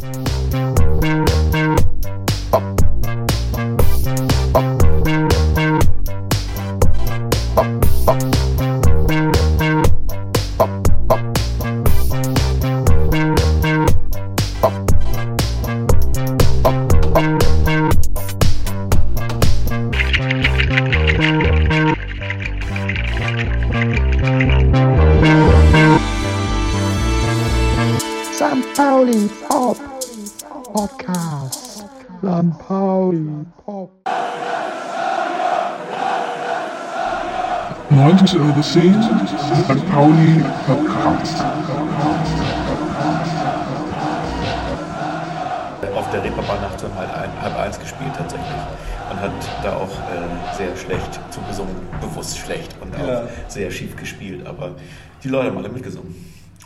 St. 0.00 0.69
90 38.32 38.40
Euro 38.40 38.60
10, 38.60 39.02
St. 39.02 39.90
Pauli 39.90 40.44
Podcast. 40.66 41.42
auf 45.96 46.08
der 46.12 46.22
Reeperbahn-Nacht 46.22 46.84
um 46.84 46.94
halb, 46.96 47.12
ein, 47.16 47.42
halb 47.42 47.58
eins 47.58 47.78
gespielt 47.78 48.12
tatsächlich. 48.16 48.48
Und 49.10 49.20
hat 49.20 49.32
da 49.64 49.72
auch 49.74 49.88
äh, 49.90 50.56
sehr 50.56 50.76
schlecht 50.76 51.18
zugesungen, 51.30 51.74
bewusst 52.00 52.38
schlecht 52.38 52.74
und 52.80 52.94
auch 52.94 53.06
Ja. 53.06 53.22
sehr 53.48 53.70
schief 53.72 53.96
gespielt. 53.96 54.46
Aber 54.46 54.76
die 55.24 55.28
Leute 55.28 55.48
haben 55.48 55.58
alle 55.58 55.68
mitgesungen. 55.68 56.14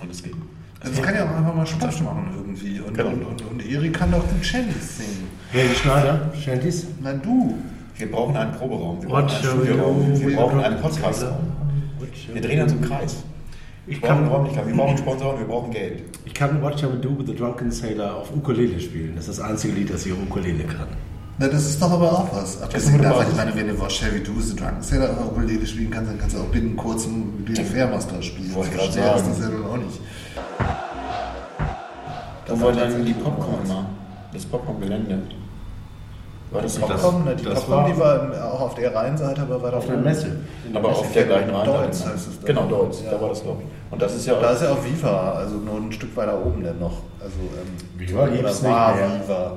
Und 0.02 0.10
es 0.10 0.22
ging. 0.22 0.34
Also 0.80 0.94
das 0.96 1.02
kann 1.02 1.14
ja 1.14 1.24
auch 1.24 1.34
einfach 1.36 1.54
mal 1.54 1.66
Spaß 1.66 2.02
machen 2.02 2.28
irgendwie. 2.36 2.80
Und, 2.80 2.94
Genau. 2.94 3.08
und, 3.08 3.24
und, 3.24 3.42
und 3.50 3.66
Erik 3.66 3.94
kann 3.94 4.10
doch 4.12 4.28
gut 4.28 4.44
Shanties 4.44 4.98
singen. 4.98 5.28
Helge 5.50 5.74
Schneider, 5.74 6.30
Shanties. 6.44 6.86
Nein, 7.02 7.20
du. 7.24 7.54
Wir 7.96 8.10
brauchen 8.10 8.36
einen 8.36 8.52
Proberaum, 8.52 9.00
wir 9.00 9.08
brauchen 9.08 9.28
einen 9.28 9.44
Studioraum, 9.44 10.20
wir 10.20 10.36
brauchen 10.36 10.60
einen 10.64 10.80
Podcastraum. 10.80 11.52
Wir 12.32 12.40
drehen 12.40 12.62
uns 12.62 12.72
im 12.72 12.82
Kreis. 12.82 13.16
Ich 13.86 14.00
Wir 14.00 14.08
brauchen 14.08 14.22
kann, 14.22 14.28
Räumlichkeit, 14.28 14.66
wir 14.66 14.74
brauchen 14.74 14.96
Sponsoren, 14.96 15.38
wir 15.38 15.46
brauchen 15.46 15.70
Geld. 15.70 16.02
ich 16.24 16.32
kann 16.32 16.62
What 16.62 16.80
Shall 16.80 16.92
We 16.94 16.96
Do 16.96 17.18
with 17.18 17.26
the 17.26 17.34
Drunken 17.34 17.70
Sailor 17.70 18.14
auf 18.16 18.34
Ukulele 18.34 18.80
spielen. 18.80 19.12
Das 19.14 19.28
ist 19.28 19.38
das 19.38 19.46
einzige 19.46 19.74
Lied, 19.74 19.90
das 19.92 20.06
ich 20.06 20.12
auf 20.12 20.18
Ukulele 20.22 20.64
kann. 20.64 20.88
Na, 21.38 21.48
das 21.48 21.66
ist 21.66 21.82
doch 21.82 21.90
aber 21.90 22.10
auch 22.12 22.32
was. 22.32 22.62
Abgesehen 22.62 23.02
davon, 23.02 23.26
ich 23.28 23.36
meine, 23.36 23.54
wenn 23.54 23.68
du 23.68 23.78
was 23.78 23.92
Chevy 23.92 24.22
Do 24.22 24.32
is 24.38 24.50
the 24.50 24.56
Drunken 24.56 24.82
Sailor 24.82 25.10
auf 25.10 25.32
Ukulele 25.32 25.66
spielen 25.66 25.90
kannst, 25.90 26.10
dann 26.10 26.18
kannst 26.18 26.34
du 26.34 26.40
auch 26.40 26.46
binnen 26.46 26.76
kurzem 26.76 27.44
den 27.44 27.56
Fairmaster 27.56 28.22
spielen. 28.22 28.54
Wollte 28.54 28.70
gerade 28.70 28.88
ist 28.88 28.94
sagen. 28.94 29.28
das 29.28 29.38
ja 29.40 29.48
nun 29.48 29.66
auch 29.66 29.76
nicht. 29.76 30.00
Da 32.46 32.60
wollen 32.60 32.76
dann 32.76 33.04
die 33.04 33.14
Popcorn 33.14 33.68
machen. 33.68 33.86
Das 34.32 34.44
Popcorn-Gelände. 34.46 35.22
War 36.50 36.62
das 36.62 36.78
das? 36.78 36.88
Popcorn, 36.88 37.24
ne, 37.24 37.34
die 37.36 37.44
das 37.44 37.68
war- 37.68 37.86
die 37.90 37.98
war 37.98 38.22
im- 38.22 38.32
auch 38.42 38.60
auf 38.60 38.74
der 38.76 38.94
Rheinseite, 38.94 39.40
aber 39.42 39.60
war 39.62 39.70
da 39.72 39.76
Auf 39.78 39.86
der. 39.86 39.96
Messe. 39.96 40.28
Der 40.70 40.76
Aber 40.78 40.88
Messe. 40.90 41.00
auf 41.00 41.12
der 41.12 41.24
gleichen 41.24 41.50
Rheinseite. 41.50 41.78
Deutz 41.84 42.04
ne? 42.04 42.12
heißt 42.12 42.28
es 42.28 42.40
da. 42.40 42.46
Genau, 42.46 42.66
Deutz. 42.66 43.02
Ja. 43.04 43.10
Da 43.12 43.20
war 43.20 43.28
das, 43.30 43.42
glaube 43.42 43.62
ich. 43.62 43.92
Und 43.92 44.02
das 44.02 44.14
ist 44.14 44.26
ja 44.26 44.34
Da 44.34 44.48
auch. 44.50 44.52
ist 44.54 44.62
ja 44.62 44.70
auch 44.70 44.84
Viva, 44.84 45.32
also 45.32 45.56
nur 45.56 45.76
ein 45.80 45.92
Stück 45.92 46.16
weiter 46.16 46.38
oben 46.44 46.62
denn 46.62 46.78
noch. 46.78 47.02
Also, 47.20 47.34
ähm, 47.40 47.98
Viva 47.98 48.22
oder 48.22 48.30
war 48.30 48.30
nicht 48.30 48.62
mehr. 48.62 49.20
Viva. 49.26 49.52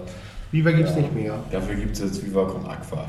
Viva 0.51 0.71
gibt 0.71 0.89
es 0.89 0.95
nicht 0.95 1.13
mehr. 1.13 1.33
Dafür 1.51 1.75
gibt 1.75 1.93
es 1.95 1.99
jetzt 2.01 2.25
Viva 2.25 2.45
con 2.45 2.65
Aqua. 2.65 3.05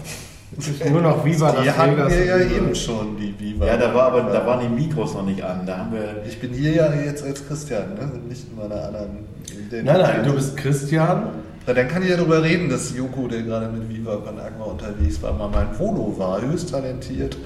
Es 0.58 0.66
ist 0.68 0.90
nur 0.90 1.02
noch 1.02 1.24
Viva 1.24 1.52
Die 1.52 1.66
Las 1.66 1.76
hatten 1.78 1.92
Vegas. 1.92 2.10
wir 2.12 2.24
ja 2.24 2.38
eben 2.38 2.74
schon, 2.74 3.16
die 3.18 3.34
Viva. 3.38 3.66
Ja, 3.66 3.76
da 3.76 3.94
war 3.94 4.04
aber 4.12 4.22
da 4.22 4.44
waren 4.46 4.60
die 4.60 4.68
Mikros 4.84 5.14
noch 5.14 5.24
nicht 5.24 5.42
an. 5.42 5.64
Da 5.66 5.78
haben 5.78 5.92
wir. 5.92 6.22
Ich 6.26 6.40
bin 6.40 6.52
hier 6.52 6.72
ja 6.72 6.92
jetzt 6.92 7.22
als 7.24 7.46
Christian, 7.46 7.94
ne? 7.94 8.10
nicht 8.28 8.48
in 8.50 8.56
meiner 8.56 8.86
anderen 8.86 9.24
Nein, 9.70 9.84
nein, 9.84 10.24
du 10.24 10.32
bist 10.34 10.56
Christian. 10.56 11.24
Na, 11.68 11.74
dann 11.74 11.86
kann 11.86 12.02
ich 12.02 12.08
ja 12.08 12.16
darüber 12.16 12.42
reden, 12.42 12.70
dass 12.70 12.96
Joko, 12.96 13.28
der 13.28 13.42
gerade 13.42 13.68
mit 13.68 13.90
Viva 13.90 14.16
Con 14.16 14.40
Agua 14.40 14.64
unterwegs 14.72 15.20
war, 15.20 15.34
mal 15.34 15.50
mein 15.50 15.78
Volo 15.78 16.14
war, 16.16 16.40
höchst 16.40 16.70
talentiert. 16.70 17.36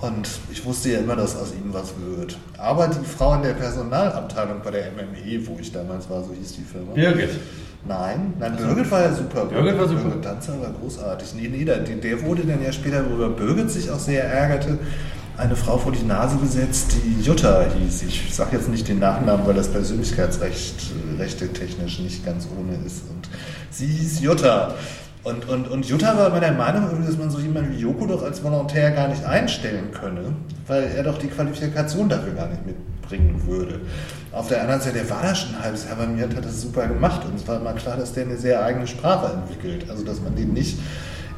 Und 0.00 0.28
ich 0.50 0.64
wusste 0.64 0.90
ja 0.90 0.98
immer, 0.98 1.14
dass 1.14 1.36
aus 1.36 1.52
ihm 1.52 1.72
was 1.72 1.94
wird. 1.96 2.36
Aber 2.58 2.88
die 2.88 3.06
Frau 3.06 3.34
in 3.34 3.42
der 3.42 3.52
Personalabteilung 3.52 4.56
bei 4.64 4.72
der 4.72 4.90
MME, 4.90 5.46
wo 5.46 5.56
ich 5.60 5.70
damals 5.70 6.10
war, 6.10 6.24
so 6.24 6.32
hieß 6.32 6.56
die 6.56 6.62
Firma. 6.62 6.92
Birgit. 6.92 7.30
Nein, 7.86 8.34
nein, 8.40 8.56
Birgit 8.56 8.90
war 8.90 9.02
ja 9.02 9.12
super. 9.12 9.44
Birgit 9.44 9.78
war 9.78 9.86
super. 9.86 10.02
Birgit 10.02 10.24
Danzer 10.24 10.60
war 10.60 10.72
großartig. 10.72 11.34
Nee, 11.36 11.46
nee, 11.46 11.64
der, 11.64 11.78
der 11.78 12.22
wurde 12.24 12.42
dann 12.42 12.64
ja 12.64 12.72
später, 12.72 13.08
worüber 13.08 13.28
Birgit 13.28 13.70
sich 13.70 13.92
auch 13.92 14.00
sehr 14.00 14.24
ärgerte, 14.24 14.76
eine 15.36 15.56
Frau 15.56 15.78
vor 15.78 15.92
die 15.92 16.04
Nase 16.04 16.36
gesetzt, 16.36 16.96
die 17.04 17.22
Jutta 17.22 17.64
hieß. 17.76 18.02
Ich 18.02 18.34
sage 18.34 18.56
jetzt 18.56 18.68
nicht 18.68 18.86
den 18.88 19.00
Nachnamen, 19.00 19.46
weil 19.46 19.54
das 19.54 19.68
Persönlichkeitsrecht 19.68 20.92
äh, 20.92 21.20
rechte 21.20 21.52
technisch 21.52 21.98
nicht 21.98 22.24
ganz 22.24 22.48
ohne 22.56 22.76
ist. 22.86 23.02
Und 23.10 23.28
sie 23.70 23.86
hieß 23.86 24.20
Jutta. 24.20 24.74
Und, 25.24 25.48
und, 25.48 25.68
und 25.68 25.86
Jutta 25.86 26.16
war 26.18 26.28
immer 26.28 26.40
der 26.40 26.52
Meinung, 26.52 27.04
dass 27.04 27.16
man 27.16 27.30
so 27.30 27.38
jemanden 27.38 27.74
wie 27.74 27.80
Joko 27.80 28.06
doch 28.06 28.22
als 28.22 28.44
Volontär 28.44 28.90
gar 28.90 29.08
nicht 29.08 29.24
einstellen 29.24 29.90
könne, 29.90 30.36
weil 30.66 30.84
er 30.94 31.02
doch 31.02 31.16
die 31.16 31.28
Qualifikation 31.28 32.10
dafür 32.10 32.34
gar 32.34 32.48
nicht 32.48 32.66
mitbringen 32.66 33.42
würde. 33.46 33.80
Auf 34.32 34.48
der 34.48 34.60
anderen 34.60 34.82
Seite, 34.82 34.98
der 34.98 35.08
war 35.08 35.22
da 35.22 35.34
schon 35.34 35.54
ein 35.54 35.62
halbes 35.62 35.86
Jahr 35.86 35.96
bei 35.96 36.06
mir 36.06 36.24
hat 36.24 36.44
das 36.44 36.60
super 36.60 36.86
gemacht. 36.86 37.24
Und 37.24 37.36
es 37.36 37.48
war 37.48 37.58
immer 37.58 37.72
klar, 37.72 37.96
dass 37.96 38.12
der 38.12 38.24
eine 38.24 38.36
sehr 38.36 38.62
eigene 38.62 38.86
Sprache 38.86 39.32
entwickelt. 39.32 39.88
Also, 39.88 40.04
dass 40.04 40.20
man 40.20 40.36
den 40.36 40.52
nicht 40.52 40.78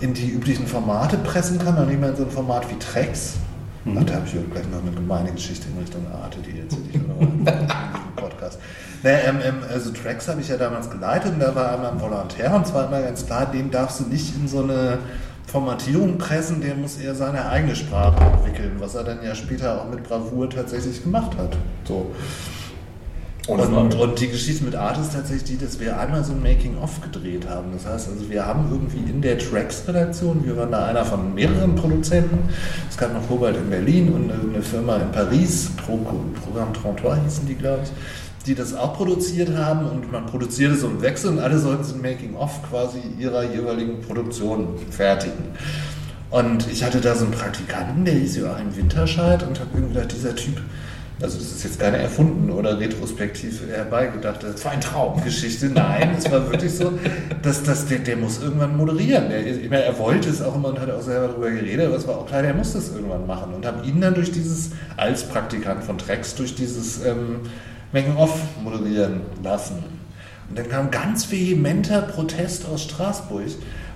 in 0.00 0.12
die 0.12 0.30
üblichen 0.30 0.66
Formate 0.66 1.16
pressen 1.16 1.58
kann, 1.58 1.78
auch 1.78 1.86
nicht 1.86 2.00
mal 2.00 2.10
in 2.10 2.16
so 2.16 2.24
ein 2.24 2.30
Format 2.30 2.68
wie 2.70 2.78
Trex. 2.78 3.36
Ach, 3.88 4.04
da 4.04 4.14
habe 4.14 4.26
ich 4.26 4.32
gleich 4.32 4.68
noch 4.68 4.82
eine 4.82 4.90
gemeine 4.90 5.32
Geschichte 5.32 5.68
in 5.68 5.78
Richtung 5.78 6.04
Arte, 6.12 6.38
die 6.40 6.60
aber 7.08 7.22
in 7.22 7.44
diesem 7.44 7.66
Podcast. 8.16 8.58
Ne, 9.02 9.22
ähm, 9.22 9.38
ähm, 9.44 9.54
also 9.70 9.90
Tracks 9.90 10.26
habe 10.26 10.40
ich 10.40 10.48
ja 10.48 10.56
damals 10.56 10.90
geleitet 10.90 11.34
und 11.34 11.40
da 11.40 11.54
war 11.54 11.72
einmal 11.72 11.92
ein 11.92 12.00
Volontär 12.00 12.54
und 12.54 12.66
zwar 12.66 12.88
immer 12.88 13.00
ganz 13.02 13.24
klar, 13.24 13.46
den 13.46 13.70
darfst 13.70 14.00
du 14.00 14.04
nicht 14.04 14.34
in 14.34 14.48
so 14.48 14.62
eine 14.62 14.98
Formatierung 15.46 16.18
pressen, 16.18 16.60
der 16.60 16.74
muss 16.74 16.98
eher 16.98 17.14
seine 17.14 17.48
eigene 17.48 17.76
Sprache 17.76 18.16
entwickeln, 18.24 18.72
was 18.78 18.96
er 18.96 19.04
dann 19.04 19.22
ja 19.22 19.34
später 19.34 19.80
auch 19.80 19.88
mit 19.88 20.02
Bravour 20.02 20.50
tatsächlich 20.50 21.02
gemacht 21.02 21.36
hat. 21.38 21.56
So. 21.86 22.10
Ohne 23.48 23.62
Und, 23.62 23.92
Frage. 23.94 23.96
und 24.02 24.20
die 24.20 24.28
Geschichte 24.28 24.64
mit 24.64 24.74
Art 24.74 24.98
ist 24.98 25.12
tatsächlich 25.12 25.44
die, 25.44 25.58
dass 25.64 25.78
wir 25.78 25.98
einmal 25.98 26.24
so 26.24 26.32
ein 26.32 26.42
Making-of 26.42 27.00
gedreht 27.00 27.48
haben. 27.48 27.68
Das 27.72 27.86
heißt, 27.86 28.08
also 28.08 28.28
wir 28.28 28.44
haben 28.44 28.68
irgendwie 28.70 29.08
in 29.08 29.22
der 29.22 29.38
Tracks-Redaktion, 29.38 30.44
wir 30.44 30.56
waren 30.56 30.72
da 30.72 30.86
einer 30.86 31.04
von 31.04 31.32
mehreren 31.32 31.76
Produzenten, 31.76 32.48
es 32.90 32.96
gab 32.96 33.14
noch 33.14 33.26
Kobalt 33.28 33.56
in 33.56 33.70
Berlin 33.70 34.12
und 34.12 34.32
eine 34.32 34.62
Firma 34.62 34.96
in 34.96 35.12
Paris, 35.12 35.70
Pro, 35.76 35.96
Programm 36.44 36.72
33 36.72 37.24
hießen 37.24 37.46
die, 37.46 37.54
glaube 37.54 37.80
ich, 37.84 37.90
die 38.46 38.54
das 38.56 38.74
auch 38.74 38.94
produziert 38.96 39.56
haben 39.56 39.86
und 39.86 40.10
man 40.10 40.26
produzierte 40.26 40.74
so 40.76 40.88
im 40.88 41.00
Wechsel 41.00 41.30
und 41.30 41.38
alle 41.38 41.58
sollten 41.58 41.84
so 41.84 41.94
ein 41.94 42.02
Making-of 42.02 42.68
quasi 42.68 42.98
ihrer 43.18 43.44
jeweiligen 43.44 44.00
Produktion 44.00 44.68
fertigen. 44.90 45.44
Und 46.30 46.66
ich 46.70 46.82
hatte 46.82 47.00
da 47.00 47.14
so 47.14 47.24
einen 47.24 47.32
Praktikanten, 47.32 48.04
der 48.04 48.14
hieß 48.14 48.36
Joachim 48.38 48.76
Winterscheid 48.76 49.42
und 49.44 49.60
habe 49.60 49.70
irgendwie 49.74 49.94
gedacht, 49.94 50.12
dieser 50.12 50.34
Typ, 50.34 50.60
also 51.20 51.38
das 51.38 51.50
ist 51.50 51.64
jetzt 51.64 51.80
keine 51.80 51.96
erfunden 51.96 52.50
oder 52.50 52.78
retrospektiv 52.78 53.62
herbeigedacht. 53.66 54.42
Das 54.42 54.62
war 54.66 54.72
ein 54.72 54.82
Traum. 54.82 55.22
Geschichte. 55.24 55.70
Nein, 55.70 56.14
es 56.18 56.30
war 56.30 56.50
wirklich 56.50 56.72
so, 56.72 56.92
dass, 57.42 57.62
dass 57.62 57.86
der, 57.86 58.00
der 58.00 58.18
muss 58.18 58.42
irgendwann 58.42 58.76
moderieren. 58.76 59.30
Der, 59.30 59.46
ich 59.46 59.70
meine, 59.70 59.84
er 59.84 59.98
wollte 59.98 60.28
es 60.28 60.42
auch 60.42 60.54
immer 60.54 60.68
und 60.68 60.78
hat 60.78 60.90
auch 60.90 61.00
selber 61.00 61.28
darüber 61.28 61.50
geredet, 61.50 61.86
aber 61.86 61.96
es 61.96 62.06
war 62.06 62.18
auch 62.18 62.26
klar, 62.26 62.42
der 62.42 62.52
muss 62.52 62.74
das 62.74 62.92
irgendwann 62.92 63.26
machen. 63.26 63.54
Und 63.54 63.64
habe 63.64 63.86
ihn 63.86 64.00
dann 64.00 64.14
durch 64.14 64.30
dieses, 64.30 64.72
als 64.98 65.24
Praktikant 65.24 65.84
von 65.84 65.96
Trex, 65.96 66.34
durch 66.34 66.54
dieses 66.54 67.02
ähm, 67.04 67.40
Making-of 67.92 68.38
moderieren 68.62 69.22
lassen. 69.42 69.82
Und 70.50 70.58
dann 70.58 70.68
kam 70.68 70.90
ganz 70.90 71.30
vehementer 71.30 72.02
Protest 72.02 72.66
aus 72.66 72.82
Straßburg. 72.82 73.46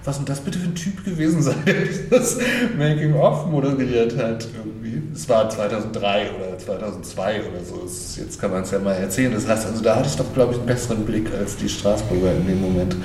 Was 0.05 0.17
denn 0.17 0.25
das 0.27 0.41
bitte 0.41 0.59
für 0.59 0.69
ein 0.69 0.75
Typ 0.75 1.05
gewesen 1.05 1.43
sein, 1.43 1.57
der 1.67 1.75
dieses 1.85 2.39
Making-of 2.79 3.47
moderiert 3.47 4.17
hat 4.17 4.49
irgendwie? 4.57 5.03
Es 5.15 5.29
war 5.29 5.49
2003 5.51 6.31
oder 6.39 6.59
2002 6.59 7.41
oder 7.43 7.65
so. 7.65 7.83
Es- 7.85 8.17
Jetzt 8.17 8.41
kann 8.41 8.51
man 8.51 8.63
es 8.63 8.71
ja 8.71 8.79
mal 8.79 8.95
erzählen. 8.95 9.33
Das 9.33 9.47
heißt, 9.47 9.67
also 9.67 9.83
da 9.83 9.97
hatte 9.97 10.09
ich 10.09 10.17
doch, 10.17 10.33
glaube 10.33 10.53
ich, 10.53 10.59
einen 10.59 10.67
besseren 10.67 11.05
Blick 11.05 11.27
als 11.39 11.57
die 11.57 11.69
Straßburger 11.69 12.33
in 12.33 12.47
dem 12.47 12.61
Moment 12.61 12.97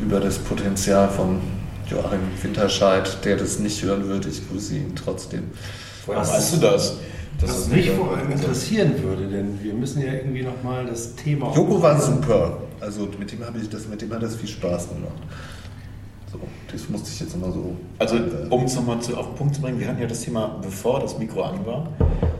über 0.00 0.20
das 0.20 0.38
Potenzial 0.38 1.08
von 1.08 1.40
Joachim 1.90 2.20
Winterscheid, 2.42 3.24
der 3.24 3.36
das 3.36 3.58
nicht 3.58 3.82
hören 3.82 4.06
wird. 4.08 4.26
Ich 4.26 4.46
grüße 4.48 4.74
ihn 4.76 4.92
trotzdem. 4.94 5.44
Woher 6.04 6.20
Was- 6.20 6.32
weißt 6.34 6.52
du 6.54 6.56
das? 6.58 6.96
Das 7.40 7.50
Was 7.50 7.58
ist 7.60 7.72
mich 7.72 7.90
vor 7.92 8.16
allem 8.16 8.32
interessieren 8.32 8.94
würde, 9.02 9.28
denn 9.28 9.62
wir 9.62 9.72
müssen 9.72 10.02
ja 10.04 10.12
irgendwie 10.12 10.42
nochmal 10.42 10.84
das 10.86 11.14
Thema. 11.14 11.54
Joko 11.54 11.80
war 11.80 11.98
super. 12.00 12.58
Also 12.80 13.08
mit 13.18 13.30
dem 13.30 13.44
habe 13.46 13.58
ich 13.60 13.68
das, 13.70 13.86
mit 13.88 14.02
dem 14.02 14.12
hat 14.12 14.22
das 14.22 14.34
viel 14.34 14.48
Spaß 14.48 14.88
gemacht. 14.88 15.12
So, 16.30 16.38
das 16.70 16.88
musste 16.90 17.10
ich 17.10 17.20
jetzt 17.20 17.34
immer 17.34 17.50
so. 17.50 17.74
Also, 17.98 18.16
um 18.50 18.64
es 18.64 18.74
nochmal 18.76 18.98
auf 18.98 19.06
den 19.06 19.34
Punkt 19.34 19.54
zu 19.54 19.62
bringen, 19.62 19.80
wir 19.80 19.88
hatten 19.88 20.00
ja 20.00 20.06
das 20.06 20.20
Thema, 20.20 20.58
bevor 20.60 21.00
das 21.00 21.18
Mikro 21.18 21.42
an 21.42 21.64
war. 21.64 21.88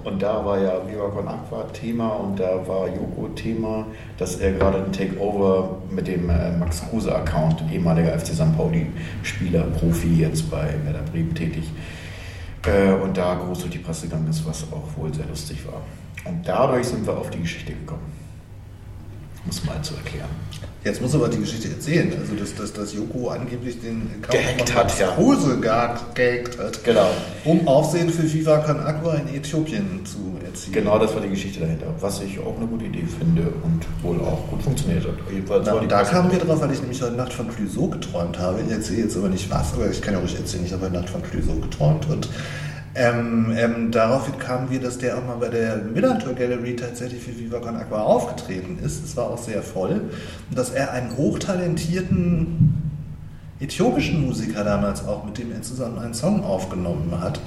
Und 0.05 0.23
da 0.23 0.45
war 0.45 0.59
ja 0.61 0.81
Viva 0.87 1.09
Con 1.09 1.27
Aqua 1.27 1.65
Thema 1.73 2.09
und 2.09 2.39
da 2.39 2.67
war 2.67 2.89
Joko 2.89 3.29
Thema, 3.35 3.87
dass 4.17 4.37
er 4.37 4.53
gerade 4.53 4.85
ein 4.85 4.93
Takeover 4.93 5.79
mit 5.91 6.07
dem 6.07 6.31
äh, 6.31 6.57
Max 6.57 6.83
Kruse 6.89 7.15
Account, 7.15 7.63
ehemaliger 7.73 8.19
FC 8.19 8.29
St. 8.29 8.57
Pauli 8.57 8.87
Spieler, 9.23 9.63
Profi, 9.65 10.21
jetzt 10.21 10.51
bei 10.51 10.75
Werder 10.85 11.03
Bremen 11.11 11.35
tätig. 11.35 11.65
Äh, 12.67 12.93
und 12.93 13.17
da 13.17 13.35
groß 13.35 13.61
durch 13.61 13.71
die 13.71 13.79
Presse 13.79 14.07
gegangen 14.07 14.29
ist, 14.29 14.47
was 14.47 14.65
auch 14.73 14.97
wohl 14.97 15.13
sehr 15.13 15.27
lustig 15.27 15.67
war. 15.67 15.83
Und 16.25 16.47
dadurch 16.47 16.87
sind 16.87 17.07
wir 17.07 17.17
auf 17.17 17.31
die 17.31 17.41
Geschichte 17.41 17.73
gekommen. 17.73 18.28
Es 19.49 19.65
mal 19.65 19.81
zu 19.83 19.95
erklären. 19.95 20.29
Jetzt 20.85 21.03
muss 21.03 21.15
aber 21.15 21.29
die 21.29 21.39
Geschichte 21.39 21.69
erzählen. 21.69 22.13
Also, 22.19 22.35
dass, 22.35 22.55
dass, 22.55 22.73
dass 22.73 22.95
Joko 22.95 23.29
angeblich 23.29 23.81
den 23.81 24.23
Gehackt 24.23 24.75
hat, 24.75 24.99
ja. 24.99 25.15
Gar 25.61 26.07
gehackt 26.15 26.59
hat. 26.59 26.85
Genau. 26.85 27.11
Um 27.45 27.67
Aufsehen 27.67 28.11
für 28.11 28.33
Viva 28.33 28.59
Con 28.59 28.79
Agua 28.79 29.15
in 29.15 29.35
Äthiopien 29.35 30.05
zu 30.05 30.39
erzielen. 30.45 30.73
Genau, 30.73 30.99
das 30.99 31.15
war 31.15 31.21
die 31.21 31.31
Geschichte 31.31 31.61
dahinter. 31.61 31.95
Was 32.01 32.23
ich 32.23 32.39
auch 32.39 32.57
eine 32.57 32.67
gute 32.67 32.85
Idee 32.85 33.05
finde 33.19 33.43
und 33.63 33.85
wohl 34.03 34.21
auch 34.21 34.49
gut 34.49 34.63
funktioniert 34.63 35.05
hat. 35.05 35.15
Jedenfalls 35.31 35.67
Na, 35.67 35.81
da 35.81 36.03
kamen 36.05 36.31
wir 36.31 36.39
drauf, 36.39 36.61
weil 36.61 36.73
ich 36.73 36.81
nämlich 36.81 37.03
heute 37.03 37.17
Nacht 37.17 37.33
von 37.33 37.49
Clouseau 37.49 37.89
geträumt 37.89 38.39
habe. 38.39 38.61
Ich 38.67 38.71
erzähle 38.71 39.03
jetzt 39.03 39.17
aber 39.17 39.29
nicht 39.29 39.51
was, 39.51 39.75
aber 39.75 39.91
ich 39.91 40.01
kann 40.01 40.15
ja 40.15 40.21
ruhig 40.21 40.37
erzählen, 40.37 40.65
ich 40.65 40.73
habe 40.73 40.85
heute 40.87 40.95
Nacht 40.95 41.11
von 41.11 41.23
Clouseau 41.23 41.55
geträumt 41.55 42.09
und 42.09 42.29
ähm, 42.99 43.55
ähm, 43.57 43.91
daraufhin 43.93 44.39
kamen 44.39 44.71
wir, 44.71 44.81
dass 44.81 44.99
der 44.99 45.17
auch 45.17 45.25
mal 45.25 45.37
bei 45.37 45.49
der 45.49 45.77
Millantor 45.77 46.35
Gallery 46.35 46.75
tatsächlich 46.75 47.23
für 47.23 47.39
Viva 47.39 47.61
Con 47.61 47.77
Agua 47.77 48.03
aufgetreten 48.03 48.79
ist. 48.85 49.05
Es 49.05 49.17
war 49.17 49.31
auch 49.31 49.39
sehr 49.39 49.63
voll. 49.63 50.11
Und 50.51 50.59
dass 50.59 50.71
er 50.71 50.93
einen 50.93 51.17
hochtalentierten 51.17 52.75
äthiopischen 53.61 54.27
Musiker 54.27 54.65
damals 54.65 55.07
auch, 55.07 55.25
mit 55.25 55.39
dem 55.39 55.53
er 55.53 55.63
zusammen 55.63 55.99
einen 55.99 56.15
Song 56.15 56.43
aufgenommen 56.43 57.21
hat. 57.21 57.41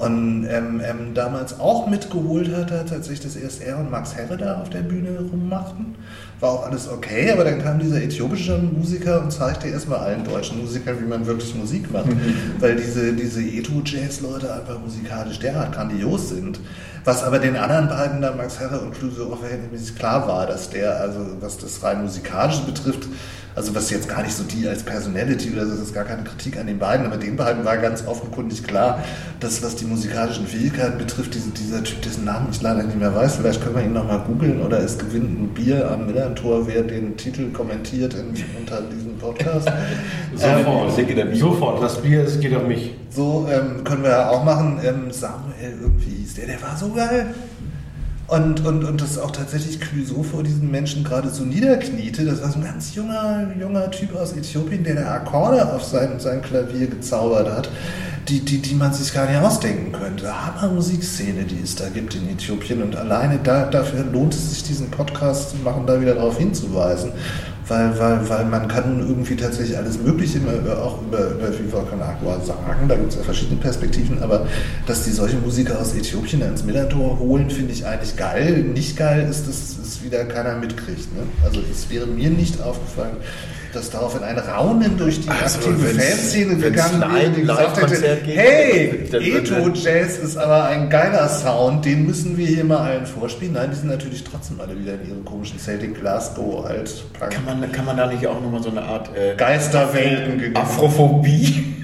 Und 0.00 0.46
ähm, 0.50 0.82
ähm, 0.84 1.14
damals 1.14 1.58
auch 1.58 1.86
mitgeholt 1.86 2.54
hat, 2.54 2.70
hat 2.70 2.90
tatsächlich, 2.90 3.20
dass 3.20 3.36
erst 3.36 3.62
er 3.62 3.78
und 3.78 3.90
Max 3.90 4.14
Herre 4.14 4.36
da 4.36 4.60
auf 4.60 4.68
der 4.68 4.80
Bühne 4.80 5.18
rummachten. 5.32 5.94
War 6.38 6.50
auch 6.50 6.66
alles 6.66 6.86
okay, 6.86 7.30
aber 7.32 7.44
dann 7.44 7.62
kam 7.62 7.78
dieser 7.78 8.02
äthiopische 8.02 8.58
Musiker 8.58 9.22
und 9.22 9.32
zeigte 9.32 9.68
erstmal 9.68 10.00
allen 10.00 10.22
deutschen 10.22 10.60
Musikern, 10.60 11.00
wie 11.00 11.06
man 11.06 11.26
wirklich 11.26 11.54
Musik 11.54 11.90
macht. 11.90 12.08
Weil 12.60 12.76
diese, 12.76 13.14
diese 13.14 13.40
Etho-Jazz-Leute 13.40 14.52
einfach 14.52 14.78
musikalisch 14.78 15.38
derart 15.38 15.72
grandios 15.72 16.28
sind. 16.28 16.60
Was 17.06 17.22
aber 17.22 17.38
den 17.38 17.54
anderen 17.56 17.88
beiden, 17.88 18.20
da 18.20 18.34
Max 18.34 18.58
Herre 18.58 18.80
und 18.80 18.92
Clouseau, 18.92 19.32
auch 19.32 19.38
verhältnismäßig 19.38 19.94
klar 19.94 20.26
war, 20.26 20.44
dass 20.44 20.70
der, 20.70 21.00
also 21.00 21.20
was 21.38 21.56
das 21.56 21.80
rein 21.84 22.02
musikalische 22.02 22.62
betrifft, 22.62 23.06
also 23.54 23.76
was 23.76 23.90
jetzt 23.90 24.08
gar 24.08 24.24
nicht 24.24 24.34
so 24.34 24.42
die 24.42 24.66
als 24.66 24.82
Personality 24.82 25.52
oder 25.52 25.66
so, 25.66 25.70
das 25.70 25.82
ist 25.82 25.94
gar 25.94 26.02
keine 26.02 26.24
Kritik 26.24 26.58
an 26.58 26.66
den 26.66 26.80
beiden, 26.80 27.06
aber 27.06 27.16
den 27.16 27.36
beiden 27.36 27.64
war 27.64 27.76
ganz 27.76 28.04
offenkundig 28.08 28.64
klar, 28.66 29.04
dass 29.38 29.62
was 29.62 29.76
die 29.76 29.84
musikalischen 29.84 30.48
Fähigkeiten 30.48 30.98
betrifft, 30.98 31.32
diese, 31.34 31.50
dieser 31.50 31.84
Typ, 31.84 32.02
dessen 32.02 32.24
Namen 32.24 32.48
ich 32.50 32.60
leider 32.60 32.82
nicht 32.82 32.98
mehr 32.98 33.14
weiß, 33.14 33.36
vielleicht 33.36 33.62
können 33.62 33.76
wir 33.76 33.84
ihn 33.84 33.92
nochmal 33.92 34.24
googeln 34.26 34.60
oder 34.60 34.80
es 34.80 34.98
gewinnt 34.98 35.40
ein 35.40 35.54
Bier 35.54 35.88
am 35.88 36.06
Millantor, 36.06 36.66
wer 36.66 36.82
den 36.82 37.16
Titel 37.16 37.52
kommentiert 37.52 38.14
in, 38.14 38.34
unter 38.58 38.82
diesem 38.82 39.16
Podcast. 39.16 39.70
Sofort, 40.34 40.96
Bio. 40.96 41.36
sofort. 41.36 41.82
Das 41.82 42.02
Bier 42.02 42.24
es 42.24 42.40
geht 42.40 42.54
auf 42.54 42.66
mich. 42.66 42.94
So 43.10 43.48
ähm, 43.50 43.84
können 43.84 44.02
wir 44.02 44.10
ja 44.10 44.28
auch 44.28 44.44
machen. 44.44 44.80
Ähm, 44.84 45.10
Samuel 45.10 45.78
irgendwie 45.80 46.15
der, 46.36 46.46
der 46.46 46.62
war 46.62 46.76
so 46.76 46.90
geil. 46.90 47.34
Und, 48.28 48.66
und, 48.66 48.82
und 48.84 49.00
das 49.00 49.18
auch 49.18 49.30
tatsächlich 49.30 49.80
Clouseau 49.80 50.24
vor 50.24 50.42
diesen 50.42 50.68
Menschen 50.70 51.04
gerade 51.04 51.30
so 51.30 51.44
niederkniete. 51.44 52.24
Das 52.24 52.42
war 52.42 52.50
so 52.50 52.58
ein 52.58 52.64
ganz 52.64 52.94
junger, 52.94 53.46
junger 53.58 53.88
Typ 53.92 54.16
aus 54.16 54.32
Äthiopien, 54.32 54.82
der 54.82 54.96
da 54.96 55.14
Akkorde 55.14 55.72
auf 55.72 55.84
sein, 55.84 56.18
sein 56.18 56.42
Klavier 56.42 56.88
gezaubert 56.88 57.48
hat, 57.48 57.70
die, 58.26 58.40
die, 58.40 58.58
die 58.58 58.74
man 58.74 58.92
sich 58.92 59.14
gar 59.14 59.30
nicht 59.30 59.38
ausdenken 59.38 59.92
könnte. 59.92 60.28
Hammer 60.28 60.72
Musikszene, 60.72 61.44
die 61.44 61.62
es 61.62 61.76
da 61.76 61.88
gibt 61.88 62.16
in 62.16 62.28
Äthiopien. 62.28 62.82
Und 62.82 62.96
alleine 62.96 63.38
da, 63.40 63.66
dafür 63.66 64.02
lohnt 64.02 64.34
es 64.34 64.50
sich, 64.50 64.64
diesen 64.64 64.90
Podcast 64.90 65.50
zu 65.50 65.56
machen, 65.58 65.86
da 65.86 66.00
wieder 66.00 66.16
darauf 66.16 66.36
hinzuweisen. 66.36 67.12
Weil, 67.68 67.98
weil, 67.98 68.28
weil 68.28 68.44
man 68.44 68.68
kann 68.68 69.00
irgendwie 69.00 69.34
tatsächlich 69.34 69.76
alles 69.76 69.98
Mögliche 69.98 70.38
immer 70.38 70.78
auch 70.78 71.02
über, 71.02 71.30
über 71.30 71.48
Viva 71.58 71.80
Con 71.80 71.98
sagen. 72.44 72.88
Da 72.88 72.94
gibt 72.94 73.10
es 73.10 73.16
ja 73.16 73.22
verschiedene 73.24 73.60
Perspektiven, 73.60 74.22
aber 74.22 74.46
dass 74.86 75.02
die 75.02 75.10
solche 75.10 75.36
Musiker 75.38 75.80
aus 75.80 75.92
Äthiopien 75.94 76.42
ins 76.42 76.62
Millantor 76.62 77.18
holen, 77.18 77.50
finde 77.50 77.72
ich 77.72 77.84
eigentlich 77.84 78.16
geil. 78.16 78.62
Nicht 78.62 78.96
geil 78.96 79.26
ist, 79.28 79.48
dass 79.48 79.78
es 79.82 80.04
wieder 80.04 80.24
keiner 80.26 80.56
mitkriegt. 80.56 81.12
Ne? 81.16 81.22
Also 81.44 81.60
es 81.70 81.90
wäre 81.90 82.06
mir 82.06 82.30
nicht 82.30 82.62
aufgefallen, 82.62 83.16
dass 83.76 83.90
daraufhin 83.90 84.22
ein 84.22 84.38
Raunen 84.38 84.96
durch 84.96 85.20
die 85.20 85.28
Also, 85.28 85.58
aktive 85.58 85.88
Fanszene 85.88 86.56
gegangen 86.56 87.00
wäre, 87.00 87.30
die 87.30 87.40
gesagt 87.42 87.80
hätte, 87.80 88.20
hey, 88.24 89.08
Etho-Jazz 89.12 90.18
ist 90.18 90.36
aber 90.36 90.64
ein 90.64 90.88
geiler 90.88 91.28
Sound, 91.28 91.84
den 91.84 92.06
müssen 92.06 92.36
wir 92.38 92.46
hier 92.46 92.64
mal 92.64 92.78
allen 92.78 93.06
vorspielen. 93.06 93.54
Nein, 93.54 93.70
die 93.70 93.76
sind 93.76 93.88
natürlich 93.88 94.24
trotzdem 94.24 94.60
alle 94.60 94.78
wieder 94.78 94.94
in 94.94 95.08
ihrem 95.08 95.24
komischen 95.24 95.58
Celtic 95.58 96.00
Glasgow 96.00 96.64
Punk. 97.18 97.30
Kann 97.30 97.44
man, 97.44 97.70
kann 97.70 97.84
man 97.84 97.96
da 97.96 98.06
nicht 98.06 98.26
auch 98.26 98.40
nochmal 98.40 98.62
so 98.62 98.70
eine 98.70 98.82
Art 98.82 99.10
äh, 99.14 99.34
Geisterwelten. 99.36 100.56
Afrophobie, 100.56 101.74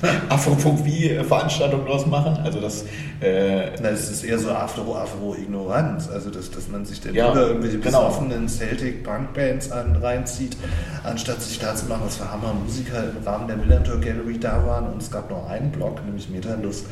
Afrophobie-Veranstaltung 0.28 1.84
draus 1.84 2.06
machen? 2.06 2.38
Also 2.44 2.60
das, 2.60 2.84
äh, 3.20 3.70
Na, 3.80 3.90
es 3.90 4.10
ist 4.10 4.24
eher 4.24 4.38
so 4.38 4.50
Afro-Afro-Ignoranz, 4.50 6.08
also 6.08 6.30
dass, 6.30 6.50
dass 6.50 6.68
man 6.68 6.84
sich 6.84 7.00
dann 7.00 7.14
Ja, 7.14 7.28
lieber 7.28 7.48
irgendwelche 7.48 7.78
genau. 7.78 8.08
besoffenen 8.08 8.48
Celtic-Punk-Bands 8.48 9.70
an, 9.72 9.96
reinzieht, 9.96 10.56
anstatt 11.04 11.42
sich 11.42 11.58
da 11.58 11.74
zu 11.74 11.86
machen, 11.86 12.02
was 12.04 12.16
für 12.16 12.30
Hammer-Musiker 12.30 13.04
im 13.04 13.26
Rahmen 13.26 13.46
der 13.48 13.56
Millantor 13.56 14.00
Gallery 14.00 14.38
da 14.38 14.64
waren. 14.66 14.92
Und 14.92 15.02
es 15.02 15.10
gab 15.10 15.30
noch 15.30 15.48
einen 15.48 15.70
Blog, 15.70 16.04
nämlich 16.04 16.28
Metalust, 16.28 16.86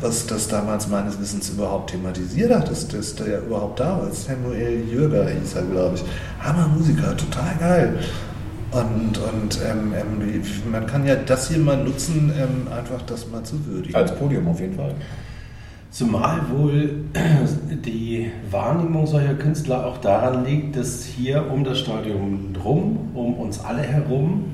was 0.00 0.26
das 0.26 0.48
damals 0.48 0.88
meines 0.88 1.20
Wissens 1.20 1.50
überhaupt 1.50 1.90
thematisiert 1.90 2.52
hat, 2.54 2.70
dass, 2.70 2.88
dass 2.88 3.14
der 3.16 3.40
überhaupt 3.40 3.80
da 3.80 3.98
war. 3.98 4.10
Samuel 4.12 4.84
Jürger 4.88 5.28
hieß 5.28 5.54
er, 5.54 5.62
glaube 5.62 5.96
ich. 5.96 6.04
Hammer-Musiker, 6.44 7.16
total 7.16 7.54
geil. 7.58 7.98
Und, 8.72 9.18
und 9.18 9.60
ähm, 9.68 9.92
ähm, 9.94 10.42
man 10.70 10.86
kann 10.86 11.06
ja 11.06 11.14
das 11.14 11.48
hier 11.48 11.58
mal 11.58 11.76
nutzen, 11.76 12.32
ähm, 12.38 12.72
einfach 12.72 13.02
das 13.02 13.28
mal 13.28 13.42
zu 13.42 13.64
würdigen. 13.66 13.94
als 13.94 14.14
Podium 14.16 14.48
auf 14.48 14.60
jeden 14.60 14.76
Fall. 14.76 14.94
Zumal 15.90 16.40
wohl 16.50 17.04
die 17.84 18.30
Wahrnehmung 18.50 19.06
solcher 19.06 19.34
Künstler 19.34 19.86
auch 19.86 19.98
daran 19.98 20.46
liegt, 20.46 20.76
dass 20.76 21.04
hier 21.04 21.50
um 21.52 21.64
das 21.64 21.80
Stadion 21.80 22.54
drum, 22.54 23.10
um 23.12 23.34
uns 23.34 23.60
alle 23.62 23.82
herum, 23.82 24.46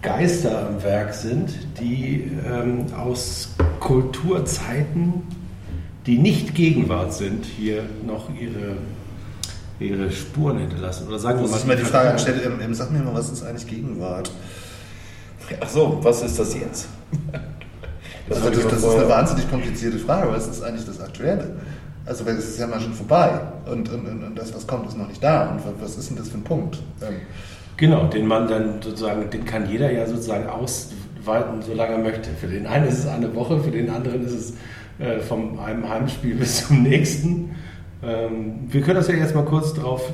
Geister 0.00 0.68
am 0.68 0.82
Werk 0.82 1.12
sind, 1.12 1.50
die 1.78 2.30
ähm, 2.50 2.86
aus 2.96 3.54
Kulturzeiten, 3.80 5.12
die 6.06 6.16
nicht 6.16 6.54
Gegenwart 6.54 7.12
sind, 7.12 7.44
hier 7.44 7.82
noch 8.06 8.30
ihre, 8.40 8.76
ihre 9.80 10.10
Spuren 10.10 10.58
hinterlassen. 10.58 11.06
Oder 11.08 11.18
sagen 11.18 11.40
wir 11.40 11.48
mal, 11.48 11.58
ich 11.58 11.66
mal 11.66 11.76
die 11.76 11.82
Frage 11.84 12.10
anstellen, 12.10 12.40
ähm, 12.44 12.60
ähm, 12.62 12.74
sag 12.74 12.90
mir 12.90 13.00
mal, 13.00 13.14
was 13.14 13.30
ist 13.30 13.44
eigentlich 13.44 13.66
Gegenwart? 13.66 14.30
Ach 15.60 15.68
so, 15.68 15.98
was 16.02 16.22
ist 16.22 16.38
das 16.38 16.54
jetzt? 16.54 16.88
Das, 18.28 18.42
wollte 18.42 18.56
das, 18.56 18.64
ich 18.64 18.70
das 18.72 18.82
ist 18.82 18.94
eine 18.98 19.08
wahnsinnig 19.08 19.48
komplizierte 19.48 19.98
Frage, 20.00 20.34
es 20.36 20.48
ist 20.48 20.60
eigentlich 20.60 20.84
das 20.84 21.00
Aktuelle. 21.00 21.58
Also 22.04 22.26
weil 22.26 22.34
es 22.34 22.48
ist 22.48 22.58
ja 22.58 22.66
mal 22.66 22.80
schon 22.80 22.92
vorbei 22.92 23.40
und, 23.70 23.88
und, 23.88 24.04
und, 24.24 24.34
das, 24.34 24.52
was 24.52 24.66
kommt, 24.66 24.88
ist 24.88 24.98
noch 24.98 25.06
nicht 25.06 25.22
da. 25.22 25.50
Und 25.50 25.64
wa- 25.64 25.72
was 25.80 25.96
ist 25.96 26.10
denn 26.10 26.16
das 26.16 26.28
für 26.30 26.38
ein 26.38 26.42
Punkt? 26.44 26.78
Ähm, 27.02 27.16
Genau, 27.76 28.06
den 28.08 28.26
man 28.26 28.48
dann 28.48 28.82
sozusagen, 28.82 29.30
den 29.30 29.44
kann 29.44 29.70
jeder 29.70 29.92
ja 29.92 30.06
sozusagen 30.06 30.48
ausweiten, 30.48 31.62
solange 31.64 31.92
er 31.92 31.98
möchte. 31.98 32.30
Für 32.40 32.48
den 32.48 32.66
einen 32.66 32.88
ist 32.88 32.98
es 33.00 33.06
eine 33.06 33.32
Woche, 33.34 33.60
für 33.60 33.70
den 33.70 33.90
anderen 33.90 34.24
ist 34.24 34.32
es 34.32 34.52
äh, 34.98 35.20
vom 35.20 35.58
einem 35.60 35.88
Heimspiel 35.88 36.34
bis 36.40 36.66
zum 36.66 36.82
nächsten. 36.82 37.54
Ähm, 38.02 38.66
wir 38.68 38.80
können 38.82 38.96
das 38.96 39.08
ja 39.08 39.14
jetzt 39.14 39.34
mal 39.34 39.44
kurz 39.44 39.74
darauf 39.74 40.12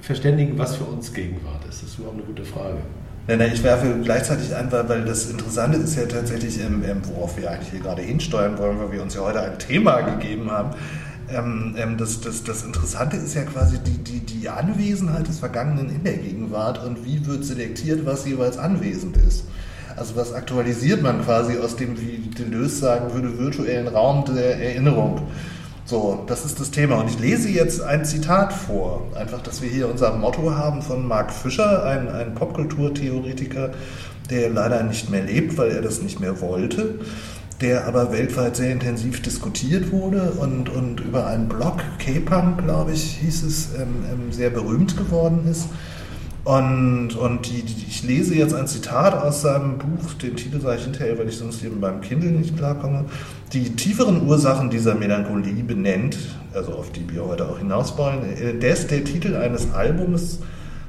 verständigen, 0.00 0.58
was 0.58 0.76
für 0.76 0.84
uns 0.84 1.12
Gegenwart 1.12 1.64
ist. 1.68 1.82
Das 1.82 1.90
ist 1.90 1.98
überhaupt 1.98 2.18
eine 2.18 2.26
gute 2.26 2.44
Frage. 2.44 2.78
Ich 3.52 3.64
werfe 3.64 3.92
gleichzeitig 4.04 4.54
ein, 4.54 4.70
weil, 4.70 5.04
das 5.04 5.28
Interessante 5.28 5.78
ist 5.78 5.96
ja 5.96 6.06
tatsächlich, 6.06 6.60
ähm, 6.60 6.84
ähm, 6.86 7.02
worauf 7.12 7.36
wir 7.36 7.50
eigentlich 7.50 7.70
hier 7.70 7.80
gerade 7.80 8.02
hinsteuern 8.02 8.56
wollen, 8.56 8.78
weil 8.78 8.92
wir 8.92 9.02
uns 9.02 9.16
ja 9.16 9.22
heute 9.22 9.40
ein 9.40 9.58
Thema 9.58 10.00
gegeben 10.02 10.48
haben. 10.48 10.70
Ähm, 11.28 11.96
das, 11.98 12.20
das, 12.20 12.44
das 12.44 12.62
Interessante 12.62 13.16
ist 13.16 13.34
ja 13.34 13.42
quasi 13.42 13.78
die, 13.80 13.98
die, 13.98 14.20
die 14.20 14.48
Anwesenheit 14.48 15.26
des 15.26 15.40
Vergangenen 15.40 15.90
in 15.90 16.04
der 16.04 16.18
Gegenwart 16.18 16.84
und 16.84 17.04
wie 17.04 17.26
wird 17.26 17.44
selektiert, 17.44 18.06
was 18.06 18.26
jeweils 18.26 18.58
anwesend 18.58 19.16
ist. 19.16 19.44
Also 19.96 20.14
was 20.14 20.32
aktualisiert 20.32 21.02
man 21.02 21.24
quasi 21.24 21.58
aus 21.58 21.74
dem, 21.74 22.00
wie 22.00 22.18
Deleuze 22.18 22.76
sagen 22.76 23.12
würde, 23.12 23.38
virtuellen 23.38 23.88
Raum 23.88 24.24
der 24.24 24.60
Erinnerung. 24.60 25.22
So, 25.88 26.24
das 26.26 26.44
ist 26.44 26.58
das 26.58 26.72
Thema. 26.72 26.96
Und 26.96 27.08
ich 27.08 27.20
lese 27.20 27.48
jetzt 27.48 27.80
ein 27.80 28.04
Zitat 28.04 28.52
vor. 28.52 29.06
Einfach, 29.14 29.40
dass 29.40 29.62
wir 29.62 29.68
hier 29.68 29.88
unser 29.88 30.12
Motto 30.16 30.52
haben 30.52 30.82
von 30.82 31.06
Marc 31.06 31.32
Fischer, 31.32 31.84
ein, 31.84 32.08
ein 32.08 32.34
Popkulturtheoretiker, 32.34 33.70
der 34.28 34.50
leider 34.50 34.82
nicht 34.82 35.10
mehr 35.10 35.22
lebt, 35.22 35.56
weil 35.56 35.70
er 35.70 35.82
das 35.82 36.02
nicht 36.02 36.18
mehr 36.18 36.40
wollte, 36.40 36.98
der 37.60 37.86
aber 37.86 38.12
weltweit 38.12 38.56
sehr 38.56 38.72
intensiv 38.72 39.22
diskutiert 39.22 39.92
wurde 39.92 40.32
und, 40.32 40.68
und 40.68 40.98
über 40.98 41.28
einen 41.28 41.48
Blog, 41.48 41.76
K-Punk, 42.00 42.64
glaube 42.64 42.90
ich, 42.90 43.18
hieß 43.18 43.44
es, 43.44 43.68
ähm, 43.76 44.04
ähm, 44.12 44.32
sehr 44.32 44.50
berühmt 44.50 44.96
geworden 44.96 45.46
ist. 45.48 45.68
Und, 46.46 47.16
und 47.16 47.48
die, 47.48 47.62
die, 47.62 47.86
ich 47.88 48.04
lese 48.04 48.36
jetzt 48.36 48.54
ein 48.54 48.68
Zitat 48.68 49.20
aus 49.20 49.42
seinem 49.42 49.78
Buch, 49.78 50.14
den 50.14 50.36
Titel 50.36 50.60
sage 50.60 50.76
ich 50.76 50.84
hinterher, 50.84 51.18
weil 51.18 51.28
ich 51.28 51.38
sonst 51.38 51.60
eben 51.64 51.80
beim 51.80 52.00
Kindle 52.02 52.30
nicht 52.30 52.56
klarkomme. 52.56 53.06
Die 53.52 53.74
tieferen 53.74 54.28
Ursachen 54.28 54.70
dieser 54.70 54.94
Melancholie 54.94 55.64
benennt, 55.64 56.16
also 56.54 56.74
auf 56.74 56.92
die 56.92 57.12
wir 57.12 57.26
heute 57.26 57.48
auch 57.48 57.58
hinaus 57.58 57.98
wollen, 57.98 58.22
äh, 58.22 58.54
der 58.54 58.74
ist 58.74 58.92
der 58.92 59.02
Titel 59.02 59.34
eines 59.34 59.74
Albums 59.74 60.38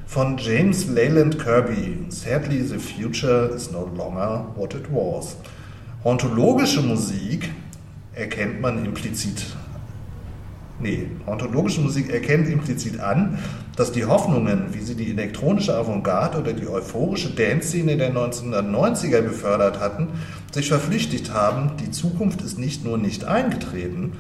von 0.06 0.38
James 0.38 0.90
Leyland 0.90 1.40
Kirby. 1.40 2.06
Sadly, 2.10 2.62
the 2.62 2.78
future 2.78 3.50
is 3.56 3.72
no 3.72 3.90
longer 3.98 4.46
what 4.56 4.76
it 4.76 4.86
was. 4.92 5.38
Ontologische 6.04 6.84
Musik 6.84 7.50
erkennt 8.14 8.62
man 8.62 8.86
implizit 8.86 9.44
Nee, 10.80 11.08
ontologische 11.26 11.82
Musik 11.82 12.12
erkennt 12.12 12.48
implizit 12.48 13.00
an, 13.00 13.40
dass 13.76 13.92
die 13.92 14.06
Hoffnungen, 14.06 14.66
wie 14.74 14.82
sie 14.82 14.94
die 14.94 15.10
elektronische 15.10 15.76
Avantgarde 15.76 16.38
oder 16.38 16.54
die 16.54 16.68
euphorische 16.68 17.32
Dance-Szene 17.32 17.98
der 17.98 18.14
1990er 18.14 19.22
befördert 19.22 19.80
hatten, 19.80 20.10
sich 20.52 20.68
verflüchtigt 20.68 21.34
haben, 21.34 21.72
die 21.80 21.90
Zukunft 21.90 22.42
ist 22.42 22.60
nicht 22.60 22.86
nur 22.86 23.00
nicht 23.00 23.26
eingetreten, 23.26 24.14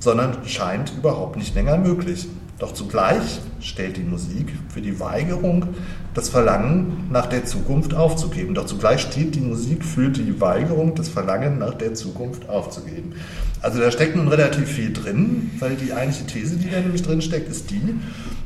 sondern 0.00 0.36
scheint 0.46 0.92
überhaupt 0.98 1.36
nicht 1.36 1.54
länger 1.54 1.78
möglich. 1.78 2.28
Doch 2.62 2.74
zugleich 2.74 3.40
stellt 3.60 3.96
die 3.96 4.04
Musik 4.04 4.52
für 4.68 4.80
die 4.80 5.00
Weigerung 5.00 5.66
das 6.14 6.28
Verlangen 6.28 7.08
nach 7.10 7.26
der 7.26 7.44
Zukunft 7.44 7.92
aufzugeben. 7.92 8.54
Doch 8.54 8.66
zugleich 8.66 9.00
steht 9.00 9.34
die 9.34 9.40
Musik 9.40 9.84
für 9.84 10.10
die 10.10 10.40
Weigerung 10.40 10.94
das 10.94 11.08
Verlangen 11.08 11.58
nach 11.58 11.74
der 11.74 11.94
Zukunft 11.94 12.48
aufzugeben. 12.48 13.16
Also 13.62 13.80
da 13.80 13.90
steckt 13.90 14.14
nun 14.14 14.28
relativ 14.28 14.68
viel 14.68 14.92
drin, 14.92 15.50
weil 15.58 15.74
die 15.74 15.92
eigentliche 15.92 16.24
These, 16.26 16.54
die 16.54 16.70
da 16.70 16.78
nämlich 16.78 17.02
drin 17.02 17.20
steckt, 17.20 17.50
ist 17.50 17.68
die, 17.72 17.96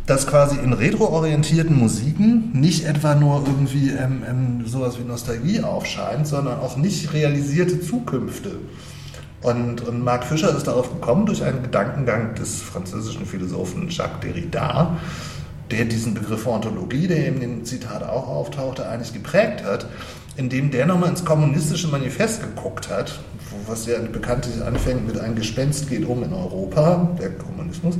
dass 0.06 0.26
quasi 0.26 0.56
in 0.64 0.72
retroorientierten 0.72 1.76
Musiken 1.76 2.52
nicht 2.54 2.86
etwa 2.86 3.16
nur 3.16 3.44
irgendwie 3.46 3.90
ähm, 3.90 4.22
ähm, 4.26 4.66
sowas 4.66 4.98
wie 4.98 5.06
Nostalgie 5.06 5.60
aufscheint, 5.60 6.26
sondern 6.26 6.60
auch 6.60 6.78
nicht 6.78 7.12
realisierte 7.12 7.82
Zukünfte. 7.82 8.52
Und, 9.42 9.86
und 9.86 10.02
Marc 10.02 10.24
Fischer 10.24 10.56
ist 10.56 10.66
darauf 10.66 10.90
gekommen 10.90 11.26
durch 11.26 11.42
einen 11.44 11.62
Gedankengang 11.62 12.34
des 12.34 12.62
französischen 12.62 13.26
Philosophen 13.26 13.88
Jacques 13.88 14.20
Derrida, 14.20 14.96
der 15.70 15.84
diesen 15.84 16.14
Begriff 16.14 16.46
Ontologie, 16.46 17.06
der 17.06 17.28
in 17.28 17.40
dem 17.40 17.64
Zitat 17.64 18.02
auch 18.02 18.28
auftauchte, 18.28 18.88
eigentlich 18.88 19.12
geprägt 19.12 19.64
hat, 19.64 19.86
indem 20.36 20.70
der 20.70 20.86
nochmal 20.86 21.10
ins 21.10 21.24
kommunistische 21.24 21.88
Manifest 21.88 22.42
geguckt 22.42 22.88
hat, 22.90 23.20
was 23.66 23.86
ja 23.86 23.98
bekanntlich 24.00 24.62
anfängt 24.62 25.06
mit 25.06 25.18
ein 25.18 25.34
Gespenst 25.34 25.88
geht 25.88 26.06
um 26.06 26.22
in 26.22 26.32
Europa, 26.32 27.10
der 27.20 27.30
Kommunismus, 27.30 27.96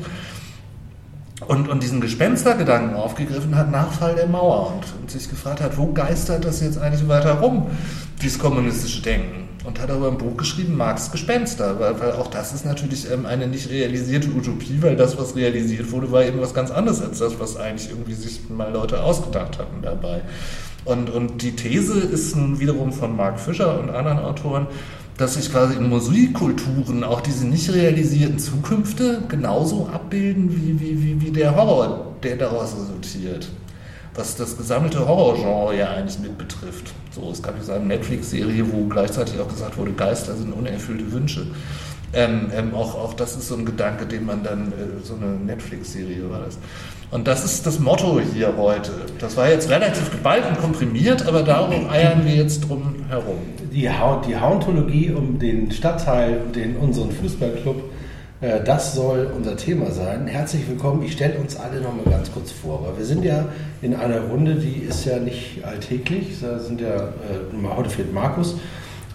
und, 1.47 1.69
und 1.69 1.83
diesen 1.83 2.01
Gespenstergedanken 2.01 2.97
aufgegriffen 2.97 3.55
hat 3.57 3.71
nach 3.71 3.93
Fall 3.93 4.15
der 4.15 4.27
Mauer 4.27 4.73
und, 4.73 5.01
und 5.01 5.11
sich 5.11 5.29
gefragt 5.29 5.61
hat, 5.61 5.77
wo 5.77 5.93
geistert 5.93 6.47
das 6.47 6.63
jetzt 6.63 6.79
eigentlich 6.79 7.07
weiter 7.09 7.35
rum, 7.35 7.67
dieses 8.23 8.39
kommunistische 8.39 9.03
Denken 9.03 9.46
und 9.67 9.81
hat 9.81 9.91
aber 9.91 10.09
ein 10.09 10.17
Buch 10.17 10.37
geschrieben, 10.37 10.77
Marx 10.77 11.11
Gespenster, 11.11 11.81
weil, 11.81 11.99
weil 11.99 12.13
auch 12.13 12.29
das 12.29 12.55
ist 12.55 12.65
natürlich 12.65 13.11
ähm, 13.11 13.27
eine 13.27 13.49
nicht 13.49 13.69
realisierte 13.69 14.29
Utopie, 14.29 14.79
weil 14.81 14.95
das, 14.95 15.19
was 15.19 15.35
realisiert 15.35 15.91
wurde, 15.91 16.13
war 16.13 16.25
eben 16.25 16.41
was 16.41 16.55
ganz 16.55 16.71
anderes 16.71 17.03
als 17.03 17.19
das, 17.19 17.39
was 17.41 17.57
eigentlich 17.57 17.91
irgendwie 17.91 18.15
sich 18.15 18.49
mal 18.49 18.73
Leute 18.73 19.03
ausgedacht 19.03 19.59
hatten 19.59 19.83
dabei. 19.83 20.23
Und, 20.85 21.11
und 21.11 21.43
die 21.43 21.57
These 21.57 21.99
ist 21.99 22.37
nun 22.37 22.61
wiederum 22.61 22.93
von 22.93 23.17
Mark 23.17 23.41
Fischer 23.41 23.81
und 23.81 23.91
anderen 23.91 24.21
Autoren, 24.21 24.69
dass 25.19 25.35
sich 25.35 25.51
quasi 25.51 25.75
in 25.75 25.89
Musikkulturen 25.89 27.03
auch 27.03 27.21
diese 27.21 27.45
nicht 27.45 27.73
realisierten 27.73 28.39
Zukünfte 28.39 29.23
genauso 29.29 29.89
abbilden 29.93 30.55
wie, 30.55 30.79
wie, 30.79 31.03
wie, 31.03 31.21
wie 31.23 31.31
der 31.33 31.57
Horror, 31.57 32.15
der 32.23 32.37
daraus 32.37 32.77
resultiert 32.77 33.49
was 34.17 34.37
das 34.37 34.57
gesammelte 34.57 35.07
Horrorgenre 35.07 35.77
ja 35.77 35.91
eigentlich 35.91 36.19
mit 36.19 36.39
betrifft. 36.39 36.93
So, 37.17 37.31
es 37.31 37.43
gab 37.43 37.55
so 37.63 37.73
eine 37.73 37.87
Netflix-Serie, 37.87 38.63
wo 38.71 38.85
gleichzeitig 38.89 39.41
auch 39.41 39.49
gesagt 39.49 39.79
wurde, 39.79 39.93
Geister 39.93 40.35
sind 40.35 40.53
unerfüllte 40.53 41.11
Wünsche. 41.13 41.47
Ähm, 42.13 42.51
ähm, 42.55 42.75
auch, 42.75 42.95
auch 42.95 43.15
das 43.15 43.37
ist 43.37 43.49
so 43.49 43.57
ein 43.57 43.65
Gedanke, 43.65 44.05
den 44.05 44.27
man 44.27 44.43
dann, 44.43 44.69
äh, 44.73 45.03
so 45.03 45.15
eine 45.15 45.33
Netflix-Serie 45.33 46.29
war 46.29 46.41
das. 46.41 46.59
Und 47.11 47.27
das 47.27 47.43
ist 47.43 47.67
das 47.67 47.79
Motto 47.79 48.21
hier 48.21 48.53
heute. 48.59 48.93
Das 49.19 49.35
war 49.39 49.49
jetzt 49.49 49.71
relativ 49.71 50.11
geballt 50.11 50.45
und 50.47 50.59
komprimiert, 50.59 51.27
aber 51.27 51.43
darum 51.43 51.89
eiern 51.89 52.27
wir 52.27 52.35
jetzt 52.35 52.69
drum 52.69 52.97
herum. 53.09 53.39
Die, 53.73 53.89
ha 53.89 54.23
die 54.29 54.37
Hauntologie 54.37 55.11
um 55.13 55.39
den 55.39 55.73
Stadtteil 55.73 56.41
den, 56.55 56.77
unseren 56.77 57.13
Fußballclub 57.13 57.83
das 58.41 58.95
soll 58.95 59.31
unser 59.35 59.57
Thema 59.57 59.91
sein. 59.91 60.27
Herzlich 60.27 60.69
willkommen. 60.69 61.03
Ich 61.03 61.13
stelle 61.13 61.39
uns 61.39 61.57
alle 61.57 61.81
noch 61.81 61.95
mal 61.95 62.05
ganz 62.05 62.31
kurz 62.31 62.53
vor, 62.53 62.85
weil 62.85 62.99
wir 62.99 63.05
sind 63.07 63.25
ja 63.25 63.47
in 63.81 63.95
einer 63.95 64.21
Runde, 64.21 64.57
die 64.57 64.83
ist 64.83 65.07
ja 65.07 65.19
nicht 65.19 65.65
alltäglich. 65.65 66.39
Da 66.43 66.59
sind 66.59 66.83
ja, 66.83 66.97
äh, 66.97 67.75
heute 67.75 67.89
fehlt 67.89 68.13
Markus. 68.13 68.59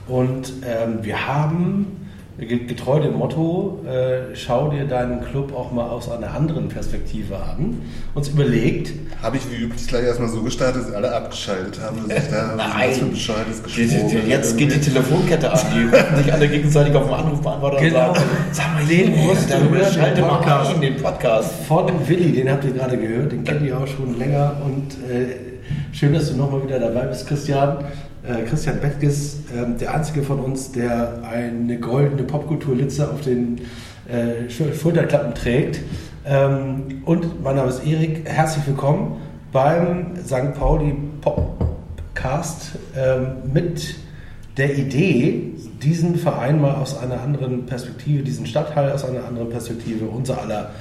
Und 0.07 0.53
ähm, 0.65 0.99
wir 1.03 1.27
haben 1.27 2.09
getreu 2.48 3.00
dem 3.00 3.13
Motto, 3.13 3.79
äh, 3.86 4.36
schau 4.36 4.69
dir 4.69 4.86
deinen 4.86 5.21
Club 5.24 5.55
auch 5.55 5.71
mal 5.71 5.89
aus 5.89 6.10
einer 6.10 6.33
anderen 6.33 6.69
Perspektive 6.69 7.36
an, 7.36 7.81
uns 8.15 8.29
überlegt. 8.29 8.93
Habe 9.21 9.38
ich 9.38 9.43
wie 9.51 9.63
üblich 9.63 9.88
gleich 9.88 10.05
erstmal 10.05 10.29
so 10.29 10.41
gestartet, 10.41 10.83
dass 10.83 10.93
alle 10.93 11.13
abgeschaltet 11.13 11.79
haben 11.79 12.00
und 12.00 12.12
sich 12.12 12.29
da 12.31 12.53
was 12.57 12.98
für 12.98 13.05
bescheuertes 13.05 13.63
gesprochen. 13.63 14.27
Jetzt 14.27 14.57
geht 14.57 14.74
die 14.74 14.79
Telefonkette 14.79 15.51
an, 15.51 15.60
die 15.74 15.83
rufen 15.95 16.17
sich 16.17 16.33
alle 16.33 16.48
gegenseitig 16.48 16.95
auf 16.95 17.05
dem 17.05 17.13
Anrufbeantworter 17.13 17.77
genau. 17.77 18.10
und 18.10 18.15
sagen, 18.15 18.29
sag 18.51 18.74
mal, 18.74 18.86
den 18.86 19.15
musst 19.15 19.50
du 19.50 19.69
hören, 19.69 19.93
schalte 19.93 20.21
mal 20.21 20.41
ein, 20.41 20.81
den 20.81 20.98
Podcast. 20.98 21.53
Von 21.67 21.91
Willi, 22.07 22.31
den 22.31 22.50
habt 22.50 22.63
ihr 22.65 22.71
gerade 22.71 22.98
gehört, 22.98 23.31
den 23.31 23.43
kennen 23.43 23.63
die 23.63 23.74
auch 23.74 23.88
schon 23.88 24.17
länger 24.17 24.55
und 24.65 24.93
äh, 25.10 25.36
schön, 25.91 26.13
dass 26.13 26.31
du 26.31 26.38
nochmal 26.38 26.63
wieder 26.63 26.79
dabei 26.79 27.01
bist, 27.01 27.27
Christian 27.27 27.77
Christian 28.23 28.79
Bettges, 28.79 29.39
äh, 29.55 29.77
der 29.79 29.95
einzige 29.95 30.21
von 30.21 30.39
uns, 30.39 30.71
der 30.71 31.23
eine 31.23 31.79
goldene 31.79 32.23
Popkulturlitze 32.23 33.09
auf 33.09 33.21
den 33.21 33.61
äh, 34.07 34.49
Schulterklappen 34.49 35.33
trägt. 35.33 35.79
Ähm, 36.25 37.01
und 37.05 37.41
mein 37.43 37.55
Name 37.55 37.69
ist 37.69 37.85
Erik. 37.85 38.21
Herzlich 38.25 38.67
willkommen 38.67 39.21
beim 39.51 40.17
St. 40.23 40.53
Pauli 40.53 40.93
Popcast 41.21 42.73
ähm, 42.95 43.51
mit 43.51 43.95
der 44.57 44.77
Idee, 44.77 45.53
diesen 45.81 46.15
Verein 46.15 46.61
mal 46.61 46.75
aus 46.75 46.97
einer 46.97 47.21
anderen 47.21 47.65
Perspektive, 47.65 48.21
diesen 48.21 48.45
Stadtteil 48.45 48.91
aus 48.91 49.03
einer 49.03 49.25
anderen 49.25 49.49
Perspektive, 49.49 50.05
unser 50.05 50.41
aller 50.41 50.71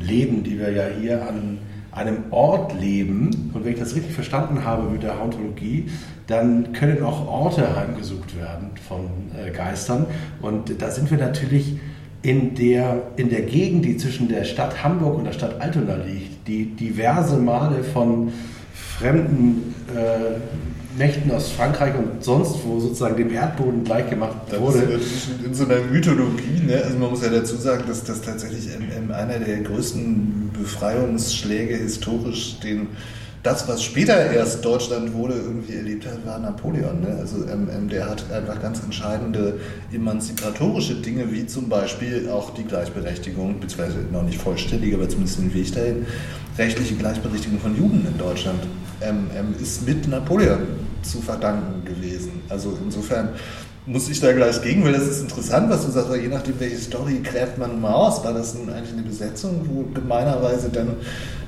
Leben, 0.00 0.42
die 0.42 0.58
wir 0.58 0.72
ja 0.72 0.84
hier 1.00 1.28
an 1.28 1.58
einem 1.92 2.24
Ort 2.30 2.78
leben, 2.78 3.52
und 3.54 3.64
wenn 3.64 3.72
ich 3.72 3.78
das 3.78 3.94
richtig 3.94 4.14
verstanden 4.14 4.64
habe 4.64 4.90
mit 4.90 5.02
der 5.02 5.18
Hauntologie, 5.18 5.88
dann 6.28 6.74
können 6.74 7.02
auch 7.02 7.26
Orte 7.26 7.74
heimgesucht 7.74 8.38
werden 8.38 8.70
von 8.86 9.08
äh, 9.34 9.50
Geistern. 9.50 10.06
Und 10.40 10.80
da 10.80 10.90
sind 10.90 11.10
wir 11.10 11.18
natürlich 11.18 11.78
in 12.22 12.54
der, 12.54 13.02
in 13.16 13.30
der 13.30 13.42
Gegend, 13.42 13.84
die 13.84 13.96
zwischen 13.96 14.28
der 14.28 14.44
Stadt 14.44 14.84
Hamburg 14.84 15.16
und 15.16 15.24
der 15.24 15.32
Stadt 15.32 15.60
Altona 15.60 15.96
liegt, 15.96 16.46
die 16.46 16.66
diverse 16.76 17.38
Male 17.38 17.82
von 17.82 18.30
fremden 18.74 19.74
äh, 19.94 20.98
Mächten 20.98 21.30
aus 21.30 21.50
Frankreich 21.50 21.94
und 21.94 22.22
sonst 22.22 22.58
wo 22.64 22.78
sozusagen 22.78 23.16
dem 23.16 23.32
Erdboden 23.32 23.84
gleichgemacht 23.84 24.36
wurde. 24.58 24.80
Das 24.80 25.02
ist 25.02 25.28
in 25.46 25.54
so 25.54 25.64
einer 25.64 25.80
Mythologie, 25.80 26.60
ne? 26.66 26.82
also 26.84 26.98
man 26.98 27.10
muss 27.10 27.22
ja 27.22 27.30
dazu 27.30 27.56
sagen, 27.56 27.84
dass 27.86 28.04
das 28.04 28.20
tatsächlich 28.20 28.68
einer 28.76 29.38
der 29.38 29.58
größten 29.60 30.50
Befreiungsschläge 30.58 31.76
historisch 31.76 32.58
den 32.60 32.88
das, 33.48 33.66
was 33.66 33.82
später 33.82 34.30
erst 34.30 34.62
Deutschland 34.62 35.14
wurde, 35.14 35.32
irgendwie 35.32 35.74
erlebt 35.74 36.06
hat, 36.06 36.26
war 36.26 36.38
Napoleon. 36.38 37.00
Ne? 37.00 37.16
Also 37.18 37.46
ähm, 37.50 37.66
ähm, 37.74 37.88
der 37.88 38.06
hat 38.06 38.30
einfach 38.30 38.60
ganz 38.60 38.82
entscheidende 38.82 39.58
emanzipatorische 39.90 40.96
Dinge, 40.96 41.32
wie 41.32 41.46
zum 41.46 41.70
Beispiel 41.70 42.28
auch 42.28 42.52
die 42.52 42.64
Gleichberechtigung, 42.64 43.58
beziehungsweise 43.58 44.00
noch 44.12 44.22
nicht 44.22 44.38
vollständig, 44.38 44.92
aber 44.92 45.08
zumindest 45.08 45.38
den 45.38 45.54
Weg 45.54 45.74
dahin, 45.74 46.06
rechtliche 46.58 46.94
Gleichberechtigung 46.96 47.58
von 47.58 47.74
Juden 47.74 48.06
in 48.06 48.18
Deutschland, 48.18 48.60
ähm, 49.00 49.30
ähm 49.34 49.54
ist 49.58 49.86
mit 49.86 50.06
Napoleon 50.06 50.60
zu 51.00 51.22
verdanken 51.22 51.86
gewesen. 51.86 52.42
Also 52.50 52.76
insofern 52.84 53.30
muss 53.88 54.08
ich 54.10 54.20
da 54.20 54.32
gleich 54.32 54.60
gegen, 54.60 54.84
weil 54.84 54.92
das 54.92 55.04
ist 55.04 55.22
interessant, 55.22 55.70
was 55.70 55.86
du 55.86 55.90
sagst, 55.90 56.10
weil 56.10 56.20
je 56.20 56.28
nachdem, 56.28 56.60
welche 56.60 56.76
Story 56.76 57.20
gräbt 57.24 57.56
man 57.56 57.80
mal 57.80 57.94
aus, 57.94 58.22
war 58.22 58.34
das 58.34 58.54
eigentlich 58.54 58.92
eine 58.92 59.02
Besetzung, 59.02 59.62
wo 59.64 59.84
gemeinerweise 59.94 60.68
dann 60.68 60.96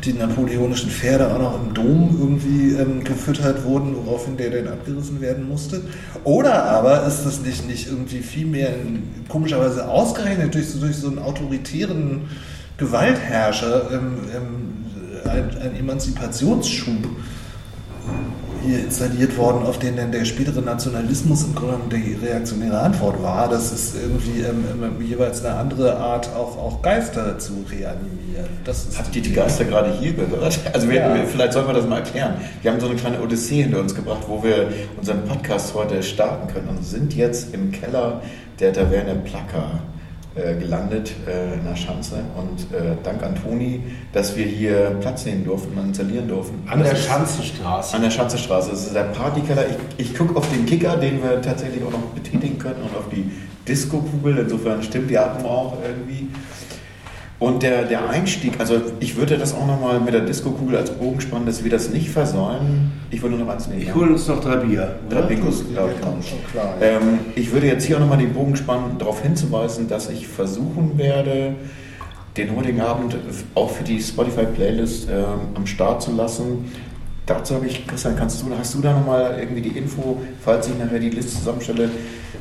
die 0.05 0.15
napoleonischen 0.15 0.91
Pferde 0.91 1.31
auch 1.31 1.39
noch 1.39 1.63
im 1.63 1.75
Dom 1.75 2.17
irgendwie 2.19 2.73
ähm, 2.81 3.05
gefüttert 3.05 3.65
wurden, 3.65 3.95
woraufhin 3.95 4.39
der 4.39 4.51
dann 4.51 4.69
abgerissen 4.69 5.21
werden 5.21 5.47
musste. 5.47 5.83
Oder 6.25 6.65
aber 6.65 7.07
ist 7.07 7.25
das 7.25 7.43
nicht, 7.43 7.69
nicht 7.69 7.89
irgendwie 7.89 8.21
viel 8.21 8.47
mehr 8.47 8.71
komischerweise 9.29 9.87
ausgerechnet 9.87 10.55
durch, 10.55 10.67
durch 10.81 10.97
so 10.97 11.09
einen 11.09 11.19
autoritären 11.19 12.23
Gewaltherrscher 12.79 13.91
ähm, 13.93 14.15
ähm, 14.35 15.31
ein, 15.31 15.51
ein 15.61 15.77
Emanzipationsschub? 15.79 17.07
Hier 18.65 18.81
installiert 18.81 19.37
worden, 19.37 19.65
auf 19.67 19.79
den 19.79 19.97
dann 19.97 20.13
der 20.13 20.25
spätere 20.25 20.61
Nationalismus 20.61 21.45
im 21.45 21.55
Grunde 21.55 21.97
die 21.97 22.15
reaktionäre 22.15 22.79
Antwort 22.79 23.23
war. 23.23 23.49
Das 23.49 23.73
ist 23.73 23.95
irgendwie 23.97 24.41
ähm, 24.41 25.01
jeweils 25.01 25.45
eine 25.45 25.57
andere 25.57 25.97
Art, 25.97 26.29
auch, 26.35 26.57
auch 26.57 26.83
Geister 26.83 27.39
zu 27.39 27.65
reanimieren. 27.71 28.49
Habt 28.97 29.17
ihr 29.17 29.23
die 29.23 29.33
Geister 29.33 29.65
gerade 29.65 29.93
hier 29.99 30.13
gehört? 30.13 30.59
Also 30.73 30.89
wir, 30.89 30.97
ja. 30.97 31.15
wir, 31.15 31.25
vielleicht 31.25 31.53
sollen 31.53 31.67
wir 31.67 31.75
das 31.75 31.87
mal 31.87 31.99
erklären. 31.99 32.35
Wir 32.63 32.71
haben 32.71 32.81
so 32.81 32.87
eine 32.87 32.97
kleine 32.97 33.21
Odyssee 33.21 33.63
hinter 33.63 33.81
uns 33.81 33.95
gebracht, 33.95 34.23
wo 34.29 34.43
wir 34.43 34.69
unseren 34.97 35.25
Podcast 35.25 35.75
heute 35.75 36.03
starten 36.03 36.53
können 36.53 36.69
und 36.69 36.85
sind 36.85 37.15
jetzt 37.15 37.55
im 37.55 37.73
Keller 37.73 38.23
der 38.59 38.73
Taverne 38.73 39.15
Placker 39.17 39.81
äh, 40.37 40.55
gelandet 40.55 41.13
äh, 41.27 41.55
in 41.55 41.65
der 41.65 41.75
Schanze 41.75 42.23
und 42.37 42.73
äh, 42.73 42.97
dank 43.03 43.21
an 43.23 43.35
Toni, 43.35 43.83
dass 44.13 44.37
wir 44.37 44.47
hier 44.47 44.97
Platz 45.01 45.25
nehmen 45.27 45.45
durften 45.45 45.77
und 45.77 45.89
installieren 45.89 46.29
durften. 46.29 46.63
An 46.69 46.79
das 46.79 46.91
der 46.91 46.97
Schanzenstraße. 46.97 47.97
An 47.97 48.03
der 48.03 48.11
Schanzenstraße. 48.11 48.71
Das 48.71 48.87
ist 48.87 48.95
der 48.95 49.05
Partykeller. 49.05 49.65
Ich, 49.69 50.07
ich 50.07 50.17
gucke 50.17 50.37
auf 50.37 50.49
den 50.51 50.67
Kicker, 50.67 50.97
den 50.97 51.21
wir 51.21 51.43
tatsächlich 51.43 51.83
auch 51.83 51.91
noch 51.91 52.01
betätigen 52.15 52.59
können 52.61 52.83
und 52.83 52.97
auf 52.97 53.09
die 53.11 53.29
Disco-Kugel. 53.67 54.39
Insofern 54.39 54.83
stimmt 54.85 55.11
die 55.11 55.19
Atmung 55.19 55.51
auch 55.51 55.77
irgendwie. 55.83 56.29
Und 57.41 57.63
der, 57.63 57.85
der 57.85 58.09
Einstieg, 58.11 58.61
also 58.61 58.83
ich 59.01 59.17
würde 59.17 59.39
das 59.39 59.55
auch 59.55 59.67
nochmal 59.67 59.99
mit 59.99 60.13
der 60.13 60.21
Disco-Kugel 60.21 60.77
als 60.77 60.91
Bogen 60.91 61.23
spannen, 61.23 61.47
dass 61.47 61.65
wir 61.65 61.71
das 61.71 61.89
nicht 61.89 62.11
versäumen. 62.11 62.93
Ich 63.11 63.23
würde 63.23 63.37
noch 63.37 63.49
eins 63.49 63.67
nehmen. 63.67 63.81
Ich 63.81 63.95
hole 63.95 64.13
uns 64.13 64.29
noch 64.29 64.41
drei 64.41 64.57
Bier. 64.57 64.97
Drei 65.09 65.23
Bingos, 65.23 65.65
glaube 65.73 65.93
ich. 65.95 66.01
komm, 66.03 66.23
schon 66.23 66.39
klar. 66.53 66.75
ja. 66.79 66.87
Ähm, 66.87 67.21
ich 67.35 67.51
würde 67.51 67.67
jetzt 67.67 67.87
hier 67.87 67.97
auch 67.97 68.01
nochmal 68.01 68.19
den 68.19 68.35
Bogen 68.35 68.57
spannen, 68.57 68.99
darauf 68.99 69.23
hinzuweisen, 69.23 69.89
dass 69.89 70.11
ich 70.11 70.29
versuchen 70.29 70.99
werde, 70.99 71.55
den 72.37 72.55
heutigen 72.55 72.83
Abend 72.83 73.17
auch 73.55 73.71
für 73.71 73.85
die 73.85 74.01
Spotify-Playlist 74.01 75.09
ähm, 75.11 75.25
am 75.55 75.67
Start 75.67 76.03
zu 76.03 76.13
lassen. 76.13 76.71
Dazu 77.25 77.55
habe 77.55 77.67
ich, 77.67 77.87
Christian, 77.87 78.17
kannst 78.17 78.43
du, 78.43 78.47
hast 78.59 78.75
du 78.75 78.81
da 78.81 78.93
nochmal 78.93 79.39
irgendwie 79.41 79.63
die 79.63 79.79
Info, 79.79 80.21
falls 80.45 80.69
ich 80.69 80.79
nachher 80.79 80.99
die 80.99 81.11
Liste 81.11 81.39
zusammenstelle? 81.39 81.89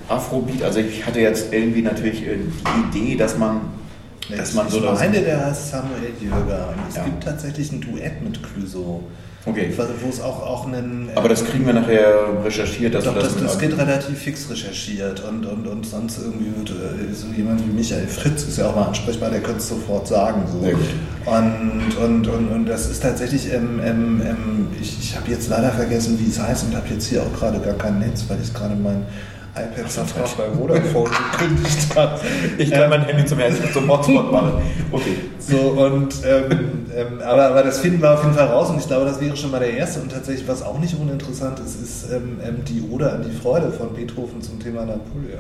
Afrobeat, 0.09 0.63
also 0.63 0.79
ich 0.79 1.05
hatte 1.05 1.19
jetzt 1.19 1.53
irgendwie 1.53 1.83
natürlich 1.83 2.23
äh, 2.23 2.37
die 2.93 2.99
Idee, 2.99 3.15
dass 3.15 3.37
man, 3.37 3.61
dass 4.37 4.53
man 4.53 4.69
so 4.69 4.77
ich 4.77 4.83
das. 4.83 4.99
meine, 4.99 5.21
der 5.21 5.45
heißt 5.45 5.71
Samuel 5.71 6.11
Jürger. 6.21 6.73
Es 6.89 6.95
Ja. 6.95 7.03
gibt 7.05 7.23
tatsächlich 7.23 7.71
ein 7.71 7.81
Duett 7.81 8.21
mit 8.23 8.39
Clouseau. 8.43 9.03
Okay. 9.45 9.71
Wo 10.03 10.09
es 10.09 10.19
auch, 10.21 10.41
auch 10.45 10.67
einen. 10.67 11.09
Aber 11.15 11.29
das 11.29 11.45
kriegen 11.45 11.65
wir 11.65 11.73
nachher 11.73 12.13
recherchiert, 12.43 12.93
dass 12.93 13.05
Doch, 13.05 13.15
wir 13.15 13.21
das, 13.21 13.35
mit- 13.35 13.45
das 13.45 13.57
geht 13.57 13.75
relativ 13.77 14.19
fix 14.19 14.49
recherchiert 14.49 15.23
und, 15.23 15.45
und, 15.45 15.65
und 15.65 15.85
sonst 15.85 16.19
irgendwie 16.19 16.51
wird 16.57 16.69
äh, 16.71 17.13
so 17.13 17.27
jemand 17.35 17.65
wie 17.65 17.71
Michael 17.71 18.05
Fritz 18.05 18.43
ist 18.43 18.57
ja 18.57 18.67
auch 18.67 18.75
mal 18.75 18.87
ansprechbar, 18.87 19.29
der 19.31 19.39
könnte 19.39 19.59
es 19.59 19.69
sofort 19.69 20.07
sagen. 20.09 20.43
So. 20.51 20.59
Sehr 20.61 20.73
gut. 20.73 20.83
Und, 21.25 21.95
und, 22.03 22.27
und, 22.27 22.47
und 22.49 22.65
das 22.65 22.89
ist 22.89 23.01
tatsächlich, 23.01 23.51
ähm, 23.53 23.79
ähm, 23.83 24.21
ähm, 24.27 24.67
ich, 24.79 24.99
ich 24.99 25.15
habe 25.15 25.31
jetzt 25.31 25.47
leider 25.49 25.71
vergessen, 25.71 26.19
wie 26.19 26.29
es 26.29 26.37
heißt 26.39 26.65
und 26.65 26.75
habe 26.75 26.87
jetzt 26.89 27.07
hier 27.07 27.23
auch 27.23 27.33
gerade 27.33 27.59
gar 27.59 27.75
kein 27.75 27.97
Netz, 27.99 28.25
weil 28.27 28.39
ich 28.43 28.53
gerade 28.53 28.75
mein 28.75 29.03
iPad-Vertrag 29.65 30.37
bei 30.37 30.57
Vodafone 30.57 31.09
gekündigt 31.31 31.95
habe. 31.95 32.19
Ich 32.57 32.71
kann 32.71 32.89
mein 32.89 33.05
Handy 33.05 33.25
zum 33.25 33.39
ersten 33.39 33.71
zum 33.71 33.89
Hotspot 33.89 34.31
machen. 34.31 34.53
Okay. 34.91 35.17
So, 35.39 35.57
und, 35.57 36.13
ähm, 36.25 36.87
ähm, 36.95 37.21
aber, 37.23 37.47
aber 37.49 37.63
das 37.63 37.79
finden 37.79 38.01
wir 38.01 38.13
auf 38.13 38.23
jeden 38.23 38.35
Fall 38.35 38.47
raus 38.47 38.69
und 38.69 38.79
ich 38.79 38.87
glaube, 38.87 39.05
das 39.05 39.19
wäre 39.19 39.35
schon 39.35 39.51
mal 39.51 39.59
der 39.59 39.73
erste. 39.73 40.01
Und 40.01 40.11
tatsächlich, 40.11 40.47
was 40.47 40.61
auch 40.63 40.79
nicht 40.79 40.95
uninteressant 40.99 41.59
ist, 41.59 41.81
ist 41.81 42.11
ähm, 42.11 42.39
ähm, 42.45 42.63
die 42.65 42.83
Ode 42.91 43.11
an 43.11 43.23
die 43.23 43.35
Freude 43.35 43.71
von 43.71 43.93
Beethoven 43.93 44.41
zum 44.41 44.59
Thema 44.59 44.81
Napoleon. 44.85 45.39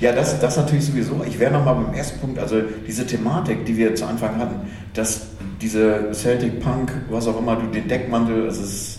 Ja, 0.00 0.12
das, 0.12 0.38
das 0.40 0.56
natürlich 0.56 0.86
sowieso. 0.86 1.22
Ich 1.26 1.38
wäre 1.38 1.52
nochmal 1.52 1.76
beim 1.76 1.94
ersten 1.94 2.18
Punkt, 2.20 2.38
also 2.38 2.56
diese 2.86 3.06
Thematik, 3.06 3.64
die 3.66 3.76
wir 3.76 3.94
zu 3.94 4.06
Anfang 4.06 4.36
hatten, 4.38 4.68
dass 4.94 5.22
diese 5.60 6.12
Celtic 6.12 6.60
Punk, 6.60 6.92
was 7.08 7.28
auch 7.28 7.38
immer, 7.38 7.56
du 7.56 7.66
den 7.66 7.86
Deckmantel, 7.86 8.46
also 8.46 8.62
es 8.62 8.91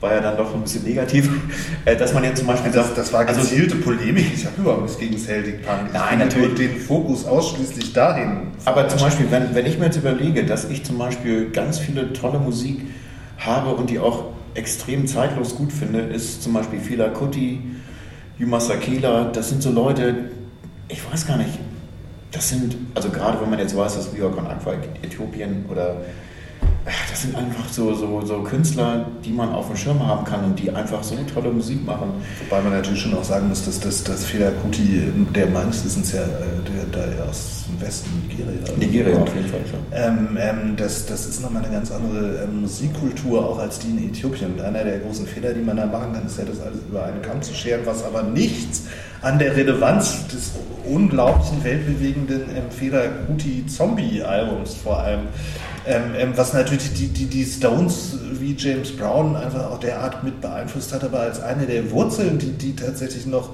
war 0.00 0.12
ja 0.12 0.20
dann 0.20 0.36
doch 0.36 0.54
ein 0.54 0.60
bisschen 0.62 0.84
negativ, 0.84 1.30
äh, 1.84 1.96
dass 1.96 2.12
man 2.12 2.24
jetzt 2.24 2.38
zum 2.38 2.46
Beispiel 2.46 2.70
Das, 2.70 2.86
sagt, 2.86 2.98
das 2.98 3.12
war 3.12 3.26
also, 3.26 3.40
gezielte 3.40 3.76
Polemik. 3.76 4.26
Ich 4.34 4.44
habe 4.44 4.60
überhaupt 4.60 4.82
nichts 4.82 4.98
gegen 4.98 5.18
Celtic 5.18 5.66
Punk. 5.66 5.92
Nein, 5.92 6.18
natürlich. 6.18 6.54
den 6.54 6.76
Fokus 6.80 7.24
ausschließlich 7.24 7.92
dahin. 7.92 8.48
aber 8.64 8.88
zum 8.88 9.00
Beispiel, 9.00 9.26
wenn, 9.30 9.54
wenn 9.54 9.66
ich 9.66 9.78
mir 9.78 9.86
jetzt 9.86 9.96
überlege, 9.96 10.44
dass 10.44 10.68
ich 10.68 10.84
zum 10.84 10.98
Beispiel 10.98 11.50
ganz 11.50 11.78
viele 11.78 12.12
tolle 12.12 12.38
Musik 12.38 12.82
habe 13.38 13.70
und 13.70 13.90
die 13.90 13.98
auch 13.98 14.30
extrem 14.54 15.06
zeitlos 15.06 15.54
gut 15.54 15.72
finde, 15.72 16.00
ist 16.00 16.42
zum 16.42 16.52
Beispiel 16.52 16.80
Fela 16.80 17.08
Kuti, 17.08 17.60
Yuma 18.38 18.60
Sakela, 18.60 19.30
das 19.32 19.48
sind 19.48 19.62
so 19.62 19.70
Leute, 19.70 20.30
ich 20.88 21.00
weiß 21.10 21.26
gar 21.26 21.36
nicht, 21.36 21.58
das 22.32 22.48
sind, 22.50 22.76
also 22.94 23.08
gerade 23.10 23.40
wenn 23.40 23.50
man 23.50 23.58
jetzt 23.58 23.76
weiß, 23.76 23.96
dass 23.96 24.14
Viva 24.14 24.28
Con 24.28 24.46
Aqua 24.46 24.74
Äthiopien 25.02 25.64
oder 25.70 25.96
das 27.10 27.22
sind 27.22 27.34
einfach 27.34 27.68
so, 27.68 27.94
so, 27.94 28.20
so 28.24 28.42
Künstler, 28.42 29.06
die 29.24 29.32
man 29.32 29.50
auf 29.50 29.66
dem 29.66 29.76
Schirm 29.76 30.06
haben 30.06 30.24
kann 30.24 30.44
und 30.44 30.58
die 30.58 30.70
einfach 30.70 31.02
so 31.02 31.16
tolle 31.34 31.50
Musik 31.50 31.84
machen. 31.84 32.10
Wobei 32.48 32.62
man 32.62 32.72
natürlich 32.72 33.00
schon 33.00 33.14
auch 33.14 33.24
sagen 33.24 33.48
muss, 33.48 33.64
dass, 33.64 33.80
dass, 33.80 34.04
dass 34.04 34.24
Fela 34.24 34.52
Kuti, 34.62 35.02
der 35.34 35.48
meines 35.48 35.84
Wissens 35.84 36.12
ja 36.12 36.22
äh, 36.22 36.92
der, 36.92 37.06
der 37.06 37.24
aus 37.28 37.64
dem 37.68 37.80
Westen 37.84 38.10
Nigeria. 38.28 38.76
Nigeria 38.78 39.18
auf 39.18 39.34
jeden 39.34 39.48
Fall. 39.48 39.60
klar. 39.60 40.08
Ähm, 40.08 40.38
ähm, 40.40 40.76
das, 40.76 41.06
das 41.06 41.26
ist 41.26 41.42
nochmal 41.42 41.64
eine 41.64 41.72
ganz 41.72 41.90
andere 41.90 42.44
ähm, 42.44 42.60
Musikkultur, 42.60 43.44
auch 43.44 43.58
als 43.58 43.80
die 43.80 43.88
in 43.88 44.10
Äthiopien. 44.10 44.52
Und 44.52 44.60
einer 44.60 44.84
der 44.84 45.00
großen 45.00 45.26
Fehler, 45.26 45.54
die 45.54 45.62
man 45.62 45.76
da 45.76 45.86
machen 45.86 46.12
kann, 46.12 46.26
ist 46.26 46.38
ja, 46.38 46.44
das 46.44 46.60
alles 46.60 46.78
über 46.88 47.04
einen 47.04 47.20
Kamm 47.20 47.42
zu 47.42 47.52
scheren, 47.52 47.80
was 47.84 48.04
aber 48.04 48.22
nichts 48.22 48.84
an 49.22 49.40
der 49.40 49.56
Relevanz 49.56 50.28
des 50.28 50.52
unglaublichen, 50.84 51.64
weltbewegenden 51.64 52.42
ähm, 52.54 52.70
Fehler 52.70 53.08
Kuti-Zombie-Albums 53.26 54.74
vor 54.74 55.00
allem, 55.00 55.22
ähm, 55.86 56.02
ähm, 56.16 56.32
was 56.36 56.52
natürlich 56.52 56.92
die, 56.94 57.08
die, 57.08 57.26
die 57.26 57.44
Stones 57.44 58.18
wie 58.32 58.54
James 58.56 58.94
Brown 58.96 59.36
einfach 59.36 59.70
auch 59.70 59.80
derart 59.80 60.24
mit 60.24 60.40
beeinflusst 60.40 60.92
hat, 60.92 61.04
aber 61.04 61.20
als 61.20 61.40
eine 61.40 61.66
der 61.66 61.90
Wurzeln, 61.90 62.38
die, 62.38 62.52
die 62.52 62.74
tatsächlich 62.74 63.26
noch 63.26 63.50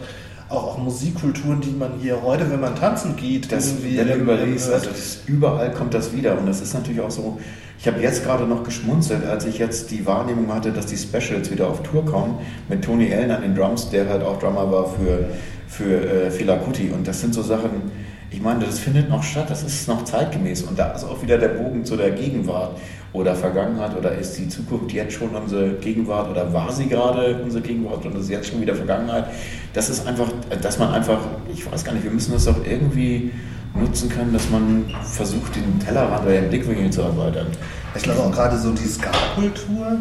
auch, 0.52 0.64
auch 0.64 0.78
Musikkulturen, 0.78 1.60
die 1.60 1.70
man 1.70 1.92
hier 2.00 2.22
heute, 2.22 2.50
wenn 2.50 2.60
man 2.60 2.76
tanzen 2.76 3.16
geht, 3.16 3.50
Das, 3.50 3.68
irgendwie 3.68 3.96
wenn 3.98 4.08
du 4.08 4.14
überlegst, 4.14 4.70
also 4.70 4.90
überall 5.26 5.72
kommt 5.72 5.94
das 5.94 6.14
wieder. 6.14 6.38
Und 6.38 6.46
das 6.46 6.60
ist 6.60 6.74
natürlich 6.74 7.00
auch 7.00 7.10
so, 7.10 7.40
ich 7.78 7.86
habe 7.86 8.00
jetzt 8.00 8.22
gerade 8.24 8.44
noch 8.44 8.62
geschmunzelt, 8.62 9.24
als 9.24 9.44
ich 9.44 9.58
jetzt 9.58 9.90
die 9.90 10.06
Wahrnehmung 10.06 10.52
hatte, 10.52 10.72
dass 10.72 10.86
die 10.86 10.96
Specials 10.96 11.50
wieder 11.50 11.68
auf 11.68 11.82
Tour 11.82 12.04
kommen, 12.04 12.38
mit 12.68 12.84
Tony 12.84 13.12
Allen 13.12 13.30
an 13.30 13.42
den 13.42 13.54
Drums, 13.54 13.90
der 13.90 14.08
halt 14.08 14.22
auch 14.22 14.38
Drummer 14.38 14.70
war 14.70 14.86
für, 14.86 15.26
für 15.66 16.26
äh, 16.26 16.30
Fela 16.30 16.56
Kuti. 16.56 16.90
Und 16.90 17.08
das 17.08 17.20
sind 17.20 17.34
so 17.34 17.42
Sachen, 17.42 17.90
ich 18.32 18.40
meine, 18.40 18.64
das 18.64 18.78
findet 18.78 19.10
noch 19.10 19.22
statt, 19.22 19.50
das 19.50 19.62
ist 19.62 19.86
noch 19.88 20.04
zeitgemäß. 20.04 20.62
Und 20.62 20.78
da 20.78 20.92
ist 20.92 21.04
auch 21.04 21.20
wieder 21.22 21.36
der 21.36 21.48
Bogen 21.48 21.84
zu 21.84 21.96
der 21.96 22.10
Gegenwart 22.10 22.78
oder 23.12 23.34
Vergangenheit 23.34 23.94
oder 23.96 24.12
ist 24.12 24.38
die 24.38 24.48
Zukunft 24.48 24.92
jetzt 24.92 25.14
schon 25.14 25.30
unsere 25.30 25.74
Gegenwart 25.74 26.30
oder 26.30 26.50
war 26.52 26.72
sie 26.72 26.86
gerade 26.86 27.42
unsere 27.42 27.62
Gegenwart 27.62 28.06
und 28.06 28.16
ist 28.16 28.30
jetzt 28.30 28.48
schon 28.48 28.62
wieder 28.62 28.74
Vergangenheit. 28.74 29.26
Das 29.74 29.90
ist 29.90 30.06
einfach, 30.06 30.28
dass 30.62 30.78
man 30.78 30.94
einfach, 30.94 31.18
ich 31.52 31.70
weiß 31.70 31.84
gar 31.84 31.92
nicht, 31.92 32.04
wir 32.04 32.10
müssen 32.10 32.32
das 32.32 32.46
doch 32.46 32.64
irgendwie 32.64 33.32
nutzen 33.74 34.08
können, 34.08 34.32
dass 34.32 34.48
man 34.48 34.86
versucht, 35.02 35.54
den 35.56 35.78
Tellerrand 35.78 36.22
oder 36.22 36.32
den 36.32 36.48
Blickwinkel 36.48 36.90
zu 36.90 37.02
erweitern. 37.02 37.48
Ich 37.94 38.02
glaube 38.02 38.20
auch 38.20 38.32
gerade 38.32 38.56
so 38.58 38.72
die 38.72 38.86
Ska-Kultur, 38.86 39.98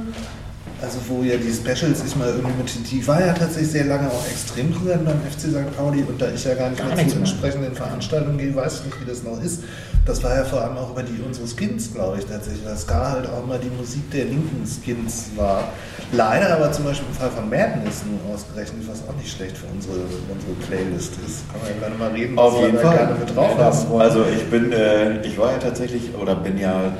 also 0.81 0.99
wo 1.07 1.23
ja 1.23 1.37
die 1.37 1.53
Specials 1.53 2.03
ich 2.05 2.15
mal 2.15 2.27
irgendwie 2.29 2.57
mit, 2.57 2.91
die 2.91 3.07
war 3.07 3.21
ja 3.21 3.33
tatsächlich 3.33 3.71
sehr 3.71 3.85
lange 3.85 4.09
auch 4.09 4.25
extrem 4.27 4.71
präsent 4.71 5.05
beim 5.05 5.19
FC 5.21 5.51
St. 5.51 5.77
Pauli 5.77 6.03
und 6.03 6.19
da 6.19 6.31
ich 6.31 6.43
ja 6.43 6.55
gar 6.55 6.69
nicht 6.69 6.79
Gar 6.79 6.95
mehr 6.95 7.07
zu 7.07 7.17
entsprechenden 7.17 7.75
Veranstaltungen 7.75 8.37
gehe, 8.37 8.55
weiß 8.55 8.79
ich 8.79 8.85
nicht, 8.85 9.01
wie 9.01 9.05
das 9.05 9.23
noch 9.23 9.41
ist. 9.41 9.63
Das 10.05 10.23
war 10.23 10.35
ja 10.35 10.43
vor 10.43 10.61
allem 10.61 10.77
auch 10.77 10.91
über 10.91 11.03
die 11.03 11.21
unsere 11.21 11.45
Skins, 11.47 11.93
glaube 11.93 12.17
ich, 12.17 12.25
tatsächlich, 12.25 12.65
weil 12.65 12.75
Ska 12.75 13.11
halt 13.11 13.27
auch 13.27 13.45
mal 13.45 13.59
die 13.59 13.69
Musik 13.69 14.09
der 14.09 14.25
linken 14.25 14.65
Skins 14.65 15.29
war. 15.35 15.69
Leider 16.11 16.55
aber 16.55 16.71
zum 16.71 16.85
Beispiel 16.85 17.07
im 17.07 17.15
Fall 17.15 17.29
von 17.29 17.47
Madness 17.47 18.01
nur 18.09 18.33
ausgerechnet, 18.33 18.81
was 18.87 19.07
auch 19.07 19.15
nicht 19.15 19.31
schlecht 19.31 19.55
für 19.55 19.67
unsere, 19.67 19.99
unsere 19.99 20.53
Playlist 20.67 21.13
ist. 21.25 21.47
Kann 21.51 21.61
man 21.61 21.69
ja 21.69 21.79
gerne 21.79 21.95
mal 21.97 22.11
reden, 22.11 22.35
was 22.35 22.53
wir 22.53 22.81
da 22.81 22.93
gerne 22.93 23.19
mit 23.19 23.35
drauf 23.35 23.57
haben 23.57 23.89
wollen. 23.89 24.01
Also 24.01 24.25
ich 24.25 24.49
bin, 24.49 24.71
äh, 24.71 25.21
ich 25.21 25.37
war 25.37 25.51
ja 25.51 25.59
tatsächlich 25.59 26.15
oder 26.19 26.33
bin 26.33 26.57
ja 26.57 26.91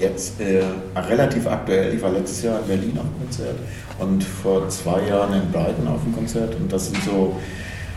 jetzt 0.00 0.40
äh, 0.40 0.62
relativ 0.96 1.46
aktuell. 1.46 1.94
Ich 1.94 2.02
war 2.02 2.10
letztes 2.10 2.42
Jahr 2.42 2.60
in 2.60 2.66
Berlin 2.66 2.98
auf 2.98 3.04
dem 3.04 3.26
Konzert 3.26 3.56
und 3.98 4.24
vor 4.24 4.68
zwei 4.68 5.06
Jahren 5.06 5.34
in 5.34 5.52
Brighton 5.52 5.86
auf 5.86 6.02
dem 6.02 6.14
Konzert 6.14 6.54
und 6.54 6.72
das 6.72 6.86
sind 6.86 7.02
so 7.04 7.36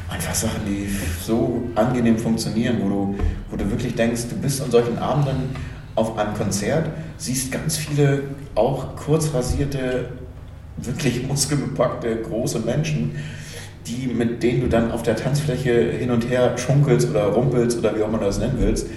einfach 0.09 0.35
Sachen, 0.35 0.61
die 0.67 0.87
so 1.23 1.63
angenehm 1.75 2.17
funktionieren, 2.17 2.77
wo 2.81 2.89
du, 2.89 3.15
wo 3.49 3.57
du 3.57 3.69
wirklich 3.71 3.95
denkst, 3.95 4.23
du 4.29 4.35
bist 4.35 4.61
an 4.61 4.69
solchen 4.69 4.97
Abenden 4.97 5.55
auf 5.95 6.17
einem 6.17 6.33
Konzert, 6.33 6.89
siehst 7.17 7.51
ganz 7.51 7.77
viele 7.77 8.23
auch 8.55 8.95
kurz 8.95 9.33
rasierte, 9.33 10.09
wirklich 10.77 11.27
muskelbepackte, 11.27 12.17
große 12.17 12.59
Menschen, 12.59 13.15
die, 13.87 14.07
mit 14.07 14.41
denen 14.41 14.61
du 14.61 14.69
dann 14.69 14.91
auf 14.91 15.03
der 15.03 15.15
Tanzfläche 15.15 15.91
hin 15.91 16.09
und 16.09 16.29
her 16.29 16.57
schunkelst 16.57 17.09
oder 17.09 17.25
rumpelst 17.25 17.77
oder 17.77 17.95
wie 17.95 18.01
auch 18.01 18.07
immer 18.07 18.19
du 18.19 18.25
das 18.25 18.39
nennen 18.39 18.55
willst. 18.57 18.87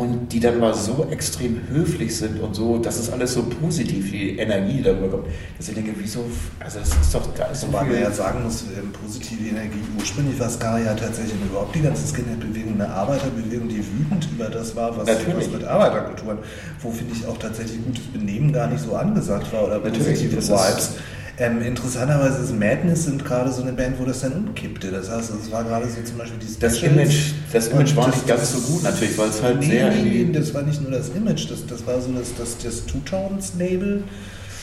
Und 0.00 0.32
die 0.32 0.40
dann 0.40 0.58
mal 0.58 0.72
so 0.72 1.06
extrem 1.10 1.60
höflich 1.68 2.16
sind 2.16 2.40
und 2.40 2.54
so, 2.54 2.78
das 2.78 2.98
ist 2.98 3.12
alles 3.12 3.34
so 3.34 3.42
positiv, 3.42 4.10
die 4.10 4.38
Energie, 4.38 4.80
darüber 4.82 5.08
kommt, 5.08 5.26
dass 5.58 5.68
ich 5.68 5.74
denke, 5.74 5.92
wieso, 5.94 6.24
also 6.58 6.78
das 6.78 6.88
ist 6.88 7.14
doch, 7.14 7.28
da 7.36 7.44
ist 7.46 7.60
so 7.60 7.66
Wobei 7.68 7.82
man 7.82 7.90
viel. 7.92 8.00
ja 8.00 8.10
sagen 8.10 8.42
muss, 8.44 8.62
ähm, 8.78 8.92
positive 8.92 9.46
Energie. 9.50 9.76
Ursprünglich 9.98 10.40
war 10.40 10.48
Ska 10.48 10.78
ja 10.78 10.94
tatsächlich 10.94 11.34
überhaupt 11.44 11.74
die 11.74 11.82
ganze 11.82 12.06
Skinhead-Bewegung 12.06 12.74
eine 12.80 12.88
Arbeiterbewegung, 12.88 13.68
die 13.68 13.84
wütend 13.86 14.26
über 14.32 14.48
das 14.48 14.74
war, 14.74 14.96
was, 14.96 15.06
Natürlich. 15.06 15.48
was 15.48 15.52
mit 15.52 15.64
Arbeiterkulturen, 15.64 16.38
wo 16.80 16.90
finde 16.90 17.12
ich 17.14 17.26
auch 17.26 17.36
tatsächlich 17.36 17.84
gutes 17.84 18.04
Benehmen 18.06 18.54
gar 18.54 18.68
nicht 18.68 18.82
so 18.82 18.96
angesagt 18.96 19.52
war 19.52 19.64
oder 19.66 19.80
Natürlich, 19.80 19.98
positive 20.08 20.36
ist- 20.38 20.48
Vibes. 20.48 20.90
Ähm, 21.40 21.62
interessanterweise 21.62 22.42
ist 22.42 22.52
Madness 22.52 23.04
sind 23.04 23.24
gerade 23.24 23.50
so 23.50 23.62
eine 23.62 23.72
Band, 23.72 23.98
wo 23.98 24.04
das 24.04 24.20
dann 24.20 24.32
umkippte. 24.32 24.90
Das 24.90 25.10
heißt, 25.10 25.32
es 25.42 25.50
war 25.50 25.64
gerade 25.64 25.86
so 25.86 26.02
zum 26.02 26.18
Beispiel 26.18 26.38
die 26.38 26.60
Das 26.60 26.76
Specials. 26.76 26.92
Image, 26.92 27.32
das 27.50 27.68
Image 27.68 27.96
war 27.96 28.08
nicht 28.08 28.26
ganz 28.26 28.52
so 28.52 28.58
gut 28.60 28.82
natürlich, 28.82 29.16
weil 29.16 29.30
es 29.30 29.42
halt 29.42 29.58
nee, 29.60 29.66
sehr 29.66 29.90
nee, 29.90 30.24
nee, 30.26 30.32
das 30.32 30.52
war 30.52 30.62
nicht 30.62 30.82
nur 30.82 30.90
das 30.90 31.08
Image, 31.08 31.50
das, 31.50 31.64
das 31.66 31.86
war 31.86 31.98
so 31.98 32.12
das, 32.12 32.34
das, 32.36 32.58
das 32.62 32.84
Two-Tones-Label 32.84 34.02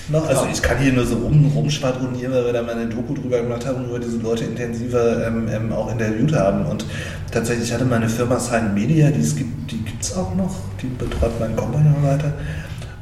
noch. 0.09 0.27
Also 0.27 0.47
ich 0.53 0.61
kann 0.61 0.77
hier 0.77 0.93
nur 0.93 1.05
so 1.07 1.15
rum, 1.15 1.51
rumschwadronieren, 1.55 2.31
weil 2.31 2.45
wir 2.45 2.53
da 2.53 2.61
mal 2.61 2.75
eine 2.75 2.85
Doku 2.85 3.15
drüber 3.15 3.41
gemacht 3.41 3.65
haben 3.65 3.83
und 3.83 3.89
über 3.89 3.99
diese 3.99 4.17
Leute 4.17 4.43
intensiver 4.43 5.25
ähm, 5.25 5.47
ähm, 5.51 5.71
auch 5.73 5.91
interviewt 5.91 6.33
haben. 6.33 6.67
Und 6.67 6.85
tatsächlich 7.31 7.73
hatte 7.73 7.85
meine 7.85 8.07
Firma 8.07 8.39
Sign 8.39 8.75
Media, 8.75 9.09
die 9.09 9.21
es 9.21 9.35
gibt, 9.35 9.71
die 9.71 9.79
gibt 9.83 10.03
es 10.03 10.15
auch 10.15 10.35
noch, 10.35 10.55
die 10.79 10.87
betreibt 10.87 11.39
mein 11.39 11.55
Kompagnon 11.55 12.03
weiter. 12.03 12.33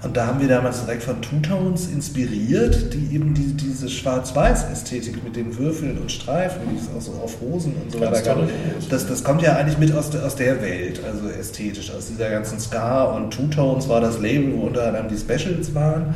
Und 0.06 0.16
da 0.16 0.28
haben 0.28 0.40
wir 0.40 0.48
damals 0.48 0.82
direkt 0.86 1.02
von 1.04 1.20
Two 1.22 1.38
Tones 1.42 1.88
inspiriert, 1.88 2.94
die 2.94 3.16
eben 3.16 3.34
die, 3.34 3.54
diese 3.54 3.90
Schwarz-Weiß-Ästhetik 3.90 5.24
mit 5.24 5.36
den 5.36 5.58
Würfeln 5.58 5.98
und 5.98 6.12
Streifen, 6.12 6.62
die 6.72 6.78
es 6.78 6.88
auch 6.96 7.02
so 7.02 7.20
auf 7.24 7.42
Rosen 7.42 7.74
und 7.84 7.92
so 7.92 8.00
weiter 8.00 8.22
gab, 8.22 8.38
das, 8.90 9.08
das 9.08 9.24
kommt 9.24 9.42
ja 9.42 9.56
eigentlich 9.56 9.80
mit 9.80 9.92
aus, 9.96 10.12
der- 10.12 10.24
aus 10.24 10.36
der 10.36 10.62
Welt, 10.62 11.02
also 11.04 11.28
ästhetisch, 11.30 11.92
aus 11.92 12.06
dieser 12.08 12.30
ganzen 12.30 12.60
Ska 12.60 13.06
und 13.06 13.32
Two 13.34 13.48
Tones 13.48 13.90
war 13.90 14.00
das 14.00 14.20
Label, 14.20 14.54
wo 14.56 14.68
unter 14.68 14.86
anderem 14.88 15.08
die 15.08 15.18
Specials 15.18 15.74
waren. 15.74 16.14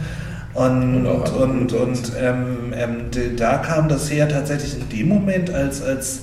Und, 0.54 1.06
Und 1.06 1.08
und, 1.08 1.34
und, 1.42 1.68
Tones. 1.72 2.12
ähm, 2.20 2.74
ähm, 2.76 2.96
da 3.38 3.58
kam 3.58 3.88
das 3.90 4.12
her 4.12 4.28
tatsächlich 4.30 4.76
in 4.80 4.90
dem 4.90 5.08
Moment 5.08 5.52
als, 5.52 5.82
als 5.82 6.22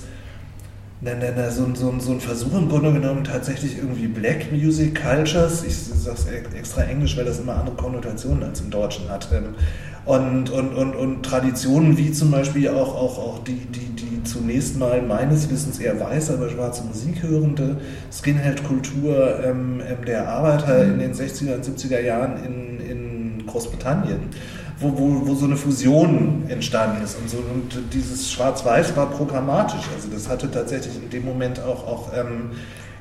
na, 1.01 1.13
na, 1.15 1.27
na, 1.37 1.51
so, 1.51 1.65
ein- 1.65 1.75
so, 1.75 1.95
so 1.99 2.13
ein 2.13 2.21
Versuch 2.21 2.55
im 2.57 2.69
Grunde 2.69 2.93
genommen 2.93 3.23
tatsächlich 3.25 3.77
irgendwie 3.79 4.07
Black 4.09 4.51
Music 4.51 5.01
Cultures, 5.03 5.63
ich 5.65 5.77
sage 5.77 6.17
es 6.17 6.55
extra 6.55 6.83
Englisch, 6.85 7.17
weil 7.17 7.25
das 7.27 7.39
immer 7.39 7.55
andere 7.57 7.77
Konnotationen 7.77 8.43
als 8.43 8.61
im 8.61 8.71
Deutschen 8.71 9.09
hat, 9.11 9.29
ähm, 9.33 9.55
und, 10.07 10.51
und, 10.51 10.73
und, 10.75 10.95
und 10.95 11.23
Traditionen 11.25 11.99
wie 11.99 12.13
zum 12.13 12.31
Beispiel 12.31 12.69
auch, 12.69 12.95
auch, 12.95 13.19
auch 13.19 13.45
die, 13.45 13.55
die, 13.67 13.89
die 13.97 14.23
zunächst 14.23 14.79
mal 14.79 15.03
meines 15.03 15.51
Wissens 15.51 15.81
eher 15.81 15.99
weiß, 15.99 16.31
aber 16.31 16.49
schwarze 16.49 16.85
Musik 16.85 17.25
hörende 17.25 17.77
Skinhead-Kultur 18.13 19.41
ähm, 19.45 19.81
ähm, 19.87 20.05
der 20.07 20.29
Arbeiter 20.29 20.85
in 20.85 21.01
den 21.01 21.13
60er 21.13 21.57
und 21.57 21.65
70er 21.65 22.01
Jahren 22.01 22.35
in, 22.45 22.81
in 22.89 23.47
Großbritannien 23.47 24.21
wo, 24.79 24.93
wo, 24.97 25.27
wo 25.27 25.35
so 25.35 25.47
eine 25.47 25.57
Fusion 25.57 26.45
entstanden 26.49 27.03
ist 27.03 27.17
und 27.19 27.31
so 27.31 27.39
und 27.39 27.93
dieses 27.93 28.31
Schwarz-Weiß 28.31 28.97
war 28.97 29.11
programmatisch. 29.11 29.81
Also 29.95 30.09
das 30.13 30.29
hatte 30.29 30.51
tatsächlich 30.51 30.97
in 30.97 31.09
dem 31.09 31.25
Moment 31.25 31.61
auch, 31.61 31.87
auch 31.87 32.13
ähm, 32.15 32.51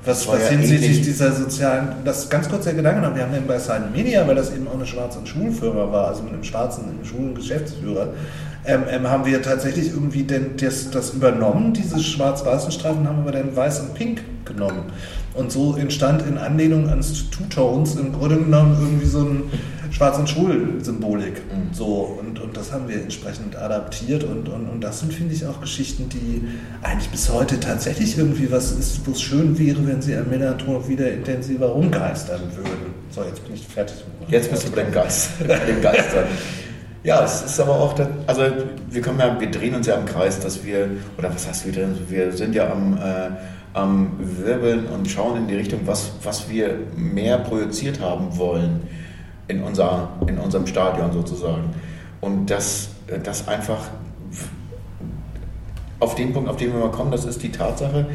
was, 0.05 0.27
was 0.27 0.39
ja 0.39 0.49
hinsichtlich 0.49 1.01
dieser 1.01 1.31
sozialen, 1.31 1.89
das 2.05 2.29
ganz 2.29 2.47
kurz 2.47 2.65
der 2.65 2.73
Gedanke 2.73 3.01
noch, 3.01 3.15
wir 3.15 3.23
haben 3.23 3.33
dann 3.33 3.47
bei 3.47 3.57
Silent 3.57 3.93
Media, 3.93 4.25
weil 4.27 4.35
das 4.35 4.53
eben 4.53 4.67
auch 4.67 4.75
eine 4.75 4.85
Schwarz- 4.85 5.15
und 5.15 5.27
Schulfirma 5.27 5.91
war, 5.91 6.07
also 6.07 6.23
mit 6.23 6.33
einem 6.33 6.43
schwarzen, 6.43 6.83
einem 6.83 7.03
schwulen 7.03 7.33
Geschäftsführer, 7.33 8.09
ähm, 8.65 8.83
ähm, 8.89 9.07
haben 9.07 9.25
wir 9.25 9.41
tatsächlich 9.41 9.89
irgendwie 9.89 10.23
denn 10.23 10.57
das, 10.57 10.91
das 10.91 11.11
übernommen, 11.11 11.73
diese 11.73 11.99
schwarz-weißen 11.99 12.71
Streifen, 12.71 13.07
haben 13.07 13.19
aber 13.19 13.31
dann 13.31 13.55
weiß 13.55 13.81
und 13.81 13.93
pink 13.95 14.21
genommen. 14.45 14.83
Und 15.33 15.51
so 15.51 15.75
entstand 15.75 16.25
in 16.25 16.37
Anlehnung 16.37 16.87
ans 16.87 17.29
Two-Tones 17.29 17.95
im 17.95 18.13
Grunde 18.13 18.37
genommen 18.37 18.77
irgendwie 18.79 19.07
so 19.07 19.19
ein 19.19 19.43
Schwarz- 19.95 20.17
und 20.17 20.29
Schwul-Symbolik. 20.29 21.35
Mhm. 21.35 21.73
So, 21.73 22.17
und, 22.19 22.41
und 22.41 22.57
das 22.57 22.73
haben 22.73 22.89
wir 22.89 23.01
entsprechend 23.01 23.55
adaptiert 23.55 24.25
und, 24.25 24.49
und, 24.49 24.67
und 24.67 24.83
das 24.83 24.99
sind, 24.99 25.13
finde 25.13 25.33
ich, 25.33 25.45
auch 25.45 25.61
Geschichten, 25.61 26.09
die 26.09 26.45
eigentlich 26.81 27.09
bis 27.11 27.31
heute 27.31 27.61
tatsächlich 27.61 28.17
irgendwie 28.17 28.51
was 28.51 28.73
ist, 28.73 29.07
wo 29.07 29.11
es 29.11 29.21
schön 29.21 29.57
wäre, 29.57 29.87
wenn 29.87 30.01
sie 30.01 30.17
am 30.17 30.27
Millantor 30.29 30.89
wieder 30.89 31.09
intensiver 31.09 31.67
rumgeistern 31.67 32.41
würden. 32.57 32.93
So, 33.09 33.23
jetzt 33.23 33.45
bin 33.45 33.55
ich 33.55 33.65
fertig. 33.65 33.95
Jetzt 34.27 34.51
bist 34.51 34.67
du 34.67 34.71
bei 34.71 34.83
dem 34.83 34.91
Geist, 34.91 35.29
bei 35.47 35.59
dem 35.59 35.81
Geistern. 35.81 36.25
Ja, 37.05 37.23
es 37.23 37.43
ist 37.43 37.57
aber 37.61 37.79
auch, 37.79 37.93
das, 37.93 38.09
also 38.27 38.41
wir 38.89 39.01
kommen 39.01 39.19
ja, 39.19 39.39
wir 39.39 39.49
drehen 39.49 39.75
uns 39.75 39.87
ja 39.87 39.95
im 39.95 40.05
Kreis, 40.05 40.41
dass 40.41 40.65
wir, 40.65 40.89
oder 41.17 41.33
was 41.33 41.47
heißt 41.47 41.65
wir 41.67 41.71
drehen? 41.71 41.95
Wir 42.09 42.33
sind 42.33 42.53
ja 42.53 42.69
am, 42.69 42.97
äh, 42.97 43.29
am 43.71 44.11
Wirbeln 44.19 44.87
und 44.87 45.09
schauen 45.09 45.37
in 45.37 45.47
die 45.47 45.55
Richtung, 45.55 45.81
was, 45.85 46.11
was 46.21 46.49
wir 46.49 46.79
mehr 46.97 47.37
projiziert 47.37 48.01
haben 48.01 48.37
wollen 48.37 48.81
in, 49.47 49.63
unser, 49.63 50.09
in 50.27 50.37
unserem 50.37 50.67
Stadion 50.67 51.11
sozusagen. 51.11 51.73
Und 52.21 52.47
das, 52.47 52.89
das 53.23 53.47
einfach 53.47 53.79
auf 55.99 56.15
den 56.15 56.33
Punkt, 56.33 56.49
auf 56.49 56.57
den 56.57 56.73
wir 56.73 56.79
mal 56.79 56.91
kommen, 56.91 57.11
das 57.11 57.25
ist 57.25 57.41
die 57.41 57.51
Tatsache, 57.51 58.05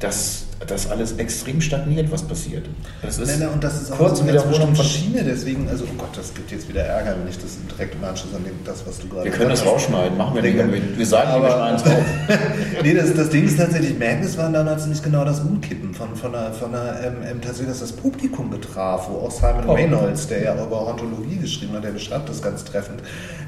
dass 0.00 0.47
das 0.66 0.90
alles 0.90 1.12
extrem 1.12 1.60
stagniert, 1.60 2.10
was 2.10 2.22
passiert. 2.22 2.66
Das 3.00 3.18
ist 3.18 3.38
Nein, 3.38 3.48
und 3.50 3.62
das 3.62 3.80
ist 3.80 3.92
auch 3.92 3.98
kurze 3.98 4.16
so 4.16 4.22
eine 4.28 4.32
bestimmte 4.32 4.74
von 4.76 4.84
Schiene, 4.84 5.22
deswegen, 5.24 5.68
also 5.68 5.84
oh 5.84 5.94
Gott, 5.96 6.16
das 6.16 6.34
gibt 6.34 6.50
jetzt 6.50 6.68
wieder 6.68 6.82
Ärger, 6.82 7.16
wenn 7.20 7.28
ich 7.28 7.38
das 7.38 7.52
direkt 7.70 7.94
im 7.94 8.02
Anschluss 8.04 8.34
an 8.34 8.44
das, 8.64 8.84
was 8.86 8.98
du 8.98 9.08
gerade 9.08 9.24
Wir 9.24 9.30
können 9.30 9.50
das 9.50 9.64
rausschneiden, 9.64 10.18
machen 10.18 10.34
wir 10.34 10.42
nicht. 10.42 10.56
Nee, 10.56 10.82
Wir, 10.96 11.06
sagen, 11.06 11.30
aber- 11.30 11.44
wir 11.44 11.50
schneiden 11.52 11.76
es 11.76 11.82
auf. 11.86 12.82
nee, 12.82 12.94
das, 12.94 13.14
das 13.14 13.30
Ding 13.30 13.44
ist 13.46 13.56
tatsächlich, 13.56 13.98
Madness 13.98 14.36
waren 14.36 14.52
damals 14.52 14.86
nicht 14.86 15.02
genau 15.04 15.24
das 15.24 15.40
Umkippen 15.40 15.94
von, 15.94 16.16
von 16.16 16.34
einer, 16.34 16.52
von 16.52 16.74
einer 16.74 17.00
ähm, 17.04 17.14
ähm, 17.24 17.40
tatsächlich, 17.40 17.68
dass 17.68 17.80
das 17.80 17.92
Publikum 17.92 18.50
betraf, 18.50 19.08
wo 19.08 19.18
auch 19.26 19.30
Simon 19.30 19.64
Oh. 19.68 19.74
Reynolds, 19.74 20.26
der 20.26 20.42
ja 20.42 20.54
über 20.64 20.86
Ontologie 20.88 21.36
geschrieben 21.36 21.74
hat, 21.74 21.84
der 21.84 21.90
beschreibt 21.90 22.28
das 22.28 22.42
ganz 22.42 22.64
treffend, 22.64 23.00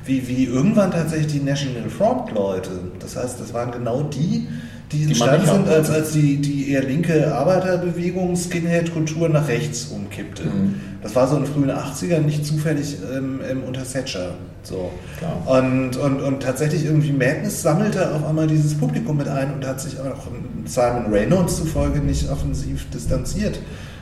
wie, 0.05 0.27
wie 0.29 0.45
irgendwann 0.45 0.91
tatsächlich 0.93 1.33
die 1.33 1.41
National 1.41 1.91
Front-Leute, 1.91 2.71
das 3.01 3.17
heißt, 3.17 3.41
das 3.41 3.53
waren 3.53 3.73
genau 3.73 4.03
die, 4.03 4.47
die 4.93 5.05
entstanden 5.05 5.47
sind, 5.47 5.69
als, 5.69 5.91
als 5.91 6.13
die, 6.13 6.39
die 6.39 6.71
eher 6.71 6.83
linke 6.83 7.33
Arbeiterbewegung 7.35 8.37
Skinhead-Kultur 8.37 9.29
nach 9.29 9.47
rechts 9.49 9.87
umkippte. 9.87 10.45
Mhm. 10.45 10.81
Das 11.03 11.15
war 11.15 11.29
so 11.29 11.37
in 11.37 11.45
den 11.45 11.53
frühen 11.53 11.71
80ern 11.71 12.21
nicht 12.21 12.45
zufällig 12.45 12.97
ähm, 13.15 13.41
ähm, 13.49 13.63
unter 13.67 13.85
Thatcher. 13.85 14.35
So. 14.63 14.91
Klar. 15.19 15.63
Und, 15.63 15.97
und, 15.97 16.21
und 16.21 16.43
tatsächlich 16.43 16.85
irgendwie 16.85 17.13
Madness 17.13 17.63
sammelte 17.63 18.15
auf 18.15 18.27
einmal 18.27 18.47
dieses 18.47 18.75
Publikum 18.75 19.17
mit 19.17 19.29
ein 19.29 19.55
und 19.55 19.67
hat 19.67 19.81
sich 19.81 19.99
auch 19.99 20.27
Simon 20.67 21.13
Reynolds 21.13 21.57
zufolge 21.57 22.01
nicht 22.01 22.29
offensiv 22.29 22.91
distanziert 22.91 23.61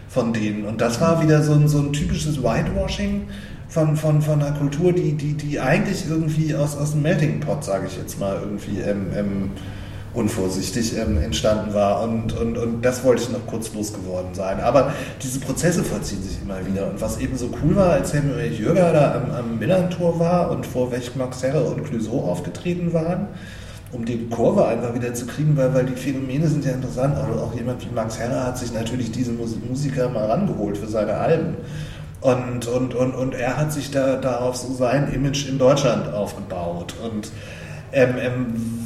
von 0.08 0.32
denen. 0.32 0.64
Und 0.64 0.80
das 0.80 1.00
war 1.00 1.22
wieder 1.22 1.42
so 1.42 1.52
ein, 1.52 1.68
so 1.68 1.78
ein 1.78 1.92
typisches 1.92 2.42
Whitewashing 2.42 3.28
von, 3.68 3.96
von, 3.96 4.22
von 4.22 4.42
einer 4.42 4.56
Kultur, 4.56 4.92
die, 4.92 5.12
die, 5.12 5.34
die 5.34 5.60
eigentlich 5.60 6.04
irgendwie 6.08 6.54
aus, 6.54 6.76
aus 6.76 6.92
dem 6.92 7.02
Melting 7.02 7.40
Pot, 7.40 7.62
sage 7.62 7.86
ich 7.86 7.96
jetzt 7.96 8.18
mal, 8.18 8.38
irgendwie 8.40 8.80
ähm, 8.80 9.06
ähm, 9.14 9.50
unvorsichtig 10.14 10.96
ähm, 10.96 11.18
entstanden 11.18 11.74
war. 11.74 12.02
Und, 12.02 12.36
und, 12.36 12.56
und 12.56 12.82
das 12.82 13.04
wollte 13.04 13.22
ich 13.22 13.30
noch 13.30 13.46
kurz 13.46 13.72
losgeworden 13.74 14.34
sein. 14.34 14.60
Aber 14.60 14.92
diese 15.22 15.38
Prozesse 15.38 15.84
vollziehen 15.84 16.22
sich 16.22 16.40
immer 16.42 16.66
wieder. 16.66 16.90
Und 16.90 17.00
was 17.00 17.18
eben 17.18 17.36
so 17.36 17.50
cool 17.62 17.76
war, 17.76 17.90
als 17.90 18.10
Samuel 18.12 18.52
Jürger 18.52 18.92
da 18.92 19.14
am, 19.14 19.30
am 19.30 19.58
Millantor 19.58 20.18
war 20.18 20.50
und 20.50 20.66
vor 20.66 20.90
Max 21.16 21.42
Herre 21.42 21.62
und 21.62 21.84
Clouseau 21.84 22.24
aufgetreten 22.24 22.92
waren, 22.92 23.28
um 23.92 24.04
die 24.04 24.28
Kurve 24.28 24.66
einfach 24.66 24.94
wieder 24.94 25.14
zu 25.14 25.26
kriegen, 25.26 25.56
weil, 25.56 25.72
weil 25.74 25.86
die 25.86 25.94
Phänomene 25.94 26.48
sind 26.48 26.64
ja 26.64 26.72
interessant. 26.72 27.16
Also 27.16 27.40
auch 27.40 27.54
jemand 27.54 27.82
wie 27.84 27.94
Max 27.94 28.18
Herre 28.18 28.44
hat 28.44 28.58
sich 28.58 28.72
natürlich 28.72 29.12
diesen 29.12 29.36
Mus- 29.38 29.56
Musiker 29.66 30.08
mal 30.08 30.26
rangeholt 30.26 30.78
für 30.78 30.88
seine 30.88 31.14
Alben. 31.14 31.56
Und, 32.20 32.66
und, 32.66 32.94
und, 32.94 33.14
und 33.14 33.34
er 33.34 33.56
hat 33.56 33.72
sich 33.72 33.90
da 33.90 34.16
darauf 34.16 34.56
so 34.56 34.74
sein 34.74 35.12
Image 35.12 35.48
in 35.48 35.58
Deutschland 35.58 36.12
aufgebaut. 36.12 36.94
Und 37.04 37.30
ähm, 37.92 38.14
ähm, 38.20 38.77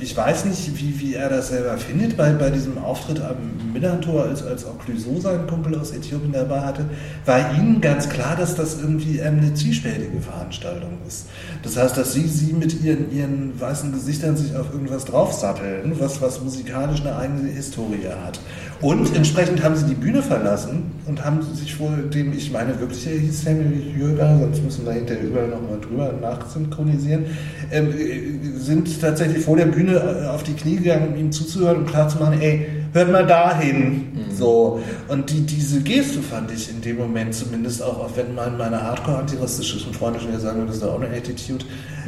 ich 0.00 0.16
weiß 0.16 0.44
nicht, 0.44 0.78
wie, 0.78 1.00
wie 1.00 1.14
er 1.14 1.28
das 1.28 1.48
selber 1.48 1.76
findet, 1.78 2.16
bei, 2.16 2.32
bei 2.32 2.50
diesem 2.50 2.78
Auftritt 2.78 3.20
am 3.20 3.72
Millantor, 3.72 4.24
als, 4.24 4.42
als 4.42 4.64
auch 4.64 4.78
Clouseau 4.78 5.20
seinen 5.20 5.46
Kumpel 5.46 5.78
aus 5.78 5.90
Äthiopien 5.90 6.32
dabei 6.32 6.60
hatte, 6.60 6.84
war 7.24 7.54
ihnen 7.54 7.80
ganz 7.80 8.08
klar, 8.08 8.36
dass 8.36 8.54
das 8.54 8.80
irgendwie 8.80 9.20
eine 9.22 9.54
zwiespältige 9.54 10.20
Veranstaltung 10.20 10.98
ist. 11.06 11.26
Das 11.62 11.76
heißt, 11.76 11.96
dass 11.96 12.12
sie, 12.12 12.26
sie 12.26 12.52
mit 12.52 12.82
ihren, 12.82 13.10
ihren 13.12 13.60
weißen 13.60 13.92
Gesichtern 13.92 14.36
sich 14.36 14.54
auf 14.56 14.72
irgendwas 14.72 15.04
draufsatteln, 15.04 15.92
was, 15.98 16.20
was 16.20 16.42
musikalisch 16.42 17.00
eine 17.00 17.16
eigene 17.16 17.50
Historie 17.50 18.08
hat. 18.24 18.40
Und 18.80 19.16
entsprechend 19.16 19.62
haben 19.64 19.74
sie 19.74 19.86
die 19.86 19.94
Bühne 19.94 20.22
verlassen 20.22 20.90
und 21.06 21.24
haben 21.24 21.40
sich 21.42 21.74
vor 21.74 21.90
dem, 22.12 22.32
ich 22.32 22.52
meine 22.52 22.78
wirklich, 22.78 23.06
er 23.06 23.18
hieß 23.18 23.44
Samuel 23.44 23.80
Jürger, 23.96 24.38
sonst 24.38 24.62
müssen 24.62 24.84
wir 24.84 24.92
hinterher 24.92 25.24
überall 25.24 25.48
nochmal 25.48 25.78
drüber 25.80 26.12
nachsynchronisieren, 26.20 27.24
ähm, 27.72 27.88
äh, 27.98 28.58
sind 28.58 29.00
tatsächlich 29.00 29.44
vor 29.44 29.56
der 29.56 29.66
Bühne 29.66 29.94
äh, 29.94 30.26
auf 30.26 30.42
die 30.42 30.52
Knie 30.52 30.76
gegangen, 30.76 31.14
um 31.14 31.16
ihm 31.16 31.32
zuzuhören 31.32 31.78
und 31.78 31.86
klarzumachen, 31.86 32.40
ey, 32.40 32.66
hört 32.96 33.12
mal 33.12 33.26
dahin. 33.26 34.12
So. 34.32 34.80
Und 35.08 35.30
die, 35.30 35.42
diese 35.42 35.80
Geste 35.82 36.20
fand 36.20 36.50
ich 36.50 36.68
in 36.68 36.80
dem 36.80 36.96
Moment 36.96 37.34
zumindest 37.34 37.82
auch, 37.82 37.98
auch 37.98 38.10
wenn 38.16 38.34
man 38.34 38.56
meine 38.58 38.82
hardcore-antirassistischen 38.82 39.94
Freunde 39.94 40.20
schon 40.20 40.38
sagen 40.40 40.58
würden, 40.58 40.66
das 40.66 40.76
ist 40.76 40.82
da 40.82 40.88
auch 40.88 41.00
eine 41.00 41.14
Attitude, 41.14 41.64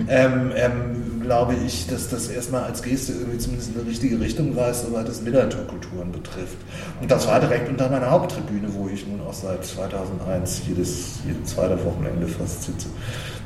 ähm, 0.09 0.53
ähm, 0.57 1.20
glaube 1.22 1.55
ich, 1.55 1.87
dass 1.87 2.09
das 2.09 2.29
erstmal 2.29 2.64
als 2.64 2.83
Geste 2.83 3.12
irgendwie 3.12 3.38
zumindest 3.38 3.70
in 3.74 3.83
die 3.83 3.88
richtige 3.88 4.20
Richtung 4.20 4.57
weist, 4.57 4.87
soweit 4.87 5.09
es 5.09 5.22
Millantor-Kulturen 5.22 6.12
betrifft. 6.12 6.57
Und 7.01 7.11
das 7.11 7.27
war 7.27 7.40
direkt 7.40 7.68
unter 7.68 7.88
meiner 7.88 8.11
Haupttribüne, 8.11 8.68
wo 8.74 8.88
ich 8.88 9.07
nun 9.07 9.20
auch 9.27 9.35
seit 9.35 9.64
2001 9.64 10.62
jedes, 10.66 11.20
jedes 11.27 11.55
zweite 11.55 11.83
Wochenende 11.85 12.27
fast 12.27 12.64
sitze. 12.64 12.88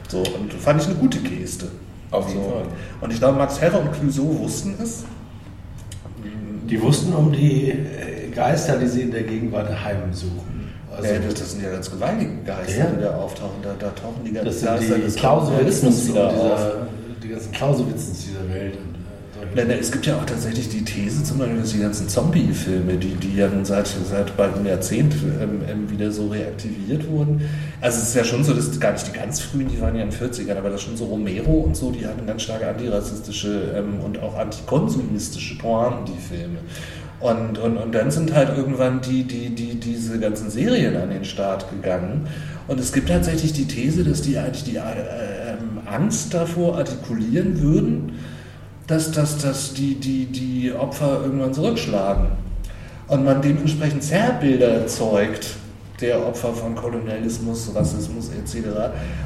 So, 0.08 0.18
und 0.18 0.52
fand 0.54 0.80
ich 0.80 0.88
eine 0.88 0.96
gute 0.96 1.18
Geste. 1.18 1.66
Auf 2.10 2.28
jeden 2.28 2.44
so. 2.44 2.50
Fall. 2.50 2.64
Und 3.00 3.12
ich 3.12 3.18
glaube, 3.18 3.38
Max 3.38 3.60
Herre 3.60 3.78
und 3.78 3.92
Clouseau 3.92 4.38
wussten 4.40 4.74
es. 4.82 5.04
Die 6.72 6.80
wussten 6.80 7.12
um 7.12 7.30
die 7.30 7.68
äh, 7.70 8.30
Geister, 8.34 8.78
die 8.78 8.86
sie 8.86 9.02
in 9.02 9.10
der 9.10 9.24
Gegenwart 9.24 9.68
heimsuchen. 9.84 10.72
Also, 10.90 11.06
Ja, 11.12 11.18
das, 11.18 11.34
das 11.34 11.52
sind 11.52 11.62
ja 11.62 11.70
ganz 11.70 11.90
gewaltige 11.90 12.30
Geister, 12.46 12.78
Ja. 12.78 12.86
die 12.86 13.02
da 13.02 13.16
auftauchen. 13.16 13.56
Da, 13.62 13.74
da 13.78 13.90
tauchen 13.90 14.24
die 14.24 14.32
ganzen 14.32 14.46
das 14.46 14.60
sind 14.60 14.68
Geister 14.70 14.94
die 14.96 15.02
des 15.02 15.14
Klausewitzens 15.16 16.04
dieser, 16.06 16.86
die 17.22 17.28
ganzen 17.28 17.52
Klausewitzens 17.52 18.24
dieser 18.24 18.48
Welt. 18.54 18.74
Und, 18.76 19.01
Nein, 19.54 19.68
nein, 19.68 19.78
es 19.80 19.90
gibt 19.90 20.06
ja 20.06 20.16
auch 20.16 20.24
tatsächlich 20.24 20.68
die 20.68 20.84
These, 20.84 21.24
zum 21.24 21.38
Beispiel, 21.38 21.58
dass 21.58 21.72
die 21.72 21.80
ganzen 21.80 22.08
Zombie-Filme, 22.08 22.94
die, 22.94 23.14
die 23.16 23.36
ja 23.36 23.48
nun 23.48 23.64
seit, 23.64 23.86
seit 23.86 24.36
bald 24.36 24.54
einem 24.54 24.66
Jahrzehnt 24.66 25.14
ähm, 25.14 25.62
ähm, 25.68 25.90
wieder 25.90 26.10
so 26.12 26.28
reaktiviert 26.28 27.08
wurden. 27.10 27.42
Also 27.80 27.98
es 27.98 28.08
ist 28.08 28.14
ja 28.14 28.24
schon 28.24 28.44
so, 28.44 28.54
dass 28.54 28.78
gar 28.78 28.92
nicht 28.92 29.08
die 29.08 29.18
ganz 29.18 29.40
frühen, 29.40 29.68
die 29.68 29.80
waren 29.80 29.96
ja 29.96 30.04
in 30.04 30.10
den 30.10 30.18
40ern, 30.18 30.56
aber 30.56 30.70
das 30.70 30.82
schon 30.82 30.96
so 30.96 31.06
Romero 31.06 31.50
und 31.50 31.76
so, 31.76 31.90
die 31.90 32.06
hatten 32.06 32.26
ganz 32.26 32.42
starke 32.42 32.68
antirassistische 32.68 33.74
ähm, 33.76 34.00
und 34.00 34.22
auch 34.22 34.38
antikonsumistische 34.38 35.58
Pointen, 35.58 36.06
die 36.06 36.34
Filme. 36.34 36.58
Und, 37.20 37.58
und, 37.58 37.76
und 37.76 37.94
dann 37.94 38.10
sind 38.10 38.32
halt 38.34 38.56
irgendwann 38.56 39.00
die, 39.00 39.24
die, 39.24 39.50
die, 39.50 39.74
diese 39.74 40.18
ganzen 40.18 40.50
Serien 40.50 40.96
an 40.96 41.10
den 41.10 41.24
Start 41.24 41.70
gegangen. 41.70 42.26
Und 42.68 42.80
es 42.80 42.92
gibt 42.92 43.08
tatsächlich 43.08 43.52
die 43.52 43.66
These, 43.66 44.04
dass 44.04 44.22
die 44.22 44.38
eigentlich 44.38 44.64
die 44.64 44.76
äh, 44.76 44.80
ähm, 44.80 45.80
Angst 45.86 46.32
davor 46.32 46.78
artikulieren 46.78 47.60
würden, 47.60 48.12
dass, 48.92 49.10
dass, 49.10 49.38
dass 49.38 49.72
die, 49.72 49.94
die, 49.94 50.26
die 50.26 50.72
Opfer 50.72 51.22
irgendwann 51.22 51.54
zurückschlagen. 51.54 52.26
Und 53.08 53.24
man 53.24 53.40
dementsprechend 53.40 54.02
Zerrbilder 54.02 54.68
erzeugt 54.68 55.56
der 56.00 56.26
Opfer 56.26 56.52
von 56.52 56.74
Kolonialismus, 56.74 57.70
Rassismus 57.74 58.30
etc. 58.30 58.66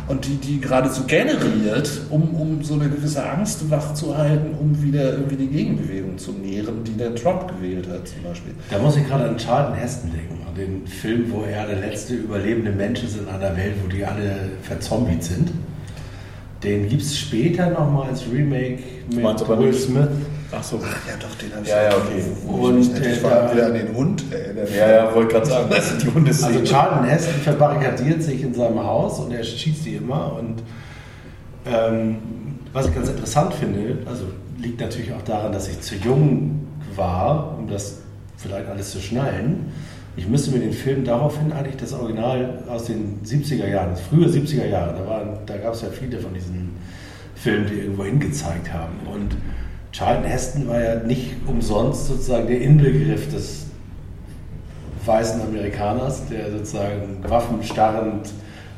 Und 0.08 0.26
die, 0.26 0.36
die 0.36 0.60
geradezu 0.60 1.04
generiert, 1.04 1.90
um, 2.10 2.34
um 2.34 2.62
so 2.62 2.74
eine 2.74 2.88
gewisse 2.88 3.28
Angst 3.28 3.68
wachzuhalten, 3.70 4.54
um 4.60 4.80
wieder 4.82 5.14
irgendwie 5.14 5.36
die 5.36 5.48
Gegenbewegung 5.48 6.18
zu 6.18 6.32
nähren, 6.32 6.84
die 6.84 6.92
der 6.92 7.14
Trump 7.14 7.48
gewählt 7.48 7.88
hat 7.88 8.06
zum 8.06 8.22
Beispiel. 8.22 8.54
Da 8.70 8.78
muss 8.78 8.96
ich 8.96 9.06
gerade 9.06 9.24
an 9.24 9.38
Charlton 9.38 9.74
Heston 9.74 10.12
denken, 10.12 10.38
an 10.46 10.54
den 10.54 10.86
Film, 10.86 11.32
wo 11.32 11.42
er 11.42 11.66
der 11.66 11.76
letzte 11.76 12.14
überlebende 12.14 12.72
Mensch 12.72 13.02
ist 13.02 13.16
in 13.16 13.26
einer 13.26 13.56
Welt, 13.56 13.74
wo 13.82 13.88
die 13.88 14.04
alle 14.04 14.50
verzombiet 14.62 15.24
sind. 15.24 15.50
Den 16.62 16.88
gibt 16.88 17.02
es 17.02 17.18
später 17.18 17.70
nochmal 17.70 18.08
als 18.10 18.24
Remake 18.32 18.78
mit 19.08 19.48
Will 19.48 19.74
Smith. 19.74 20.08
Ach 20.52 20.62
so. 20.62 20.76
Ja, 20.76 20.82
doch, 21.20 21.34
den 21.36 21.52
habe 21.52 21.62
ich 21.64 21.68
Ja, 21.68 21.82
ja, 21.82 21.96
okay. 21.96 22.22
Ich 22.42 22.48
Und, 22.48 22.92
natürlich 22.92 23.18
äh, 23.18 23.22
da- 23.22 23.52
wieder 23.52 23.66
an 23.66 23.74
den 23.74 23.94
Hund 23.94 24.24
erinnere. 24.32 24.66
Ja, 24.76 24.90
ja, 24.90 25.14
wollte 25.14 25.34
gerade 25.34 25.46
sagen, 25.46 25.68
das 25.70 25.88
sind 25.90 26.02
die 26.04 26.14
Hundeszenen. 26.14 26.58
Also 26.60 26.72
Charlton 26.72 27.04
Heston 27.04 27.34
verbarrikadiert 27.42 28.22
sich 28.22 28.42
in 28.42 28.54
seinem 28.54 28.82
Haus 28.82 29.18
und 29.20 29.32
er 29.32 29.42
schießt 29.44 29.84
die 29.84 29.96
immer. 29.96 30.32
Und 30.38 30.62
ähm, 31.66 32.16
was 32.72 32.86
ich 32.88 32.94
ganz 32.94 33.08
interessant 33.08 33.54
finde, 33.54 33.98
also 34.06 34.24
liegt 34.58 34.80
natürlich 34.80 35.12
auch 35.12 35.22
daran, 35.22 35.52
dass 35.52 35.68
ich 35.68 35.80
zu 35.80 35.96
jung 35.96 36.66
war, 36.94 37.56
um 37.58 37.68
das 37.68 37.98
vielleicht 38.36 38.68
alles 38.68 38.92
zu 38.92 39.00
schnallen. 39.00 39.72
Ich 40.16 40.26
müsste 40.26 40.50
mir 40.50 40.60
den 40.60 40.72
Film 40.72 41.04
daraufhin 41.04 41.52
eigentlich 41.52 41.76
das 41.76 41.92
Original 41.92 42.62
aus 42.68 42.84
den 42.84 43.20
70er 43.22 43.68
Jahren, 43.68 43.94
frühe 43.96 44.26
70er 44.26 44.66
Jahre, 44.66 44.94
da, 44.94 45.38
da 45.44 45.56
gab 45.58 45.74
es 45.74 45.82
ja 45.82 45.88
viele 45.90 46.18
von 46.18 46.32
diesen 46.32 46.70
Filmen, 47.34 47.66
die 47.66 47.80
irgendwo 47.80 48.04
hingezeigt 48.04 48.72
haben. 48.72 48.94
Und 49.12 49.36
Charlton 49.92 50.24
Heston 50.24 50.68
war 50.68 50.80
ja 50.80 50.94
nicht 51.00 51.32
umsonst 51.46 52.06
sozusagen 52.06 52.46
der 52.46 52.60
Inbegriff 52.62 53.30
des 53.30 53.66
weißen 55.04 55.42
Amerikaners, 55.42 56.26
der 56.28 56.50
sozusagen 56.50 57.18
waffenstarrend 57.22 58.30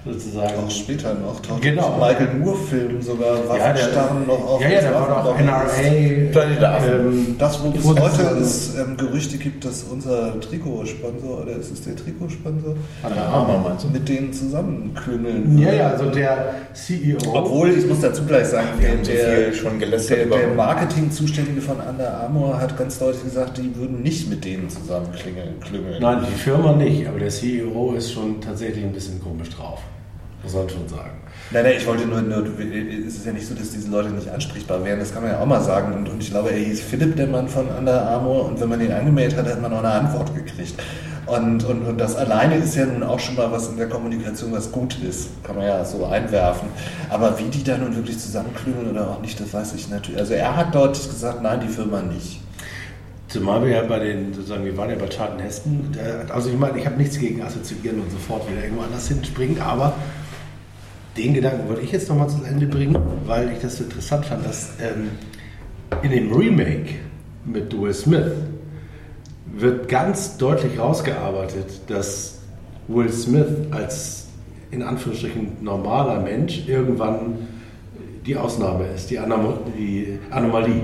sozusagen. 0.05 0.55
Auch 0.65 0.71
später 0.71 1.15
noch. 1.15 1.41
Doch, 1.41 1.61
Genau. 1.61 1.97
Michael 1.99 2.35
Moore-Film 2.39 3.03
sogar 3.03 3.37
ja, 3.39 3.49
Waffenstarren 3.49 4.27
noch 4.27 4.45
auf. 4.47 4.61
ja, 4.63 4.69
ja, 4.71 4.81
da 4.83 4.93
war 4.95 5.25
doch 5.25 5.39
NRA. 5.39 6.31
Planet. 6.33 6.59
Ähm, 6.89 7.37
Das, 7.39 7.59
wo 7.63 7.93
es 7.93 8.01
heute 8.01 8.23
es 8.41 8.75
ähm, 8.77 8.97
Gerüchte 8.97 9.37
gibt, 9.39 9.65
dass 9.65 9.83
unser 9.85 10.39
Trikotsponsor, 10.41 11.43
oder 11.43 11.53
ist 11.57 11.73
es 11.73 11.83
der 11.83 11.97
Trikotsponsor, 11.97 12.75
An 13.03 13.15
der 13.15 13.25
Arme, 13.25 13.53
Arme. 13.55 13.69
meinst 13.69 13.85
du? 13.85 13.89
mit 13.89 14.09
denen 14.09 14.33
zusammenklüngeln 14.33 15.59
Ja, 15.59 15.67
würde. 15.67 15.77
ja, 15.79 15.89
also 15.91 16.05
der 16.11 16.55
CEO. 16.75 17.19
Obwohl, 17.33 17.71
ich 17.71 17.87
muss 17.87 18.01
dazu 18.01 18.25
gleich 18.25 18.47
sagen, 18.49 18.69
der, 18.81 18.97
der, 18.97 19.53
viel 19.53 19.55
schon 19.55 19.79
gelästert 19.79 20.31
der, 20.31 20.39
der 20.39 20.49
Marketing-Zuständige 20.55 21.61
von 21.61 21.77
Under 21.81 22.21
Armour 22.23 22.61
hat 22.61 22.77
ganz 22.79 22.99
deutlich 22.99 23.25
gesagt, 23.25 23.59
die 23.59 23.75
würden 23.77 24.03
nicht 24.03 24.29
mit 24.31 24.45
denen 24.45 24.69
zusammenklüngeln. 24.69 25.61
klüngeln. 25.61 26.01
Nein, 26.01 26.25
die 26.31 26.39
Firma 26.39 26.73
nicht, 26.73 27.07
aber 27.07 27.19
der 27.19 27.29
CEO 27.31 27.95
ist 27.97 28.13
schon 28.13 28.41
tatsächlich 28.41 28.85
ein 28.85 28.93
bisschen 28.93 29.21
komisch 29.23 29.51
drauf. 29.51 29.81
Muss 30.43 30.55
man 30.55 30.69
schon 30.69 30.89
sagen. 30.89 31.11
Nein, 31.51 31.65
nein, 31.65 31.75
ich 31.79 31.87
wollte 31.87 32.07
nur, 32.07 32.21
nur, 32.21 32.45
es 33.07 33.17
ist 33.17 33.27
ja 33.27 33.33
nicht 33.33 33.47
so, 33.47 33.55
dass 33.55 33.71
diese 33.71 33.91
Leute 33.91 34.11
nicht 34.11 34.29
ansprechbar 34.29 34.85
wären, 34.85 34.99
das 34.99 35.13
kann 35.13 35.23
man 35.23 35.33
ja 35.33 35.41
auch 35.41 35.47
mal 35.47 35.63
sagen. 35.63 35.95
Und, 35.95 36.09
und 36.09 36.23
ich 36.23 36.31
glaube, 36.31 36.51
er 36.51 36.59
hieß 36.59 36.83
Philipp, 36.83 37.17
der 37.17 37.27
Mann 37.27 37.49
von 37.49 37.67
Under 37.69 38.03
Armour, 38.07 38.47
und 38.47 38.61
wenn 38.61 38.69
man 38.69 38.81
ihn 38.81 38.93
angemeldet 38.93 39.39
hat, 39.39 39.47
hat 39.47 39.63
man 39.63 39.73
auch 39.73 39.79
eine 39.79 39.91
Antwort 39.91 40.35
gekriegt. 40.35 40.75
Und, 41.25 41.65
und, 41.65 41.87
und 41.87 41.99
das 41.99 42.17
alleine 42.17 42.57
ist 42.57 42.75
ja 42.75 42.87
nun 42.87 43.03
auch 43.03 43.19
schon 43.19 43.37
mal 43.37 43.51
was 43.53 43.69
in 43.69 43.77
der 43.77 43.89
Kommunikation, 43.89 44.53
was 44.53 44.73
gut 44.73 44.99
ist, 45.03 45.29
kann 45.43 45.57
man 45.57 45.67
ja 45.67 45.85
so 45.85 46.07
einwerfen. 46.07 46.69
Aber 47.11 47.39
wie 47.39 47.45
die 47.45 47.65
da 47.65 47.77
nun 47.77 47.95
wirklich 47.97 48.19
zusammenklüngeln 48.19 48.91
oder 48.91 49.11
auch 49.11 49.21
nicht, 49.21 49.39
das 49.39 49.53
weiß 49.53 49.75
ich 49.75 49.89
natürlich. 49.91 50.19
Also 50.21 50.35
er 50.35 50.57
hat 50.57 50.75
deutlich 50.75 51.09
gesagt, 51.09 51.43
nein, 51.43 51.61
die 51.61 51.69
Firma 51.69 52.01
nicht. 52.01 52.41
Zumal 53.29 53.63
wir 53.63 53.71
ja 53.71 53.83
bei 53.83 53.99
den, 53.99 54.33
sozusagen, 54.33 54.65
wir 54.65 54.75
waren 54.79 54.89
ja 54.89 54.97
bei 54.97 55.09
Charlton 55.09 55.41
Heston. 55.41 55.95
Der, 55.95 56.35
also 56.35 56.49
ich 56.49 56.59
meine, 56.59 56.79
ich 56.79 56.87
habe 56.87 56.97
nichts 56.97 57.19
gegen 57.19 57.43
assoziieren 57.43 58.01
und 58.01 58.11
sofort 58.11 58.51
wieder 58.51 58.63
irgendwo 58.63 58.85
anders 58.85 59.09
hinspringen, 59.09 59.61
aber 59.61 59.93
den 61.19 61.35
Gedanken 61.35 61.69
wollte 61.69 61.83
ich 61.83 61.93
jetzt 61.93 62.09
nochmal 62.09 62.29
zu 62.29 62.43
Ende 62.45 62.67
bringen, 62.67 62.97
weil 63.27 63.51
ich 63.53 63.59
das 63.59 63.79
so 63.79 63.85
interessant 63.85 64.25
fand, 64.25 64.47
dass 64.47 64.71
ähm, 64.81 65.11
in 66.03 66.13
dem 66.13 66.33
Remake 66.33 66.95
mit 67.45 67.79
Will 67.79 67.93
Smith 67.93 68.33
wird 69.53 69.89
ganz 69.89 70.37
deutlich 70.37 70.79
rausgearbeitet, 70.79 71.67
dass 71.89 72.39
Will 72.87 73.11
Smith 73.11 73.49
als 73.71 74.29
in 74.71 74.83
Anführungsstrichen 74.83 75.57
normaler 75.61 76.21
Mensch 76.21 76.69
irgendwann 76.69 77.49
die 78.27 78.37
Ausnahme 78.37 78.87
ist, 78.95 79.11
die, 79.11 79.19
Anom 79.19 79.55
die 79.77 80.19
Anomalie. 80.31 80.83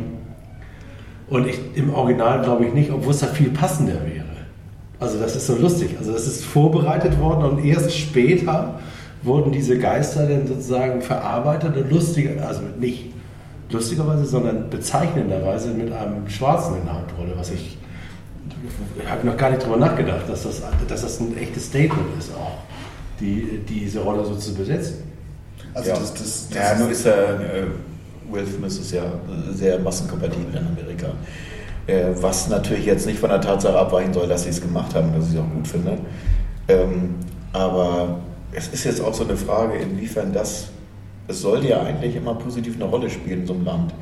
Und 1.29 1.47
ich, 1.47 1.59
im 1.75 1.93
Original 1.93 2.43
glaube 2.43 2.67
ich 2.67 2.73
nicht, 2.73 2.91
obwohl 2.91 3.13
es 3.13 3.21
da 3.21 3.27
viel 3.27 3.51
passender 3.51 4.01
wäre. 4.07 4.25
Also 4.99 5.19
das 5.19 5.37
ist 5.37 5.47
so 5.47 5.57
lustig. 5.57 5.97
Also 5.99 6.13
das 6.13 6.27
ist 6.27 6.45
vorbereitet 6.45 7.21
worden 7.21 7.45
und 7.45 7.65
erst 7.65 7.97
später 7.97 8.81
wurden 9.25 9.53
diese 9.53 9.79
Geister 9.79 10.27
dann 10.27 10.47
sozusagen 10.47 11.01
verarbeitet 11.01 11.77
und 11.77 11.91
lustiger, 11.91 12.47
also 12.47 12.63
nicht 12.79 13.13
lustigerweise, 13.71 14.25
sondern 14.25 14.71
bezeichnenderweise 14.71 15.71
mit 15.71 15.93
einem 15.93 16.29
Schwarzen 16.29 16.79
in 16.79 16.85
der 16.85 16.95
Hauptrolle, 16.95 17.33
was 17.37 17.51
ich, 17.51 17.79
ich 18.99 19.11
habe 19.11 19.27
noch 19.27 19.37
gar 19.37 19.51
nicht 19.51 19.65
drüber 19.65 19.79
nachgedacht, 19.79 20.29
dass 20.29 20.45
das, 20.45 20.63
dass 20.89 21.03
das 21.03 21.21
ein 21.21 21.37
echtes 21.39 21.67
Statement 21.67 22.07
ist 22.19 22.33
auch, 22.35 22.59
die, 23.21 23.61
diese 23.69 24.01
Rolle 24.01 24.25
so 24.25 24.35
zu 24.35 24.55
besetzen. 24.55 25.05
Also 25.73 25.91
ja. 25.91 25.97
das, 25.97 26.15
das, 26.15 26.49
das 26.49 26.57
ja, 26.57 26.79
nur 26.79 26.91
ist 26.91 27.05
er, 27.05 27.41
äh, 27.41 27.67
Will 28.31 28.47
Smith 28.47 28.79
ist 28.79 28.93
ja 28.93 29.03
sehr 29.53 29.79
massenkompatibel 29.79 30.55
in 30.55 30.67
Amerika. 30.67 31.09
Äh, 31.87 32.11
was 32.21 32.49
natürlich 32.49 32.87
jetzt 32.87 33.07
nicht 33.07 33.19
von 33.19 33.29
der 33.29 33.41
Tatsache 33.41 33.79
abweichen 33.79 34.13
soll, 34.13 34.29
dass 34.29 34.45
sie 34.45 34.51
es 34.51 34.61
gemacht 34.61 34.95
haben, 34.95 35.13
dass 35.15 35.29
ich 35.29 35.35
es 35.35 35.41
auch 35.41 35.51
gut 35.53 35.67
finde. 35.67 35.99
Ähm, 36.69 37.17
aber 37.53 38.21
es 38.55 38.69
ist 38.69 38.85
jetzt 38.85 39.01
auch 39.01 39.15
so 39.15 39.25
eine 39.25 39.37
Frage, 39.37 39.79
inwiefern 39.79 40.33
das, 40.33 40.69
es 41.29 41.41
sollte 41.41 41.69
ja 41.69 41.83
eigentlich 41.83 42.17
immer 42.17 42.35
positiv 42.35 42.77
eine 42.77 42.85
Rolle 42.85 43.11
spielen 43.11 43.41
in 43.41 43.47
so 43.47 43.55
einem 43.55 43.65
Land, 43.65 43.95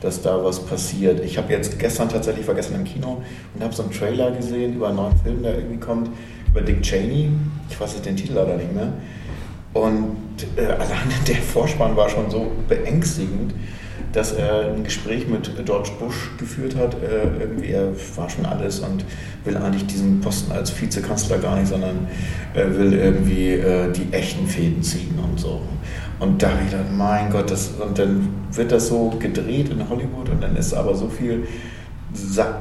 dass 0.00 0.22
da 0.22 0.42
was 0.42 0.60
passiert. 0.64 1.20
Ich 1.24 1.36
habe 1.36 1.52
jetzt 1.52 1.78
gestern 1.78 2.08
tatsächlich, 2.08 2.42
ich 2.42 2.48
war 2.48 2.54
gestern 2.54 2.76
im 2.76 2.84
Kino 2.84 3.22
und 3.54 3.62
habe 3.62 3.74
so 3.74 3.82
einen 3.82 3.92
Trailer 3.92 4.30
gesehen 4.30 4.74
über 4.74 4.88
einen 4.88 4.96
neuen 4.96 5.16
Film, 5.18 5.42
der 5.42 5.56
irgendwie 5.56 5.78
kommt, 5.78 6.10
über 6.50 6.62
Dick 6.62 6.82
Cheney. 6.82 7.30
Ich 7.68 7.78
weiß 7.78 7.94
jetzt 7.94 8.06
den 8.06 8.16
Titel 8.16 8.34
leider 8.34 8.56
nicht 8.56 8.72
mehr. 8.72 8.92
Und 9.74 10.16
äh, 10.56 10.64
alleine 10.64 11.12
der 11.26 11.36
Vorspann 11.36 11.96
war 11.96 12.08
schon 12.08 12.30
so 12.30 12.50
beängstigend, 12.68 13.52
dass 14.12 14.32
er 14.32 14.72
ein 14.72 14.84
Gespräch 14.84 15.28
mit 15.28 15.50
George 15.64 15.90
Bush 15.98 16.30
geführt 16.38 16.76
hat. 16.76 16.94
Äh, 16.94 17.40
irgendwie, 17.40 17.68
er 17.68 17.88
war 18.16 18.28
schon 18.28 18.46
alles 18.46 18.80
und 18.80 19.04
will 19.44 19.56
eigentlich 19.56 19.86
diesen 19.86 20.20
Posten 20.20 20.52
als 20.52 20.78
Vizekanzler 20.80 21.38
gar 21.38 21.56
nicht, 21.56 21.68
sondern 21.68 22.08
er 22.54 22.76
will 22.78 22.94
irgendwie 22.94 23.52
äh, 23.52 23.92
die 23.92 24.12
echten 24.12 24.46
Fäden 24.46 24.82
ziehen 24.82 25.18
und 25.22 25.38
so. 25.38 25.60
Und 26.20 26.42
da 26.42 26.50
habe 26.50 26.60
ich 26.64 26.70
gedacht, 26.70 26.86
mein 26.96 27.30
Gott, 27.30 27.50
das, 27.50 27.70
und 27.78 27.98
dann 27.98 28.28
wird 28.52 28.72
das 28.72 28.88
so 28.88 29.10
gedreht 29.18 29.68
in 29.70 29.88
Hollywood 29.88 30.28
und 30.30 30.42
dann 30.42 30.56
ist 30.56 30.74
aber 30.74 30.94
so 30.94 31.08
viel, 31.08 31.46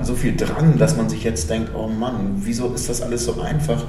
so 0.03 0.13
viel 0.13 0.35
dran, 0.35 0.77
dass 0.77 0.95
man 0.95 1.09
sich 1.09 1.23
jetzt 1.23 1.49
denkt, 1.49 1.71
oh 1.75 1.87
Mann, 1.87 2.35
wieso 2.43 2.71
ist 2.73 2.89
das 2.89 3.01
alles 3.01 3.25
so 3.25 3.41
einfach? 3.41 3.85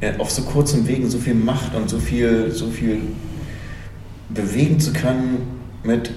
Äh, 0.00 0.14
auf 0.18 0.30
so 0.30 0.42
kurzem 0.42 0.88
Wegen 0.88 1.08
so 1.08 1.18
viel 1.18 1.34
Macht 1.34 1.74
und 1.74 1.88
so 1.88 1.98
viel, 1.98 2.50
so 2.50 2.68
viel 2.68 3.00
bewegen 4.28 4.80
zu 4.80 4.92
können 4.92 5.60
mit 5.84 6.10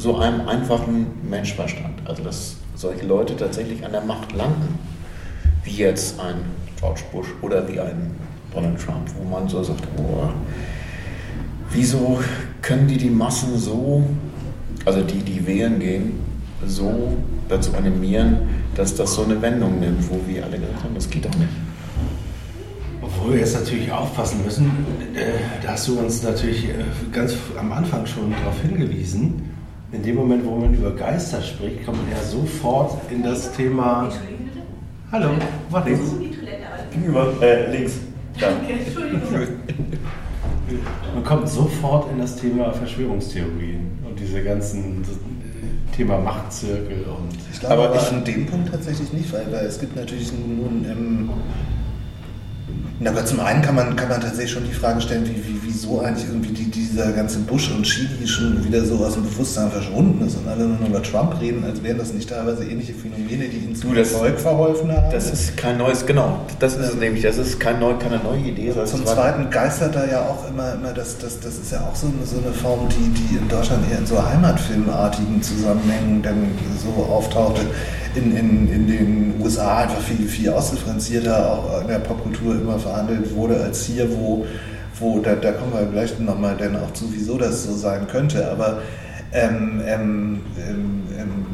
so 0.00 0.16
einem 0.16 0.48
einfachen 0.48 1.06
Menschverstand. 1.28 2.00
Also 2.06 2.22
dass 2.22 2.56
solche 2.74 3.06
Leute 3.06 3.36
tatsächlich 3.36 3.84
an 3.84 3.92
der 3.92 4.00
Macht 4.00 4.32
landen, 4.32 4.78
wie 5.62 5.76
jetzt 5.76 6.18
ein 6.18 6.36
George 6.78 7.02
Bush 7.12 7.28
oder 7.42 7.68
wie 7.68 7.78
ein 7.78 8.12
Donald 8.54 8.80
Trump, 8.80 9.10
wo 9.18 9.28
man 9.28 9.46
so 9.46 9.62
sagt, 9.62 9.84
boah, 9.96 10.32
wieso 11.70 12.18
können 12.62 12.88
die 12.88 12.96
die 12.96 13.10
Massen 13.10 13.58
so, 13.58 14.02
also 14.86 15.02
die, 15.02 15.18
die 15.18 15.46
wählen 15.46 15.78
gehen, 15.78 16.20
so 16.66 17.12
dazu 17.48 17.74
animieren, 17.74 18.38
dass 18.74 18.94
das 18.94 19.14
so 19.14 19.24
eine 19.24 19.40
Wendung 19.42 19.80
nimmt, 19.80 20.08
wo 20.10 20.18
wir 20.26 20.44
alle 20.44 20.58
gesagt 20.58 20.82
haben, 20.82 20.94
das 20.94 21.10
geht 21.10 21.26
doch 21.26 21.34
nicht. 21.36 21.50
Obwohl 23.02 23.34
wir 23.34 23.40
jetzt 23.40 23.54
natürlich 23.54 23.92
aufpassen 23.92 24.42
müssen, 24.44 24.66
äh, 25.14 25.32
da 25.62 25.72
hast 25.72 25.88
du 25.88 25.98
uns 25.98 26.22
natürlich 26.22 26.68
äh, 26.68 26.84
ganz 27.12 27.34
am 27.58 27.72
Anfang 27.72 28.06
schon 28.06 28.30
darauf 28.30 28.60
hingewiesen. 28.62 29.49
In 29.92 30.02
dem 30.04 30.14
Moment, 30.16 30.44
wo 30.44 30.56
man 30.56 30.72
über 30.74 30.92
Geister 30.94 31.42
spricht, 31.42 31.84
kommt 31.84 31.98
man 32.02 32.10
ja 32.12 32.22
sofort 32.22 32.96
in 33.10 33.22
das 33.22 33.52
Thema. 33.52 34.08
Hallo, 35.10 35.30
Toilette? 35.30 35.46
Aber 35.72 35.84
Gegenüber, 36.92 37.32
äh, 37.42 37.70
links. 37.76 37.94
Da. 38.38 38.46
Okay, 38.62 38.74
Entschuldigung. 38.86 39.48
Man 41.14 41.24
kommt 41.24 41.48
sofort 41.48 42.10
in 42.12 42.20
das 42.20 42.36
Thema 42.36 42.72
Verschwörungstheorien 42.72 43.90
und 44.08 44.18
diese 44.18 44.40
ganzen 44.44 45.04
Thema 45.96 46.18
Machtzirkel 46.18 47.02
und. 47.08 47.36
Ich 47.52 47.58
glaube 47.58 47.74
Aber 47.74 47.96
ich- 47.96 48.08
an 48.12 48.24
dem 48.24 48.46
Punkt 48.46 48.70
tatsächlich 48.70 49.12
nicht, 49.12 49.32
weil, 49.32 49.50
weil 49.50 49.66
es 49.66 49.80
gibt 49.80 49.96
natürlich 49.96 50.32
nun 50.32 50.86
ähm, 50.88 51.30
na, 53.00 53.10
aber 53.10 53.24
zum 53.24 53.40
einen 53.40 53.62
kann 53.62 53.74
man, 53.74 53.96
kann 53.96 54.08
man 54.10 54.20
tatsächlich 54.20 54.52
schon 54.52 54.64
die 54.64 54.72
Frage 54.72 55.00
stellen, 55.00 55.26
wie, 55.26 55.42
wie, 55.44 55.62
wieso 55.72 56.00
eigentlich 56.00 56.26
irgendwie 56.28 56.52
die, 56.52 56.70
dieser 56.70 57.12
ganze 57.12 57.38
Bush 57.40 57.70
und 57.70 57.82
Chili 57.84 58.26
schon 58.26 58.64
wieder 58.64 58.84
so 58.84 58.96
aus 58.96 59.14
dem 59.14 59.22
Bewusstsein 59.24 59.70
verschwunden 59.70 60.26
ist 60.26 60.36
und 60.36 60.48
alle 60.48 60.64
nur 60.66 60.78
noch 60.78 60.88
über 60.88 61.02
Trump 61.02 61.40
reden, 61.40 61.64
als 61.64 61.82
wären 61.82 61.98
das 61.98 62.12
nicht 62.12 62.28
teilweise 62.28 62.64
ähnliche 62.64 62.92
Phänomene, 62.92 63.48
die 63.48 63.58
ihnen 63.58 63.74
zum 63.76 63.94
das- 63.94 64.12
Erfolg 64.12 64.40
verholfen 64.40 64.90
haben. 64.90 65.12
Das 65.12 65.32
ist 65.32 65.56
kein 65.56 65.78
neues, 65.78 66.04
genau, 66.04 66.40
das 66.58 66.76
ist 66.76 66.88
es 66.88 66.94
nämlich, 66.96 67.22
das 67.22 67.38
ist 67.38 67.60
kein 67.60 67.78
neu, 67.78 67.94
keine 67.94 68.18
neue 68.18 68.40
Idee. 68.40 68.72
Zum 68.84 69.06
Zweiten 69.06 69.50
geistert 69.50 69.94
da 69.94 70.04
ja 70.06 70.22
auch 70.22 70.48
immer, 70.48 70.74
immer 70.74 70.92
das, 70.92 71.18
das, 71.18 71.38
das 71.40 71.54
ist 71.58 71.72
ja 71.72 71.80
auch 71.80 71.94
so 71.94 72.06
eine, 72.08 72.26
so 72.26 72.38
eine 72.38 72.52
Form, 72.52 72.88
die, 72.88 73.08
die 73.20 73.36
in 73.36 73.48
Deutschland 73.48 73.84
eher 73.90 73.98
in 73.98 74.06
so 74.06 74.22
heimatfilmartigen 74.24 75.42
Zusammenhängen 75.42 76.22
dann 76.22 76.48
so 76.82 77.02
auftauchte. 77.04 77.62
In, 78.16 78.36
in, 78.36 78.72
in 78.72 78.86
den 78.88 79.34
USA 79.40 79.78
einfach 79.78 80.00
viel, 80.00 80.26
viel 80.26 80.50
ausdifferenzierter 80.50 81.52
auch 81.52 81.80
in 81.82 81.86
der 81.86 82.00
Popkultur 82.00 82.56
immer 82.56 82.76
verhandelt 82.76 83.32
wurde 83.36 83.62
als 83.62 83.84
hier, 83.84 84.10
wo, 84.10 84.44
wo 84.98 85.20
da, 85.20 85.34
da 85.34 85.52
kommen 85.52 85.72
wir 85.72 85.86
gleich 85.86 86.18
nochmal 86.18 86.56
dann 86.56 86.76
auch 86.76 86.92
zu, 86.92 87.06
wieso 87.12 87.38
das 87.38 87.64
so 87.64 87.74
sein 87.74 88.06
könnte. 88.08 88.50
Aber 88.50 88.82
ähm, 89.32 89.80
ähm, 89.86 90.40
ähm, 90.58 91.02
ähm, 91.18 91.46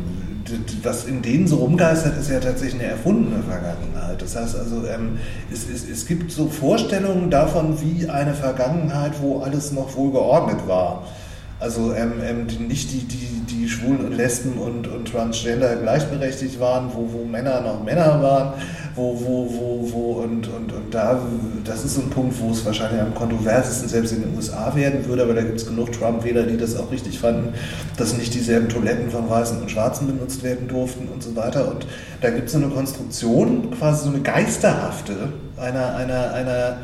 was 0.83 1.05
in 1.05 1.23
denen 1.23 1.47
so 1.47 1.57
rumgeistert, 1.57 2.17
ist 2.19 2.31
ja 2.31 2.39
tatsächlich 2.39 2.81
eine 2.81 2.91
erfundene 2.91 3.43
Vergangenheit. 3.43 4.23
Das 4.23 4.37
heißt 4.37 4.57
also, 4.57 4.87
ähm, 4.87 5.19
es, 5.53 5.69
es, 5.69 5.89
es 5.89 6.07
gibt 6.07 6.31
so 6.31 6.47
Vorstellungen 6.47 7.31
davon, 7.31 7.79
wie 7.81 8.09
eine 8.09 8.35
Vergangenheit, 8.35 9.13
wo 9.21 9.41
alles 9.41 9.73
noch 9.73 9.97
wohl 9.97 10.13
geordnet 10.13 10.67
war. 10.67 11.05
Also 11.59 11.95
ähm, 11.95 12.13
ähm, 12.23 12.47
die, 12.47 12.59
nicht 12.59 12.93
die, 12.93 13.05
die, 13.05 13.41
die 13.49 13.69
Schwulen 13.69 14.05
und 14.05 14.13
Lesben 14.13 14.59
und, 14.59 14.87
und 14.89 15.09
Transgender 15.09 15.77
gleichberechtigt 15.77 16.61
waren, 16.61 16.91
wo, 16.93 17.11
wo 17.11 17.25
Männer 17.25 17.63
noch 17.63 17.83
Männer 17.83 18.23
waren, 18.23 18.53
wo, 18.95 19.19
wo, 19.19 19.49
wo, 19.51 19.93
wo 19.93 20.13
und, 20.23 20.49
und, 20.49 20.73
und 20.73 20.95
da, 20.95 21.19
das 21.65 21.83
ist 21.85 21.95
so 21.95 22.03
ein 22.03 22.11
Punkt, 22.11 22.39
wo 22.41 22.51
es 22.51 22.65
wahrscheinlich 22.67 23.01
am 23.01 23.15
kontroversesten 23.15 23.89
selbst 23.89 24.13
in 24.13 24.23
den 24.23 24.37
USA 24.37 24.75
werden 24.75 25.07
würde, 25.07 25.23
aber 25.23 25.33
da 25.33 25.43
gibt 25.43 25.57
es 25.57 25.67
genug 25.67 25.93
Trump-Wähler, 25.93 26.43
die 26.43 26.59
das 26.59 26.77
auch 26.77 26.93
richtig 26.93 27.19
fanden, 27.19 27.55
dass 27.97 28.15
nicht 28.19 28.35
dieselben 28.35 28.69
Toiletten 28.69 29.11
von 29.11 29.29
Weißen 29.29 29.61
und 29.61 29.71
Schwarzen 29.71 30.09
benutzt 30.09 30.43
werden 30.43 30.69
durften 30.69 31.09
und 31.09 31.23
so 31.23 31.35
weiter. 31.37 31.71
Und 31.71 31.87
da 32.21 32.29
gibt 32.29 32.47
es 32.47 32.53
so 32.53 32.59
eine 32.59 32.69
Konstruktion, 32.69 33.71
quasi 33.71 34.05
so 34.05 34.11
eine 34.11 34.21
geisterhafte, 34.21 35.15
einer, 35.57 35.97
einer, 35.97 36.35
einer 36.35 36.79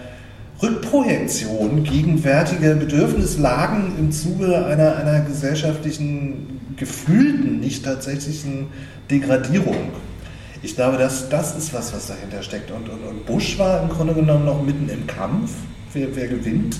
Rückprojektion 0.63 1.83
gegenwärtiger 1.83 2.75
Bedürfnislagen 2.75 3.99
im 3.99 4.13
Zuge 4.13 4.65
einer, 4.65 4.97
einer 4.97 5.21
gesellschaftlichen, 5.21 6.61
gefühlten, 6.77 7.59
nicht 7.59 7.85
tatsächlichen 7.85 8.69
Degradierung. 9.11 9.91
Ich 10.63 10.77
glaube, 10.77 10.97
das, 10.97 11.29
das 11.29 11.57
ist 11.57 11.75
was, 11.75 11.93
was 11.93 12.07
dahinter 12.07 12.43
steckt. 12.43 12.71
Und, 12.71 12.89
und, 12.89 13.03
und 13.03 13.27
Bush 13.27 13.59
war 13.59 13.83
im 13.83 13.89
Grunde 13.89 14.15
genommen 14.15 14.45
noch 14.45 14.63
mitten 14.63 14.89
im 14.89 15.07
Kampf, 15.09 15.51
wer, 15.93 16.15
wer 16.15 16.29
gewinnt. 16.29 16.77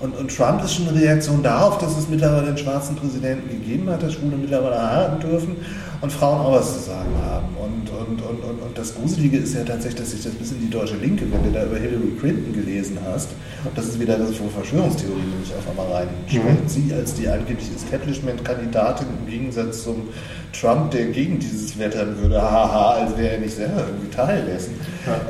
Und, 0.00 0.16
und 0.16 0.34
Trump 0.34 0.62
ist 0.62 0.74
schon 0.74 0.88
eine 0.88 1.00
Reaktion 1.00 1.42
darauf, 1.42 1.78
dass 1.78 1.96
es 1.98 2.08
mittlerweile 2.08 2.48
einen 2.48 2.58
schwarzen 2.58 2.94
Präsidenten 2.94 3.48
gegeben 3.48 3.90
hat, 3.90 4.02
dass 4.02 4.12
Schwule 4.12 4.36
mittlerweile 4.36 4.80
heiraten 4.80 5.20
dürfen 5.20 5.56
und 6.00 6.12
Frauen 6.12 6.40
auch 6.40 6.52
was 6.52 6.74
zu 6.74 6.90
sagen 6.90 7.10
haben. 7.24 7.48
Und, 7.56 7.90
und, 7.90 8.22
und, 8.22 8.44
und, 8.44 8.62
und 8.62 8.78
das 8.78 8.94
Gruselige 8.94 9.38
ist 9.38 9.54
ja 9.54 9.64
tatsächlich, 9.64 10.00
dass 10.00 10.10
sich 10.12 10.22
das 10.22 10.32
bis 10.34 10.52
in 10.52 10.60
die 10.60 10.70
deutsche 10.70 10.96
Linke, 10.96 11.24
wenn 11.32 11.42
du 11.42 11.50
da 11.50 11.64
über 11.64 11.76
Hillary 11.76 12.12
Clinton 12.20 12.52
gelesen 12.52 12.98
hast, 13.04 13.30
und 13.64 13.76
das 13.76 13.86
ist 13.86 13.98
wieder 13.98 14.16
das, 14.16 14.38
wo 14.38 14.48
Verschwörungstheorie 14.48 15.18
nämlich 15.18 15.52
auf 15.52 15.68
einmal 15.68 15.90
reinschwimmt. 15.92 16.70
Sie 16.70 16.92
als 16.94 17.14
die 17.14 17.28
angeblich 17.28 17.68
Establishment-Kandidatin 17.74 19.06
im 19.18 19.30
Gegensatz 19.30 19.82
zum 19.82 20.08
Trump, 20.52 20.90
der 20.90 21.06
gegen 21.06 21.38
dieses 21.38 21.78
wettern 21.78 22.16
würde, 22.20 22.40
haha, 22.40 22.94
als 22.94 23.16
wäre 23.16 23.34
er 23.34 23.40
nicht 23.40 23.54
selber 23.54 23.84
irgendwie 23.86 24.10
Teil 24.10 24.44
dessen. 24.46 24.74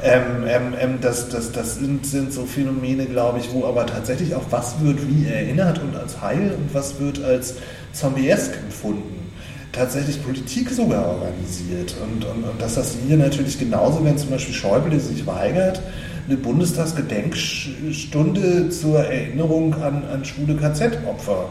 Ähm, 0.03 0.45
ähm, 0.47 0.75
ähm, 0.81 0.99
das 1.01 1.29
das, 1.29 1.53
das 1.53 1.77
sind, 1.77 2.05
sind 2.07 2.33
so 2.33 2.47
Phänomene, 2.47 3.05
glaube 3.07 3.39
ich, 3.39 3.53
wo 3.53 3.67
aber 3.67 3.87
tatsächlich 3.87 4.35
auch 4.35 4.45
was 4.51 4.81
wird 4.81 4.99
wie 5.09 5.27
erinnert 5.27 5.81
und 5.81 5.97
als 5.97 6.21
heil 6.21 6.53
und 6.57 6.75
was 6.75 6.99
wird 7.01 7.23
als 7.23 7.57
zombiesk 7.93 8.57
empfunden. 8.57 9.31
Tatsächlich 9.73 10.23
Politik 10.23 10.71
sogar 10.71 11.07
organisiert. 11.07 11.95
Und, 12.03 12.25
und, 12.25 12.45
und 12.45 12.61
dass 12.61 12.77
das 12.77 12.97
hier 13.07 13.17
natürlich 13.17 13.59
genauso, 13.59 14.05
wenn 14.05 14.19
zum 14.19 14.31
Beispiel 14.31 14.55
Schäuble 14.55 14.99
sich 14.99 15.27
weigert, 15.27 15.81
eine 16.27 16.37
Bundestagsgedenkstunde 16.37 18.71
zur 18.71 19.01
Erinnerung 19.01 19.75
an, 19.75 20.03
an 20.13 20.25
schwule 20.25 20.57
KZ-Opfer 20.57 21.51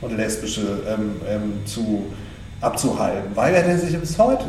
und 0.00 0.16
lesbische 0.16 0.80
ähm, 0.88 1.12
ähm, 1.28 1.52
zu, 1.64 2.06
abzuhalten, 2.60 3.34
weigert 3.34 3.66
er 3.66 3.78
sich 3.78 3.98
bis 3.98 4.18
heute. 4.18 4.44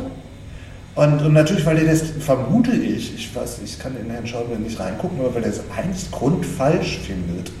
Und, 0.94 1.22
und 1.22 1.32
natürlich, 1.32 1.64
weil 1.64 1.78
er 1.78 1.92
das, 1.92 2.02
vermute 2.18 2.72
ich, 2.72 3.14
ich 3.14 3.34
weiß, 3.34 3.60
ich 3.64 3.78
kann 3.78 3.96
in 3.96 4.10
Herrn 4.10 4.26
Schäuble 4.26 4.58
nicht 4.58 4.80
reingucken, 4.80 5.20
aber 5.20 5.34
weil 5.34 5.44
er 5.44 5.50
es 5.50 5.60
eigentlich 5.76 6.10
grundfalsch 6.10 6.98
findet, 7.06 7.52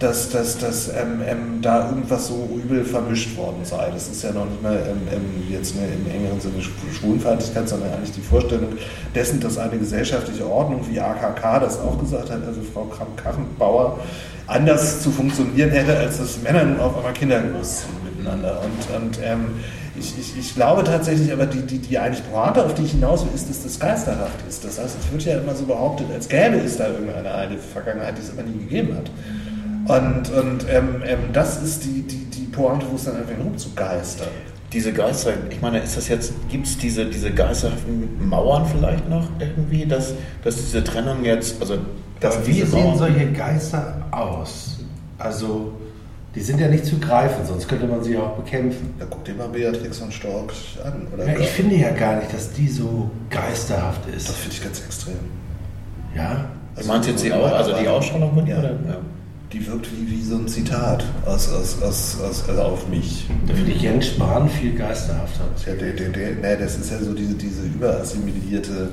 dass, 0.00 0.30
dass, 0.30 0.58
dass 0.58 0.88
ähm, 0.88 1.22
ähm, 1.24 1.38
da 1.62 1.88
irgendwas 1.88 2.26
so 2.26 2.48
übel 2.60 2.84
vermischt 2.84 3.36
worden 3.36 3.64
sei. 3.64 3.88
Das 3.92 4.08
ist 4.08 4.24
ja 4.24 4.32
noch 4.32 4.46
nicht 4.46 4.60
mal 4.60 4.74
ähm, 4.74 4.96
ähm, 5.12 5.44
jetzt 5.48 5.76
eine, 5.76 5.86
im 5.86 6.10
engeren 6.10 6.40
Sinne 6.40 6.54
Schw- 6.58 6.92
Schwulenfeindlichkeit, 6.98 7.68
sondern 7.68 7.92
eigentlich 7.92 8.10
die 8.10 8.20
Vorstellung 8.20 8.72
dessen, 9.14 9.38
dass 9.38 9.58
eine 9.58 9.78
gesellschaftliche 9.78 10.44
Ordnung, 10.50 10.84
wie 10.90 10.98
AKK 10.98 11.60
das 11.60 11.78
auch 11.78 12.00
gesagt 12.00 12.30
hat, 12.30 12.44
also 12.44 12.60
Frau 12.74 12.86
Kramp-Karrenbauer, 12.86 14.00
anders 14.48 15.02
zu 15.02 15.12
funktionieren 15.12 15.70
hätte, 15.70 15.96
als 15.96 16.18
dass 16.18 16.42
Männer 16.42 16.64
nun 16.64 16.80
auf 16.80 16.96
einmal 16.96 17.12
Kinder 17.12 17.40
großziehen 17.40 17.94
miteinander. 18.04 18.60
Und, 18.60 18.96
und 19.02 19.18
ähm, 19.22 19.44
ich, 19.98 20.18
ich, 20.18 20.38
ich 20.38 20.54
glaube 20.54 20.84
tatsächlich, 20.84 21.32
aber 21.32 21.46
die, 21.46 21.60
die, 21.62 21.78
die 21.78 21.98
eigentlich 21.98 22.22
Pointe, 22.30 22.64
auf 22.64 22.74
die 22.74 22.82
ich 22.82 22.92
hinaus 22.92 23.24
will, 23.24 23.32
ist, 23.34 23.48
dass 23.50 23.62
das 23.62 23.78
geisterhaft 23.78 24.46
ist. 24.48 24.64
Das 24.64 24.78
heißt, 24.78 24.96
es 24.98 25.12
wird 25.12 25.24
ja 25.24 25.38
immer 25.38 25.54
so 25.54 25.66
behauptet, 25.66 26.06
als 26.12 26.28
gäbe 26.28 26.56
es 26.56 26.78
da 26.78 26.88
irgendeine 26.88 27.32
eine 27.32 27.58
Vergangenheit, 27.58 28.16
die 28.16 28.22
es 28.22 28.30
aber 28.30 28.42
nie 28.42 28.58
gegeben 28.58 28.96
hat. 28.96 29.10
Und, 29.88 30.30
und 30.30 30.66
ähm, 30.70 31.02
ähm, 31.04 31.18
das 31.32 31.62
ist 31.62 31.84
die, 31.84 32.02
die, 32.02 32.24
die 32.24 32.46
Pointe, 32.46 32.86
wo 32.90 32.96
es 32.96 33.04
dann 33.04 33.16
einfach 33.16 33.34
rumzugeistern. 33.38 34.28
Diese 34.72 34.92
Geister, 34.92 35.32
ich 35.50 35.60
meine, 35.60 35.80
ist 35.80 35.96
das 35.96 36.08
jetzt, 36.08 36.32
gibt 36.48 36.66
es 36.66 36.78
diese, 36.78 37.04
diese 37.04 37.30
geisterhaften 37.30 38.26
Mauern 38.26 38.64
vielleicht 38.64 39.08
noch 39.10 39.28
irgendwie, 39.38 39.84
dass, 39.84 40.14
dass 40.44 40.56
diese 40.56 40.82
Trennung 40.82 41.24
jetzt, 41.24 41.60
also 41.60 41.76
dass 42.20 42.46
wie 42.46 42.52
diese 42.52 42.68
sehen 42.68 42.96
solche 42.96 43.30
Geister 43.32 43.96
aus? 44.10 44.78
Also, 45.18 45.72
die 46.34 46.40
sind 46.40 46.60
ja 46.60 46.68
nicht 46.68 46.86
zu 46.86 46.98
greifen, 46.98 47.44
sonst 47.46 47.68
könnte 47.68 47.86
man 47.86 48.02
sie 48.02 48.16
auch 48.16 48.36
bekämpfen. 48.36 48.94
Da 48.98 49.04
guck 49.08 49.24
dir 49.24 49.34
mal 49.34 49.48
Beatrix 49.48 49.98
von 49.98 50.10
Storch 50.10 50.78
an. 50.82 51.06
Oder 51.12 51.26
Ja, 51.26 51.38
ich 51.38 51.48
finde 51.48 51.76
ja 51.76 51.90
gar 51.90 52.16
nicht, 52.16 52.32
dass 52.32 52.52
die 52.52 52.68
so 52.68 53.10
geisterhaft 53.28 54.00
das 54.06 54.24
ist. 54.24 54.30
finde 54.30 54.56
ich 54.56 54.62
ganz 54.64 54.80
extrem. 54.84 55.14
Ja? 56.16 56.46
du 56.74 56.86
meinst 56.86 57.08
jetzt 57.08 57.22
die, 57.24 57.32
auch, 57.32 57.52
also 57.52 57.74
die 57.78 57.86
Ausstrahlung 57.86 58.34
mit 58.34 58.48
Ja. 58.48 58.58
Oder? 58.58 58.70
Ja. 58.70 58.96
Die 59.52 59.66
wirkt 59.66 59.86
wie, 59.92 60.10
wie 60.10 60.22
so 60.22 60.36
ein 60.36 60.48
Zitat 60.48 61.04
aus, 61.26 61.52
aus, 61.52 61.82
aus, 61.82 62.18
aus, 62.22 62.48
also 62.48 62.62
auf 62.62 62.88
mich. 62.88 63.28
Da 63.46 63.52
finde 63.52 63.72
ich 63.72 63.82
Jens 63.82 64.06
Spahn 64.06 64.48
viel 64.48 64.74
geisterhafter. 64.74 65.44
Ja, 65.66 65.74
der, 65.74 65.92
der, 65.92 66.08
der, 66.08 66.30
nee, 66.36 66.56
das 66.58 66.78
ist 66.78 66.90
ja 66.90 66.98
so 66.98 67.12
diese, 67.12 67.34
diese 67.34 67.60
überassimilierte. 67.64 68.88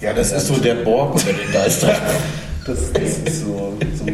ja, 0.00 0.14
das 0.14 0.32
ist 0.32 0.46
so 0.46 0.56
der 0.56 0.76
Borg 0.76 1.16
unter 1.16 1.34
den 1.34 1.52
Geistern. 1.52 1.96
Das, 2.66 2.80
ist 2.80 3.42
so, 3.42 3.74
so 3.94 4.04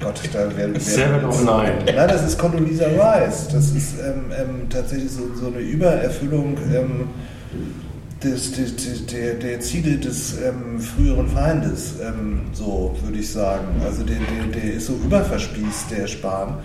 Gott, 0.00 0.20
da 0.32 0.56
werden. 0.56 0.80
Seven 0.80 1.24
of 1.26 1.44
Nine. 1.44 1.84
Nein, 1.84 2.08
das 2.08 2.24
ist 2.26 2.38
Condoleezza 2.38 2.86
Rice. 2.86 3.48
Das 3.52 3.70
ist 3.72 3.96
ähm, 4.00 4.32
ähm, 4.32 4.68
tatsächlich 4.70 5.10
so, 5.10 5.34
so 5.34 5.48
eine 5.48 5.58
Übererfüllung 5.58 6.56
ähm, 6.74 7.08
des, 8.22 8.52
des, 8.52 8.76
des, 8.76 9.06
der, 9.06 9.34
der 9.34 9.60
Ziele 9.60 9.98
des 9.98 10.38
ähm, 10.38 10.80
früheren 10.80 11.28
Feindes, 11.28 11.96
ähm, 12.02 12.40
so 12.52 12.96
würde 13.02 13.18
ich 13.18 13.30
sagen. 13.30 13.66
Also 13.84 14.02
der, 14.04 14.16
der, 14.16 14.62
der 14.62 14.72
ist 14.74 14.86
so 14.86 14.94
überverspießt, 14.94 15.90
der 15.90 16.06
Spahn. 16.06 16.58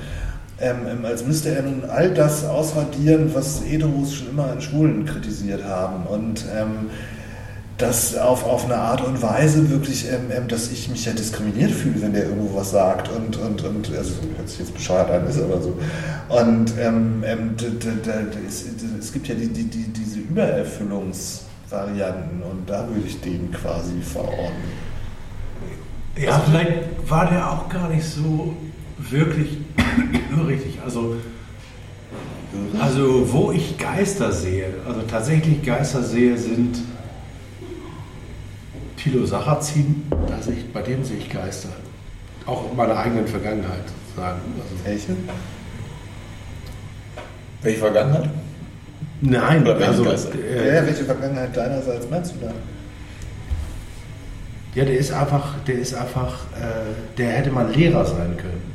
Ähm, 0.62 1.04
als 1.04 1.26
müsste 1.26 1.50
er 1.50 1.64
nun 1.64 1.84
all 1.90 2.14
das 2.14 2.46
ausradieren, 2.46 3.32
was 3.34 3.62
Heteros 3.66 4.14
schon 4.14 4.30
immer 4.30 4.50
an 4.50 4.62
Schwulen 4.62 5.06
kritisiert 5.06 5.66
haben. 5.66 6.06
Und 6.06 6.46
das 7.78 8.16
auf, 8.16 8.46
auf 8.46 8.66
eine 8.66 8.78
Art 8.78 9.02
und 9.02 9.22
Weise 9.22 9.70
wirklich, 9.70 10.08
ähm, 10.08 10.32
ähm, 10.32 10.48
dass 10.48 10.72
ich 10.72 10.88
mich 10.90 11.06
ja 11.06 11.14
diskriminiert 11.14 11.70
fühle, 11.72 12.02
wenn 12.02 12.14
der 12.14 12.24
irgendwo 12.26 12.56
was 12.56 12.72
sagt. 12.72 13.10
Und, 13.10 13.38
und, 13.38 13.64
und 13.64 13.96
also 13.96 14.14
hört 14.38 14.50
sich 14.50 14.60
jetzt 14.60 14.74
bescheuert 14.74 15.10
an, 15.10 15.26
ist 15.28 15.42
aber 15.42 15.62
so. 15.62 15.78
Und 16.30 16.74
ähm, 16.80 17.24
ähm, 17.26 17.56
es, 18.48 18.66
gibt 19.12 19.28
ja 19.28 19.36
die, 19.36 19.48
die, 19.48 19.64
die, 19.64 19.88
diese 19.88 20.20
Übererfüllungsvarianten 20.20 22.44
und 22.44 22.70
da 22.70 22.88
würde 22.88 23.08
ich 23.08 23.20
den 23.22 23.52
quasi 23.52 24.00
verordnen. 24.02 24.84
Ja, 26.16 26.40
vielleicht 26.46 27.10
war 27.10 27.28
der 27.28 27.50
auch 27.50 27.68
gar 27.70 27.90
nicht 27.90 28.06
so 28.06 28.56
wirklich 28.98 29.58
richtig. 30.48 30.78
Also, 30.86 31.16
also 32.80 33.34
wo 33.34 33.52
ich 33.52 33.80
Geister 33.80 34.32
sehe, 34.32 34.76
also 34.88 35.02
tatsächlich 35.10 35.64
Geister 35.64 36.04
sehe, 36.04 36.38
sind 36.38 36.78
Thilo 39.04 39.26
Sarrazin, 39.26 40.04
da 40.30 40.42
sehe 40.42 40.56
ich, 40.56 40.72
bei 40.72 40.82
dem 40.82 41.04
sehe 41.04 41.18
ich 41.18 41.30
Geister. 41.30 41.68
Auch 42.46 42.72
in 42.72 42.78
meiner 42.78 42.96
eigenen 42.98 43.28
Vergangenheit 43.28 43.84
sozusagen. 44.08 44.40
Also, 44.58 44.86
Welche? 44.86 45.16
Welche 47.62 47.80
Vergangenheit? 47.80 48.30
Nein, 49.20 49.62
Oder 49.64 49.80
welche 49.80 50.10
also 50.10 50.38
äh, 50.38 50.76
Ja, 50.76 50.86
welche 50.86 51.04
Vergangenheit 51.04 51.56
deinerseits 51.56 52.10
meinst 52.10 52.34
du 52.36 52.46
da? 52.46 52.54
ja, 54.76 54.86
der 54.86 54.98
ist 54.98 55.12
einfach, 55.12 55.56
der 55.68 55.76
ist 55.76 55.94
einfach, 55.94 56.46
äh, 56.56 57.18
der 57.18 57.32
hätte 57.32 57.52
mal 57.52 57.70
Lehrer 57.72 58.06
sein 58.06 58.38
können. 58.38 58.74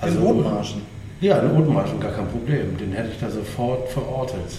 Also 0.00 0.20
Rotmarschen. 0.20 0.82
Ja, 1.20 1.38
in 1.40 1.50
Othmarschen 1.50 1.98
gar 1.98 2.12
kein 2.12 2.28
Problem. 2.28 2.76
Den 2.78 2.92
hätte 2.92 3.10
ich 3.10 3.18
da 3.18 3.28
sofort 3.28 3.88
verortet. 3.88 4.58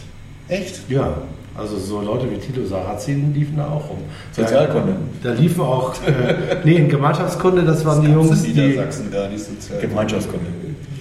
Echt? 0.49 0.89
Ja, 0.89 1.21
also 1.59 1.77
so 1.77 2.01
Leute 2.01 2.29
wie 2.31 2.37
Tilo 2.37 2.65
Sarrazin 2.65 3.33
liefen 3.33 3.57
da 3.57 3.67
auch 3.67 3.89
rum. 3.89 3.99
Sozialkunde. 4.31 4.93
Da, 5.23 5.29
da 5.33 5.35
liefen 5.39 5.61
auch, 5.61 5.93
äh, 6.05 6.57
nee, 6.63 6.75
in 6.75 6.89
Gemeinschaftskunde, 6.89 7.63
das 7.63 7.83
waren 7.85 8.01
die 8.01 8.07
Gab's 8.11 8.27
Jungs, 8.27 8.43
die 8.43 8.53
Niedersachsen 8.53 9.11
gar 9.11 9.27
nicht 9.29 9.43
sozial. 9.45 9.79
Gemeinschaftskunde. 9.81 10.45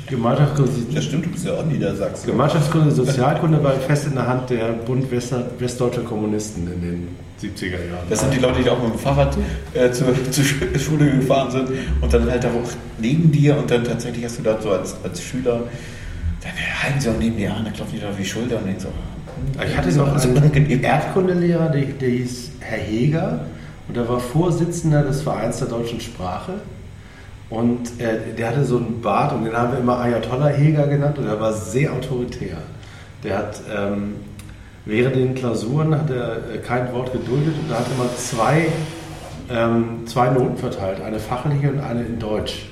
Gemeinschaftskunde, 0.09 0.71
Ja, 0.91 1.03
stimmt, 1.03 1.27
du 1.27 1.31
bist 1.31 1.45
ja 1.47 1.53
auch 1.53 1.65
Niedersachsen. 1.67 2.27
Gemeinschaftskunde, 2.31 2.91
Sozialkunde 2.91 3.63
war 3.63 3.73
fest 3.73 4.07
in 4.07 4.15
der 4.15 4.27
Hand 4.27 4.49
der 4.51 4.73
Bund 4.73 5.11
Wester, 5.11 5.45
Westdeutscher 5.59 6.01
Kommunisten 6.03 6.67
in 6.73 6.81
den 6.81 7.09
70er 7.43 7.73
Jahren. 7.73 8.07
Das 8.09 8.21
sind 8.21 8.33
die 8.35 8.39
Leute, 8.39 8.63
die 8.63 8.71
auch 8.71 8.83
mit 8.83 8.95
dem 8.95 8.99
Fahrrad 8.99 9.37
äh, 9.75 9.91
zur, 9.91 10.07
zur 10.31 10.45
Sch- 10.45 10.79
Schule 10.79 11.11
gefahren 11.11 11.51
sind 11.51 11.69
und 12.01 12.13
dann 12.13 12.29
halt 12.31 12.45
auch 12.47 12.51
neben 12.99 13.31
dir 13.31 13.57
und 13.59 13.71
dann 13.71 13.85
tatsächlich 13.85 14.25
hast 14.25 14.39
du 14.39 14.43
da 14.43 14.59
so 14.61 14.71
als, 14.71 14.97
als 15.05 15.23
Schüler, 15.23 15.61
dann 16.43 16.53
halten 16.83 17.01
sie 17.01 17.11
auch 17.11 17.19
neben 17.21 17.37
dir 17.37 17.55
an, 17.55 17.65
dann 17.65 17.75
klopfen 17.75 17.97
die 17.97 18.01
da 18.01 18.09
auf 18.09 18.17
die 18.17 18.25
Schulter 18.25 18.57
und 18.57 18.65
denken 18.67 18.81
so, 18.81 18.89
Ich 19.67 19.77
hatte 19.77 19.93
noch 19.93 20.13
einen. 20.15 20.83
Erdkundelehrer, 20.83 21.69
der, 21.71 21.83
der 21.83 22.09
hieß 22.09 22.51
Herr 22.61 22.79
Heger 22.79 23.41
und 23.89 23.97
der 23.97 24.09
war 24.09 24.21
Vorsitzender 24.21 25.03
des 25.03 25.23
Vereins 25.23 25.59
der 25.59 25.69
deutschen 25.69 26.01
Sprache. 26.01 26.55
Und 27.51 27.99
äh, 27.99 28.35
der 28.37 28.49
hatte 28.49 28.65
so 28.65 28.77
einen 28.77 29.01
Bart 29.01 29.33
und 29.33 29.45
den 29.45 29.57
haben 29.57 29.73
wir 29.73 29.79
immer 29.79 29.99
Ayatollah 29.99 30.49
Heger 30.49 30.87
genannt 30.87 31.19
und 31.19 31.27
er 31.27 31.41
war 31.41 31.53
sehr 31.53 31.93
autoritär. 31.93 32.59
Der 33.25 33.39
hat 33.39 33.61
ähm, 33.75 34.17
während 34.85 35.17
den 35.17 35.35
Klausuren 35.35 35.95
hat 35.95 36.11
er 36.11 36.55
äh, 36.55 36.59
kein 36.59 36.93
Wort 36.93 37.13
geduldet 37.13 37.55
und 37.63 37.71
er 37.71 37.79
hat 37.79 37.87
immer 37.95 38.15
zwei, 38.17 38.67
ähm, 39.51 40.07
zwei 40.07 40.29
Noten 40.29 40.59
verteilt, 40.59 41.01
eine 41.01 41.19
fachliche 41.19 41.71
und 41.71 41.81
eine 41.81 42.03
in 42.03 42.19
Deutsch. 42.19 42.69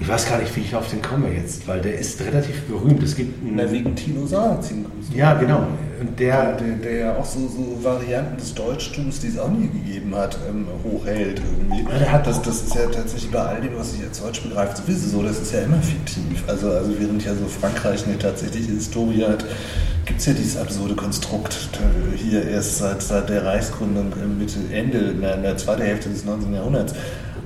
Ich 0.00 0.08
weiß 0.08 0.26
gar 0.28 0.38
nicht, 0.38 0.54
wie 0.56 0.60
ich 0.60 0.74
auf 0.74 0.88
den 0.88 1.02
komme 1.02 1.28
jetzt, 1.30 1.68
weil 1.68 1.80
der 1.80 1.98
ist 1.98 2.20
relativ 2.22 2.62
berühmt. 2.62 3.02
Es 3.02 3.14
gibt 3.14 3.42
einen, 3.46 3.56
Na, 3.56 3.70
wegen 3.70 3.94
Tino 3.94 4.26
Sarrazin 4.26 4.84
kommst 4.84 5.12
du. 5.12 5.16
ja, 5.18 5.34
genau. 5.34 5.66
Und 6.00 6.18
der, 6.18 6.54
Der, 6.56 6.68
der 6.82 6.96
ja 6.98 7.16
auch 7.16 7.24
so, 7.26 7.40
so 7.40 7.78
Varianten 7.84 8.38
des 8.38 8.54
Deutschtums, 8.54 9.20
die 9.20 9.26
es 9.28 9.38
auch 9.38 9.50
nie 9.50 9.68
gegeben 9.68 10.14
hat, 10.16 10.38
ähm, 10.48 10.66
hochhält 10.82 11.40
irgendwie. 11.40 11.84
Der 11.98 12.10
hat- 12.10 12.26
das, 12.26 12.40
das 12.40 12.62
ist 12.62 12.74
ja 12.74 12.86
tatsächlich 12.86 13.30
bei 13.30 13.40
all 13.40 13.60
dem, 13.60 13.76
was 13.76 13.92
sich 13.92 14.02
als 14.02 14.22
Deutsch 14.22 14.42
begreift, 14.42 14.78
sowieso 14.78 15.18
so, 15.18 15.22
das 15.22 15.38
ist 15.38 15.52
ja 15.52 15.60
immer 15.60 15.82
fiktiv. 15.82 16.42
Also, 16.46 16.70
also 16.70 16.98
während 16.98 17.22
ja 17.22 17.34
so 17.34 17.44
Frankreich 17.46 18.06
eine 18.06 18.18
tatsächliche 18.18 18.72
Historie 18.72 19.24
hat, 19.26 19.44
gibt 20.06 20.20
es 20.20 20.24
ja 20.26 20.32
dieses 20.32 20.56
absurde 20.56 20.94
Konstrukt 20.94 21.68
äh, 21.74 22.16
hier 22.16 22.48
erst 22.48 22.78
seit, 22.78 23.02
seit 23.02 23.28
der 23.28 23.44
Reichsgründung 23.44 24.14
im 24.24 24.38
Mitte, 24.38 24.58
Ende, 24.72 24.96
in 24.98 25.20
der, 25.20 25.34
in 25.34 25.42
der 25.42 25.58
zweiten 25.58 25.82
Hälfte 25.82 26.08
des 26.08 26.24
19. 26.24 26.54
Jahrhunderts. 26.54 26.94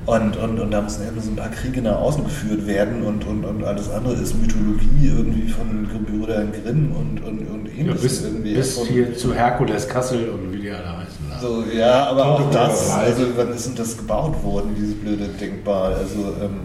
Und, 0.07 0.37
und, 0.37 0.61
und 0.61 0.71
da 0.71 0.83
müssen 0.83 1.07
eben 1.09 1.19
so 1.21 1.31
ein 1.31 1.37
paar 1.37 1.49
Kriege 1.49 1.81
nach 1.81 1.97
außen 1.99 2.25
geführt 2.25 2.67
werden 2.67 3.03
und, 3.05 3.25
und, 3.27 3.43
und 3.45 3.65
alles 3.65 3.91
andere 3.91 4.13
ist 4.15 4.35
Mythologie 4.39 5.09
irgendwie 5.17 5.49
von 5.49 5.89
Brüdern 6.05 6.53
Grimm 6.53 6.93
und, 6.93 7.25
und, 7.25 7.39
und 7.49 7.67
ja, 7.69 7.81
ähnliches 7.81 8.03
bis, 8.03 8.23
irgendwie. 8.25 8.55
bis 8.55 8.75
Von- 8.79 8.87
hier 8.87 9.17
zu 9.17 9.33
Herkules 9.35 9.89
Kassel 9.89 10.29
und 10.29 10.53
wie 10.53 10.59
die 10.61 10.71
alle 10.71 10.99
heißen. 10.99 11.41
so, 11.41 11.65
ja, 11.75 12.05
aber 12.09 12.27
auch 12.27 12.51
das, 12.51 12.91
also 12.91 13.23
wann 13.35 13.53
ist 13.55 13.67
denn 13.67 13.77
das 13.77 13.97
gebaut 13.97 14.43
worden, 14.45 14.75
dieses 14.79 14.95
blöde 14.97 15.27
Denkmal? 15.41 15.95
Also, 15.95 16.35
ähm, 16.43 16.61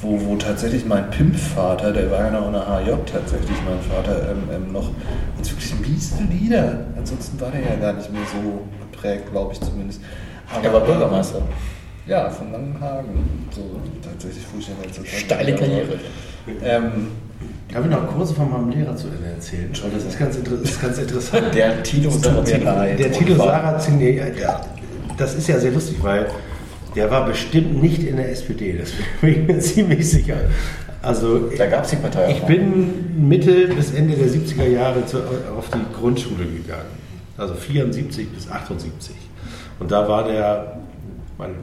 wo, 0.00 0.20
wo 0.24 0.36
tatsächlich 0.36 0.84
mein 0.86 1.10
Pimpvater, 1.10 1.92
der 1.92 2.10
war 2.12 2.20
ja 2.26 2.30
noch 2.30 2.46
in 2.46 2.52
der 2.52 2.66
HJ 2.66 2.90
tatsächlich, 3.10 3.56
mein 3.68 3.80
Vater, 3.80 4.30
ähm, 4.30 4.38
ähm, 4.66 4.72
noch 4.72 4.90
uns 5.38 5.50
wirklich 5.50 5.74
miese 5.80 6.14
Lieder. 6.30 6.86
Ansonsten 6.96 7.40
war 7.40 7.50
der 7.50 7.60
ja 7.60 7.76
gar 7.80 7.92
nicht 7.94 8.12
mehr 8.12 8.22
so 8.32 8.60
geprägt, 8.90 9.30
glaube 9.32 9.52
ich 9.52 9.60
zumindest. 9.60 10.00
Aber, 10.52 10.64
Er 10.64 10.72
war 10.72 10.80
Bürgermeister. 10.80 11.42
Ja, 12.06 12.28
von 12.30 12.50
Langenhagen. 12.52 13.48
So, 13.54 13.62
tatsächlich 14.02 14.44
fuhr 14.44 14.60
ich 14.60 14.68
ja 14.68 14.74
jetzt 14.84 14.96
so 14.96 15.04
Steile 15.04 15.54
Karriere. 15.54 15.98
Ähm, 16.64 17.08
Darf 17.72 17.84
ich 17.84 17.90
noch 17.90 18.06
kurz 18.08 18.32
von 18.32 18.50
meinem 18.50 18.70
Lehrer 18.70 18.94
zu 18.96 19.06
Ende 19.08 19.30
erzählen? 19.34 19.70
Weil 19.82 19.90
das 19.92 20.04
ist 20.04 20.18
ganz, 20.18 20.36
inter 20.36 20.60
ist 20.62 20.82
ganz 20.82 20.98
interessant. 20.98 21.46
Der 21.54 21.82
Tilo 21.82 22.10
Sarrazin. 22.10 22.64
leid. 22.64 22.98
Der 22.98 23.12
Tilo 23.12 23.34
Sarrazin, 23.36 24.00
ja, 24.00 24.60
das 25.16 25.34
ist 25.34 25.48
ja 25.48 25.58
sehr 25.58 25.70
lustig, 25.70 25.96
weil 26.02 26.26
der 26.94 27.10
war 27.10 27.26
bestimmt 27.26 27.80
nicht 27.82 28.02
in 28.02 28.16
der 28.16 28.30
SPD, 28.30 28.76
das 28.76 28.90
bin 29.20 29.30
ich 29.30 29.46
mir 29.48 29.58
ziemlich 29.60 30.10
sicher. 30.10 30.36
Also 31.00 31.50
Da 31.56 31.66
gab 31.66 31.84
es 31.84 31.90
die 31.90 31.96
Partei 31.96 32.26
auch 32.26 32.30
ich 32.30 32.42
bin 32.42 33.28
Mitte 33.28 33.68
bis 33.68 33.92
Ende 33.92 34.16
der 34.16 34.28
70er 34.28 34.68
Jahre 34.68 35.04
zu, 35.06 35.18
auf 35.18 35.68
die 35.74 35.98
Grundschule 35.98 36.44
gegangen. 36.44 36.90
Also 37.38 37.54
74 37.54 38.28
bis 38.28 38.50
78. 38.50 39.16
Und 39.80 39.90
da 39.90 40.06
war 40.06 40.24
der, 40.24 40.78
mein, 41.42 41.54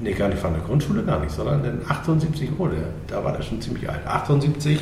nee, 0.00 0.12
gar 0.12 0.28
nicht 0.28 0.40
von 0.40 0.52
der 0.52 0.62
Grundschule, 0.62 1.02
gar 1.02 1.20
nicht, 1.20 1.32
sondern 1.32 1.64
in 1.64 1.80
78 1.88 2.58
wurde. 2.58 2.76
Da 3.06 3.24
war 3.24 3.32
der 3.32 3.42
schon 3.42 3.60
ziemlich 3.60 3.88
alt. 3.88 4.06
78 4.06 4.80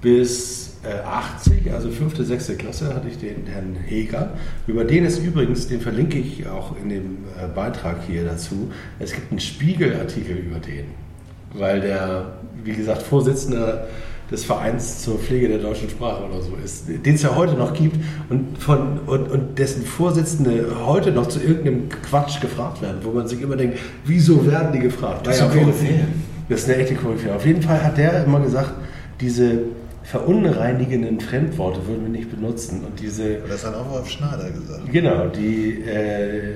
bis 0.00 0.76
äh, 0.84 1.02
80, 1.06 1.72
also 1.72 1.90
fünfte, 1.90 2.24
sechste 2.24 2.56
Klasse, 2.56 2.94
hatte 2.94 3.08
ich 3.08 3.18
den 3.18 3.46
Herrn 3.46 3.76
Heger. 3.86 4.34
Über 4.66 4.84
den 4.84 5.04
ist 5.04 5.18
übrigens, 5.18 5.66
den 5.68 5.80
verlinke 5.80 6.18
ich 6.18 6.46
auch 6.46 6.76
in 6.76 6.88
dem 6.88 7.18
äh, 7.42 7.48
Beitrag 7.54 7.98
hier 8.06 8.24
dazu. 8.24 8.70
Es 8.98 9.12
gibt 9.12 9.30
einen 9.30 9.40
Spiegelartikel 9.40 10.36
über 10.36 10.58
den, 10.58 10.86
weil 11.54 11.80
der, 11.80 12.34
wie 12.62 12.72
gesagt, 12.72 13.02
Vorsitzender 13.02 13.86
des 14.30 14.44
Vereins 14.44 15.02
zur 15.02 15.18
Pflege 15.18 15.48
der 15.48 15.58
deutschen 15.58 15.90
Sprache 15.90 16.24
oder 16.24 16.40
so 16.40 16.52
ist, 16.62 16.84
den 16.88 17.14
es 17.14 17.22
ja 17.22 17.36
heute 17.36 17.54
noch 17.54 17.74
gibt 17.74 17.96
und, 18.30 18.58
von, 18.58 19.00
und, 19.06 19.30
und 19.30 19.58
dessen 19.58 19.84
Vorsitzende 19.84 20.66
heute 20.86 21.12
noch 21.12 21.28
zu 21.28 21.40
irgendeinem 21.40 21.88
Quatsch 21.88 22.40
gefragt 22.40 22.80
werden, 22.82 22.98
wo 23.02 23.10
man 23.10 23.28
sich 23.28 23.40
immer 23.42 23.56
denkt, 23.56 23.78
wieso 24.04 24.46
werden 24.46 24.72
die 24.72 24.78
gefragt? 24.78 25.26
Das 25.26 25.36
ist 25.36 25.42
Naja, 25.42 25.62
eine 25.62 26.06
das 26.48 26.60
ist 26.60 26.68
eine 26.68 26.78
echte 26.78 26.94
Koryphäe. 26.94 27.34
Auf 27.34 27.46
jeden 27.46 27.62
Fall 27.62 27.82
hat 27.82 27.96
der 27.96 28.24
immer 28.24 28.40
gesagt, 28.40 28.72
diese 29.20 29.60
verunreinigenden 30.02 31.20
Fremdworte 31.20 31.86
würden 31.86 32.02
wir 32.02 32.10
nicht 32.10 32.30
benutzen. 32.30 32.84
Und 32.84 33.00
diese, 33.00 33.38
das 33.48 33.64
hat 33.64 33.74
auch 33.74 33.90
Wolf 33.90 34.08
Schneider 34.08 34.50
gesagt. 34.50 34.92
genau, 34.92 35.28
die, 35.28 35.80
äh, 35.82 36.54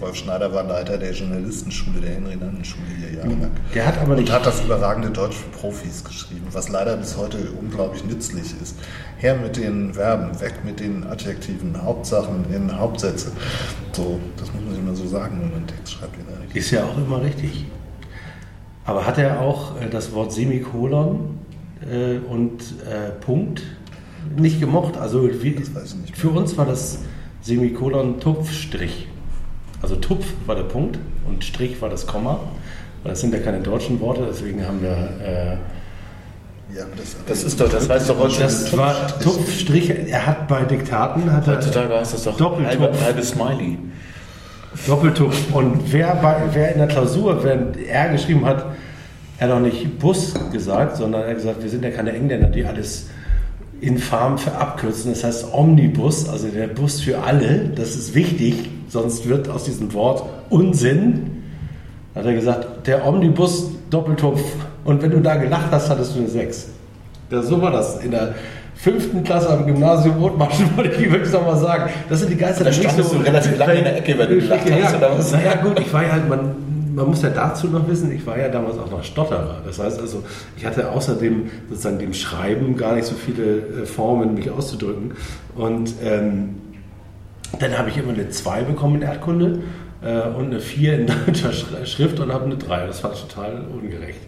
Wolf 0.00 0.16
Schneider 0.16 0.52
war 0.52 0.64
Leiter 0.64 0.98
der 0.98 1.12
Journalistenschule 1.12 2.00
der 2.00 2.14
Henry-Nannen-Schule 2.14 2.86
hier 2.98 3.18
jahrelang. 3.18 3.50
der 3.74 3.86
hat 3.86 3.98
aber 3.98 4.12
Und 4.12 4.20
nicht, 4.20 4.32
hat 4.32 4.46
das 4.46 4.64
überragende 4.64 5.10
Deutsch 5.10 5.36
für 5.36 5.48
Profis 5.58 6.02
geschrieben, 6.04 6.46
was 6.52 6.68
leider 6.68 6.96
bis 6.96 7.16
heute 7.16 7.38
unglaublich 7.60 8.04
nützlich 8.04 8.54
ist. 8.62 8.76
Her 9.18 9.36
mit 9.36 9.56
den 9.56 9.94
Verben, 9.94 10.38
weg 10.40 10.54
mit 10.64 10.80
den 10.80 11.04
Adjektiven, 11.06 11.80
Hauptsachen 11.82 12.44
in 12.52 12.76
Hauptsätze. 12.78 13.32
So, 13.92 14.18
das 14.36 14.52
muss 14.52 14.62
man 14.64 14.78
immer 14.78 14.94
so 14.96 15.06
sagen, 15.06 15.38
wenn 15.40 15.48
man 15.50 15.58
einen 15.58 15.66
Text 15.66 15.92
schreibt. 15.94 16.14
Ist 16.54 16.70
ja 16.70 16.84
auch 16.84 16.96
immer 16.98 17.22
richtig. 17.22 17.66
Aber 18.84 19.06
hat 19.06 19.18
er 19.18 19.40
auch 19.40 19.80
äh, 19.80 19.88
das 19.88 20.12
Wort 20.12 20.32
Semikolon 20.32 21.38
äh, 21.90 22.18
und 22.18 22.60
äh, 22.86 23.10
Punkt 23.20 23.62
nicht 24.36 24.60
gemocht? 24.60 24.96
Also 24.96 25.28
wie, 25.42 25.54
Das 25.54 25.74
weiß 25.74 25.92
ich 25.92 25.96
nicht 25.96 26.10
mehr. 26.10 26.18
für 26.18 26.30
uns 26.30 26.56
war 26.56 26.66
das 26.66 26.98
Semikolon 27.40 28.20
Tupfstrich. 28.20 29.08
Also 29.84 29.96
Tupf 29.96 30.24
war 30.46 30.54
der 30.54 30.62
Punkt 30.62 30.98
und 31.28 31.44
Strich 31.44 31.82
war 31.82 31.90
das 31.90 32.06
Komma. 32.06 32.40
Das 33.04 33.20
sind 33.20 33.34
ja 33.34 33.40
keine 33.40 33.60
deutschen 33.60 34.00
Worte, 34.00 34.22
deswegen 34.26 34.66
haben 34.66 34.80
wir 34.80 34.92
äh, 35.22 35.56
ja, 36.74 36.86
das, 36.96 37.16
Das 37.28 37.44
ist 37.44 37.60
doch, 37.60 37.68
das 37.68 37.86
heißt 37.86 38.08
doch 38.08 38.18
heute 38.18 38.40
Das 38.40 38.74
war 38.74 39.18
Tupfstrich. 39.20 39.90
Er 39.90 40.24
hat 40.24 40.48
bei 40.48 40.62
Diktaten 40.62 41.30
hat 41.30 41.46
Heutzutage 41.46 41.98
heißt 41.98 42.14
das 42.14 42.24
doch 42.24 42.34
Doppeltopf. 42.34 42.80
halbe, 42.80 43.04
halbe 43.04 43.22
Smiley. 43.22 43.78
Doppeltupf. 44.86 45.52
Und 45.54 45.92
wer, 45.92 46.14
bei, 46.14 46.36
wer 46.54 46.72
in 46.72 46.78
der 46.78 46.88
Klausur, 46.88 47.44
während 47.44 47.76
er 47.76 48.08
geschrieben 48.08 48.46
hat, 48.46 48.64
er 49.36 49.48
hat 49.48 49.54
auch 49.54 49.60
nicht 49.60 49.98
Bus 49.98 50.32
gesagt, 50.50 50.96
sondern 50.96 51.24
er 51.24 51.28
hat 51.28 51.36
gesagt, 51.36 51.62
wir 51.62 51.68
sind 51.68 51.84
ja 51.84 51.90
keine 51.90 52.14
Engländer, 52.14 52.48
die 52.48 52.64
alles 52.64 53.10
infam 53.86 54.38
verabkürzen. 54.38 55.12
Das 55.12 55.24
heißt 55.24 55.46
Omnibus, 55.52 56.28
also 56.28 56.48
der 56.48 56.66
Bus 56.68 57.00
für 57.00 57.22
alle. 57.22 57.70
Das 57.74 57.94
ist 57.96 58.14
wichtig, 58.14 58.54
sonst 58.88 59.28
wird 59.28 59.48
aus 59.48 59.64
diesem 59.64 59.92
Wort 59.94 60.24
Unsinn. 60.50 61.42
Hat 62.14 62.26
er 62.26 62.34
gesagt, 62.34 62.86
der 62.86 63.06
Omnibus 63.06 63.70
Doppeltupf. 63.90 64.40
Und 64.84 65.02
wenn 65.02 65.10
du 65.10 65.20
da 65.20 65.36
gelacht 65.36 65.68
hast, 65.70 65.88
hattest 65.90 66.14
du 66.14 66.20
eine 66.20 66.28
6. 66.28 66.68
Ja, 67.30 67.42
so 67.42 67.60
war 67.60 67.70
das. 67.70 68.02
In 68.04 68.10
der 68.10 68.34
fünften 68.74 69.22
Klasse 69.24 69.48
am 69.50 69.66
Gymnasium 69.66 70.22
Othmarschen, 70.22 70.68
wollte 70.76 70.94
ich 71.02 71.10
wirklich 71.10 71.32
nochmal 71.32 71.56
sagen. 71.56 71.90
Das 72.08 72.20
sind 72.20 72.30
die 72.30 72.36
Geister 72.36 72.64
Da 72.64 72.70
der 72.70 72.72
standest 72.72 72.98
nächsten- 72.98 73.18
du 73.18 73.24
relativ 73.24 73.58
lange 73.58 73.74
in 73.74 73.84
der 73.84 73.96
Ecke, 73.98 74.18
wenn 74.18 74.28
du 74.28 74.36
gelacht 74.40 74.60
hast, 74.82 75.00
was? 75.00 75.32
Naja, 75.32 75.54
gut, 75.62 75.80
ich 75.80 75.92
war 75.92 76.02
ja 76.02 76.12
halt, 76.12 76.28
man, 76.28 76.54
man 76.94 77.06
muss 77.06 77.22
ja 77.22 77.30
dazu 77.30 77.66
noch 77.68 77.88
wissen, 77.88 78.12
ich 78.12 78.26
war 78.26 78.38
ja 78.38 78.48
damals 78.48 78.78
auch 78.78 78.90
noch 78.90 79.02
Stotterer. 79.02 79.60
Das 79.66 79.78
heißt 79.78 80.00
also, 80.00 80.22
ich 80.56 80.64
hatte 80.64 80.90
außerdem 80.90 81.50
sozusagen 81.68 81.98
dem 81.98 82.14
Schreiben 82.14 82.76
gar 82.76 82.94
nicht 82.94 83.06
so 83.06 83.14
viele 83.14 83.82
äh, 83.82 83.86
Formen, 83.86 84.34
mich 84.34 84.50
auszudrücken. 84.50 85.12
Und 85.56 85.94
ähm, 86.02 86.56
dann 87.60 87.76
habe 87.78 87.88
ich 87.90 87.96
immer 87.98 88.12
eine 88.12 88.28
2 88.30 88.62
bekommen 88.62 88.96
in 88.96 89.02
Erdkunde 89.02 89.60
äh, 90.02 90.28
und 90.36 90.46
eine 90.46 90.60
4 90.60 90.98
in 91.00 91.06
deutscher 91.26 91.50
Sch- 91.50 91.86
Schrift 91.86 92.20
und 92.20 92.32
habe 92.32 92.44
eine 92.44 92.56
3. 92.56 92.86
Das 92.86 93.02
war 93.04 93.12
total 93.14 93.64
ungerecht. 93.72 94.20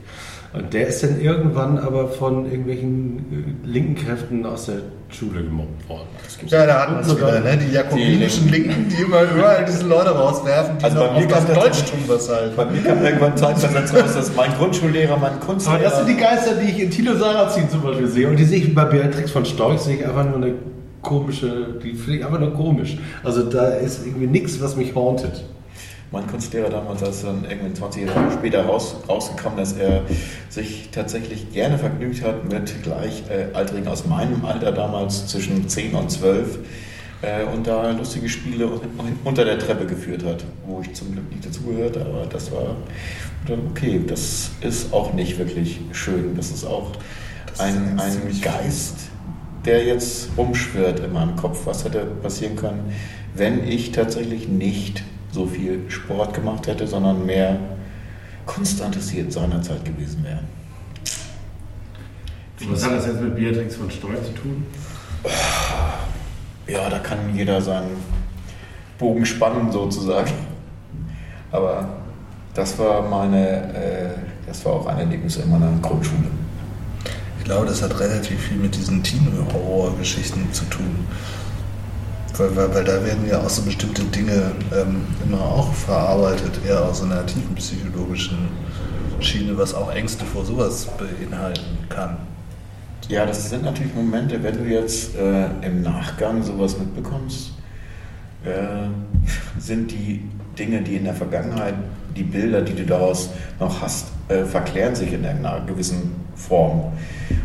Und 0.52 0.72
der 0.72 0.86
ist 0.86 1.02
dann 1.02 1.20
irgendwann 1.20 1.78
aber 1.78 2.08
von 2.08 2.46
irgendwelchen 2.46 3.18
äh, 3.64 3.68
linken 3.68 3.94
Kräften 3.96 4.46
aus 4.46 4.66
der 4.66 4.76
Schule 5.08 5.42
gemobbt 5.42 5.88
worden. 5.88 6.08
Ja, 6.48 6.66
da 6.66 6.82
hatten 6.82 7.06
wir 7.06 7.16
wieder, 7.16 7.40
ne? 7.40 7.56
Die 7.56 7.72
jakobinischen 7.72 8.50
Linken, 8.50 8.88
die 8.88 9.02
immer 9.02 9.22
überall 9.22 9.64
diese 9.64 9.86
Leute 9.86 10.10
rauswerfen, 10.10 10.78
die 10.78 10.84
Also 10.84 10.98
bei 10.98 11.10
mir 11.12 11.16
auf 11.18 11.26
das 11.28 11.46
kam 11.46 11.54
das- 11.54 11.64
Deutschtum 11.64 11.98
was 12.08 12.28
halt. 12.28 12.56
Bei 12.56 12.64
mir 12.66 12.82
kam 12.82 13.04
irgendwann 13.04 13.36
zeitversetzt 13.36 13.94
raus, 13.94 14.14
dass 14.14 14.34
mein 14.34 14.52
Grundschullehrer, 14.54 15.16
mein 15.16 15.38
Kunstlehrer... 15.40 15.76
Aber 15.78 15.84
das 15.84 15.96
sind 15.98 16.08
die 16.08 16.16
Geister, 16.16 16.54
die 16.56 16.70
ich 16.70 16.80
in 16.80 16.90
Tilo 16.90 17.14
Sarrazin 17.16 17.70
zum 17.70 17.82
Beispiel 17.82 18.08
sehe. 18.08 18.28
Und 18.28 18.36
die 18.36 18.44
sehe 18.44 18.58
ich 18.58 18.74
bei 18.74 18.84
Beatrix 18.84 19.30
von 19.30 19.44
Storch, 19.44 19.80
sehe 19.80 19.96
ich 19.96 20.04
einfach 20.06 20.24
nur 20.24 20.36
eine 20.36 20.54
komische, 21.02 21.78
die 21.82 21.94
finde 21.94 22.18
ich 22.18 22.24
einfach 22.26 22.40
nur 22.40 22.52
komisch. 22.54 22.98
Also 23.22 23.44
da 23.44 23.68
ist 23.68 24.04
irgendwie 24.04 24.26
nichts, 24.26 24.60
was 24.60 24.74
mich 24.76 24.94
hauntet. 24.94 25.44
Mein 26.12 26.26
Kunstlehrer 26.28 26.70
damals, 26.70 27.02
als 27.02 27.22
dann 27.22 27.44
irgendwann 27.44 27.74
20 27.74 28.06
Jahre 28.06 28.30
später 28.32 28.64
raus, 28.64 28.96
rausgekommen, 29.08 29.58
dass 29.58 29.72
er 29.72 30.02
sich 30.48 30.88
tatsächlich 30.92 31.52
gerne 31.52 31.78
vergnügt 31.78 32.22
hat 32.22 32.50
mit 32.50 32.82
Gleichaltrigen 32.84 33.88
aus 33.88 34.06
meinem 34.06 34.44
Alter 34.44 34.70
damals 34.72 35.26
zwischen 35.26 35.68
10 35.68 35.94
und 35.94 36.10
12 36.10 36.58
äh, 37.22 37.44
und 37.52 37.66
da 37.66 37.90
lustige 37.90 38.28
Spiele 38.28 38.66
un- 38.68 38.80
unter 39.24 39.44
der 39.44 39.58
Treppe 39.58 39.86
geführt 39.86 40.24
hat, 40.24 40.44
wo 40.66 40.80
ich 40.80 40.92
zum 40.94 41.12
Glück 41.12 41.28
nicht 41.30 41.44
dazugehört, 41.44 41.96
aber 41.96 42.26
das 42.30 42.52
war 42.52 42.76
dann 43.48 43.60
okay. 43.70 44.00
Das 44.06 44.50
ist 44.60 44.92
auch 44.92 45.12
nicht 45.12 45.38
wirklich 45.38 45.80
schön. 45.92 46.36
Das 46.36 46.50
ist 46.50 46.64
auch 46.64 46.92
ist 47.52 47.60
ein, 47.60 47.98
ein 47.98 48.40
Geist, 48.40 48.94
der 49.64 49.84
jetzt 49.84 50.28
rumschwirrt 50.38 51.00
in 51.00 51.12
meinem 51.12 51.34
Kopf. 51.34 51.62
Was 51.66 51.84
hätte 51.84 52.04
passieren 52.22 52.54
können, 52.54 52.92
wenn 53.34 53.66
ich 53.66 53.90
tatsächlich 53.92 54.46
nicht 54.48 55.02
so 55.36 55.46
viel 55.46 55.84
Sport 55.88 56.32
gemacht 56.32 56.66
hätte, 56.66 56.86
sondern 56.86 57.24
mehr 57.26 57.58
kunstinteressiert 58.46 59.30
seinerzeit 59.30 59.84
gewesen 59.84 60.24
wäre. 60.24 60.40
Was 62.70 62.84
hat 62.84 62.92
das 62.92 63.06
jetzt 63.06 63.20
mit 63.20 63.36
Beatrix 63.36 63.76
von 63.76 63.90
Storch 63.90 64.22
zu 64.24 64.32
tun? 64.32 64.64
Ja, 66.66 66.88
da 66.88 66.98
kann 67.00 67.18
jeder 67.34 67.60
seinen 67.60 67.96
Bogen 68.98 69.26
spannen 69.26 69.70
sozusagen. 69.70 70.32
Aber 71.52 71.86
das 72.54 72.78
war 72.78 73.02
meine, 73.02 73.74
äh, 73.74 74.10
das 74.46 74.64
war 74.64 74.72
auch 74.72 74.86
ein 74.86 74.98
Erlebnis 74.98 75.36
in 75.36 75.50
meiner 75.50 75.70
Grundschule. 75.82 76.30
Ich 77.38 77.44
glaube, 77.44 77.66
das 77.66 77.82
hat 77.82 78.00
relativ 78.00 78.40
viel 78.40 78.56
mit 78.56 78.74
diesen 78.74 79.02
Teen-Horror-Geschichten 79.02 80.50
zu 80.52 80.64
tun. 80.64 81.06
Weil, 82.38 82.54
weil, 82.54 82.74
weil 82.74 82.84
da 82.84 83.04
werden 83.04 83.26
ja 83.28 83.38
auch 83.40 83.48
so 83.48 83.62
bestimmte 83.62 84.02
Dinge 84.04 84.52
ähm, 84.74 85.02
immer 85.24 85.40
auch 85.40 85.72
verarbeitet, 85.72 86.60
eher 86.66 86.84
aus 86.84 87.02
einer 87.02 87.24
tiefen 87.24 87.54
psychologischen 87.54 88.48
Schiene, 89.20 89.56
was 89.56 89.72
auch 89.74 89.92
Ängste 89.94 90.24
vor 90.26 90.44
sowas 90.44 90.86
beinhalten 90.98 91.78
kann. 91.88 92.18
Ja, 93.08 93.24
das 93.24 93.48
sind 93.48 93.62
natürlich 93.62 93.94
Momente, 93.94 94.42
wenn 94.42 94.58
du 94.58 94.64
jetzt 94.64 95.16
äh, 95.16 95.46
im 95.62 95.82
Nachgang 95.82 96.42
sowas 96.42 96.76
mitbekommst, 96.76 97.52
äh, 98.44 98.88
sind 99.58 99.90
die 99.90 100.22
Dinge, 100.58 100.82
die 100.82 100.96
in 100.96 101.04
der 101.04 101.14
Vergangenheit, 101.14 101.74
die 102.16 102.24
Bilder, 102.24 102.62
die 102.62 102.74
du 102.74 102.84
daraus 102.84 103.30
noch 103.60 103.80
hast, 103.80 104.08
äh, 104.28 104.44
verklären 104.44 104.94
sich 104.94 105.12
in 105.12 105.24
einer 105.24 105.60
gewissen 105.66 106.14
Form, 106.34 106.92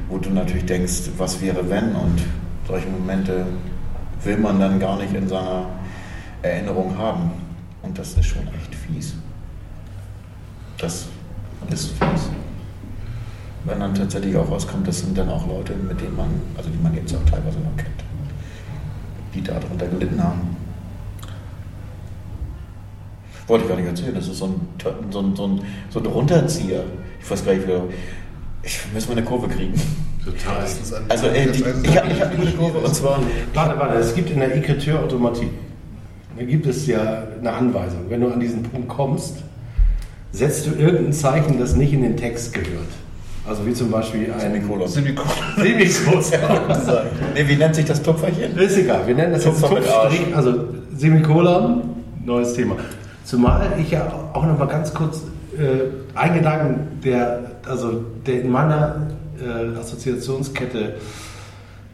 wo 0.09 0.17
du 0.17 0.31
natürlich 0.31 0.65
denkst, 0.65 1.11
was 1.17 1.41
wäre 1.41 1.69
wenn 1.69 1.95
und 1.95 2.21
solche 2.67 2.87
Momente 2.87 3.45
will 4.23 4.37
man 4.37 4.59
dann 4.59 4.79
gar 4.79 4.97
nicht 4.97 5.13
in 5.13 5.27
seiner 5.27 5.67
Erinnerung 6.41 6.97
haben. 6.97 7.31
Und 7.81 7.97
das 7.97 8.13
ist 8.13 8.25
schon 8.25 8.47
echt 8.47 8.75
fies. 8.75 9.15
Das 10.77 11.07
ist 11.69 11.91
fies 11.91 12.29
wenn 13.63 13.79
dann 13.79 13.93
tatsächlich 13.93 14.35
auch 14.35 14.49
rauskommt, 14.49 14.87
das 14.87 14.99
sind 14.99 15.17
dann 15.17 15.29
auch 15.29 15.47
Leute, 15.47 15.73
mit 15.75 15.99
denen 16.01 16.15
man, 16.15 16.29
also 16.57 16.69
die 16.69 16.81
man 16.81 16.95
jetzt 16.95 17.13
auch 17.13 17.23
teilweise 17.29 17.59
noch 17.59 17.75
kennt, 17.77 18.03
die 19.33 19.41
da 19.41 19.59
drunter 19.59 19.87
gelitten 19.87 20.21
haben. 20.21 20.55
Wollte 23.47 23.65
ich 23.65 23.69
gar 23.69 23.77
nicht 23.77 23.87
erzählen, 23.87 24.15
das 24.15 24.27
ist 24.27 24.37
so 24.37 24.45
ein, 24.45 24.67
so 25.11 25.19
ein, 25.19 25.35
so 25.35 25.47
ein, 25.47 25.61
so 25.89 25.99
ein 25.99 26.05
Runterzieher. 26.05 26.83
Ich 27.21 27.29
weiß 27.29 27.45
gar 27.45 27.53
nicht, 27.53 27.67
wie, 27.67 27.73
ich 28.63 28.79
muss 28.93 29.07
mal 29.07 29.17
eine 29.17 29.23
Kurve 29.23 29.47
kriegen. 29.47 29.79
Total. 30.23 30.61
Das 30.61 30.73
ist 30.79 30.93
ein- 30.93 31.03
Also, 31.09 31.27
ey, 31.27 31.47
die, 31.51 31.63
ich 31.87 31.97
habe 31.97 32.19
hab 32.19 32.31
eine 32.39 32.51
Kurve 32.51 32.77
und 32.79 32.93
zwar, 32.95 33.19
Warte, 33.53 33.79
warte, 33.79 33.97
es 33.97 34.13
gibt 34.13 34.29
in 34.29 34.39
der 34.39 34.55
Écriture 34.55 34.99
Automatik, 35.03 35.49
da 36.37 36.43
gibt 36.43 36.65
es 36.67 36.85
ja 36.87 37.23
eine 37.39 37.51
Anweisung. 37.51 38.01
Wenn 38.09 38.21
du 38.21 38.27
an 38.27 38.39
diesen 38.39 38.63
Punkt 38.63 38.87
kommst, 38.87 39.37
setzt 40.31 40.67
du 40.67 40.71
irgendein 40.71 41.13
Zeichen, 41.13 41.59
das 41.59 41.75
nicht 41.75 41.91
in 41.93 42.03
den 42.03 42.15
Text 42.17 42.53
gehört. 42.53 42.87
Also 43.47 43.65
wie 43.65 43.73
zum 43.73 43.89
Beispiel 43.89 44.31
ein 44.31 44.39
Semikolon. 44.39 44.87
Semikolon. 44.87 45.27
Semikolon. 45.57 46.21
Nee, 47.33 47.47
wie 47.47 47.55
nennt 47.55 47.73
sich 47.75 47.85
das 47.85 48.01
Tupferchen? 48.01 48.55
Ist 48.57 48.77
egal, 48.77 49.07
wir 49.07 49.15
nennen 49.15 49.33
das 49.33 49.43
jetzt 49.45 49.59
Tupfer. 49.61 49.75
Tupfstrich, 49.77 50.35
also 50.35 50.65
Semikolon, 50.95 51.81
neues 52.23 52.53
Thema. 52.53 52.75
Zumal 53.25 53.73
ich 53.79 53.89
ja 53.91 54.07
auch 54.33 54.45
noch 54.45 54.57
mal 54.59 54.67
ganz 54.67 54.93
kurz 54.93 55.21
äh, 55.57 56.17
einen 56.17 56.35
Gedanken, 56.35 56.99
der, 57.03 57.39
also, 57.67 58.03
der 58.27 58.41
in 58.41 58.51
meiner 58.51 59.07
äh, 59.41 59.77
Assoziationskette 59.77 60.95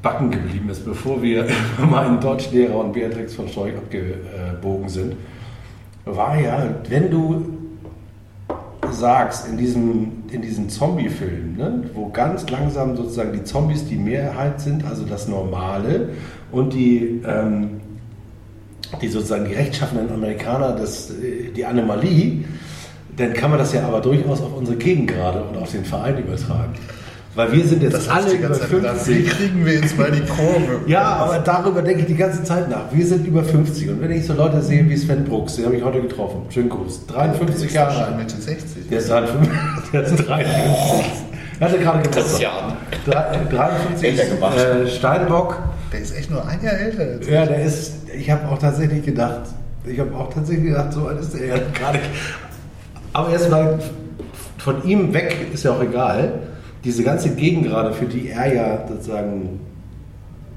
backen 0.01 0.31
geblieben 0.31 0.69
ist, 0.69 0.85
bevor 0.85 1.21
wir 1.21 1.45
über 1.77 1.87
meinen 1.87 2.19
Deutschlehrer 2.19 2.75
und 2.75 2.93
Beatrix 2.93 3.33
von 3.33 3.47
Storch 3.47 3.73
abgebogen 3.75 4.89
sind, 4.89 5.15
war 6.05 6.39
ja, 6.39 6.69
wenn 6.89 7.11
du 7.11 7.57
sagst 8.91 9.47
in 9.47 9.57
diesem, 9.57 10.23
in 10.31 10.41
diesem 10.41 10.69
Zombie-Film, 10.69 11.57
ne, 11.57 11.83
wo 11.93 12.09
ganz 12.09 12.49
langsam 12.49 12.95
sozusagen 12.95 13.33
die 13.33 13.43
Zombies 13.43 13.85
die 13.85 13.97
Mehrheit 13.97 14.61
sind, 14.61 14.85
also 14.85 15.05
das 15.05 15.27
Normale, 15.27 16.09
und 16.51 16.73
die, 16.73 17.21
ähm, 17.25 17.81
die 19.01 19.07
sozusagen 19.07 19.45
die 19.45 19.53
rechtschaffenen 19.53 20.11
Amerikaner, 20.11 20.71
das, 20.73 21.11
äh, 21.11 21.51
die 21.55 21.65
Anomalie, 21.65 22.45
dann 23.17 23.33
kann 23.33 23.49
man 23.49 23.59
das 23.59 23.73
ja 23.73 23.85
aber 23.85 23.99
durchaus 23.99 24.41
auf 24.41 24.55
unsere 24.55 24.77
Gegengrade 24.77 25.43
und 25.43 25.57
auf 25.57 25.71
den 25.71 25.83
Verein 25.83 26.19
übertragen. 26.19 26.73
Weil 27.37 27.51
wir 27.51 27.63
sind 27.67 27.83
jetzt 27.83 27.93
Das 27.93 28.09
alle 28.09 28.31
über 28.33 28.47
ganze 28.47 28.61
Zeit 28.61 28.69
gedacht. 28.71 28.95
Wie 29.07 29.13
50. 29.13 29.29
kriegen 29.37 29.65
wir 29.65 29.73
jetzt 29.75 29.95
mal 29.95 30.09
die 30.11 30.21
Kurve? 30.21 30.81
Ja, 30.87 31.03
aber 31.03 31.37
darüber 31.37 31.83
denke 31.83 32.01
ich 32.01 32.07
die 32.07 32.15
ganze 32.15 32.43
Zeit 32.43 32.67
nach. 32.67 32.85
Wir 32.91 33.05
sind 33.05 33.27
über 33.27 33.43
50. 33.43 33.89
Und 33.89 34.01
wenn 34.01 34.11
ich 34.11 34.25
so 34.25 34.33
Leute 34.33 34.59
sehe 34.61 34.89
wie 34.89 34.97
Sven 34.97 35.23
Brooks, 35.23 35.55
den 35.57 35.65
habe 35.65 35.75
ich 35.75 35.83
heute 35.83 36.01
getroffen, 36.01 36.41
schönen 36.49 36.69
Gruß, 36.69 37.05
53 37.05 37.71
Jahre 37.73 37.93
schon 37.93 38.03
alt. 38.05 38.17
Mitte 38.17 38.41
60. 38.41 38.89
Der 38.89 38.97
ist 38.97 39.09
53. 39.09 39.49
Der 39.93 40.03
ist 40.03 40.15
53. 40.27 41.05
Er 41.59 41.67
hatte 41.69 41.77
gerade 41.79 41.99
Geburtstag. 41.99 42.23
Christian. 42.25 42.73
Drei- 43.05 43.55
53. 43.55 44.09
Älter 44.19 44.35
gemacht. 44.35 44.57
Äh, 44.57 44.87
Steinbock. 44.87 45.59
Der 45.93 45.99
ist 46.01 46.17
echt 46.17 46.31
nur 46.31 46.43
ein 46.47 46.63
Jahr 46.63 46.73
älter 46.73 47.03
als 47.03 47.27
Ja, 47.29 47.45
der 47.45 47.63
ist. 47.63 47.93
Ich 48.17 48.31
habe 48.31 48.47
auch 48.47 48.57
tatsächlich 48.57 49.05
gedacht, 49.05 49.41
ich 49.85 49.99
habe 49.99 50.13
auch 50.15 50.33
tatsächlich 50.33 50.69
gedacht, 50.69 50.91
so 50.91 51.05
alt 51.07 51.19
ist 51.19 51.35
er 51.35 51.45
ja 51.45 51.55
gerade. 51.55 51.99
Aber 53.13 53.29
erstmal 53.31 53.77
von 54.57 54.83
ihm 54.83 55.13
weg 55.13 55.35
ist 55.53 55.63
ja 55.65 55.71
auch 55.71 55.81
egal. 55.83 56.33
Diese 56.87 57.03
ganze 57.03 57.31
Gegengrade, 57.31 57.91
für 57.91 58.05
die 58.05 58.29
er 58.29 58.53
ja 58.53 58.87
sozusagen 58.87 59.59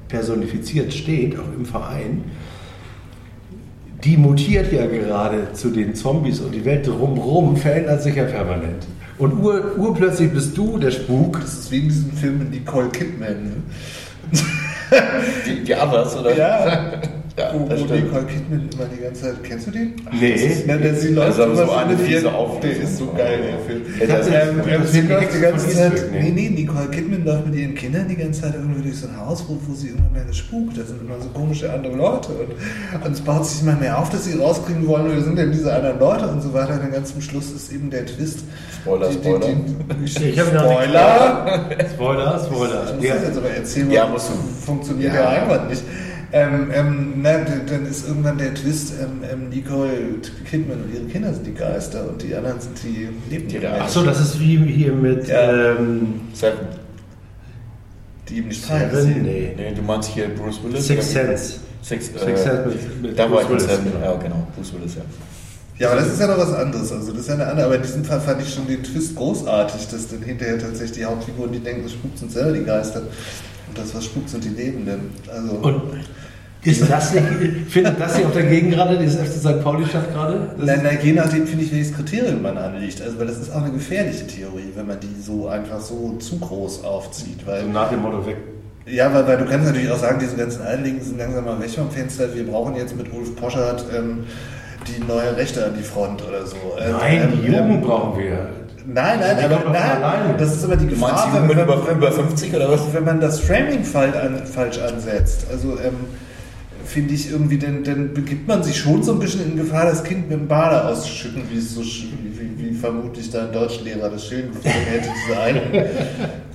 personifiziert 0.07 0.93
steht, 0.93 1.37
auch 1.37 1.53
im 1.53 1.65
Verein, 1.65 2.23
die 4.05 4.15
mutiert 4.15 4.71
ja 4.71 4.85
gerade 4.85 5.51
zu 5.51 5.71
den 5.71 5.93
Zombies 5.93 6.39
und 6.39 6.55
die 6.55 6.63
Welt 6.63 6.87
drumherum 6.87 7.57
verändert 7.57 8.01
sich 8.01 8.15
ja 8.15 8.23
permanent. 8.23 8.87
Und 9.17 9.43
ur, 9.43 9.77
urplötzlich 9.77 10.31
bist 10.31 10.57
du 10.57 10.77
der 10.77 10.91
Spuk. 10.91 11.41
Das 11.41 11.51
ist 11.51 11.71
wie 11.71 11.79
in 11.79 11.89
diesem 11.89 12.11
Film 12.13 12.39
mit 12.39 12.51
Nicole 12.51 12.87
Kidman. 12.87 13.43
Ne? 13.43 13.51
Die, 15.45 15.65
die 15.65 15.73
Others, 15.75 16.15
oder? 16.15 16.37
Ja, 16.37 16.93
ja 17.37 17.51
wo, 17.53 17.67
das 17.67 17.79
wo. 17.81 17.85
Nicole 17.93 18.25
Kidman 18.25 18.69
immer 18.73 18.85
die 18.95 19.01
ganze 19.03 19.21
Zeit. 19.21 19.43
Kennst 19.43 19.67
du 19.67 19.71
den? 19.71 19.93
Nee. 20.19 20.63
Na, 20.67 20.75
der, 20.77 20.95
sie 20.95 21.13
Das 21.15 21.37
läuft 21.37 21.37
ist 21.37 21.39
aber 21.39 21.53
immer 21.53 21.65
so 21.65 21.71
eine 21.71 21.97
fiese 21.97 22.33
Auflösung. 22.33 22.61
Der 22.61 22.83
ist 22.83 22.97
so 22.97 23.13
geil, 23.13 23.39
der 23.41 23.59
Film. 23.59 23.81
Das 24.07 24.27
ähm, 24.27 24.33
ähm, 24.67 24.81
das 24.81 24.91
sie 24.91 25.01
die 25.01 25.07
läuft 25.07 25.33
die 25.35 25.39
ganze 25.39 25.69
Zeit. 25.69 26.11
Nee, 26.11 26.31
nee. 26.35 26.49
Nicole 26.49 26.87
Kidman 26.89 27.25
läuft 27.25 27.45
mit 27.47 27.55
ihren 27.55 27.75
Kindern 27.75 28.07
die 28.07 28.15
ganze 28.15 28.41
Zeit 28.41 28.53
irgendwie 28.55 28.81
durch 28.83 28.97
so 28.99 29.07
ein 29.07 29.17
Haus, 29.25 29.43
wo, 29.47 29.57
wo 29.67 29.73
sie 29.73 29.89
immer 29.89 30.09
mehr 30.13 30.31
spukt. 30.33 30.77
Da 30.77 30.83
sind 30.83 31.01
immer 31.01 31.19
so 31.21 31.29
komische 31.29 31.71
andere 31.71 31.95
Leute. 31.95 32.29
Und, 32.33 33.05
und 33.05 33.11
es 33.13 33.21
baut 33.21 33.45
sich 33.45 33.61
immer 33.61 33.75
mehr 33.75 33.97
auf, 33.97 34.09
dass 34.09 34.25
sie 34.25 34.37
rauskriegen 34.37 34.85
wollen, 34.87 35.05
wer 35.09 35.21
sind 35.21 35.37
denn 35.37 35.51
diese 35.51 35.73
anderen 35.73 35.99
Leute 35.99 36.27
und 36.27 36.41
so 36.41 36.53
weiter. 36.53 36.73
Und 36.73 36.83
dann 36.83 36.91
ganz 36.91 37.11
zum 37.13 37.21
Schluss 37.21 37.51
ist 37.51 37.71
eben 37.71 37.89
der 37.89 38.05
Twist. 38.05 38.39
Spoiler, 38.81 39.09
Die- 39.09 39.15
die- 39.17 39.21
Spoiler. 39.23 39.47
die- 39.47 40.29
Ich 40.29 40.39
hab 40.39 40.53
noch 40.53 40.63
nicht- 40.69 40.81
Spoiler! 40.81 41.69
Spoiler, 41.93 42.35
Ich 42.41 42.45
Spoiler. 42.47 42.93
muss 42.95 43.05
Ja. 43.05 43.13
das 43.15 43.23
jetzt 43.27 43.37
aber 43.37 43.49
erzählen, 43.49 43.91
Ja, 43.91 44.03
weil 44.05 44.11
musst 44.11 44.29
du. 44.29 44.33
funktioniert 44.65 45.13
Ja. 45.13 45.21
der 45.21 45.29
Einwand 45.43 45.69
nicht. 45.69 45.83
Ähm, 46.33 46.71
ähm, 46.73 47.13
na, 47.21 47.39
dann 47.39 47.85
ist 47.85 48.07
irgendwann 48.07 48.37
der 48.37 48.53
Twist, 48.53 48.93
ähm, 49.01 49.21
ähm, 49.29 49.49
Nicole 49.49 49.91
Kidman 50.49 50.83
und 50.83 50.93
ihre 50.93 51.03
Kinder 51.05 51.33
sind 51.33 51.45
die 51.45 51.53
Geister 51.53 52.07
und 52.07 52.21
die 52.21 52.33
anderen 52.33 52.59
sind 52.61 52.77
die 52.83 52.93
Tiere. 52.93 53.11
Nebenmenschen, 53.29 53.69
Ach 53.81 53.89
so, 53.89 54.03
das 54.03 54.19
ist 54.21 54.39
wie 54.39 54.57
hier 54.57 54.93
mit 54.93 55.27
Ja. 55.27 55.71
ähm, 55.77 56.21
Seven. 56.33 56.59
die 58.29 58.37
eben 58.37 58.47
nicht 58.47 58.63
Seven? 58.65 59.01
sehen. 59.01 59.23
Nee. 59.23 59.53
Nee, 59.57 59.73
du 59.75 59.81
meinst 59.81 60.09
hier 60.09 60.29
Bruce 60.29 60.63
Willis? 60.63 60.87
Six? 60.87 61.11
Sense. 61.11 61.53
Six, 61.83 62.05
Six 62.07 62.21
äh, 62.23 62.37
Sense 62.37 62.65
mit, 62.67 63.01
mit 63.01 63.19
Da 63.19 63.29
war 63.29 63.41
Bruce 63.41 63.49
Willis, 63.49 63.63
Seven. 63.65 63.91
genau. 63.91 64.05
Ja, 64.05 64.17
genau. 64.17 64.47
Bruce 64.55 64.73
Willis, 64.73 64.95
ja. 64.95 65.01
Ja, 65.79 65.89
aber 65.91 66.01
das 66.01 66.13
ist 66.13 66.19
ja 66.19 66.27
noch 66.27 66.37
was 66.37 66.53
anderes. 66.53 66.91
Also 66.91 67.11
das 67.11 67.21
ist 67.21 67.27
ja 67.27 67.33
eine 67.33 67.47
andere. 67.47 67.65
Aber 67.65 67.75
in 67.75 67.81
diesem 67.81 68.05
Fall 68.05 68.21
fand 68.21 68.41
ich 68.41 68.53
schon 68.53 68.67
den 68.67 68.83
Twist 68.83 69.15
großartig, 69.15 69.87
dass 69.87 70.07
dann 70.09 70.21
hinterher 70.21 70.59
tatsächlich 70.59 70.91
die 70.99 71.05
Hauptfiguren, 71.05 71.51
die 71.51 71.59
denken, 71.59 71.85
es 71.85 71.93
spukt 71.93 72.19
sind 72.19 72.31
selber 72.31 72.51
die 72.53 72.63
Geister. 72.63 73.01
Und 73.71 73.77
das, 73.77 73.95
was 73.95 74.03
spukt, 74.03 74.29
sind 74.29 74.43
die 74.43 74.49
Lebenden. 74.49 75.11
Also 75.33 75.53
Und 75.53 75.81
ist 76.63 76.91
das 76.91 77.13
nicht, 77.13 77.25
findet 77.69 77.99
das 77.99 78.17
nicht 78.17 78.27
auch 78.27 78.33
dagegen 78.33 78.69
gerade, 78.69 78.97
dieses 78.97 79.15
FC 79.15 79.39
St. 79.39 79.63
Pauli-Stadt 79.63 80.13
gerade? 80.13 80.51
Das 80.57 80.65
Nein, 80.67 80.81
nein, 80.83 80.99
je 81.01 81.13
nachdem 81.13 81.47
finde 81.47 81.63
ich, 81.63 81.71
welches 81.71 81.93
Kriterium 81.93 82.41
man 82.41 82.57
anlegt. 82.57 83.01
Also, 83.01 83.17
weil 83.17 83.27
das 83.27 83.39
ist 83.39 83.51
auch 83.51 83.61
eine 83.61 83.71
gefährliche 83.71 84.27
Theorie, 84.27 84.71
wenn 84.75 84.87
man 84.87 84.99
die 84.99 85.21
so 85.21 85.47
einfach 85.47 85.79
so 85.79 86.17
zu 86.19 86.37
groß 86.37 86.83
aufzieht. 86.83 87.47
Weil, 87.47 87.61
ist 87.61 87.73
nach 87.73 87.89
dem 87.89 88.01
Motto 88.01 88.25
weg. 88.25 88.37
ja, 88.85 89.11
weil, 89.13 89.25
weil 89.25 89.37
du 89.37 89.45
kannst 89.45 89.67
natürlich 89.67 89.89
auch 89.89 89.97
sagen, 89.97 90.19
diese 90.19 90.35
ganzen 90.35 90.63
Einlegen 90.63 91.01
sind 91.01 91.17
langsam 91.17 91.45
mal 91.45 91.59
weg 91.61 91.69
vom 91.69 91.89
Fenster. 91.89 92.35
Wir 92.35 92.45
brauchen 92.45 92.75
jetzt 92.75 92.95
mit 92.95 93.11
Ulf 93.13 93.35
Poschardt 93.37 93.85
ähm, 93.95 94.25
die 94.85 95.01
neue 95.05 95.37
Rechte 95.37 95.65
an 95.65 95.75
die 95.77 95.83
Front 95.83 96.21
oder 96.27 96.45
so. 96.45 96.57
Ähm, 96.77 96.91
Nein, 96.99 97.33
die 97.33 97.47
ähm, 97.47 97.53
Jugend 97.53 97.75
ähm, 97.75 97.81
brauchen 97.81 98.19
wir. 98.19 98.49
Nein, 98.85 99.19
nein, 99.19 99.37
Die 99.37 99.45
aber 99.45 99.69
nein, 99.69 100.35
das 100.37 100.55
ist 100.55 100.63
aber 100.63 100.75
die 100.75 100.87
Gefahr, 100.87 101.29
wenn, 101.33 101.47
mit 101.47 101.57
wenn, 101.57 101.65
über, 101.65 101.89
über 101.89 102.11
50 102.11 102.53
oder 102.55 102.69
was? 102.71 102.93
wenn 102.93 103.03
man 103.03 103.19
das 103.19 103.39
Framing 103.39 103.83
falsch, 103.83 104.15
an, 104.15 104.45
falsch 104.45 104.79
ansetzt. 104.79 105.45
Also 105.51 105.77
ähm, 105.79 105.95
finde 106.85 107.13
ich 107.13 107.31
irgendwie, 107.31 107.57
dann, 107.57 108.13
begibt 108.13 108.47
man 108.47 108.63
sich 108.63 108.77
schon 108.77 109.03
so 109.03 109.13
ein 109.13 109.19
bisschen 109.19 109.51
in 109.51 109.55
Gefahr, 109.55 109.85
das 109.85 110.03
Kind 110.03 110.29
mit 110.29 110.39
dem 110.39 110.47
Bade 110.47 110.85
auszuschütten, 110.85 111.43
wie 111.49 111.57
es 111.57 111.75
so 111.75 111.81
wie 111.81 112.30
vermutlich 112.81 113.29
dein 113.29 113.51
Deutschlehrer 113.53 114.09
das 114.09 114.27
Schilden 114.27 114.51
gefunden 114.51 114.87
hätte, 114.89 115.09
diese 115.27 115.39
einen 115.39 115.61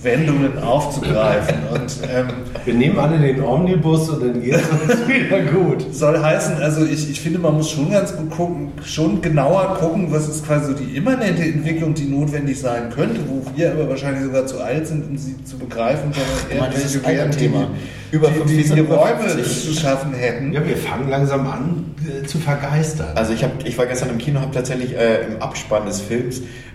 Wendungen 0.03 0.59
aufzugreifen. 0.59 1.57
Und 1.73 1.99
ähm, 2.13 2.27
Wir 2.65 2.75
nehmen 2.75 2.99
alle 2.99 3.19
den 3.19 3.43
Omnibus 3.43 4.09
und 4.11 4.23
dann 4.23 4.43
geht 4.43 4.55
es 4.55 4.63
uns 4.69 5.09
wieder 5.09 5.41
gut. 5.43 5.95
soll 5.95 6.21
heißen, 6.21 6.57
also 6.57 6.85
ich, 6.85 7.11
ich 7.11 7.21
finde, 7.21 7.39
man 7.39 7.55
muss 7.55 7.71
schon 7.71 7.91
ganz 7.91 8.15
gut 8.17 8.31
gucken, 8.31 8.73
schon 8.85 9.21
genauer 9.23 9.77
gucken, 9.81 10.13
was 10.13 10.29
ist 10.29 10.47
quasi 10.47 10.67
so 10.67 10.73
die 10.75 10.97
immanente 10.97 11.43
Entwicklung, 11.43 11.95
die 11.95 12.05
notwendig 12.05 12.61
sein 12.61 12.91
könnte, 12.91 13.21
wo 13.29 13.43
wir 13.55 13.73
aber 13.73 13.89
wahrscheinlich 13.89 14.25
sogar 14.25 14.47
zu 14.47 14.61
alt 14.61 14.87
sind, 14.87 15.09
um 15.09 15.17
sie 15.17 15.43
zu 15.45 15.57
begreifen, 15.59 16.13
sondern 16.51 16.71
das 16.73 16.85
ist 16.85 16.95
irgendwelche 16.97 17.23
ein 17.23 17.29
wären, 17.29 17.39
Thema. 17.39 17.69
die, 18.13 18.17
Über 18.17 18.29
die, 18.29 18.35
50 18.35 18.65
die, 18.65 18.75
die 18.75 18.81
Räume 18.81 19.29
50. 19.29 19.75
zu 19.75 19.81
schaffen 19.81 20.13
hätten. 20.15 20.53
Ja, 20.53 20.67
wir 20.67 20.77
fangen 20.77 21.09
langsam 21.09 21.47
an 21.47 21.95
äh, 22.07 22.27
zu 22.27 22.39
vergeistern. 22.39 23.09
Also 23.15 23.33
ich, 23.33 23.43
hab, 23.43 23.67
ich 23.67 23.77
war 23.79 23.87
gestern 23.87 24.11
im 24.11 24.19
Kino, 24.19 24.41
habe 24.41 24.53
tatsächlich 24.53 24.95
äh, 24.97 25.25
im 25.27 25.43
Abspann 25.43 25.87
des 25.87 26.01
Films 26.01 26.16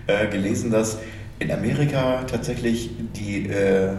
äh, 0.07 0.27
gelesen, 0.27 0.71
dass 0.71 0.97
in 1.39 1.51
Amerika 1.51 2.23
tatsächlich 2.29 2.91
die, 3.15 3.47
äh, 3.47 3.93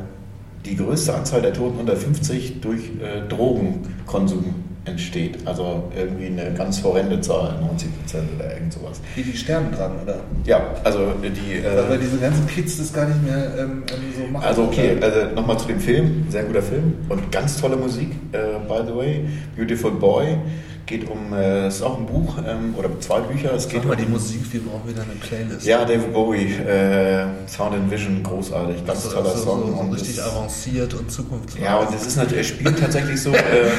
die 0.64 0.76
größte 0.76 1.14
Anzahl 1.14 1.42
der 1.42 1.52
Toten 1.52 1.78
unter 1.80 1.96
50 1.96 2.60
durch 2.60 2.82
äh, 3.02 3.28
Drogenkonsum 3.28 4.54
entsteht. 4.84 5.38
Also 5.46 5.84
irgendwie 5.96 6.26
eine 6.26 6.52
ganz 6.54 6.82
horrende 6.82 7.20
Zahl, 7.20 7.56
90 7.60 7.98
Prozent 7.98 8.28
oder 8.36 8.52
irgend 8.54 8.72
sowas. 8.72 9.00
Wie 9.14 9.22
die 9.22 9.36
sterben 9.36 9.70
dran, 9.72 9.92
oder? 10.02 10.20
Ja, 10.44 10.60
also 10.82 11.12
die... 11.22 11.62
Weil, 11.64 11.88
weil 11.88 11.96
Äh, 11.96 12.00
diese 12.00 12.18
ganzen 12.18 12.46
Kids 12.48 12.78
das 12.78 12.92
gar 12.92 13.06
nicht 13.06 13.22
mehr 13.22 13.52
ähm, 13.58 13.84
so 14.16 14.26
machen. 14.26 14.44
also 14.44 14.64
okay, 14.64 14.96
Oder? 14.96 15.06
also 15.06 15.34
nochmal 15.34 15.58
zu 15.58 15.68
dem 15.68 15.78
Film, 15.80 16.26
sehr 16.30 16.44
guter 16.44 16.62
Film 16.62 16.94
und 17.08 17.30
ganz 17.30 17.60
tolle 17.60 17.76
Musik, 17.76 18.10
äh, 18.32 18.38
by 18.66 18.80
the 18.86 18.94
way. 18.94 19.24
Beautiful 19.56 19.92
Boy, 19.92 20.36
geht 20.92 21.08
um, 21.08 21.32
äh, 21.32 21.66
es 21.66 21.76
ist 21.76 21.82
auch 21.82 21.98
ein 21.98 22.06
Buch 22.06 22.36
ähm, 22.46 22.74
oder 22.76 22.88
zwei 23.00 23.20
Bücher. 23.20 23.54
Es 23.54 23.66
geht 23.66 23.84
mal 23.84 23.96
die 23.96 24.04
um, 24.04 24.12
Musik, 24.12 24.40
wir 24.52 24.60
brauchen 24.60 24.88
wieder 24.88 25.02
eine 25.02 25.14
Playlist. 25.14 25.66
Ja, 25.66 25.84
David 25.84 26.12
Bowie, 26.12 26.52
äh, 26.52 27.24
Sound 27.48 27.74
and 27.74 27.90
Vision, 27.90 28.22
großartig, 28.22 28.84
ganz 28.84 29.04
so, 29.04 29.10
toller 29.10 29.30
so, 29.30 29.42
Song. 29.42 29.60
so, 29.62 29.72
so 29.72 29.80
und 29.80 29.92
richtig 29.94 30.22
avanciert 30.22 30.92
und 30.94 31.10
zukunftsweisend. 31.10 31.64
ja, 31.64 31.78
und 31.78 31.94
es 31.94 32.06
ist 32.06 32.16
natürlich, 32.16 32.50
er 32.50 32.54
spielt 32.56 32.78
tatsächlich 32.78 33.20
so, 33.20 33.30
äh, 33.32 33.70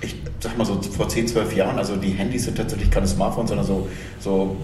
ich 0.00 0.16
sag 0.40 0.56
mal 0.56 0.64
so 0.64 0.80
vor 0.80 1.08
10, 1.08 1.28
12 1.28 1.54
Jahren, 1.54 1.78
also 1.78 1.96
die 1.96 2.12
Handys 2.12 2.44
sind 2.44 2.56
tatsächlich 2.56 2.90
keine 2.90 3.06
Smartphones, 3.06 3.50
sondern 3.50 3.66
so, 3.66 3.88
so 4.18 4.56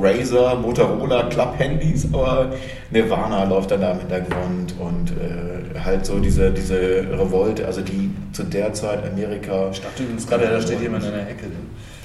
Razer, 0.00 0.54
Motorola, 0.56 1.24
Club-Handys, 1.24 2.08
aber 2.12 2.52
Nirvana 2.90 3.44
läuft 3.44 3.70
dann 3.70 3.80
da 3.80 3.92
im 3.92 3.98
Hintergrund 3.98 4.74
und 4.78 5.10
äh, 5.10 5.78
halt 5.78 6.06
so 6.06 6.18
diese, 6.18 6.50
diese 6.50 7.06
Revolte, 7.10 7.66
also 7.66 7.80
die 7.80 8.10
zu 8.32 8.44
der 8.44 8.72
Zeit 8.72 9.00
Amerika. 9.10 9.68
Ich 9.70 9.80
dachte 9.80 10.02
übrigens 10.02 10.26
gerade, 10.26 10.46
da 10.46 10.60
steht 10.60 10.80
jemand 10.80 11.04
in 11.04 11.12
der 11.12 11.28
Ecke. 11.28 11.46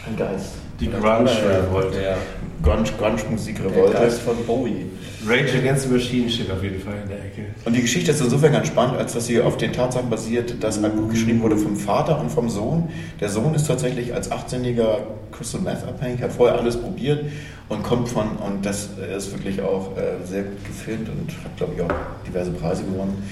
Ein 0.07 0.17
Geist. 0.17 0.55
Die 0.79 0.89
Grunge-Revolte. 0.89 1.97
Der, 1.97 2.17
Grunge, 2.66 2.89
Grunge-Musik, 2.97 3.57
der 3.57 3.72
Revolte. 3.72 4.11
Von 4.11 4.45
Bowie. 4.45 4.88
Rage 5.28 5.57
Against 5.59 5.84
the 5.84 5.93
Machine 5.93 6.30
steht 6.30 6.51
auf 6.51 6.63
jeden 6.63 6.80
Fall 6.82 6.95
in 7.03 7.09
der 7.09 7.18
Ecke. 7.18 7.45
Und 7.63 7.76
die 7.76 7.82
Geschichte 7.82 8.11
ist 8.11 8.22
insofern 8.22 8.51
ganz 8.51 8.68
spannend, 8.68 8.97
als 8.97 9.13
dass 9.13 9.28
sie 9.28 9.39
auf 9.39 9.57
den 9.57 9.72
Tatsachen 9.72 10.09
basiert, 10.09 10.63
dass 10.63 10.84
ein 10.84 10.95
Buch 10.95 11.09
geschrieben 11.09 11.41
wurde 11.41 11.57
vom 11.57 11.76
Vater 11.76 12.20
und 12.20 12.32
vom 12.32 12.49
Sohn. 12.49 12.89
Der 13.20 13.30
Sohn 13.30 13.53
ist 13.53 13.68
tatsächlich 13.68 14.13
als 14.13 14.32
18-jähriger 14.32 14.97
Crystal 15.32 15.61
Meth 15.61 15.84
abhängig, 15.88 16.22
hat 16.22 16.32
vorher 16.32 16.59
alles 16.59 16.78
probiert 16.78 17.26
und 17.70 17.84
kommt 17.84 18.09
von, 18.09 18.38
und 18.38 18.66
das 18.66 18.89
ist 19.16 19.32
wirklich 19.32 19.61
auch 19.61 19.95
äh, 19.95 20.26
sehr 20.26 20.43
gut 20.43 20.66
gefilmt 20.66 21.09
und 21.09 21.32
hat, 21.43 21.57
glaube 21.57 21.74
ich, 21.76 21.82
auch 21.82 21.93
diverse 22.28 22.51
Preise 22.51 22.84
gewonnen. 22.84 23.24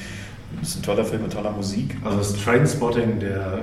Das 0.60 0.70
ist 0.70 0.78
ein 0.78 0.84
toller 0.84 1.06
Film 1.06 1.24
mit 1.24 1.34
toller 1.34 1.52
Musik. 1.52 1.96
Also 2.04 2.18
das 2.20 2.36
Trainspotting 2.44 3.20
der 3.20 3.62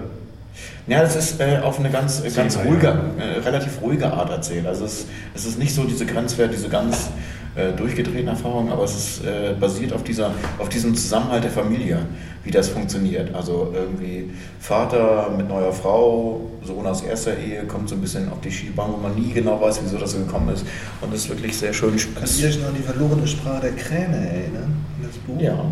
Ja, 0.87 1.03
das 1.03 1.17
ist 1.17 1.41
äh, 1.41 1.59
auf 1.63 1.79
eine 1.79 1.91
ganz, 1.91 2.25
äh, 2.25 2.31
ganz 2.31 2.59
ruhige, 2.59 2.87
ja. 2.87 3.25
äh, 3.25 3.39
relativ 3.39 3.81
ruhige 3.81 4.13
Art 4.13 4.31
erzählt. 4.31 4.67
Also 4.67 4.85
es, 4.85 5.07
es 5.35 5.47
ist 5.47 5.59
nicht 5.59 5.75
so 5.75 5.85
diese 5.85 6.07
Grenzwert, 6.07 6.53
diese 6.53 6.69
ganz 6.69 7.11
äh, 7.55 7.73
durchgedrehten 7.73 8.29
Erfahrungen, 8.29 8.71
aber 8.71 8.85
es 8.85 8.95
ist 8.95 9.25
äh, 9.25 9.55
basiert 9.59 9.93
auf, 9.93 10.05
dieser, 10.05 10.33
auf 10.59 10.69
diesem 10.69 10.95
Zusammenhalt 10.95 11.45
der 11.45 11.51
Familie, 11.51 11.99
wie 12.45 12.51
das 12.51 12.69
funktioniert. 12.69 13.35
Also 13.35 13.73
irgendwie 13.75 14.31
Vater 14.61 15.31
mit 15.37 15.49
neuer 15.49 15.73
Frau, 15.73 16.41
Sohn 16.65 16.87
aus 16.87 17.03
erster 17.03 17.37
Ehe, 17.37 17.65
kommt 17.65 17.89
so 17.89 17.97
ein 17.97 18.01
bisschen 18.01 18.31
auf 18.31 18.41
die 18.41 18.51
Skibahn, 18.51 18.93
wo 18.93 18.97
man 18.97 19.15
nie 19.15 19.33
genau 19.33 19.61
weiß, 19.61 19.81
wieso 19.83 19.99
das 19.99 20.13
so 20.13 20.19
gekommen 20.19 20.49
ist. 20.55 20.65
Und 21.01 21.13
das 21.13 21.23
ist 21.23 21.29
wirklich 21.29 21.57
sehr 21.57 21.73
schön. 21.73 21.97
Könnt 21.97 22.39
ihr 22.39 22.49
euch 22.49 22.61
noch 22.61 22.69
an 22.69 22.75
die 22.77 22.83
verlorene 22.83 23.27
Sprache 23.27 23.63
der 23.63 23.73
Kräne 23.73 24.17
erinnern? 24.17 24.85
Das 25.03 25.17
Buch? 25.19 25.41
Ja. 25.41 25.65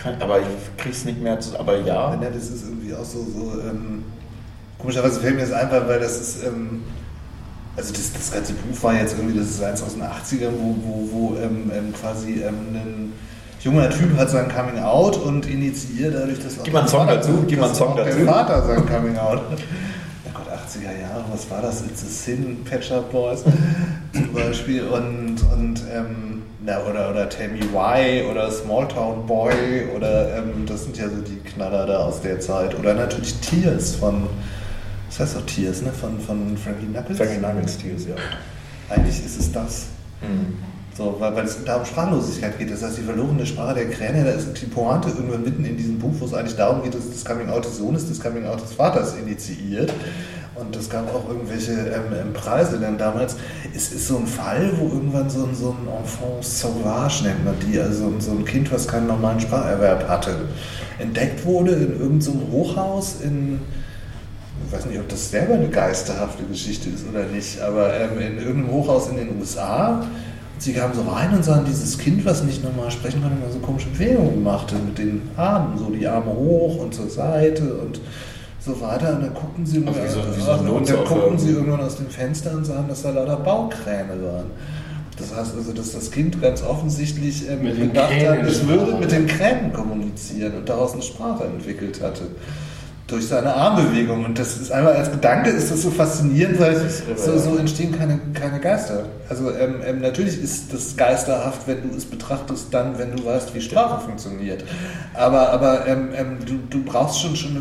Kann, 0.00 0.14
aber 0.20 0.40
ich 0.40 0.46
krieg's 0.78 1.04
nicht 1.04 1.20
mehr 1.20 1.38
zu, 1.40 1.58
aber 1.58 1.76
ja. 1.78 2.14
Ja, 2.14 2.16
das 2.32 2.44
ist 2.48 2.64
irgendwie 2.64 2.94
auch 2.94 3.04
so, 3.04 3.18
so 3.18 3.60
ähm, 3.60 4.02
komischerweise 4.78 5.20
fällt 5.20 5.34
mir 5.36 5.42
das 5.42 5.52
einfach, 5.52 5.86
weil 5.86 6.00
das 6.00 6.18
ist, 6.20 6.44
ähm, 6.46 6.82
also 7.76 7.92
das, 7.92 8.12
das 8.12 8.32
ganze 8.32 8.54
Buch 8.54 8.82
war 8.82 8.94
jetzt 8.94 9.14
irgendwie, 9.18 9.38
das 9.38 9.48
ist 9.50 9.62
eins 9.62 9.82
aus 9.82 9.94
den 9.94 10.02
80ern, 10.02 10.52
wo, 10.58 10.74
wo, 10.82 11.08
wo 11.12 11.36
ähm, 11.36 11.70
ähm, 11.74 11.92
quasi 11.92 12.42
ähm, 12.42 12.54
ein 12.74 13.12
junger 13.62 13.90
Typ 13.90 14.16
hat 14.16 14.30
sein 14.30 14.48
Coming 14.48 14.82
Out 14.82 15.18
und 15.18 15.44
initiiert 15.46 16.14
dadurch, 16.14 16.42
dass 16.42 16.58
auch 16.58 16.64
Gib 16.64 16.72
mal 16.72 16.80
einen 16.80 16.88
Song 16.88 17.00
Vater- 17.06 17.16
dazu, 17.16 17.44
gib 17.46 17.60
mal 17.60 17.66
einen 17.66 17.74
Song 17.74 17.96
dazu. 17.96 18.16
Der 18.16 18.26
Vater 18.26 18.66
sein 18.66 18.86
Coming 18.86 19.18
Out. 19.18 19.42
Oh 20.26 20.30
Gott, 20.32 20.46
80er 20.48 21.00
Jahre, 21.00 21.24
was 21.32 21.50
war 21.50 21.60
das? 21.60 21.82
It's 21.82 22.02
a 22.02 22.06
Sin, 22.06 22.64
Patch 22.64 22.90
Up 22.92 23.10
Boys 23.10 23.42
zum 24.14 24.32
Beispiel 24.32 24.84
und, 24.84 25.36
und 25.52 25.82
ähm, 25.92 26.29
na, 26.70 26.84
oder, 26.88 27.10
oder 27.10 27.28
Tell 27.28 27.48
Me 27.48 27.60
Why 27.72 28.24
oder 28.30 28.50
Small 28.50 28.86
Town 28.88 29.26
Boy 29.26 29.88
oder 29.94 30.36
ähm, 30.38 30.64
das 30.66 30.84
sind 30.84 30.96
ja 30.96 31.08
so 31.08 31.20
die 31.20 31.36
Knaller 31.40 31.86
da 31.86 31.98
aus 31.98 32.20
der 32.20 32.40
Zeit. 32.40 32.78
Oder 32.78 32.94
natürlich 32.94 33.34
Tears 33.40 33.96
von, 33.96 34.28
das 35.08 35.20
heißt 35.20 35.36
auch 35.36 35.46
Tears, 35.46 35.82
ne? 35.82 35.90
Von, 35.92 36.20
von 36.20 36.56
Frankie 36.56 36.86
Knuckles. 36.86 37.18
Frankie 37.18 37.38
Nuggets, 37.38 37.78
Tears, 37.78 38.06
ja. 38.06 38.14
Eigentlich 38.88 39.24
ist 39.24 39.38
es 39.38 39.52
das. 39.52 39.86
Hm. 40.20 40.58
So, 40.96 41.16
weil, 41.18 41.34
weil 41.34 41.44
es 41.44 41.64
da 41.64 41.76
um 41.76 41.84
Sprachlosigkeit 41.84 42.58
geht. 42.58 42.70
Das 42.70 42.82
heißt, 42.82 42.98
die 42.98 43.02
verlorene 43.02 43.46
Sprache 43.46 43.74
der 43.74 43.88
Kräne, 43.88 44.24
da 44.24 44.30
ist 44.30 44.60
die 44.60 44.66
Pointe 44.66 45.08
irgendwann 45.08 45.42
mitten 45.42 45.64
in 45.64 45.76
diesem 45.76 45.98
Buch, 45.98 46.12
wo 46.18 46.26
es 46.26 46.34
eigentlich 46.34 46.56
darum 46.56 46.82
geht, 46.82 46.94
dass 46.94 47.08
das 47.08 47.24
Coming-out 47.24 47.64
des 47.64 47.78
Sohnes 47.78 48.08
das 48.08 48.20
Coming-out 48.20 48.60
des 48.62 48.72
Vaters 48.72 49.14
initiiert. 49.14 49.92
Und 50.60 50.76
es 50.76 50.90
gab 50.90 51.12
auch 51.14 51.26
irgendwelche 51.28 51.72
ähm, 51.72 52.12
ähm, 52.12 52.32
Preise, 52.34 52.78
denn 52.78 52.98
damals 52.98 53.36
es 53.74 53.92
ist 53.92 54.08
so 54.08 54.18
ein 54.18 54.26
Fall, 54.26 54.70
wo 54.78 54.88
irgendwann 54.88 55.30
so 55.30 55.44
ein, 55.44 55.54
so 55.54 55.70
ein 55.70 55.88
Enfant 55.88 56.44
sauvage 56.44 57.24
nennt 57.24 57.44
man 57.44 57.54
die, 57.66 57.80
also 57.80 58.12
so 58.18 58.32
ein 58.32 58.44
Kind, 58.44 58.70
was 58.70 58.86
keinen 58.86 59.06
normalen 59.06 59.40
Spracherwerb 59.40 60.06
hatte, 60.06 60.34
entdeckt 60.98 61.44
wurde 61.46 61.72
in 61.72 61.92
irgendeinem 61.92 62.20
so 62.20 62.32
Hochhaus 62.52 63.16
in, 63.22 63.60
ich 64.66 64.72
weiß 64.72 64.86
nicht, 64.86 64.98
ob 64.98 65.08
das 65.08 65.30
selber 65.30 65.54
eine 65.54 65.68
geisterhafte 65.68 66.42
Geschichte 66.44 66.90
ist 66.90 67.06
oder 67.08 67.24
nicht, 67.24 67.58
aber 67.60 67.94
ähm, 67.94 68.20
in 68.20 68.38
irgendeinem 68.38 68.72
Hochhaus 68.72 69.08
in 69.08 69.16
den 69.16 69.38
USA. 69.38 70.04
Sie 70.58 70.74
kamen 70.74 70.92
so 70.92 71.00
rein 71.10 71.32
und 71.32 71.42
sahen 71.42 71.64
dieses 71.64 71.96
Kind, 71.96 72.22
was 72.26 72.44
nicht 72.44 72.62
normal 72.62 72.90
sprechen 72.90 73.22
konnte, 73.22 73.38
immer 73.42 73.50
so 73.50 73.60
komische 73.60 73.88
Bewegungen 73.88 74.42
machte 74.42 74.74
mit 74.74 74.98
den 74.98 75.22
Armen, 75.34 75.78
so 75.78 75.88
die 75.88 76.06
Arme 76.06 76.30
hoch 76.34 76.76
und 76.82 76.94
zur 76.94 77.08
Seite 77.08 77.76
und 77.76 77.98
so 78.64 78.80
weiter. 78.80 79.14
Und 79.14 79.22
dann 79.22 79.34
guckten 79.34 79.66
sie, 79.66 79.84
Also 79.86 80.20
so- 80.20 80.44
so 80.44 80.50
ein 80.52 80.68
und 80.68 80.88
dann 80.88 81.04
guckten 81.04 81.38
sie 81.38 81.50
irgendwann 81.50 81.80
aus 81.80 81.96
dem 81.96 82.08
Fenster 82.08 82.52
und 82.52 82.64
sahen, 82.64 82.88
dass 82.88 83.02
da 83.02 83.10
lauter 83.10 83.36
Baukräne 83.36 84.22
waren. 84.22 84.46
Das 85.18 85.36
heißt 85.36 85.54
also, 85.56 85.72
dass 85.72 85.92
das 85.92 86.10
Kind 86.10 86.40
ganz 86.40 86.62
offensichtlich 86.62 87.42
Mit 87.62 87.76
den 87.76 87.88
gedacht 87.88 88.10
hat, 88.26 88.42
es 88.46 88.66
würde 88.66 88.94
mit 88.96 89.12
den 89.12 89.26
Kränen 89.26 89.72
kommunizieren 89.72 90.54
und 90.56 90.68
daraus 90.68 90.94
eine 90.94 91.02
Sprache 91.02 91.44
entwickelt 91.44 92.00
hatte. 92.02 92.22
Durch 93.06 93.26
seine 93.26 93.52
Armbewegung. 93.54 94.24
Und 94.24 94.38
das 94.38 94.56
ist 94.58 94.70
einmal 94.70 94.94
als 94.94 95.10
Gedanke 95.10 95.50
ist 95.50 95.70
das 95.70 95.82
so 95.82 95.90
faszinierend, 95.90 96.58
weil 96.60 96.76
so, 97.16 97.36
so 97.38 97.56
entstehen 97.58 97.98
keine, 97.98 98.18
keine 98.32 98.60
Geister. 98.60 99.04
Also 99.28 99.50
ähm, 99.50 99.76
ähm, 99.84 100.00
natürlich 100.00 100.40
ist 100.42 100.72
das 100.72 100.96
geisterhaft, 100.96 101.62
wenn 101.66 101.90
du 101.90 101.96
es 101.96 102.04
betrachtest, 102.04 102.72
dann, 102.72 102.96
wenn 102.98 103.14
du 103.16 103.24
weißt, 103.24 103.52
wie 103.54 103.60
Sprache 103.60 104.00
funktioniert. 104.04 104.64
Aber, 105.14 105.50
aber 105.50 105.86
ähm, 105.88 106.10
ähm, 106.16 106.36
du, 106.46 106.54
du 106.70 106.84
brauchst 106.84 107.20
schon, 107.20 107.34
schon 107.34 107.50
eine 107.50 107.60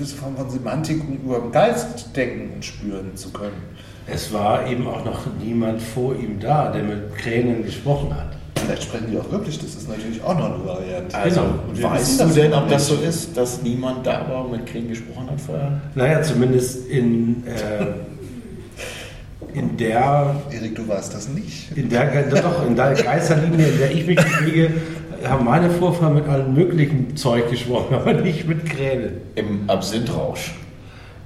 gewisse 0.00 0.16
Form 0.16 0.34
von 0.34 0.48
Semantik, 0.48 1.02
um 1.06 1.16
über 1.16 1.40
den 1.40 1.52
Geist 1.52 2.16
denken 2.16 2.54
und 2.54 2.64
spüren 2.64 3.14
zu 3.16 3.28
können. 3.30 3.60
Es 4.06 4.32
war 4.32 4.66
eben 4.66 4.86
auch 4.86 5.04
noch 5.04 5.26
niemand 5.38 5.82
vor 5.82 6.14
ihm 6.14 6.40
da, 6.40 6.72
der 6.72 6.82
mit 6.82 7.14
Kränen 7.16 7.62
gesprochen 7.62 8.14
hat. 8.14 8.28
Vielleicht 8.56 8.84
sprechen 8.84 9.08
die 9.10 9.18
auch 9.18 9.30
wirklich, 9.30 9.58
das 9.58 9.74
ist 9.74 9.88
natürlich 9.88 10.22
auch 10.22 10.38
noch 10.38 10.54
eine 10.54 10.64
Variante. 10.64 11.16
Also. 11.16 11.42
Wir 11.74 11.84
weißt 11.84 12.20
du 12.20 12.26
denn, 12.28 12.54
ob 12.54 12.68
das 12.68 12.86
so 12.86 12.94
ist, 12.94 13.36
dass 13.36 13.62
niemand 13.62 14.06
da 14.06 14.26
war 14.28 14.46
und 14.46 14.52
mit 14.52 14.66
Krieg 14.66 14.88
gesprochen 14.88 15.30
hat 15.30 15.40
vorher? 15.40 15.80
Naja, 15.94 16.22
zumindest 16.22 16.88
in, 16.88 17.44
äh, 17.46 17.86
in 19.52 19.76
der 19.76 20.34
Erik, 20.50 20.76
du 20.76 20.88
weißt 20.88 21.12
das 21.12 21.28
nicht. 21.28 21.76
In 21.76 21.90
der, 21.90 22.22
doch, 22.30 22.66
in 22.66 22.74
der 22.74 22.94
Geisterlinie, 22.94 23.68
in 23.68 23.78
der 23.78 23.90
ich 23.90 24.06
mich 24.06 24.16
bewege, 24.16 24.70
haben 25.24 25.44
meine 25.44 25.70
Vorfahren 25.70 26.14
mit 26.14 26.26
allem 26.26 26.54
möglichen 26.54 27.16
Zeug 27.16 27.50
gesprochen, 27.50 27.94
aber 27.94 28.14
nicht 28.14 28.46
mit 28.48 28.66
Kränen. 28.66 29.12
Im 29.34 29.68
Absinthrausch. 29.68 30.52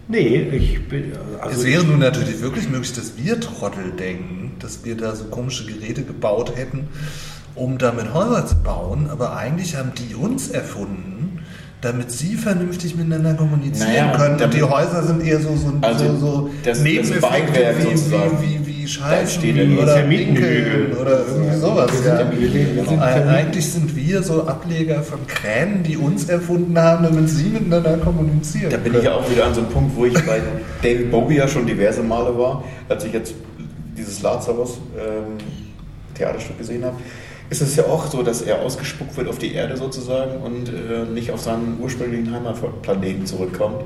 Nee, 0.09 0.36
ich 0.53 0.86
bin. 0.88 1.12
Also 1.40 1.61
es 1.61 1.66
wäre 1.66 1.84
nun 1.84 1.99
natürlich 1.99 2.40
wirklich 2.42 2.68
möglich, 2.68 2.92
dass 2.92 3.12
wir 3.16 3.40
Trottel 3.40 3.92
denken, 3.99 4.53
dass 4.59 4.84
wir 4.84 4.97
da 4.97 5.14
so 5.14 5.24
komische 5.24 5.64
Geräte 5.64 6.03
gebaut 6.03 6.53
hätten, 6.57 6.88
um 7.55 7.78
damit 7.78 8.12
Häuser 8.12 8.47
zu 8.47 8.57
bauen, 8.57 9.09
aber 9.11 9.36
eigentlich 9.36 9.76
haben 9.76 9.92
die 9.97 10.14
uns 10.14 10.51
erfunden, 10.51 11.38
damit 11.80 12.11
sie 12.11 12.34
vernünftig 12.34 12.97
miteinander 12.97 13.32
kommunizieren 13.34 13.88
Naja, 13.88 14.16
können. 14.16 14.42
Und 14.42 14.53
die 14.55 14.62
Häuser 14.62 15.03
sind 15.05 15.22
eher 15.24 15.40
so, 15.40 15.57
so, 15.57 15.72
Also, 15.80 16.05
so, 16.12 16.16
so 16.18 16.51
das- 16.64 16.78
das 16.78 16.80
Nebeneffekte 16.82 17.22
Beiwerk 17.22 17.78
wie, 17.78 17.95
wie, 17.95 18.61
wie, 18.61 18.66
wie 18.66 18.74
Steht 18.89 19.57
ja 19.57 19.82
oder. 19.82 20.09
Winkeln 20.09 20.97
oder 20.97 21.24
irgendwie 21.26 21.57
sowas. 21.59 21.91
Ja. 22.05 22.18
Sind. 22.89 23.01
Eigentlich 23.01 23.72
sind 23.72 23.97
wir 23.97 24.22
so 24.22 24.47
Ableger 24.47 25.03
von 25.03 25.26
Kränen, 25.26 25.82
die 25.82 25.97
uns 25.97 26.28
erfunden 26.28 26.78
haben, 26.78 27.05
damit 27.05 27.28
sie 27.28 27.49
miteinander 27.51 27.97
kommunizieren 27.99 28.70
Da 28.70 28.76
bin 28.76 28.93
können. 28.93 28.99
ich 28.99 29.05
ja 29.05 29.14
auch 29.14 29.30
wieder 29.30 29.47
an 29.47 29.55
so 29.55 29.61
einem 29.61 29.70
Punkt, 29.70 29.97
wo 29.97 30.05
ich 30.05 30.14
bei 30.24 30.41
David 30.82 31.11
Bowie 31.11 31.37
ja 31.37 31.49
schon 31.49 31.66
diverse 31.66 32.03
Male 32.03 32.37
war, 32.39 32.64
als 32.89 33.05
ich 33.05 33.12
jetzt 33.12 33.35
dieses 33.97 34.22
Lazarus 34.22 34.78
ähm, 34.97 35.39
Theaterstück 36.14 36.59
gesehen 36.59 36.85
habe. 36.85 36.97
Ist 37.51 37.61
es 37.61 37.76
ja 37.76 37.85
auch 37.85 38.07
so, 38.07 38.22
dass 38.22 38.43
er 38.43 38.62
ausgespuckt 38.62 39.16
wird 39.16 39.28
auf 39.28 39.39
die 39.39 39.55
Erde 39.55 39.76
sozusagen 39.76 40.41
und 40.43 40.68
äh, 40.68 41.05
nicht 41.12 41.30
auf 41.30 41.41
seinen 41.41 41.78
ursprünglichen 41.80 42.32
Heimatplaneten 42.32 43.26
zurückkommt 43.26 43.85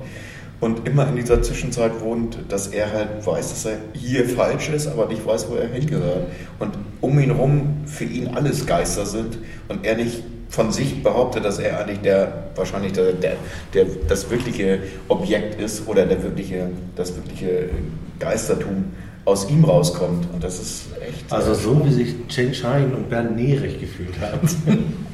und 0.61 0.88
immer 0.88 1.09
in 1.09 1.16
dieser 1.16 1.40
Zwischenzeit 1.42 2.00
wohnt, 2.00 2.38
dass 2.48 2.68
er 2.68 2.92
halt 2.92 3.24
weiß, 3.24 3.50
dass 3.50 3.64
er 3.64 3.78
hier 3.92 4.28
falsch 4.28 4.68
ist, 4.70 4.88
aber 4.88 5.06
nicht 5.06 5.24
weiß, 5.24 5.48
wo 5.50 5.54
er 5.54 5.68
hingehört. 5.68 6.26
Und 6.59 6.76
um 7.00 7.18
ihn 7.20 7.30
rum 7.30 7.82
für 7.86 8.04
ihn 8.04 8.28
alles 8.28 8.66
Geister 8.66 9.06
sind 9.06 9.38
und 9.68 9.86
er 9.86 9.96
nicht 9.96 10.24
von 10.48 10.72
sich 10.72 11.02
behauptet, 11.02 11.44
dass 11.44 11.59
er 11.59 11.78
eigentlich 11.78 12.00
der 12.00 12.48
wahrscheinlich 12.56 12.92
der, 12.92 13.12
der, 13.12 13.36
der 13.74 13.86
das 14.09 14.30
wirkliche 14.30 14.80
Objekt 15.09 15.61
ist 15.61 15.86
oder 15.86 16.06
der 16.06 16.22
wirkliche 16.22 16.70
das 16.96 17.14
wirkliche 17.14 17.68
Geistertum 18.18 18.86
aus 19.24 19.48
ihm 19.50 19.64
rauskommt 19.64 20.26
und 20.32 20.42
das 20.42 20.59
ist 20.59 20.84
echt 21.06 21.30
also 21.30 21.52
so 21.52 21.84
wie 21.84 21.92
sich 21.92 22.14
Chen 22.28 22.54
Shine 22.54 22.96
und 22.96 23.11
Bernd 23.11 23.36
Nerich 23.36 23.78
gefühlt 23.78 24.18
haben. 24.20 24.96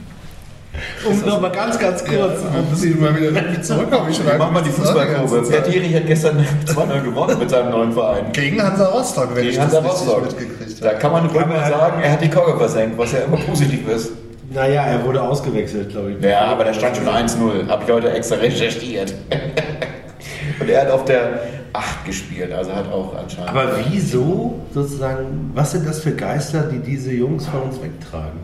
um 1.09 1.20
nochmal 1.29 1.53
ganz, 1.53 1.79
ganz 1.79 2.05
kurz. 2.05 2.41
Ja, 2.43 2.62
müssen 2.68 2.95
wir 2.95 3.11
mal 3.11 3.16
wieder 3.16 3.31
irgendwie 3.31 3.61
zurückkommen. 3.61 4.11
Ich 4.11 4.20
Mach 4.39 4.51
mal 4.51 4.62
die 4.62 4.70
Fußballkurve. 4.70 5.43
Per 5.43 5.64
Thierry 5.64 5.91
hat 5.93 6.07
gestern 6.07 6.45
2-0 6.66 7.03
gewonnen 7.03 7.39
mit 7.39 7.51
seinem 7.51 7.70
neuen 7.70 7.93
Verein. 7.93 8.27
Gegen 8.33 8.62
Hansa 8.62 8.87
Rostock, 8.87 9.29
wenn 9.35 9.45
ich 9.47 9.53
Gegen 9.53 9.64
das 9.64 9.75
Hansa 9.75 9.89
richtig 9.91 10.09
Rostock. 10.09 10.22
mitgekriegt 10.41 10.83
Da 10.85 10.89
habe. 10.89 10.99
kann 10.99 11.12
man 11.12 11.27
ruhig 11.27 11.47
mal 11.47 11.68
sagen, 11.70 12.03
er 12.03 12.12
hat 12.12 12.22
die 12.22 12.31
Kogge 12.31 12.57
versenkt, 12.57 12.99
was 12.99 13.12
ja 13.12 13.20
immer 13.20 13.37
positiv 13.37 13.89
ist. 13.89 14.11
Naja, 14.53 14.83
er 14.85 15.05
wurde 15.05 15.20
ausgewechselt, 15.22 15.91
glaube 15.91 16.12
ich. 16.12 16.25
Ja, 16.25 16.43
aber 16.47 16.64
da 16.64 16.75
stand 16.75 16.97
schon 16.97 17.07
1-0. 17.09 17.66
Habe 17.68 17.85
ich 17.85 17.91
heute 17.93 18.12
extra 18.12 18.37
recherchiert. 18.37 19.14
Und 20.61 20.68
er 20.68 20.83
hat 20.83 20.91
auf 20.91 21.05
der 21.07 21.41
8 21.72 22.05
gespielt, 22.05 22.53
also 22.53 22.72
hat 22.72 22.91
auch 22.93 23.14
anscheinend. 23.16 23.51
Aber 23.51 23.70
wieso 23.91 24.61
sozusagen, 24.72 25.51
was 25.55 25.72
sind 25.72 25.89
das 25.89 26.01
für 26.01 26.12
Geister, 26.12 26.62
die 26.70 26.79
diese 26.79 27.11
Jungs 27.12 27.47
von 27.47 27.62
uns 27.62 27.83
wegtragen? 27.83 28.39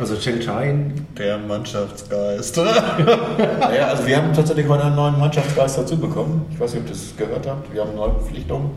Also 0.00 0.16
Chen 0.16 0.40
Shine, 0.40 0.92
Der 1.18 1.38
Mannschaftsgeist. 1.38 2.56
Naja, 3.60 3.88
also 3.88 4.06
wir 4.06 4.16
haben 4.16 4.32
tatsächlich 4.32 4.66
heute 4.68 4.84
einen 4.84 4.96
neuen 4.96 5.18
Mannschaftsgeist 5.18 5.76
dazu 5.78 5.98
bekommen. 5.98 6.46
Ich 6.52 6.58
weiß 6.58 6.72
nicht, 6.74 6.82
ob 6.84 6.88
ihr 6.88 6.92
das 6.94 7.16
gehört 7.16 7.46
habt. 7.46 7.72
Wir 7.72 7.82
haben 7.82 7.90
eine 7.90 7.98
neue 7.98 8.10
Verpflichtung 8.12 8.70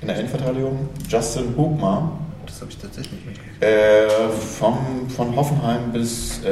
in 0.00 0.08
der 0.08 0.16
Endverteidigung. 0.18 0.88
Justin 1.08 1.54
Hugmar, 1.56 2.12
Das 2.46 2.60
habe 2.62 2.70
ich 2.70 2.78
tatsächlich 2.78 3.12
nicht 3.12 3.26
mitgekriegt. 3.26 3.62
äh, 3.62 4.08
vom, 4.30 5.10
von 5.14 5.36
Hoffenheim 5.36 5.92
bis, 5.92 6.42
äh, 6.44 6.48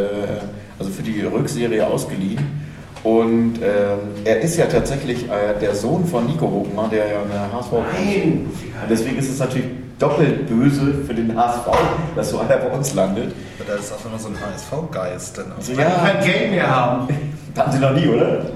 also 0.78 0.90
für 0.90 1.02
die 1.02 1.22
Rückserie 1.22 1.86
ausgeliehen. 1.86 2.68
Und 3.04 3.54
ähm, 3.62 3.98
er 4.24 4.40
ist 4.40 4.56
ja 4.58 4.66
tatsächlich 4.66 5.24
äh, 5.30 5.58
der 5.60 5.74
Sohn 5.74 6.04
von 6.04 6.26
Nico 6.26 6.46
Hogmar, 6.50 6.90
der 6.90 7.06
ja 7.06 7.22
eine 7.22 7.52
HSV 7.52 7.72
Nein! 7.94 8.50
Deswegen 8.90 9.16
ist 9.18 9.30
es 9.30 9.38
natürlich 9.38 9.66
doppelt 9.99 10.46
böse 10.49 10.94
für 11.07 11.14
den 11.14 11.34
HSV, 11.36 11.66
dass 12.14 12.30
so 12.30 12.38
einer 12.38 12.57
bei 12.57 12.68
uns 12.68 12.94
landet. 12.94 13.32
Da 13.66 13.74
ist 13.74 13.92
auch 13.92 14.05
immer 14.07 14.18
so 14.18 14.28
ein 14.28 14.34
HSV-Geist. 14.40 15.40
Also, 15.57 15.72
ja, 15.72 15.90
kein 15.90 16.24
Geld 16.24 16.51
mehr 16.53 16.68
haben. 16.68 17.09
Hatten 17.57 17.72
Sie 17.72 17.78
noch 17.78 17.92
nie, 17.92 18.07
oder? 18.07 18.46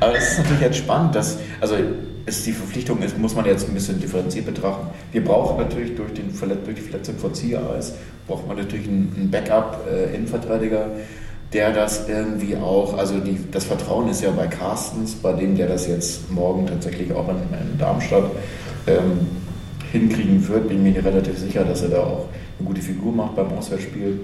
Aber 0.00 0.16
es 0.16 0.32
ist 0.32 0.38
natürlich 0.38 0.60
jetzt 0.62 0.76
spannend, 0.78 1.14
dass, 1.14 1.38
also 1.60 1.74
ist 2.24 2.46
die 2.46 2.52
Verpflichtung 2.52 3.02
ist, 3.02 3.18
muss 3.18 3.34
man 3.34 3.44
jetzt 3.44 3.68
ein 3.68 3.74
bisschen 3.74 4.00
differenziert 4.00 4.46
betrachten. 4.46 4.86
Wir 5.10 5.24
brauchen 5.24 5.56
natürlich 5.58 5.96
durch, 5.96 6.12
den, 6.14 6.32
Verlet- 6.32 6.64
durch 6.64 6.76
die 6.76 6.82
Verletzung 6.82 7.16
von 7.18 7.34
Ziereis, 7.34 7.94
braucht 8.28 8.46
man 8.46 8.56
natürlich 8.56 8.86
einen, 8.86 9.12
einen 9.16 9.30
Backup-Innenverteidiger, 9.30 10.86
der 11.52 11.72
das 11.72 12.08
irgendwie 12.08 12.56
auch, 12.56 12.96
also 12.96 13.18
die, 13.18 13.38
das 13.50 13.64
Vertrauen 13.64 14.08
ist 14.08 14.22
ja 14.22 14.30
bei 14.30 14.46
Carstens, 14.46 15.14
bei 15.16 15.32
dem 15.32 15.56
der 15.56 15.66
das 15.66 15.86
jetzt 15.88 16.30
morgen 16.30 16.66
tatsächlich 16.66 17.12
auch 17.12 17.28
in, 17.28 17.36
in 17.36 17.78
Darmstadt 17.78 18.24
ähm, 18.86 19.26
hinkriegen 19.92 20.46
wird, 20.48 20.68
bin 20.68 20.84
ich 20.86 20.94
mir 20.94 21.04
relativ 21.04 21.38
sicher, 21.38 21.64
dass 21.64 21.82
er 21.82 21.90
da 21.90 21.98
auch 21.98 22.26
eine 22.58 22.68
gute 22.68 22.80
Figur 22.80 23.12
macht 23.12 23.36
beim 23.36 23.52
Auswärtsspiel, 23.52 24.20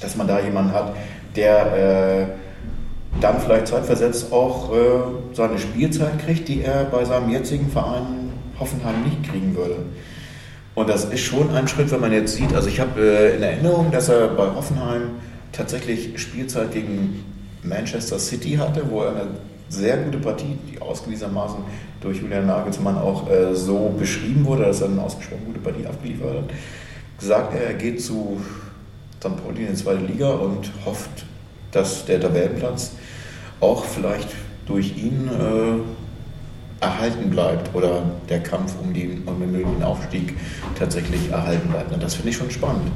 dass 0.00 0.16
man 0.16 0.26
da 0.26 0.40
jemanden 0.40 0.72
hat, 0.72 0.94
der 1.36 1.76
äh, 1.76 2.26
dann 3.20 3.40
vielleicht 3.40 3.68
zeitversetzt 3.68 4.32
auch 4.32 4.72
äh, 4.72 4.76
seine 5.34 5.58
Spielzeit 5.58 6.18
kriegt, 6.18 6.48
die 6.48 6.62
er 6.62 6.84
bei 6.84 7.04
seinem 7.04 7.30
jetzigen 7.30 7.68
Verein 7.70 8.32
Hoffenheim 8.58 9.02
nicht 9.02 9.30
kriegen 9.30 9.54
würde. 9.54 9.76
Und 10.74 10.88
das 10.88 11.04
ist 11.04 11.20
schon 11.20 11.54
ein 11.54 11.68
Schritt, 11.68 11.90
wenn 11.92 12.00
man 12.00 12.12
jetzt 12.12 12.34
sieht, 12.34 12.52
also 12.54 12.68
ich 12.68 12.80
habe 12.80 13.00
äh, 13.00 13.36
in 13.36 13.42
Erinnerung, 13.42 13.92
dass 13.92 14.08
er 14.08 14.28
bei 14.28 14.46
Hoffenheim 14.54 15.10
tatsächlich 15.52 16.20
Spielzeit 16.20 16.72
gegen 16.72 17.24
Manchester 17.62 18.18
City 18.18 18.52
hatte, 18.52 18.82
wo 18.90 19.02
er 19.02 19.10
eine 19.10 19.26
sehr 19.68 19.98
gute 19.98 20.18
Partie, 20.18 20.58
die 20.70 20.80
ausgewiesenermaßen 20.80 21.58
durch 22.04 22.20
Julian 22.20 22.46
Nagelsmann 22.46 22.98
auch 22.98 23.28
äh, 23.30 23.54
so 23.54 23.94
beschrieben 23.98 24.44
wurde, 24.44 24.64
dass 24.64 24.82
er 24.82 24.88
eine 24.88 25.02
ausgesprochen 25.02 25.46
gute 25.46 25.58
Partie 25.58 25.86
abgeliefert 25.86 26.36
hat, 26.36 26.50
gesagt, 27.18 27.54
er 27.54 27.74
geht 27.74 28.02
zu 28.02 28.40
St. 29.18 29.36
Pauli 29.42 29.62
in 29.62 29.68
die 29.68 29.74
zweite 29.74 30.04
Liga 30.04 30.30
und 30.30 30.70
hofft, 30.84 31.24
dass 31.72 32.04
der 32.04 32.20
Tabellenplatz 32.20 32.92
auch 33.60 33.84
vielleicht 33.84 34.28
durch 34.66 34.96
ihn 34.96 35.28
äh, 35.28 36.84
erhalten 36.84 37.30
bleibt 37.30 37.74
oder 37.74 38.02
der 38.28 38.42
Kampf 38.42 38.74
um 38.82 38.92
den, 38.92 39.22
um 39.26 39.82
Aufstieg 39.82 40.34
tatsächlich 40.78 41.30
erhalten 41.30 41.68
bleibt. 41.68 41.92
Und 41.92 42.02
das 42.02 42.14
finde 42.14 42.30
ich 42.30 42.36
schon 42.36 42.50
spannend. 42.50 42.90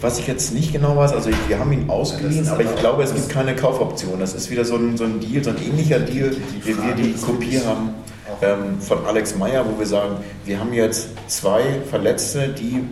Was 0.00 0.18
ich 0.18 0.26
jetzt 0.26 0.52
nicht 0.52 0.72
genau 0.72 0.96
weiß, 0.96 1.12
also 1.12 1.30
wir 1.48 1.58
haben 1.58 1.72
ihn 1.72 1.88
ausgeliehen, 1.88 2.42
ist 2.42 2.50
aber 2.50 2.62
ich 2.62 2.76
glaube, 2.76 3.02
es 3.02 3.14
gibt 3.14 3.30
keine 3.30 3.56
Kaufoption. 3.56 4.20
Das 4.20 4.34
ist 4.34 4.50
wieder 4.50 4.64
so 4.64 4.76
ein, 4.76 4.96
so 4.96 5.04
ein 5.04 5.20
Deal, 5.20 5.42
so 5.42 5.50
ein 5.50 5.56
ähnlicher 5.56 6.00
Deal, 6.00 6.36
wie 6.62 6.76
wir 6.76 6.94
die 6.94 7.12
Kopie 7.14 7.58
haben 7.60 7.94
ähm, 8.42 8.80
von 8.80 9.04
Alex 9.06 9.36
Meyer, 9.36 9.64
wo 9.66 9.78
wir 9.78 9.86
sagen, 9.86 10.16
wir 10.44 10.60
haben 10.60 10.72
jetzt 10.72 11.08
zwei 11.28 11.80
Verletzte, 11.88 12.48
die 12.48 12.84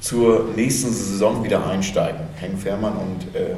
zur 0.00 0.46
nächsten 0.56 0.92
Saison 0.92 1.44
wieder 1.44 1.66
einsteigen, 1.66 2.20
Henk 2.36 2.58
Fährmann 2.58 2.94
und 2.94 3.34
äh, 3.34 3.54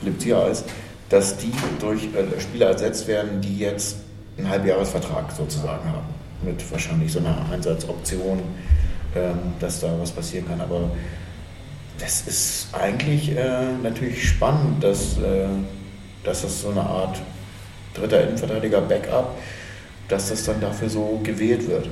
Philipp 0.00 0.20
Ziereis, 0.20 0.64
dass 1.08 1.36
die 1.36 1.52
durch 1.78 2.04
äh, 2.14 2.40
Spieler 2.40 2.68
ersetzt 2.68 3.06
werden, 3.06 3.40
die 3.40 3.58
jetzt 3.58 3.98
einen 4.36 4.48
Halbjahresvertrag 4.48 5.30
sozusagen 5.32 5.84
haben, 5.88 6.06
mit 6.42 6.70
wahrscheinlich 6.70 7.12
so 7.12 7.20
einer 7.20 7.36
Einsatzoption, 7.52 8.40
ähm, 9.14 9.38
dass 9.60 9.80
da 9.80 9.88
was 10.00 10.10
passieren 10.10 10.48
kann. 10.48 10.60
Aber 10.60 10.90
das 11.98 12.22
ist 12.26 12.68
eigentlich 12.72 13.36
äh, 13.36 13.72
natürlich 13.82 14.28
spannend, 14.28 14.82
dass, 14.82 15.18
äh, 15.18 15.46
dass 16.24 16.42
das 16.42 16.62
so 16.62 16.70
eine 16.70 16.82
Art 16.82 17.20
dritter 17.94 18.22
Innenverteidiger 18.22 18.80
Backup, 18.80 19.38
dass 20.08 20.28
das 20.28 20.44
dann 20.44 20.60
dafür 20.60 20.88
so 20.88 21.20
gewählt 21.22 21.68
wird. 21.68 21.88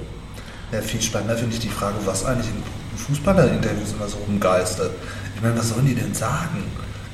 Ja, 0.72 0.80
viel 0.80 1.00
spannender 1.00 1.36
finde 1.36 1.54
ich 1.54 1.60
die 1.60 1.68
Frage, 1.68 1.96
was 2.04 2.24
eigentlich 2.24 2.48
in 2.48 2.98
Fußballerinterviews 2.98 3.92
immer 3.92 4.08
so 4.08 4.18
rumgeistert. 4.26 4.90
Ich 5.36 5.42
meine, 5.42 5.56
was 5.58 5.68
sollen 5.68 5.86
die 5.86 5.94
denn 5.94 6.14
sagen? 6.14 6.64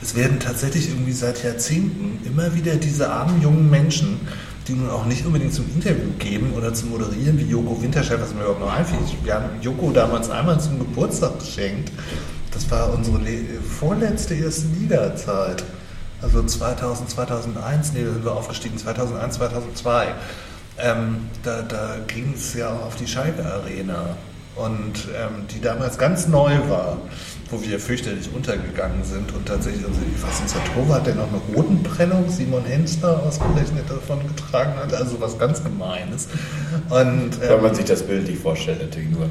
Es 0.01 0.15
werden 0.15 0.39
tatsächlich 0.39 0.89
irgendwie 0.89 1.13
seit 1.13 1.43
Jahrzehnten 1.43 2.21
immer 2.25 2.55
wieder 2.55 2.77
diese 2.77 3.11
armen 3.11 3.43
jungen 3.43 3.69
Menschen, 3.69 4.21
die 4.69 4.73
nun 4.73 4.91
auch 4.91 5.07
nicht 5.07 5.27
unbedingt 5.27 5.53
zum 5.53 5.65
Interview 5.75 6.11
geben 6.19 6.53
oder 6.57 6.73
zum 6.73 6.91
Moderieren, 6.91 7.39
wie 7.39 7.51
Joko 7.51 7.83
Winterscheid, 7.83 8.21
was 8.21 8.33
mir 8.33 8.43
überhaupt 8.43 8.61
noch 8.61 8.73
einfällt. 8.73 9.03
Wir 9.25 9.35
haben 9.35 9.61
Joko 9.61 9.91
damals 9.91 10.31
einmal 10.31 10.61
zum 10.61 10.79
Geburtstag 10.79 11.39
geschenkt. 11.41 11.91
Das 12.59 12.71
war 12.73 12.93
unsere 12.93 13.19
le- 13.19 13.61
vorletzte 13.79 14.35
erste 14.35 14.67
Liga-Zeit. 14.81 15.63
Also 16.21 16.43
2000, 16.43 17.09
2001, 17.09 17.93
nee, 17.93 18.03
da 18.05 18.13
sind 18.13 18.25
wir 18.25 18.33
aufgestiegen, 18.33 18.77
2001, 18.77 19.37
2002. 19.37 20.09
ähm, 20.81 21.19
da, 21.45 21.63
da 21.63 21.97
ging 22.09 22.35
es 22.35 22.55
ja 22.55 22.71
auch 22.71 22.87
auf 22.87 22.97
die 22.97 23.07
Schalke 23.07 23.45
Arena 23.47 24.17
und 24.57 25.07
ähm, 25.17 25.47
die 25.55 25.61
damals 25.61 25.99
ganz 25.99 26.27
neu 26.27 26.51
war, 26.69 26.99
wo 27.51 27.63
wir 27.63 27.79
fürchterlich 27.79 28.29
untergegangen 28.35 29.05
sind 29.05 29.33
und 29.33 29.47
tatsächlich, 29.47 29.85
also 29.87 30.01
ich 30.13 30.21
weiß 30.21 30.41
nicht, 30.43 30.55
der 30.57 30.75
Torwart, 30.75 31.07
der 31.07 31.15
noch 31.15 31.29
eine 31.29 31.41
Hodenprellung, 31.57 32.29
Simon 32.29 32.65
Hensler 32.65 33.23
ausgerechnet 33.23 33.89
davon 33.89 34.19
getragen 34.27 34.73
hat, 34.83 34.93
also 34.95 35.21
was 35.21 35.39
ganz 35.39 35.63
Gemeines. 35.63 36.27
Und, 36.91 37.41
Wenn 37.41 37.51
ähm, 37.53 37.63
man 37.63 37.75
sich 37.77 37.85
das 37.85 38.03
Bild 38.03 38.29
nicht 38.29 38.43
vorstellt, 38.43 38.81
natürlich 38.83 39.11
nur. 39.11 39.29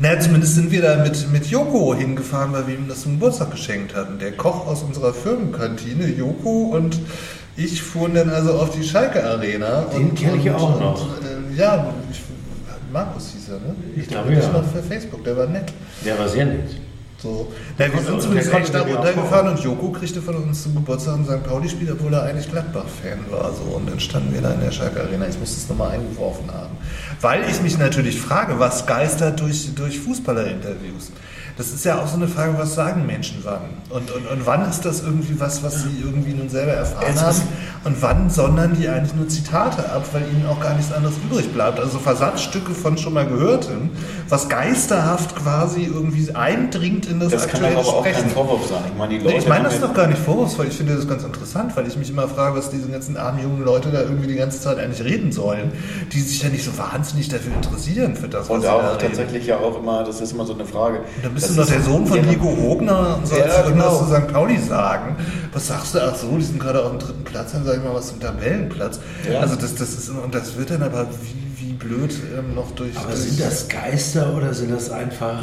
Na, 0.00 0.18
zumindest 0.20 0.54
sind 0.54 0.70
wir 0.70 0.82
da 0.82 1.02
mit, 1.02 1.30
mit 1.32 1.46
Joko 1.46 1.94
hingefahren, 1.94 2.52
weil 2.52 2.66
wir 2.68 2.74
ihm 2.74 2.88
das 2.88 3.02
zum 3.02 3.14
Geburtstag 3.14 3.50
geschenkt 3.50 3.94
hatten. 3.94 4.18
Der 4.18 4.32
Koch 4.32 4.66
aus 4.66 4.82
unserer 4.82 5.12
Firmenkantine, 5.12 6.06
Joko 6.08 6.72
und 6.76 6.98
ich 7.56 7.82
fuhren 7.82 8.14
dann 8.14 8.30
also 8.30 8.52
auf 8.52 8.70
die 8.70 8.84
Schalke 8.84 9.24
Arena. 9.24 9.82
Den 9.92 10.10
und, 10.10 10.14
kenn 10.14 10.38
ich 10.38 10.46
und, 10.46 10.54
auch 10.54 10.74
und, 10.74 10.80
noch. 10.80 11.08
äh, 11.22 11.58
ja, 11.58 11.92
ich, 12.10 12.22
Markus 12.92 13.32
hieß 13.32 13.48
er, 13.48 13.54
ne? 13.56 13.74
Ich 13.96 14.06
glaube, 14.06 14.32
ja. 14.32 14.52
noch 14.52 14.64
für 14.64 14.82
Facebook, 14.82 15.24
der 15.24 15.36
war 15.36 15.46
nett. 15.46 15.72
Der 16.04 16.18
war 16.18 16.28
sehr 16.28 16.46
nett. 16.46 16.70
So. 17.20 17.52
Na, 17.76 17.92
wir 17.92 18.00
sind 18.00 18.22
zumindest 18.22 18.52
konnte 18.52 18.70
da 18.70 18.82
runtergefahren 18.82 19.48
und 19.48 19.58
Joko 19.58 19.90
kriegte 19.90 20.22
von 20.22 20.36
uns 20.36 20.62
zum 20.62 20.76
Geburtstag 20.76 21.16
ein 21.16 21.24
St. 21.24 21.42
Pauli-Spiel, 21.42 21.90
obwohl 21.90 22.14
er 22.14 22.22
eigentlich 22.22 22.48
Gladbach-Fan 22.48 23.30
war. 23.30 23.52
So. 23.52 23.76
Und 23.76 23.90
dann 23.90 23.98
standen 23.98 24.32
wir 24.32 24.40
da 24.40 24.52
in 24.52 24.60
der 24.60 24.70
Schalke 24.70 25.00
Arena. 25.00 25.26
Ich 25.26 25.38
musste 25.38 25.56
es 25.56 25.68
nochmal 25.68 25.92
eingeworfen 25.92 26.48
haben. 26.52 26.76
Weil 27.20 27.42
ich 27.50 27.60
mich 27.60 27.76
natürlich 27.76 28.20
frage, 28.20 28.60
was 28.60 28.86
geistert 28.86 29.40
durch, 29.40 29.74
durch 29.74 29.98
Fußballer-Interviews? 29.98 31.10
Das 31.58 31.70
ist 31.70 31.84
ja 31.84 32.00
auch 32.00 32.06
so 32.06 32.14
eine 32.14 32.28
Frage, 32.28 32.54
was 32.56 32.74
sagen 32.74 33.04
Menschen 33.04 33.38
wann? 33.42 33.62
Und, 33.90 34.10
und, 34.12 34.26
und 34.30 34.46
wann 34.46 34.68
ist 34.70 34.84
das 34.84 35.02
irgendwie 35.02 35.38
was, 35.40 35.62
was 35.64 35.82
sie 35.82 36.00
irgendwie 36.04 36.32
nun 36.32 36.48
selber 36.48 36.72
erfahren 36.72 37.04
Es 37.12 37.20
haben? 37.20 37.42
Und 37.84 38.00
wann 38.00 38.30
sondern 38.30 38.76
die 38.76 38.88
eigentlich 38.88 39.14
nur 39.14 39.28
Zitate 39.28 39.90
ab, 39.90 40.04
weil 40.12 40.22
ihnen 40.22 40.46
auch 40.48 40.60
gar 40.60 40.74
nichts 40.74 40.92
anderes 40.92 41.16
übrig 41.16 41.52
bleibt? 41.52 41.80
Also 41.80 41.98
Versatzstücke 41.98 42.72
von 42.74 42.96
schon 42.96 43.14
mal 43.14 43.26
Gehörtem, 43.26 43.90
was 44.28 44.48
geisterhaft 44.48 45.34
quasi 45.34 45.82
irgendwie 45.84 46.32
eindringt 46.34 47.06
in 47.06 47.18
das, 47.18 47.32
Das 47.32 47.48
kann 47.48 47.64
aktuelle 47.64 47.74
doch 47.82 47.88
aber 47.88 47.98
auch 47.98 48.04
kein 48.04 48.30
Vorwurf 48.30 48.66
sein. 48.68 48.82
Ich 48.92 48.96
meine, 48.96 49.14
die 49.14 49.18
Nee, 49.18 49.24
Leute 49.24 49.38
ich 49.38 49.48
meine 49.48 49.64
das 49.64 49.80
doch 49.80 49.94
gar 49.94 50.06
nicht 50.06 50.20
vorwurfsvoll. 50.20 50.66
Ich 50.68 50.74
finde 50.76 50.94
das 50.94 51.08
ganz 51.08 51.24
interessant, 51.24 51.76
weil 51.76 51.88
ich 51.88 51.96
mich 51.96 52.10
immer 52.10 52.28
frage, 52.28 52.56
was 52.56 52.70
diese 52.70 52.86
ganzen 52.88 53.16
armen 53.16 53.42
jungen 53.42 53.64
Leute 53.64 53.90
da 53.90 54.02
irgendwie 54.02 54.28
die 54.28 54.36
ganze 54.36 54.60
Zeit 54.60 54.78
eigentlich 54.78 55.02
reden 55.02 55.32
sollen, 55.32 55.72
die 56.12 56.20
sich 56.20 56.40
ja 56.40 56.50
nicht 56.50 56.64
so 56.64 56.76
wahnsinnig 56.78 57.28
dafür 57.28 57.52
interessieren 57.54 58.14
für 58.14 58.28
das, 58.28 58.42
was 58.48 58.50
Und 58.50 58.64
da 58.64 58.72
auch 58.74 58.82
reden. 58.82 58.98
tatsächlich 59.00 59.46
ja 59.46 59.58
auch 59.58 59.76
immer, 59.80 60.04
das 60.04 60.20
ist 60.20 60.32
immer 60.32 60.46
so 60.46 60.54
eine 60.54 60.64
Frage. 60.64 60.98
Und 60.98 61.24
dann 61.24 61.34
bist 61.34 61.47
Das 61.56 61.66
ist- 61.68 61.74
der 61.74 61.82
Sohn 61.82 62.06
von 62.06 62.20
Nico 62.20 62.44
Hogner 62.56 63.16
und 63.18 63.26
sollst 63.26 63.46
Ja, 63.46 63.62
genau. 63.62 63.98
zu 63.98 64.04
St. 64.06 64.28
Pauli 64.32 64.58
sagen. 64.58 65.16
Was 65.52 65.66
sagst 65.68 65.94
du? 65.94 65.98
Ach 66.02 66.14
so, 66.14 66.36
die 66.36 66.44
sind 66.44 66.60
gerade 66.60 66.82
auf 66.84 66.90
dem 66.90 66.98
dritten 66.98 67.24
Platz, 67.24 67.52
dann 67.52 67.64
sag 67.64 67.76
ich 67.76 67.82
mal 67.82 67.94
was 67.94 68.08
zum 68.08 68.20
Tabellenplatz. 68.20 69.00
Ja. 69.30 69.40
Also 69.40 69.56
das, 69.56 69.74
das 69.74 69.90
ist 69.90 70.10
und 70.10 70.34
das 70.34 70.56
wird 70.56 70.70
dann 70.70 70.82
aber 70.82 71.06
wie, 71.22 71.66
wie 71.68 71.72
blöd 71.72 72.12
ähm, 72.38 72.54
noch 72.54 72.70
durch. 72.72 72.96
Aber 72.96 73.08
durch 73.08 73.20
sind 73.20 73.40
das 73.40 73.68
Geister 73.68 74.34
oder 74.36 74.52
sind 74.54 74.70
das 74.70 74.90
einfach. 74.90 75.38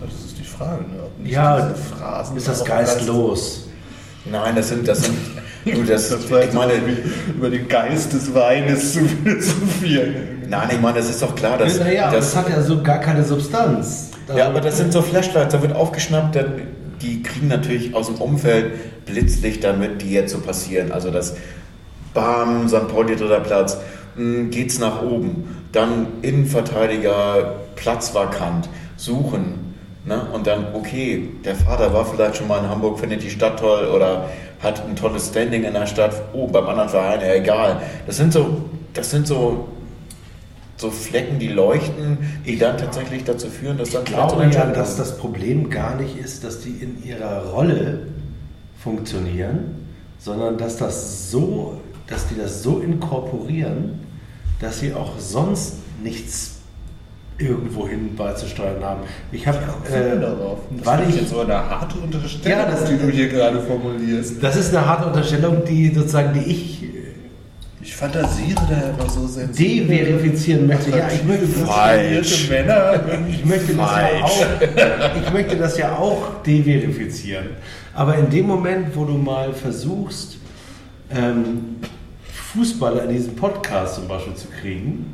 Das 0.00 0.10
ist 0.26 0.38
die 0.38 0.44
Frage, 0.44 0.82
ne? 0.82 1.02
Ob 1.04 1.18
nicht 1.22 1.32
Ja, 1.32 1.60
diese 1.60 1.74
Phrasen 1.96 2.36
ist 2.36 2.48
das 2.48 2.64
geistlos? 2.64 3.62
Nein, 4.30 4.56
das 4.56 4.68
sind, 4.68 4.86
das 4.86 5.02
sind, 5.04 5.16
du, 5.64 5.82
das, 5.84 6.08
Das 6.10 6.20
ich 6.24 6.52
meine, 6.52 6.72
über 7.28 7.48
den 7.48 7.68
Geist 7.68 8.12
des 8.12 8.34
Weines 8.34 8.92
zu 8.92 9.00
philosophieren. 9.24 10.14
nein, 10.48 10.68
ich 10.72 10.80
meine, 10.80 10.98
das 10.98 11.08
ist 11.10 11.22
doch 11.22 11.34
klar, 11.34 11.56
dass, 11.58 11.78
naja, 11.78 12.10
dass 12.10 12.32
das 12.32 12.36
hat 12.36 12.48
ja 12.50 12.60
so 12.60 12.82
gar 12.82 12.98
keine 12.98 13.24
Substanz. 13.24 14.10
Ja, 14.34 14.48
aber 14.48 14.60
das 14.60 14.76
sind 14.76 14.92
so 14.92 15.02
Flashlights, 15.02 15.52
da 15.52 15.62
wird 15.62 15.74
aufgeschnappt, 15.74 16.34
dann, 16.34 16.62
die 17.00 17.22
kriegen 17.22 17.48
natürlich 17.48 17.94
aus 17.94 18.06
dem 18.06 18.16
Umfeld 18.16 19.04
Blitzlichter 19.04 19.72
mit, 19.72 20.02
die 20.02 20.12
jetzt 20.12 20.32
so 20.32 20.40
passieren. 20.40 20.92
Also 20.92 21.10
das 21.10 21.36
Bam, 22.12 22.68
St. 22.68 22.88
Pauli 22.88 23.14
dritter 23.14 23.40
Platz, 23.40 23.78
mh, 24.16 24.48
geht's 24.50 24.78
nach 24.78 25.02
oben. 25.02 25.68
Dann 25.72 26.06
Innenverteidiger, 26.22 27.54
Platz 27.76 28.14
vakant, 28.14 28.68
suchen. 28.96 29.74
Ne? 30.04 30.26
Und 30.32 30.46
dann, 30.46 30.68
okay, 30.72 31.28
der 31.44 31.54
Vater 31.54 31.92
war 31.92 32.06
vielleicht 32.06 32.36
schon 32.36 32.48
mal 32.48 32.58
in 32.58 32.68
Hamburg, 32.70 32.98
findet 32.98 33.22
die 33.22 33.30
Stadt 33.30 33.60
toll 33.60 33.86
oder 33.86 34.28
hat 34.60 34.82
ein 34.88 34.96
tolles 34.96 35.28
Standing 35.28 35.64
in 35.64 35.74
der 35.74 35.86
Stadt. 35.86 36.14
Oh, 36.32 36.46
beim 36.46 36.66
anderen 36.66 36.88
Verein, 36.88 37.20
ja 37.20 37.34
egal. 37.34 37.80
Das 38.06 38.16
sind 38.16 38.32
so, 38.32 38.62
das 38.94 39.10
sind 39.10 39.26
so 39.26 39.68
so 40.76 40.90
Flecken, 40.90 41.38
die 41.38 41.48
leuchten, 41.48 42.18
die 42.44 42.58
dann 42.58 42.76
tatsächlich 42.76 43.24
dazu 43.24 43.48
führen, 43.48 43.78
dass 43.78 43.90
dann 43.90 44.02
Ich 44.04 44.08
glaube 44.12 44.44
ja, 44.50 44.66
dass 44.66 44.96
das 44.96 45.16
Problem 45.16 45.70
gar 45.70 45.96
nicht 45.96 46.16
ist, 46.18 46.44
dass 46.44 46.60
die 46.60 46.70
in 46.70 47.02
ihrer 47.04 47.44
Rolle 47.46 48.00
funktionieren, 48.78 49.86
sondern 50.18 50.58
dass 50.58 50.76
das 50.76 51.30
so, 51.30 51.80
dass 52.06 52.28
die 52.28 52.36
das 52.36 52.62
so 52.62 52.80
inkorporieren, 52.80 54.00
dass 54.60 54.80
sie 54.80 54.92
auch 54.92 55.18
sonst 55.18 55.74
nichts 56.02 56.52
irgendwohin 57.38 58.14
beizusteuern 58.16 58.82
haben. 58.82 59.00
Ich 59.30 59.46
habe, 59.46 59.58
äh, 59.92 60.18
darauf. 60.18 60.58
Das 60.82 60.94
finde 60.96 61.10
ich, 61.10 61.16
jetzt 61.20 61.30
so 61.30 61.40
eine 61.40 61.54
harte 61.54 61.98
Unterstellung, 61.98 62.58
Ja, 62.58 62.64
das- 62.70 62.84
die 62.84 62.96
du 62.96 63.10
hier 63.10 63.28
gerade 63.28 63.60
formulierst. 63.60 64.42
das 64.42 64.56
ist 64.56 64.74
eine 64.74 64.86
harte 64.86 65.06
Unterstellung, 65.06 65.62
die 65.66 65.92
sozusagen, 65.94 66.32
die 66.32 66.50
ich 66.50 66.84
Ich 67.86 67.94
fantasiere 67.94 68.60
da 68.68 68.90
immer 68.90 69.08
so 69.08 69.28
sensibel. 69.28 69.86
deverifizieren 69.86 70.66
möchte. 70.66 70.90
Ja, 70.90 71.08
ich 71.08 71.22
möchte, 71.22 71.46
Falsch. 71.46 72.50
Männer. 72.50 73.00
Ich 73.30 73.44
möchte, 73.44 73.74
das 73.74 73.78
ja 73.78 74.24
auch, 74.24 75.22
ich 75.22 75.32
möchte 75.32 75.56
das 75.56 75.78
ja 75.78 75.96
auch 75.96 76.42
deverifizieren. 76.42 77.50
Aber 77.94 78.16
in 78.16 78.28
dem 78.28 78.48
Moment, 78.48 78.88
wo 78.96 79.04
du 79.04 79.12
mal 79.12 79.52
versuchst, 79.52 80.38
ähm, 81.12 81.76
Fußballer 82.52 83.04
in 83.04 83.10
diesen 83.10 83.36
Podcast 83.36 83.94
zum 83.94 84.08
Beispiel 84.08 84.34
zu 84.34 84.48
kriegen, 84.60 85.06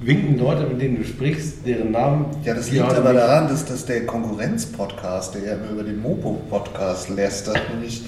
winken 0.00 0.38
Leute, 0.38 0.64
mit 0.64 0.80
denen 0.80 0.98
du 0.98 1.04
sprichst, 1.04 1.66
deren 1.66 1.90
Namen. 1.90 2.26
Ja, 2.44 2.54
das 2.54 2.70
liegt 2.70 2.84
aber 2.84 3.14
daran, 3.14 3.48
dass, 3.48 3.64
dass 3.64 3.84
der 3.84 4.06
Konkurrenz-Podcast, 4.06 5.34
der 5.34 5.42
ja 5.42 5.52
immer 5.54 5.70
über 5.70 5.82
den 5.82 6.00
Mopo-Podcast 6.00 7.08
lästert, 7.08 7.60
nämlich, 7.72 8.04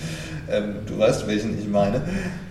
ähm, 0.50 0.74
du 0.86 0.98
weißt, 0.98 1.26
welchen 1.26 1.58
ich 1.58 1.68
meine, 1.68 2.00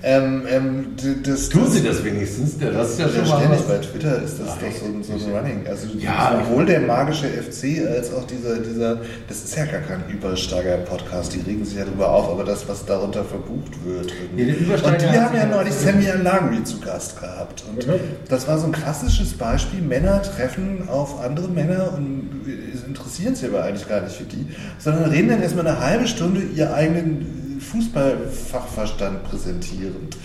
ähm, 0.03 0.43
ähm, 0.49 0.85
das, 1.23 1.49
Tun 1.49 1.69
sie 1.69 1.83
das 1.83 2.03
wenigstens? 2.03 2.55
Ja, 2.61 2.69
das 2.71 2.91
ist 2.91 2.99
ja 2.99 3.09
schon 3.09 3.27
mal 3.27 3.37
ständig 3.39 3.59
was. 3.59 3.67
bei 3.67 3.77
Twitter 3.79 4.21
ist 4.21 4.39
das 4.39 4.47
Ach, 4.51 4.57
doch 4.59 4.71
so, 4.71 4.85
ein- 5.13 5.19
so 5.19 5.35
Running. 5.35 5.65
Also 5.67 5.87
Ja, 5.97 6.41
sowohl 6.47 6.65
der 6.65 6.81
magische 6.81 7.27
FC 7.27 7.85
als 7.87 8.13
auch 8.13 8.25
dieser, 8.27 8.57
dieser, 8.59 8.97
das 9.27 9.43
ist 9.43 9.55
ja 9.55 9.65
gar 9.65 9.81
kein 9.81 10.03
Übersteiger-Podcast, 10.09 11.33
die 11.33 11.41
regen 11.41 11.65
sich 11.65 11.77
ja 11.77 11.85
drüber 11.85 12.09
auf, 12.09 12.29
aber 12.29 12.43
das, 12.43 12.67
was 12.67 12.85
darunter 12.85 13.23
verbucht 13.23 13.73
wird. 13.85 14.11
Ja, 14.35 14.45
Übersteiger 14.55 14.93
und 14.93 15.01
die 15.13 15.19
haben 15.19 15.35
ja 15.35 15.45
neulich 15.45 15.73
Sammy 15.73 16.09
Alagri 16.09 16.63
zu 16.63 16.79
Gast 16.79 17.19
gehabt. 17.19 17.63
Und 17.69 17.85
das 18.29 18.47
war 18.47 18.57
so 18.59 18.67
ein 18.67 18.71
klassisches 18.71 19.33
Beispiel, 19.33 19.81
Männer 19.81 20.21
treffen 20.21 20.87
auf 20.89 21.19
andere 21.21 21.47
Männer 21.47 21.93
und 21.97 22.29
es 22.73 22.83
interessieren 22.83 23.35
sich 23.35 23.49
aber 23.49 23.63
eigentlich 23.63 23.87
gar 23.87 24.01
nicht 24.01 24.15
für 24.15 24.23
die, 24.23 24.47
sondern 24.79 25.09
reden 25.09 25.29
dann 25.29 25.41
erstmal 25.41 25.67
eine 25.67 25.79
halbe 25.79 26.07
Stunde 26.07 26.41
ihr 26.55 26.73
eigenen 26.73 27.46
Fußballfachverstand 27.59 29.23
präsentierend. 29.23 30.17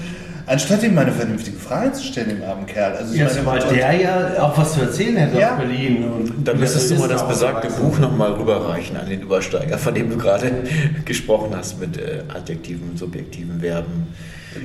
Anstatt 0.47 0.83
ihm 0.83 0.95
mal 0.95 1.03
eine 1.03 1.13
vernünftige 1.13 1.57
Frage 1.57 1.93
zu 1.93 2.03
stellen, 2.05 2.31
dem 2.31 2.43
armen 2.43 2.67
Kerl. 2.67 2.97
Also 2.97 3.13
ich 3.13 3.19
Ja, 3.21 3.27
meine, 3.27 3.39
zumal 3.39 3.61
und- 3.63 3.71
der 3.71 3.93
ja 3.95 4.43
auch 4.43 4.59
was 4.59 4.73
zu 4.75 4.81
erzählen 4.81 5.17
hätte 5.17 5.39
Ja. 5.39 5.53
aus 5.53 5.59
Berlin. 5.59 6.05
Und 6.05 6.49
Dann 6.49 6.59
müsstest 6.59 6.91
du 6.91 6.97
mal 6.97 7.09
das 7.09 7.27
besagte 7.27 7.71
so. 7.71 7.83
Buch 7.83 7.99
nochmal 7.99 8.33
rüberreichen 8.33 8.97
an 8.97 9.09
den 9.09 9.23
Übersteiger, 9.23 9.79
von 9.79 9.95
dem 9.95 10.11
du 10.11 10.17
gerade 10.17 10.51
gesprochen 11.05 11.55
hast 11.57 11.79
mit 11.79 11.97
äh, 11.97 12.23
adjektiven, 12.29 12.97
subjektiven 12.97 13.61
Verben. 13.61 14.09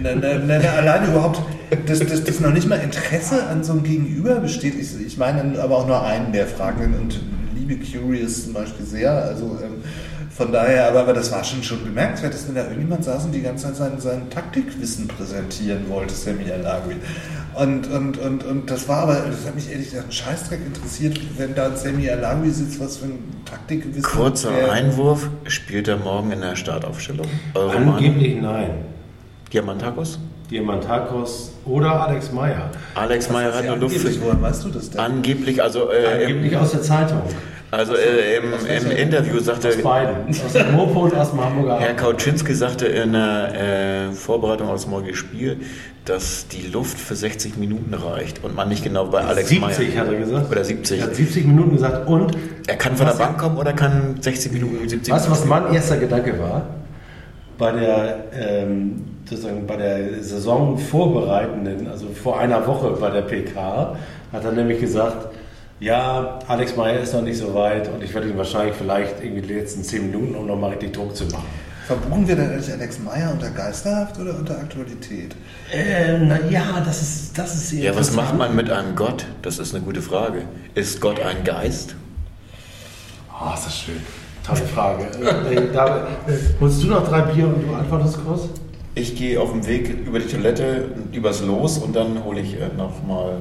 Na, 0.01 0.09
na, 0.15 0.39
na, 0.45 0.59
na, 0.59 0.69
allein 0.71 1.07
überhaupt, 1.09 1.41
dass, 1.85 1.99
dass, 1.99 2.23
dass 2.23 2.39
noch 2.41 2.51
nicht 2.51 2.67
mal 2.67 2.75
Interesse 2.79 3.45
an 3.47 3.63
so 3.63 3.71
einem 3.73 3.83
Gegenüber 3.83 4.35
besteht. 4.35 4.73
Ich, 4.79 4.89
ich 5.05 5.17
meine 5.17 5.57
aber 5.61 5.77
auch 5.77 5.87
nur 5.87 6.03
einen 6.03 6.33
der 6.33 6.47
Fragenden 6.47 6.99
und 7.01 7.19
liebe 7.55 7.77
Curious 7.85 8.45
zum 8.45 8.53
Beispiel 8.53 8.85
sehr. 8.85 9.11
Also 9.11 9.57
ähm, 9.63 9.75
von 10.37 10.51
daher, 10.51 10.89
aber, 10.89 10.99
aber 10.99 11.13
das 11.13 11.31
war 11.31 11.43
schon, 11.43 11.63
schon 11.63 11.83
bemerkenswert, 11.83 12.31
dass 12.31 12.47
wenn 12.47 12.53
da 12.53 12.61
irgendjemand 12.65 13.03
saß 13.03 13.25
und 13.25 13.31
die 13.31 13.41
ganze 13.41 13.65
Zeit 13.65 13.75
sein, 13.75 13.99
sein 13.99 14.29
Taktikwissen 14.29 15.07
präsentieren 15.07 15.89
wollte, 15.89 16.13
Sammy 16.13 16.51
Alagui. 16.51 16.97
Und, 17.55 17.89
und, 17.91 18.19
und, 18.19 18.43
und 18.45 18.69
das 18.69 18.87
war 18.87 18.97
aber, 18.99 19.15
das 19.15 19.47
hat 19.47 19.55
mich 19.55 19.71
ehrlich 19.71 19.85
gesagt 19.87 20.03
einen 20.03 20.11
Scheißdreck 20.11 20.59
interessiert, 20.63 21.19
wenn 21.39 21.55
da 21.55 21.65
ein 21.65 21.75
Sammy 21.75 22.07
Alagui 22.07 22.51
sitzt, 22.51 22.79
was 22.79 22.97
für 22.97 23.05
ein 23.05 23.17
Taktikwissen. 23.45 24.03
Kurzer 24.03 24.51
der- 24.51 24.71
Einwurf, 24.71 25.27
spielt 25.47 25.87
er 25.87 25.97
morgen 25.97 26.31
in 26.31 26.41
der 26.41 26.55
Startaufstellung? 26.55 27.25
Eure 27.55 27.73
Meinung? 27.73 27.95
Angeblich 27.95 28.39
nein. 28.39 28.69
Diamantakos? 29.51 30.19
Diamantakos 30.51 31.51
oder 31.65 32.07
Alex 32.07 32.31
Meyer. 32.31 32.69
Alex 32.93 33.29
Meyer 33.31 33.53
hat 33.55 33.65
nur 33.65 33.77
Luft 33.77 34.21
woher 34.21 34.39
weißt 34.39 34.63
du 34.65 34.69
das 34.69 34.91
denn? 34.91 34.99
Angeblich, 34.99 35.63
also, 35.63 35.91
äh, 35.91 36.25
Angeblich 36.25 36.55
aus 36.55 36.71
der 36.71 36.83
Zeitung. 36.83 37.23
Also 37.71 37.95
äh, 37.95 38.37
im, 38.37 38.53
im 38.85 38.91
Interview 38.91 39.39
sagte 39.39 39.69
Aus 39.69 39.77
beiden. 39.77 40.29
Aus 40.29 40.53
dem 40.53 40.71
Mopo 40.73 41.01
und 41.01 41.15
aus 41.15 41.31
dem 41.31 41.43
Hamburger 41.43 41.79
Herr. 41.79 41.95
Kautschinski 41.95 42.53
sagte 42.53 42.85
in 42.87 43.13
der 43.13 44.09
äh, 44.09 44.11
Vorbereitung 44.13 44.67
auf 44.67 44.75
das 44.75 44.87
morgige 44.87 45.15
Spiel, 45.15 45.57
dass 46.05 46.47
die 46.47 46.67
Luft 46.67 46.97
für 46.97 47.15
60 47.15 47.57
Minuten 47.57 47.93
reicht 47.93 48.43
und 48.43 48.55
man 48.55 48.69
nicht 48.69 48.83
genau 48.83 49.05
bei 49.07 49.19
Alex 49.19 49.49
70 49.49 49.95
Meyer 49.95 50.01
hat 50.01 50.13
er 50.13 50.19
gesagt. 50.19 50.51
oder 50.51 50.63
70. 50.63 50.99
Er 50.99 51.07
hat 51.07 51.15
70 51.15 51.45
Minuten 51.45 51.71
gesagt. 51.73 52.07
Und 52.07 52.37
Er 52.67 52.77
kann 52.77 52.95
von 52.95 53.07
der 53.07 53.13
Bank 53.15 53.37
kommen 53.37 53.57
oder 53.57 53.73
kann 53.73 54.15
60 54.21 54.53
Minuten 54.53 54.87
70 54.87 55.13
weißt 55.13 55.27
du, 55.27 55.31
was 55.31 55.45
mein 55.45 55.73
erster 55.73 55.97
Gedanke 55.97 56.39
war? 56.39 56.61
Bei 57.57 57.71
der 57.71 58.25
ähm, 58.33 59.03
sozusagen 59.25 59.67
bei 59.67 59.75
der 59.75 60.23
Saison 60.23 60.77
vorbereitenden, 60.77 61.87
also 61.87 62.07
vor 62.07 62.39
einer 62.39 62.65
Woche 62.65 62.91
bei 62.91 63.09
der 63.09 63.23
PK, 63.23 63.97
hat 64.31 64.45
er 64.45 64.51
nämlich 64.51 64.79
gesagt, 64.79 65.27
ja, 65.79 66.39
Alex 66.47 66.75
Meyer 66.75 66.99
ist 66.99 67.13
noch 67.13 67.21
nicht 67.21 67.37
so 67.37 67.53
weit 67.53 67.87
und 67.89 68.03
ich 68.03 68.13
werde 68.13 68.29
ihn 68.29 68.37
wahrscheinlich 68.37 68.75
vielleicht 68.75 69.23
irgendwie 69.23 69.41
die 69.41 69.53
letzten 69.53 69.83
zehn 69.83 70.11
Minuten, 70.11 70.35
um 70.35 70.47
nochmal 70.47 70.71
richtig 70.71 70.93
Druck 70.93 71.15
zu 71.15 71.25
machen. 71.25 71.45
Verbuchen 71.85 72.27
wir 72.27 72.35
denn 72.35 72.51
eigentlich 72.51 72.71
Alex 72.71 72.99
Meyer 72.99 73.31
unter 73.31 73.49
Geisterhaft 73.49 74.19
oder 74.19 74.37
unter 74.37 74.57
Aktualität? 74.57 75.35
Ähm, 75.71 76.27
na 76.27 76.39
ja, 76.49 76.81
das 76.83 77.01
ist, 77.01 77.37
das 77.37 77.55
ist 77.55 77.71
Ja, 77.71 77.95
was 77.95 78.11
macht 78.11 78.37
man 78.37 78.55
mit 78.55 78.69
einem 78.69 78.95
Gott? 78.95 79.25
Das 79.41 79.57
ist 79.57 79.73
eine 79.73 79.83
gute 79.85 80.01
Frage. 80.01 80.41
Ist 80.75 80.99
Gott 80.99 81.21
ein 81.21 81.45
Geist? 81.45 81.95
Oh, 83.31 83.53
ist 83.53 83.67
das 83.67 83.77
schön. 83.77 84.01
Tolle 84.45 84.61
Frage. 84.61 85.07
Äh, 85.49 85.55
äh, 85.55 86.37
holst 86.59 86.83
du 86.83 86.87
noch 86.87 87.07
drei 87.07 87.21
Bier 87.21 87.47
und 87.47 87.61
du 87.65 87.73
antwortest 87.73 88.17
kurz? 88.25 88.49
Ich 88.95 89.15
gehe 89.15 89.39
auf 89.39 89.51
dem 89.51 89.65
Weg 89.65 89.89
über 90.05 90.19
die 90.19 90.27
Toilette, 90.27 90.89
übers 91.13 91.41
Los 91.41 91.77
und 91.77 91.95
dann 91.95 92.23
hole 92.23 92.41
ich 92.41 92.55
äh, 92.55 92.67
nochmal 92.75 93.37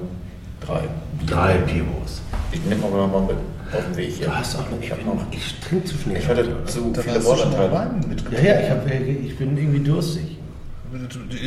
drei. 0.61 0.83
Drei 1.27 1.55
Bierbos. 1.59 2.21
Ich 2.57 2.71
nehme 2.71 2.85
aber 2.85 3.07
mal 3.07 3.21
mit 3.23 3.37
auf 3.73 3.85
dem 3.85 3.97
Weg 3.97 4.11
hier. 4.13 4.27
Du 4.27 4.35
hast 4.35 4.57
auch 4.57 4.71
noch, 4.71 4.79
ich, 4.81 4.89
ich, 4.91 4.95
bin, 4.95 5.07
noch. 5.07 5.27
ich 5.31 5.55
trinke 5.61 5.85
zu 5.85 5.97
schnell. 5.99 6.17
Ich 6.19 6.29
hatte 6.29 6.49
zu 6.67 6.91
Da 6.93 7.03
viele 7.03 7.25
Wortanteile. 7.25 7.73
Wein 7.73 8.01
ja, 8.03 8.09
mitgebracht. 8.09 8.43
ja, 8.45 8.61
ich, 8.61 8.71
hab, 8.71 8.87
ich 8.91 9.37
bin 9.39 9.57
irgendwie 9.57 9.81
durstig. 9.81 10.37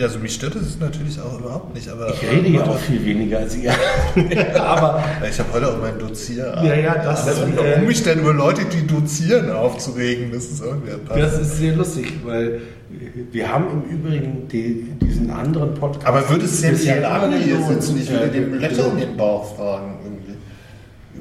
Also 0.04 0.20
mich 0.20 0.34
stört 0.36 0.56
es 0.56 0.78
natürlich 0.80 1.20
auch 1.20 1.40
überhaupt 1.40 1.74
nicht, 1.74 1.88
aber 1.90 2.14
Ich 2.14 2.30
rede 2.30 2.50
ja 2.50 2.64
auch 2.64 2.78
viel 2.78 3.04
weniger 3.04 3.40
als 3.40 3.56
ihr. 3.58 3.72
Aber 4.60 5.02
ich 5.28 5.40
habe 5.40 5.54
heute 5.54 5.70
auch 5.70 5.82
meinen 5.82 5.98
Dozier. 5.98 6.54
Ja, 6.62 6.76
ja, 6.76 6.96
das 6.96 7.26
also, 7.26 7.46
ist, 7.46 7.56
warum 7.56 7.84
äh, 7.84 7.86
mich 7.88 8.04
denn 8.04 8.20
über 8.20 8.34
Leute, 8.34 8.66
die 8.66 8.86
dozieren, 8.86 9.50
aufzuregen, 9.50 10.32
das 10.34 10.44
ist 10.46 10.62
irgendwie 10.62 10.92
das 11.08 11.40
ist 11.40 11.58
sehr 11.58 11.74
lustig, 11.74 12.14
weil 12.26 12.60
wir 13.32 13.52
haben 13.52 13.66
im 13.72 13.98
Übrigen 13.98 14.48
die, 14.50 14.92
diesen 15.02 15.32
anderen 15.32 15.74
Podcast. 15.74 16.06
Aber 16.06 16.30
würdest 16.30 16.62
du 16.62 16.68
jetzt 16.68 16.84
hier 16.84 17.00
lange 17.00 17.38
hier 17.38 17.64
sitzen? 17.64 17.98
Ich 17.98 18.12
würde 18.12 18.26
Äh, 18.26 18.32
dem 18.32 18.54
Löcher 18.56 18.70
in 18.70 18.76
gelobt. 18.76 19.02
den 19.02 19.18
Bauch 19.18 19.56
fragen 19.56 19.99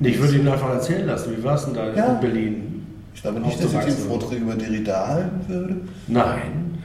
Ich 0.01 0.21
würde 0.21 0.37
ihn 0.37 0.49
einfach 0.49 0.71
erzählen 0.75 1.07
lassen. 1.07 1.37
Wie 1.37 1.43
war 1.43 1.55
es 1.57 1.65
denn 1.65 1.75
da 1.75 1.93
Ja. 1.95 2.15
in 2.15 2.21
Berlin? 2.21 2.87
Ich 3.15 3.23
glaube 3.23 3.41
nicht, 3.41 3.63
dass 3.63 3.73
ich 3.73 3.81
den. 3.81 3.95
Vortrag 4.09 4.39
über 4.39 4.55
Derrida 4.55 5.09
halten 5.09 5.41
würde. 5.49 5.77
Nein. 6.07 6.79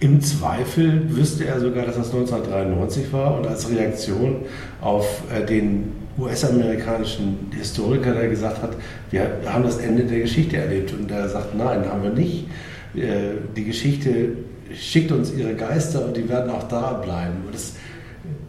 Im 0.00 0.20
Zweifel 0.20 1.02
wüsste 1.14 1.44
er 1.46 1.60
sogar, 1.60 1.84
dass 1.86 1.96
das 1.96 2.06
1993 2.12 3.12
war 3.12 3.36
und 3.38 3.46
als 3.46 3.70
Reaktion 3.70 4.36
auf 4.80 5.22
äh, 5.34 5.44
den 5.44 5.92
US-amerikanischen 6.18 7.50
Historiker, 7.56 8.12
der 8.12 8.28
gesagt 8.28 8.62
hat, 8.62 8.70
wir 9.10 9.26
haben 9.46 9.64
das 9.64 9.78
Ende 9.78 10.04
der 10.04 10.20
Geschichte 10.20 10.56
erlebt. 10.56 10.92
Und 10.92 11.10
der 11.10 11.28
sagt, 11.28 11.54
nein, 11.56 11.84
haben 11.90 12.02
wir 12.02 12.10
nicht. 12.10 12.46
Äh, 12.94 13.38
die 13.56 13.64
Geschichte 13.64 14.28
schickt 14.74 15.12
uns 15.12 15.32
ihre 15.32 15.54
Geister 15.54 16.04
und 16.04 16.16
die 16.16 16.28
werden 16.28 16.50
auch 16.50 16.64
da 16.64 16.92
bleiben. 16.94 17.42
Und 17.46 17.54
das, 17.54 17.74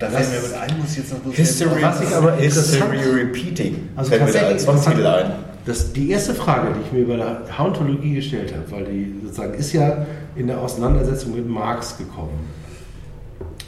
Da 0.02 0.08
das- 0.08 0.28
fällt 0.28 0.42
mir 0.44 0.48
mit 0.50 0.58
ein, 0.58 0.80
muss 0.82 0.98
jetzt 0.98 1.12
noch 1.14 1.20
bloß 1.20 1.36
History, 1.36 1.82
Was 1.82 2.02
ich 2.02 2.16
aber 2.16 2.38
interessant- 2.38 2.92
History 2.94 3.22
Repeating. 3.22 3.90
Also 3.96 4.10
Fällt 4.10 4.26
mir 4.26 4.32
da 4.34 4.40
als 4.48 4.66
Titel 4.86 5.06
ein. 5.06 5.32
Das, 5.66 5.94
die 5.94 6.10
erste 6.10 6.34
Frage, 6.34 6.74
die 6.74 6.80
ich 6.88 6.92
mir 6.92 7.00
über 7.02 7.18
der 7.18 7.42
Hauntologie 7.58 8.16
gestellt 8.16 8.52
habe, 8.54 8.72
weil 8.72 8.86
die 8.86 9.14
sozusagen 9.24 9.54
ist 9.54 9.74
ja 9.74 10.06
in 10.36 10.48
der 10.48 10.60
Auseinandersetzung 10.60 11.36
mit 11.36 11.48
Marx 11.48 11.98
gekommen. 12.00 12.40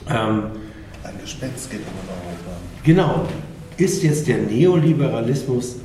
Ähm, 0.09 0.43
Ein 1.03 1.13
Gespenst 1.21 1.69
geht 1.69 1.81
um 1.81 1.93
Europa. 2.09 2.57
genau. 2.83 3.25
Ist 3.77 4.01
jetzt 4.03 4.27
der 4.27 4.37
Neoliberalismus 4.39 5.75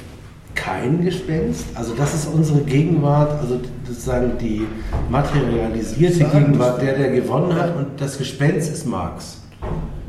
kein 0.55 1.05
Gespenst? 1.05 1.65
Also 1.75 1.95
das 1.95 2.15
ist 2.15 2.27
unsere 2.27 2.61
Gegenwart, 2.61 3.41
also 3.41 3.61
sozusagen 3.87 4.33
die 4.39 4.67
materialisierte 5.11 6.25
Gegenwart, 6.25 6.81
der, 6.83 6.97
der 6.97 7.11
gewonnen 7.11 7.55
hat 7.55 7.77
und 7.77 7.87
das 7.99 8.17
Gespenst 8.19 8.73
ist 8.73 8.87
Marx. 8.87 9.38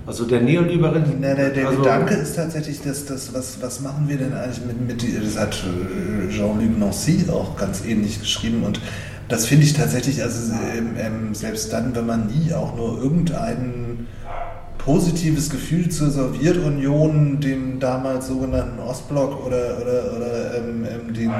Also 0.09 0.25
der 0.25 0.41
Neoliberalismus. 0.41 1.17
Na, 1.21 1.35
der, 1.35 1.51
der 1.51 1.67
also, 1.67 1.83
Gedanke 1.83 2.15
ist 2.15 2.35
tatsächlich, 2.35 2.81
dass 2.81 3.05
das, 3.05 3.31
was, 3.31 3.61
was 3.61 3.79
machen 3.81 4.05
wir 4.07 4.17
denn 4.17 4.33
eigentlich 4.33 4.65
mit, 4.65 4.81
mit 4.87 5.23
das 5.23 5.37
hat 5.37 5.63
äh, 5.63 6.31
Jean-Luc 6.31 6.79
Nancy 6.79 7.25
auch 7.31 7.55
ganz 7.55 7.85
ähnlich 7.85 8.19
geschrieben 8.19 8.63
und 8.63 8.81
das 9.27 9.45
finde 9.45 9.65
ich 9.65 9.73
tatsächlich, 9.73 10.23
also 10.23 10.51
ähm, 10.75 10.95
ähm, 10.97 11.35
selbst 11.35 11.71
dann, 11.71 11.93
wenn 11.93 12.07
man 12.07 12.25
nie 12.25 12.51
auch 12.53 12.75
nur 12.75 12.99
irgendein 12.99 14.07
positives 14.79 15.51
Gefühl 15.51 15.89
zur 15.89 16.09
Sowjetunion, 16.09 17.39
dem 17.39 17.79
damals 17.79 18.29
sogenannten 18.29 18.79
Ostblock 18.79 19.45
oder, 19.45 19.77
oder, 19.79 20.17
oder 20.17 20.57
ähm, 20.57 20.85
ähm, 20.85 21.13
dem 21.13 21.31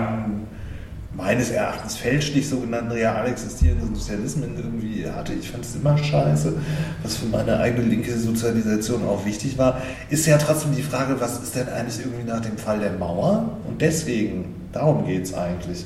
meines 1.19 1.51
Erachtens 1.51 1.97
fälschlich 1.97 2.47
sogenannten 2.47 2.91
real 2.91 3.27
existierenden 3.27 3.93
Sozialismen 3.93 4.55
irgendwie 4.55 5.05
hatte. 5.05 5.33
Ich 5.33 5.51
fand 5.51 5.65
es 5.65 5.75
immer 5.75 5.97
scheiße, 5.97 6.53
was 7.03 7.17
für 7.17 7.25
meine 7.25 7.59
eigene 7.59 7.85
linke 7.85 8.17
Sozialisation 8.17 9.03
auch 9.03 9.25
wichtig 9.25 9.57
war. 9.57 9.81
Ist 10.09 10.25
ja 10.25 10.37
trotzdem 10.37 10.75
die 10.75 10.81
Frage, 10.81 11.19
was 11.19 11.43
ist 11.43 11.55
denn 11.55 11.67
eigentlich 11.67 11.99
irgendwie 11.99 12.23
nach 12.23 12.39
dem 12.39 12.57
Fall 12.57 12.79
der 12.79 12.93
Mauer? 12.93 13.57
Und 13.67 13.81
deswegen, 13.81 14.55
darum 14.71 15.05
geht 15.05 15.25
es 15.25 15.33
eigentlich, 15.33 15.85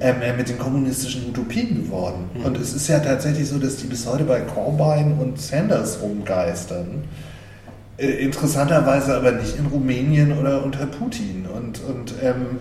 ähm, 0.00 0.22
äh, 0.22 0.36
mit 0.36 0.48
den 0.48 0.58
kommunistischen 0.58 1.28
Utopien 1.28 1.84
geworden. 1.84 2.30
Und 2.42 2.58
es 2.58 2.74
ist 2.74 2.88
ja 2.88 2.98
tatsächlich 2.98 3.48
so, 3.48 3.58
dass 3.58 3.76
die 3.76 3.86
bis 3.86 4.06
heute 4.06 4.24
bei 4.24 4.40
Corbyn 4.40 5.18
und 5.18 5.40
Sanders 5.40 6.00
rumgeistern. 6.02 7.04
Äh, 7.96 8.24
interessanterweise 8.24 9.14
aber 9.14 9.30
nicht 9.30 9.56
in 9.56 9.66
Rumänien 9.66 10.36
oder 10.36 10.64
unter 10.64 10.86
Putin. 10.86 11.46
Und, 11.46 11.80
und 11.84 12.14
ähm, 12.22 12.58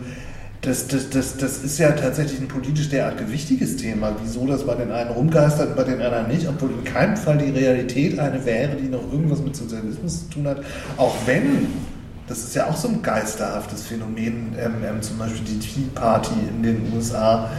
das, 0.63 0.87
das, 0.87 1.09
das, 1.09 1.37
das 1.37 1.57
ist 1.57 1.77
ja 1.77 1.91
tatsächlich 1.91 2.39
ein 2.39 2.47
politisch 2.47 2.89
derart 2.89 3.17
gewichtiges 3.17 3.75
Thema. 3.75 4.15
Wieso 4.23 4.47
das 4.47 4.65
bei 4.65 4.75
den 4.75 4.91
einen 4.91 5.11
rumgeistert 5.11 5.71
und 5.71 5.75
bei 5.75 5.83
den 5.83 6.01
anderen 6.01 6.29
nicht, 6.29 6.47
obwohl 6.47 6.71
in 6.71 6.83
keinem 6.85 7.17
Fall 7.17 7.37
die 7.37 7.51
Realität 7.51 8.17
eine 8.17 8.43
wäre, 8.45 8.77
die 8.77 8.87
noch 8.87 9.11
irgendwas 9.11 9.41
mit 9.41 9.57
Sozialismus 9.57 10.21
zu 10.21 10.35
tun 10.35 10.47
hat. 10.47 10.63
Auch 10.95 11.15
wenn, 11.25 11.67
das 12.27 12.39
ist 12.39 12.55
ja 12.55 12.67
auch 12.67 12.77
so 12.77 12.87
ein 12.87 13.01
geisterhaftes 13.01 13.83
Phänomen, 13.83 14.55
ähm, 14.57 14.75
ähm, 14.87 15.01
zum 15.01 15.17
Beispiel 15.17 15.43
die 15.43 15.59
Tea 15.59 15.83
Party 15.93 16.35
in 16.49 16.63
den 16.63 16.93
USA 16.95 17.49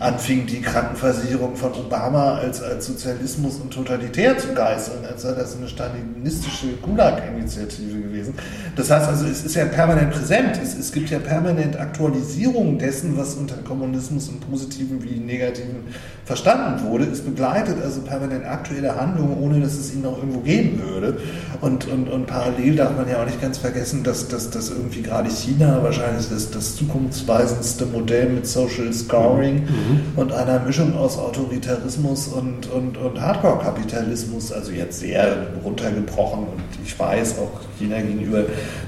anfing, 0.00 0.46
die 0.46 0.60
Krankenversicherung 0.60 1.56
von 1.56 1.72
Obama 1.72 2.34
als, 2.34 2.62
als 2.62 2.86
Sozialismus 2.86 3.56
und 3.56 3.72
totalitär 3.72 4.38
zu 4.38 4.54
geistern, 4.54 5.04
als 5.04 5.22
sei 5.22 5.32
das 5.32 5.56
eine 5.56 5.68
stalinistische 5.68 6.68
Gulag-Initiative 6.82 8.00
gewesen. 8.00 8.34
Das 8.76 8.90
heißt 8.90 9.08
also, 9.08 9.26
es 9.26 9.44
ist 9.44 9.56
ja 9.56 9.64
permanent 9.64 10.12
präsent. 10.12 10.58
Es, 10.62 10.78
es 10.78 10.92
gibt 10.92 11.10
ja 11.10 11.18
permanent 11.18 11.78
Aktualisierung 11.78 12.78
dessen, 12.78 13.16
was 13.16 13.34
unter 13.34 13.56
Kommunismus 13.56 14.28
im 14.28 14.38
Positiven 14.40 15.02
wie 15.02 15.18
Negativen 15.18 15.84
verstanden 16.24 16.84
wurde. 16.84 17.04
Es 17.04 17.20
begleitet 17.20 17.82
also 17.82 18.02
permanent 18.02 18.44
aktuelle 18.44 18.94
Handlungen, 18.94 19.38
ohne 19.40 19.60
dass 19.60 19.72
es 19.72 19.92
ihn 19.92 20.02
noch 20.02 20.18
irgendwo 20.18 20.40
geben 20.40 20.80
würde. 20.80 21.18
Und, 21.60 21.88
und, 21.88 22.08
und 22.08 22.26
parallel 22.26 22.76
darf 22.76 22.96
man 22.96 23.08
ja 23.08 23.20
auch 23.20 23.26
nicht 23.26 23.40
ganz 23.40 23.58
vergessen, 23.58 24.04
dass, 24.04 24.28
dass, 24.28 24.50
dass 24.50 24.70
irgendwie 24.70 25.02
gerade 25.02 25.28
China 25.28 25.82
wahrscheinlich 25.82 26.28
das, 26.28 26.50
das 26.50 26.76
zukunftsweisendste 26.76 27.86
Modell 27.86 28.28
mit 28.28 28.46
Social 28.46 28.92
Scoring 28.92 29.66
und 30.16 30.32
einer 30.32 30.60
Mischung 30.60 30.96
aus 30.96 31.18
Autoritarismus 31.18 32.28
und, 32.28 32.70
und, 32.70 32.96
und 32.96 33.20
Hardcore-Kapitalismus, 33.20 34.52
also 34.52 34.72
jetzt 34.72 35.00
sehr 35.00 35.48
runtergebrochen 35.64 36.40
und 36.40 36.62
ich 36.84 36.98
weiß, 36.98 37.38
auch 37.38 37.60
China 37.78 38.00
gegenüber 38.00 38.44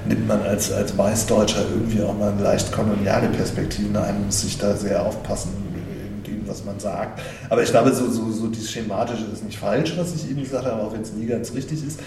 nimmt 0.07 0.27
man 0.27 0.41
als, 0.41 0.71
als 0.71 0.97
Weißdeutscher 0.97 1.63
irgendwie 1.71 2.01
auch 2.03 2.17
mal 2.17 2.33
leicht 2.41 2.71
koloniale 2.71 3.29
Perspektive 3.29 4.01
ein, 4.01 4.25
muss 4.25 4.41
sich 4.41 4.57
da 4.57 4.75
sehr 4.75 5.05
aufpassen 5.05 5.51
in 5.95 6.23
dem, 6.23 6.47
was 6.47 6.65
man 6.65 6.79
sagt. 6.79 7.21
Aber 7.49 7.63
ich 7.63 7.69
glaube, 7.69 7.93
so, 7.93 8.09
so, 8.09 8.31
so 8.31 8.47
dieses 8.47 8.71
Schematische 8.71 9.25
ist 9.31 9.43
nicht 9.43 9.57
falsch, 9.59 9.93
was 9.97 10.15
ich 10.15 10.29
eben 10.29 10.41
gesagt 10.41 10.65
habe, 10.65 10.81
auch 10.81 10.93
wenn 10.93 11.01
es 11.01 11.13
nie 11.13 11.25
ganz 11.25 11.53
richtig 11.53 11.85
ist. 11.85 11.99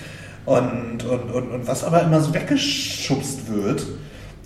Und, 0.47 1.05
und, 1.05 1.31
und, 1.33 1.51
und 1.51 1.67
was 1.67 1.85
aber 1.85 2.03
immer 2.03 2.21
so 2.21 2.35
weggeschubst 2.35 3.49
wird, 3.51 3.87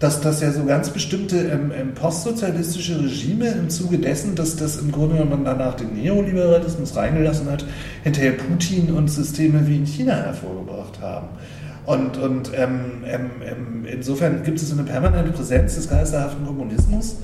dass 0.01 0.21
das 0.21 0.41
ja 0.41 0.53
so 0.53 0.65
ganz 0.65 0.91
bestimmte 0.91 1.39
ähm, 1.39 1.73
ähm, 1.77 1.95
postsozialistische 1.95 3.01
Regime 3.01 3.49
im 3.49 3.69
Zuge 3.69 3.99
dessen, 3.99 4.37
dass 4.37 4.57
das 4.57 4.77
im 4.77 4.93
Grunde, 4.93 5.19
wenn 5.19 5.29
man 5.29 5.45
danach 5.45 5.75
den 5.75 5.95
Neoliberalismus 5.95 6.95
reingelassen 6.95 7.51
hat, 7.51 7.65
hinterher 8.05 8.33
Putin 8.33 8.93
und 8.93 9.09
Systeme 9.09 9.67
wie 9.67 9.77
in 9.77 9.87
China 9.87 10.15
hervorgebracht 10.15 11.01
haben. 11.01 11.29
Und, 11.85 12.19
und 12.19 12.53
ähm, 12.55 13.03
ähm, 13.07 13.31
ähm, 13.45 13.87
insofern 13.91 14.43
gibt 14.45 14.61
es 14.61 14.71
eine 14.71 14.83
permanente 14.83 15.33
Präsenz 15.33 15.75
des 15.75 15.89
geisterhaften 15.89 16.47
Kommunismus, 16.47 17.17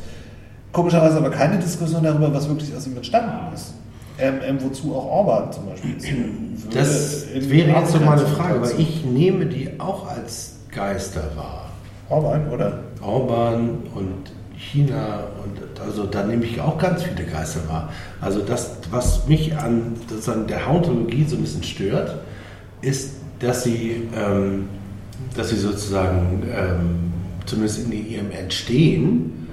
komischerweise 0.72 1.18
aber 1.18 1.30
keine 1.30 1.58
Diskussion 1.58 2.02
darüber, 2.02 2.32
was 2.32 2.48
wirklich 2.48 2.74
aus 2.74 2.86
ihm 2.86 2.96
entstanden 2.96 3.54
ist. 3.54 3.74
Ähm, 4.16 4.34
ähm, 4.46 4.58
wozu 4.60 4.94
auch 4.94 5.06
Orban 5.06 5.52
zum 5.52 5.66
Beispiel 5.66 5.96
ist. 5.96 6.06
Das 6.72 7.26
wäre 7.34 7.80
jetzt 7.80 7.90
so 7.92 7.98
meine 7.98 8.24
Frage, 8.24 8.62
weil 8.62 8.78
ich 8.78 9.04
nehme 9.04 9.46
die 9.46 9.70
auch 9.78 10.08
als 10.08 10.52
Geister 10.70 11.22
wahr. 11.34 11.63
Orban, 12.08 12.50
oder? 12.50 12.80
Orban 13.00 13.78
und 13.94 14.32
China 14.56 15.24
und 15.42 15.80
also 15.80 16.04
da 16.04 16.24
nehme 16.24 16.44
ich 16.44 16.60
auch 16.60 16.78
ganz 16.78 17.02
viele 17.02 17.24
Geister 17.24 17.60
wahr. 17.68 17.90
Also 18.20 18.40
das, 18.40 18.76
was 18.90 19.26
mich 19.26 19.56
an 19.56 19.96
sozusagen 20.08 20.46
der 20.46 20.66
Hauntologie 20.66 21.24
so 21.24 21.36
ein 21.36 21.42
bisschen 21.42 21.62
stört, 21.62 22.18
ist, 22.80 23.16
dass 23.40 23.64
sie, 23.64 24.08
ähm, 24.16 24.68
dass 25.36 25.50
sie 25.50 25.56
sozusagen 25.56 26.42
ähm, 26.54 27.12
zumindest 27.46 27.86
in 27.86 28.08
ihrem 28.08 28.30
Entstehen 28.30 29.48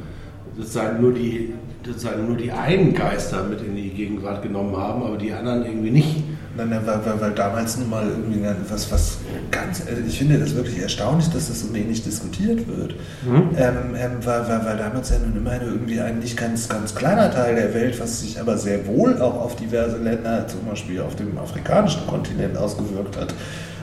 sozusagen 0.57 1.01
nur 1.01 1.13
die 1.13 1.53
sozusagen 1.85 2.27
nur 2.27 2.37
die 2.37 2.51
einen 2.51 2.93
Geister 2.93 3.43
mit 3.43 3.61
in 3.61 3.75
die 3.75 3.89
Gegenwart 3.89 4.43
genommen 4.43 4.77
haben, 4.77 5.03
aber 5.03 5.17
die 5.17 5.33
anderen 5.33 5.65
irgendwie 5.65 5.91
nicht. 5.91 6.23
Nein, 6.57 6.81
weil, 6.85 7.05
weil, 7.05 7.21
weil 7.21 7.31
damals 7.31 7.77
nun 7.77 7.89
mal 7.89 8.05
irgendwie 8.07 8.45
was, 8.69 8.91
was 8.91 9.17
ganz, 9.51 9.81
also 9.87 10.01
ich 10.05 10.17
finde 10.17 10.37
das 10.37 10.53
wirklich 10.53 10.81
erstaunlich, 10.81 11.29
dass 11.29 11.47
das 11.47 11.61
so 11.61 11.73
wenig 11.73 12.03
diskutiert 12.03 12.67
wird. 12.67 12.95
Mhm. 13.25 13.49
Ähm, 13.57 13.75
ähm, 13.95 14.11
weil, 14.23 14.47
weil, 14.49 14.65
weil 14.65 14.77
damals 14.77 15.09
ja 15.11 15.19
nun 15.19 15.37
immerhin 15.37 15.61
irgendwie 15.61 16.01
ein 16.01 16.19
nicht 16.19 16.35
ganz, 16.35 16.67
ganz 16.67 16.93
kleiner 16.93 17.31
Teil 17.31 17.55
der 17.55 17.73
Welt, 17.73 17.99
was 18.01 18.19
sich 18.19 18.39
aber 18.39 18.57
sehr 18.57 18.85
wohl 18.85 19.21
auch 19.21 19.35
auf 19.35 19.55
diverse 19.55 19.97
Länder, 19.97 20.45
zum 20.47 20.65
Beispiel 20.65 21.01
auf 21.01 21.15
dem 21.15 21.37
afrikanischen 21.37 22.05
Kontinent 22.07 22.57
ausgewirkt 22.57 23.17
hat, 23.17 23.33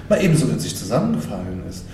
mal 0.08 0.22
ebenso 0.22 0.46
in 0.48 0.58
sich 0.58 0.76
zusammengefallen 0.76 1.62
ist. 1.68 1.84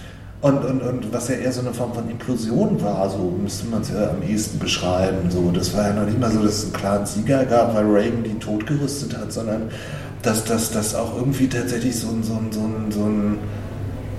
Und, 0.41 0.63
und, 0.63 0.83
und 0.83 1.11
was 1.11 1.29
ja 1.29 1.37
eher 1.37 1.53
so 1.53 1.63
eine 1.63 1.73
Form 1.73 1.95
von 1.95 2.11
Implosion 2.11 2.83
war, 2.83 3.09
so 3.09 3.35
müsste 3.43 3.67
man 3.69 3.81
es 3.81 3.89
ja 3.89 4.11
am 4.11 4.23
ehesten 4.29 4.59
beschreiben. 4.59 5.31
So, 5.31 5.51
das 5.51 5.75
war 5.75 5.89
ja 5.89 5.95
noch 5.95 6.05
nicht 6.05 6.21
mal 6.21 6.31
so, 6.31 6.43
dass 6.43 6.59
es 6.59 6.65
einen 6.65 6.75
klaren 6.75 7.07
Sieger 7.07 7.47
gab, 7.47 7.75
weil 7.75 7.87
Reagan 7.87 8.23
die 8.23 8.39
totgerüstet 8.39 9.17
hat, 9.17 9.33
sondern 9.33 9.71
dass 10.25 10.71
das 10.71 10.95
auch 10.95 11.17
irgendwie 11.17 11.49
tatsächlich 11.49 11.99
so 11.99 12.09
ein, 12.09 12.23
so 12.23 12.35
ein, 12.35 12.51
so 12.51 12.61
ein, 12.61 12.91
so 12.91 13.05
ein 13.05 13.39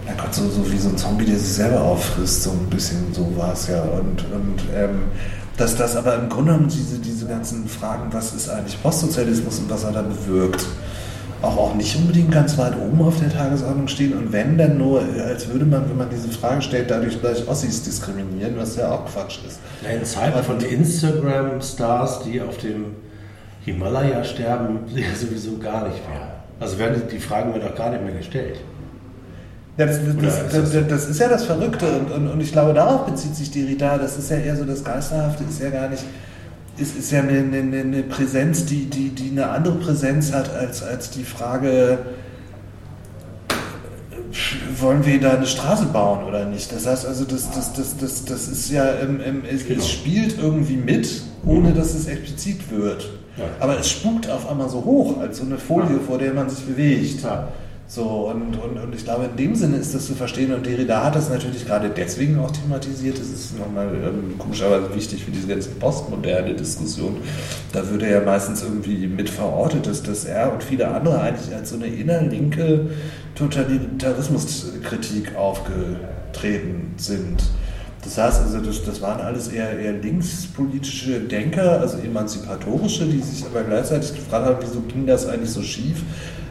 ja 0.08 0.14
Gott, 0.14 0.34
so, 0.34 0.48
so 0.50 0.72
wie 0.72 0.78
so 0.78 0.90
ein 0.90 0.98
Zombie, 0.98 1.26
der 1.26 1.38
sich 1.38 1.54
selber 1.54 1.82
auffrisst, 1.82 2.44
so 2.44 2.52
ein 2.52 2.70
bisschen 2.70 3.14
so 3.14 3.36
war 3.36 3.54
es 3.54 3.68
ja. 3.68 3.82
Und, 3.82 4.24
und 4.32 4.62
ähm, 4.76 5.04
dass 5.58 5.76
das 5.76 5.96
aber 5.96 6.16
im 6.16 6.30
Grunde 6.30 6.52
genommen 6.52 6.70
diese, 6.70 7.00
diese 7.00 7.26
ganzen 7.26 7.68
Fragen, 7.68 8.12
was 8.12 8.34
ist 8.34 8.50
eigentlich 8.50 8.82
Postsozialismus 8.82 9.60
und 9.60 9.70
was 9.70 9.84
er 9.84 9.94
da 9.94 10.02
bewirkt, 10.02 10.66
auch, 11.42 11.58
auch 11.58 11.76
nicht 11.76 11.96
unbedingt 11.96 12.32
ganz 12.32 12.58
weit 12.58 12.74
oben 12.78 13.02
auf 13.02 13.20
der 13.20 13.32
Tagesordnung 13.32 13.88
stehen 13.88 14.14
und 14.14 14.32
wenn 14.32 14.58
dann 14.58 14.78
nur, 14.78 15.02
als 15.26 15.48
würde 15.48 15.66
man, 15.66 15.90
wenn 15.90 15.98
man 15.98 16.10
diese 16.10 16.30
Frage 16.30 16.62
stellt, 16.62 16.92
dadurch 16.92 17.20
gleich 17.20 17.48
Ossis 17.48 17.84
diskriminieren, 17.84 18.58
was 18.58 18.76
ja 18.76 18.92
auch 18.92 19.06
Quatsch 19.06 19.40
ist. 19.48 19.60
Ja, 19.84 19.92
in 19.92 20.06
Zeiten 20.06 20.44
von 20.44 20.60
Instagram-Stars, 20.60 22.24
die 22.24 22.42
auf 22.42 22.58
dem 22.58 22.96
Himalaya 23.66 24.24
sterben, 24.24 24.80
ja 24.96 25.16
sowieso 25.16 25.58
gar 25.58 25.88
nicht 25.88 26.08
mehr. 26.08 26.36
Also 26.60 26.78
werden 26.78 27.02
die 27.12 27.20
Fragen 27.20 27.52
mir 27.52 27.60
doch 27.60 27.76
gar 27.76 27.90
nicht 27.90 28.04
mehr 28.04 28.14
gestellt. 28.14 28.60
Ja, 29.78 29.88
das, 29.88 30.00
das, 30.22 30.52
das, 30.52 30.74
ist 30.74 30.92
das, 30.92 31.10
ist 31.10 31.20
ja 31.20 31.28
das 31.28 31.44
Verrückte 31.44 31.86
und, 31.86 32.12
und, 32.12 32.28
und 32.30 32.40
ich 32.40 32.52
glaube, 32.52 32.74
darauf 32.74 33.06
bezieht 33.08 33.36
sich 33.36 33.52
Derrida. 33.52 33.98
Das 33.98 34.18
ist 34.18 34.30
ja 34.30 34.38
eher 34.38 34.56
so 34.56 34.64
das 34.64 34.84
Geisterhafte, 34.84 35.44
ist 35.44 35.62
ja 35.62 35.70
gar 35.70 35.90
nicht, 35.90 36.04
ist, 36.78 36.96
ist 36.96 37.12
ja 37.12 37.22
eine, 37.22 37.40
eine, 37.40 37.82
eine 37.82 38.04
Präsenz, 38.04 38.66
die, 38.66 38.86
die, 38.86 39.10
die 39.10 39.32
eine 39.32 39.50
andere 39.50 39.76
Präsenz 39.76 40.32
hat 40.32 40.54
als, 40.56 40.82
als 40.82 41.10
die 41.10 41.24
Frage, 41.24 41.98
wollen 44.80 45.06
wir 45.06 45.20
da 45.20 45.34
eine 45.34 45.48
Straße 45.48 45.88
bauen 45.88 46.24
oder 46.24 46.46
nicht? 46.46 46.72
Das 46.72 46.86
heißt 46.86 47.06
also, 47.06 47.26
das, 47.26 47.52
das, 47.52 47.74
das, 47.74 47.98
das, 47.98 48.26
das 48.26 48.48
ist 48.48 48.70
ja, 48.70 48.92
im, 48.92 49.20
im, 49.20 49.44
es, 49.44 49.66
Genau. 49.66 49.80
es 49.80 49.90
spielt 49.90 50.38
irgendwie 50.38 50.78
mit, 50.78 51.10
ohne 51.46 51.74
dass 51.74 51.96
es 51.96 52.08
explizit 52.08 52.72
wird. 52.72 53.10
Ja. 53.38 53.46
Aber 53.60 53.80
es 53.80 53.90
spukt 53.90 54.30
auf 54.30 54.50
einmal 54.50 54.70
so 54.70 54.84
hoch, 54.84 55.20
als 55.20 55.38
so 55.38 55.44
eine 55.44 55.58
Folie, 55.58 56.00
vor 56.00 56.18
der 56.18 56.34
man 56.34 56.50
sich 56.50 56.66
bewegt. 56.66 57.24
Ja. 57.24 57.50
So, 57.88 58.32
und, 58.32 58.58
und, 58.58 58.80
und 58.80 58.96
ich 58.96 59.04
glaube, 59.04 59.26
in 59.26 59.38
dem 59.38 59.54
Sinne 59.54 59.78
ist 59.78 59.94
das 59.94 60.08
zu 60.08 60.16
verstehen. 60.16 60.52
Und 60.54 60.66
Derrida 60.66 61.04
hat 61.04 61.16
das 61.16 61.30
natürlich 61.30 61.68
gerade 61.68 61.90
deswegen 61.90 62.40
auch 62.40 62.50
thematisiert. 62.50 63.20
Das 63.20 63.28
ist 63.28 63.60
nochmal 63.60 63.90
ähm, 63.94 64.40
komischerweise 64.40 64.94
wichtig 64.96 65.24
für 65.24 65.30
diese 65.30 65.48
ganze 65.48 65.70
postmoderne 65.70 66.56
Diskussion. 66.56 67.18
Da 67.74 67.88
würde 67.88 68.10
ja 68.10 68.22
meistens 68.22 68.64
irgendwie 68.64 69.06
mit 69.06 69.30
verortet, 69.30 69.86
dass, 69.86 70.02
dass 70.02 70.26
er 70.26 70.52
und 70.52 70.64
viele 70.64 70.88
andere 70.88 71.22
eigentlich 71.22 71.54
als 71.54 71.70
so 71.70 71.76
eine 71.76 71.88
innerlinke 71.88 72.90
Totalitarismuskritik 73.36 75.36
aufgetreten 75.36 76.96
sind. 76.98 77.44
Das 78.06 78.18
heißt 78.20 78.42
also, 78.44 78.60
das, 78.60 78.84
das 78.84 79.02
waren 79.02 79.20
alles 79.20 79.48
eher, 79.48 79.80
eher 79.80 79.94
linkspolitische 79.94 81.22
Denker, 81.22 81.82
also 81.82 81.98
emanzipatorische, 81.98 83.06
die 83.06 83.20
sich 83.20 83.44
aber 83.44 83.64
gleichzeitig 83.64 84.14
gefragt 84.14 84.46
haben, 84.46 84.58
wieso 84.62 84.80
ging 84.82 85.08
das 85.08 85.28
eigentlich 85.28 85.50
so 85.50 85.64
schief, 85.64 86.04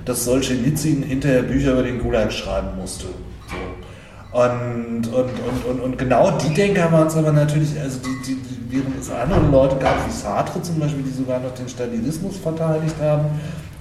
dass 0.05 0.25
Solzhenitsyn 0.25 1.05
hinterher 1.05 1.43
Bücher 1.43 1.73
über 1.73 1.85
den 1.85 2.01
Gulag 2.01 2.33
schreiben 2.33 2.77
musste. 2.77 3.07
So. 3.49 4.39
Und, 4.39 5.07
und, 5.07 5.15
und, 5.15 5.65
und, 5.71 5.81
und 5.81 5.97
genau 5.97 6.33
die 6.39 6.53
Denker 6.53 6.91
waren 6.91 7.07
es 7.07 7.17
aber 7.17 7.31
natürlich, 7.31 7.81
also 7.81 8.01
die, 8.01 8.27
die, 8.27 8.35
die, 8.35 8.59
während 8.69 9.01
es 9.01 9.09
andere 9.09 9.49
Leute 9.49 9.77
gab, 9.77 10.05
wie 10.09 10.11
Sartre 10.11 10.61
zum 10.61 10.81
Beispiel, 10.81 11.05
die 11.05 11.17
sogar 11.17 11.39
noch 11.39 11.55
den 11.55 11.69
Stalinismus 11.69 12.37
verteidigt 12.39 12.97
haben, 13.01 13.27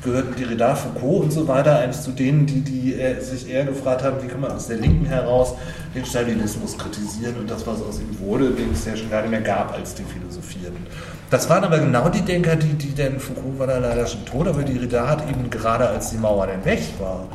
gehörten 0.03 0.35
Derrida, 0.37 0.75
Foucault 0.75 1.23
und 1.23 1.31
so 1.31 1.47
weiter 1.47 1.79
eigentlich 1.79 2.01
zu 2.01 2.11
denen, 2.11 2.45
die, 2.45 2.61
die 2.61 2.93
äh, 2.95 3.19
sich 3.21 3.49
eher 3.49 3.65
gefragt 3.65 4.03
haben, 4.03 4.17
wie 4.21 4.27
kann 4.27 4.41
man 4.41 4.51
aus 4.51 4.67
der 4.67 4.77
Linken 4.77 5.05
heraus 5.05 5.53
den 5.95 6.05
Stalinismus 6.05 6.77
kritisieren 6.77 7.35
und 7.39 7.49
das, 7.49 7.65
was 7.67 7.81
aus 7.81 7.99
ihm 7.99 8.17
wurde, 8.19 8.49
den 8.51 8.71
es 8.73 8.85
ja 8.85 8.95
schon 8.95 9.09
gar 9.09 9.21
nicht 9.21 9.31
mehr 9.31 9.41
gab, 9.41 9.73
als 9.73 9.93
die 9.95 10.03
philosophierten. 10.03 10.85
Das 11.29 11.49
waren 11.49 11.63
aber 11.63 11.79
genau 11.79 12.09
die 12.09 12.21
Denker, 12.21 12.55
die, 12.55 12.73
die 12.73 12.89
denn 12.91 13.19
Foucault 13.19 13.57
war 13.57 13.65
da 13.67 13.77
leider 13.79 14.05
schon 14.05 14.23
tot, 14.25 14.47
aber 14.47 14.61
Derrida 14.63 15.07
hat 15.07 15.27
eben 15.29 15.49
gerade 15.49 15.87
als 15.89 16.11
die 16.11 16.17
Mauer 16.17 16.45
dann 16.47 16.63
weg 16.63 16.81
war 16.99 17.27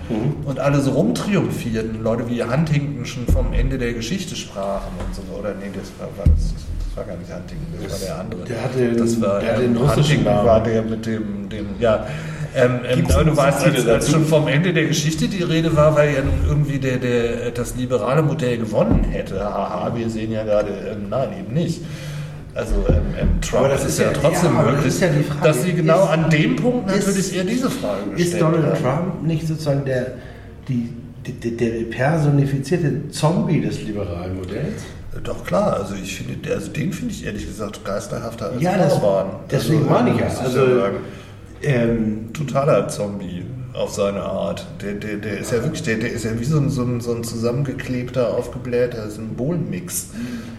und 0.45 0.61
alle 0.61 0.81
so 0.81 0.93
rumtriumphierten, 0.93 2.03
Leute 2.03 2.29
wie 2.29 2.43
Huntington 2.45 3.05
schon 3.07 3.27
vom 3.27 3.53
Ende 3.53 3.77
der 3.79 3.95
Geschichte 3.95 4.37
sprachen 4.37 4.93
und 5.05 5.15
so, 5.15 5.23
oder 5.37 5.55
nee, 5.55 5.71
das 5.75 5.91
war, 5.99 6.07
war, 6.17 6.33
das, 6.33 6.53
das 6.55 6.97
war 6.97 7.05
gar 7.05 7.17
nicht 7.17 7.33
Huntington, 7.33 7.83
das 7.83 7.93
war 7.93 8.07
der 8.09 8.19
andere. 8.21 8.45
Der 8.45 8.63
hat 8.65 8.75
den- 8.77 8.97
das 8.97 9.21
war, 9.21 9.41
der 9.41 9.55
ähm, 9.55 9.61
den 9.63 9.77
russischen 9.77 10.03
Huntington 10.05 10.25
Namen. 10.35 10.47
war 10.47 10.63
der 10.63 10.83
mit 10.83 11.07
dem, 11.07 11.49
dem 11.49 11.67
ja, 11.81 12.07
ähm, 12.55 12.81
ähm, 12.89 13.07
aber 13.13 13.25
du 13.25 13.37
weißt, 13.37 13.65
als, 13.67 13.87
als 13.87 14.11
schon 14.11 14.25
vom 14.25 14.49
Ende 14.49 14.73
der 14.73 14.87
Geschichte 14.87 15.29
die 15.29 15.43
Rede 15.43 15.75
war, 15.77 15.95
weil 15.97 16.15
ja 16.15 16.21
nun 16.23 16.41
irgendwie 16.47 16.79
der, 16.79 16.97
der, 16.99 17.51
das 17.53 17.77
liberale 17.77 18.23
Modell 18.23 18.59
gewonnen 18.59 19.05
hätte. 19.05 19.39
Haha, 19.43 19.93
wir 19.95 20.09
sehen 20.11 20.33
ja 20.33 20.45
gerade, 20.45 20.71
ähm, 20.93 21.09
nein, 21.11 21.29
eben 21.41 21.55
nicht. 21.55 21.83
Also 22.55 22.75
ähm, 22.89 22.95
ähm, 23.21 23.41
Trump 23.41 23.65
Aber 23.65 23.69
das 23.69 23.85
ist 23.85 23.99
ja- 24.01 24.11
trotzdem 24.13 24.53
ja, 24.55 24.59
aber 24.61 24.73
das 24.73 24.77
möglich, 24.79 24.95
ist 24.95 25.01
ja 25.01 25.09
die 25.09 25.23
Frage, 25.23 25.41
dass 25.47 25.63
sie 25.63 25.73
genau 25.75 26.05
ist- 26.05 26.11
an 26.11 26.31
dem 26.31 26.57
Punkt 26.57 26.91
ist- 26.91 27.07
natürlich 27.07 27.37
eher 27.37 27.45
diese 27.45 27.71
Frage 27.71 28.11
gestellt 28.11 28.33
Ist 28.33 28.41
Donald 28.41 28.65
haben. 28.67 28.83
Trump 29.13 29.23
nicht 29.27 29.47
sozusagen 29.47 29.85
der, 29.85 30.07
die, 30.67 30.89
die, 31.27 31.57
der 31.57 31.85
personifizierte 31.97 33.11
Zombie 33.11 33.61
des 33.61 33.83
liberalen 33.83 34.37
Modells? 34.37 34.83
Doch 35.23 35.45
klar, 35.45 35.75
also 35.81 35.95
ich 36.03 36.17
finde, 36.17 36.53
also 36.55 36.71
den 36.73 36.93
finde 36.93 37.13
ich 37.13 37.25
ehrlich 37.27 37.47
gesagt 37.47 37.85
geisterhafter 37.85 38.51
als 38.53 38.63
Ja, 38.63 38.77
das- 38.77 38.93
Orban. 38.95 39.27
deswegen 39.51 39.83
also, 39.83 39.91
meine 39.91 40.11
ich 40.15 40.19
ja. 40.21 40.27
muss 40.27 40.39
Also-. 40.39 40.81
Ähm, 41.63 42.33
totaler 42.33 42.89
Zombie 42.89 43.45
auf 43.79 43.93
seine 43.93 44.23
Art. 44.23 44.67
Der, 44.83 44.95
der, 44.95 45.17
der 45.17 45.39
ist 45.39 45.53
ja 45.53 45.63
wirklich, 45.63 45.83
der, 45.83 45.97
der 45.97 46.11
ist 46.11 46.25
ja 46.25 46.39
wie 46.39 46.45
so 46.45 46.59
ein, 46.59 46.69
so 46.69 46.83
ein, 46.83 47.01
so 47.01 47.15
ein 47.15 47.23
zusammengeklebter, 47.23 48.35
aufgeblähter 48.35 49.09
Symbolmix. 49.09 50.09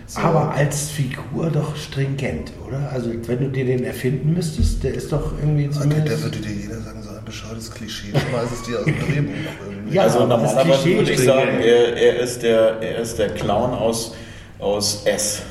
So. 0.08 0.22
Aber 0.22 0.54
als 0.54 0.90
Figur 0.90 1.50
doch 1.52 1.76
stringent, 1.76 2.52
oder? 2.68 2.90
Also 2.92 3.12
wenn 3.28 3.40
du 3.40 3.50
dir 3.50 3.66
den 3.66 3.84
erfinden 3.84 4.34
müsstest, 4.34 4.84
der 4.84 4.94
ist 4.94 5.12
doch 5.12 5.34
irgendwie 5.40 5.64
der, 5.64 5.72
zumindest... 5.72 6.10
der 6.10 6.24
würde 6.24 6.38
dir 6.40 6.54
jeder 6.54 6.82
sagen, 6.82 7.04
so 7.04 7.10
ein 7.10 7.26
bescheuertes 7.26 7.72
Klischee, 7.72 8.08
schmeiß 8.30 8.52
es 8.54 8.64
dir 8.64 8.80
aus 8.80 8.86
dem 8.86 9.00
Drehbuch 9.00 9.34
irgendwie. 9.70 9.96
Ja, 9.96 10.04
Also 10.04 10.26
normalerweise 10.26 10.82
Klischee 10.82 10.98
würde 10.98 11.12
ich 11.12 11.24
sagen, 11.24 11.60
er, 11.60 11.96
er, 11.98 12.20
ist 12.20 12.42
der, 12.42 12.82
er 12.82 12.98
ist 13.00 13.20
der 13.20 13.30
Clown 13.30 13.72
aus, 13.72 14.16
aus 14.60 15.04
S, 15.06 15.42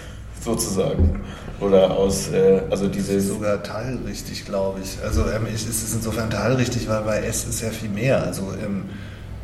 sozusagen. 0.43 1.21
Oder 1.61 1.91
aus, 1.97 2.29
äh, 2.29 2.63
also 2.71 2.87
Das 2.87 3.09
ist 3.09 3.29
sogar 3.29 3.63
teilrichtig, 3.63 4.45
glaube 4.45 4.81
ich. 4.83 5.03
Also 5.03 5.23
ähm, 5.23 5.47
ich, 5.49 5.67
es 5.67 5.83
ist 5.83 5.95
insofern 5.95 6.31
teilrichtig, 6.31 6.89
weil 6.89 7.03
bei 7.03 7.23
S 7.23 7.45
ist 7.45 7.63
ja 7.63 7.71
viel 7.71 7.89
mehr. 7.89 8.23
Also 8.23 8.55
ähm, 8.65 8.85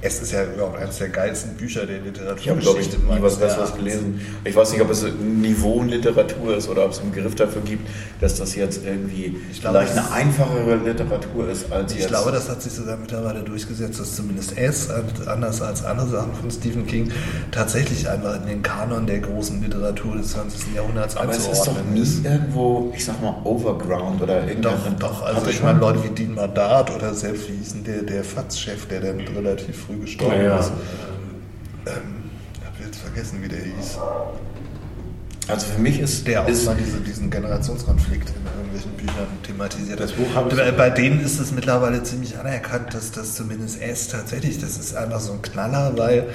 S 0.05 0.21
ist 0.21 0.33
ja 0.33 0.45
überhaupt 0.45 0.79
eines 0.79 0.99
der 0.99 1.09
geilsten 1.09 1.55
Bücher 1.55 1.87
der 1.87 1.97
Ich 2.37 2.49
habe, 2.51 2.61
glaube 2.61 2.81
ich, 2.81 2.89
nie 2.93 2.99
was 3.23 3.37
Besseres 3.37 3.75
gelesen. 3.75 4.21
Ich 4.45 4.55
weiß 4.55 4.73
nicht, 4.73 4.83
ob 4.83 4.91
es 4.91 5.03
ein 5.05 5.41
Niveau 5.41 5.81
in 5.81 5.89
Literatur 5.89 6.57
ist 6.57 6.69
oder 6.69 6.85
ob 6.85 6.91
es 6.93 7.01
einen 7.01 7.11
Begriff 7.11 7.35
dafür 7.35 7.63
gibt, 7.63 7.89
dass 8.21 8.37
das 8.37 8.55
jetzt 8.55 8.85
irgendwie 8.85 9.37
Ich 9.51 9.61
glaube, 9.63 9.79
vielleicht 9.79 9.93
es- 9.93 9.99
eine 9.99 10.13
einfachere 10.13 10.77
Literatur 10.77 11.49
ist 11.49 11.73
als 11.73 11.93
Ich 11.93 12.01
jetzt... 12.01 12.09
glaube, 12.09 12.33
das 12.33 12.49
hat 12.51 12.61
sich 12.61 12.73
sogar 12.73 12.99
mittlerweile 12.99 13.43
durchgesetzt, 13.43 13.99
dass 13.99 14.15
zumindest 14.15 14.59
S, 14.59 14.89
anders 15.27 15.63
als 15.63 15.83
andere 15.85 16.09
Sachen 16.09 16.35
von 16.35 16.51
Stephen 16.51 16.87
King, 16.87 17.11
tatsächlich 17.51 18.07
einfach 18.09 18.41
in 18.43 18.47
den 18.47 18.63
Kanon 18.63 19.07
der 19.07 19.21
großen 19.21 19.63
Literatur 19.63 20.17
des 20.17 20.33
20. 20.33 20.75
Jahrhunderts 20.75 21.17
aber 21.17 21.33
es 21.33 21.47
ist 21.49 21.65
doch 21.65 21.83
nie 21.93 22.05
irgendwo, 22.25 22.93
ich 22.95 23.05
sag 23.05 23.23
mal, 23.23 23.37
Overground 23.45 24.21
oder 24.21 24.43
Doch, 24.43 24.49
irgendwas. 24.49 24.99
doch, 24.99 25.23
also 25.23 25.47
ich 25.49 25.63
meine 25.63 25.79
Leute 25.81 26.05
wie 26.05 26.09
Dean 26.11 26.35
Madat 26.35 26.95
oder 26.95 27.15
selbst, 27.15 27.49
wie 27.49 27.55
hieß 27.57 27.73
denn 27.73 27.85
der, 27.85 28.03
der 28.03 28.23
FATS-Chef, 28.23 28.87
der 28.87 29.01
dann 29.01 29.21
relativ 29.35 29.77
früh 29.87 29.94
gestorben 29.99 30.45
Ja, 30.45 30.59
ist. 30.59 30.73
Ähm, 31.87 32.31
ich 32.55 32.67
habe 32.67 32.85
jetzt 32.85 32.99
vergessen, 32.99 33.43
wie 33.43 33.49
der 33.49 33.61
hieß. 33.61 33.99
Also 35.47 35.67
für 35.67 35.81
mich 35.81 36.01
ist... 36.01 36.27
Der 36.27 36.43
auch 36.43 36.49
ist, 36.49 36.65
mal 36.65 36.77
diese, 36.77 37.01
diesen 37.01 37.31
Generationskonflikt 37.31 38.31
in 38.31 38.47
irgendwelchen 38.47 38.93
Büchern 38.93 39.27
thematisiert. 39.43 40.01
Das 40.01 40.13
Buch 40.13 40.35
habe 40.35 40.51
ich 40.51 40.77
bei 40.77 40.91
denen 40.91 41.21
ist 41.21 41.39
es 41.39 41.53
mittlerweile 41.53 42.03
ziemlich 42.03 42.39
anerkannt, 42.39 42.95
dass 42.95 43.13
das 43.13 43.35
zumindest 43.35 43.81
S 43.83 44.09
tatsächlich, 44.09 44.59
das 44.59 44.79
ist 44.79 44.97
einfach 44.97 45.21
so 45.21 45.33
ein 45.33 45.43
Knaller, 45.43 45.93
weil 45.97 46.29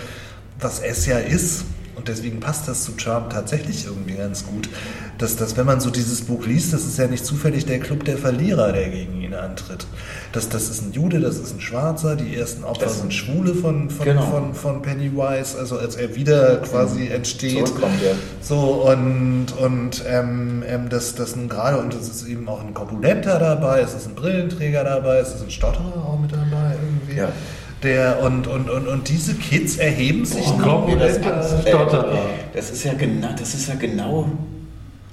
was 0.60 0.80
S 0.80 1.06
ja 1.08 1.18
ist, 1.18 1.66
und 2.00 2.08
deswegen 2.08 2.40
passt 2.40 2.68
das 2.70 2.86
zu 2.86 2.94
Trump 2.94 3.30
tatsächlich 3.32 3.86
irgendwie 3.86 4.14
ganz 4.14 4.46
gut, 4.46 4.70
dass, 5.18 5.36
dass 5.36 5.58
wenn 5.58 5.66
man 5.66 5.82
so 5.82 5.90
dieses 5.90 6.22
Buch 6.22 6.46
liest, 6.48 6.72
das 6.72 6.86
ist 6.86 6.98
ja 6.98 7.08
nicht 7.08 7.26
zufällig 7.26 7.66
der 7.66 7.80
Club 7.80 8.06
der 8.06 8.18
Verlierer, 8.18 8.72
der 8.72 8.90
gegen 8.90 9.22
ihn 9.22 9.34
antritt. 9.34 9.86
Das, 10.32 10.48
das 10.48 10.70
ist 10.70 10.82
ein 10.82 10.94
Jude, 10.94 11.20
das 11.20 11.36
ist 11.38 11.54
ein 11.54 11.60
Schwarzer, 11.60 12.16
die 12.16 12.36
ersten 12.36 12.64
Opfer 12.64 12.86
Das- 12.86 13.00
sind 13.00 13.14
Schwule 13.14 13.54
von, 13.54 13.90
von, 13.90 14.06
Genau. 14.06 14.22
von, 14.22 14.54
von 14.54 14.82
Pennywise, 14.82 15.58
also 15.60 15.78
als 15.78 15.96
er 15.98 16.16
wieder 16.16 16.58
quasi 16.58 17.08
entsteht. 17.10 17.68
Zurückkommt, 17.68 18.02
ja. 18.02 18.12
So, 18.42 18.90
und, 18.90 19.48
und 19.60 20.04
ähm, 20.08 20.64
ähm, 20.66 20.88
das, 20.90 21.16
das 21.16 21.36
nun 21.36 21.50
gerade, 21.50 21.78
und 21.80 21.94
es 21.94 22.08
ist 22.08 22.26
eben 22.28 22.48
auch 22.48 22.62
ein 22.64 22.74
Korpulenter 22.74 23.40
dabei, 23.40 23.82
es 23.82 23.94
ist 23.94 24.08
ein 24.08 24.16
Brillenträger 24.16 24.86
dabei, 24.86 25.18
es 25.18 25.36
ist 25.36 25.42
ein 25.44 25.52
Stotterer 25.52 26.06
auch 26.08 26.18
mit 26.18 26.32
dabei 26.32 26.76
irgendwie. 26.82 27.20
Ja. 27.20 27.32
Der, 27.84 28.22
und, 28.24 28.46
und, 28.48 28.70
und, 28.70 28.88
und 28.88 29.08
diese 29.08 29.34
Kids 29.36 29.78
erheben 29.78 30.26
sich 30.26 30.46
Boah, 30.52 30.86
mir 30.86 30.98
das. 30.98 31.20
Das 31.22 32.72
ist 32.72 32.84
ja 32.84 32.94
genau, 32.94 33.30
das 33.38 33.54
ist 33.54 33.68
ja 33.70 33.76
genau, 33.76 34.30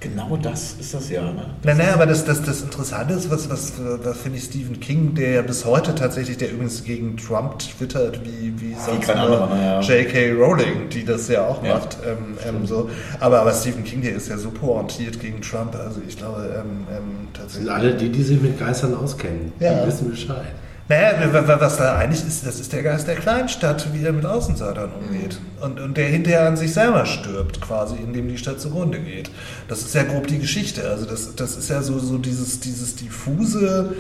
genau 0.01 0.37
das 0.37 0.75
ist 0.81 0.93
das 0.93 1.09
ja. 1.11 1.23
Ne? 1.23 1.47
Nein, 1.63 1.77
nein, 1.77 1.91
aber 1.95 2.07
das, 2.07 2.25
das, 2.25 2.43
das 2.43 2.63
Interessante 2.63 3.15
ist, 3.15 3.31
was, 3.31 3.49
was, 3.49 3.75
was 4.03 4.17
finde 4.19 4.39
ich 4.39 4.45
Stephen 4.45 4.81
King, 4.81 5.15
der 5.15 5.31
ja 5.31 5.43
bis 5.43 5.65
heute 5.65 5.95
tatsächlich, 5.95 6.39
der 6.39 6.51
übrigens 6.53 6.83
gegen 6.83 7.17
Trump 7.17 7.59
twittert, 7.61 8.21
wie, 8.25 8.53
wie 8.61 8.75
sonst 8.75 9.07
nur 9.09 9.49
ja. 9.57 9.81
J.K. 9.81 10.33
Rowling, 10.33 10.89
die 10.93 11.05
das 11.05 11.29
ja 11.29 11.47
auch 11.47 11.63
Ja, 11.63 11.75
macht. 11.75 11.99
Ähm, 12.05 12.37
ähm, 12.49 12.67
so. 12.67 12.91
aber, 13.21 13.43
aber 13.43 13.53
Stephen 13.53 13.85
King, 13.85 14.03
der 14.03 14.17
ist 14.17 14.29
ja 14.29 14.39
so 14.39 14.51
pointiert 14.51 15.21
gegen 15.21 15.41
Trump, 15.41 15.75
also 15.77 16.01
ich 16.07 16.17
glaube 16.17 16.53
ähm, 16.65 16.87
ähm, 16.91 17.29
tatsächlich. 17.33 17.71
Alle 17.71 17.95
die, 17.95 18.09
die 18.11 18.23
sich 18.25 18.41
mit 18.41 18.59
Geistern 18.59 18.95
auskennen, 18.95 19.53
Ja. 19.61 19.83
die 19.83 19.87
wissen 19.87 20.11
Bescheid. 20.11 20.47
Naja, 20.89 21.33
wa- 21.33 21.49
wa- 21.49 21.61
was 21.61 21.79
da 21.79 21.97
eigentlich 21.97 22.25
ist, 22.25 22.47
das 22.47 22.61
ist 22.61 22.73
der 22.73 22.83
Geist 22.85 23.09
der 23.09 23.17
Kleinstadt, 23.17 23.89
wie 23.93 24.05
er 24.05 24.13
mit 24.13 24.25
Außenseitern 24.25 24.91
umgeht. 24.93 25.41
Und, 25.61 25.81
und 25.81 25.97
der 25.97 26.07
hinterher 26.09 26.47
an 26.47 26.57
sich 26.57 26.73
selber 26.73 27.05
stirbt, 27.07 27.61
quasi, 27.61 27.97
indem 27.97 28.29
die 28.29 28.39
Stadt 28.39 28.61
zugrunde 28.61 29.01
geht. 29.01 29.31
Das 29.67 29.83
ist 29.83 29.95
ja 29.97 30.05
grob 30.05 30.29
die 30.29 30.39
Geschichte. 30.39 30.89
Also 30.89 31.05
das, 31.07 31.35
das 31.35 31.57
ist 31.57 31.71
ja 31.71 31.83
so, 31.83 31.99
so 31.99 32.19
dieses, 32.19 32.61
dieses 32.61 32.95
diffuse, 32.95 33.95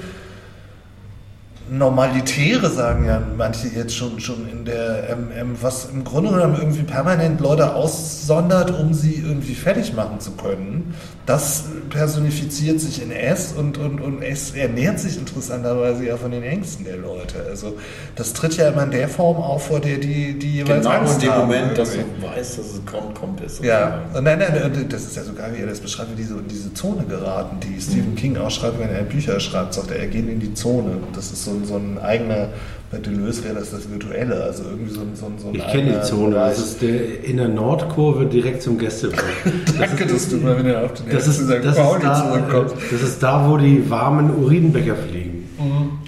Normalitäre, 1.68 2.70
sagen 2.70 3.06
ja 3.06 3.20
manche 3.36 3.66
jetzt 3.66 3.92
schon, 3.96 4.20
schon 4.20 4.48
in 4.48 4.64
der, 4.64 5.08
ähm, 5.10 5.56
was 5.60 5.86
im 5.86 6.04
Grunde 6.04 6.30
genommen 6.30 6.54
irgendwie 6.56 6.84
permanent 6.84 7.40
Leute 7.40 7.74
aussondert, 7.74 8.70
um 8.78 8.94
sie 8.94 9.14
irgendwie 9.14 9.56
fertig 9.56 9.92
machen 9.92 10.20
zu 10.20 10.30
können. 10.32 10.94
Das 11.26 11.64
personifiziert 11.90 12.80
sich 12.80 13.02
in 13.02 13.10
S 13.10 13.52
und, 13.52 13.78
und, 13.78 14.00
und 14.00 14.22
S 14.22 14.52
ernährt 14.54 15.00
sich 15.00 15.18
interessanterweise 15.18 16.06
ja 16.06 16.16
von 16.16 16.30
den 16.30 16.44
Ängsten 16.44 16.84
der 16.84 16.98
Leute. 16.98 17.44
Also 17.48 17.76
das 18.14 18.32
tritt 18.32 18.56
ja 18.56 18.68
immer 18.68 18.84
in 18.84 18.92
der 18.92 19.08
Form 19.08 19.38
auf, 19.38 19.66
vor 19.66 19.80
der 19.80 19.98
die, 19.98 20.38
die 20.38 20.58
jeweils 20.58 20.84
Genau 20.84 20.94
in 20.94 21.00
Angst 21.00 21.22
dem 21.22 21.30
haben. 21.30 21.48
Moment, 21.48 21.76
dass 21.76 21.92
du 21.94 21.98
weißt, 22.22 22.58
dass 22.58 22.66
es 22.66 22.86
kommt, 22.86 23.14
kommt 23.16 23.40
es. 23.40 23.58
Ja, 23.58 24.04
und 24.14 24.22
nein, 24.22 24.38
nein, 24.38 24.86
das 24.88 25.02
ist 25.02 25.16
ja 25.16 25.24
sogar, 25.24 25.52
wie 25.52 25.60
er 25.60 25.66
das 25.66 25.80
beschreibt, 25.80 26.12
wie 26.12 26.22
die 26.22 26.28
so 26.28 26.38
in 26.38 26.46
diese 26.46 26.72
Zone 26.74 27.04
geraten, 27.04 27.58
die 27.58 27.80
Stephen 27.80 28.14
King 28.14 28.36
auch 28.36 28.50
schreibt, 28.50 28.78
wenn 28.78 28.90
er 28.90 29.02
Bücher 29.02 29.40
schreibt, 29.40 29.74
sagt 29.74 29.90
er, 29.90 29.98
er 29.98 30.06
geht 30.06 30.28
in 30.28 30.38
die 30.38 30.54
Zone. 30.54 30.92
Das 31.12 31.32
ist 31.32 31.44
so, 31.44 31.60
so 31.64 31.76
ein 31.76 31.98
eigener, 31.98 32.50
bei 32.90 32.98
Deleuze 32.98 33.44
wäre 33.44 33.54
das 33.56 33.70
das 33.72 33.90
Virtuelle, 33.90 34.42
also 34.44 34.62
irgendwie 34.64 34.92
so, 34.94 35.00
ein- 35.00 35.14
so, 35.14 35.26
ein- 35.26 35.38
so 35.38 35.48
ein 35.48 35.54
Ich 35.56 35.66
kenne 35.68 35.92
die 36.00 36.06
Zone, 36.06 36.30
Bereich. 36.34 36.56
das 36.56 36.64
ist 36.66 36.82
der, 36.82 37.24
in 37.24 37.36
der 37.36 37.48
Nordkurve 37.48 38.26
direkt 38.26 38.62
zum 38.62 38.78
Gästeblock. 38.78 39.24
Danke, 39.78 40.06
dass 40.06 40.28
du 40.28 40.36
mal 40.36 40.62
wieder 40.64 40.84
auf 40.84 40.94
den 40.94 41.06
Das 41.06 41.26
ersten 41.26 41.42
ist, 41.42 41.48
St. 41.58 41.64
das, 41.64 41.76
ist 41.78 42.04
da, 42.04 42.14
zurückkommst. 42.32 42.74
das 42.92 43.02
ist 43.02 43.22
da, 43.22 43.48
wo 43.50 43.56
die 43.56 43.88
warmen 43.90 44.30
Urinbecher 44.36 44.94
fliegen. 44.94 45.42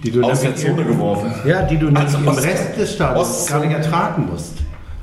Die 0.05 0.11
du 0.13 0.23
Aus 0.23 0.43
der 0.43 0.55
Zone 0.55 0.83
im- 0.83 0.89
geworfen. 0.89 1.31
Ja, 1.47 1.63
die 1.63 1.79
du 1.79 1.89
Also 1.89 2.19
im 2.19 2.29
Rest 2.29 2.77
des 2.79 2.95
Stadions 2.95 3.47
gar 3.47 3.61
nicht 3.61 3.73
ertragen 3.73 4.29
musst. 4.31 4.53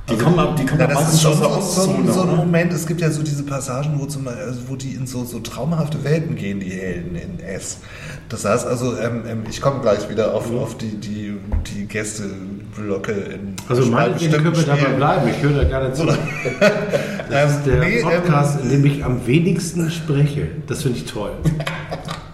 Die 0.09 0.15
kommen, 0.17 0.37
ab- 0.37 0.55
die 0.55 0.65
kommen 0.65 0.79
Ja, 0.79 0.85
ab 0.85 0.91
das 0.93 1.13
ist 1.15 1.23
meistens 1.23 1.39
schon 1.39 1.43
aus 1.51 1.75
der 1.75 1.83
so, 1.85 2.03
so, 2.05 2.13
so 2.13 2.21
ein? 2.21 2.35
Moment. 2.35 2.71
Es 2.73 2.85
gibt 2.85 3.01
ja 3.01 3.09
so 3.09 3.23
diese 3.23 3.43
Passagen, 3.43 3.99
wo, 3.99 4.05
zum, 4.05 4.27
also 4.27 4.59
wo 4.67 4.75
die 4.75 4.91
in 4.91 5.07
so, 5.07 5.23
so 5.25 5.39
traumhafte 5.39 6.03
Welten 6.03 6.35
gehen, 6.35 6.59
die 6.59 6.69
Helden 6.69 7.15
in 7.15 7.39
S. 7.39 7.77
Das 8.29 8.45
heißt 8.45 8.67
also, 8.67 8.97
ähm, 8.97 9.23
ähm, 9.27 9.43
ich 9.49 9.61
komme 9.61 9.81
gleich 9.81 10.07
wieder 10.09 10.33
auf, 10.35 10.51
auf 10.53 10.77
die, 10.77 10.95
die, 10.97 11.37
die 11.73 11.85
Gästeblöcke 11.87 13.11
in 13.13 13.55
Also 13.67 13.85
meinetwegen 13.87 14.31
können 14.31 14.55
wir 14.55 14.63
dabei 14.63 14.93
bleiben, 14.93 15.27
ich 15.29 15.41
höre 15.41 15.63
da 15.63 15.63
gerne 15.63 15.93
zu. 15.93 16.05
Das 17.27 17.53
ist 17.57 17.65
der 17.65 17.79
nee, 17.79 17.97
ähm, 17.97 18.03
Podcast, 18.03 18.61
in 18.61 18.69
dem 18.69 18.85
ich 18.85 19.03
am 19.03 19.25
wenigsten 19.25 19.89
spreche. 19.89 20.47
Das 20.67 20.83
finde 20.83 20.99
ich 20.99 21.05
toll. 21.05 21.31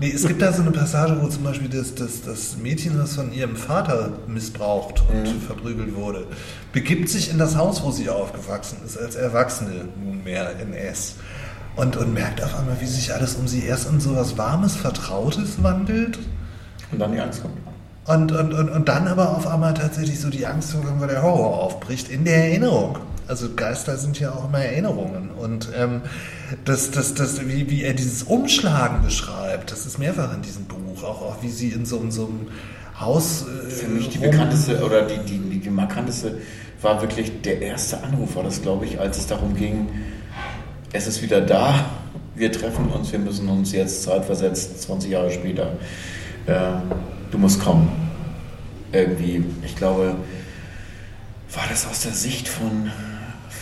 Nee, 0.02 0.14
es 0.15 0.28
gibt 0.28 0.41
da 0.41 0.52
so 0.52 0.64
eine 0.64 0.72
Passage, 0.72 1.15
wo 1.22 1.28
zum 1.28 1.44
Beispiel 1.44 1.69
das, 1.69 1.94
das, 1.94 2.23
das 2.23 2.57
Mädchen, 2.57 2.98
das 2.98 3.14
von 3.14 3.32
ihrem 3.32 3.56
Vater 3.56 4.10
missbraucht 4.26 5.03
und 5.07 5.28
verprügelt 5.28 5.95
wurde, 5.95 6.26
begibt 6.73 7.07
sich 7.07 7.30
in 7.30 7.38
das 7.38 7.56
Haus, 7.56 7.84
wo 7.84 7.91
sie 7.91 8.10
aufgewachsen 8.10 8.80
ist, 8.84 8.98
als 8.98 9.14
Erwachsene 9.14 9.90
nunmehr 10.03 10.60
in 10.60 10.73
S. 10.73 11.18
Und, 11.76 11.98
und 11.98 12.15
merkt 12.15 12.44
auf 12.44 12.57
einmal, 12.57 12.82
wie 12.82 12.88
sich 12.88 13.14
alles 13.14 13.36
um 13.36 13.48
sie 13.48 13.64
erst 13.64 13.91
in 13.91 13.99
so 13.99 14.15
was 14.15 14.40
Warmes, 14.40 14.76
Vertrautes 14.76 15.61
wandelt. 15.61 16.18
Und 16.91 16.98
dann 16.98 17.11
die 17.11 17.19
Angst 17.19 17.44
kommt. 17.44 17.60
Und, 18.07 18.32
und, 18.32 18.53
und, 18.56 18.69
und 18.69 18.90
dann 18.90 19.07
aber 19.07 19.38
auf 19.38 19.45
einmal 19.45 19.76
tatsächlich 19.76 20.19
so 20.19 20.32
die 20.32 20.48
Angst, 20.48 20.76
weil 20.98 21.10
der 21.10 21.22
Horror 21.22 21.60
aufbricht, 21.61 22.10
in 22.10 22.26
der 22.26 22.38
Erinnerung. 22.38 22.98
Also 23.27 23.53
Geister 23.56 23.98
sind 23.98 24.19
ja 24.19 24.31
auch 24.31 24.49
immer 24.49 24.60
Erinnerungen. 24.60 25.31
Und 25.31 25.69
ähm, 25.77 26.02
das, 26.65 26.91
das, 26.91 27.14
das, 27.14 27.48
wie, 27.48 27.69
wie 27.69 27.84
er 27.84 27.93
dieses 27.93 28.23
Umschlagen 28.23 29.03
beschreibt, 29.03 29.72
das 29.72 29.85
ist 29.85 29.99
mehrfach 29.99 30.34
in 30.34 30.41
diesem 30.41 30.65
Buch. 30.65 31.03
Auch, 31.03 31.22
auch 31.22 31.38
wie 31.41 31.49
sie 31.49 31.69
in 31.69 31.85
so, 31.85 31.98
in 31.98 32.11
so 32.11 32.26
einem 32.26 32.48
Haus. 32.99 33.43
Äh, 33.43 33.69
Für 33.69 33.88
mich 33.88 34.10
die 34.10 34.18
bekannteste 34.18 34.84
oder 34.84 35.03
die, 35.03 35.19
die, 35.19 35.38
die, 35.38 35.60
die 35.60 35.69
markanteste 35.69 36.38
war 36.81 37.02
wirklich 37.02 37.41
der 37.41 37.61
erste 37.61 38.03
Anruf, 38.03 38.35
war 38.35 38.43
das, 38.43 38.61
glaube 38.61 38.85
ich, 38.85 38.99
als 38.99 39.18
es 39.18 39.27
darum 39.27 39.56
ging, 39.56 39.89
es 40.93 41.07
ist 41.07 41.22
wieder 41.22 41.41
da, 41.41 41.85
wir 42.35 42.52
treffen 42.52 42.89
uns, 42.89 43.11
wir 43.11 43.19
müssen 43.19 43.48
uns 43.49 43.72
jetzt 43.72 44.03
zeitversetzt, 44.03 44.81
20 44.81 45.11
Jahre 45.11 45.31
später, 45.31 45.73
äh, 46.48 46.72
du 47.30 47.38
musst 47.38 47.61
kommen. 47.61 47.91
Irgendwie, 48.91 49.43
ich 49.64 49.76
glaube, 49.76 50.15
war 51.53 51.64
das 51.69 51.88
aus 51.88 52.02
der 52.02 52.14
Sicht 52.14 52.48
von, 52.48 52.91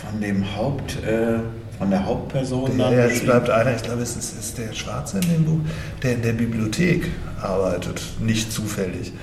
von 0.10 0.22
dem 0.22 0.56
Haupt, 0.56 1.04
äh, 1.04 1.40
von 1.78 1.90
der 1.90 2.06
Hauptperson? 2.06 2.78
Der, 2.78 2.90
dann 2.90 2.98
ja, 2.98 3.06
es 3.06 3.22
bleibt 3.22 3.50
einer, 3.50 3.76
ich 3.76 3.84
glaube, 3.84 4.02
es 4.02 4.16
ist, 4.16 4.38
ist 4.38 4.58
der 4.58 4.74
Schwarze 4.74 5.20
in 5.20 5.30
dem 5.30 5.46
Buch, 5.46 5.60
der 6.04 6.16
in 6.16 6.22
der 6.22 6.34
Bibliothek 6.34 7.10
arbeitet, 7.42 8.02
nicht 8.20 8.52
zufällig. 8.52 9.14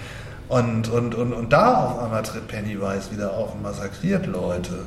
Und, 0.49 0.89
und, 0.89 1.15
und, 1.15 1.33
und 1.33 1.53
da 1.53 1.87
auf 1.87 1.99
einmal 2.05 2.23
tritt 2.23 2.47
Pennywise 2.47 3.11
wieder 3.11 3.35
auf 3.35 3.55
und 3.55 3.63
massakriert 3.63 4.27
Leute. 4.27 4.87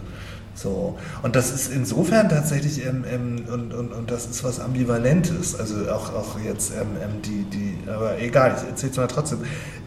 So. 0.56 0.98
Und 1.22 1.36
das 1.36 1.52
ist 1.52 1.72
insofern 1.72 2.28
tatsächlich, 2.30 2.86
ähm, 2.86 3.06
ähm, 3.10 3.46
und, 3.52 3.74
und, 3.74 3.94
und 3.94 4.12
das 4.12 4.26
ist 4.26 4.44
was 4.44 4.60
Ambivalentes. 4.60 5.58
Also 5.60 5.90
auch, 5.90 6.14
auch 6.14 6.40
jetzt 6.46 6.72
ähm, 6.72 6.88
ähm, 7.02 7.22
die, 7.22 7.44
die, 7.44 7.90
aber 7.90 8.20
egal, 8.20 8.56
ich 8.58 8.70
erzähl's 8.70 8.98
mal 8.98 9.08
trotzdem. 9.08 9.40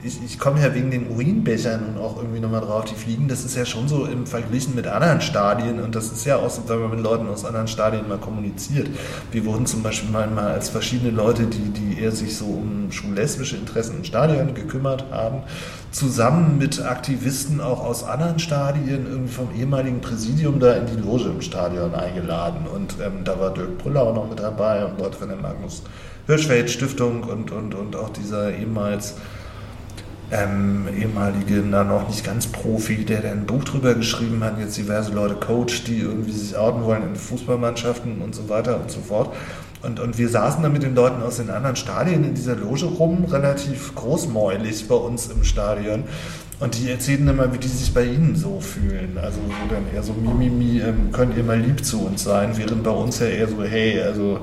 Ich, 0.04 0.18
ich 0.24 0.36
komme 0.36 0.60
ja 0.60 0.74
wegen 0.74 0.90
den 0.90 1.08
Urinbechern 1.10 1.94
und 1.94 2.02
auch 2.02 2.16
irgendwie 2.16 2.40
nochmal 2.40 2.60
drauf, 2.60 2.86
die 2.86 2.94
fliegen, 2.96 3.28
das 3.28 3.44
ist 3.44 3.56
ja 3.56 3.64
schon 3.64 3.86
so 3.86 4.04
im 4.04 4.26
Verglichen 4.26 4.74
mit 4.74 4.88
anderen 4.88 5.20
Stadien 5.20 5.80
und 5.80 5.94
das 5.94 6.10
ist 6.10 6.24
ja 6.24 6.38
auch 6.38 6.50
so, 6.50 6.62
wenn 6.66 6.80
man 6.80 6.90
mit 6.90 7.00
Leuten 7.00 7.28
aus 7.28 7.44
anderen 7.44 7.68
Stadien 7.68 8.08
mal 8.08 8.18
kommuniziert. 8.18 8.88
Wir 9.30 9.44
wurden 9.44 9.64
zum 9.64 9.84
Beispiel 9.84 10.10
mal, 10.10 10.26
mal 10.26 10.54
als 10.54 10.70
verschiedene 10.70 11.12
Leute, 11.12 11.46
die, 11.46 11.70
die 11.70 12.00
eher 12.00 12.10
sich 12.10 12.36
so 12.36 12.46
um 12.46 12.90
schullesbische 12.90 13.56
Interessen 13.56 13.98
im 13.98 14.04
Stadion 14.04 14.54
gekümmert 14.54 15.04
haben, 15.12 15.44
zusammen 15.92 16.58
mit 16.58 16.80
Aktivisten 16.80 17.60
auch 17.60 17.84
aus 17.84 18.02
anderen 18.02 18.40
Stadien, 18.40 19.06
irgendwie 19.08 19.32
vom 19.32 19.54
ehemaligen 19.56 20.00
Präsidium 20.00 20.58
da 20.58 20.72
in 20.72 20.86
die 20.86 21.00
Loge 21.00 21.28
im 21.28 21.42
Stadion 21.42 21.94
eingeladen. 21.94 22.66
Und 22.66 22.96
ähm, 23.00 23.22
da 23.22 23.38
war 23.38 23.54
Dirk 23.54 23.78
Brüller 23.78 24.02
auch 24.02 24.14
noch 24.14 24.28
mit 24.28 24.40
dabei 24.40 24.84
und 24.84 24.98
Leute 24.98 25.16
von 25.16 25.28
der 25.28 25.38
Magnus 25.38 25.82
Hirschfeld 26.26 26.70
Stiftung 26.70 27.22
und, 27.24 27.50
und, 27.50 27.74
und 27.74 27.96
auch 27.96 28.10
dieser 28.10 28.52
ehemals 28.52 29.14
ähm, 30.32 30.88
ehemalige, 30.98 31.62
na 31.64 31.84
noch 31.84 32.08
nicht 32.08 32.24
ganz 32.24 32.46
Profi, 32.46 33.04
der 33.04 33.20
da 33.20 33.30
ein 33.30 33.44
Buch 33.44 33.64
drüber 33.64 33.94
geschrieben 33.94 34.42
hat, 34.42 34.58
jetzt 34.58 34.78
diverse 34.78 35.12
Leute 35.12 35.34
coacht, 35.34 35.86
die 35.86 35.98
irgendwie 35.98 36.32
sich 36.32 36.56
outen 36.56 36.82
wollen 36.84 37.02
in 37.02 37.16
Fußballmannschaften 37.16 38.22
und 38.22 38.34
so 38.34 38.48
weiter 38.48 38.80
und 38.80 38.90
so 38.90 39.00
fort. 39.00 39.34
Und, 39.82 40.00
und 40.00 40.16
wir 40.16 40.28
saßen 40.28 40.62
da 40.62 40.68
mit 40.68 40.82
den 40.82 40.94
Leuten 40.94 41.22
aus 41.22 41.36
den 41.36 41.50
anderen 41.50 41.76
Stadien 41.76 42.24
in 42.24 42.34
dieser 42.34 42.56
Loge 42.56 42.86
rum, 42.86 43.26
relativ 43.30 43.94
großmäulig 43.94 44.88
bei 44.88 44.94
uns 44.94 45.26
im 45.26 45.44
Stadion. 45.44 46.04
Und 46.60 46.78
die 46.78 46.90
erzählen 46.90 47.26
immer, 47.26 47.52
wie 47.52 47.58
die 47.58 47.68
sich 47.68 47.92
bei 47.92 48.04
ihnen 48.04 48.36
so 48.36 48.60
fühlen. 48.60 49.18
Also 49.20 49.38
wo 49.40 49.74
dann 49.74 49.92
eher 49.92 50.02
so 50.02 50.14
Mimimi, 50.14 50.80
ähm, 50.80 51.10
könnt 51.12 51.36
ihr 51.36 51.42
mal 51.42 51.58
lieb 51.58 51.84
zu 51.84 52.06
uns 52.06 52.22
sein, 52.22 52.56
während 52.56 52.84
bei 52.84 52.90
uns 52.90 53.18
ja 53.18 53.26
eher 53.26 53.48
so, 53.48 53.64
hey, 53.64 54.00
also 54.00 54.40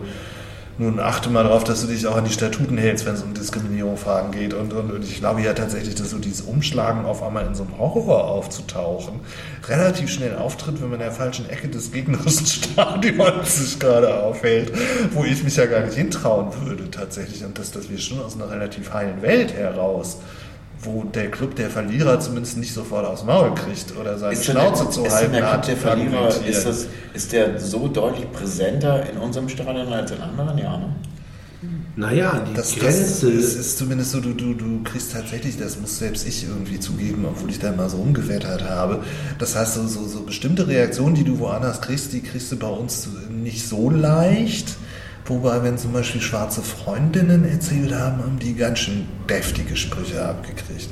nun 0.79 1.01
achte 1.01 1.29
mal 1.29 1.43
darauf, 1.43 1.65
dass 1.65 1.81
du 1.81 1.87
dich 1.87 2.07
auch 2.07 2.15
an 2.15 2.23
die 2.23 2.31
Statuten 2.31 2.77
hältst, 2.77 3.05
wenn 3.05 3.13
es 3.13 3.21
um 3.21 3.33
Diskriminierungsfragen 3.33 4.31
geht. 4.31 4.53
Und, 4.53 4.71
und, 4.71 4.91
und 4.91 5.03
ich 5.03 5.17
glaube 5.17 5.41
ja 5.41 5.53
tatsächlich, 5.53 5.95
dass 5.95 6.11
so 6.11 6.17
dieses 6.19 6.41
Umschlagen 6.41 7.03
auf 7.03 7.21
einmal 7.21 7.45
in 7.45 7.53
so 7.53 7.63
einem 7.63 7.77
Horror 7.77 8.23
aufzutauchen, 8.23 9.19
relativ 9.67 10.09
schnell 10.09 10.37
auftritt, 10.37 10.81
wenn 10.81 10.89
man 10.89 10.99
in 11.01 11.05
der 11.05 11.11
falschen 11.11 11.49
Ecke 11.49 11.67
des 11.67 11.91
gegnerischen 11.91 12.45
Stadions 12.45 13.57
sich 13.57 13.77
gerade 13.77 14.23
aufhält, 14.23 14.71
wo 15.11 15.25
ich 15.25 15.43
mich 15.43 15.57
ja 15.57 15.65
gar 15.65 15.81
nicht 15.81 15.95
hintrauen 15.95 16.47
würde 16.65 16.89
tatsächlich. 16.89 17.43
Und 17.43 17.59
dass, 17.59 17.71
dass 17.71 17.89
wir 17.89 17.97
schon 17.97 18.21
aus 18.21 18.35
einer 18.35 18.49
relativ 18.49 18.93
heilen 18.93 19.21
Welt 19.21 19.53
heraus 19.53 20.19
wo 20.81 21.03
der 21.03 21.29
Club 21.29 21.55
der 21.55 21.69
Verlierer 21.69 22.19
zumindest 22.19 22.57
nicht 22.57 22.73
sofort 22.73 23.05
aufs 23.05 23.23
Maul 23.23 23.53
kriegt 23.53 23.95
oder 23.97 24.17
seine 24.17 24.33
Ist 24.33 24.45
Schnauze 24.45 24.83
der, 24.83 24.91
zu 24.91 25.05
ist 25.05 25.13
halten 25.13 25.31
der 25.33 25.41
Club 25.41 25.53
hat. 25.53 25.67
der 25.67 25.77
Verlierer, 25.77 26.45
ist, 26.45 26.65
das, 26.65 26.87
ist 27.13 27.31
der 27.33 27.59
so 27.59 27.87
deutlich 27.87 28.31
präsenter 28.31 29.09
in 29.09 29.17
unserem 29.17 29.49
Stadion 29.49 29.91
als 29.91 30.11
in 30.11 30.21
anderen? 30.21 30.57
Ja, 30.57 30.77
ne? 30.77 30.95
Naja, 31.97 32.41
die 32.47 32.53
Das, 32.53 32.71
das 32.75 32.79
Grenze. 32.79 33.29
ist, 33.29 33.55
ist 33.55 33.77
zumindest 33.77 34.11
so, 34.11 34.21
du, 34.21 34.33
du, 34.33 34.53
du 34.53 34.81
kriegst 34.83 35.11
tatsächlich, 35.11 35.57
das 35.57 35.77
muss 35.81 35.97
selbst 35.97 36.25
ich 36.25 36.43
irgendwie 36.47 36.79
zugeben, 36.79 37.25
obwohl 37.25 37.49
ich 37.49 37.59
da 37.59 37.73
mal 37.73 37.89
so 37.89 37.97
umgewettert 37.97 38.63
habe. 38.63 39.03
Das 39.37 39.57
heißt, 39.57 39.73
so, 39.73 39.85
so, 39.87 40.07
so 40.07 40.21
bestimmte 40.21 40.67
Reaktionen, 40.67 41.15
die 41.15 41.25
du 41.25 41.39
woanders 41.39 41.81
kriegst, 41.81 42.13
die 42.13 42.21
kriegst 42.21 42.51
du 42.53 42.55
bei 42.57 42.69
uns 42.69 43.09
nicht 43.29 43.67
so 43.67 43.89
leicht. 43.89 44.77
Wobei, 45.29 45.63
wenn 45.63 45.77
zum 45.77 45.93
Beispiel 45.93 46.21
schwarze 46.21 46.61
Freundinnen 46.61 47.47
erzählt 47.47 47.93
haben, 47.93 48.17
haben 48.17 48.39
die 48.39 48.55
ganz 48.55 48.79
schön 48.79 49.07
deftige 49.29 49.77
Sprüche 49.77 50.25
abgekriegt. 50.25 50.89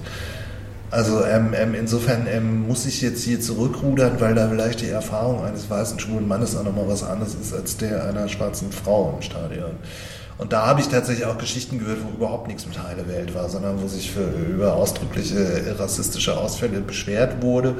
Also 0.89 1.25
ähm, 1.25 1.53
ähm, 1.53 1.73
insofern 1.73 2.27
ähm, 2.27 2.67
muss 2.67 2.85
ich 2.85 3.01
jetzt 3.01 3.23
hier 3.23 3.41
zurückrudern, 3.41 4.21
weil 4.21 4.35
da 4.35 4.47
vielleicht 4.47 4.81
die 4.81 4.89
Erfahrung 4.89 5.43
eines 5.43 5.69
weißen 5.69 5.99
schwulen 5.99 6.27
Mannes 6.27 6.55
auch 6.55 6.63
nochmal 6.63 6.87
was 6.87 7.03
anderes 7.03 7.35
ist 7.35 7.53
als 7.53 7.77
der 7.77 8.05
einer 8.05 8.29
schwarzen 8.29 8.71
Frau 8.71 9.15
im 9.15 9.21
Stadion. 9.21 9.71
Und 10.39 10.53
da 10.53 10.67
habe 10.67 10.81
ich 10.81 10.87
tatsächlich 10.87 11.25
auch 11.25 11.39
Geschichten 11.39 11.79
gehört, 11.79 11.97
wo 12.05 12.15
überhaupt 12.15 12.47
nichts 12.47 12.67
mit 12.67 12.77
heile 12.81 13.07
Welt 13.07 13.33
war, 13.33 13.49
sondern 13.49 13.81
wo 13.81 13.87
sich 13.87 14.11
für, 14.11 14.21
über 14.21 14.73
ausdrückliche 14.75 15.75
rassistische 15.79 16.37
Ausfälle 16.37 16.79
beschwert 16.81 17.41
wurde 17.41 17.73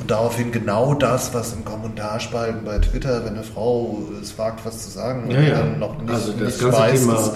und 0.00 0.10
daraufhin 0.10 0.52
genau 0.52 0.94
das, 0.94 1.34
was 1.34 1.52
im 1.54 1.64
Kommentarspalten 1.64 2.64
bei 2.64 2.78
Twitter, 2.78 3.24
wenn 3.24 3.34
eine 3.34 3.42
Frau 3.42 3.98
es 4.22 4.38
wagt, 4.38 4.64
was 4.64 4.84
zu 4.84 4.90
sagen 4.90 5.28
Ja, 5.28 5.38
und 5.38 5.46
ja. 5.48 5.54
dann 5.58 5.78
noch 5.80 6.00
nicht, 6.00 6.12
Also 6.14 6.32
das 6.32 6.60
nicht 6.60 6.72
weiß, 6.72 7.00
Thema 7.00 7.12
dass- 7.14 7.32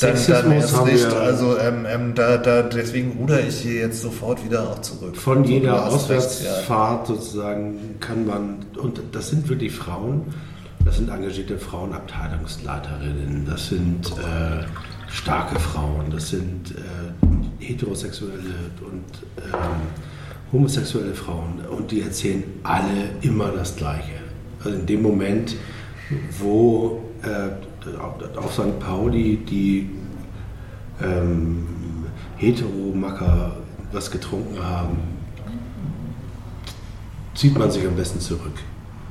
dann, 0.00 0.16
dann 0.26 0.52
erst 0.52 0.86
wir- 0.86 1.20
Also 1.20 1.56
ähm, 1.58 1.86
ähm, 1.88 2.14
da, 2.16 2.36
da, 2.38 2.62
deswegen 2.62 3.16
ruder 3.20 3.40
ich 3.46 3.58
hier 3.60 3.74
jetzt 3.74 4.00
sofort 4.02 4.44
wieder 4.44 4.62
auch 4.68 4.80
zurück. 4.80 5.16
Von 5.16 5.44
jeder 5.44 5.72
recht, 5.74 5.82
ja. 5.82 5.86
Auswärtsfahrt 5.94 7.06
sozusagen 7.06 7.96
kann 8.00 8.26
man, 8.26 8.64
und 8.82 9.00
das 9.12 9.28
sind 9.28 9.48
wirklich 9.48 9.72
Frauen, 9.72 10.22
das 10.84 10.96
sind 10.96 11.08
engagierte 11.08 11.58
Frauenabteilungsleiterinnen, 11.58 13.46
das 13.46 13.68
sind 13.68 14.06
äh, 14.18 14.64
starke 15.08 15.58
Frauen, 15.58 16.10
das 16.10 16.30
sind 16.30 16.72
äh, 16.72 17.64
heterosexuelle 17.64 18.70
und 18.80 19.04
ähm, 19.38 19.52
homosexuelle 20.52 21.14
Frauen 21.14 21.60
und 21.70 21.90
die 21.90 22.02
erzählen 22.02 22.44
alle 22.62 23.10
immer 23.22 23.48
das 23.48 23.76
Gleiche. 23.76 24.20
Also 24.62 24.78
in 24.78 24.86
dem 24.86 25.02
Moment, 25.02 25.56
wo 26.38 27.02
äh, 27.22 27.50
auf, 27.98 28.36
auf 28.36 28.52
St. 28.52 28.78
Pauli 28.78 29.36
die 29.36 29.90
ähm, 31.02 31.66
Heteromacker 32.36 33.56
was 33.92 34.10
getrunken 34.10 34.62
haben, 34.62 34.98
zieht 37.34 37.56
man 37.58 37.70
sich 37.70 37.86
am 37.86 37.96
besten 37.96 38.20
zurück. 38.20 38.58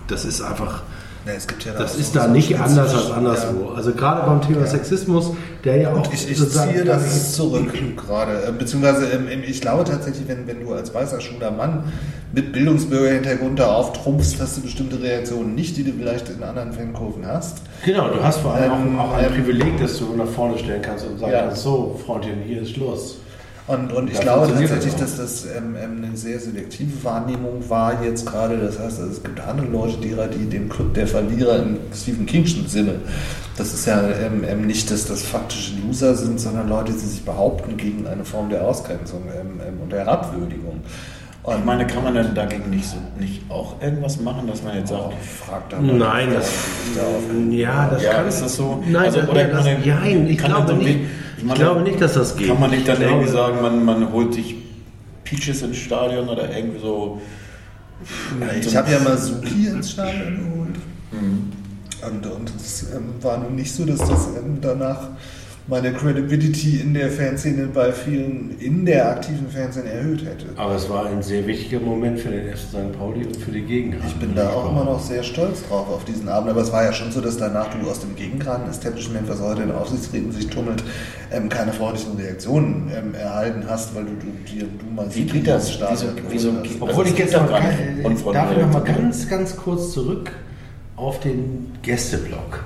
Das 0.07 0.25
ist 0.25 0.41
einfach, 0.41 0.83
Ja, 1.25 1.33
ja 1.33 1.79
das 1.79 1.95
auch 1.95 1.99
ist 1.99 2.13
so- 2.13 2.19
da 2.19 2.25
so 2.25 2.31
nicht 2.31 2.59
anders 2.59 2.93
als 2.93 3.11
anderswo. 3.11 3.69
Also 3.75 3.93
gerade 3.93 4.25
beim 4.29 4.41
Thema 4.41 4.65
Sexismus, 4.67 5.31
der 5.63 5.77
ja 5.77 5.91
auch 5.91 5.97
Und 5.97 6.13
ich, 6.13 6.29
ich 6.29 6.49
ziehe 6.49 6.83
das 6.83 7.33
zurück 7.33 7.71
gerade. 7.95 8.43
Äh, 8.47 8.51
Beziehungsweise 8.51 9.05
ähm, 9.07 9.27
ich 9.47 9.61
glaube 9.61 9.83
tatsächlich, 9.85 10.27
wenn, 10.27 10.45
wenn 10.47 10.65
du 10.65 10.73
als 10.73 10.93
weißer 10.93 11.21
schwuler 11.21 11.51
Mann 11.51 11.85
mit 12.33 12.51
Bildungsbürgerhintergrund 12.51 13.59
da 13.59 13.73
auftrumpfst, 13.73 14.35
hast 14.41 14.57
du 14.57 14.61
bestimmte 14.61 15.01
Reaktionen 15.01 15.55
nicht, 15.55 15.77
die 15.77 15.83
du 15.83 15.93
vielleicht 15.93 16.29
in 16.29 16.43
anderen 16.43 16.73
Fankurven 16.73 17.25
hast. 17.25 17.59
Genau, 17.85 18.09
du 18.09 18.21
hast 18.23 18.39
vor 18.39 18.53
allem 18.55 18.71
Ähm, 18.71 18.99
auch, 18.99 19.11
auch 19.11 19.13
ein 19.13 19.25
ähm, 19.25 19.33
Privileg, 19.33 19.79
das 19.79 19.99
du 19.99 20.13
nach 20.15 20.27
vorne 20.27 20.57
stellen 20.57 20.81
kannst 20.81 21.05
und 21.05 21.19
sagen 21.19 21.31
Ja. 21.31 21.41
kannst, 21.43 21.61
so, 21.63 21.99
Freundin, 22.05 22.41
hier 22.45 22.61
ist 22.63 22.71
Schluss. 22.71 23.17
Und, 23.65 23.93
und 23.93 24.11
ich 24.11 24.19
glaube 24.19 24.47
tatsächlich, 24.47 24.93
das 24.95 25.15
dass 25.15 25.43
das 25.43 25.45
ähm, 25.45 25.75
ähm, 25.81 26.03
eine 26.03 26.17
sehr 26.17 26.37
selektive 26.37 27.01
Wahrnehmung 27.03 27.63
war 27.69 28.03
jetzt 28.03 28.25
gerade. 28.25 28.57
Das 28.57 28.77
heißt, 28.77 28.99
also 28.99 29.11
es 29.11 29.23
gibt 29.23 29.39
andere 29.39 29.67
Leute, 29.67 29.97
die, 29.99 30.15
die 30.37 30.49
dem 30.49 30.67
Club 30.67 30.93
der 30.93 31.07
Verlierer 31.07 31.59
im 31.59 31.77
Stephen 31.95 32.25
Kingschen 32.25 32.67
Sinne. 32.67 32.95
Das 33.55 33.73
ist 33.73 33.85
ja 33.85 34.01
ähm, 34.01 34.43
ähm, 34.45 34.67
nicht, 34.67 34.91
dass 34.91 35.05
das 35.05 35.21
faktische 35.21 35.75
Loser 35.79 36.15
sind, 36.15 36.41
sondern 36.41 36.67
Leute, 36.67 36.91
die 36.91 36.97
sich 36.97 37.23
behaupten 37.23 37.77
gegen 37.77 38.05
eine 38.05 38.25
Form 38.25 38.49
der 38.49 38.65
Ausgrenzung 38.65 39.23
ähm, 39.27 39.61
ähm, 39.65 39.81
und 39.81 39.91
der 39.91 39.99
Herabwürdigung. 39.99 40.81
Und 41.43 41.59
Ich 41.59 41.65
meine, 41.65 41.85
kann 41.85 42.03
man 42.05 42.13
denn 42.13 42.33
dagegen 42.33 42.69
nicht, 42.69 42.85
so, 42.85 42.95
nicht 43.19 43.41
auch 43.49 43.81
irgendwas 43.81 44.17
machen, 44.21 44.47
dass 44.47 44.63
man 44.63 44.77
jetzt 44.77 44.89
sagt, 44.89 45.13
fragt 45.45 45.73
da 45.73 45.81
mal 45.81 45.93
Nein, 45.93 46.29
das, 46.33 46.49
ja, 47.51 47.89
das 47.89 48.01
Ja, 48.03 48.13
kann 48.13 48.27
ist 48.27 48.41
das 48.41 48.55
so? 48.55 48.81
Nein, 48.85 48.95
Also, 49.05 49.19
das, 49.19 49.29
oder 49.29 49.43
das, 49.45 49.65
kann 49.65 49.73
man- 49.73 49.87
nein, 50.01 50.27
ich 50.27 50.37
kann 50.37 50.51
glaube 50.51 50.67
so 50.69 50.75
nicht. 50.77 50.99
Ich 51.37 51.43
meine, 51.43 51.59
glaube 51.59 51.81
nicht, 51.81 51.99
dass 51.99 52.13
das 52.13 52.35
geht. 52.37 52.47
kann 52.47 52.59
man 52.61 52.71
nicht 52.71 52.87
dann 52.87 52.93
Ich 52.95 52.99
glaube- 53.01 53.15
irgendwie 53.15 53.31
sagen, 53.33 53.61
man, 53.61 53.83
man 53.83 54.13
holt 54.13 54.33
sich 54.33 54.55
Peaches 55.25 55.61
ins 55.63 55.77
Stadion 55.77 56.29
oder 56.29 56.55
irgendwie 56.55 56.79
so. 56.79 57.21
Ich 58.61 58.75
habe 58.75 58.91
ja 58.91 58.99
mal 58.99 59.17
Suki 59.17 59.67
ins 59.67 59.91
Stadion 59.91 60.37
geholt. 60.37 60.75
Und, 61.11 62.25
und 62.25 62.51
es 62.55 62.87
ähm, 62.95 63.13
war 63.21 63.37
nun 63.37 63.55
nicht 63.55 63.73
so, 63.73 63.85
dass 63.85 63.99
das 63.99 64.27
ähm, 64.37 64.59
danach 64.61 65.09
meine 65.65 65.93
Credibility 65.93 66.81
in 66.81 66.93
der 66.93 67.09
Fanszene 67.09 67.67
bei 67.67 67.93
vielen 67.93 68.57
in 68.59 68.85
der 68.85 69.11
aktiven 69.11 69.47
Fanszene 69.49 69.89
erhöht 69.89 70.25
hätte. 70.25 70.47
Aber 70.57 70.75
es 70.75 70.89
war 70.89 71.05
ein 71.05 71.23
sehr 71.23 71.47
wichtiger 71.47 71.79
Moment 71.79 72.19
für 72.19 72.29
den 72.31 72.49
FC 72.53 72.57
St. 72.67 72.97
Pauli 72.99 73.25
und 73.25 73.37
für 73.37 73.51
die 73.51 73.61
Gegner. 73.61 73.95
Ich 74.05 74.13
bin 74.15 74.35
da 74.35 74.49
auch 74.49 74.69
immer 74.69 74.83
noch 74.83 74.99
sehr 74.99 75.23
stolz 75.23 75.65
drauf 75.67 75.87
auf 75.89 76.03
diesen 76.03 76.27
Abend, 76.27 76.49
aber 76.49 76.61
es 76.61 76.71
war 76.73 76.83
ja 76.83 76.91
schon 76.91 77.11
so, 77.13 77.21
dass 77.21 77.37
danach 77.37 77.67
du 77.73 77.89
aus 77.89 78.01
dem 78.01 78.13
Gegengraden-Establishment, 78.15 79.29
was 79.29 79.39
heute 79.39 79.63
in 79.63 79.71
Aufsichtsräten 79.71 80.33
sich 80.33 80.47
tummelt, 80.47 80.83
ähm, 81.31 81.47
keine 81.47 81.71
freundlichen 81.71 82.17
Reaktionen 82.17 82.91
ähm, 82.93 83.15
erhalten 83.15 83.63
hast, 83.69 83.95
weil 83.95 84.03
du, 84.03 84.11
du, 84.11 84.51
dir, 84.53 84.63
du 84.65 84.93
mal 84.93 85.07
Wie 85.15 85.23
geht 85.23 85.47
das? 85.47 85.71
Stadion 85.71 86.11
wieso- 86.29 86.51
hast. 86.51 86.69
Obwohl 86.81 86.89
Also 86.89 87.03
ich 87.03 87.17
jetzt 87.17 87.29
gibt 87.31 87.41
noch 87.41 87.49
gar 87.49 87.61
nicht 87.61 87.79
äh, 87.79 88.33
darf 88.33 88.51
ich 88.51 88.57
noch 88.57 88.67
mal 88.67 88.79
Reaktionen. 88.79 88.85
ganz, 89.03 89.29
ganz 89.29 89.55
kurz 89.55 89.93
zurück 89.93 90.29
auf 90.97 91.21
den 91.21 91.71
Gästeblock. 91.81 92.65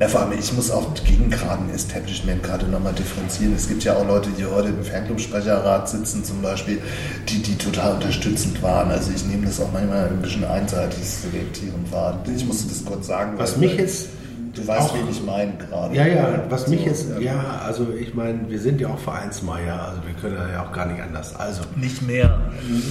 Ja, 0.00 0.08
vor 0.08 0.22
allem, 0.22 0.38
ich 0.38 0.50
muss 0.54 0.70
auch 0.70 0.94
gegen 1.04 1.28
gerade 1.28 1.62
ein 1.62 1.74
Establishment 1.74 2.42
gerade 2.42 2.64
nochmal 2.66 2.94
differenzieren. 2.94 3.54
Es 3.54 3.68
gibt 3.68 3.84
ja 3.84 3.96
auch 3.96 4.06
Leute, 4.06 4.30
die 4.30 4.46
heute 4.46 4.68
im 4.68 4.82
Fanclub-Sprecherrat 4.82 5.90
sitzen 5.90 6.24
zum 6.24 6.40
Beispiel, 6.40 6.80
die, 7.28 7.42
die 7.42 7.54
total 7.58 7.96
unterstützend 7.96 8.62
waren. 8.62 8.90
Also 8.90 9.12
ich 9.14 9.26
nehme 9.26 9.44
das 9.44 9.60
auch 9.60 9.70
manchmal 9.74 10.06
ein 10.06 10.22
bisschen 10.22 10.44
einseitig 10.44 11.04
selektierend 11.04 11.92
wahr. 11.92 12.18
Ich 12.34 12.46
musste 12.46 12.66
das 12.68 12.82
kurz 12.82 13.08
sagen. 13.08 13.34
Was 13.36 13.58
mich 13.58 13.76
jetzt 13.76 14.08
Du 14.54 14.66
weißt, 14.66 14.90
auch- 14.90 14.94
wen 14.94 15.08
ich 15.10 15.22
meine 15.24 15.52
gerade. 15.54 15.94
Ja, 15.94 16.06
ja, 16.06 16.42
was 16.48 16.66
mich 16.68 16.80
So, 16.80 16.86
jetzt, 16.86 17.06
ja, 17.20 17.60
also 17.64 17.86
ich 17.98 18.14
meine, 18.14 18.40
wir 18.48 18.58
sind 18.58 18.80
ja 18.80 18.88
auch 18.88 18.98
Vereinsmeier, 18.98 19.80
also 19.80 20.00
wir 20.04 20.14
können 20.20 20.36
ja 20.52 20.64
auch 20.66 20.72
gar 20.72 20.86
nicht 20.86 21.00
anders. 21.00 21.36
Also, 21.36 21.62
Nicht 21.76 22.02
mehr. 22.06 22.38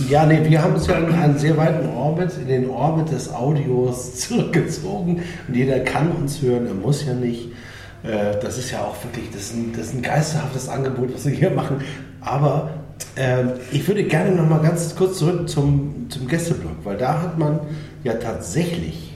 ja, 0.10 0.26
nee, 0.26 0.40
wir 0.50 0.62
haben 0.64 0.76
uns 0.76 0.88
ja 0.88 0.96
in 0.98 1.14
einen 1.14 1.38
sehr 1.38 1.58
weiten 1.58 1.90
Orbit, 1.90 2.32
in 2.42 2.48
den 2.48 2.70
Orbit 2.70 3.12
des 3.12 3.34
Audios 3.34 4.16
zurückgezogen 4.28 5.22
und 5.48 5.54
jeder 5.56 5.80
kann 5.82 6.12
uns 6.12 6.42
hören, 6.42 6.68
er 6.68 6.74
muss 6.76 7.06
ja 7.06 7.14
nicht. 7.14 7.50
Äh, 8.04 8.40
Das 8.42 8.58
ist 8.58 8.72
ja 8.72 8.80
auch 8.80 8.96
wirklich, 9.04 9.30
das 9.32 9.42
ist 9.42 9.54
ein, 9.56 9.74
das 9.76 9.88
ist 9.88 9.94
ein 9.96 10.02
geisterhaftes 10.02 10.70
Angebot, 10.70 11.14
was 11.14 11.26
wir 11.26 11.34
hier 11.34 11.50
machen. 11.52 11.82
Aber 12.22 12.70
ähm, 13.18 13.52
ich 13.72 13.86
würde 13.88 14.04
gerne 14.06 14.32
noch 14.32 14.48
mal 14.48 14.60
ganz 14.62 14.96
kurz 14.96 15.18
zurück 15.20 15.50
zum, 15.50 16.08
zum 16.10 16.28
Gästeblock, 16.28 16.78
weil 16.86 16.96
da 16.98 17.22
hat 17.22 17.38
man 17.38 17.60
ja 18.06 18.14
tatsächlich 18.14 19.09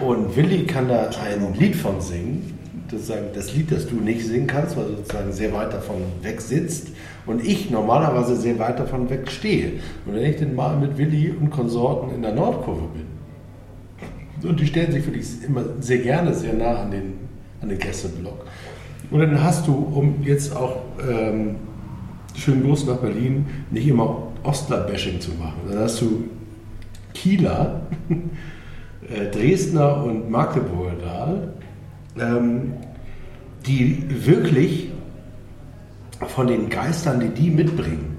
und 0.00 0.36
Willi 0.36 0.64
kann 0.64 0.88
da 0.88 1.10
ein 1.24 1.54
Lied 1.54 1.76
von 1.76 2.00
singen. 2.00 2.54
Sozusagen 2.90 3.26
das 3.34 3.54
Lied, 3.54 3.70
das 3.70 3.86
du 3.86 3.96
nicht 3.96 4.24
singen 4.24 4.46
kannst, 4.46 4.76
weil 4.76 4.86
du 4.86 4.96
sozusagen 4.96 5.30
sehr 5.32 5.52
weit 5.52 5.74
davon 5.74 5.96
weg 6.22 6.40
sitzt. 6.40 6.88
Und 7.26 7.44
ich 7.44 7.70
normalerweise 7.70 8.34
sehr 8.34 8.58
weit 8.58 8.78
davon 8.78 9.10
weg 9.10 9.30
stehe. 9.30 9.72
Und 10.06 10.14
wenn 10.14 10.24
ich 10.24 10.36
denn 10.36 10.54
mal 10.54 10.76
mit 10.76 10.96
Willi 10.96 11.30
und 11.30 11.50
Konsorten 11.50 12.14
in 12.14 12.22
der 12.22 12.34
Nordkurve 12.34 12.88
bin, 12.94 14.48
und 14.48 14.60
die 14.60 14.66
stellen 14.66 14.92
sich 14.92 15.04
wirklich 15.04 15.26
immer 15.46 15.64
sehr 15.80 15.98
gerne 15.98 16.32
sehr 16.32 16.54
nah 16.54 16.82
an 16.82 16.90
den, 16.90 17.14
an 17.60 17.68
den 17.68 17.78
Gästeblock. 17.78 18.46
Und 19.10 19.20
dann 19.20 19.42
hast 19.42 19.66
du, 19.66 19.74
um 19.74 20.22
jetzt 20.22 20.54
auch 20.54 20.76
ähm, 21.08 21.56
schönen 22.34 22.62
Gruß 22.62 22.86
nach 22.86 22.98
Berlin, 22.98 23.46
nicht 23.70 23.88
immer 23.88 24.28
Ostler-Bashing 24.44 25.20
zu 25.20 25.32
machen. 25.32 25.60
Dann 25.68 25.78
hast 25.78 26.00
du 26.00 26.24
Kieler, 27.14 27.82
Dresdner 29.08 30.04
und 30.04 30.30
Magdeburger 30.30 30.96
da, 32.16 32.36
ähm, 32.36 32.74
die 33.66 34.04
wirklich 34.08 34.90
von 36.26 36.46
den 36.46 36.68
Geistern, 36.68 37.20
die 37.20 37.28
die 37.28 37.50
mitbringen, 37.50 38.16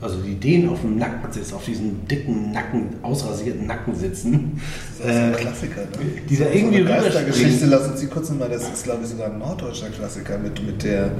also 0.00 0.18
die 0.20 0.34
denen 0.34 0.68
auf 0.68 0.80
dem 0.80 0.96
Nacken 0.96 1.32
sitzen, 1.32 1.54
auf 1.54 1.64
diesen 1.64 2.06
dicken 2.08 2.52
Nacken, 2.52 2.88
ausrasierten 3.02 3.66
Nacken 3.66 3.94
sitzen, 3.94 4.60
Das 4.98 5.06
ist 5.06 5.12
ein 5.16 5.32
äh, 5.34 5.36
Klassiker, 5.36 5.80
ne? 5.82 6.22
die 6.28 6.36
da 6.36 6.44
So 6.46 6.50
irgendwie 6.50 6.76
eine 6.78 6.88
Geistergeschichte, 6.88 7.66
uns 7.88 8.00
die 8.00 8.06
kurz 8.06 8.30
nochmal, 8.30 8.48
das 8.48 8.68
ist 8.68 8.84
glaube 8.84 9.00
ich 9.02 9.10
sogar 9.10 9.30
ein 9.30 9.38
norddeutscher 9.38 9.90
Klassiker 9.90 10.38
mit, 10.38 10.64
mit 10.64 10.82
der 10.82 11.10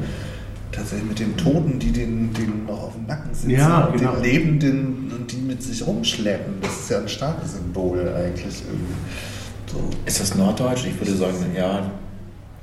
tatsächlich 0.72 1.08
mit 1.08 1.18
dem 1.18 1.36
Toten, 1.36 1.78
die 1.78 1.92
den, 1.92 2.32
den 2.34 2.66
noch 2.66 2.82
auf 2.84 2.92
dem 2.94 3.06
Nacken 3.06 3.32
sitzen, 3.34 3.50
Ja, 3.50 3.88
genau. 3.96 4.14
den 4.16 4.22
Lebenden 4.22 5.12
und 5.16 5.30
die 5.32 5.36
mit 5.38 5.62
sich 5.62 5.86
rumschleppen. 5.86 6.54
Das 6.62 6.72
ist 6.80 6.90
ja 6.90 6.98
ein 7.00 7.08
starkes 7.08 7.54
Symbol 7.54 8.00
eigentlich. 8.14 8.62
So, 9.66 9.78
Ist 10.06 10.20
das 10.20 10.34
Norddeutsch? 10.34 10.86
Ich 10.86 10.98
würde 10.98 11.14
sagen, 11.16 11.36
ja. 11.56 11.90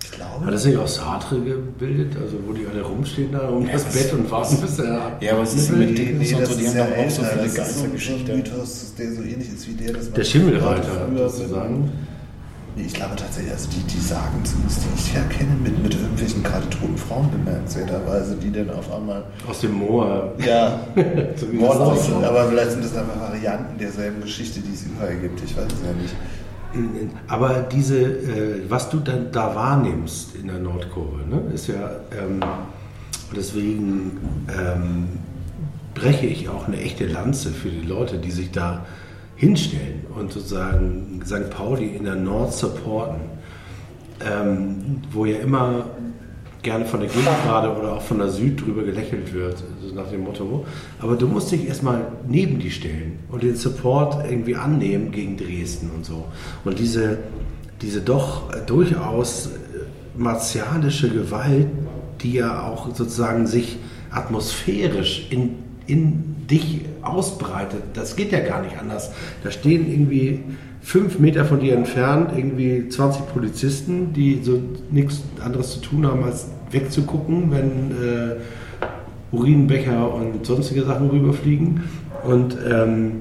ich 0.03 0.11
glaube. 0.11 0.45
Hat 0.45 0.53
das 0.53 0.65
nicht 0.65 0.77
aus 0.77 0.95
Sartre 0.95 1.39
gebildet, 1.39 2.15
also 2.19 2.37
wo 2.47 2.53
die 2.53 2.65
alle 2.65 2.81
rumstehen 2.81 3.31
da 3.31 3.47
um 3.49 3.67
das 3.71 3.85
was- 3.85 3.93
Bett 3.93 4.13
und 4.13 4.29
warten, 4.31 4.57
bis 4.61 4.79
er 4.79 5.17
Ja, 5.21 5.31
aber 5.33 5.41
was 5.41 5.53
ist 5.53 5.71
mit 5.71 5.97
Dickens 5.97 6.19
nee, 6.29 6.33
und 6.35 6.41
das 6.41 6.49
so? 6.49 6.55
Die 6.57 6.63
ist 6.63 6.69
haben 6.69 6.77
ja 6.77 6.85
doch 6.97 7.05
auch 7.05 7.09
so 7.11 7.23
viele 7.23 7.43
Das 7.43 7.53
so 7.55 7.61
ein- 7.61 7.67
So 7.67 7.81
Geistergeschichten. 7.81 8.35
Mythos, 8.37 8.93
der 8.97 9.11
so 9.13 9.21
ähnlich 9.21 9.53
ist 9.53 9.67
wie 9.67 9.73
der, 9.73 9.93
dass 9.93 10.05
man 10.05 10.13
Der 10.15 10.23
Schimmelreiter 10.23 11.07
früher 11.09 11.29
sozusagen. 11.29 11.91
Nee, 12.75 12.83
ich 12.87 12.93
glaube 12.93 13.15
tatsächlich, 13.15 13.53
also 13.53 13.69
die, 13.69 13.83
die 13.83 13.99
sagen 13.99 14.43
zumindest, 14.43 14.81
die 14.83 14.99
ich 14.99 15.13
ja 15.13 15.21
kenne, 15.23 15.55
mit, 15.63 15.81
mit 15.81 15.95
irgendwelchen 15.95 16.43
gerade 16.43 16.69
toten 16.69 16.97
Frauen 16.97 17.31
bemerkenswerterweise, 17.31 18.35
die 18.35 18.51
dann 18.51 18.69
auf 18.69 18.93
einmal. 18.93 19.23
Aus 19.47 19.61
dem 19.61 19.73
Moor. 19.73 20.33
Ja, 20.45 20.81
Mord 21.53 21.79
aussieht. 21.79 22.15
aber 22.15 22.49
vielleicht 22.49 22.71
sind 22.71 22.83
das 22.83 22.95
einfach 22.97 23.19
Varianten 23.19 23.77
derselben 23.77 24.21
Geschichte, 24.21 24.59
die 24.59 24.73
es 24.73 24.83
überall 24.83 25.15
gibt. 25.15 25.41
Ich 25.41 25.55
weiß 25.55 25.67
es 25.67 25.85
ja 25.85 25.93
nicht. 25.93 26.15
Aber 27.29 27.65
diese, 27.71 27.97
äh, 27.97 28.69
was 28.69 28.89
du 28.89 28.99
dann 28.99 29.31
da 29.31 29.55
wahrnimmst 29.55 30.35
in 30.35 30.47
der 30.47 30.59
Nordkurve, 30.59 31.25
ne, 31.29 31.53
ist 31.53 31.67
ja 31.67 31.91
ähm, 32.11 32.41
deswegen 33.33 34.17
ähm, 34.49 35.07
breche 35.93 36.25
ich 36.25 36.49
auch 36.49 36.67
eine 36.67 36.81
echte 36.81 37.07
Lanze 37.07 37.51
für 37.51 37.69
die 37.69 37.87
Leute, 37.87 38.17
die 38.17 38.31
sich 38.31 38.51
da 38.51 38.85
hinstellen 39.35 40.05
und 40.17 40.31
sozusagen 40.31 41.21
St. 41.25 41.49
Pauli 41.49 41.87
in 41.87 42.05
der 42.05 42.15
Nord 42.15 42.53
supporten, 42.53 43.21
ähm, 44.21 45.01
wo 45.11 45.25
ja 45.25 45.39
immer 45.39 45.85
gerne 46.65 46.85
von 46.85 46.99
der 46.99 47.09
Gegengrade 47.09 47.69
oder 47.77 47.93
auch 47.93 48.01
von 48.01 48.17
der 48.17 48.29
Süd 48.29 48.59
drüber 48.59 48.83
gelächelt 48.83 49.33
wird, 49.33 49.63
so 49.81 49.93
nach 49.93 50.09
dem 50.09 50.23
Motto. 50.23 50.65
Aber 50.99 51.15
du 51.15 51.27
musst 51.27 51.51
dich 51.51 51.67
erstmal 51.67 52.07
neben 52.27 52.59
die 52.59 52.71
stellen 52.71 53.19
und 53.29 53.43
den 53.43 53.55
Support 53.55 54.25
irgendwie 54.27 54.55
annehmen 54.55 55.11
gegen 55.11 55.37
Dresden 55.37 55.91
und 55.95 56.05
so. 56.05 56.25
Und 56.63 56.79
diese, 56.79 57.19
diese 57.81 58.01
doch 58.01 58.51
durchaus 58.65 59.51
martialische 60.17 61.09
Gewalt, 61.09 61.67
die 62.21 62.33
ja 62.33 62.63
auch 62.63 62.95
sozusagen 62.95 63.45
sich 63.45 63.77
atmosphärisch 64.09 65.27
in, 65.29 65.57
in 65.85 66.47
dich 66.49 66.81
ausbreitet, 67.05 67.83
das 67.93 68.15
geht 68.15 68.31
ja 68.31 68.39
gar 68.39 68.61
nicht 68.61 68.77
anders. 68.77 69.11
Da 69.43 69.51
stehen 69.51 69.89
irgendwie 69.89 70.43
fünf 70.81 71.19
Meter 71.19 71.45
von 71.45 71.59
dir 71.59 71.75
entfernt 71.75 72.31
irgendwie 72.35 72.87
20 72.89 73.27
Polizisten, 73.27 74.13
die 74.13 74.41
so 74.43 74.61
nichts 74.91 75.23
anderes 75.43 75.71
zu 75.71 75.79
tun 75.81 76.05
haben, 76.05 76.23
als 76.23 76.47
wegzugucken, 76.71 77.51
wenn 77.51 77.91
äh, 77.91 78.35
Urinbecher 79.31 80.13
und 80.13 80.45
sonstige 80.45 80.83
Sachen 80.83 81.09
rüberfliegen. 81.09 81.83
Und 82.23 82.57
ähm, 82.69 83.11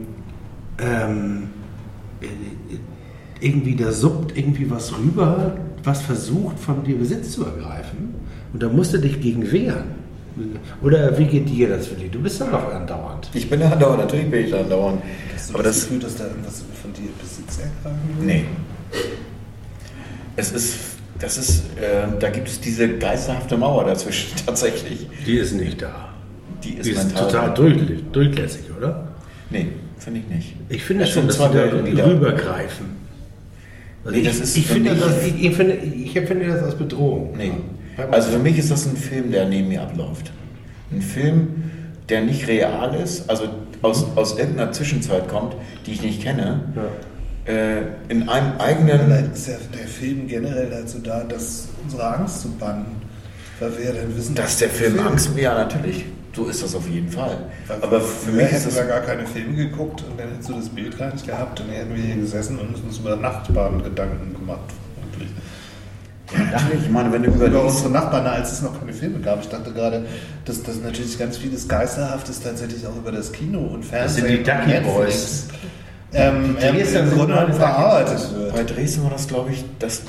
ähm, 0.79 1.45
irgendwie 3.41 3.77
da 3.77 3.93
suppt 3.93 4.37
irgendwie 4.37 4.71
was 4.71 4.97
rüber, 4.99 5.57
was 5.83 6.03
versucht 6.03 6.59
von 6.59 6.85
dir 6.85 6.97
Besitz 6.97 7.33
zu 7.33 7.45
ergreifen. 7.45 8.15
Und 8.53 8.63
da 8.63 8.69
musst 8.69 8.95
du 8.95 8.99
dich 8.99 9.21
gegen 9.21 9.51
wehren. 9.51 10.04
Oder 10.83 11.17
wie 11.19 11.25
geht 11.27 11.49
dir 11.49 11.69
das, 11.69 11.91
Willi? 11.91 12.09
Du 12.09 12.21
bist 12.21 12.41
ja 12.41 12.47
noch 12.47 12.73
andauernd. 12.73 13.31
Ich 13.35 13.49
bin 13.49 13.63
andauernd, 13.63 13.99
natürlich 14.01 14.31
bin 14.31 14.45
ich 14.45 14.51
da 14.51 14.61
andauernd. 14.61 15.01
Hast 15.35 15.51
du 15.51 15.55
Aber 15.55 15.63
das 15.63 15.77
das, 15.77 15.85
Gefühl, 15.85 16.01
dass 16.01 16.17
da 16.17 16.25
irgendwas 16.27 16.65
von 16.83 16.93
dir 16.93 17.09
Besitz 17.21 17.59
ergreifen 17.59 18.01
will? 18.19 18.27
nee. 18.27 18.45
Es 20.37 20.53
ist, 20.53 20.77
das 21.21 21.39
ist, 21.39 21.61
äh, 21.81 22.07
da 22.19 22.29
gibt 22.31 22.49
es 22.49 22.61
diese 22.61 22.89
geisterhafte 22.99 23.57
Mauer 23.57 23.85
dazwischen 23.85 24.31
tatsächlich. 24.47 25.07
Die 25.27 25.37
ist 25.37 25.53
nicht 25.53 25.81
da. 25.83 26.09
Die 26.65 26.75
ist, 26.75 26.87
Die 26.87 26.91
ist 26.91 27.17
total 27.17 27.55
durch, 27.55 27.77
durchlässig, 28.13 28.65
oder? 28.77 29.09
Nee, 29.51 29.69
finde 29.99 30.21
ich 30.21 30.35
nicht. 30.35 30.55
Ich 30.69 30.83
finde 30.83 31.05
Es 31.05 31.11
schon, 31.11 31.27
dass 31.27 31.37
sie 31.37 31.95
da 31.95 32.05
rübergreifen. 32.07 32.87
Also 34.05 34.17
Nee, 34.17 34.23
ich, 34.23 34.29
das 34.29 34.41
ist 34.41 34.57
ich, 34.57 34.67
für 34.67 34.75
finde 34.75 34.91
mich- 34.93 35.01
das, 35.01 35.25
ich, 35.25 35.45
ich, 35.45 35.55
finde, 35.57 35.75
ich 35.77 36.17
empfinde 36.17 36.47
das 36.47 36.63
als 36.63 36.75
Bedrohung. 36.75 37.35
Nee. 37.37 37.49
Ja. 37.49 37.55
Also 38.11 38.31
für 38.31 38.39
mich 38.39 38.59
ist 38.59 38.71
das 38.71 38.87
ein 38.87 38.97
Film, 38.97 39.31
der 39.31 39.47
neben 39.49 39.69
mir 39.69 39.83
abläuft. 39.83 40.33
Ein 40.93 41.03
Film, 41.03 41.71
der 42.09 42.23
nicht 42.23 42.49
real 42.49 42.95
ist, 42.95 43.29
also 43.31 43.49
aus, 43.83 44.07
aus 44.17 44.39
irgendeiner 44.39 44.73
Zwischenzeit 44.73 45.29
kommt, 45.29 45.55
die 45.87 45.93
ich 45.93 46.03
nicht 46.03 46.23
kenne, 46.23 46.61
äh, 47.47 47.83
in 48.09 48.29
einem 48.29 48.59
eigenen. 48.59 49.01
Vielleicht 49.01 49.33
ist 49.35 49.49
ja 49.49 49.55
der 49.79 49.87
Film 49.87 50.27
generell 50.27 50.71
dazu 50.71 50.99
da, 50.99 51.25
das, 51.25 51.69
unsere 51.83 52.17
Angst 52.17 52.43
zu 52.43 52.51
bannen. 52.53 53.03
Weil 53.61 53.79
wir 53.79 53.85
ja 53.85 53.93
dann 53.93 54.17
wissen, 54.17 54.35
Dass 54.35 54.59
der 54.59 54.71
Film 54.71 54.99
Angst, 54.99 55.31
ja 55.37 55.55
natürlich, 55.55 56.07
so 56.35 56.47
ist 56.47 56.63
das 56.63 56.75
auf 56.75 56.89
jeden 56.89 57.09
Fall. 57.09 57.39
Aber 57.81 58.01
für 58.01 58.33
mich 58.33 58.47
ist 58.47 58.53
hätten 58.53 58.65
das 58.65 58.77
wir 58.77 58.85
gar 58.85 59.01
keine 59.01 59.27
Filme 59.27 59.55
geguckt 59.55 60.03
und 60.03 60.19
dann 60.19 60.29
hättest 60.31 60.49
du 60.49 60.55
das 60.55 60.69
Bild 60.69 60.99
gar 60.99 61.13
nicht 61.13 61.27
gehabt. 61.27 61.61
Dann 61.61 61.69
hätten 61.69 61.95
wir 61.95 62.03
hier 62.03 62.17
gesessen 62.17 62.59
und 62.59 62.75
uns 62.83 62.99
über 62.99 63.17
Nachbarn 63.17 63.83
Gedanken 63.83 64.35
gemacht. 64.35 64.73
Natürlich, 66.33 66.85
ich 66.85 66.91
meine, 66.91 67.13
wenn 67.13 67.23
du 67.23 67.29
Über 67.29 67.47
überlegst, 67.47 67.77
unsere 67.77 67.91
Nachbarn, 67.91 68.27
als 68.27 68.53
es 68.53 68.63
noch 68.63 68.79
keine 68.79 68.93
Filme 68.93 69.21
gab. 69.21 69.43
Ich 69.43 69.49
dachte 69.49 69.73
gerade, 69.73 70.07
dass 70.47 70.63
das 70.63 70.81
natürlich 70.81 71.19
ganz 71.19 71.37
vieles 71.37 71.69
Geisterhaftes 71.69 72.41
tatsächlich 72.41 72.87
auch 72.87 72.97
über 72.97 73.13
das 73.13 73.31
Kino 73.31 73.61
und 73.61 73.85
Fernsehen 73.85 74.27
sind 74.27 74.39
die 74.39 74.43
Ducky 74.43 74.81
Boys. 74.81 75.49
Ähm, 76.17 76.57
Die 76.61 76.67
ähm, 76.67 76.77
im 76.77 77.11
Grunde 77.11 77.35
genommen 77.35 77.47
bei 77.49 77.53
verarbeitet 77.55 78.35
wird. 78.35 78.77
Dresden 78.77 79.03
war 79.03 79.11
das, 79.11 79.27
glaube 79.27 79.51
ich, 79.51 79.65
das, 79.81 80.03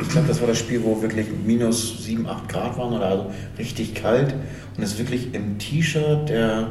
ich 0.00 0.08
glaube, 0.08 0.26
das 0.26 0.40
war 0.40 0.48
das 0.48 0.58
Spiel, 0.58 0.82
wo 0.82 1.00
wirklich 1.02 1.26
minus 1.44 2.02
7, 2.02 2.26
8 2.26 2.48
Grad 2.48 2.78
waren 2.78 2.94
oder 2.94 3.06
also 3.06 3.30
richtig 3.58 3.94
kalt 3.94 4.34
und 4.76 4.82
es 4.82 4.98
wirklich 4.98 5.34
im 5.34 5.58
T-Shirt 5.58 6.30
der 6.30 6.70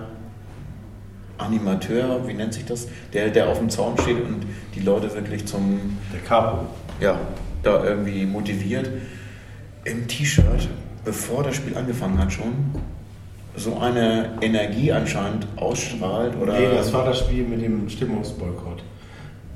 Animateur, 1.37 2.27
wie 2.27 2.33
nennt 2.33 2.53
sich 2.53 2.65
das, 2.65 2.87
der, 3.13 3.29
der 3.29 3.49
auf 3.49 3.59
dem 3.59 3.69
Zaun 3.69 3.97
steht 4.01 4.17
und 4.17 4.45
die 4.75 4.79
Leute 4.79 5.13
wirklich 5.13 5.45
zum, 5.45 5.97
Der 6.11 6.21
Capo. 6.21 6.65
ja, 6.99 7.19
da 7.63 7.83
irgendwie 7.83 8.25
motiviert, 8.25 8.89
im 9.85 10.07
T-Shirt, 10.07 10.69
bevor 11.03 11.43
das 11.43 11.55
Spiel 11.55 11.75
angefangen 11.77 12.19
hat 12.19 12.31
schon, 12.31 12.53
so 13.55 13.79
eine 13.79 14.31
Energie 14.41 14.91
anscheinend 14.91 15.47
ausstrahlt 15.55 16.35
oder... 16.39 16.59
Nee, 16.59 16.75
das 16.75 16.93
war 16.93 17.05
das 17.05 17.19
Spiel 17.19 17.45
mit 17.45 17.61
dem 17.61 17.87
Stimmungsboykott, 17.89 18.83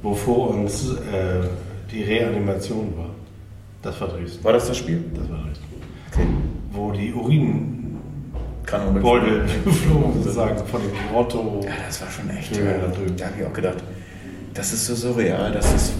wo 0.02 0.14
vor 0.14 0.52
uns 0.52 0.92
äh, 0.92 1.48
die 1.92 2.04
Reanimation 2.04 2.94
war. 2.98 3.10
Das 3.82 4.00
war 4.02 4.10
Dresden. 4.10 4.44
war 4.44 4.54
das 4.54 4.68
das 4.68 4.78
Spiel? 4.78 5.04
Das 5.16 5.28
war 5.30 5.40
Dresden. 5.44 5.66
Okay. 6.12 6.28
Wo 6.72 6.92
die 6.92 7.12
Urinbeutel 7.14 9.46
geflogen 9.66 10.24
sozusagen 10.24 10.64
von 10.68 10.82
dem 10.82 10.92
Grotto. 11.12 11.62
Ja, 11.64 11.72
das 11.88 12.02
war 12.02 12.12
schon 12.12 12.30
echt. 12.30 12.56
Ja, 12.56 12.64
da 12.64 12.92
da 13.16 13.26
habe 13.26 13.36
ich 13.40 13.46
auch 13.46 13.54
gedacht, 13.54 13.78
das 14.54 14.74
ist 14.74 14.86
so 14.86 14.94
surreal, 14.96 15.52
das 15.52 15.74
ist. 15.74 15.94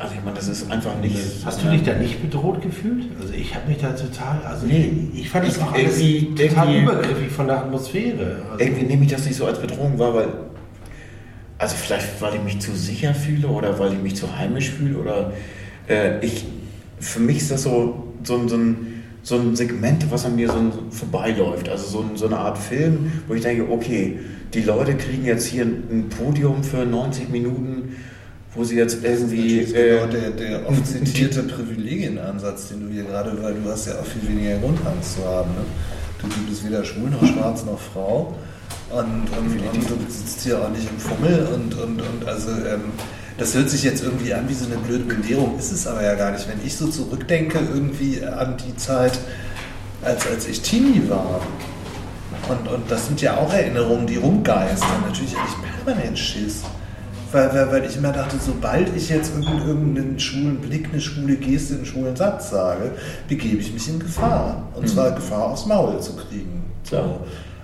Also 0.00 0.14
ich 0.14 0.24
meine, 0.24 0.36
das 0.36 0.48
ist 0.48 0.70
einfach 0.70 0.96
nicht. 0.98 1.14
Hast 1.44 1.62
du 1.62 1.68
dich 1.70 1.82
da 1.82 1.94
nicht 1.94 2.22
bedroht 2.22 2.62
gefühlt? 2.62 3.04
Also 3.20 3.34
ich 3.34 3.54
habe 3.54 3.68
mich 3.68 3.76
da 3.78 3.90
total, 3.92 4.40
also 4.46 4.66
Nee. 4.66 4.92
ich 5.14 5.28
fand 5.28 5.46
das 5.46 5.60
auch 5.60 5.76
irgendwie- 5.76 6.34
total 6.34 6.74
übergriffig 6.74 7.30
von 7.30 7.46
der 7.46 7.58
Atmosphäre. 7.58 8.42
Also, 8.50 8.64
Irgendwie 8.64 8.84
nehme 8.86 9.04
ich 9.04 9.10
das 9.12 9.26
nicht 9.26 9.36
so 9.36 9.44
als 9.44 9.60
Bedrohung 9.60 9.98
wahr, 9.98 10.14
weil. 10.14 10.28
Also 11.58 11.76
vielleicht, 11.76 12.20
weil 12.22 12.36
ich 12.36 12.42
mich 12.42 12.58
zu 12.60 12.74
sicher 12.74 13.12
fühle 13.14 13.46
oder 13.48 13.78
weil 13.78 13.92
ich 13.92 13.98
mich 14.02 14.16
zu 14.16 14.34
heimisch 14.38 14.70
fühle 14.70 14.96
oder 14.96 15.32
äh, 15.86 16.24
ich. 16.24 16.46
Für 16.98 17.20
mich 17.20 17.36
ist 17.38 17.50
das 17.50 17.62
so, 17.64 18.12
so, 18.24 18.36
ein- 18.38 18.48
so, 18.48 18.56
ein, 18.56 18.76
so 19.22 19.36
ein 19.36 19.54
Segment, 19.54 20.10
was 20.10 20.24
an 20.24 20.34
mir 20.36 20.48
so 20.48 20.56
ein- 20.56 20.72
vorbeiläuft. 20.90 21.68
Also 21.68 21.86
so, 21.86 22.10
so 22.14 22.24
eine 22.26 22.38
Art 22.38 22.56
Film, 22.56 23.12
wo 23.28 23.34
ich 23.34 23.42
denke, 23.42 23.70
okay, 23.70 24.18
die 24.54 24.62
Leute 24.62 24.94
kriegen 24.94 25.26
jetzt 25.26 25.44
hier 25.46 25.64
ein 25.64 26.08
Podium 26.08 26.64
für 26.64 26.86
90 26.86 27.28
Minuten, 27.28 27.96
wo 28.54 28.64
sie 28.64 28.76
jetzt 28.76 29.02
irgendwie. 29.04 29.60
Das 29.60 29.68
ist 29.68 29.76
äh, 29.76 29.96
genau 29.96 30.06
der, 30.06 30.30
der 30.30 30.68
oft 30.68 30.86
zitierte 30.86 31.42
Privilegienansatz, 31.44 32.68
den 32.68 32.86
du 32.86 32.92
hier 32.92 33.04
gerade, 33.04 33.40
weil 33.42 33.54
du 33.54 33.70
hast 33.70 33.86
ja 33.86 33.94
auch 34.00 34.06
viel 34.06 34.28
weniger 34.28 34.58
Grundangst 34.58 35.16
zu 35.16 35.24
haben. 35.24 35.50
Ne? 35.50 35.64
Du 36.20 36.28
du 36.28 36.48
bist 36.48 36.66
weder 36.66 36.84
schwul 36.84 37.10
noch 37.10 37.24
schwarz 37.24 37.64
noch 37.64 37.78
Frau 37.78 38.34
und, 38.90 39.24
und, 39.38 39.60
und 39.72 39.90
du 39.90 40.12
sitzt 40.12 40.42
hier 40.42 40.60
auch 40.60 40.68
nicht 40.70 40.88
im 40.90 40.98
Fummel 40.98 41.46
und, 41.54 41.74
und, 41.78 42.02
und 42.02 42.28
also 42.28 42.50
ähm, 42.50 42.92
das 43.38 43.54
hört 43.54 43.70
sich 43.70 43.84
jetzt 43.84 44.02
irgendwie 44.02 44.34
an 44.34 44.48
wie 44.48 44.54
so 44.54 44.66
eine 44.66 44.76
blöde 44.76 45.04
Belehrung, 45.04 45.58
ist 45.58 45.72
es 45.72 45.86
aber 45.86 46.02
ja 46.02 46.14
gar 46.14 46.32
nicht. 46.32 46.46
Wenn 46.48 46.64
ich 46.64 46.76
so 46.76 46.88
zurückdenke 46.88 47.58
irgendwie 47.58 48.22
an 48.22 48.56
die 48.58 48.76
Zeit, 48.76 49.18
als, 50.02 50.26
als 50.26 50.46
ich 50.46 50.60
Teenie 50.60 51.08
war, 51.08 51.40
und, 52.48 52.68
und 52.68 52.90
das 52.90 53.06
sind 53.06 53.22
ja 53.22 53.36
auch 53.36 53.52
Erinnerungen, 53.52 54.06
die 54.06 54.16
rumgeistern. 54.16 55.02
Natürlich 55.06 55.36
hatte 55.36 55.48
ich 55.48 55.84
permanent 55.84 56.18
Schiss. 56.18 56.62
Weil, 57.32 57.54
weil, 57.54 57.70
weil 57.70 57.84
ich 57.84 57.96
immer 57.96 58.12
dachte, 58.12 58.36
sobald 58.44 58.94
ich 58.96 59.08
jetzt 59.08 59.32
irgendeinen, 59.36 60.18
schwulen 60.18 60.56
Blick, 60.56 60.88
eine 60.90 61.00
schwule 61.00 61.36
Geste, 61.36 61.74
einen 61.74 61.86
schwulen 61.86 62.16
Satz 62.16 62.50
sage, 62.50 62.92
begebe 63.28 63.58
ich 63.58 63.72
mich 63.72 63.88
in 63.88 64.00
Gefahr. 64.00 64.68
Und 64.74 64.88
zwar 64.88 65.12
Gefahr 65.12 65.44
aufs 65.44 65.66
Maul 65.66 66.00
zu 66.00 66.16
kriegen. 66.16 66.64
Klar. 66.86 67.20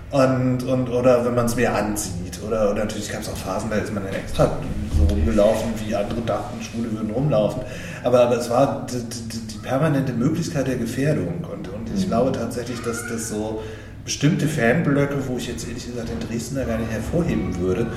Und, 0.09 0.63
und, 0.63 0.89
oder 0.89 1.25
wenn 1.25 1.35
man 1.35 1.47
es 1.47 1.55
mir 1.55 1.73
ansieht. 1.73 2.39
Oder, 2.45 2.71
oder 2.71 2.85
natürlich 2.85 3.11
gab 3.11 3.21
es 3.21 3.29
auch 3.29 3.35
Phasen, 3.35 3.69
da 3.69 3.75
ist 3.77 3.93
man 3.93 4.03
dann 4.03 4.13
extra 4.13 4.57
so 4.97 5.13
rumgelaufen, 5.13 5.73
wie 5.85 5.93
andere 5.93 6.21
dachten, 6.21 6.61
Schwule 6.61 6.91
würden 6.93 7.11
rumlaufen. 7.11 7.61
Aber, 8.03 8.21
aber 8.21 8.37
es 8.37 8.49
war 8.49 8.87
die, 8.89 9.03
die, 9.03 9.47
die 9.47 9.57
permanente 9.57 10.13
Möglichkeit 10.13 10.67
der 10.67 10.77
Gefährdung. 10.77 11.43
Und, 11.51 11.67
und 11.67 11.89
ich 11.93 12.07
glaube 12.07 12.31
tatsächlich, 12.31 12.79
dass 12.83 13.05
das 13.07 13.29
so 13.29 13.61
bestimmte 14.05 14.47
Fanblöcke, 14.47 15.15
wo 15.27 15.37
ich 15.37 15.47
jetzt 15.47 15.67
ehrlich 15.67 15.85
gesagt 15.85 16.07
den 16.07 16.25
Dresdner 16.25 16.63
gar 16.63 16.77
nicht 16.77 16.91
hervorheben 16.91 17.59
würde, 17.59 17.87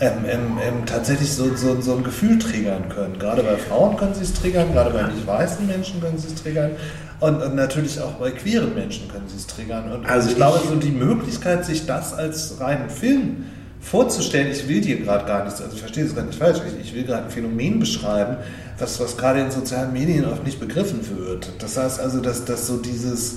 ähm, 0.00 0.12
ähm, 0.28 0.40
ähm, 0.62 0.86
tatsächlich 0.86 1.32
so, 1.32 1.54
so, 1.56 1.80
so 1.80 1.96
ein 1.96 2.04
Gefühl 2.04 2.38
triggern 2.38 2.88
können. 2.88 3.18
Gerade 3.18 3.42
bei 3.42 3.56
Frauen 3.56 3.96
können 3.96 4.14
sie 4.14 4.22
es 4.22 4.34
triggern, 4.34 4.72
gerade 4.72 4.90
bei 4.90 5.02
nicht 5.04 5.26
weißen 5.26 5.66
Menschen 5.66 6.00
können 6.00 6.18
sie 6.18 6.28
es 6.28 6.34
triggern. 6.34 6.72
Und, 7.20 7.42
und 7.42 7.54
natürlich 7.54 7.98
auch 8.00 8.12
bei 8.12 8.30
queeren 8.30 8.74
Menschen 8.74 9.08
können 9.08 9.26
sie 9.26 9.36
es 9.36 9.46
triggern. 9.46 9.90
Und 9.90 10.06
Also 10.06 10.26
ich, 10.26 10.32
ich- 10.32 10.36
glaube, 10.36 10.60
so 10.68 10.74
die 10.76 10.90
Möglichkeit, 10.90 11.64
sich 11.64 11.86
das 11.86 12.12
als 12.12 12.60
reinen 12.60 12.90
Film 12.90 13.46
vorzustellen, 13.80 14.50
ich 14.50 14.68
will 14.68 14.80
dir 14.80 15.00
gerade 15.00 15.24
gar 15.26 15.44
nichts, 15.44 15.60
also 15.62 15.72
ich 15.74 15.80
verstehe 15.80 16.04
das 16.04 16.14
gar 16.14 16.24
nicht 16.24 16.38
falsch, 16.38 16.58
ich, 16.78 16.88
ich 16.88 16.94
will 16.94 17.04
gerade 17.04 17.24
ein 17.24 17.30
Phänomen 17.30 17.78
beschreiben, 17.78 18.36
was, 18.78 18.98
was 19.00 19.16
gerade 19.16 19.40
in 19.40 19.50
sozialen 19.50 19.92
Medien 19.92 20.24
oft 20.26 20.44
nicht 20.44 20.58
begriffen 20.60 21.00
wird. 21.16 21.48
Das 21.60 21.76
heißt 21.78 22.00
also, 22.00 22.20
dass, 22.20 22.44
dass 22.44 22.66
so 22.66 22.76
dieses, 22.78 23.36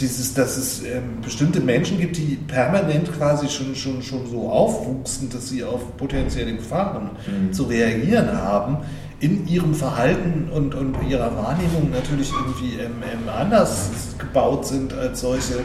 dieses, 0.00 0.34
dass 0.34 0.56
es 0.56 0.82
ähm, 0.82 1.20
bestimmte 1.22 1.60
Menschen 1.60 1.98
gibt, 1.98 2.16
die 2.16 2.36
permanent 2.46 3.12
quasi 3.12 3.48
schon, 3.48 3.74
schon, 3.74 4.02
schon 4.02 4.26
so 4.26 4.48
aufwuchsen, 4.48 5.30
dass 5.30 5.48
sie 5.48 5.62
auf 5.62 5.96
potenzielle 5.96 6.54
Gefahren 6.56 7.10
zu 7.52 7.64
reagieren 7.64 8.32
haben, 8.32 8.78
in 9.20 9.46
ihrem 9.46 9.74
Verhalten 9.74 10.48
und, 10.50 10.74
und 10.74 10.96
ihrer 11.06 11.36
Wahrnehmung 11.36 11.90
natürlich 11.92 12.32
irgendwie 12.32 12.80
ähm, 12.80 12.92
ähm, 13.02 13.28
anders 13.28 13.90
gebaut 14.18 14.66
sind 14.66 14.94
als 14.94 15.20
solche, 15.20 15.56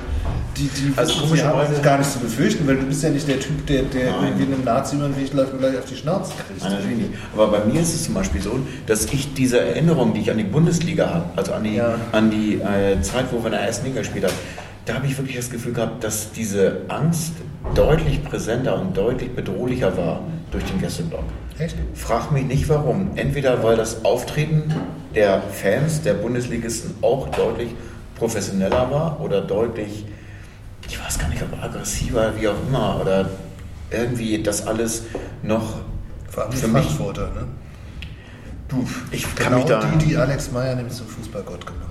die, 0.58 0.64
die 0.68 0.92
Also 0.98 1.22
komischerweise- 1.22 1.82
gar 1.82 1.98
nicht 1.98 2.12
zu 2.12 2.20
befürchten, 2.20 2.68
weil 2.68 2.76
du 2.76 2.86
bist 2.86 3.02
ja 3.02 3.10
nicht 3.12 3.26
der 3.30 3.40
Typ, 3.40 3.66
der, 3.68 3.84
der 3.84 4.12
Nein. 4.12 4.24
irgendwie 4.26 4.54
einem 4.54 4.64
Nazi 4.66 4.98
über 4.98 5.08
den 5.08 5.16
Weg 5.16 5.34
läuft 5.34 5.54
und 5.54 5.60
gleich 5.60 5.78
auf 5.78 5.86
die 5.86 5.96
Schnauze 5.96 6.34
kriegt. 6.46 6.62
Nein, 6.64 6.72
natürlich 6.74 6.98
nicht. 6.98 7.10
Aber 7.34 7.48
bei 7.48 7.64
mir 7.64 7.80
ist 7.80 7.96
es 7.96 8.04
zum 8.04 8.14
Beispiel 8.14 8.42
so, 8.42 8.60
dass 8.88 9.06
ich 9.06 9.34
diese 9.34 9.62
Erinnerung, 9.62 10.14
die 10.14 10.20
ich 10.20 10.30
an 10.32 10.38
die 10.38 10.44
Bundesliga 10.44 11.10
habe, 11.14 11.26
also 11.38 11.54
an 11.54 11.64
die, 11.64 11.76
Ja. 11.76 11.96
an 12.12 12.30
die 12.30 12.56
äh, 12.56 13.02
Zeit, 13.02 13.28
wo 13.32 13.38
wir 13.40 13.46
in 13.46 13.52
der 13.54 13.62
ersten 13.62 13.86
Liga 13.86 14.00
gespielt 14.00 14.26
haben, 14.26 14.34
da 14.84 14.96
habe 14.96 15.08
ich 15.08 15.18
wirklich 15.18 15.38
das 15.38 15.50
Gefühl 15.50 15.72
gehabt, 15.72 16.04
dass 16.04 16.32
diese 16.34 16.82
Angst 16.90 17.32
deutlich 17.74 18.22
präsenter 18.24 18.80
und 18.80 18.96
deutlich 18.98 19.34
bedrohlicher 19.34 19.96
war 19.98 20.22
durch 20.52 20.64
den 20.66 20.80
Gästeblock. 20.82 21.24
Echt? 21.58 21.76
Frag 21.94 22.32
mich 22.32 22.46
nicht 22.46 22.68
warum. 22.70 23.12
Entweder 23.16 23.64
weil 23.64 23.78
das 23.78 24.04
Auftreten 24.04 24.74
der 25.14 25.42
Fans, 25.42 26.02
der 26.02 26.16
Bundesligisten 26.16 26.96
auch 27.02 27.30
deutlich 27.30 27.70
professioneller 28.16 28.92
war 28.92 29.20
oder 29.22 29.42
deutlich, 29.42 30.06
ich 30.88 31.04
weiß 31.04 31.18
gar 31.20 31.30
nicht, 31.30 31.42
ob 31.42 31.62
aggressiver, 31.64 32.34
wie 32.38 32.48
auch 32.48 32.56
immer, 32.68 33.00
oder 33.02 33.30
irgendwie 33.90 34.42
das 34.44 34.68
alles 34.68 35.04
noch 35.42 35.80
Vor 36.30 36.44
allem 36.44 36.52
für 36.52 36.68
mich. 36.68 36.84
Frankfurter, 36.86 37.28
ne? 37.28 37.48
Du, 38.68 38.86
ich 39.12 39.24
kann 39.36 39.54
Genau 39.54 39.58
mich 39.58 39.66
da. 39.66 39.80
die, 40.00 40.06
die 40.08 40.18
Alex 40.18 40.52
Meyer 40.52 40.76
nämlich 40.76 40.96
zum 40.96 41.08
Fußballgott 41.08 41.66
gemacht 41.66 41.85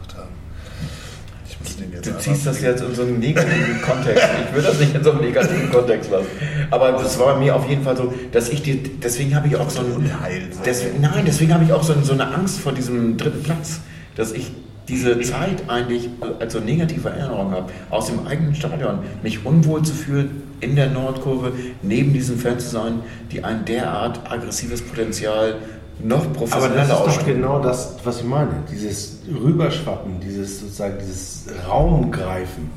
jetzt 1.93 2.07
Du 2.07 2.19
ziehst 2.19 2.47
das 2.47 2.61
jetzt 2.61 2.83
in 2.83 2.95
so 2.95 3.03
einen 3.03 3.19
negativen 3.19 3.81
Kontext. 3.83 4.25
Ich 4.49 4.55
will 4.55 4.63
das 4.63 4.79
nicht 4.79 4.95
in 4.95 5.05
so 5.05 5.11
einem 5.13 5.21
negativen 5.21 5.71
Kontext 5.71 6.11
lassen. 6.11 6.29
Aber 6.71 6.93
das 6.93 7.19
war 7.19 7.35
bei 7.35 7.41
mir 7.41 7.57
auf 7.57 7.69
jeden 7.69 7.83
Fall 7.83 7.97
so, 7.97 8.13
dass 8.33 8.49
ich 8.49 8.63
die, 8.63 8.83
deswegen 8.83 9.35
habe 9.35 9.49
ich 9.49 9.57
auch 9.57 9.71
so 9.71 9.81
ein 9.81 9.93
Unheil. 9.93 10.43
Deswegen, 10.65 11.01
nein, 11.01 11.25
deswegen 11.27 11.53
habe 11.55 11.65
ich 11.65 11.73
auch 11.73 11.83
so, 11.83 11.95
so 12.03 12.13
eine 12.13 12.33
Angst 12.35 12.61
vor 12.61 12.73
diesem 12.73 13.17
dritten 13.17 13.43
Platz, 13.43 13.81
dass 14.17 14.33
ich 14.33 14.53
diese 14.89 15.21
Zeit 15.21 15.69
eigentlich 15.69 16.11
als 16.41 16.53
so 16.53 16.61
negative 16.61 17.09
Erinnerung 17.09 17.53
habe, 17.53 17.73
aus 17.91 18.07
dem 18.07 18.27
eigenen 18.27 18.55
Stadion, 18.55 18.99
mich 19.23 19.45
unwohl 19.45 19.83
zu 19.83 19.95
fühlen, 19.95 20.43
in 20.61 20.77
der 20.77 20.91
Nordkurve, 20.91 21.53
neben 21.83 22.13
diesen 22.13 22.39
Fans 22.39 22.65
zu 22.65 22.71
sein, 22.71 23.01
die 23.33 23.45
ein 23.45 23.65
derart 23.65 24.31
aggressives 24.31 24.83
Potenzial 24.83 25.57
noch 26.03 26.25
Aber 26.25 26.35
professioneller 26.35 26.87
das 26.87 27.07
ist 27.07 27.19
doch 27.19 27.27
genau 27.27 27.61
das, 27.61 27.97
was 28.05 28.19
ich 28.19 28.25
meine. 28.25 28.51
Dieses 28.71 29.19
Rüberschwappen, 29.29 30.21
dieses 30.21 30.61
sozusagen 30.61 30.99
dieses 30.99 31.45
Raumgreifen. 31.69 32.71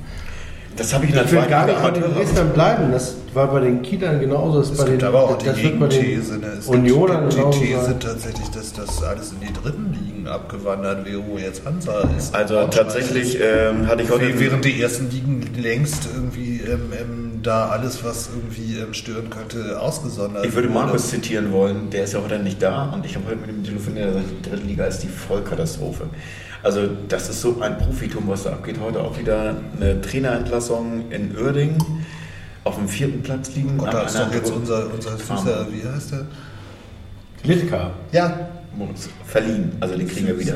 Das 0.76 0.94
habe 0.94 1.06
ich 1.06 1.10
in 1.10 1.15
der 1.15 1.26
Ich 1.26 1.31
will 1.31 1.45
gar 1.48 1.65
nicht 1.65 1.81
bei 1.81 1.91
den 1.91 2.03
Dresdnern 2.03 2.53
bleiben. 2.53 2.91
Das 2.91 3.15
war 3.34 3.48
bei 3.48 3.61
den 3.61 3.81
Kielern 3.81 4.19
genauso. 4.19 4.60
Das 4.60 4.72
Es 4.72 4.77
bei 4.77 4.84
gibt 4.85 5.02
den, 5.02 5.07
aber 5.07 5.23
auch 5.23 5.38
die 5.38 5.45
das 5.45 5.57
wird 5.57 5.80
bei 5.80 5.88
den 5.88 5.99
Gegenthese. 6.02 6.38
Ne? 6.38 6.48
Es 6.60 6.68
Unionern 6.68 7.22
gibt 7.22 7.35
genauso 7.35 7.60
die 7.60 7.65
These 7.65 7.84
sein. 7.84 7.99
tatsächlich, 7.99 8.49
dass 8.52 8.73
das 8.73 9.03
alles 9.03 9.31
in 9.31 9.39
die 9.39 9.53
dritten 9.53 9.94
Ligen 9.94 10.27
abgewandert 10.27 11.06
wäre, 11.06 11.23
wo 11.27 11.38
jetzt 11.38 11.65
Hansa 11.65 12.07
ist. 12.15 12.35
Also 12.35 12.68
tatsächlich 12.68 13.39
ähm, 13.41 13.88
hatte 13.88 14.03
ich 14.03 14.11
heute... 14.11 14.39
Während 14.39 14.65
die 14.65 14.80
ersten 14.80 15.10
Ligen 15.10 15.41
längst 15.57 16.07
irgendwie 16.14 16.61
ähm, 16.61 16.91
ähm, 16.99 17.27
da 17.48 17.69
alles, 17.69 18.03
was 18.03 18.30
irgendwie 18.36 18.78
ähm, 18.78 18.94
stören 18.94 19.30
könnte, 19.30 19.80
ausgesondert 19.80 20.45
Ich 20.45 20.53
würde. 20.53 20.69
Markus 20.69 21.10
zitieren 21.10 21.52
wollen, 21.52 21.90
der 21.90 22.03
ist 22.03 22.14
ja 22.14 22.22
heute 22.22 22.40
nicht 22.40 22.61
da 22.61 22.91
und 22.94 23.06
ich 23.06 23.15
habe 23.15 23.28
heute 23.28 23.38
mit 23.38 23.49
ihm 23.49 23.64
telefoniert, 23.64 24.07
er 24.07 24.14
sagt, 24.14 24.26
die 24.30 24.49
dritte 24.49 24.64
Liga 24.64 24.86
ist 24.86 24.99
die 24.99 25.07
Vollkatastrophe. 25.07 26.07
Also 26.61 26.82
das 27.07 27.30
ist 27.30 27.41
so 27.41 27.60
ein 27.61 27.78
Profitum, 27.78 28.28
was 28.28 28.44
da 28.44 28.52
abgeht. 28.52 28.78
Heute 28.82 28.99
auch 28.99 29.18
wieder 29.18 29.56
eine 29.80 30.02
Trainerentlassung 30.02 31.10
in 31.10 31.38
Uerdingen 31.38 31.78
auf 32.65 32.76
dem 32.76 32.90
vierten 32.90 33.22
Platz 33.22 33.56
liegen. 33.56 33.78
Gott, 33.78 33.88
nach 33.88 33.94
da 33.94 34.02
ist 34.03 34.19
doch 34.19 34.34
jetzt 34.34 34.52
unser, 34.52 34.94
unser 34.94 35.18
süßer, 35.18 35.68
wie 35.72 35.88
heißt 35.88 36.11
der? 36.11 36.26
Litka. 37.44 37.91
Ja, 38.11 38.49
verliehen, 39.26 39.72
also 39.80 39.95
den 39.95 40.07
kriegen 40.07 40.28
wir 40.28 40.38
wieder. 40.38 40.56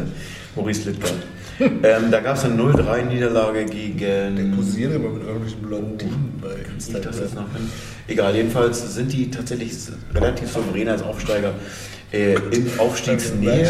Maurice 0.56 0.90
Littgart. 0.90 1.14
Ähm, 1.62 2.12
da 2.12 2.20
gab 2.20 2.36
es 2.36 2.46
eine 2.46 2.56
0-3-Niederlage 2.62 3.66
gegen... 3.66 3.98
der 3.98 4.56
posiert 4.56 4.94
immer 4.96 5.10
mit 5.10 5.24
irgendwelchen 5.24 5.62
Blondinen 5.62 6.34
bei 6.42 6.50
Ich 6.78 6.86
das 6.86 6.96
Instagram. 6.96 7.20
jetzt 7.22 7.36
noch 7.36 7.54
hin. 7.54 7.70
Egal, 8.08 8.36
jedenfalls 8.36 8.94
sind 8.96 9.14
die 9.14 9.30
tatsächlich 9.30 9.74
relativ 10.14 10.52
souverän 10.52 10.90
als 10.90 11.02
Aufsteiger 11.02 11.54
äh, 12.12 12.34
in 12.34 12.70
Aufstiegsnähe. 12.78 13.68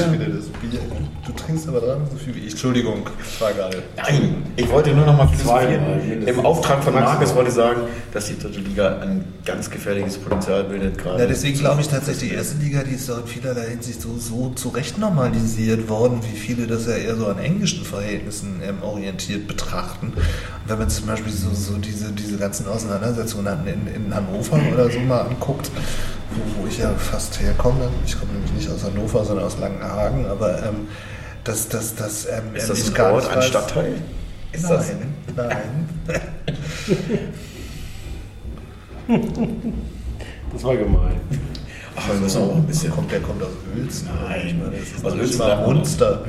Du 1.26 1.34
trinkst 1.34 1.68
aber 1.68 1.80
dran 1.80 2.02
so 2.12 2.18
viel 2.18 2.36
wie 2.36 2.40
ich. 2.40 2.52
Entschuldigung, 2.52 3.08
ich 3.24 3.40
war 3.40 3.54
gerade. 3.54 3.84
Nein, 3.96 4.44
ich 4.56 4.70
wollte 4.70 4.92
nur 4.92 5.06
noch 5.06 5.16
mal 5.16 5.28
philosophieren. 5.28 6.28
Im 6.28 6.40
Auftrag 6.46 6.84
von. 6.84 6.94
Markus 6.94 7.36
wollte 7.36 7.50
ich 7.50 7.56
sagen, 7.56 7.82
dass 8.12 8.26
die 8.26 8.40
dritte 8.40 8.60
Liga 8.60 9.00
ein 9.00 9.24
ganz 9.46 9.70
gefährliches 9.70 10.18
Potenzial 10.18 10.64
bildet 10.64 10.98
gerade. 10.98 11.20
Ja, 11.20 11.28
deswegen 11.28 11.60
glaube 11.60 11.82
ich 11.82 11.88
tatsächlich, 11.88 12.32
die 12.32 12.36
erste 12.36 12.58
Liga, 12.58 12.84
die 12.84 12.96
ist 12.96 13.08
doch 13.08 13.22
in 13.22 13.28
vielerlei 13.28 13.70
Hinsicht 13.70 14.02
so, 14.02 14.18
so 14.18 14.50
zurecht 14.56 14.98
normalisiert 14.98 15.88
worden, 15.90 16.20
wie 16.32 16.38
viele 16.38 16.68
das 16.68 16.88
ja 16.88 16.94
eher 16.94 17.16
so 17.16 17.28
an 17.28 17.38
englischen 17.38 17.86
Verhältnissen 17.86 18.62
ähm, 18.68 18.82
orientiert 18.82 19.48
betrachten. 19.48 20.08
Und 20.08 20.16
wenn 20.68 20.80
man 20.80 20.90
zum 20.90 21.06
Beispiel 21.08 21.32
so, 21.32 21.54
so 21.54 21.78
diese, 21.78 22.12
diese 22.12 22.38
ganzen 22.38 22.68
Auseinandersetzungen 22.68 23.68
in, 23.68 24.06
in 24.06 24.16
Hannover 24.16 24.60
oder 24.74 24.90
so 24.90 25.00
mal 25.00 25.22
anguckt, 25.22 25.72
wo, 26.32 26.62
wo 26.64 26.68
ich 26.68 26.78
ja 26.80 26.90
fast 26.98 27.40
herkomme, 27.42 27.90
ich 28.06 28.20
komme 28.20 28.34
nämlich 28.34 28.52
nicht 28.54 28.70
aus 28.70 28.84
Hannover, 28.84 29.24
sondern 29.26 29.46
aus 29.46 29.58
Langenhagen, 29.60 30.26
aber 30.28 30.64
ähm, 30.64 30.88
das, 31.44 31.68
das, 31.70 31.96
das, 31.96 32.26
ähm, 32.26 32.56
ist 32.56 32.70
das 32.70 32.88
ein 32.88 32.94
gar 32.94 33.14
Ort, 33.14 33.24
nicht 33.26 33.36
ein 33.36 33.42
Stadtteil? 33.44 33.96
Ist 34.52 34.64
nein, 34.70 34.72
das? 35.36 35.48
nein. 35.48 35.90
Das 40.54 40.64
war 40.64 40.76
gemein. 40.78 41.20
Ach, 41.96 42.08
wir 42.08 42.16
müssen 42.20 42.42
auch 42.42 42.56
ein 42.56 42.66
bisschen. 42.66 42.92
Kommt, 42.92 43.12
der 43.12 43.20
kommt 43.22 43.42
aus 43.44 43.50
Uelzen. 43.76 44.10
Nein. 44.28 44.42
Ich 44.48 44.54
meine, 44.56 44.72
das 44.72 44.82
ist 44.92 45.06
Aus 45.06 45.14
Uelzen 45.14 45.38
man- 45.40 45.64
Munster. 45.76 46.22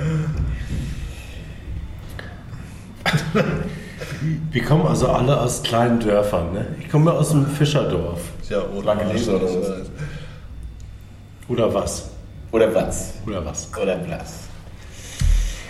Wir 4.51 4.65
kommen 4.65 4.87
also 4.87 5.09
alle 5.09 5.41
aus 5.41 5.63
kleinen 5.63 5.99
Dörfern. 6.01 6.53
Ne? 6.53 6.67
Ich 6.81 6.89
komme 6.89 7.13
aus 7.13 7.33
einem 7.33 7.47
Fischerdorf. 7.47 8.21
Ja, 8.49 8.61
oder 8.63 8.83
Blankenese 8.95 9.37
oder 9.37 9.47
was? 9.47 9.91
Oder 11.49 11.73
was? 11.75 12.11
Oder 12.53 12.75
was? 12.75 13.15
Oder 13.27 13.45
was? 13.45 13.69
Oder 13.77 13.99
was? 14.09 14.52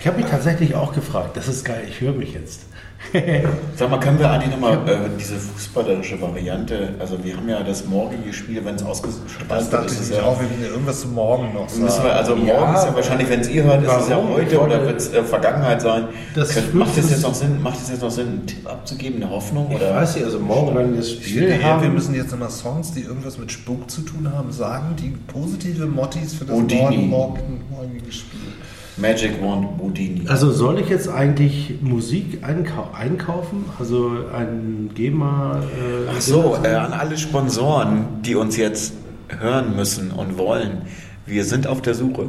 Ich 0.03 0.07
habe 0.07 0.17
mich 0.17 0.29
tatsächlich 0.29 0.75
auch 0.75 0.91
gefragt. 0.91 1.37
Das 1.37 1.47
ist 1.47 1.63
geil. 1.63 1.85
Ich 1.87 2.01
höre 2.01 2.11
mich 2.11 2.33
jetzt. 2.33 2.63
Sag 3.77 3.89
mal, 3.89 4.01
können 4.01 4.19
wir 4.19 4.29
eigentlich 4.29 4.51
nochmal 4.51 4.73
äh, 4.85 4.97
diese 5.17 5.35
fußballerische 5.35 6.19
Variante, 6.21 6.89
also 6.99 7.21
wir 7.23 7.37
haben 7.37 7.47
ja 7.47 7.63
das 7.63 7.85
morgige 7.85 8.33
Spiel, 8.33 8.63
wenn 8.65 8.75
es 8.75 8.83
ausgestrahlt 8.83 9.49
Das 9.49 9.71
wird, 9.71 9.73
dachte 9.73 9.93
ist 9.93 10.09
ich 10.09 10.17
ja, 10.17 10.23
auch, 10.23 10.37
wir 10.39 10.47
müssen 10.47 10.61
ja 10.61 10.67
irgendwas 10.69 11.01
zum 11.01 11.13
Morgen 11.13 11.53
noch 11.53 11.69
sagen. 11.69 11.83
müssen 11.83 12.03
wir, 12.03 12.15
also 12.15 12.35
Ja. 12.35 12.59
morgen 12.59 12.75
ist 12.75 12.83
ja 12.85 12.95
wahrscheinlich, 12.95 13.29
wenn 13.29 13.39
es 13.39 13.49
ihr 13.49 13.63
hört, 13.63 13.83
ist 13.83 13.91
es 13.91 14.09
ja 14.09 14.17
heute 14.21 14.55
Ich 14.55 14.59
oder 14.59 14.85
wird 14.85 14.97
es 14.99 15.13
äh, 15.13 15.23
Vergangenheit 15.23 15.81
sein. 15.81 16.05
Das 16.35 16.49
Könnt, 16.53 16.73
macht, 16.75 16.97
es 16.97 17.09
jetzt 17.09 17.23
noch 17.23 17.33
Sinn, 17.33 17.61
macht 17.61 17.79
es 17.81 17.89
jetzt 17.89 18.01
noch 18.01 18.11
Sinn, 18.11 18.27
einen 18.27 18.47
Tipp 18.47 18.69
abzugeben, 18.69 19.21
eine 19.23 19.31
Hoffnung? 19.31 19.69
Ich 19.71 19.77
Oder? 19.77 19.95
weiß 19.95 20.15
nicht, 20.15 20.25
also 20.25 20.39
morgen, 20.39 20.75
wenn 20.75 20.91
wir 20.91 20.97
das 20.97 21.07
ich 21.07 21.27
Spiel 21.27 21.43
eher, 21.49 21.63
haben. 21.63 21.81
wir 21.81 21.89
müssen 21.89 22.13
jetzt 22.13 22.31
nochmal 22.31 22.49
Songs, 22.51 22.91
die 22.93 23.01
irgendwas 23.01 23.37
mit 23.37 23.51
Spuk 23.53 23.89
zu 23.89 24.01
tun 24.01 24.29
haben, 24.33 24.51
sagen, 24.51 24.95
die 24.97 25.13
positive 25.31 25.85
Mottis 25.87 26.33
für 26.33 26.43
das 26.45 26.55
morgen, 26.57 27.09
morgen, 27.09 27.61
morgige 27.69 28.11
Spiel. 28.11 28.39
Magic 28.97 29.41
Wand 29.41 29.77
Boudini. 29.77 30.27
Also 30.27 30.51
soll 30.51 30.79
ich 30.79 30.89
jetzt 30.89 31.09
eigentlich 31.09 31.75
Musik 31.81 32.39
einkau 32.43 32.89
einkaufen? 32.93 33.65
Also 33.79 34.11
ein 34.35 34.91
GEMA? 34.93 35.61
Äh, 35.61 36.09
Ach 36.15 36.21
so, 36.21 36.57
äh, 36.63 36.67
an 36.67 36.93
alle 36.93 37.17
Sponsoren, 37.17 38.05
die 38.23 38.35
uns 38.35 38.55
jetzt 38.57 38.93
hören 39.39 39.75
müssen 39.75 40.11
und 40.11 40.37
wollen, 40.37 40.83
wir 41.25 41.43
sind 41.43 41.65
auf 41.65 41.81
der 41.81 41.95
Suche. 41.95 42.27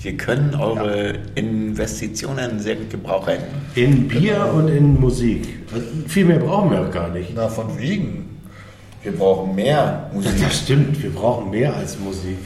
Wir 0.00 0.16
können 0.18 0.54
eure 0.54 1.14
Investitionen 1.34 2.58
sehr 2.60 2.76
gut 2.76 2.90
gebrauchen. 2.90 3.36
In 3.74 4.06
Bier 4.06 4.52
und 4.54 4.68
in 4.68 5.00
Musik. 5.00 5.60
Also 5.72 5.86
viel 6.06 6.26
mehr 6.26 6.40
brauchen 6.40 6.70
wir 6.70 6.82
auch 6.82 6.90
gar 6.90 7.08
nicht. 7.08 7.30
Na, 7.34 7.48
von 7.48 7.78
wegen. 7.78 8.38
Wir 9.02 9.12
brauchen 9.12 9.54
mehr 9.54 10.10
Musik. 10.12 10.32
Das 10.42 10.58
stimmt, 10.58 11.02
wir 11.02 11.10
brauchen 11.10 11.50
mehr 11.50 11.74
als 11.74 11.98
Musik. 11.98 12.38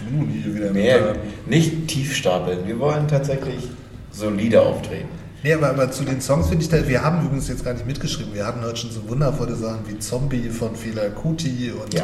Du 0.00 0.26
hier 0.26 0.54
wieder 0.54 0.72
Mehr, 0.72 1.00
mit 1.00 1.48
nicht 1.48 1.88
tief 1.88 2.16
stapeln. 2.16 2.66
Wir 2.66 2.78
wollen 2.78 3.06
tatsächlich 3.06 3.68
solide 4.10 4.62
auftreten. 4.62 5.08
Nee, 5.42 5.54
aber, 5.54 5.70
aber 5.70 5.90
zu 5.90 6.04
den 6.04 6.20
Songs 6.20 6.48
finde 6.48 6.64
ich, 6.64 6.70
da, 6.70 6.86
wir 6.86 7.02
haben 7.02 7.24
übrigens 7.24 7.48
jetzt 7.48 7.64
gar 7.64 7.72
nicht 7.72 7.86
mitgeschrieben. 7.86 8.34
Wir 8.34 8.46
hatten 8.46 8.62
heute 8.62 8.76
schon 8.76 8.90
so 8.90 9.08
wundervolle 9.08 9.54
Sachen 9.54 9.80
wie 9.88 9.98
Zombie 9.98 10.50
von 10.50 10.76
Fela 10.76 11.08
Kuti 11.08 11.72
und 11.72 11.94
Ja. 11.94 12.02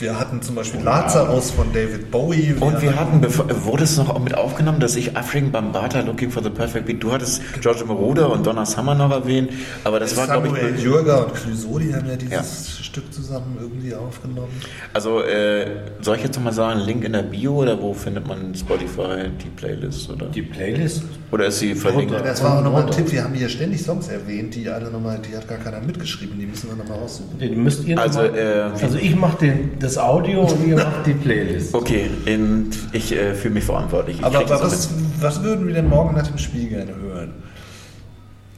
Wir 0.00 0.18
hatten 0.18 0.40
zum 0.42 0.54
Beispiel 0.54 0.80
Lazarus 0.80 1.50
von 1.50 1.72
David 1.72 2.10
Bowie. 2.12 2.54
Und 2.60 2.80
wir 2.80 2.94
hatten, 2.94 3.20
bevor, 3.20 3.46
wurde 3.64 3.82
es 3.82 3.96
noch 3.96 4.16
mit 4.20 4.32
aufgenommen, 4.34 4.78
dass 4.78 4.94
ich 4.94 5.16
African 5.16 5.50
Bambata 5.50 6.00
Looking 6.00 6.30
for 6.30 6.42
the 6.42 6.50
Perfect 6.50 6.86
Beat, 6.86 7.02
du 7.02 7.10
hattest 7.10 7.42
Giorgio 7.60 7.86
Moroder 7.86 8.30
und 8.30 8.46
Donna 8.46 8.64
Summer 8.64 8.94
noch 8.94 9.10
erwähnt, 9.10 9.50
aber 9.82 9.98
das 9.98 10.16
war, 10.16 10.26
glaube 10.26 10.48
ich, 10.76 10.82
Jürger 10.82 11.26
und 11.26 11.34
Clouseau, 11.34 11.78
die 11.80 11.92
haben 11.94 12.08
ja 12.08 12.14
dieses 12.16 12.78
Ja. 12.78 12.84
Stück 12.84 13.12
zusammen 13.12 13.56
irgendwie 13.60 13.94
aufgenommen. 13.94 14.48
also 14.94 15.20
äh, 15.22 15.66
soll 16.00 16.16
ich 16.16 16.22
jetzt 16.22 16.36
nochmal 16.36 16.52
sagen, 16.54 16.80
Link 16.80 17.04
in 17.04 17.12
der 17.12 17.22
Bio 17.22 17.56
oder 17.56 17.80
wo 17.82 17.92
findet 17.92 18.26
man 18.26 18.54
Spotify 18.54 19.28
die 19.42 19.48
Playlist 19.50 20.08
oder? 20.10 20.26
Die 20.26 20.42
Playlist? 20.42 21.02
Oder 21.30 21.46
ist 21.46 21.58
sie 21.58 21.74
verlinkt? 21.74 22.14
Das 22.14 22.42
war 22.42 22.58
auch 22.58 22.64
nochmal 22.64 22.86
ein. 22.86 22.90
Tipp, 22.90 23.12
wir 23.12 23.22
haben 23.24 23.34
hier 23.34 23.48
ständig 23.50 23.82
Songs 23.82 24.08
erwähnt, 24.08 24.54
die 24.54 24.68
alle 24.68 24.90
nochmal, 24.90 25.18
die 25.18 25.36
hat 25.36 25.46
gar 25.46 25.58
keiner 25.58 25.80
mitgeschrieben, 25.80 26.38
die 26.38 26.46
müssen 26.46 26.70
wir 26.70 26.76
nochmal 26.76 26.98
raussuchen. 27.00 27.38
Den 27.38 27.62
müsst 27.62 27.84
ihr 27.84 27.96
noch 27.96 28.02
Also, 28.04 28.20
mal, 28.20 28.38
äh, 28.38 28.82
also 28.82 28.96
ich 28.96 29.14
mache 29.14 29.38
den, 29.38 29.78
das 29.88 29.94
das 29.94 30.04
Audio 30.04 30.42
und 30.42 30.66
ihr 30.66 30.76
macht 30.76 31.06
die 31.06 31.14
Playlist. 31.14 31.74
Okay, 31.74 32.10
und 32.26 32.70
ich 32.92 33.12
äh, 33.12 33.34
fühle 33.34 33.54
mich 33.54 33.64
verantwortlich. 33.64 34.18
Ich 34.18 34.24
Aber, 34.24 34.40
das 34.40 34.60
aber 34.60 34.70
was, 34.70 34.90
was 35.20 35.42
würden 35.42 35.66
wir 35.66 35.74
denn 35.74 35.88
morgen 35.88 36.16
nach 36.16 36.26
dem 36.26 36.38
Spiel 36.38 36.68
gerne 36.68 36.94
hören? 36.94 37.32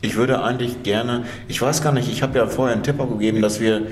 Ich 0.02 0.16
würde 0.16 0.42
eigentlich 0.42 0.82
gerne, 0.82 1.24
ich 1.46 1.60
weiß 1.60 1.82
gar 1.82 1.92
nicht, 1.92 2.10
ich 2.10 2.22
habe 2.22 2.38
ja 2.38 2.46
vorher 2.46 2.74
einen 2.74 2.82
Tipp 2.82 2.98
gegeben, 2.98 3.42
dass 3.42 3.60
wir 3.60 3.82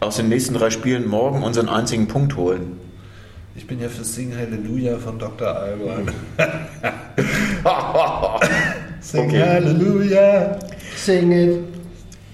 aus 0.00 0.16
den 0.16 0.28
nächsten 0.28 0.54
drei 0.54 0.70
Spielen 0.70 1.08
morgen 1.08 1.42
unseren 1.42 1.68
einzigen 1.68 2.08
Punkt 2.08 2.36
holen. 2.36 2.78
Ich 3.54 3.66
bin 3.66 3.80
ja 3.80 3.88
für 3.88 4.02
Sing 4.02 4.34
Hallelujah 4.36 4.98
von 4.98 5.18
Dr. 5.18 5.48
Alban. 5.48 6.10
Sing 9.00 9.28
Okay. 9.28 9.42
Hallelujah. 9.42 10.58
Sing 10.96 11.32
it. 11.32 11.58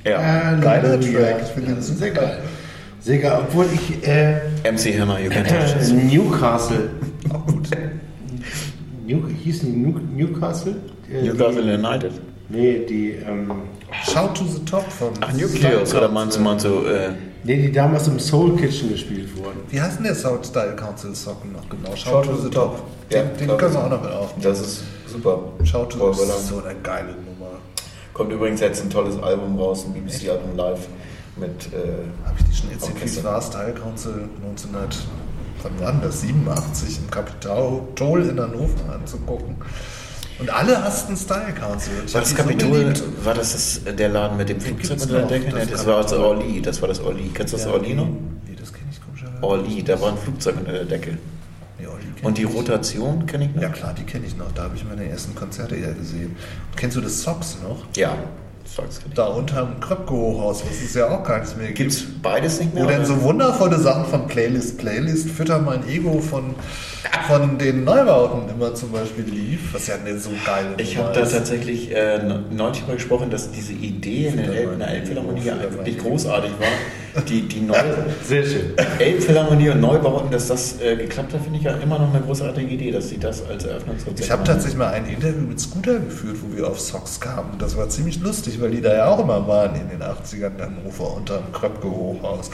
Ja, 0.05 0.55
Geiler. 0.55 1.01
Track, 1.01 1.43
ich 1.43 1.49
finde 1.49 1.75
den 1.75 1.83
super. 1.83 1.99
Sehr 1.99 2.11
geil. 2.13 2.39
Geil, 3.09 3.41
obwohl 3.49 3.67
ich 3.73 4.07
äh, 4.07 4.35
MC 4.71 4.99
Hammer, 5.01 5.19
you 5.19 5.31
can 5.31 5.45
touch 5.45 5.75
äh, 5.75 5.79
this. 5.79 5.93
Newcastle, 5.93 6.91
Auch 7.33 7.47
gut. 7.47 7.69
New, 9.07 9.23
hieß 9.29 9.61
die 9.61 9.67
New, 9.69 9.99
Newcastle? 10.15 10.77
Äh, 11.11 11.23
Newcastle 11.23 11.63
Die, 11.63 11.71
United. 11.73 12.13
nee, 12.51 12.85
die, 12.87 13.11
ähm, 13.27 13.51
Shout 14.05 14.35
to 14.35 14.45
the 14.45 14.61
Top 14.67 14.85
von. 14.93 15.09
Ach, 15.23 15.33
Nucleus, 15.33 15.95
oder 15.95 16.09
meinst 16.11 16.37
du, 16.37 16.41
meinst 16.43 16.67
du, 16.67 16.85
äh, 16.85 17.11
nee, 17.45 17.57
die 17.57 17.73
damals 17.73 18.07
im 18.09 18.19
Soul 18.19 18.55
Kitchen 18.57 18.91
gespielt 18.91 19.35
wurden. 19.39 19.61
Wie 19.71 19.81
heißt 19.81 19.97
denn 19.99 20.05
der 20.05 20.15
South 20.15 20.47
Style 20.47 20.77
Council 20.77 21.15
Socken 21.15 21.53
noch 21.53 21.67
genau? 21.71 21.97
Shout, 21.97 22.25
to 22.25 22.37
the 22.37 22.51
Top. 22.51 22.83
Ja, 23.11 23.23
Den, 23.23 23.49
den 23.49 23.57
können 23.57 23.73
wir 23.73 23.85
auch 23.85 23.89
noch 23.91 24.03
mit 24.03 24.13
aufnehmen. 24.13 24.43
das 24.43 24.61
ist 24.61 24.83
super. 25.07 25.41
Shout 25.65 25.87
to 25.87 26.13
the 26.13 26.19
Top. 26.19 26.29
lang. 26.29 26.37
ist 26.37 26.49
so 26.49 26.63
eine 26.63 26.79
geile 26.83 27.13
Nummer. 27.13 27.53
Kommt 28.13 28.33
übrigens 28.33 28.61
jetzt 28.61 28.85
ein 28.85 28.91
tolles 28.91 29.19
Album 29.23 29.59
raus, 29.59 29.87
ein 29.87 29.95
BBC-Album 29.95 30.55
live 30.57 30.81
mit, 31.41 31.73
äh, 31.73 31.79
Habe 32.25 32.37
ich 32.39 32.45
die 32.47 32.55
schon 32.57 32.71
erzählt, 32.71 33.19
wie 33.19 33.25
war, 33.25 33.41
Style 33.43 33.75
Council 33.75 34.29
1900, 34.43 34.99
wann 35.63 35.81
war 35.81 35.93
denn 35.93 36.03
das? 36.03 36.21
87 36.23 36.99
im 36.99 37.11
Kapitol 37.11 38.23
in 38.23 38.41
Hannover 38.41 38.93
anzugucken. 38.95 39.57
Und 40.39 40.51
alle 40.51 40.83
hassten 40.85 41.17
Style 41.17 41.53
Council. 41.53 41.93
Ich 42.07 42.15
war 42.15 42.21
das 42.21 42.31
so 42.31 42.37
Kapitol, 42.37 42.71
geliebt. 42.71 43.03
war 43.25 43.35
das, 43.35 43.81
das 43.85 43.95
der 43.97 44.09
Laden 44.09 44.37
mit 44.37 44.49
dem 44.49 44.61
Flugzeug 44.61 45.01
unter 45.03 45.19
der 45.19 45.27
Decke? 45.27 45.51
das 45.51 45.69
das 45.71 45.87
war 45.87 46.03
das. 46.03 46.13
Orly, 46.13 46.63
das 46.63 46.81
war 46.81 46.89
das 46.89 47.01
Orly. 47.01 47.31
Kennst 47.35 47.53
du 47.55 47.57
das 47.57 47.67
Ja, 47.67 47.73
Orly 47.73 47.95
noch? 47.95 48.07
Nee, 48.07 48.55
das 48.57 48.73
kenne 48.73 48.87
ich 48.93 49.05
komischerweise. 49.05 49.43
Orly, 49.43 49.83
da 49.83 50.01
war 50.01 50.13
ein 50.13 50.19
Flugzeug 50.19 50.55
unter 50.61 50.73
der 50.73 50.85
Decke. 50.85 51.19
Nee, 51.81 51.87
Und 52.23 52.39
die. 52.39 52.45
Rotation 52.45 53.27
kenne 53.27 53.47
ich 53.47 53.55
noch? 53.57 53.63
Ja 53.63 53.69
klar, 53.71 53.95
die 53.99 54.05
kenne 54.05 54.27
ich 54.27 54.37
noch. 54.37 54.53
Da 54.53 54.63
habe 54.65 54.77
ich 54.77 54.85
meine 54.85 55.09
ersten 55.09 55.35
Konzerte 55.35 55.77
ja 55.77 55.93
gesehen. 55.93 56.37
Und 56.71 56.77
kennst 56.77 56.97
du 56.97 57.01
das 57.01 57.21
Socks 57.21 57.59
noch? 57.63 57.85
Ja, 57.97 58.17
Da 59.15 59.27
unterm 59.27 59.81
Kröpke-Hochhaus, 59.81 60.63
was 60.65 60.81
es 60.81 60.95
ja 60.95 61.09
auch 61.09 61.25
gar 61.25 61.41
nicht 61.41 61.57
mehr 61.57 61.67
gibt. 61.69 61.79
Gibt's 61.79 62.05
beides 62.23 62.61
nicht 62.61 62.75
mehr? 62.75 62.85
Wo 62.85 62.89
oder? 62.89 63.05
so 63.05 63.23
wundervolle 63.23 63.79
Sachen 63.79 64.05
von 64.07 64.27
Playlist, 64.29 64.79
Playlist, 64.79 65.31
Fütter 65.31 65.59
mein 65.59 65.89
Ego 65.89 66.21
von, 66.21 66.55
von 67.27 67.59
den 67.59 67.85
Neubauten 67.85 68.49
immer 68.49 68.75
zum 68.75 68.93
Beispiel 68.93 69.25
lief, 69.25 69.73
was 69.73 69.87
ja 69.87 69.97
eine 69.97 70.19
so 70.19 70.31
geile 70.45 70.75
Ich 70.79 70.97
habe 70.97 71.13
da 71.13 71.27
tatsächlich 71.27 71.95
äh, 71.95 72.21
neulich 72.51 72.87
mal 72.87 72.95
gesprochen, 72.95 73.31
dass 73.31 73.51
diese 73.51 73.73
Idee 73.73 74.29
in 74.29 74.37
der, 74.37 74.89
Elbphilharmonie 74.89 75.45
wirklich 75.45 75.99
großartig 75.99 76.53
war. 76.59 77.23
Die, 77.23 77.43
die 77.43 77.69
Sehr 78.25 78.45
schön. 78.45 78.73
Elbphilharmonie 78.99 79.71
und 79.71 79.81
Neubauten, 79.81 80.31
dass 80.31 80.49
das 80.49 80.81
äh, 80.81 80.97
geklappt 80.97 81.33
hat, 81.35 81.43
finde 81.43 81.59
ich 81.59 81.65
ja 81.65 81.73
immer 81.73 81.99
noch 81.99 82.15
eine 82.15 82.23
großartige 82.23 82.69
Idee, 82.73 82.93
dass 82.93 83.09
sie 83.09 83.19
das 83.19 83.45
als 83.47 83.65
Eröffnungskonzert 83.65 84.25
Ich 84.25 84.31
habe 84.31 84.45
tatsächlich 84.45 84.79
mal 84.79 84.93
ein 84.93 85.07
Interview 85.07 85.47
mit 85.49 85.59
Scooter 85.59 85.99
geführt, 85.99 86.37
wo 86.43 86.57
wir 86.57 86.69
auf 86.69 86.81
Socks 86.81 87.19
kamen. 87.21 87.59
Das 87.59 87.77
war 87.77 87.89
ziemlich 87.89 88.21
lustig, 88.21 88.61
weil 88.61 88.71
die 88.71 88.81
da 88.81 88.95
ja 88.95 89.07
auch 89.09 89.19
immer 89.21 89.47
waren 89.49 89.75
in 89.75 89.89
den 89.89 90.03
80ern 90.03 90.57
in 90.57 90.63
Hannover 90.63 91.17
unter 91.17 91.39
dem 91.39 91.53
Kröpke-Hochhaus. 91.53 92.51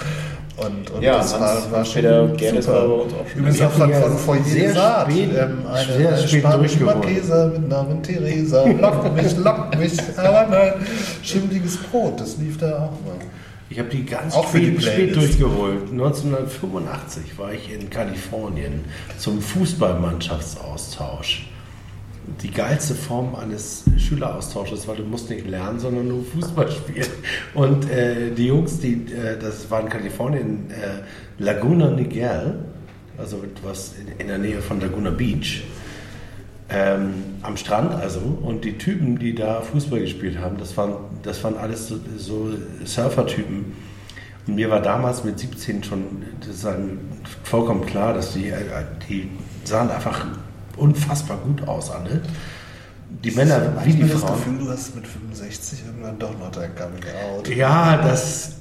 Und, 0.56 0.90
und 0.90 1.02
Ja, 1.02 1.18
das 1.18 1.39
war, 1.39 1.70
war 1.70 1.85
schon 1.85 2.02
Gerdes 2.36 2.66
super. 2.66 2.78
war 2.78 2.89
bei 2.89 2.94
uns 2.94 3.12
auch 3.12 3.28
schon. 3.28 3.40
Übrigens 3.40 3.60
auch 3.60 3.78
hab 3.78 4.20
von, 4.20 4.44
die 4.44 4.44
sehr 4.45 4.75
Saat, 4.75 5.09
spät- 5.11 5.31
ähm, 5.37 5.59
eine, 5.73 5.93
sehr 5.97 6.09
eine 6.09 6.19
spät 6.29 6.41
spanische. 6.41 6.85
Marquesa 6.85 7.47
mit 7.47 7.69
Namen 7.69 8.03
Theresa. 8.03 8.65
Lock 8.66 9.15
mich, 9.15 9.37
lock 9.39 9.79
mich, 9.79 9.93
aber 10.16 10.47
nein, 10.51 10.73
schimmliges 11.23 11.77
Brot, 11.79 12.21
das 12.21 12.37
lief 12.39 12.59
da 12.59 12.75
auch 12.77 12.91
mal. 13.07 13.16
Ich 13.71 13.79
habe 13.79 13.89
die 13.89 14.05
ganz 14.05 14.35
Auch 14.35 14.49
für 14.49 14.61
die 14.61 14.79
spät, 14.81 14.93
spät 14.93 15.16
durchgeholt. 15.16 15.91
1985 15.91 17.39
war 17.39 17.53
ich 17.53 17.73
in 17.73 17.89
Kalifornien 17.91 18.85
zum 19.19 19.41
Fußballmannschaftsaustausch. 19.41 21.49
Die 22.43 22.51
geilste 22.51 22.95
Form 22.95 23.35
eines 23.35 23.83
Schüleraustausches, 23.99 24.89
weil 24.89 24.97
du 24.97 25.03
musst 25.03 25.29
nicht 25.29 25.47
lernen, 25.47 25.79
sondern 25.79 26.09
nur 26.09 26.25
Fußball 26.25 26.71
spielen. 26.89 27.07
Und 27.55 27.91
äh, 27.91 28.31
die 28.31 28.47
Jungs, 28.47 28.81
die, 28.81 28.95
äh, 29.12 29.39
das 29.39 29.71
war 29.71 29.81
in 29.81 29.89
Kalifornien, 29.91 30.71
äh, 30.71 31.03
Laguna 31.43 31.91
Niguel, 31.91 32.61
also 33.19 33.43
etwas 33.43 33.95
in, 34.19 34.28
der 34.28 34.39
Nähe 34.39 34.61
von 34.61 34.81
Laguna 34.81 35.11
Beach, 35.11 35.65
ähm, 36.69 37.15
am 37.43 37.57
Strand 37.57 37.95
also. 37.95 38.20
Und 38.20 38.65
die 38.65 38.78
Typen, 38.78 39.19
die 39.19 39.35
da 39.35 39.61
Fußball 39.61 40.01
gespielt 40.01 40.39
haben, 40.39 40.57
das 40.59 40.77
waren, 40.77 40.95
das 41.23 41.43
waren 41.45 41.57
alles 41.57 41.89
so, 41.89 41.97
so 42.16 42.53
Surfer-Typen. 42.85 43.73
Und 44.47 44.55
mir 44.55 44.70
war 44.70 44.81
damals 44.81 45.24
mit 45.24 45.39
17 45.39 45.85
schon 45.85 46.01
vollkommen 47.45 47.86
klar, 47.86 48.15
dass 48.15 48.35
die, 48.35 48.49
äh, 48.49 48.57
die 49.09 49.31
sahen 49.65 49.91
einfach 49.91 50.27
unfassbar 50.77 51.39
gut 51.39 51.66
aus 51.66 51.91
alle. 51.91 52.23
Die 53.23 53.31
Männer 53.31 53.73
wie 53.85 53.93
die 53.93 54.03
Manchmal 54.03 54.09
das 54.11 54.20
Frauen. 54.31 54.39
Gefühl, 54.39 54.59
du 54.66 54.70
hast 54.73 54.95
mit 54.95 55.07
65 55.07 55.78
irgendwann 55.86 56.19
doch 56.19 56.39
noch 56.39 56.51
dein 56.51 56.74
Coming 56.74 57.03
Out. 57.36 57.49
Ja, 57.49 57.97
das, 58.03 58.57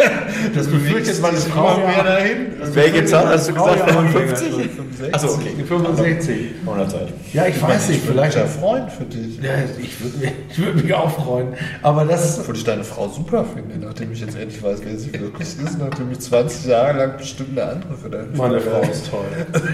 das 0.54 0.66
befürchtet 0.68 1.20
meine 1.20 1.36
Frau 1.38 1.76
immer 1.76 1.86
mehr 1.86 2.04
dahin. 2.04 2.36
Welche 2.74 3.04
Zahl 3.06 3.28
hast 3.28 3.48
du 3.48 3.54
Frau 3.54 3.64
gesagt? 3.72 3.88
ja 3.88 3.94
55? 3.94 4.48
65. 4.70 5.14
Achso, 5.14 5.28
okay. 5.34 5.64
65. 5.66 6.36
100 6.64 6.90
Zeit. 6.90 7.08
Ja, 7.32 7.46
ich 7.46 7.60
weiß 7.60 7.88
nicht, 7.88 7.98
Ich 7.98 8.08
vielleicht. 8.08 8.36
ein 8.36 8.48
Freund 8.48 8.92
für 8.92 9.04
dich. 9.04 9.36
Ja, 9.42 9.50
ich 9.80 10.00
würde 10.00 10.18
mich, 10.18 10.32
ich 10.50 10.58
würd 10.58 10.82
mich 10.84 10.94
auch 10.94 11.10
freuen. 11.10 11.48
Aber 11.82 12.04
das, 12.04 12.38
Obwohl 12.38 12.56
ich 12.56 12.64
deine 12.64 12.84
Frau 12.84 13.08
super 13.08 13.44
finde, 13.44 13.84
nachdem 13.84 14.12
ich 14.12 14.20
jetzt 14.20 14.36
endlich 14.36 14.62
weiß, 14.62 14.78
wer 14.84 14.96
sie 14.98 15.12
wirklich 15.12 15.48
ist, 15.48 15.78
nachdem 15.78 16.10
ich 16.12 16.20
20 16.20 16.66
Jahre 16.66 16.96
lang 16.98 17.16
bestimmt 17.16 17.58
eine 17.58 17.70
andere 17.70 17.96
für 17.96 18.10
deine 18.10 18.26
meine 18.36 18.60
für 18.60 18.70
Frau 18.70 18.80
ist 18.82 19.10
toll. 19.10 19.24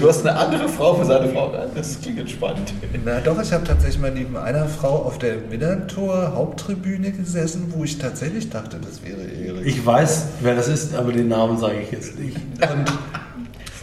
Du 0.00 0.08
hast 0.08 0.26
eine 0.26 0.36
andere 0.38 0.68
Frau 0.68 0.94
für 0.94 1.04
seine 1.04 1.28
Frau. 1.28 1.52
Das 1.74 2.00
klingt 2.00 2.20
entspannt. 2.20 2.72
Na 3.04 3.20
doch, 3.30 3.42
ich 3.42 3.52
habe 3.52 3.64
tatsächlich 3.64 4.00
mal 4.00 4.10
neben 4.10 4.36
einer 4.36 4.66
Frau 4.66 5.04
auf 5.04 5.18
der 5.18 5.36
Millantor 5.36 6.32
Haupttribüne 6.34 7.12
gesessen, 7.12 7.72
wo 7.74 7.84
ich 7.84 7.98
tatsächlich 7.98 8.50
dachte, 8.50 8.78
das 8.80 9.04
wäre 9.04 9.22
Erik. 9.22 9.66
Ich 9.66 9.84
weiß, 9.84 10.26
wer 10.40 10.56
das 10.56 10.68
ist, 10.68 10.94
aber 10.94 11.12
den 11.12 11.28
Namen 11.28 11.58
sage 11.58 11.80
ich 11.80 11.92
jetzt 11.92 12.18
nicht. 12.18 12.36
Und 12.36 12.92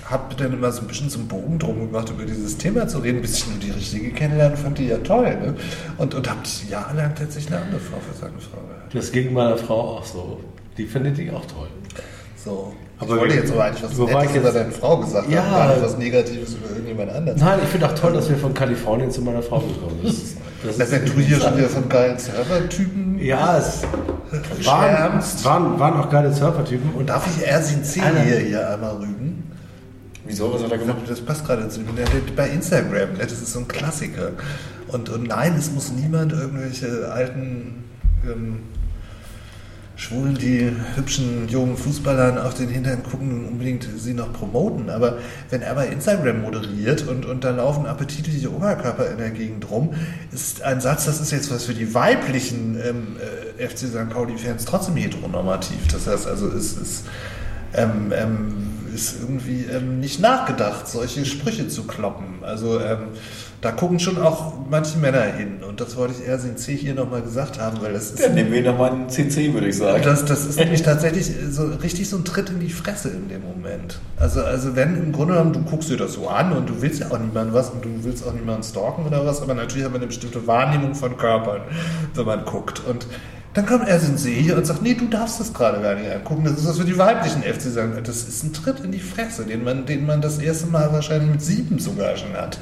habe 0.10 0.36
dann 0.36 0.54
immer 0.54 0.72
so 0.72 0.82
ein 0.82 0.88
bisschen 0.88 1.10
zum 1.10 1.28
Bogen 1.28 1.60
drum 1.60 1.80
gemacht, 1.80 2.10
über 2.10 2.26
dieses 2.26 2.58
Thema 2.58 2.88
zu 2.88 3.00
reden, 3.00 3.22
bis 3.22 3.38
ich 3.40 3.48
nur 3.48 3.58
die 3.60 3.72
richtige 3.72 4.12
kennenlernen 4.12 4.58
fand, 4.58 4.78
die 4.78 4.88
ja 4.88 4.98
toll. 4.98 5.36
Ne? 5.36 5.56
Und, 5.98 6.14
und 6.14 6.30
habe 6.30 6.40
jahrelang 6.70 7.14
tatsächlich 7.16 7.54
eine 7.54 7.66
andere 7.66 7.80
Frau 7.80 7.98
für 8.00 8.18
seine 8.18 8.40
Frau 8.40 8.62
gehabt. 8.68 8.96
Das 8.96 9.12
ging 9.12 9.34
meiner 9.34 9.58
Frau 9.58 9.98
auch 9.98 10.06
so. 10.06 10.42
Die 10.78 10.86
findet 10.86 11.20
ich 11.20 11.32
auch 11.32 11.46
toll. 11.46 11.68
So. 12.36 12.74
Aber 13.00 13.14
ich 13.16 13.20
wollte 13.22 13.36
jetzt 13.36 13.52
aber 13.52 13.66
eigentlich 13.66 13.84
was 13.84 13.92
Nettes 13.98 14.24
ich 14.32 14.36
über 14.38 14.46
jetzt? 14.46 14.56
deine 14.56 14.72
Frau 14.72 14.98
gesagt 14.98 15.30
Ja. 15.30 15.44
haben, 15.44 15.52
gar 15.52 15.74
nicht 15.76 15.84
was 15.86 15.98
Negatives 15.98 16.54
über 16.56 16.70
irgendjemand 16.70 17.12
anderen. 17.12 17.40
Nein, 17.40 17.60
ich 17.64 17.70
finde 17.70 17.88
auch 17.90 17.94
toll, 17.96 18.14
dass 18.14 18.28
wir 18.30 18.38
von 18.38 18.54
Kalifornien 18.54 19.12
zu 19.12 19.22
meiner 19.22 19.42
Frau 19.44 19.60
gekommen 19.60 20.00
sind. 20.04 20.38
Das 20.80 20.92
wenn 20.92 21.06
du 21.06 21.12
hier 21.14 21.40
schon 21.40 21.56
wieder 21.58 21.70
von 21.70 21.88
geilen 21.88 22.18
Servertypen 22.18 23.20
Ja, 23.20 23.60
es 23.60 23.84
waren, 24.66 25.22
waren, 25.44 25.80
waren 25.80 25.94
auch 26.00 26.10
geile 26.10 26.34
Surfer-Typen. 26.34 26.92
Und 26.96 27.08
Darf 27.10 27.28
ich 27.38 27.46
Ersin 27.48 27.84
C 27.84 28.02
hier, 28.26 28.40
hier 28.40 28.70
einmal 28.72 28.96
rügen? 28.98 29.44
Wieso? 30.26 30.52
Was 30.54 30.64
hat 30.64 30.72
er 30.72 30.80
gemacht? 30.80 30.98
Das 31.08 31.22
passt 31.22 31.46
gerade 31.46 31.70
zu 31.70 31.82
ihm. 31.82 31.88
Der- 31.96 32.06
Bei 32.36 32.50
Instagram, 32.50 33.10
das 33.20 33.32
ist 33.32 33.54
so 33.54 33.60
ein 33.60 33.68
Klassiker. 33.68 34.32
Und, 34.88 35.10
und 35.10 35.28
nein, 35.28 35.56
es 35.58 35.72
muss 35.72 35.92
niemand 35.92 36.34
irgendwelche 36.34 37.10
alten 37.12 37.84
ähm, 38.26 38.60
Schwulen, 39.98 40.36
die 40.36 40.72
hübschen 40.96 41.50
jungen 41.50 41.76
Fußballern 41.76 42.38
auf 42.38 42.54
den 42.54 42.70
Hintern 42.70 43.02
gucken 43.02 43.32
und 43.32 43.46
unbedingt 43.48 43.88
sie 43.98 44.14
noch 44.14 44.32
promoten. 44.32 44.92
Aber 44.92 45.18
wenn 45.50 45.64
er 45.64 45.74
bei 45.74 45.88
Instagram 45.88 46.44
moderiert 46.44 47.08
und, 47.08 47.26
und 47.26 47.44
da 47.44 47.50
laufen 47.50 47.88
appetitliche 47.88 48.54
Oberkörper 48.54 49.10
in 49.10 49.18
der 49.18 49.32
Gegend 49.32 49.70
rum, 49.72 49.96
ist 50.32 50.62
ein 50.62 50.82
Satz, 50.82 51.06
das 51.06 51.20
ist 51.20 51.32
jetzt 51.32 51.52
was 51.52 51.66
für 51.66 51.74
die 51.74 51.96
weiblichen 51.96 52.80
ähm, 52.80 53.16
äh, 53.58 53.68
FC 53.68 53.80
St. 53.88 54.10
Pauli-Fans 54.12 54.66
trotzdem 54.66 54.98
heteronormativ. 54.98 55.88
Das 55.92 56.06
heißt 56.06 56.28
also, 56.28 56.48
es 56.48 56.78
ist 56.78 57.06
ähm, 57.74 58.14
ähm, 58.16 58.68
ist 58.94 59.20
irgendwie 59.22 59.66
ähm, 59.66 60.00
nicht 60.00 60.20
nachgedacht, 60.20 60.88
solche 60.88 61.26
Sprüche 61.26 61.68
zu 61.68 61.84
kloppen. 61.84 62.44
Also 62.44 62.80
ähm, 62.80 63.10
da 63.62 63.72
gucken 63.72 64.00
schon 64.00 64.22
auch 64.22 64.54
manche 64.70 65.00
Männer 65.00 65.24
hin. 65.24 65.64
Und 65.68 65.82
das 65.82 65.96
wollte 65.98 66.14
ich 66.20 66.28
erst 66.28 66.46
in 66.46 66.58
C 66.58 66.76
hier 66.76 66.94
nochmal 66.94 67.24
gesagt 67.24 67.60
haben, 67.60 67.82
weil 67.82 67.94
das 67.94 68.12
ist. 68.12 68.20
Ja, 68.20 68.30
nehmen 68.30 68.52
wir 68.52 68.62
nochmal 68.62 68.92
einen 68.92 69.10
CC, 69.10 69.54
würde 69.54 69.70
ich 69.70 69.78
sagen. 69.78 70.04
Das, 70.04 70.26
das 70.26 70.46
ist 70.46 70.60
nämlich 70.60 70.84
tatsächlich 70.84 71.32
so 71.50 71.66
richtig 71.66 72.08
so 72.08 72.18
ein 72.18 72.26
Tritt 72.26 72.50
in 72.50 72.60
die 72.60 72.70
Fresse 72.70 73.10
in 73.10 73.30
dem 73.30 73.42
Moment. 73.42 74.00
Also, 74.18 74.44
also 74.44 74.76
wenn 74.76 74.96
im 74.96 75.12
Grunde 75.12 75.34
genommen, 75.34 75.54
du 75.54 75.62
guckst 75.62 75.90
dir 75.90 75.98
das 75.98 76.14
so 76.14 76.28
an 76.28 76.52
und 76.52 76.70
du 76.70 76.82
willst 76.82 77.00
ja 77.00 77.08
auch 77.10 77.18
niemandem 77.18 77.56
was 77.56 77.72
und 77.72 77.84
du 77.84 77.90
willst 78.04 78.26
auch 78.28 78.34
niemanden 78.34 78.64
stalken 78.64 79.06
oder 79.06 79.26
was, 79.26 79.42
aber 79.42 79.56
natürlich 79.56 79.86
hat 79.86 79.92
man 79.92 80.02
eine 80.02 80.08
bestimmte 80.08 80.46
Wahrnehmung 80.46 80.94
von 80.94 81.18
Körpern, 81.18 81.62
wenn 82.14 82.26
man 82.26 82.46
guckt. 82.46 82.82
Und 82.88 83.08
Dann 83.56 83.66
kommt 83.66 83.88
Ersin 83.88 84.18
hier 84.18 84.56
und 84.56 84.68
sagt, 84.68 84.84
nee, 84.84 84.94
du 84.94 85.08
darfst 85.08 85.40
das 85.40 85.52
gerade 85.52 85.82
gar 85.82 85.96
nicht 85.96 86.12
angucken. 86.12 86.44
Das 86.44 86.60
ist 86.60 86.68
was 86.68 86.78
für 86.78 86.86
die 86.86 86.96
weiblichen 86.96 87.42
FC 87.42 87.62
sagen. 87.62 87.94
Das 88.04 88.18
ist 88.28 88.44
ein 88.44 88.54
Tritt 88.54 88.82
in 88.82 88.92
die 88.92 89.00
Fresse, 89.00 89.46
den 89.46 89.64
man, 89.64 89.88
den 89.88 90.06
man 90.06 90.22
das 90.22 90.38
erste 90.38 90.68
Mal 90.68 90.94
wahrscheinlich 90.94 91.32
mit 91.32 91.42
sieben 91.42 91.80
sogar 91.80 92.16
schon 92.18 92.34
hat. 92.34 92.60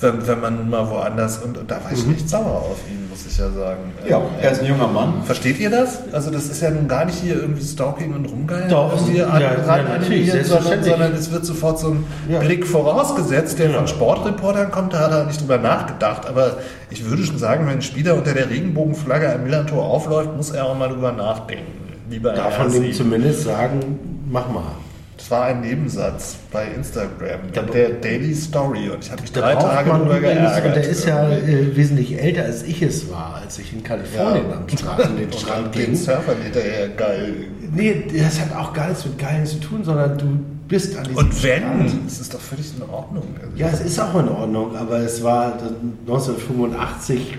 Wenn, 0.00 0.26
wenn 0.26 0.40
man 0.40 0.56
nun 0.56 0.70
mal 0.70 0.90
woanders, 0.90 1.38
und, 1.38 1.56
und 1.56 1.70
da 1.70 1.76
war 1.76 1.92
ich 1.92 2.06
echt 2.10 2.28
sauer 2.28 2.56
auf 2.70 2.78
ihn, 2.90 3.08
muss 3.08 3.24
ich 3.26 3.38
ja 3.38 3.48
sagen. 3.50 3.78
Ja, 4.06 4.18
Ähm, 4.18 4.24
er 4.42 4.50
ist 4.50 4.60
ein 4.60 4.66
junger 4.66 4.88
Mann. 4.88 5.22
Versteht 5.24 5.58
ihr 5.60 5.70
das? 5.70 6.00
Also 6.12 6.30
das 6.30 6.46
ist 6.46 6.60
ja 6.60 6.70
nun 6.70 6.88
gar 6.88 7.04
nicht 7.04 7.18
hier 7.18 7.36
irgendwie 7.36 7.62
Stalking 7.64 8.12
und 8.12 8.26
Rumgeilen. 8.26 8.68
Doch, 8.68 8.92
ja, 9.14 9.28
an- 9.28 9.40
ja, 9.40 9.50
ran 9.50 9.84
natürlich, 9.84 10.30
animieren, 10.32 10.44
sondern, 10.44 10.82
sondern 10.82 11.12
es 11.14 11.30
wird 11.30 11.46
sofort 11.46 11.78
so 11.78 11.90
ein 11.90 12.04
Ja. 12.28 12.40
Blick 12.40 12.66
vorausgesetzt, 12.66 13.58
der 13.60 13.70
Ja. 13.70 13.76
von 13.78 13.86
Sportreportern 13.88 14.70
kommt, 14.72 14.92
da 14.94 14.98
hat 14.98 15.12
er 15.12 15.24
nicht 15.26 15.40
drüber 15.40 15.58
nachgedacht. 15.58 16.26
Aber 16.26 16.56
ich 16.90 17.08
würde 17.08 17.22
schon 17.24 17.38
sagen, 17.38 17.66
wenn 17.66 17.74
ein 17.74 17.82
Spieler 17.82 18.14
unter 18.16 18.34
der 18.34 18.50
Regenbogenflagge 18.50 19.32
am 19.32 19.44
Millantor 19.44 19.84
aufläuft, 19.84 20.36
muss 20.36 20.50
er 20.50 20.66
auch 20.66 20.76
mal 20.76 20.88
drüber 20.88 21.12
nachdenken. 21.12 21.70
Lieber 22.10 22.32
Darf 22.32 22.58
man 22.58 22.72
dem 22.72 22.92
zumindest 22.92 23.44
sagen, 23.44 23.98
mach 24.28 24.48
mal. 24.50 24.62
Das 25.24 25.30
war 25.30 25.44
ein 25.46 25.62
Nebensatz 25.62 26.36
bei 26.52 26.66
Instagram, 26.76 27.40
Da- 27.54 27.62
der 27.62 27.88
Daily 27.92 28.34
Story. 28.34 28.90
Und 28.90 29.02
ich 29.02 29.10
habe 29.10 29.22
mich 29.22 29.32
drei 29.32 29.54
Tage 29.54 29.88
drüber 29.90 30.20
geärgert. 30.20 30.66
und 30.66 30.76
der 30.76 30.86
ist 30.86 31.06
ja 31.06 31.30
äh, 31.30 31.74
wesentlich 31.74 32.20
älter 32.20 32.42
als 32.42 32.62
ich 32.62 32.82
es 32.82 33.10
war, 33.10 33.36
als 33.42 33.58
ich 33.58 33.72
in 33.72 33.82
Kalifornien 33.82 34.52
am 34.52 34.68
Strand, 34.68 35.00
an 35.02 35.16
den 35.16 35.32
Strand 35.38 35.64
an 35.66 35.72
den 35.72 35.86
ging. 35.86 35.96
Surfern 35.96 36.36
hinterher 36.42 36.88
geil. 36.90 37.34
Nee, 37.74 38.04
das 38.22 38.38
hat 38.38 38.54
auch 38.54 38.74
gar 38.74 38.88
nichts 38.88 39.06
mit 39.06 39.18
Geilen 39.18 39.46
zu 39.46 39.56
tun, 39.60 39.82
sondern 39.82 40.18
du 40.18 40.26
bist 40.68 40.94
an 40.98 41.04
diesem 41.04 41.16
Und 41.16 41.42
wenn, 41.42 41.62
Strand. 41.62 41.92
das 42.06 42.20
ist 42.20 42.34
doch 42.34 42.40
völlig 42.40 42.70
in 42.76 42.82
Ordnung. 42.82 43.24
Also 43.40 43.56
Ja, 43.56 43.68
es 43.68 43.80
ist 43.80 43.98
auch 43.98 44.14
in 44.20 44.28
Ordnung, 44.28 44.76
aber 44.76 44.98
es 44.98 45.22
war 45.24 45.56
dann 45.56 45.94
1985, 46.06 47.38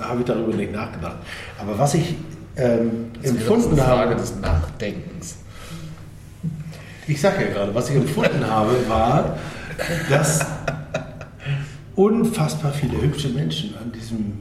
habe 0.00 0.20
ich 0.20 0.24
darüber 0.24 0.54
nicht 0.56 0.72
nachgedacht. 0.72 1.16
Aber 1.60 1.78
was 1.78 1.92
ich 1.92 2.14
ähm, 2.56 3.10
Das 3.22 3.34
wäre 3.34 3.36
empfunden 3.36 3.72
eine 3.72 3.82
Frage 3.82 4.10
habe, 4.12 4.20
des 4.22 4.32
Nachdenkens. 4.40 5.36
Ich 7.08 7.20
sage 7.20 7.44
ja 7.44 7.50
gerade, 7.52 7.74
was 7.74 7.90
ich 7.90 7.96
empfunden 7.96 8.46
habe, 8.46 8.72
war, 8.88 9.36
dass 10.10 10.44
unfassbar 11.96 12.72
viele 12.72 13.00
hübsche 13.00 13.28
Menschen 13.30 13.74
an 13.82 13.90
diesem 13.92 14.32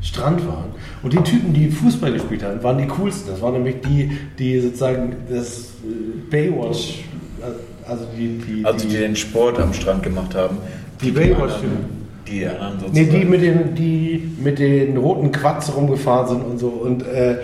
Strand 0.00 0.46
waren. 0.46 0.66
Und 1.02 1.12
die 1.12 1.18
Typen, 1.18 1.52
die 1.52 1.70
Fußball 1.70 2.12
gespielt 2.12 2.42
haben, 2.42 2.62
waren 2.62 2.78
die 2.78 2.86
coolsten. 2.86 3.30
Das 3.30 3.40
waren 3.42 3.54
nämlich 3.54 3.76
die, 3.80 4.10
die 4.38 4.60
sozusagen 4.60 5.16
das 5.28 5.58
äh, 5.84 6.30
Baywatch, 6.30 7.04
äh, 7.40 7.88
also 7.90 8.06
die, 8.16 8.38
die, 8.38 8.64
Also 8.64 8.86
die 8.88 8.94
den 8.96 9.16
Sport 9.16 9.58
am 9.58 9.72
Strand 9.72 10.02
gemacht 10.02 10.34
haben. 10.34 10.58
Die 11.02 11.08
anderen- 11.08 11.30
Baywatch-Typen. 11.30 11.95
Die 12.28 12.46
anderen 12.46 12.76
Nee, 12.92 13.04
sozusagen. 13.04 13.20
die 13.20 13.24
mit 13.26 13.42
den, 13.42 13.74
die 13.74 14.30
mit 14.42 14.58
den 14.58 14.96
roten 14.96 15.30
Quads 15.32 15.74
rumgefahren 15.76 16.28
sind 16.28 16.44
und 16.44 16.58
so. 16.58 16.68
Und 16.68 17.06
äh, 17.06 17.36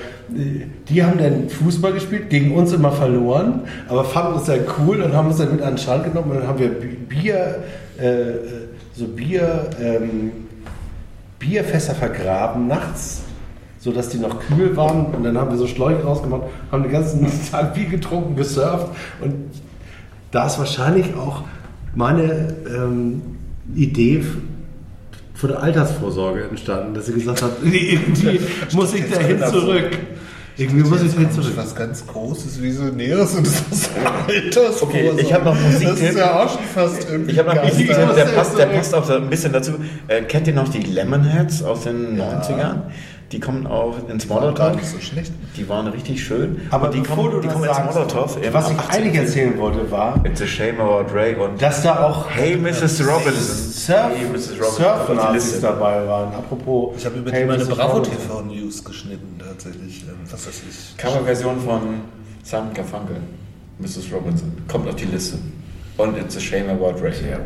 die 0.89 1.05
haben 1.05 1.19
dann 1.19 1.49
Fußball 1.49 1.93
gespielt, 1.93 2.31
gegen 2.31 2.55
uns 2.55 2.73
immer 2.73 2.91
verloren, 2.93 3.61
aber 3.89 4.05
fanden 4.05 4.35
uns 4.35 4.45
dann 4.47 4.61
cool 4.79 5.01
und 5.03 5.13
haben 5.15 5.29
uns 5.29 5.37
dann 5.39 5.53
mit 5.53 5.63
an 5.63 5.75
den 5.75 5.79
Strand 5.79 6.05
genommen 6.05 6.31
und 6.33 6.39
dann 6.39 6.49
haben 6.49 6.59
wir 6.59 6.69
Bi- 6.69 6.97
Bier, 7.09 7.57
äh, 8.01 8.07
äh, 8.31 8.35
so 8.95 9.07
Bier, 9.07 9.69
ähm, 9.81 10.33
Bierfässer 11.39 11.95
vergraben 11.95 12.67
nachts, 12.67 13.23
sodass 13.79 14.09
die 14.11 14.19
noch 14.19 14.41
kühl 14.41 14.77
waren 14.77 15.07
und 15.07 15.25
dann 15.25 15.37
haben 15.37 15.51
wir 15.51 15.59
so 15.59 15.67
Schläuche 15.67 16.03
rausgemacht, 16.03 16.43
haben 16.71 16.83
den 16.85 16.93
ganzen 16.93 17.27
Tag 17.51 17.75
Bier 17.75 17.87
getrunken, 17.87 18.37
gesurft 18.37 18.89
und 19.21 19.35
da 20.31 20.47
ist 20.47 20.59
wahrscheinlich 20.59 21.15
auch 21.15 21.43
meine 21.95 22.55
ähm, 22.75 23.21
Idee 23.75 24.25
von 25.43 25.51
der 25.51 25.61
Altersvorsorge 25.61 26.45
entstanden, 26.45 26.95
dass 26.95 27.07
sie 27.07 27.15
gesagt 27.15 27.43
hat, 27.43 27.51
irgendwie 27.65 28.41
muss 28.75 28.95
ich 28.95 29.11
dahin 29.11 29.41
zurück. 29.41 29.91
Irgendwie 30.57 30.89
muss 30.89 31.03
ich 31.03 31.07
ist 31.09 31.35
zurück. 31.35 31.53
was 31.57 31.75
ganz 31.75 32.07
Großes, 32.07 32.63
Visionäres 32.63 33.35
und 33.35 33.45
das 33.45 33.61
ist 33.73 33.91
Altersvorsorge. 34.29 35.11
Okay, 35.11 35.21
ich 35.21 35.33
hab 35.33 35.45
noch 35.45 35.61
Musiktipp. 35.61 35.89
Das 35.89 36.01
ist 36.01 36.17
ja 36.17 36.45
auch 36.45 36.49
schon 36.49 36.63
fast 36.63 37.11
irgendwie 37.11 37.33
Ich 37.33 37.39
habe 37.41 37.57
noch. 37.57 37.65
Musiktipp, 37.65 38.15
der 38.15 38.25
passt, 38.27 38.57
der 38.57 38.67
passt 38.67 38.95
auch 38.95 39.05
so 39.05 39.15
ein 39.15 39.29
bisschen 39.29 39.53
dazu. 39.53 39.73
Äh, 40.07 40.23
kennt 40.23 40.47
ihr 40.47 40.55
noch 40.55 40.69
die 40.69 40.79
Lemonheads 40.79 41.65
aus 41.65 41.83
den 41.83 42.21
90ern? 42.21 42.83
Die 43.33 43.41
kommen 43.41 43.67
auch 43.67 43.97
ins 44.09 44.29
Molotow. 44.29 44.75
nicht 44.77 44.87
so 44.87 45.01
schlecht. 45.01 45.33
Die 45.57 45.67
waren 45.69 45.87
richtig 45.89 46.23
schön. 46.23 46.61
Aber 46.71 46.87
Und 46.89 46.95
die 46.95 47.01
bevor 47.01 47.17
kommen, 47.17 47.31
du 47.31 47.41
die 47.41 47.49
kommen 47.49 47.65
ins 47.65 47.79
Molotow. 47.79 48.37
was 48.53 48.71
ich 48.71 48.79
18. 48.79 48.91
eigentlich 48.91 49.15
erzählen 49.15 49.59
wollte, 49.59 49.91
war, 49.91 50.23
It's 50.25 50.43
a 50.43 50.47
shame 50.47 50.79
about 50.81 51.13
Ray 51.15 51.35
und 51.37 51.61
dass 51.61 51.83
da 51.83 52.05
auch 52.07 52.29
Hey 52.31 52.57
Mrs. 52.57 53.01
Robinson. 53.07 53.33
Surf, 53.73 54.11
Hey 54.15 54.27
Mrs. 54.31 54.51
Robinson. 54.61 55.33
Liste. 55.33 55.61
dabei 55.61 56.07
waren. 56.07 56.35
Apropos, 56.35 56.95
Ich 56.99 57.07
habe 57.07 57.19
über 57.19 57.31
Hey, 57.33 57.43
die 57.45 57.49
meine. 57.49 57.65
Bravo. 57.65 58.01
TV 58.01 58.43
News 58.43 58.85
geschnitten, 58.85 59.39
tatsächlich. 59.39 60.03
Ähm, 60.07 60.15
Was 60.31 60.47
weiß 60.47 60.61
ich. 60.69 60.97
Coverversion 60.99 61.59
von 61.61 61.81
Simon 62.43 62.75
Garfunkel. 62.75 63.17
Mrs. 63.79 64.13
Robinson. 64.13 64.53
Kommt 64.69 64.87
auf 64.89 64.97
die 64.97 65.07
Liste. 65.07 65.39
Und 65.97 66.19
It's 66.19 66.37
a 66.37 66.41
shame 66.41 66.69
about 66.69 67.01
Ray. 67.03 67.13
Ja. 67.31 67.39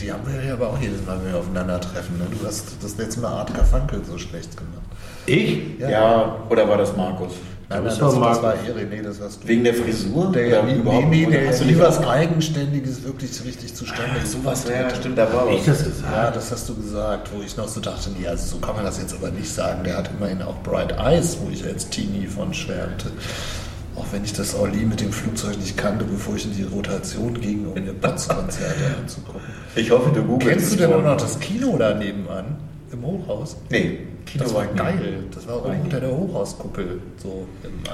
Die 0.00 0.10
haben 0.12 0.22
wir 0.26 0.42
ja 0.44 0.54
aber 0.54 0.68
auch 0.70 0.78
jedes 0.80 1.04
Mal, 1.06 1.18
wenn 1.22 1.32
wir 1.32 1.38
aufeinandertreffen. 1.40 2.18
Ne? 2.18 2.24
Du 2.40 2.46
hast 2.46 2.76
das 2.82 2.96
letzte 2.96 3.20
Mal 3.20 3.32
Art 3.32 3.54
Garfunkel 3.54 4.02
so 4.04 4.16
schlecht 4.18 4.56
gemacht. 4.56 4.82
Ich? 5.26 5.58
Ja. 5.78 6.36
oder 6.48 6.68
war 6.68 6.78
das 6.78 6.96
Markus? 6.96 7.32
Nein, 7.68 7.82
das, 7.84 7.98
das 7.98 8.14
Markus. 8.14 8.42
war 8.44 8.54
Erik, 8.64 8.88
nee, 8.90 9.02
das 9.02 9.20
warst 9.20 9.42
du. 9.42 9.48
Wegen 9.48 9.64
der 9.64 9.74
Frisur? 9.74 10.30
der, 10.30 10.46
Oder 10.46 10.62
nee, 10.62 10.74
überhaupt- 10.76 11.08
nee, 11.08 11.26
oder 11.26 11.36
der 11.38 11.48
hast 11.48 11.60
du 11.62 11.64
nicht 11.64 11.80
was 11.80 11.98
Eigenständiges 12.06 13.02
wirklich 13.02 13.30
richtig 13.44 13.74
zustande 13.74 14.04
gebracht 14.12 14.26
sowas, 14.28 14.64
ja, 14.68 14.94
stimmt, 14.94 15.18
da 15.18 15.32
war 15.32 15.48
Ich 15.50 15.58
was. 15.66 15.78
das 15.78 15.84
gesagt? 15.84 16.12
Ja, 16.14 16.30
das 16.30 16.52
hast 16.52 16.68
du 16.68 16.76
gesagt, 16.76 17.28
wo 17.34 17.42
ich 17.42 17.56
noch 17.56 17.66
so 17.66 17.80
dachte, 17.80 18.10
nee, 18.16 18.24
also 18.28 18.46
so 18.54 18.58
kann 18.58 18.76
man 18.76 18.84
das 18.84 18.98
jetzt 18.98 19.14
aber 19.14 19.30
nicht 19.32 19.52
sagen. 19.52 19.82
Der 19.82 19.96
hat 19.96 20.10
immerhin 20.16 20.42
auch 20.42 20.54
Bright 20.62 20.92
Eyes, 20.96 21.38
wo 21.44 21.50
ich 21.50 21.64
als 21.64 21.88
Teenie 21.90 22.28
von 22.28 22.54
schwärmte. 22.54 23.10
Auch 23.96 24.04
wenn 24.12 24.22
ich 24.24 24.32
das 24.34 24.54
Olli 24.56 24.84
mit 24.84 25.00
dem 25.00 25.10
Flugzeug 25.10 25.58
nicht 25.58 25.76
kannte, 25.76 26.04
bevor 26.04 26.36
ich 26.36 26.44
in 26.44 26.54
die 26.54 26.62
Rotation 26.62 27.34
ging, 27.40 27.66
um 27.66 27.74
mir 27.74 27.94
Bots-Konzerte 27.94 28.74
anzugucken. 29.02 29.40
Ich 29.74 29.90
hoffe, 29.90 30.10
du 30.14 30.22
googelst 30.22 30.48
Kennst 30.52 30.72
du 30.74 30.76
denn 30.76 30.92
auch 30.92 31.02
noch 31.02 31.16
das 31.16 31.40
Kino 31.40 31.76
da 31.78 31.94
nebenan? 31.94 32.58
Im 32.96 33.04
Hochhaus? 33.06 33.56
Nee, 33.70 33.98
Kino 34.24 34.44
Das 34.44 34.54
war 34.54 34.64
ich 34.64 34.70
nie. 34.72 34.78
geil. 34.78 35.18
Das 35.34 35.46
war 35.46 35.56
auch 35.56 35.64
unter 35.82 36.00
der 36.00 36.10
Hochhauskuppel. 36.10 37.00
So 37.22 37.46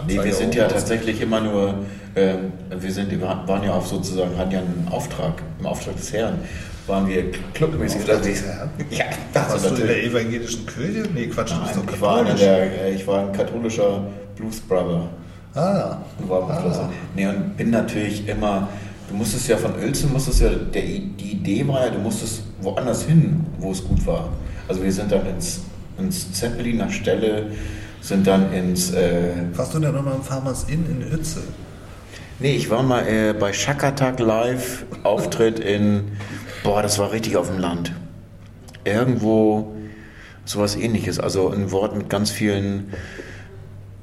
Nee, 0.06 0.22
wir 0.22 0.32
sind 0.32 0.54
ja 0.54 0.66
tatsächlich 0.68 1.20
immer 1.20 1.40
nur, 1.40 1.74
ähm, 2.16 2.52
wir 2.78 2.92
sind, 2.92 3.10
wir 3.10 3.20
waren 3.22 3.62
ja 3.64 3.72
auch 3.74 3.84
sozusagen, 3.84 4.36
hatten 4.38 4.50
ja 4.52 4.58
einen 4.60 4.88
Auftrag, 4.90 5.34
im 5.58 5.66
Auftrag 5.66 5.96
des 5.96 6.12
Herrn, 6.12 6.38
waren 6.86 7.06
wir 7.08 7.30
clubmäßig 7.54 8.00
unterwegs. 8.02 8.44
Ja, 8.90 9.04
das 9.32 9.50
Warst 9.52 9.70
du 9.70 9.82
in 9.82 9.86
der 9.86 10.04
evangelischen 10.04 10.66
Kirche? 10.66 11.04
Nee, 11.14 11.26
Quatsch, 11.26 11.52
du 11.52 11.60
bist 11.60 11.76
Nein, 11.76 11.86
doch 11.86 11.94
ich 11.94 12.00
war, 12.00 12.16
katholisch. 12.18 12.40
der, 12.40 12.84
äh, 12.86 12.94
ich 12.94 13.06
war 13.06 13.20
ein 13.20 13.32
katholischer 13.32 14.04
Blues 14.36 14.60
Brother. 14.60 15.08
Ah, 15.54 15.98
Und 16.18 16.28
war 16.30 16.48
Ah. 16.50 16.88
Nee, 17.14 17.26
und 17.26 17.56
bin 17.56 17.70
natürlich 17.70 18.26
immer, 18.26 18.68
du 19.08 19.14
musstest 19.14 19.48
ja 19.48 19.56
von 19.58 19.74
Uelzen, 19.76 20.10
musstest 20.12 20.40
ja, 20.40 20.48
der, 20.48 20.82
die 20.82 21.32
Idee 21.32 21.66
war 21.68 21.84
ja, 21.86 21.90
du 21.92 21.98
musstest 21.98 22.42
woanders 22.62 23.02
hin, 23.04 23.44
wo 23.58 23.70
es 23.72 23.84
gut 23.84 24.04
war. 24.06 24.30
Also 24.68 24.82
wir 24.82 24.92
sind 24.92 25.10
dann 25.12 25.26
ins, 25.26 25.60
ins 25.98 26.32
Zeppeliner 26.32 26.90
Stelle, 26.90 27.46
sind 28.00 28.26
dann 28.26 28.52
ins, 28.52 28.92
äh, 28.92 29.32
warst 29.54 29.74
du 29.74 29.78
denn 29.78 29.94
nochmal 29.94 30.14
im 30.16 30.22
Farmers 30.22 30.64
Inn 30.68 30.84
in 30.86 31.12
Uetze? 31.12 31.42
nee, 32.38 32.56
ich 32.56 32.70
war 32.70 32.82
mal 32.82 33.06
äh, 33.06 33.34
bei 33.38 33.52
Shakatak 33.52 34.18
Live, 34.18 34.84
Auftritt 35.04 35.60
in, 35.60 36.12
boah, 36.64 36.82
das 36.82 36.98
war 36.98 37.12
richtig 37.12 37.36
auf 37.36 37.48
dem 37.48 37.58
Land. 37.58 37.92
Irgendwo 38.84 39.74
sowas 40.44 40.74
ähnliches, 40.74 41.20
also 41.20 41.50
ein 41.50 41.70
Wort 41.70 41.96
mit 41.96 42.08
ganz 42.10 42.30
vielen 42.32 42.92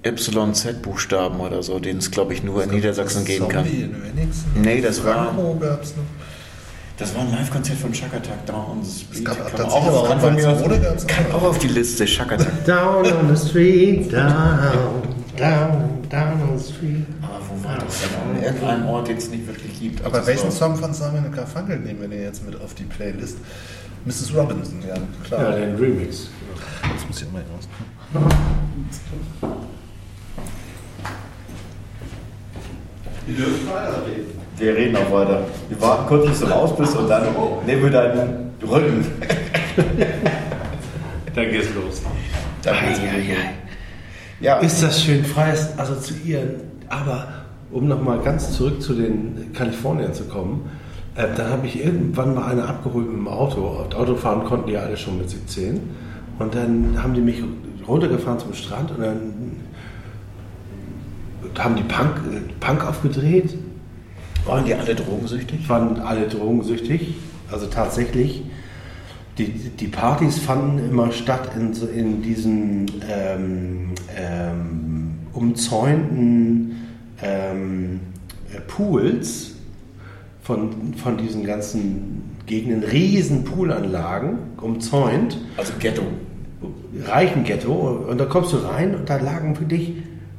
YZ-Buchstaben 0.05 1.41
oder 1.41 1.61
so, 1.63 1.79
den 1.79 1.97
es, 1.97 2.11
glaube 2.11 2.33
ich, 2.33 2.41
nur 2.41 2.63
in 2.63 2.69
Niedersachsen 2.69 3.25
geben 3.25 3.49
kann. 3.49 3.65
Zombie 3.65 3.81
in 3.81 3.91
Wenigsen? 4.03 4.45
Nee, 4.61 4.79
das 4.79 5.03
war- 5.03 5.33
Franco 5.33 5.57
gab's 5.59 5.93
noch. 5.97 6.03
Das 6.99 7.15
war 7.15 7.21
ein 7.21 7.31
Live-Konzert 7.31 7.77
von 7.77 7.93
Shakatak 7.93 8.45
Down 8.45 8.65
on 8.71 8.83
the 8.83 8.91
Street. 8.91 9.19
Es 9.19 9.23
gab 9.23 9.55
Kann 9.55 9.65
auch, 9.67 9.87
auch 9.87 10.09
kann 10.09 10.19
von 10.19 10.35
mir 10.35 10.41
gab's 10.43 11.07
kann 11.07 11.25
auch. 11.31 11.35
auch 11.35 11.43
auf 11.43 11.59
die 11.59 11.69
Liste, 11.69 12.05
Shakatak. 12.05 12.65
Down 12.65 13.05
on 13.13 13.33
the 13.33 13.47
street, 13.49 14.11
down, 14.11 15.01
down, 15.37 16.09
down 16.09 16.41
on 16.41 16.57
the 16.59 16.73
street. 16.73 17.05
Aber 17.21 17.39
wo 17.49 17.63
war 17.65 17.77
das 17.77 18.01
denn? 18.01 18.35
An 18.37 18.43
irgendeinem 18.43 18.85
Ort, 18.87 19.07
den 19.07 19.15
es 19.15 19.29
nicht 19.29 19.47
wirklich 19.47 19.79
gibt. 19.79 20.03
Aber 20.03 20.15
Also 20.15 20.27
welchen 20.27 20.51
Song 20.51 20.75
von 20.75 20.93
Simon 20.93 21.31
Garfunkel 21.33 21.79
nehmen 21.79 22.01
wir 22.01 22.09
denn 22.09 22.21
jetzt 22.21 22.45
mit 22.45 22.59
auf 22.59 22.73
die 22.73 22.83
Playlist? 22.83 23.37
Mrs. 24.03 24.33
Robinson, 24.35 24.83
ja, 24.85 24.95
klar. 25.23 25.51
Ja, 25.51 25.65
den 25.65 25.75
Remix. 25.77 26.27
das 26.81 27.07
muss 27.07 27.21
ich 27.21 27.27
auch 27.27 27.31
mal 27.31 27.43
raus. 27.53 27.69
Wir 34.59 34.75
reden 34.75 34.95
auch 34.97 35.11
weiter. 35.11 35.43
Wir 35.69 35.81
warten 35.81 36.07
kurz, 36.07 36.27
bis 36.27 36.39
du 36.41 36.47
raus 36.47 36.75
bist 36.75 36.95
und 36.97 37.07
dann 37.09 37.23
nehmen 37.65 37.83
wir 37.83 37.89
deinen 37.89 38.51
Rücken. 38.61 39.05
Dann 41.35 41.51
geht's 41.51 41.73
los. 41.73 42.01
Dann 42.63 42.75
geht's 42.85 43.01
wieder. 43.01 43.35
Ja, 44.41 44.57
Ist 44.57 44.83
das 44.83 45.01
schön 45.01 45.23
freies 45.23 45.77
Assoziieren. 45.77 46.55
Aber 46.89 47.27
um 47.71 47.87
nochmal 47.87 48.19
ganz 48.19 48.57
zurück 48.57 48.81
zu 48.81 48.95
den 48.95 49.53
Kaliforniern 49.53 50.13
zu 50.13 50.25
kommen, 50.25 50.69
äh, 51.15 51.27
dann 51.37 51.49
habe 51.51 51.67
ich 51.67 51.83
irgendwann 51.83 52.35
mal 52.35 52.51
eine 52.51 52.65
abgeholt 52.65 53.07
mit 53.07 53.15
dem 53.15 53.27
Auto. 53.27 53.85
Autofahren 53.95 54.43
konnten 54.43 54.67
die 54.67 54.73
ja 54.73 54.81
alle 54.81 54.97
schon 54.97 55.17
mit 55.17 55.29
17. 55.29 55.79
Und 56.39 56.55
dann 56.55 57.01
haben 57.01 57.13
die 57.13 57.21
mich 57.21 57.41
runtergefahren 57.87 58.39
zum 58.39 58.53
Strand 58.53 58.91
und 58.91 59.01
dann 59.01 59.57
haben 61.57 61.75
die 61.75 61.83
Punk, 61.83 62.17
äh, 62.33 62.41
Punk 62.59 62.85
aufgedreht, 62.85 63.55
Waren 64.45 64.65
die 64.65 64.73
alle 64.73 64.95
drogensüchtig? 64.95 65.69
waren 65.69 65.99
alle 65.99 66.27
drogensüchtig. 66.27 67.15
Also 67.51 67.67
tatsächlich, 67.67 68.43
die, 69.37 69.47
die 69.47 69.87
Partys 69.87 70.39
fanden 70.39 70.79
immer 70.89 71.11
statt 71.11 71.51
in, 71.55 71.73
in 71.93 72.21
diesen 72.21 72.85
ähm, 73.09 73.91
ähm, 74.17 75.11
umzäunten 75.33 76.75
ähm, 77.21 77.99
äh, 78.53 78.59
Pools 78.61 79.51
von, 80.41 80.93
von 80.95 81.17
diesen 81.17 81.45
ganzen 81.45 82.23
Gegenden, 82.45 82.83
riesen 82.83 83.43
Poolanlagen, 83.43 84.39
umzäunt. 84.57 85.37
Also 85.57 85.73
Ghetto. 85.79 86.01
reichen 87.05 87.43
Ghetto 87.43 87.73
und 88.09 88.17
da 88.17 88.25
kommst 88.25 88.53
du 88.53 88.57
rein 88.57 88.95
und 88.95 89.09
da 89.09 89.17
lagen 89.17 89.55
für 89.55 89.65
dich 89.65 89.93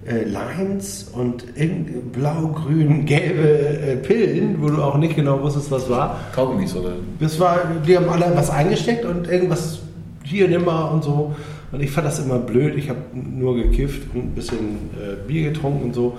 äh, 0.06 0.24
Lines 0.24 1.10
und 1.12 1.44
irgend- 1.56 2.12
blau, 2.12 2.48
grün, 2.48 3.04
gelbe 3.04 3.48
äh, 3.48 3.96
Pillen, 3.96 4.60
wo 4.62 4.68
du 4.68 4.82
auch 4.82 4.96
nicht 4.98 5.16
genau 5.16 5.40
wusstest, 5.42 5.70
was 5.70 5.88
war. 5.90 6.18
Kaugummis 6.34 6.74
oder? 6.74 6.92
Das 7.18 7.38
war, 7.38 7.60
die 7.86 7.96
haben 7.96 8.08
alle 8.08 8.32
was 8.34 8.50
eingesteckt 8.50 9.04
und 9.04 9.28
irgendwas 9.28 9.80
hier 10.24 10.48
nimm 10.48 10.64
mal 10.64 10.88
und 10.90 11.04
so. 11.04 11.34
Und 11.72 11.82
ich 11.82 11.90
fand 11.90 12.06
das 12.06 12.18
immer 12.18 12.38
blöd. 12.38 12.74
Ich 12.76 12.88
habe 12.88 13.00
nur 13.14 13.54
gekifft 13.56 14.02
und 14.14 14.20
ein 14.24 14.34
bisschen 14.34 14.58
äh, 14.96 15.26
Bier 15.28 15.50
getrunken 15.52 15.84
und 15.84 15.94
so. 15.94 16.16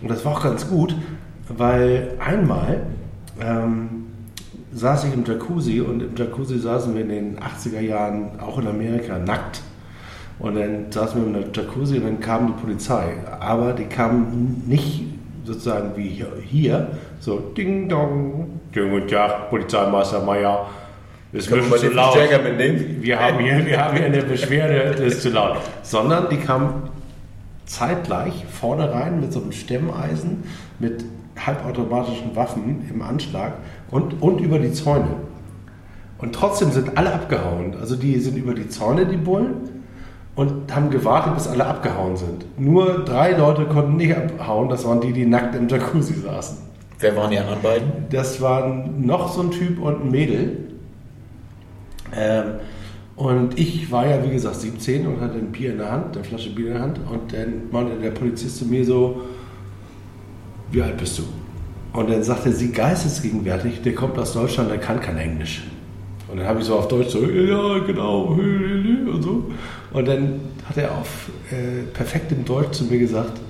Und 0.00 0.10
das 0.10 0.24
war 0.24 0.32
auch 0.32 0.42
ganz 0.42 0.68
gut, 0.68 0.94
weil 1.48 2.12
einmal 2.18 2.82
ähm, 3.40 3.88
saß 4.72 5.04
ich 5.04 5.14
im 5.14 5.24
Jacuzzi 5.24 5.80
und 5.80 6.02
im 6.02 6.16
Jacuzzi 6.16 6.58
saßen 6.58 6.94
wir 6.94 7.02
in 7.02 7.08
den 7.08 7.36
80er 7.38 7.80
Jahren 7.80 8.40
auch 8.40 8.58
in 8.58 8.66
Amerika 8.66 9.18
nackt. 9.18 9.60
Und 10.38 10.56
dann 10.56 10.90
saßen 10.90 11.20
wir 11.20 11.26
in 11.26 11.32
der 11.32 11.52
Jacuzzi 11.52 11.98
und 11.98 12.04
dann 12.04 12.20
kam 12.20 12.48
die 12.48 12.60
Polizei. 12.60 13.14
Aber 13.40 13.72
die 13.72 13.84
kam 13.84 14.62
nicht 14.66 15.04
sozusagen 15.44 15.96
wie 15.96 16.24
hier, 16.44 16.88
so 17.20 17.38
Ding 17.38 17.88
Dong, 17.88 18.60
schönen 18.72 18.90
guten 18.92 19.08
Tag, 19.08 19.50
Polizeimeister 19.50 20.20
Meier. 20.24 20.66
Es 21.32 21.50
mal 21.50 21.62
zu 21.78 21.88
laut. 21.88 22.16
Wir 22.16 23.20
haben, 23.20 23.38
hier, 23.40 23.66
wir 23.66 23.84
haben 23.84 23.96
hier 23.96 24.06
eine 24.06 24.22
Beschwerde, 24.22 24.92
das 24.92 25.14
ist 25.14 25.22
zu 25.22 25.30
laut. 25.30 25.56
Sondern 25.82 26.28
die 26.30 26.36
kam 26.36 26.90
zeitgleich 27.66 28.44
vorne 28.46 28.92
rein 28.92 29.20
mit 29.20 29.32
so 29.32 29.40
einem 29.40 29.52
Stemmeisen, 29.52 30.44
mit 30.78 31.04
halbautomatischen 31.44 32.36
Waffen 32.36 32.88
im 32.88 33.02
Anschlag 33.02 33.54
und, 33.90 34.22
und 34.22 34.40
über 34.40 34.58
die 34.58 34.72
Zäune. 34.72 35.16
Und 36.18 36.34
trotzdem 36.34 36.70
sind 36.70 36.96
alle 36.96 37.12
abgehauen. 37.12 37.74
Also 37.80 37.96
die 37.96 38.18
sind 38.20 38.36
über 38.36 38.54
die 38.54 38.68
Zäune, 38.68 39.06
die 39.06 39.16
Bullen, 39.16 39.73
und 40.36 40.74
haben 40.74 40.90
gewartet, 40.90 41.34
bis 41.34 41.46
alle 41.46 41.66
abgehauen 41.66 42.16
sind. 42.16 42.44
Nur 42.58 43.04
drei 43.04 43.32
Leute 43.32 43.66
konnten 43.66 43.96
nicht 43.96 44.16
abhauen, 44.16 44.68
das 44.68 44.84
waren 44.84 45.00
die, 45.00 45.12
die 45.12 45.26
nackt 45.26 45.54
im 45.54 45.68
Jacuzzi 45.68 46.14
saßen. 46.14 46.58
Wer 46.98 47.16
waren 47.16 47.30
die 47.30 47.38
anderen 47.38 47.62
beiden? 47.62 47.92
Das 48.10 48.40
waren 48.40 49.06
noch 49.06 49.32
so 49.32 49.42
ein 49.42 49.50
Typ 49.50 49.80
und 49.80 50.04
ein 50.04 50.10
Mädel. 50.10 50.56
Ähm, 52.16 52.44
und 53.16 53.58
ich 53.58 53.90
war 53.92 54.06
ja, 54.06 54.24
wie 54.24 54.30
gesagt, 54.30 54.56
17 54.56 55.06
und 55.06 55.20
hatte 55.20 55.38
ein 55.38 55.52
Bier 55.52 55.72
in 55.72 55.78
der 55.78 55.90
Hand, 55.90 56.16
eine 56.16 56.24
Flasche 56.24 56.50
Bier 56.50 56.68
in 56.68 56.72
der 56.72 56.82
Hand. 56.82 57.00
Und 57.10 57.32
dann 57.32 57.70
meinte 57.70 57.96
der 58.00 58.10
Polizist 58.10 58.58
zu 58.58 58.64
mir 58.64 58.84
so, 58.84 59.22
wie 60.72 60.82
alt 60.82 60.96
bist 60.96 61.18
du? 61.18 61.22
Und 61.92 62.10
dann 62.10 62.24
sagte 62.24 62.52
sie 62.52 62.72
geistesgegenwärtig, 62.72 63.82
der 63.82 63.94
kommt 63.94 64.18
aus 64.18 64.32
Deutschland, 64.32 64.70
der 64.70 64.78
kann 64.78 65.00
kein 65.00 65.16
Englisch. 65.16 65.62
Und 66.28 66.38
dann 66.38 66.46
habe 66.46 66.58
ich 66.58 66.64
so 66.64 66.76
auf 66.76 66.88
Deutsch 66.88 67.10
so, 67.10 67.24
ja, 67.24 67.78
genau, 67.86 68.22
und 69.12 69.22
so. 69.22 69.44
Und 69.94 70.08
dann 70.08 70.40
hat 70.68 70.76
er 70.76 70.90
auf 70.90 71.30
äh, 71.52 71.84
perfektem 71.94 72.44
Deutsch 72.44 72.78
zu 72.78 72.84
mir 72.84 72.98
gesagt, 72.98 73.40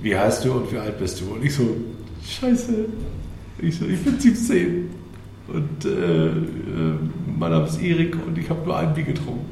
wie 0.00 0.16
heißt 0.16 0.44
du 0.44 0.52
und 0.52 0.72
wie 0.72 0.78
alt 0.78 0.98
bist 1.00 1.20
du? 1.20 1.34
Und 1.34 1.44
ich 1.44 1.52
so, 1.52 1.76
scheiße, 2.24 2.86
ich 3.58 3.76
so, 3.76 3.86
ich 3.86 4.00
bin 4.04 4.20
17 4.20 4.88
und 5.48 5.84
äh, 5.84 6.28
äh, 6.28 6.32
mein 7.36 7.50
Name 7.50 7.66
ist 7.66 7.82
Erik 7.82 8.16
und 8.24 8.38
ich 8.38 8.48
habe 8.48 8.64
nur 8.64 8.76
ein 8.76 8.94
Bier 8.94 9.02
getrunken. 9.02 9.50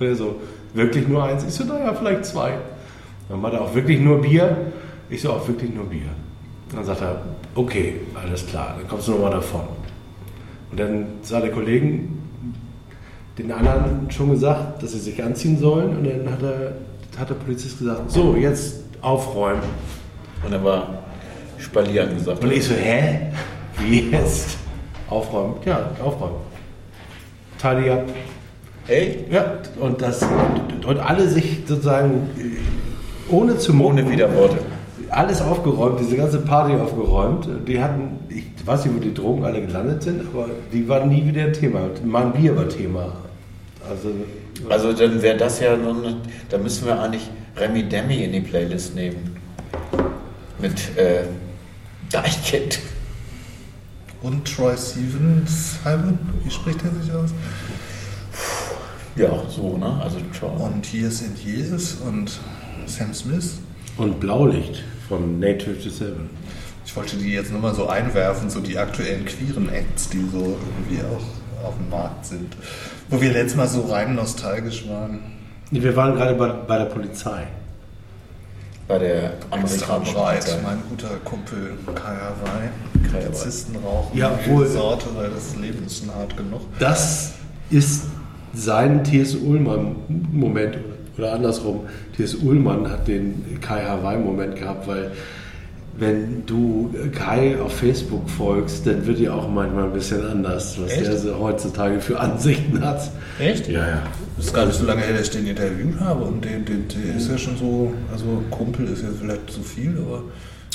Und 0.00 0.06
er 0.06 0.16
so, 0.16 0.40
wirklich 0.74 1.06
nur 1.06 1.22
eins? 1.22 1.44
Ich 1.44 1.54
so, 1.54 1.62
naja, 1.64 1.94
vielleicht 1.94 2.24
zwei. 2.24 2.58
Dann 3.28 3.40
war 3.40 3.52
er 3.52 3.60
auch 3.60 3.74
wirklich 3.76 4.00
nur 4.00 4.20
Bier. 4.20 4.56
Ich 5.08 5.22
so, 5.22 5.30
auch 5.30 5.46
wirklich 5.46 5.72
nur 5.72 5.84
Bier. 5.84 6.10
Dann 6.74 6.84
sagt 6.84 7.02
er, 7.02 7.22
okay, 7.54 8.00
alles 8.14 8.44
klar, 8.44 8.74
dann 8.76 8.88
kommst 8.88 9.06
du 9.06 9.12
nochmal 9.12 9.30
davon. 9.30 9.62
Und 10.72 10.80
dann 10.80 11.06
sah 11.22 11.40
der 11.40 11.52
Kollegen 11.52 12.25
den 13.38 13.52
anderen 13.52 14.10
schon 14.10 14.30
gesagt, 14.30 14.82
dass 14.82 14.92
sie 14.92 14.98
sich 14.98 15.22
anziehen 15.22 15.58
sollen. 15.58 15.96
Und 15.96 16.04
dann 16.06 16.32
hat, 16.32 16.42
er, 16.42 16.72
hat 17.18 17.30
der 17.30 17.34
Polizist 17.34 17.78
gesagt, 17.78 18.10
so, 18.10 18.34
jetzt 18.36 18.80
aufräumen. 19.02 19.62
Und 20.44 20.52
dann 20.52 20.64
war 20.64 21.02
Spalier 21.58 22.04
angesagt. 22.04 22.42
Und 22.42 22.52
ich 22.52 22.64
so, 22.64 22.74
hä? 22.74 23.32
Wie 23.78 24.10
jetzt? 24.10 24.56
Aufräumen? 25.08 25.54
Ja, 25.64 25.90
aufräumen. 26.02 26.36
Tidy 27.58 27.90
up. 27.90 28.04
Hey, 28.86 29.24
Ja, 29.30 29.54
und 29.80 30.00
das 30.00 30.24
und 30.86 30.98
alle 31.00 31.28
sich 31.28 31.62
sozusagen 31.66 32.30
ohne 33.28 33.58
zu 33.58 33.72
ohne 33.82 34.08
Widerworte. 34.08 34.58
alles 35.10 35.42
aufgeräumt, 35.42 35.98
diese 35.98 36.16
ganze 36.16 36.38
Party 36.38 36.74
aufgeräumt. 36.74 37.48
Die 37.66 37.82
hatten, 37.82 38.18
ich 38.28 38.44
weiß 38.64 38.84
nicht, 38.84 38.94
wo 38.94 39.00
die 39.00 39.12
Drogen 39.12 39.44
alle 39.44 39.60
gelandet 39.60 40.04
sind, 40.04 40.20
aber 40.32 40.46
die 40.72 40.88
waren 40.88 41.08
nie 41.08 41.26
wieder 41.26 41.52
Thema. 41.52 41.80
Mein 42.04 42.32
Bier 42.32 42.56
war 42.56 42.68
Thema. 42.68 43.12
Also, 43.88 44.10
Also 44.68 44.92
dann 44.92 45.20
wäre 45.22 45.36
das 45.36 45.60
ja, 45.60 45.76
nun, 45.76 46.16
da 46.48 46.58
müssen 46.58 46.86
wir 46.86 47.00
eigentlich 47.00 47.28
Remy 47.56 47.84
Demi 47.84 48.24
in 48.24 48.32
die 48.32 48.40
Playlist 48.40 48.94
nehmen. 48.94 49.36
Mit 50.58 50.96
äh, 50.96 51.24
Deichkind. 52.10 52.78
Und 54.22 54.44
Troy 54.46 54.74
Stevens, 54.76 55.78
Simon, 55.84 56.18
wie 56.42 56.50
spricht 56.50 56.80
er 56.82 57.02
sich 57.02 57.12
aus? 57.12 57.30
Ja, 59.16 59.42
so, 59.48 59.76
ne? 59.78 60.00
Also 60.02 60.18
schon. 60.38 60.50
Und 60.56 60.92
Years 60.92 61.22
and 61.22 61.42
Years 61.44 61.98
und 62.06 62.38
Sam 62.86 63.14
Smith. 63.14 63.58
und 63.96 64.20
Blaulicht 64.20 64.82
von 65.08 65.38
Nate 65.38 65.74
57. 65.74 66.08
Ich 66.84 66.96
wollte 66.96 67.16
die 67.16 67.32
jetzt 67.32 67.52
nochmal 67.52 67.74
so 67.74 67.88
einwerfen, 67.88 68.48
so 68.50 68.60
die 68.60 68.78
aktuellen 68.78 69.24
queeren 69.24 69.68
Acts, 69.70 70.08
die 70.10 70.24
so 70.32 70.56
irgendwie 70.66 71.02
auch 71.02 71.66
auf 71.66 71.74
dem 71.76 71.90
Markt 71.90 72.26
sind. 72.26 72.56
Wo 73.08 73.20
wir 73.20 73.32
letztes 73.32 73.56
Mal 73.56 73.68
so 73.68 73.82
rein 73.82 74.14
nostalgisch 74.14 74.88
waren. 74.88 75.20
Wir 75.70 75.94
waren 75.96 76.14
gerade 76.14 76.34
bei, 76.34 76.48
bei 76.48 76.78
der 76.78 76.84
Polizei. 76.86 77.46
Bei 78.88 78.98
der 78.98 79.32
Extra 79.34 79.56
amerikanischen 79.96 80.14
breit, 80.14 80.40
Polizei. 80.40 80.58
mein 80.62 80.78
guter 80.88 81.08
Kumpel 81.24 81.72
Kai 81.94 82.14
Hawaii. 82.16 82.68
Polizisten 83.10 83.76
rauchen 83.84 84.16
Ja, 84.16 84.32
jede 84.44 84.56
wohl. 84.56 84.66
Sorte, 84.66 85.06
weil 85.14 85.30
das 85.30 85.56
Leben 85.56 85.84
ist 85.86 85.98
schon 86.00 86.14
hart 86.14 86.36
genug. 86.36 86.60
Das 86.78 87.32
ist 87.70 88.04
sein 88.54 89.02
T.S. 89.04 89.34
Ullmann-Moment 89.34 90.78
oder 91.18 91.32
andersrum. 91.32 91.80
T.S. 92.16 92.34
Ullmann 92.34 92.88
hat 92.90 93.08
den 93.08 93.58
Kai 93.60 93.84
Hawaii-Moment 93.84 94.56
gehabt, 94.56 94.86
weil 94.86 95.12
wenn 95.98 96.44
du 96.46 96.90
Kai 97.14 97.58
auf 97.60 97.76
Facebook 97.76 98.28
folgst, 98.28 98.86
dann 98.86 99.06
wird 99.06 99.18
dir 99.18 99.34
auch 99.34 99.48
manchmal 99.48 99.84
ein 99.84 99.92
bisschen 99.92 100.26
anders, 100.26 100.78
was 100.80 100.92
Echt? 100.92 101.06
der 101.06 101.16
so 101.16 101.38
heutzutage 101.38 102.00
für 102.00 102.20
Ansichten 102.20 102.84
hat. 102.84 103.10
Echt? 103.38 103.68
Ja, 103.68 103.86
ja. 103.88 104.02
Das 104.36 104.46
ist 104.46 104.54
gar 104.54 104.66
nicht 104.66 104.78
so 104.78 104.84
lange 104.84 105.00
her, 105.00 105.14
dass 105.16 105.28
ich 105.28 105.30
den 105.30 105.46
interviewt 105.46 105.98
habe 106.00 106.24
und 106.24 106.44
der, 106.44 106.58
der, 106.58 106.76
der 106.76 107.16
ist 107.16 107.30
ja 107.30 107.38
schon 107.38 107.56
so, 107.56 107.92
also 108.12 108.42
Kumpel 108.50 108.86
ist 108.88 109.02
jetzt 109.02 109.20
vielleicht 109.20 109.50
zu 109.50 109.62
viel, 109.62 109.96
aber 109.98 110.22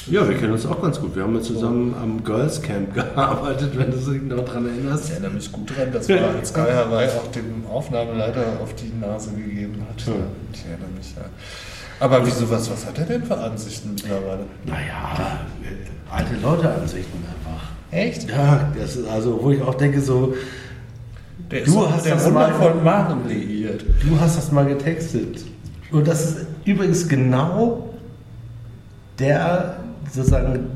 Ja, 0.07 0.27
wir 0.27 0.35
kennen 0.35 0.53
uns 0.53 0.65
auch 0.65 0.81
ganz 0.81 0.99
gut. 0.99 1.15
Wir 1.15 1.21
haben 1.23 1.35
ja 1.35 1.41
zusammen 1.41 1.93
am 2.01 2.23
Girls 2.23 2.59
Camp 2.61 2.93
gearbeitet, 2.95 3.77
wenn 3.77 3.91
du 3.91 3.97
dich 3.97 4.21
noch 4.23 4.43
dran 4.45 4.65
erinnerst. 4.67 5.05
ich 5.05 5.11
erinnere 5.11 5.31
mich 5.33 5.51
gut 5.51 5.69
dran, 5.77 5.89
das 5.93 6.09
war, 6.09 6.35
als 6.35 6.51
Kai 6.51 6.73
Hawaii 6.73 7.07
auch 7.09 7.27
dem 7.31 7.63
Aufnahmeleiter 7.69 8.43
auf 8.63 8.73
die 8.73 8.91
Nase 8.99 9.29
gegeben 9.33 9.85
hat. 9.87 10.03
Ja. 10.07 10.13
Ja. 10.13 10.19
Ich 10.53 10.65
erinnere 10.65 10.89
mich, 10.97 11.13
ja. 11.15 11.25
Aber 12.01 12.25
wieso, 12.25 12.49
was, 12.49 12.69
was 12.71 12.85
hat 12.85 12.97
er 12.97 13.05
denn 13.05 13.23
für 13.23 13.37
Ansichten 13.37 13.91
mittlerweile? 13.93 14.45
Naja, 14.65 15.39
alte 16.09 16.35
Leute-Ansichten 16.41 17.19
einfach. 17.27 17.69
Echt? 17.91 18.27
Ja, 18.29 18.71
das 18.77 18.95
ist 18.95 19.07
also, 19.07 19.39
wo 19.41 19.51
ich 19.51 19.61
auch 19.61 19.75
denke, 19.75 20.01
so, 20.01 20.33
Der 21.51 21.63
Du 21.63 21.87
hast 21.89 22.05
der 22.05 22.15
das 22.15 22.25
Wunder 22.25 22.39
mal- 22.49 22.53
von 22.53 22.83
Maren 22.83 23.27
liiert. 23.27 23.83
Du 24.03 24.19
hast 24.19 24.37
das 24.37 24.51
mal 24.51 24.65
getextet. 24.65 25.45
Und 25.91 26.07
das 26.07 26.25
ist 26.25 26.45
übrigens 26.65 27.07
genau 27.07 27.89
der, 29.19 29.77
sozusagen, 30.11 30.67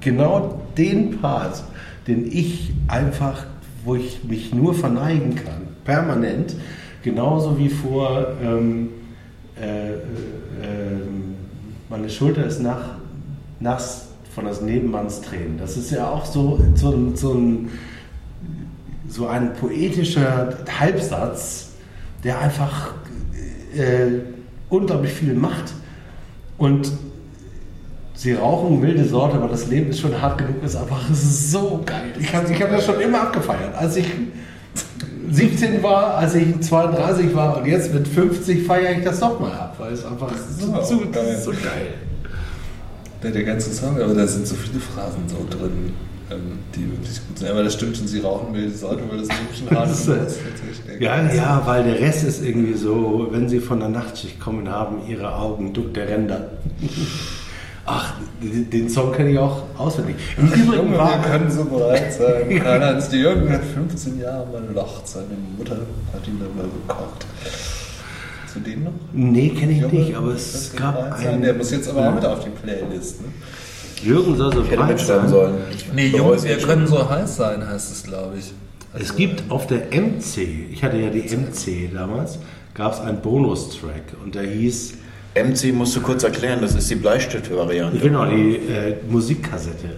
genau 0.00 0.62
den 0.78 1.20
Part, 1.20 1.62
den 2.06 2.26
ich 2.30 2.72
einfach, 2.88 3.44
wo 3.84 3.96
ich 3.96 4.24
mich 4.24 4.54
nur 4.54 4.72
verneigen 4.74 5.34
kann, 5.34 5.62
permanent, 5.84 6.54
genauso 7.02 7.58
wie 7.58 7.68
vor, 7.68 8.28
ähm, 8.42 8.88
äh, 9.60 9.90
äh, 9.94 9.96
ähm, 10.62 11.34
meine 11.88 12.08
Schulter 12.10 12.44
ist 12.46 12.60
nach, 12.62 12.96
nass 13.60 14.06
von 14.34 14.44
das 14.46 14.60
Nebenmanns 14.62 15.20
Tränen. 15.20 15.58
Das 15.58 15.76
ist 15.76 15.90
ja 15.90 16.08
auch 16.08 16.24
so, 16.24 16.60
so, 16.74 16.90
ein- 16.92 17.16
so 17.16 17.32
ein 17.34 17.70
so 19.08 19.26
ein 19.28 19.52
poetischer 19.54 20.56
Halbsatz, 20.80 21.68
der 22.24 22.40
einfach 22.40 22.94
äh, 23.76 24.20
unglaublich 24.70 25.12
viel 25.12 25.34
macht. 25.34 25.72
Und 26.58 26.90
Sie 28.16 28.32
rauchen 28.32 28.80
wilde 28.80 29.04
Sorte, 29.04 29.36
aber 29.36 29.48
das 29.48 29.66
Leben 29.68 29.90
ist 29.90 30.00
schon 30.00 30.20
hart 30.20 30.38
genug, 30.38 30.62
ist 30.64 30.76
einfach 30.76 31.02
so 31.12 31.82
geil. 31.84 32.12
Ich 32.18 32.34
habe 32.34 32.50
ich 32.52 32.62
hab 32.62 32.70
das 32.70 32.86
schon 32.86 33.00
immer 33.00 33.22
abgefeiert. 33.22 33.74
Als 33.76 33.96
ich 33.96 34.06
17 35.30 35.82
war, 35.82 36.16
als 36.16 36.34
ich 36.34 36.60
32 36.60 37.34
war 37.34 37.58
und 37.58 37.66
jetzt 37.66 37.92
mit 37.92 38.06
50 38.06 38.66
feiere 38.66 38.98
ich 38.98 39.04
das 39.04 39.20
doch 39.20 39.38
mal 39.40 39.52
ab, 39.52 39.76
weil 39.78 39.92
es 39.92 40.04
einfach 40.04 40.30
so, 40.58 40.66
so, 40.82 41.10
geil. 41.10 41.40
so 41.42 41.50
geil. 41.50 41.94
Der, 43.22 43.30
der 43.30 43.44
ganze 43.44 43.72
Song, 43.72 44.00
aber 44.00 44.14
da 44.14 44.26
sind 44.26 44.46
so 44.46 44.54
viele 44.54 44.80
Phrasen 44.80 45.22
so 45.28 45.46
drin, 45.48 45.94
ähm, 46.30 46.58
die 46.74 46.90
wirklich 46.90 47.26
gut 47.26 47.38
sind. 47.38 47.50
Aber 47.50 47.62
das 47.62 47.74
stimmt 47.74 47.96
schon, 47.96 48.06
sie 48.06 48.20
rauchen 48.20 48.54
wilde 48.54 48.74
Sorte, 48.74 49.02
weil 49.08 49.18
das 49.18 49.28
schon 49.58 49.70
hart 49.70 49.90
Das 49.90 50.00
ist, 50.00 50.08
ist. 50.08 50.38
Natürlich. 50.44 51.00
Ja, 51.00 51.32
ja, 51.32 51.62
weil 51.64 51.84
der 51.84 52.00
Rest 52.00 52.24
ist 52.24 52.44
irgendwie 52.44 52.74
so, 52.74 53.28
wenn 53.30 53.48
sie 53.48 53.60
von 53.60 53.80
der 53.80 53.88
Nachtschicht 53.88 54.38
kommen, 54.40 54.68
haben 54.68 55.06
ihre 55.08 55.34
Augen 55.34 55.72
Duck 55.72 55.94
der 55.94 56.08
Ränder. 56.08 56.50
Ach, 57.86 58.14
den 58.40 58.88
Song 58.88 59.12
kenne 59.12 59.30
ich 59.32 59.38
auch 59.38 59.62
auswendig. 59.76 60.16
Im 60.38 60.46
Übrigen 60.46 60.72
Junge, 60.72 60.90
wir 60.92 60.98
war, 60.98 61.22
können 61.22 61.50
so 61.50 61.64
bereit 61.66 62.12
sein. 62.14 62.60
Karl-Heinz 62.62 63.10
de 63.10 63.20
Jürgen 63.20 63.50
hat 63.52 63.62
15 63.62 64.20
Jahre 64.20 64.46
mal 64.46 64.62
Loch. 64.74 65.02
Seine 65.04 65.26
Mutter 65.58 65.76
hat 66.12 66.26
ihn 66.26 66.40
dann 66.40 66.56
mal 66.56 66.64
gekocht. 66.64 67.26
Zu 68.50 68.60
dem 68.60 68.84
noch? 68.84 68.92
nee, 69.12 69.50
kenne 69.50 69.72
ich 69.72 69.80
Junge, 69.80 69.94
nicht, 69.94 70.16
aber 70.16 70.28
es 70.32 70.72
gab 70.74 71.12
einen. 71.12 71.42
Der 71.42 71.54
muss 71.54 71.70
jetzt 71.72 71.88
aber 71.88 72.08
auch 72.08 72.14
mit 72.14 72.24
auf 72.24 72.40
die 72.44 72.50
Playlist. 72.50 73.20
Ne? 73.20 73.28
Jürgen 74.02 74.36
soll 74.36 74.52
so 74.54 74.62
breit 74.62 75.00
sein. 75.00 75.28
sollen. 75.28 75.54
Nee, 75.94 76.06
Junge, 76.08 76.34
es 76.36 76.44
wir 76.44 76.56
können 76.58 76.86
so 76.86 77.08
heiß 77.08 77.36
sein, 77.36 77.66
heißt 77.68 77.92
es, 77.92 78.02
glaube 78.04 78.38
ich. 78.38 78.52
Es 78.94 79.00
Also, 79.00 79.14
gibt 79.14 79.50
auf 79.50 79.66
der 79.66 79.88
MC, 79.90 80.70
ich 80.72 80.82
hatte 80.84 80.96
ja 80.98 81.10
die 81.10 81.22
MC 81.36 81.92
damals, 81.92 82.38
gab 82.74 82.92
es 82.94 83.00
einen 83.00 83.20
Bonustrack 83.20 84.04
und 84.22 84.34
der 84.36 84.44
hieß, 84.44 84.94
MC 85.34 85.72
musst 85.72 85.96
du 85.96 86.00
kurz 86.00 86.22
erklären, 86.22 86.60
das 86.60 86.74
ist 86.74 86.90
die 86.90 86.94
Bleistift-Variante. 86.94 87.98
genau, 87.98 88.26
die 88.26 88.56
äh, 88.56 88.96
Musikkassette. 89.08 89.90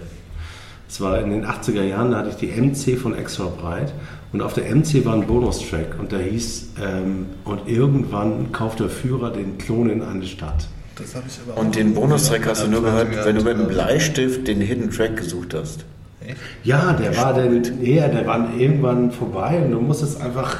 Es 0.88 1.00
war 1.00 1.20
in 1.20 1.30
den 1.30 1.44
80er 1.44 1.82
Jahren, 1.82 2.12
da 2.12 2.18
hatte 2.18 2.30
ich 2.30 2.36
die 2.36 2.48
MC 2.48 2.98
von 2.98 3.14
Extra 3.16 3.46
Breit 3.46 3.92
und 4.32 4.40
auf 4.40 4.54
der 4.54 4.64
MC 4.74 5.04
war 5.04 5.14
ein 5.14 5.26
Bonustrack 5.26 5.98
und 5.98 6.12
der 6.12 6.20
hieß, 6.20 6.68
ähm, 6.82 7.26
und 7.44 7.68
irgendwann 7.68 8.52
kauft 8.52 8.80
der 8.80 8.88
Führer 8.88 9.30
den 9.30 9.58
Klon 9.58 9.90
in 9.90 10.02
eine 10.02 10.24
Stadt. 10.24 10.68
Das 10.98 11.14
habe 11.14 11.26
ich 11.28 11.38
aber 11.46 11.58
auch 11.58 11.64
Und 11.64 11.76
den 11.76 11.94
Bonustrack 11.94 12.46
hast 12.46 12.64
du 12.64 12.70
nur 12.70 12.82
gehört, 12.82 13.08
wenn 13.24 13.36
du 13.36 13.44
mit 13.44 13.56
gehabt. 13.56 13.72
Bleistift 13.72 14.48
den 14.48 14.60
Hidden 14.60 14.90
Track 14.90 15.16
gesucht 15.16 15.54
hast. 15.54 15.84
Echt? 16.26 16.38
Ja, 16.64 16.92
der 16.94 17.16
war 17.16 17.34
dann, 17.34 17.62
ja, 17.82 18.08
der 18.08 18.26
war 18.26 18.48
irgendwann 18.56 19.10
vorbei 19.10 19.60
und 19.64 19.72
du 19.72 19.80
musstest 19.80 20.20
einfach 20.20 20.56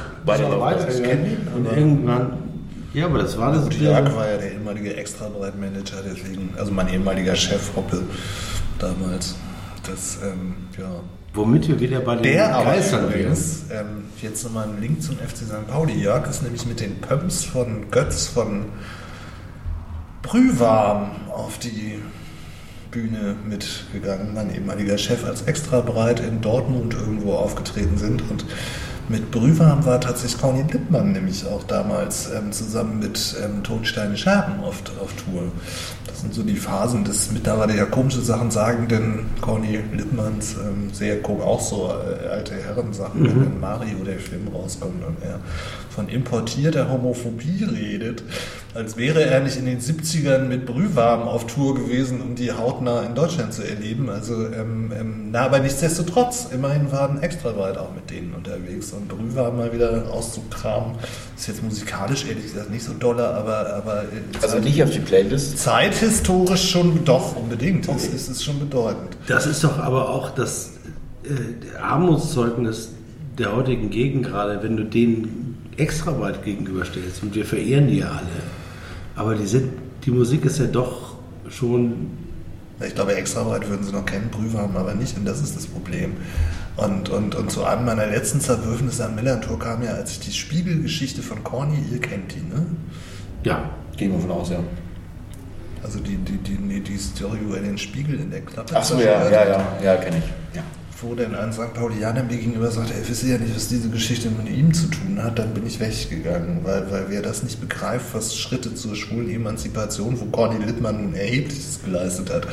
kenn 1.01 1.25
ihn, 1.25 1.47
und 1.55 1.65
irgendwann, 1.65 2.33
ja, 2.97 3.05
aber 3.05 3.19
das 3.19 3.37
war 3.37 3.51
das. 3.51 3.65
Und 3.65 3.79
Jörg 3.79 4.15
war 4.15 4.29
ja 4.29 4.37
der 4.37 4.53
ehemalige 4.53 4.95
Extrabreitmanager, 4.95 5.97
deswegen, 6.03 6.53
also 6.57 6.71
mein 6.71 6.89
ehemaliger 6.89 7.35
Chef 7.35 7.75
Hoppe 7.75 8.01
damals. 8.79 9.35
Das, 9.83 10.17
ähm, 10.23 10.55
ja. 10.77 10.89
Womit 11.33 11.67
wir 11.67 11.79
wieder 11.79 11.99
bei 11.99 12.15
den 12.15 12.23
Der 12.23 12.55
aber 12.55 12.71
Geistern 12.71 13.01
wären. 13.03 13.11
übrigens, 13.11 13.65
ähm, 13.71 14.05
jetzt 14.21 14.43
nochmal 14.43 14.67
ein 14.67 14.81
Link 14.81 15.03
zum 15.03 15.15
FC 15.17 15.45
St. 15.45 15.67
Pauli. 15.67 15.93
Jörg 15.93 16.27
ist 16.27 16.41
nämlich 16.41 16.65
mit 16.65 16.79
den 16.79 16.99
Pumps 16.99 17.43
von 17.45 17.91
Götz 17.91 18.25
von 18.27 18.65
Brühwarm 20.23 21.11
auf 21.29 21.59
die 21.59 21.99
Bühne 22.89 23.35
mitgegangen. 23.47 24.33
Mein 24.33 24.53
ehemaliger 24.53 24.97
Chef 24.97 25.23
als 25.25 25.43
Extrabreit 25.43 26.19
in 26.19 26.41
Dortmund 26.41 26.95
irgendwo 26.95 27.33
aufgetreten 27.33 27.97
sind 27.97 28.23
und 28.29 28.43
mit 29.09 29.31
Brühwarm 29.31 29.85
war 29.85 29.99
tatsächlich 30.01 30.39
Conny 30.41 30.63
Lippmann 30.71 31.11
nämlich 31.13 31.45
auch 31.45 31.63
damals 31.63 32.29
ähm, 32.31 32.51
zusammen 32.51 32.99
mit 32.99 33.35
ähm, 33.43 33.63
Tonsteine 33.63 34.17
Scherben 34.17 34.59
auf, 34.63 34.81
auf 35.01 35.13
Tour. 35.13 35.43
Das 36.07 36.21
sind 36.21 36.33
so 36.33 36.43
die 36.43 36.55
Phasen 36.55 37.03
des 37.03 37.31
mittlerweile 37.31 37.75
ja 37.77 37.85
komische 37.85 38.21
Sachen 38.21 38.49
sagenden 38.51 39.27
Conny 39.39 39.79
Lippmanns 39.95 40.55
ähm, 40.55 40.91
sehr 40.91 41.21
ko- 41.21 41.41
auch 41.41 41.61
so 41.61 41.89
äh, 41.89 42.27
alte 42.27 42.55
Herrensachen, 42.55 43.23
wenn 43.23 43.43
dann 43.43 43.59
Mario 43.59 44.03
der 44.03 44.17
Film 44.19 44.47
rauskommt 44.53 45.03
und 45.05 45.17
er 45.23 45.39
von 45.97 46.09
importierter 46.09 46.91
Homophobie 46.91 47.63
redet, 47.63 48.21
als 48.75 48.97
wäre 48.97 49.23
er 49.25 49.39
nicht 49.39 49.57
in 49.57 49.65
den 49.65 49.79
70ern 49.79 50.41
mit 50.43 50.67
Brühwarm 50.67 51.23
auf 51.23 51.47
Tour 51.47 51.73
gewesen, 51.73 52.21
um 52.21 52.35
die 52.35 52.51
hautnah 52.51 53.01
in 53.01 53.15
Deutschland 53.15 53.51
zu 53.51 53.63
erleben. 53.63 54.07
Also, 54.07 54.45
ähm, 54.45 54.91
ähm, 54.95 55.29
na, 55.31 55.45
aber 55.45 55.57
nichtsdestotrotz, 55.57 56.49
immerhin 56.53 56.91
waren 56.91 57.23
extra 57.23 57.57
weit 57.57 57.79
auch 57.79 57.95
mit 57.95 58.11
denen 58.11 58.35
unterwegs 58.35 58.91
und 58.91 59.07
Brühwarm 59.07 59.57
mal 59.57 59.73
wieder 59.73 60.03
rauszukramen, 60.05 60.97
ist 61.35 61.47
jetzt 61.47 61.63
musikalisch 61.63 62.27
ehrlich 62.27 62.43
gesagt 62.43 62.69
nicht 62.69 62.83
so 62.83 62.93
doller, 62.93 63.33
aber, 63.33 63.73
aber 63.73 64.03
äh, 64.03 64.43
Also 64.43 64.59
nicht 64.59 64.83
auf 64.83 64.91
die 64.91 64.99
Playlist. 64.99 65.57
zeithistorisch 65.57 66.69
schon 66.69 67.03
doch 67.05 67.35
unbedingt. 67.35 67.89
Es, 67.89 68.07
es 68.13 68.29
ist 68.29 68.43
schon 68.43 68.59
bedeutend. 68.59 69.17
Das 69.25 69.47
ist 69.47 69.63
doch 69.63 69.79
aber 69.79 70.09
auch 70.09 70.29
das 70.29 70.73
äh, 71.23 71.75
Armutszeugnis 71.81 72.89
der 73.39 73.55
heutigen 73.55 73.89
Gegend 73.89 74.27
gerade, 74.27 74.61
wenn 74.61 74.77
du 74.77 74.83
denen 74.83 75.46
extra 75.77 76.19
weit 76.19 76.43
gegenüberstellst. 76.43 77.23
Und 77.23 77.35
wir 77.35 77.45
verehren 77.45 77.87
die 77.87 77.99
ja 77.99 78.09
alle. 78.09 78.27
Aber 79.15 79.35
die, 79.35 79.47
sind, 79.47 79.71
die 80.05 80.11
Musik 80.11 80.45
ist 80.45 80.59
ja 80.59 80.65
doch 80.65 81.15
schon. 81.49 82.11
Ich 82.85 82.93
glaube, 82.93 83.15
Extrabreit 83.15 83.67
würden 83.67 83.83
sie 83.83 83.91
noch 83.91 84.05
kennen, 84.05 84.29
Brühwarm 84.29 84.77
aber 84.77 84.93
nicht, 84.93 85.17
und 85.17 85.25
das 85.25 85.41
ist 85.41 85.55
das 85.55 85.65
Problem. 85.65 86.11
Und, 86.75 87.09
und, 87.09 87.33
und 87.33 87.49
zu 87.49 87.63
einem 87.63 87.85
meiner 87.85 88.05
letzten 88.05 88.39
Zerwürfnisse 88.39 89.03
am 89.03 89.15
Millantor 89.15 89.57
kam 89.57 89.81
ja, 89.81 89.93
als 89.93 90.11
ich 90.11 90.19
die 90.19 90.31
Spiegelgeschichte 90.31 91.23
von 91.23 91.43
Corny, 91.43 91.79
ihr 91.91 91.99
kennt 91.99 92.35
die, 92.35 92.55
ne? 92.55 92.67
Ja, 93.43 93.71
Gehen 93.97 94.11
wir 94.13 94.19
von 94.19 94.31
aus, 94.31 94.51
ja. 94.51 94.59
Also 95.83 95.99
die, 95.99 96.17
die, 96.17 96.37
die, 96.37 96.57
nee, 96.59 96.79
die 96.79 96.97
Story, 96.97 97.39
wo 97.45 97.55
er 97.55 97.61
den 97.61 97.77
Spiegel 97.77 98.19
in 98.19 98.29
der 98.29 98.41
Klappe 98.41 98.75
Ach 98.75 98.83
so, 98.83 98.99
ja, 98.99 99.29
ja, 99.29 99.47
ja, 99.47 99.77
ja, 99.83 99.95
kenne 99.95 100.17
ich. 100.17 100.23
Wo 100.99 101.13
denn 101.13 101.35
ein 101.35 101.53
St. 101.53 101.75
Paulianer 101.75 102.23
mir 102.23 102.37
gegenüber 102.37 102.71
sagte, 102.71 102.95
er 102.95 103.07
wisse 103.07 103.27
ja 103.27 103.37
nicht, 103.37 103.55
was 103.55 103.67
diese 103.67 103.87
Geschichte 103.89 104.29
mit 104.31 104.49
ihm 104.49 104.73
zu 104.73 104.87
tun 104.87 105.21
hat, 105.21 105.37
dann 105.37 105.53
bin 105.53 105.67
ich 105.67 105.79
weggegangen, 105.79 106.61
weil, 106.63 106.89
weil 106.89 107.05
wer 107.09 107.21
das 107.21 107.43
nicht 107.43 107.61
begreift, 107.61 108.07
was 108.13 108.35
Schritte 108.35 108.73
zur 108.73 108.95
schwulen 108.95 109.29
Emanzipation, 109.29 110.19
wo 110.19 110.25
Corny 110.25 110.63
Littmann 110.63 111.03
nun 111.03 111.13
Erhebliches 111.13 111.81
geleistet 111.85 112.33
hat, 112.33 112.47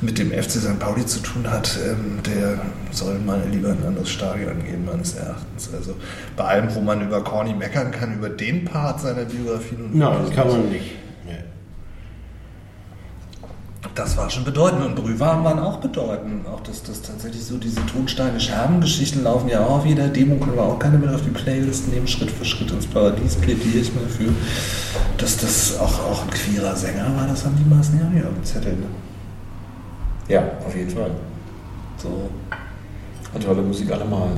mit 0.00 0.18
dem 0.18 0.32
FC 0.32 0.50
St. 0.50 0.80
Pauli 0.80 1.06
zu 1.06 1.20
tun 1.20 1.48
hat, 1.48 1.78
ähm, 1.88 2.18
der 2.26 2.58
soll 2.90 3.20
mal 3.20 3.40
lieber 3.52 3.68
ein 3.68 3.86
anderes 3.86 4.10
Stadion 4.10 4.64
gehen, 4.64 4.84
meines 4.84 5.14
Erachtens. 5.14 5.70
Also 5.72 5.94
bei 6.36 6.44
allem, 6.44 6.74
wo 6.74 6.80
man 6.80 7.02
über 7.02 7.22
Corny 7.22 7.54
meckern 7.54 7.92
kann, 7.92 8.14
über 8.14 8.30
den 8.30 8.64
Part 8.64 9.00
seiner 9.00 9.26
Biografie 9.26 9.76
nein, 9.92 10.28
kann 10.34 10.48
man 10.48 10.70
nicht. 10.70 11.05
Das 13.96 14.14
war 14.18 14.28
schon 14.28 14.44
bedeutend 14.44 14.84
und 14.84 14.94
Brühwarm 14.94 15.42
waren 15.42 15.58
auch 15.58 15.78
bedeutend. 15.78 16.46
Auch 16.46 16.60
dass 16.60 16.82
das 16.82 17.00
tatsächlich 17.00 17.42
so 17.42 17.56
diese 17.56 17.84
Tonsteine-Scherben-Geschichten 17.86 19.22
laufen 19.22 19.48
ja 19.48 19.64
auch 19.64 19.78
auf 19.78 19.86
jeder 19.86 20.08
Demo, 20.08 20.36
können 20.36 20.54
wir 20.54 20.64
auch 20.64 20.78
keine 20.78 20.98
mit 20.98 21.08
auf 21.08 21.22
die 21.22 21.30
Playlist 21.30 21.88
nehmen, 21.88 22.06
Schritt 22.06 22.30
für 22.30 22.44
Schritt 22.44 22.70
ins 22.70 22.86
Paradies 22.86 23.36
plädiere 23.36 23.78
ich 23.78 23.94
mal 23.94 24.06
für. 24.06 24.28
Dass 25.16 25.38
das 25.38 25.78
auch, 25.78 25.98
auch 26.10 26.24
ein 26.24 26.30
queerer 26.30 26.76
Sänger 26.76 27.06
war, 27.16 27.26
das 27.26 27.46
haben 27.46 27.56
die 27.56 27.74
meisten 27.74 27.98
ja 27.98 28.06
hier 28.12 28.26
am 28.26 28.44
Zettel. 28.44 28.74
Ne? 28.74 28.86
Ja, 30.28 30.42
auf 30.66 30.76
jeden 30.76 30.90
Fall. 30.90 31.12
So. 31.96 32.28
Und 33.32 33.42
tolle 33.42 33.62
Musik 33.62 33.90
allemal. 33.92 34.32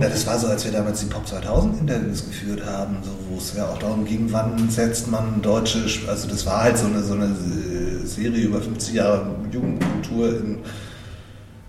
Ja, 0.00 0.08
das 0.08 0.24
war 0.28 0.38
so, 0.38 0.46
als 0.46 0.64
wir 0.64 0.70
damals 0.70 1.00
die 1.00 1.06
Pop 1.06 1.26
2000 1.26 1.80
Interviews 1.80 2.24
geführt 2.24 2.64
haben, 2.64 2.98
so, 3.02 3.10
wo 3.28 3.36
es 3.36 3.52
ja 3.56 3.66
auch 3.66 3.78
darum 3.78 4.04
ging, 4.04 4.28
wann 4.30 4.70
setzt 4.70 5.10
man 5.10 5.42
deutsche, 5.42 5.84
also 6.08 6.28
das 6.28 6.46
war 6.46 6.62
halt 6.62 6.78
so 6.78 6.86
eine, 6.86 7.02
so 7.02 7.14
eine 7.14 7.24
äh, 7.24 8.06
Serie 8.06 8.44
über 8.44 8.60
50 8.60 8.94
Jahre 8.94 9.26
Jugendkultur 9.50 10.28
in 10.38 10.58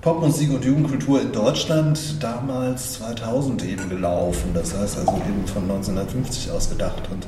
Popmusik 0.01 0.51
und 0.51 0.63
Jugendkultur 0.63 1.21
in 1.21 1.31
Deutschland, 1.31 2.21
damals 2.21 2.93
2000 2.93 3.65
eben 3.65 3.89
gelaufen, 3.89 4.51
das 4.53 4.77
heißt 4.77 4.99
also 4.99 5.11
eben 5.27 5.47
von 5.47 5.63
1950 5.63 6.51
aus 6.51 6.69
gedacht 6.69 7.09
und 7.11 7.25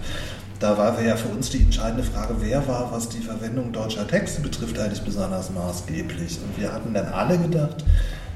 da 0.59 0.77
war 0.77 1.01
ja 1.01 1.15
für 1.15 1.29
uns 1.29 1.49
die 1.49 1.63
entscheidende 1.63 2.03
Frage, 2.03 2.35
wer 2.39 2.67
war, 2.67 2.91
was 2.91 3.09
die 3.09 3.21
Verwendung 3.21 3.71
deutscher 3.71 4.07
Texte 4.07 4.41
betrifft, 4.41 4.77
eigentlich 4.77 5.01
besonders 5.01 5.49
maßgeblich. 5.49 6.37
Und 6.37 6.61
wir 6.61 6.71
hatten 6.71 6.93
dann 6.93 7.07
alle 7.07 7.39
gedacht, 7.39 7.83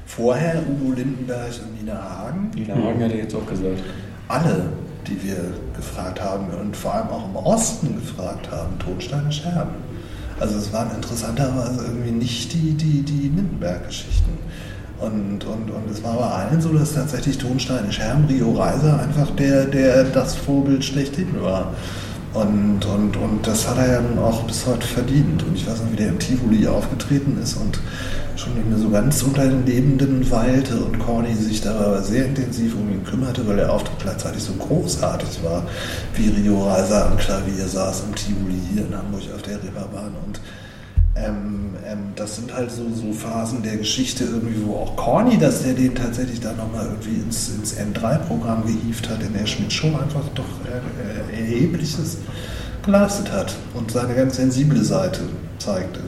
vorher 0.06 0.62
Udo 0.68 0.94
Lindenberg 0.94 1.52
und 1.62 1.80
Nina 1.80 1.94
Hagen, 1.94 2.50
Nina 2.54 2.74
Hagen 2.74 3.00
hätte 3.00 3.16
jetzt 3.16 3.34
auch 3.34 3.46
gesagt. 3.46 3.82
alle, 4.28 4.70
die 5.06 5.22
wir 5.22 5.52
gefragt 5.76 6.20
haben 6.20 6.46
und 6.60 6.76
vor 6.76 6.94
allem 6.94 7.08
auch 7.08 7.28
im 7.28 7.36
Osten 7.36 7.94
gefragt 7.96 8.50
haben, 8.50 8.78
Tonsteine 8.78 9.30
Scherben. 9.30 9.74
Also 10.40 10.58
es 10.58 10.72
waren 10.72 10.90
interessanterweise 10.94 11.84
irgendwie 11.86 12.10
nicht 12.10 12.52
die, 12.52 12.74
die, 12.74 13.02
die 13.02 13.28
Lindenberg-Geschichten. 13.28 14.38
Und, 14.98 15.44
und, 15.44 15.70
und 15.70 15.90
es 15.90 16.02
war 16.02 16.16
bei 16.16 16.24
allen 16.24 16.60
so, 16.60 16.70
dass 16.70 16.94
tatsächlich 16.94 17.38
Tonsteine 17.38 17.92
Scherben, 17.92 18.24
Rio 18.26 18.52
Reiser 18.52 19.00
einfach 19.00 19.30
der, 19.36 19.66
der 19.66 20.04
das 20.04 20.34
Vorbild 20.34 20.84
schlechthin 20.84 21.28
war. 21.40 21.74
Und, 22.34 22.84
und, 22.84 23.16
und 23.16 23.46
das 23.46 23.68
hat 23.68 23.78
er 23.78 23.92
ja 23.92 24.00
nun 24.00 24.18
auch 24.18 24.42
bis 24.44 24.66
heute 24.66 24.86
verdient. 24.86 25.42
Und 25.42 25.56
ich 25.56 25.66
weiß 25.66 25.82
noch, 25.82 25.92
wie 25.92 25.96
der 25.96 26.08
im 26.08 26.18
Tivoli 26.18 26.66
aufgetreten 26.66 27.38
ist 27.42 27.56
und 27.56 27.78
schon 28.38 28.54
nicht 28.54 28.68
mehr 28.68 28.78
so 28.78 28.90
ganz 28.90 29.22
unter 29.22 29.46
den 29.46 29.64
Lebenden 29.64 30.30
weilte 30.30 30.76
und 30.76 30.98
Corny 30.98 31.34
sich 31.34 31.60
da 31.60 31.74
aber 31.74 32.02
sehr 32.02 32.26
intensiv 32.26 32.74
um 32.74 32.90
ihn 32.90 33.04
kümmerte, 33.04 33.46
weil 33.46 33.56
der 33.56 33.72
Auftritt 33.72 33.98
gleichzeitig 34.00 34.42
so 34.42 34.52
großartig 34.54 35.42
war, 35.42 35.64
wie 36.14 36.28
Rio 36.28 36.68
Reiser 36.68 37.06
am 37.06 37.16
Klavier 37.16 37.66
saß 37.66 38.04
im 38.08 38.14
Tivoli 38.14 38.60
hier 38.72 38.86
in 38.86 38.96
Hamburg 38.96 39.22
auf 39.34 39.42
der 39.42 39.62
Reeperbahn 39.62 40.12
und 40.26 40.40
Ähm, 41.18 41.74
ähm, 41.86 42.12
das 42.14 42.36
sind 42.36 42.54
halt 42.54 42.70
so, 42.70 42.82
so 42.94 43.10
Phasen 43.10 43.62
der 43.62 43.78
Geschichte 43.78 44.24
irgendwie, 44.24 44.66
wo 44.66 44.74
auch 44.74 44.96
Corny, 44.96 45.38
dass 45.38 45.62
der 45.62 45.72
den 45.72 45.94
tatsächlich 45.94 46.40
dann 46.40 46.58
nochmal 46.58 46.84
irgendwie 46.86 47.22
ins, 47.22 47.48
ins 47.48 47.74
N3-Programm 47.74 48.66
gehievt 48.66 49.08
hat, 49.08 49.22
in 49.22 49.32
der 49.32 49.46
Schmidt-Show 49.46 49.88
einfach 49.88 50.28
doch 50.34 50.44
äh, 50.66 51.34
äh, 51.34 51.40
Erhebliches 51.40 52.18
geleistet 52.84 53.32
hat 53.32 53.54
und 53.72 53.90
seine 53.90 54.14
ganz 54.14 54.36
sensible 54.36 54.84
Seite 54.84 55.22
zeigte. 55.58 56.00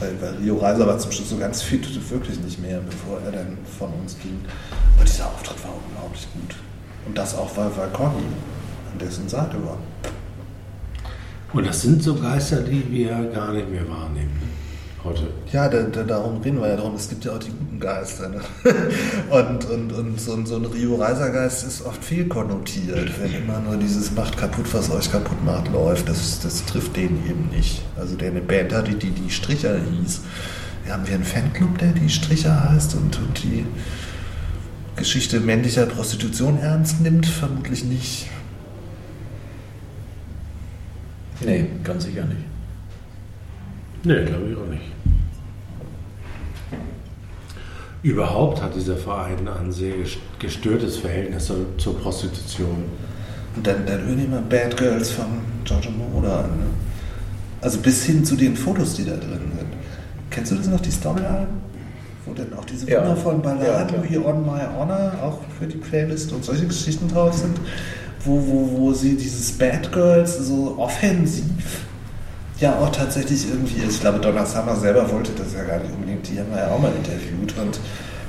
Weil, 0.00 0.20
weil 0.20 0.34
Rio 0.42 0.56
Reiser 0.56 0.86
war 0.86 0.98
zum 0.98 1.12
Schluss 1.12 1.30
so 1.30 1.36
ganz 1.36 1.62
fit 1.62 1.86
wirklich 2.10 2.40
nicht 2.40 2.60
mehr, 2.60 2.80
bevor 2.80 3.20
er 3.20 3.32
dann 3.32 3.58
von 3.78 3.92
uns 4.00 4.18
ging. 4.18 4.40
Aber 4.96 5.04
dieser 5.04 5.26
Auftritt 5.26 5.62
war 5.62 5.72
unglaublich 5.86 6.26
gut. 6.32 6.56
Und 7.06 7.16
das 7.16 7.34
auch, 7.36 7.56
weil, 7.56 7.70
weil 7.76 7.88
Corny 7.90 8.24
an 8.92 8.98
dessen 8.98 9.28
Seite 9.28 9.56
war. 9.64 9.78
Und 11.52 11.66
das 11.66 11.82
sind 11.82 12.02
so 12.02 12.14
Geister, 12.14 12.62
die 12.62 12.90
wir 12.90 13.30
gar 13.34 13.52
nicht 13.52 13.70
mehr 13.70 13.88
wahrnehmen 13.88 14.49
heute. 15.04 15.28
Ja, 15.52 15.68
da, 15.68 15.82
da, 15.82 16.02
darum 16.02 16.40
reden 16.40 16.60
wir 16.60 16.68
ja 16.68 16.76
darum. 16.76 16.94
Es 16.94 17.08
gibt 17.08 17.24
ja 17.24 17.32
auch 17.32 17.38
die 17.38 17.50
guten 17.50 17.80
Geister. 17.80 18.28
Ne? 18.28 18.40
Und, 19.30 19.64
und, 19.70 19.92
und 19.92 20.20
so, 20.20 20.44
so 20.44 20.56
ein 20.56 20.64
Rio-Reiser-Geist 20.64 21.64
ist 21.64 21.82
oft 21.86 22.04
viel 22.04 22.26
konnotiert. 22.26 23.10
Wenn 23.20 23.42
immer 23.42 23.60
nur 23.60 23.76
dieses 23.76 24.10
macht 24.12 24.36
kaputt, 24.36 24.66
was 24.72 24.90
euch 24.90 25.10
kaputt 25.10 25.42
macht, 25.44 25.70
läuft, 25.72 26.08
das, 26.08 26.40
das 26.40 26.64
trifft 26.66 26.96
den 26.96 27.24
eben 27.28 27.48
nicht. 27.54 27.82
Also 27.96 28.16
der 28.16 28.30
eine 28.30 28.40
Band 28.40 28.72
hatte, 28.72 28.92
die 28.92 29.10
die 29.10 29.30
Stricher 29.30 29.76
hieß. 29.78 30.22
Wir 30.84 30.92
haben 30.92 31.06
wir 31.06 31.14
einen 31.14 31.24
Fanclub, 31.24 31.78
der 31.78 31.92
die 31.92 32.08
Stricher 32.08 32.70
heißt 32.70 32.94
und, 32.96 33.18
und 33.18 33.42
die 33.42 33.64
Geschichte 34.96 35.40
männlicher 35.40 35.86
Prostitution 35.86 36.58
ernst 36.58 37.00
nimmt? 37.00 37.26
Vermutlich 37.26 37.84
nicht. 37.84 38.26
Nee, 41.40 41.66
ganz 41.84 42.04
sicher 42.04 42.24
nicht. 42.24 42.42
Nee, 44.02 44.24
glaube 44.24 44.50
ich 44.50 44.56
auch 44.56 44.66
nicht. 44.66 44.82
Überhaupt 48.02 48.62
hat 48.62 48.74
dieser 48.74 48.96
Verein 48.96 49.46
ein 49.46 49.70
sehr 49.72 49.92
gestörtes 50.38 50.96
Verhältnis 50.96 51.52
zur, 51.76 51.98
Prostitution. 51.98 52.84
Und 53.54 53.66
dann, 53.66 53.84
dann 53.84 54.06
hören 54.06 54.24
immer 54.24 54.40
Bad 54.40 54.76
Girls 54.76 55.10
von 55.10 55.26
Giorgio 55.64 55.90
Moroder 55.90 56.44
an. 56.44 56.50
Ne? 56.50 56.66
Also 57.60 57.78
bis 57.80 58.04
hin 58.04 58.24
zu 58.24 58.36
den 58.36 58.56
Fotos, 58.56 58.94
die 58.94 59.04
da 59.04 59.16
drin 59.16 59.52
sind. 59.54 59.68
Kennst 60.30 60.52
du 60.52 60.56
das 60.56 60.68
noch, 60.68 60.80
die 60.80 60.90
Story-Alben? 60.90 61.60
Wo 62.24 62.32
dann 62.32 62.54
auch 62.54 62.64
diese 62.64 62.88
Ja. 62.88 63.00
wundervollen 63.02 63.42
Balladen 63.42 63.96
Ja, 64.02 64.10
wie 64.10 64.16
On 64.18 64.42
My 64.46 64.60
Honor 64.78 65.12
auch 65.22 65.40
für 65.58 65.66
die 65.66 65.76
Playlist 65.76 66.32
und 66.32 66.42
solche 66.42 66.66
Geschichten 66.66 67.08
drauf 67.08 67.34
sind, 67.34 67.58
wo, 68.24 68.36
wo, 68.46 68.78
wo 68.78 68.92
sie 68.94 69.16
dieses 69.16 69.52
Bad 69.52 69.92
Girls 69.92 70.38
so 70.38 70.76
offensiv 70.78 71.84
ja 72.60 72.78
auch 72.78 72.90
tatsächlich 72.90 73.48
irgendwie, 73.48 73.82
ich 73.88 74.00
glaube, 74.00 74.18
Donna 74.18 74.44
Summer 74.46 74.76
selber 74.76 75.10
wollte 75.10 75.32
das 75.32 75.54
ja 75.54 75.64
gar 75.64 75.78
nicht 75.78 75.92
unbedingt, 75.94 76.28
die 76.28 76.38
haben 76.38 76.50
wir 76.50 76.58
ja 76.58 76.68
auch 76.70 76.78
mal 76.78 76.92
interviewt 76.96 77.54
und 77.60 77.80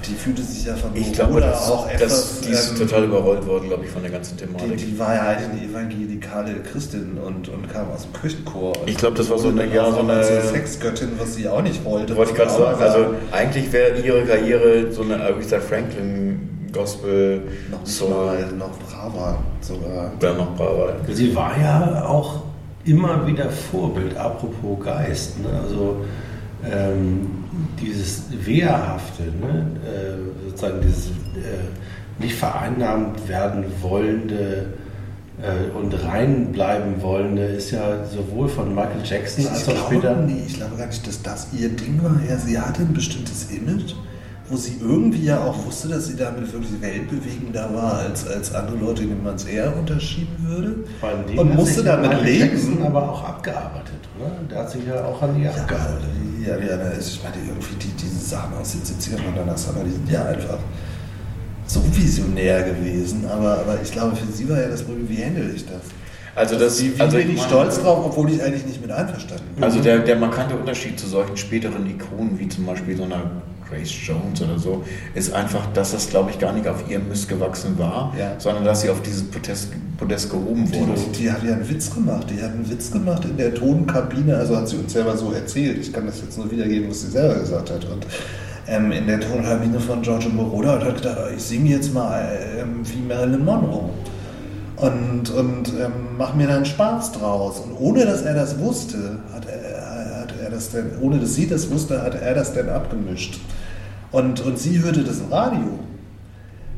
die 0.08 0.16
fühlte 0.16 0.42
sich 0.42 0.66
ja 0.66 0.76
von 0.76 0.90
Ich 0.96 1.14
glaube, 1.14 1.40
das, 1.42 1.70
auch 1.70 1.88
das, 1.92 2.02
etwas... 2.02 2.40
die 2.42 2.50
ist 2.52 2.72
ähm, 2.72 2.78
total 2.88 3.04
überrollt 3.04 3.46
worden, 3.46 3.68
glaube 3.68 3.86
ich, 3.86 3.92
von 3.92 4.02
der 4.02 4.12
ganzen 4.12 4.36
die, 4.36 4.46
Thematik. 4.46 4.78
die 4.78 4.98
war 4.98 5.14
ja 5.14 5.22
eigentlich 5.28 5.62
eine 5.62 5.70
evangelikale 5.72 6.54
Christin 6.72 7.20
und, 7.24 7.50
und 7.50 7.72
kam 7.72 7.92
aus 7.92 8.04
dem 8.04 8.14
Kirchenchor. 8.20 8.74
Ich 8.88 8.98
glaube, 8.98 9.16
das 9.18 9.30
war 9.30 9.38
so 9.38 9.50
eine- 9.50 9.72
ja, 9.72 9.92
so 9.92 10.00
eine- 10.00 10.14
als 10.14 10.50
Sexgöttin, 10.50 11.10
was 11.20 11.36
sie 11.36 11.48
auch 11.48 11.62
nicht 11.62 11.86
wollte. 11.86 12.16
Wollte 12.16 12.32
ich 12.32 12.38
gerade 12.38 12.50
sagen, 12.52 12.82
also 12.82 13.06
eigentlich 13.32 13.72
wäre 13.72 14.00
ihre 14.00 14.24
Karriere 14.24 14.92
so 14.92 15.04
eine 15.04 15.22
Aretha 15.22 15.60
Franklin 15.60 16.50
Gospel 16.74 17.42
noch 17.70 17.82
nicht 17.82 17.92
so 17.94 18.08
mal, 18.08 18.38
noch 18.58 18.72
braver 18.80 19.38
sogar. 19.62 20.12
oder 20.18 20.34
noch 20.34 20.56
braver. 20.56 20.94
Sie 21.12 21.36
war 21.36 21.52
ja 21.62 22.06
auch 22.08 22.42
immer 22.86 23.26
wieder 23.28 23.50
Vorbild, 23.50 24.16
apropos 24.18 24.84
Geist. 24.84 25.40
Ne? 25.40 25.50
Also 25.62 26.06
ähm, 26.64 27.28
dieses 27.82 28.26
Wehrhafte, 28.46 29.24
ne? 29.24 29.68
äh, 29.86 30.50
sozusagen 30.50 30.82
dieses 30.82 31.08
äh, 31.08 32.20
nicht 32.20 32.36
vereinnahmt 32.36 33.28
werden 33.28 33.66
wollende 33.82 34.74
äh, 35.42 35.76
und 35.76 35.94
rein 36.04 36.52
bleiben 36.52 37.02
wollende, 37.02 37.44
ist 37.44 37.72
ja 37.72 38.06
sowohl 38.06 38.48
von 38.48 38.76
Michael 38.76 39.02
Jackson 39.04 39.48
als 39.48 39.64
Ich 39.64 39.68
auch 39.70 39.90
glaube, 39.90 39.96
später. 39.96 40.16
nee, 40.22 40.44
ich 40.46 40.56
glaube 40.56 40.76
gar 40.78 40.88
nicht, 40.88 41.06
dass 41.08 41.22
das 41.22 41.48
ihr 41.54 41.70
Ding 41.70 42.00
war. 42.04 42.20
Ja, 42.28 42.38
sie 42.38 42.60
hatte 42.60 42.82
ein 42.82 42.94
bestimmtes 42.94 43.50
Image, 43.50 43.94
wo 44.52 44.58
sie 44.58 44.78
irgendwie 44.82 45.26
ja 45.26 45.40
auch 45.40 45.66
wusste, 45.66 45.88
dass 45.88 46.08
sie 46.08 46.16
damit 46.18 46.52
wirklich 46.52 46.82
weltbewegender 46.82 47.74
war 47.74 48.00
als, 48.00 48.28
als 48.28 48.54
andere 48.54 48.78
Leute, 48.78 49.04
denen 49.04 49.24
man 49.24 49.36
es 49.36 49.46
eher 49.46 49.76
unterschieben 49.76 50.36
würde. 50.42 50.84
Und 51.40 51.56
musste 51.56 51.84
damit 51.84 52.22
leben. 52.22 52.52
Jackson 52.52 52.84
aber 52.84 53.10
auch 53.10 53.24
abgearbeitet. 53.24 54.00
Oder? 54.20 54.32
Der 54.50 54.60
hat 54.60 54.70
sich 54.70 54.86
ja 54.86 55.06
auch 55.06 55.22
an 55.22 55.40
die 55.40 55.48
abgearbeitet. 55.48 56.10
Ja, 56.46 56.58
ja, 56.58 56.90
ist, 56.90 57.16
ich 57.16 57.24
meine, 57.24 57.36
irgendwie 57.48 57.76
die, 57.76 57.92
diese 57.94 58.20
Sachen 58.20 58.54
aus 58.60 58.74
den 58.74 58.82
70ern 58.82 59.28
und 59.28 59.38
danach 59.38 59.58
Summer, 59.58 59.84
die 59.86 59.92
sind 59.92 60.10
ja 60.12 60.26
einfach 60.26 60.58
so 61.66 61.82
visionär 61.92 62.64
gewesen. 62.64 63.26
Aber, 63.30 63.60
aber 63.60 63.80
ich 63.82 63.92
glaube, 63.92 64.18
für 64.18 64.32
sie 64.32 64.50
war 64.50 64.60
ja 64.60 64.68
das 64.68 64.84
Problem, 64.84 65.08
wie 65.08 65.24
handle 65.24 65.50
ich 65.56 65.66
das? 65.66 65.82
Also 66.36 66.58
das, 66.58 66.82
wie 66.82 67.00
also 67.00 67.18
bin 67.18 67.36
ich 67.36 67.42
stolz 67.42 67.80
drauf, 67.82 68.06
obwohl 68.06 68.32
ich 68.32 68.42
eigentlich 68.42 68.66
nicht 68.66 68.82
mit 68.82 68.92
einverstanden 68.92 69.46
bin. 69.56 69.64
Also 69.64 69.82
der, 69.82 70.00
der 70.00 70.16
markante 70.16 70.56
Unterschied 70.56 71.00
zu 71.00 71.08
solchen 71.08 71.38
späteren 71.38 71.86
Ikonen 71.90 72.40
wie 72.40 72.48
zum 72.48 72.66
Beispiel 72.66 72.96
so 72.96 73.04
einer 73.04 73.32
Grace 73.72 73.92
Jones 74.06 74.42
oder 74.42 74.60
so, 74.60 74.84
ist 75.16 75.34
einfach, 75.34 75.66
dass 75.74 75.92
das, 75.94 76.10
glaube 76.10 76.30
ich, 76.32 76.40
gar 76.40 76.52
nicht 76.54 76.68
auf 76.68 76.90
ihrem 76.90 77.08
Mist 77.08 77.30
gewachsen 77.30 77.78
war, 77.80 78.14
Ja. 78.20 78.34
sondern 78.38 78.66
dass 78.66 78.82
sie 78.82 78.90
auf 78.90 79.02
dieses 79.02 79.24
Podest, 79.24 79.70
Podest 79.98 80.30
gehoben 80.30 80.72
wurde. 80.74 80.92
Die, 81.14 81.24
die 81.24 81.32
hat 81.32 81.44
ja 81.44 81.54
einen 81.54 81.70
Witz 81.70 81.94
gemacht. 81.94 82.28
Die 82.30 82.42
hat 82.42 82.52
einen 82.52 82.70
Witz 82.70 82.92
gemacht 82.92 83.24
in 83.26 83.38
der 83.38 83.54
Tonkabine, 83.54 84.36
also 84.36 84.58
hat 84.58 84.68
sie 84.68 84.78
uns 84.78 84.92
selber 84.94 85.16
so 85.16 85.32
erzählt. 85.32 85.78
Ich 85.80 85.94
kann 85.94 86.06
das 86.06 86.22
jetzt 86.22 86.38
nur 86.38 86.52
wiedergeben, 86.52 86.90
was 86.90 87.02
sie 87.02 87.08
selber 87.12 87.36
gesagt 87.40 87.70
hat. 87.72 87.86
Und 87.86 88.06
ähm, 88.68 88.92
in 88.92 89.08
der 89.08 89.20
Tonkabine 89.20 89.80
von 89.80 90.02
Giorgio 90.02 90.30
Moroder 90.30 90.76
und 90.76 90.84
hat 90.86 90.96
gedacht, 90.98 91.18
ich 91.36 91.42
singe 91.44 91.70
jetzt 91.70 91.94
mal 91.94 92.38
ähm, 92.60 92.82
wie 92.84 93.02
Marilyn 93.08 93.46
Monroe. 93.46 93.90
Und, 94.78 95.30
und 95.30 95.70
ähm, 95.80 95.92
mach 96.18 96.34
mir 96.34 96.48
dann 96.48 96.66
Spaß 96.66 97.12
draus. 97.12 97.60
Und 97.60 97.76
ohne 97.80 98.04
dass 98.06 98.24
er 98.24 98.34
das 98.34 98.58
wusste, 98.58 99.20
hat 99.32 99.46
er, 99.48 100.22
hat 100.22 100.34
er 100.44 100.50
das 100.50 100.72
denn, 100.72 100.92
ohne 101.02 101.20
dass 101.20 101.36
sie 101.36 101.48
das 101.48 101.70
wusste, 101.70 102.02
hat 102.02 102.20
er 102.20 102.34
das 102.34 102.54
dann 102.54 102.68
abgemischt. 102.70 103.40
Und, 104.12 104.42
und 104.42 104.60
sie 104.60 104.80
hörte 104.80 105.04
das 105.04 105.20
im 105.20 105.32
Radio. 105.32 105.80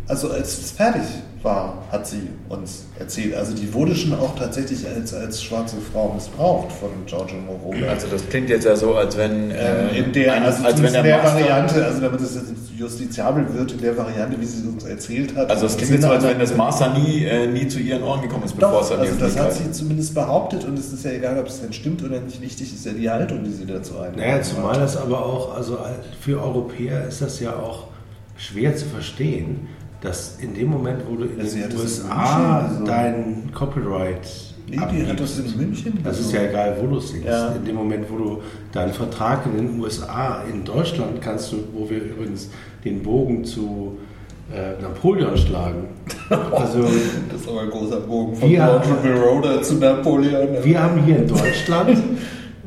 Also 0.08 0.32
als 0.32 0.58
es 0.58 0.72
fertig 0.72 1.04
war, 1.44 1.84
hat 1.92 2.08
sie 2.08 2.30
uns 2.50 2.86
erzählt. 2.98 3.36
Also 3.36 3.54
die 3.54 3.74
wurde 3.74 3.96
schon 3.96 4.14
auch 4.14 4.36
tatsächlich 4.36 4.88
als, 4.88 5.14
als 5.14 5.44
schwarze 5.44 5.78
Frau 5.92 6.14
missbraucht 6.14 6.72
von 6.72 6.90
Giorgio 7.06 7.38
Moroder. 7.40 7.90
Also 7.90 8.08
das 8.08 8.28
klingt 8.28 8.50
jetzt 8.50 8.66
ja 8.66 8.76
so, 8.76 8.96
als 8.96 9.18
wenn 9.18 9.52
ähm, 9.52 9.56
äh, 9.92 10.00
in 10.00 10.14
der, 10.14 10.44
also 10.44 10.64
als 10.64 10.82
wenn 10.82 10.94
der 10.94 11.04
der 11.04 11.24
Variante, 11.24 11.86
also 11.86 12.02
damit 12.02 12.22
es 12.22 12.36
jetzt 12.36 12.54
justiziabel 12.78 13.54
wird, 13.54 13.74
in 13.74 13.82
der 13.82 13.98
Variante, 13.98 14.40
wie 14.40 14.46
sie 14.46 14.62
es 14.62 14.66
uns 14.66 14.84
erzählt 14.84 15.36
hat. 15.36 15.50
Also 15.50 15.66
es 15.68 15.78
klingt 15.78 15.92
jetzt 15.92 16.04
so, 16.04 16.10
als 16.10 16.24
wenn 16.24 16.40
das 16.40 16.56
Master 16.56 16.98
nie, 16.98 17.24
äh, 17.24 17.48
nie 17.48 17.68
zu 17.68 17.80
ihren 17.80 18.04
Ohren 18.04 18.22
gekommen 18.22 18.44
ist, 18.44 18.56
bevor 18.56 18.72
Doch, 18.72 18.82
es 18.82 18.92
an 18.92 19.02
die 19.02 19.08
also 19.08 19.20
das 19.20 19.38
hat 19.38 19.48
Öffentlichkeit... 19.48 19.76
sie 19.76 19.80
zumindest 19.80 20.16
behauptet 20.16 20.66
und 20.66 20.80
es 20.80 20.92
ist 20.92 21.06
ja 21.06 21.12
egal, 21.12 21.38
ob 21.38 21.48
es 21.48 21.62
denn 21.62 21.74
stimmt 21.74 22.04
oder 22.04 22.20
nicht. 22.20 22.42
Wichtig 22.42 22.74
ist 22.74 22.86
ja 22.86 22.94
die 22.94 23.10
Haltung, 23.10 23.44
die 23.44 23.52
sie 23.52 23.66
dazu 23.66 23.98
einnimmt. 24.00 24.18
Naja, 24.18 24.42
zumal 24.42 24.76
das 24.76 24.98
aber 24.98 25.26
auch, 25.26 25.56
also 25.56 25.78
für 26.20 26.42
Europäer 26.42 27.08
ist 27.08 27.22
das 27.22 27.40
ja 27.40 27.56
auch 27.56 27.88
schwer 28.38 28.76
zu 28.76 28.86
verstehen, 28.86 29.68
dass 30.04 30.38
in 30.42 30.54
dem 30.54 30.68
Moment, 30.70 31.02
wo 31.10 31.16
du 31.16 31.24
in 31.24 31.48
sie 31.48 31.62
den 31.62 31.76
USA 31.78 32.04
München, 32.08 32.46
also- 32.72 32.86
dein 32.86 33.50
Copyright 33.54 34.28
Nee, 34.68 34.78
die 34.92 35.06
hat 35.08 35.20
das 35.20 35.40
in 35.40 35.58
München. 35.58 36.00
das 36.04 36.20
ist 36.20 36.26
also- 36.28 36.38
ja 36.38 36.44
egal, 36.50 36.78
wo 36.82 36.88
du 36.88 37.00
singst. 37.00 37.26
Ja. 37.28 37.50
In 37.50 37.66
dem 37.66 37.76
Moment, 37.76 38.06
wo 38.10 38.18
du 38.18 38.42
deinen 38.72 38.94
Vertrag 38.94 39.46
in 39.46 39.56
den 39.58 39.80
USA, 39.80 40.44
in 40.52 40.64
Deutschland 40.64 41.22
kannst 41.22 41.52
du, 41.52 41.58
wo 41.74 41.90
wir 41.90 42.02
übrigens 42.02 42.50
den 42.86 43.02
Bogen 43.02 43.44
zu 43.46 43.98
äh, 44.54 44.82
Napoleon 44.82 45.38
schlagen. 45.38 45.88
Also 46.52 46.82
Das 47.32 47.42
ist 47.42 47.48
aber 47.50 47.62
ein 47.62 47.70
großer 47.70 48.02
Bogen 48.02 48.36
von 48.36 48.50
Wir- 48.50 48.82
Moroder 49.04 49.62
zu 49.62 49.76
Napoleon. 49.76 50.48
wir 50.64 50.84
haben 50.84 51.02
hier 51.04 51.18
in 51.20 51.28
Deutschland 51.28 51.98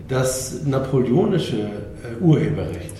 das 0.08 0.62
napoleonische 0.64 1.58
äh, 1.60 2.22
Urheberrecht, 2.24 2.94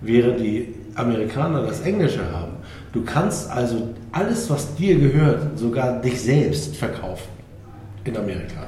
während 0.00 0.40
die 0.40 0.74
Amerikaner 0.94 1.62
das 1.62 1.80
englische 1.82 2.20
haben. 2.32 2.52
Du 2.92 3.02
kannst 3.02 3.50
also 3.50 3.88
alles, 4.12 4.50
was 4.50 4.74
dir 4.74 4.98
gehört, 4.98 5.58
sogar 5.58 6.00
dich 6.00 6.20
selbst 6.20 6.76
verkaufen 6.76 7.30
in 8.04 8.16
Amerika. 8.16 8.66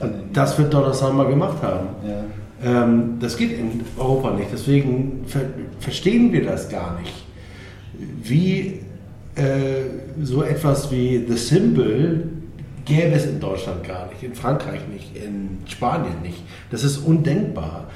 Und 0.00 0.12
das 0.32 0.58
wird 0.58 0.72
Donald 0.72 0.94
Summer 0.94 1.26
gemacht 1.26 1.62
haben. 1.62 1.88
Ja. 2.06 2.24
Ähm, 2.64 3.18
das 3.20 3.36
geht 3.36 3.58
in 3.58 3.82
Europa 3.96 4.32
nicht. 4.32 4.48
Deswegen 4.52 5.24
ver 5.26 5.42
verstehen 5.80 6.32
wir 6.32 6.44
das 6.44 6.68
gar 6.68 6.98
nicht. 7.00 7.12
Wie 8.22 8.80
äh, 9.34 9.84
so 10.22 10.42
etwas 10.42 10.90
wie 10.90 11.24
The 11.28 11.36
Symbol 11.36 12.28
gäbe 12.84 13.14
es 13.14 13.26
in 13.26 13.38
Deutschland 13.38 13.84
gar 13.84 14.08
nicht, 14.08 14.22
in 14.22 14.34
Frankreich 14.34 14.80
nicht, 14.90 15.14
in 15.14 15.58
Spanien 15.66 16.22
nicht. 16.22 16.42
Das 16.70 16.84
ist 16.84 16.98
undenkbar, 16.98 17.86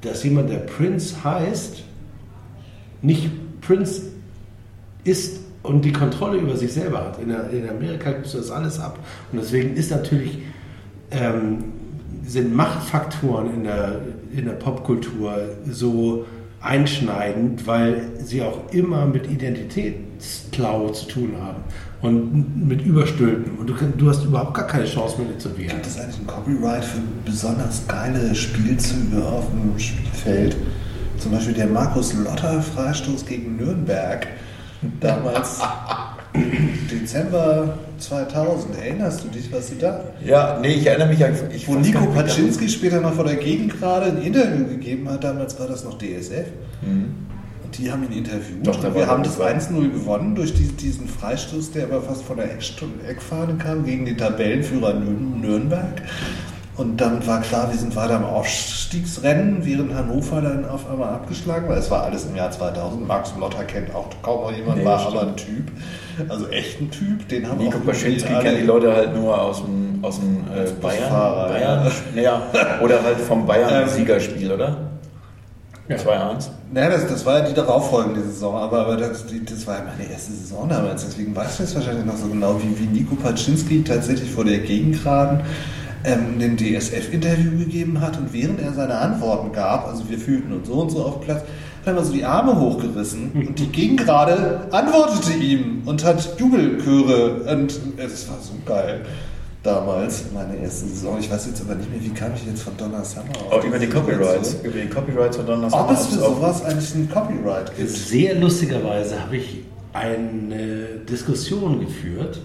dass 0.00 0.24
jemand, 0.24 0.50
der 0.50 0.58
Prince 0.58 1.22
heißt, 1.22 1.84
nicht 3.02 3.30
Prince 3.60 4.02
ist 5.04 5.40
und 5.62 5.84
die 5.84 5.92
Kontrolle 5.92 6.38
über 6.38 6.56
sich 6.56 6.72
selber 6.72 7.04
hat. 7.04 7.18
In, 7.20 7.30
in 7.30 7.68
Amerika 7.68 8.12
gibst 8.12 8.34
du 8.34 8.38
das 8.38 8.50
alles 8.50 8.80
ab. 8.80 8.98
Und 9.32 9.40
deswegen 9.40 9.74
ist 9.74 9.90
natürlich 9.90 10.38
ähm, 11.10 11.64
sind 12.24 12.54
Machtfaktoren 12.54 13.54
in 13.54 13.64
der, 13.64 14.00
in 14.32 14.44
der 14.44 14.52
Popkultur 14.52 15.34
so 15.68 16.24
einschneidend, 16.60 17.66
weil 17.66 18.02
sie 18.22 18.42
auch 18.42 18.70
immer 18.72 19.06
mit 19.06 19.30
Identitätsklau 19.30 20.90
zu 20.90 21.08
tun 21.08 21.32
haben 21.40 21.62
und 22.02 22.68
mit 22.68 22.82
Überstülpen. 22.82 23.58
Und 23.58 23.66
du, 23.68 23.74
du 23.96 24.08
hast 24.08 24.24
überhaupt 24.24 24.54
gar 24.54 24.66
keine 24.66 24.84
Chance 24.84 25.20
mehr, 25.22 25.38
zu 25.38 25.56
wehren. 25.56 25.70
Gibt 25.70 25.86
es 25.86 25.98
eigentlich 25.98 26.20
ein 26.20 26.26
Copyright 26.26 26.84
für 26.84 27.00
besonders 27.24 27.86
geile 27.88 28.34
Spielzüge 28.34 29.24
auf 29.24 29.46
dem 29.50 29.78
Spielfeld? 29.78 30.56
Zum 31.18 31.32
Beispiel 31.32 31.54
der 31.54 31.66
Markus 31.66 32.14
Lotter 32.14 32.62
Freistoß 32.62 33.26
gegen 33.26 33.56
Nürnberg. 33.56 34.26
Damals 35.00 35.60
Dezember 36.90 37.78
2000. 37.98 38.76
Erinnerst 38.78 39.24
du 39.24 39.28
dich, 39.28 39.52
was 39.52 39.68
du 39.70 39.76
da? 39.76 40.04
Ja, 40.24 40.58
nee, 40.60 40.68
ich 40.74 40.86
erinnere 40.86 41.08
mich 41.08 41.24
an. 41.24 41.34
Ich 41.54 41.68
Wo 41.68 41.74
Nico 41.74 42.06
Paczynski 42.06 42.68
später 42.68 43.00
noch 43.00 43.14
vor 43.14 43.24
der 43.24 43.36
Gegend 43.36 43.78
gerade 43.78 44.06
ein 44.06 44.22
Interview 44.22 44.66
gegeben 44.66 45.08
hat, 45.08 45.24
damals 45.24 45.58
war 45.58 45.66
das 45.68 45.84
noch 45.84 45.98
DSF. 45.98 46.46
Und 46.82 47.78
die 47.78 47.90
haben 47.92 48.02
ihn 48.04 48.12
interviewt. 48.18 48.66
Doch, 48.66 48.80
da 48.80 48.88
und 48.88 48.94
wir 48.94 49.06
haben 49.06 49.22
das 49.22 49.36
dabei. 49.38 49.56
1-0 49.58 49.90
gewonnen 49.92 50.34
durch 50.34 50.54
die, 50.54 50.68
diesen 50.68 51.08
Freistoß, 51.08 51.72
der 51.72 51.84
aber 51.84 52.00
fast 52.02 52.22
von 52.24 52.36
der 52.38 52.46
Eckfahne 52.54 53.54
kam, 53.56 53.84
gegen 53.84 54.06
den 54.06 54.16
Tabellenführer 54.16 54.94
Nür- 54.94 55.40
Nürnberg. 55.40 56.02
Und 56.76 56.98
damit 56.98 57.26
war 57.26 57.40
klar, 57.42 57.70
wir 57.70 57.78
sind 57.78 57.94
weiter 57.94 58.16
im 58.16 58.24
Aufstiegsrennen, 58.24 59.66
während 59.66 59.92
Hannover 59.94 60.40
dann 60.40 60.66
auf 60.68 60.88
einmal 60.90 61.10
abgeschlagen 61.14 61.68
war. 61.68 61.76
Es 61.76 61.90
war 61.90 62.04
alles 62.04 62.24
im 62.24 62.36
Jahr 62.36 62.50
2000. 62.50 63.06
Max 63.06 63.32
Lotter 63.38 63.64
kennt 63.64 63.94
auch 63.94 64.06
kaum 64.22 64.42
noch 64.42 64.52
jemand, 64.56 64.78
Nee, 64.78 64.84
war 64.84 65.00
stimmt. 65.00 65.16
aber 65.16 65.26
ein 65.28 65.36
Typ. 65.36 65.70
Also 66.28 66.48
echt 66.48 66.80
ein 66.80 66.90
Typ. 66.90 67.28
Den 67.28 67.48
haben 67.48 67.58
Nico 67.58 67.78
Paschinski 67.80 68.32
kennen 68.32 68.58
die 68.60 68.66
Leute 68.66 68.94
halt 68.94 69.14
nur 69.14 69.38
aus 69.40 69.62
dem, 69.62 69.98
aus 70.02 70.20
dem 70.20 70.44
äh, 70.54 70.70
Bayern. 70.80 71.10
Bayern 71.48 71.90
naja, 72.14 72.42
oder 72.82 73.02
halt 73.02 73.18
vom 73.18 73.40
Ähm, 73.40 73.46
Bayern-Siegerspiel, 73.46 74.52
oder? 74.52 74.76
2-1. 75.88 76.50
Naja, 76.72 76.90
das, 76.90 77.06
das 77.08 77.26
war 77.26 77.38
ja 77.40 77.48
die 77.48 77.54
darauffolgende 77.54 78.22
Saison, 78.22 78.54
aber, 78.54 78.82
aber 78.82 78.96
das, 78.96 79.26
die, 79.26 79.44
das 79.44 79.66
war 79.66 79.78
ja 79.78 79.84
meine 79.84 80.08
erste 80.08 80.32
Saison 80.32 80.68
damals, 80.68 81.04
deswegen 81.04 81.34
weiß 81.34 81.52
ich 81.54 81.58
das 81.66 81.74
wahrscheinlich 81.74 82.04
noch 82.06 82.16
so 82.16 82.28
genau, 82.28 82.60
wie, 82.62 82.78
wie 82.78 82.86
Nico 82.86 83.16
Paczynski 83.16 83.82
tatsächlich 83.82 84.30
vor 84.30 84.44
der 84.44 84.58
Gegengraden 84.58 85.40
ähm, 86.04 86.38
ein 86.40 86.56
DSF-Interview 86.56 87.58
gegeben 87.58 88.00
hat 88.00 88.18
und 88.18 88.32
während 88.32 88.60
er 88.60 88.72
seine 88.72 88.94
Antworten 88.94 89.52
gab, 89.52 89.86
also 89.86 90.08
wir 90.08 90.18
fühlten 90.18 90.52
uns 90.52 90.68
so 90.68 90.74
und 90.74 90.90
so 90.90 91.04
auf 91.04 91.18
dem 91.18 91.24
Platz, 91.24 91.40
hat 91.40 91.86
er 91.86 91.94
mal 91.94 92.04
so 92.04 92.12
die 92.12 92.24
Arme 92.24 92.58
hochgerissen 92.58 93.32
und 93.32 93.58
die 93.58 93.66
Gegengrade 93.66 94.68
antwortete 94.70 95.32
ihm 95.32 95.82
und 95.86 96.04
hat 96.04 96.38
Jubelchöre 96.38 97.52
und 97.52 97.80
es 97.96 98.28
war 98.28 98.38
so 98.40 98.52
geil. 98.64 99.02
Damals, 99.62 100.24
meine 100.32 100.56
erste 100.56 100.86
Saison. 100.86 101.18
Ich 101.20 101.30
weiß 101.30 101.44
jetzt 101.44 101.60
aber 101.60 101.74
nicht 101.74 101.90
mehr, 101.90 102.02
wie 102.02 102.08
kam 102.18 102.32
ich 102.34 102.46
jetzt 102.46 102.62
von 102.62 102.74
Donna 102.78 103.04
Summer 103.04 103.28
auf 103.46 103.52
Auch 103.52 103.64
über 103.64 103.78
die 103.78 103.88
Copyrights. 103.88 104.52
Situation? 104.52 104.64
Über 104.64 104.80
die 104.80 104.88
Copyrights 104.88 105.36
und 105.36 105.48
dann 105.50 105.60
das 105.60 105.72
Ob 105.74 105.90
es 105.90 106.06
für 106.06 106.18
sowas 106.18 106.64
eigentlich 106.64 106.94
ein 106.94 107.10
Copyright 107.10 107.76
gibt? 107.76 107.90
Sehr 107.90 108.36
lustigerweise 108.36 109.20
habe 109.22 109.36
ich 109.36 109.64
eine 109.92 110.86
Diskussion 111.06 111.80
geführt 111.80 112.40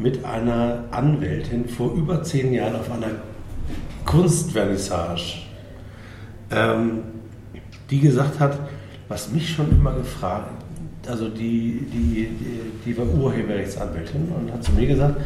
mit 0.00 0.24
einer 0.24 0.84
Anwältin 0.90 1.68
vor 1.68 1.92
über 1.94 2.22
zehn 2.22 2.52
Jahren 2.52 2.74
auf 2.74 2.90
einer 2.90 3.10
Kunstvernissage, 4.06 5.42
ähm, 6.50 7.02
die 7.90 8.00
gesagt 8.00 8.40
hat, 8.40 8.58
was 9.08 9.30
mich 9.30 9.50
schon 9.50 9.70
immer 9.70 9.92
gefragt, 9.92 10.64
also 11.06 11.28
die, 11.28 11.86
die, 11.92 12.28
die, 12.28 12.60
die 12.86 12.98
war 12.98 13.06
Urheberrechtsanwältin 13.06 14.28
und 14.28 14.52
hat 14.52 14.64
zu 14.64 14.72
mir 14.72 14.86
gesagt, 14.86 15.20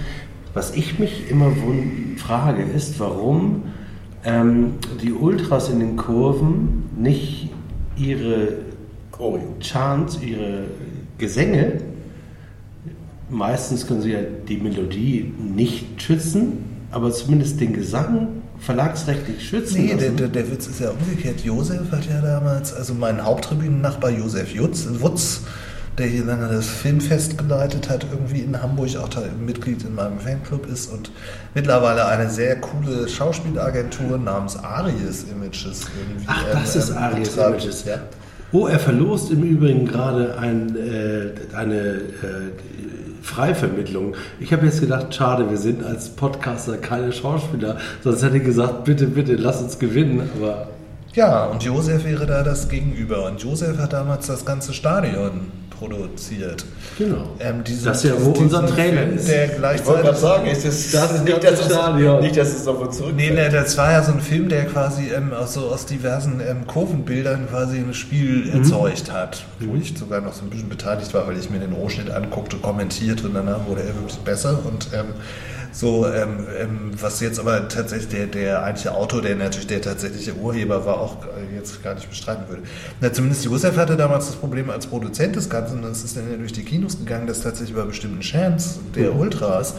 was 0.52 0.74
ich 0.74 0.98
mich 0.98 1.30
immer 1.30 1.52
frage, 2.16 2.62
ist, 2.62 2.98
warum 3.00 3.62
ähm, 4.24 4.74
die 5.02 5.12
Ultras 5.12 5.68
in 5.68 5.80
den 5.80 5.96
Kurven 5.96 6.90
nicht 6.96 7.50
ihre. 7.96 8.64
Chants, 9.60 10.20
ihre 10.20 10.64
Gesänge, 11.18 11.78
meistens 13.30 13.86
können 13.86 14.02
sie 14.02 14.12
ja 14.12 14.20
die 14.48 14.58
Melodie 14.58 15.32
nicht 15.38 16.02
schützen, 16.02 16.64
aber 16.90 17.10
zumindest 17.12 17.60
den 17.60 17.72
Gesang 17.72 18.28
verlagsrechtlich 18.58 19.46
schützen 19.46 19.84
Nee, 19.84 19.94
der, 19.94 20.10
der, 20.10 20.28
der 20.28 20.50
Witz 20.50 20.66
ist 20.66 20.80
ja 20.80 20.90
umgekehrt. 20.90 21.40
Josef 21.40 21.90
hat 21.90 22.06
ja 22.08 22.20
damals, 22.20 22.72
also 22.72 22.94
mein 22.94 23.24
Haupttribünennachbar 23.24 24.10
Josef 24.10 24.54
Jutz, 24.54 24.86
Wutz, 25.00 25.42
der 25.98 26.06
hier 26.06 26.24
lange 26.24 26.48
das 26.48 26.66
Filmfest 26.66 27.38
geleitet 27.38 27.88
hat, 27.88 28.06
irgendwie 28.10 28.40
in 28.40 28.60
Hamburg, 28.60 28.96
auch 28.96 29.08
da 29.08 29.22
Mitglied 29.44 29.84
in 29.84 29.94
meinem 29.94 30.18
Fanclub 30.18 30.66
ist 30.66 30.92
und 30.92 31.10
mittlerweile 31.54 32.06
eine 32.06 32.28
sehr 32.30 32.60
coole 32.60 33.08
Schauspielagentur 33.08 34.18
namens 34.18 34.56
Aries 34.56 35.24
Images 35.30 35.86
irgendwie. 35.98 36.24
Ach, 36.26 36.44
das 36.52 36.74
ähm, 36.74 36.80
ist 36.80 36.90
ähm, 36.90 36.96
Aries 36.96 37.28
betreibt. 37.30 37.62
Images. 37.62 37.84
Ja. 37.84 37.98
Oh, 38.52 38.66
er 38.66 38.78
verlost 38.78 39.30
im 39.30 39.42
Übrigen 39.42 39.84
gerade 39.86 40.38
ein, 40.38 40.76
äh, 40.76 41.56
eine 41.56 41.76
äh, 41.76 42.02
Freivermittlung. 43.24 44.14
Ich 44.38 44.52
habe 44.52 44.66
jetzt 44.66 44.80
gedacht, 44.80 45.14
schade, 45.14 45.48
wir 45.50 45.56
sind 45.56 45.82
als 45.82 46.10
Podcaster 46.10 46.76
keine 46.76 47.10
Schauspieler, 47.12 47.78
sonst 48.02 48.22
hätte 48.22 48.36
ich 48.36 48.44
gesagt, 48.44 48.84
bitte, 48.84 49.06
bitte, 49.06 49.34
lass 49.36 49.62
uns 49.62 49.78
gewinnen. 49.78 50.28
Aber 50.36 50.68
Ja, 51.14 51.46
und 51.46 51.62
Josef 51.62 52.04
wäre 52.04 52.26
da 52.26 52.42
das 52.42 52.68
Gegenüber. 52.68 53.26
Und 53.26 53.42
Josef 53.42 53.78
hat 53.78 53.92
damals 53.94 54.26
das 54.26 54.44
ganze 54.44 54.74
Stadion 54.74 55.50
produziert. 55.78 56.64
genau. 56.98 57.30
Ähm, 57.40 57.64
diesen- 57.64 57.84
das 57.86 58.04
ist 58.04 58.10
ja, 58.10 58.16
wo 58.24 58.30
unser 58.30 58.66
Trailer 58.66 59.02
Film, 59.02 59.16
ist. 59.16 59.28
Der 59.28 59.44
Ich 59.74 59.86
wollte 59.86 60.02
gerade 60.02 60.16
sagen, 60.18 60.46
ist 60.46 60.64
das, 60.64 60.90
Das 60.92 61.12
ist 61.14 61.24
nicht, 61.24 61.36
das 61.42 61.50
dass 61.50 61.60
es, 61.60 61.66
Stadion. 61.66 62.20
nicht, 62.20 62.36
dass 62.36 62.48
es 62.54 62.66
auf 62.66 62.80
uns 62.80 62.96
zurück. 62.98 63.14
Nee, 63.16 63.30
nee, 63.30 63.48
das 63.48 63.76
war 63.76 63.92
ja 63.92 64.02
so 64.02 64.12
ein 64.12 64.20
Film, 64.20 64.48
der 64.48 64.64
quasi 64.66 65.10
ähm, 65.16 65.32
aus, 65.32 65.54
so 65.54 65.62
aus 65.68 65.86
diversen 65.86 66.40
ähm, 66.40 66.66
Kurvenbildern 66.66 67.48
quasi 67.48 67.78
ein 67.78 67.94
Spiel 67.94 68.50
erzeugt 68.52 69.10
hat. 69.12 69.44
Wo 69.60 69.74
ich 69.76 69.94
sogar 69.98 70.20
noch 70.20 70.32
so 70.32 70.42
ein 70.42 70.50
bisschen 70.50 70.68
beteiligt 70.68 71.12
war, 71.14 71.26
weil 71.26 71.36
ich 71.38 71.50
mir 71.50 71.58
den 71.58 71.72
Rohschnitt 71.72 72.10
anguckte, 72.10 72.56
kommentierte 72.58 73.26
und 73.26 73.34
danach 73.34 73.66
wurde 73.66 73.82
er 73.82 73.94
wirklich 73.94 74.16
besser. 74.18 74.58
Und 74.64 74.88
ähm, 74.94 75.06
so, 75.74 76.06
ähm, 76.06 76.46
ähm, 76.56 76.90
was 77.00 77.18
jetzt 77.18 77.40
aber 77.40 77.68
tatsächlich 77.68 78.08
der, 78.08 78.26
der 78.28 78.62
eigentliche 78.62 78.94
Autor, 78.94 79.22
der 79.22 79.34
natürlich 79.34 79.66
der 79.66 79.82
tatsächliche 79.82 80.34
Urheber 80.34 80.86
war, 80.86 81.00
auch 81.00 81.16
äh, 81.24 81.56
jetzt 81.56 81.82
gar 81.82 81.96
nicht 81.96 82.08
bestreiten 82.08 82.48
würde. 82.48 82.62
Na, 83.00 83.12
zumindest 83.12 83.44
Josef 83.44 83.76
hatte 83.76 83.96
damals 83.96 84.26
das 84.26 84.36
Problem 84.36 84.70
als 84.70 84.86
Produzent 84.86 85.34
des 85.34 85.50
Ganzen, 85.50 85.82
und 85.82 85.90
es 85.90 86.04
ist 86.04 86.16
dann 86.16 86.30
ja 86.30 86.36
durch 86.36 86.52
die 86.52 86.62
Kinos 86.64 86.96
gegangen, 86.98 87.26
dass 87.26 87.40
tatsächlich 87.40 87.74
bei 87.76 87.82
bestimmten 87.82 88.20
Chants 88.20 88.78
der 88.94 89.16
Ultras 89.16 89.74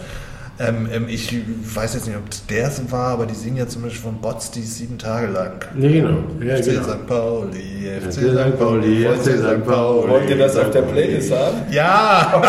ähm, 0.60 0.88
ähm, 0.92 1.06
ich 1.10 1.36
weiß 1.76 1.96
jetzt 1.96 2.08
nicht, 2.08 2.18
ob 2.18 2.24
der 2.48 2.68
es 2.68 2.92
war, 2.92 3.10
aber 3.10 3.26
die 3.26 3.36
singen 3.36 3.58
ja 3.58 3.68
zum 3.68 3.82
Beispiel 3.82 4.02
von 4.02 4.22
Bots, 4.22 4.52
die 4.52 4.62
sieben 4.62 4.98
Tage 4.98 5.28
lang. 5.28 5.66
Nee, 5.76 6.02
genau. 6.02 6.18
Ja, 6.42 6.58
FC 6.58 6.66
genau. 6.66 6.84
St. 6.84 7.08
Pauli, 7.08 8.02
FC 8.02 8.14
St. 8.14 8.58
Pauli, 8.58 9.06
FC 9.06 9.38
St. 9.38 9.66
Pauli. 9.66 10.10
Wollt 10.10 10.30
ihr 10.30 10.38
das 10.38 10.56
auf 10.58 10.72
der 10.72 10.84
Playlist 10.84 11.32
haben? 11.34 11.58
Ja, 11.72 12.42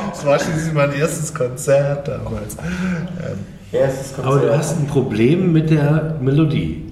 das 0.10 0.26
war 0.26 0.38
schließlich 0.38 0.74
mein 0.74 0.92
erstes 0.92 1.32
Konzert 1.32 2.08
damals. 2.08 2.56
Ähm, 2.56 3.38
Erstes 3.74 4.14
Aber 4.22 4.38
du 4.38 4.56
hast 4.56 4.78
ein 4.78 4.86
Problem 4.86 5.52
mit 5.52 5.70
der 5.70 6.16
Melodie. 6.20 6.84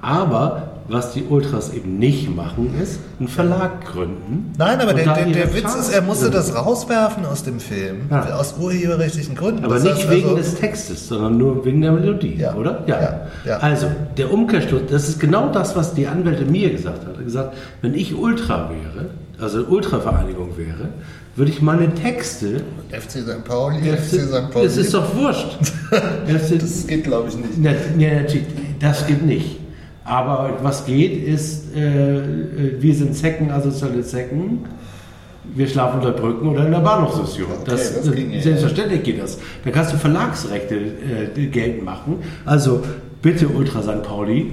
Aber 0.00 0.65
was 0.88 1.12
die 1.12 1.24
Ultras 1.24 1.72
eben 1.72 1.98
nicht 1.98 2.34
machen, 2.34 2.74
ist 2.82 3.00
einen 3.18 3.28
Verlag 3.28 3.84
gründen. 3.84 4.52
nein, 4.56 4.80
aber 4.80 4.94
der, 4.94 5.12
der, 5.14 5.26
der 5.26 5.54
Witz 5.54 5.74
ist, 5.74 5.92
er 5.92 6.02
musste 6.02 6.30
das 6.30 6.54
rauswerfen 6.54 7.24
aus 7.26 7.42
dem 7.42 7.58
Film. 7.60 8.02
Ja. 8.10 8.36
Aus 8.36 8.54
urheberrechtlichen 8.60 9.34
Gründen. 9.34 9.64
Aber 9.64 9.74
Das 9.74 9.84
nicht 9.84 10.08
wegen 10.10 10.24
also- 10.30 10.36
des 10.36 10.54
Textes, 10.54 11.08
sondern 11.08 11.36
nur 11.38 11.64
wegen 11.64 11.80
der 11.80 11.92
Melodie, 11.92 12.36
Ja. 12.36 12.54
oder? 12.54 12.84
Ja. 12.86 13.26
Ja. 13.44 13.56
Also, 13.58 13.86
der 14.16 14.32
Umkehrschluss, 14.32 14.82
das 14.90 15.08
ist 15.08 15.18
genau 15.20 15.50
das, 15.50 15.74
was 15.76 15.94
die 15.94 16.06
Anwältin 16.06 16.50
mir 16.50 16.70
gesagt 16.70 17.00
hat. 17.04 17.12
Er 17.14 17.18
hat 17.18 17.24
gesagt, 17.24 17.56
wenn 17.82 17.94
ich 17.94 18.14
Ultra 18.16 18.70
wäre, 18.70 19.06
also 19.40 19.64
Ultravereinigung 19.66 20.56
wäre, 20.56 20.88
würde 21.34 21.50
ich 21.50 21.60
meine 21.60 21.92
Texte. 21.94 22.62
FC 22.90 23.10
St. 23.22 23.44
Pauli, 23.44 23.80
FC 23.92 24.20
St. 24.22 24.50
Pauli. 24.50 24.66
Es 24.66 24.76
ist 24.76 24.94
doch 24.94 25.14
wurscht. 25.14 25.58
Das 26.28 26.86
geht, 26.86 27.04
glaube 27.04 27.28
ich, 27.28 27.36
nicht. 27.36 27.50
Na, 27.58 27.70
natürlich, 27.72 28.44
das 28.80 29.06
geht 29.06 29.24
nicht. 29.24 29.58
Aber 30.06 30.58
was 30.62 30.86
geht, 30.86 31.26
ist, 31.26 31.74
äh, 31.74 32.18
äh, 32.18 32.22
wir 32.80 32.94
sind 32.94 33.14
Zecken, 33.16 33.50
asoziale 33.50 34.02
Zecken. 34.02 34.60
Wir 35.54 35.66
schlafen 35.68 35.98
unter 36.00 36.12
Brücken 36.12 36.48
oder 36.48 36.66
in 36.66 36.72
der 36.72 36.80
Bahnhofsstation. 36.80 37.48
Okay, 37.52 37.62
das, 37.66 37.94
das 38.02 38.06
ja. 38.06 38.40
selbstverständlich 38.40 39.02
geht 39.02 39.20
das. 39.22 39.38
Da 39.64 39.70
kannst 39.70 39.92
du 39.92 39.96
Verlagsrechte 39.96 40.76
äh, 40.76 41.46
geltend 41.46 41.84
machen. 41.84 42.18
Also 42.44 42.82
bitte 43.22 43.48
Ultra 43.48 43.82
St. 43.82 44.02
Pauli, 44.02 44.50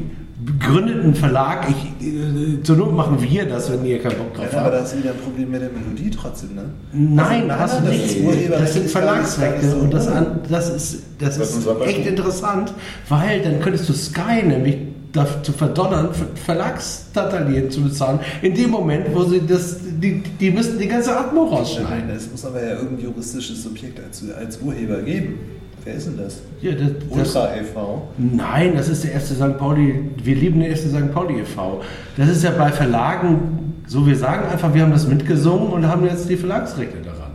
gründet 0.60 1.04
einen 1.04 1.16
Verlag. 1.16 1.68
Ich, 1.70 2.08
äh, 2.08 2.62
zur 2.64 2.78
Not 2.78 2.96
machen 2.96 3.18
wir 3.22 3.46
das, 3.46 3.72
wenn 3.72 3.86
ihr 3.86 4.00
keinen 4.00 4.18
Bock 4.18 4.34
drauf 4.34 4.48
Ja, 4.52 4.60
aber 4.60 4.72
habt. 4.72 4.82
hast 4.84 4.94
du 4.94 4.98
wieder 5.00 5.12
ein 5.12 5.18
Problem 5.18 5.52
mit 5.52 5.62
der 5.62 5.70
Melodie 5.70 6.10
trotzdem, 6.12 6.56
ne? 6.56 6.64
Nein, 6.94 7.50
Also, 7.50 7.64
hast 7.64 7.80
du 7.80 7.84
das 7.86 7.92
nicht. 7.94 8.18
ist 8.18 8.52
Das 8.52 8.74
sind 8.74 8.90
Verlagsrechte 8.90 9.70
so 9.70 9.78
und 9.78 9.94
das, 9.94 10.08
an, 10.08 10.40
das 10.50 10.70
ist, 10.70 11.04
das 11.20 11.38
ist 11.38 11.68
aber 11.68 11.86
echt 11.88 12.06
interessant, 12.06 12.74
weil 13.10 13.42
dann 13.42 13.60
könntest 13.62 13.88
du 13.90 13.94
Sky 13.94 14.44
nämlich 14.46 14.78
dazu 15.14 15.52
verdonnern, 15.54 16.14
Ver- 16.14 16.26
Verlagsdatalien 16.36 17.72
zu 17.72 17.82
bezahlen, 17.84 18.20
in 18.42 18.54
dem 18.54 18.72
Moment, 18.72 19.06
wo 19.14 19.24
sie 19.24 19.42
das, 19.48 19.78
die, 19.82 20.22
die 20.40 20.52
müssten 20.52 20.78
die 20.80 20.88
ganze 20.88 21.16
Atmo 21.18 21.46
Nein, 21.46 21.54
rausschneiden. 21.54 22.10
es 22.10 22.30
muss 22.32 22.44
aber 22.46 22.62
ja 22.62 22.72
irgendein 22.74 23.06
juristisches 23.06 23.64
Subjekt 23.64 24.00
als, 24.04 24.24
als 24.38 24.60
Urheber 24.60 25.02
geben. 25.02 25.40
Wer 25.86 25.96
ist 25.96 26.08
denn 26.08 26.18
das? 26.18 26.42
Ja, 26.62 26.72
das, 26.74 26.92
das, 27.10 27.36
Ultra 27.36 27.56
e.V. 27.58 28.08
nein, 28.18 28.74
das 28.76 28.88
ist 28.90 29.04
der 29.04 29.12
erste 29.14 29.36
St. 29.36 29.58
Pauli, 29.58 30.10
wir 30.24 30.36
lieben 30.36 30.60
den 30.62 30.70
erste 30.72 30.90
St. 30.90 31.14
Pauli 31.14 31.40
e.V. 31.42 31.82
Das 32.18 32.30
ist 32.30 32.44
ja 32.44 32.52
bei 32.52 32.72
Verlagen 32.72 33.74
so, 33.86 34.08
wir 34.08 34.16
sagen 34.16 34.48
einfach, 34.50 34.74
wir 34.74 34.82
haben 34.82 34.94
das 34.94 35.06
mitgesungen 35.08 35.68
und 35.74 35.86
haben 35.88 36.06
jetzt 36.06 36.30
die 36.30 36.38
Verlagsrechte 36.38 37.00
daran. 37.04 37.32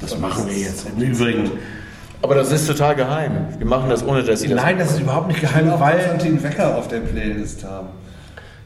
Das 0.00 0.18
machen 0.18 0.46
wir 0.48 0.56
jetzt 0.56 0.86
im 0.96 1.02
Übrigen. 1.02 1.50
Aber 2.24 2.36
das 2.36 2.50
ist 2.50 2.66
total 2.66 2.94
geheim. 2.94 3.32
Wir 3.58 3.66
machen 3.66 3.90
das 3.90 4.02
ohne, 4.02 4.22
dass 4.22 4.40
sie 4.40 4.48
das. 4.48 4.56
Nein, 4.56 4.78
das 4.78 4.92
ist 4.92 5.00
überhaupt 5.00 5.28
nicht 5.28 5.42
geheim, 5.42 5.70
auch 5.70 5.78
weil 5.78 5.98
Konstantin 5.98 6.42
Wecker 6.42 6.78
auf 6.78 6.88
der 6.88 7.00
Playlist 7.00 7.62
haben. 7.64 7.88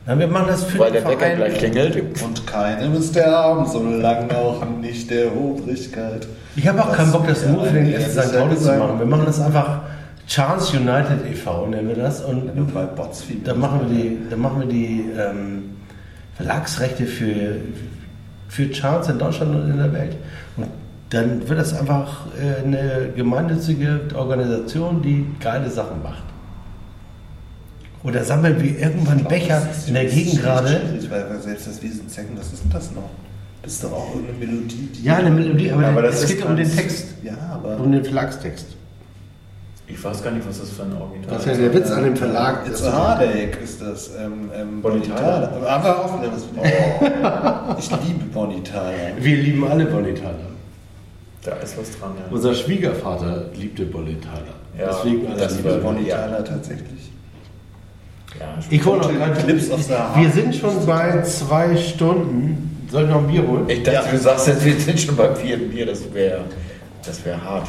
Nein, 0.07 0.21
wir 0.21 0.29
machen 0.29 0.47
das 0.47 0.63
für 0.63 0.79
weil 0.79 0.93
den 0.93 1.03
der 1.03 1.11
Wecker 1.11 1.35
gleich 1.35 1.59
klingelt. 1.59 2.23
Und 2.23 2.47
keinem 2.47 2.95
ist 2.95 3.17
der 3.17 3.37
Arm 3.37 3.67
so 3.67 3.83
lang 3.83 4.31
auch 4.31 4.65
nicht 4.81 5.11
der 5.11 5.37
Obrigkeit. 5.37 6.29
Ich 6.55 6.69
habe 6.69 6.81
auch 6.81 6.93
keinen 6.93 7.11
Bock, 7.11 7.27
das 7.27 7.45
nur 7.47 7.65
für 7.65 7.75
den 7.75 7.93
ersten 7.93 8.23
St. 8.23 8.39
Pauli 8.39 8.57
zu 8.57 8.79
machen. 8.79 9.01
Wir 9.01 9.07
machen 9.07 9.25
das 9.27 9.41
einfach 9.41 9.81
Chance 10.29 10.77
United 10.77 11.29
e.V. 11.29 11.67
nennen 11.67 11.89
wir 11.89 11.97
das. 11.97 12.21
Und 12.21 12.73
bei 12.73 12.85
Bots 12.85 13.25
viel 13.25 13.41
Da 13.41 13.55
machen 13.55 13.81
wir 13.89 13.99
die, 13.99 14.19
da 14.31 14.37
machen 14.37 14.61
wir 14.61 14.69
die 14.69 15.05
ähm, 15.19 15.71
Verlagsrechte 16.37 17.07
für, 17.07 17.57
für 18.47 18.69
Charts 18.69 19.09
in 19.09 19.19
Deutschland 19.19 19.53
und 19.53 19.69
in 19.69 19.79
der 19.79 19.93
Welt. 19.93 20.17
Dann 21.11 21.49
wird 21.49 21.59
das 21.59 21.73
einfach 21.79 22.27
äh, 22.39 22.65
eine 22.65 23.11
gemeinnützige 23.17 24.01
Organisation, 24.15 25.01
die 25.01 25.27
geile 25.41 25.71
Sachen 25.71 26.03
macht. 26.03 26.23
Oder 28.05 28.23
sammeln 28.25 28.61
wir 28.63 28.79
irgendwann 28.79 29.25
Becher 29.25 29.63
in 29.87 29.95
der 29.95 30.05
Gegend 30.05 30.41
gerade. 30.41 30.81
Weil 31.11 31.41
selbst 31.41 31.67
das 31.67 31.83
Wiesenzecken, 31.83 32.37
was 32.39 32.53
ist 32.53 32.63
denn 32.63 32.71
das 32.71 32.93
noch? 32.93 33.09
Das 33.63 33.73
ist 33.73 33.85
doch 33.85 33.93
auch 33.93 34.15
irgendeine 34.15 34.39
Melodie. 34.53 34.89
die- 34.95 35.03
Ja, 35.03 35.17
eine 35.17 35.31
Melodie, 35.31 35.73
aber, 35.73 35.87
Aber 35.89 36.03
das 36.03 36.17
es 36.17 36.23
ist 36.31 36.37
geht 36.37 36.45
um 36.47 36.57
den 36.57 36.71
Text, 36.71 37.07
Ja, 37.25 37.33
aber. 37.55 37.77
um 37.83 37.91
den 37.91 38.05
Verlagstext. 38.05 38.67
Ich 39.91 40.05
weiß 40.05 40.23
gar 40.23 40.31
nicht, 40.33 40.47
was 40.47 40.61
das 40.61 40.69
für 40.71 40.83
ein 40.83 40.93
Original 40.93 41.31
Das 41.31 41.47
ist 41.47 41.47
ja 41.47 41.55
der 41.57 41.75
Witz 41.75 41.91
an 41.91 42.05
dem 42.05 42.15
Verlag. 42.17 42.67
It's 42.67 42.83
a 42.83 42.93
Heartache 42.93 43.59
ist 43.65 43.81
das. 43.81 44.11
Ähm, 44.23 44.51
ähm, 44.55 44.83
Tyler. 45.03 45.51
Aber 45.67 46.05
auch 46.05 46.21
wieder 46.21 46.31
was. 46.31 46.43
Oh, 46.55 47.77
ich 47.79 47.91
liebe 48.07 48.25
Tyler. 48.63 48.93
Wir 49.19 49.37
lieben 49.39 49.67
alle 49.67 49.87
Bonnie 49.87 50.13
Tyler. 50.13 50.48
Da 51.45 51.53
ist 51.57 51.79
was 51.79 51.99
dran, 51.99 52.13
ja. 52.19 52.25
Unser 52.31 52.55
Schwiegervater 52.55 53.47
liebte 53.55 53.85
Bonnie 53.87 54.17
Tyler. 54.17 54.55
Ja, 54.79 54.89
Deswegen 54.93 55.27
das 55.37 55.57
lieben 55.57 55.71
war- 55.71 55.79
Bonnie 55.79 56.07
Ja. 56.09 56.23
Tyler 56.27 56.45
tatsächlich. 56.45 57.11
ja 58.39 58.47
Ich 58.71 58.85
hole 58.85 58.99
noch 58.99 59.13
gerade 59.13 59.39
Eclipse 59.41 59.73
of 59.73 59.83
the 59.83 59.93
Heart. 59.95 60.17
Wir 60.17 60.31
sind 60.31 60.55
schon 60.55 60.87
bei 60.87 61.23
zwei 61.23 61.77
Stunden. 61.77 62.87
Soll 62.91 63.05
ich 63.05 63.11
noch 63.11 63.19
ein 63.19 63.27
Bier 63.29 63.47
holen? 63.47 63.69
Ich 63.69 63.83
dachte, 63.83 64.11
du 64.13 64.19
sagst 64.19 64.47
jetzt, 64.49 64.65
wir 64.65 64.79
sind 64.81 64.99
schon 64.99 65.17
beim 65.17 65.37
vierten 65.37 65.69
Bier, 65.71 65.87
das 65.87 66.13
wäre 66.13 66.45
das 67.05 67.25
wär 67.25 67.43
hart. 67.43 67.69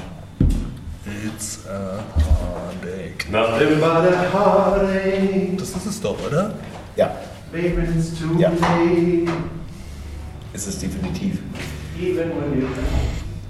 It's 1.35 1.59
a 1.67 1.99
Heartache. 2.15 3.31
Nothing 3.31 3.79
but 3.79 4.13
a 4.13 4.31
heartache. 4.31 5.55
Das 5.57 5.69
ist 5.69 5.85
es 5.85 6.01
doch, 6.01 6.15
oder? 6.27 6.53
Ja, 6.95 7.15
Baby, 7.51 7.81
it's 7.97 8.11
too 8.19 8.39
Ja. 8.39 8.49
late. 8.49 9.31
ist 10.53 10.67
es 10.67 10.79
definitiv. 10.79 11.39
Even 11.99 12.29
when 12.29 12.61
you 12.61 12.67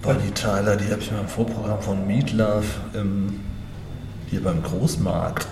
Bonnie 0.02 0.32
Tyler, 0.32 0.78
die 0.78 0.90
habe 0.92 1.02
ich 1.02 1.12
mal 1.12 1.20
im 1.20 1.28
Vorprogramm 1.28 1.82
von 1.82 2.08
Meatloaf 2.08 2.66
ähm, 2.96 3.42
hier 4.30 4.42
beim 4.42 4.64
Großmarkt. 4.64 5.48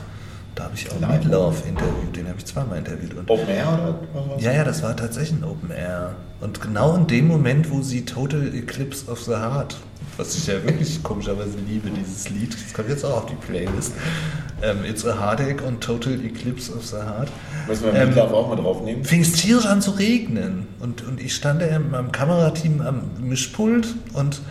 Da 0.55 0.63
habe 0.63 0.75
ich 0.75 0.89
auch 0.89 0.99
Live? 0.99 1.25
Meatloaf 1.25 1.67
interviewt, 1.67 2.15
den 2.15 2.27
habe 2.27 2.37
ich 2.37 2.45
zweimal 2.45 2.77
interviewt. 2.77 3.13
Und 3.13 3.29
Open 3.29 3.49
Air 3.49 3.67
oder 3.67 3.99
was? 4.35 4.41
ja, 4.41 4.53
ja, 4.53 4.63
das 4.63 4.81
war 4.83 4.95
tatsächlich 4.95 5.41
ein 5.41 5.43
Open 5.43 5.69
Air. 5.71 6.15
Und 6.39 6.61
genau 6.61 6.95
in 6.95 7.07
dem 7.07 7.27
Moment, 7.27 7.69
wo 7.69 7.81
sie 7.81 8.05
Total 8.05 8.53
Eclipse 8.55 9.11
of 9.11 9.21
the 9.21 9.33
Heart, 9.33 9.77
was 10.17 10.35
ich 10.35 10.47
ja 10.47 10.55
wirklich 10.63 11.01
komischerweise 11.03 11.57
liebe, 11.67 11.89
dieses 11.89 12.29
Lied, 12.29 12.53
das 12.53 12.73
kommt 12.73 12.89
jetzt 12.89 13.05
auch 13.05 13.17
auf 13.17 13.25
die 13.27 13.35
Playlist, 13.35 13.93
ähm, 14.61 14.83
It's 14.89 15.05
a 15.05 15.19
Heartache 15.19 15.63
und 15.65 15.81
Total 15.81 16.13
Eclipse 16.13 16.73
of 16.73 16.85
the 16.85 16.95
Heart, 16.97 17.29
Müssen 17.67 17.85
wir 17.85 17.93
Ähm, 17.93 18.09
Meatloaf 18.09 18.31
auch 18.33 18.49
mal 18.49 18.55
draufnehmen? 18.55 19.03
fing 19.05 19.21
es 19.21 19.33
tierisch 19.33 19.65
an 19.67 19.81
zu 19.81 19.91
regnen. 19.91 20.67
Und, 20.79 21.03
und 21.07 21.21
ich 21.21 21.35
stand 21.35 21.61
da 21.61 21.65
in 21.67 21.91
meinem 21.91 22.11
Kamerateam 22.11 22.81
am 22.81 23.01
Mischpult 23.19 23.95
und 24.13 24.41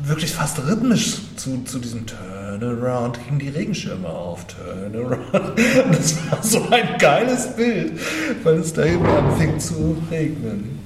wirklich 0.00 0.32
fast 0.32 0.58
rhythmisch 0.66 1.16
zu, 1.36 1.64
zu 1.64 1.78
diesem 1.78 2.04
Turnaround 2.06 3.18
gingen 3.26 3.38
die 3.38 3.48
Regenschirme 3.48 4.08
auf. 4.08 4.46
Turnaround. 4.46 5.32
Und 5.32 5.98
das 5.98 6.16
war 6.30 6.42
so 6.42 6.68
ein 6.70 6.98
geiles 6.98 7.56
Bild, 7.56 7.98
weil 8.44 8.56
es 8.56 8.72
da 8.72 8.84
eben 8.84 9.04
anfing 9.04 9.58
zu 9.58 9.96
regnen. 10.10 10.77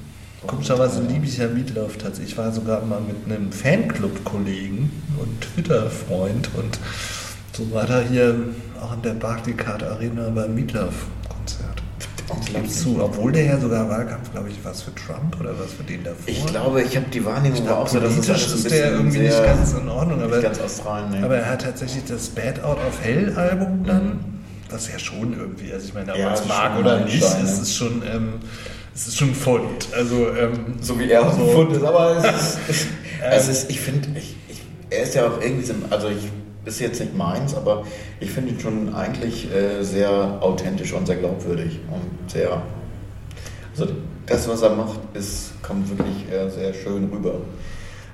Komischerweise 0.46 1.02
liebe 1.02 1.24
ich 1.26 1.38
ja 1.38 1.46
Meatloaf 1.46 1.96
tatsächlich. 1.98 2.32
Ich 2.32 2.38
war 2.38 2.52
sogar 2.52 2.84
mal 2.84 3.00
mit 3.00 3.16
einem 3.26 3.52
Fanclub-Kollegen 3.52 4.90
und 5.18 5.40
Twitter-Freund 5.40 6.50
und 6.56 6.78
so 7.56 7.70
war 7.72 7.86
da 7.86 8.00
hier 8.00 8.34
auch 8.80 8.94
in 8.94 9.02
der 9.02 9.12
Barclaycard 9.14 9.82
Arena 9.84 10.30
beim 10.30 10.54
Meatloaf-Konzert. 10.54 11.82
Ich 12.40 12.52
gebe 12.54 12.66
zu, 12.68 13.02
obwohl 13.02 13.30
der 13.30 13.44
ja 13.44 13.60
sogar 13.60 13.88
Wahlkampf, 13.88 14.32
glaube 14.32 14.48
ich, 14.48 14.56
was 14.64 14.82
für 14.82 14.94
Trump 14.94 15.38
oder 15.38 15.50
was 15.58 15.72
für 15.74 15.84
den 15.84 16.02
davor. 16.02 16.24
Ich 16.26 16.46
glaube, 16.46 16.82
ich 16.82 16.96
habe 16.96 17.06
die 17.12 17.24
Wahrnehmung 17.24 17.58
Ich 17.58 17.60
war 17.60 17.66
glaube, 17.68 17.82
auch 17.82 17.88
so, 17.88 18.00
dass 18.00 18.16
es 18.16 18.28
ein 18.28 18.34
ist 18.36 18.70
der 18.70 18.92
irgendwie 18.92 19.18
nicht 19.18 19.44
ganz 19.44 19.72
in 19.74 19.88
Ordnung, 19.88 20.22
aber, 20.22 20.40
ganz 20.40 20.58
Australien, 20.60 21.10
ne? 21.20 21.24
aber 21.24 21.36
er 21.36 21.50
hat 21.50 21.62
tatsächlich 21.62 22.04
das 22.04 22.30
Bad 22.30 22.62
Out 22.64 22.78
of 22.78 23.00
Hell 23.02 23.34
Album 23.36 23.84
dann, 23.84 24.18
was 24.70 24.90
ja 24.90 24.98
schon 24.98 25.38
irgendwie, 25.38 25.72
also 25.72 25.86
ich 25.86 25.94
meine, 25.94 26.12
ob 26.12 26.18
Ja, 26.18 26.24
man 26.26 26.34
es 26.34 26.48
mag 26.48 26.78
oder 26.78 27.00
nicht, 27.04 27.22
es 27.22 27.38
ne? 27.38 27.62
ist 27.62 27.74
schon, 27.76 28.02
ähm, 28.10 28.32
es 28.94 29.08
ist 29.08 29.18
schon 29.18 29.28
ein 29.30 29.34
Fund. 29.34 29.88
Also, 29.96 30.28
ähm, 30.36 30.74
so 30.80 30.98
wie 30.98 31.10
er 31.10 31.30
so- 31.30 31.44
gefunden 31.44 31.74
ist, 31.74 31.84
aber 31.84 32.16
es 32.24 32.58
ist, 32.68 32.88
es 33.30 33.48
ist 33.48 33.70
ich 33.70 33.80
finde, 33.80 34.08
ich, 34.18 34.36
ich, 34.48 34.62
er 34.90 35.02
ist 35.04 35.14
ja 35.14 35.26
auch 35.26 35.40
irgendwie 35.40 35.64
so, 35.64 35.74
also 35.90 36.08
ich 36.08 36.28
ist 36.64 36.80
jetzt 36.80 37.00
nicht 37.00 37.16
meins, 37.16 37.54
aber 37.54 37.84
ich 38.20 38.30
finde 38.30 38.52
ihn 38.52 38.60
schon 38.60 38.94
eigentlich 38.94 39.52
äh, 39.52 39.82
sehr 39.82 40.10
authentisch 40.40 40.92
und 40.92 41.06
sehr 41.06 41.16
glaubwürdig 41.16 41.80
und 41.90 42.30
sehr, 42.30 42.62
also 43.72 43.92
das, 44.26 44.48
was 44.48 44.62
er 44.62 44.70
macht, 44.70 45.00
ist, 45.14 45.60
kommt 45.62 45.88
wirklich 45.88 46.30
äh, 46.30 46.48
sehr 46.50 46.72
schön 46.72 47.10
rüber. 47.12 47.40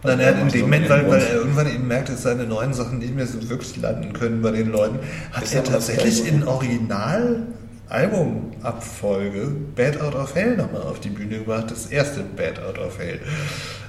Nein, 0.02 0.12
Also 0.12 0.22
er 0.22 0.34
hat 0.36 0.42
in 0.42 0.48
dem 0.48 0.60
Moment, 0.62 0.88
weil, 0.88 1.10
weil 1.10 1.20
er 1.20 1.34
irgendwann 1.34 1.66
eben 1.66 1.86
merkt, 1.88 2.08
dass 2.08 2.22
seine 2.22 2.44
neuen 2.44 2.72
Sachen 2.72 3.00
nicht 3.00 3.14
mehr 3.14 3.26
so 3.26 3.50
wirklich 3.50 3.76
landen 3.76 4.12
können 4.12 4.40
bei 4.40 4.52
den 4.52 4.70
Leuten, 4.70 4.98
hat 5.32 5.42
Ist 5.42 5.54
er 5.54 5.64
tatsächlich 5.64 6.26
in 6.26 6.46
Original 6.46 7.42
Albumabfolge 7.88 9.50
Bad 9.74 10.00
Out 10.00 10.14
of 10.14 10.34
Hell 10.34 10.56
nochmal 10.56 10.82
auf 10.82 11.00
die 11.00 11.08
Bühne 11.08 11.38
gebracht, 11.38 11.70
das 11.70 11.86
erste 11.86 12.20
Bad 12.20 12.60
Out 12.62 12.78
of 12.78 12.98
Hell. 12.98 13.20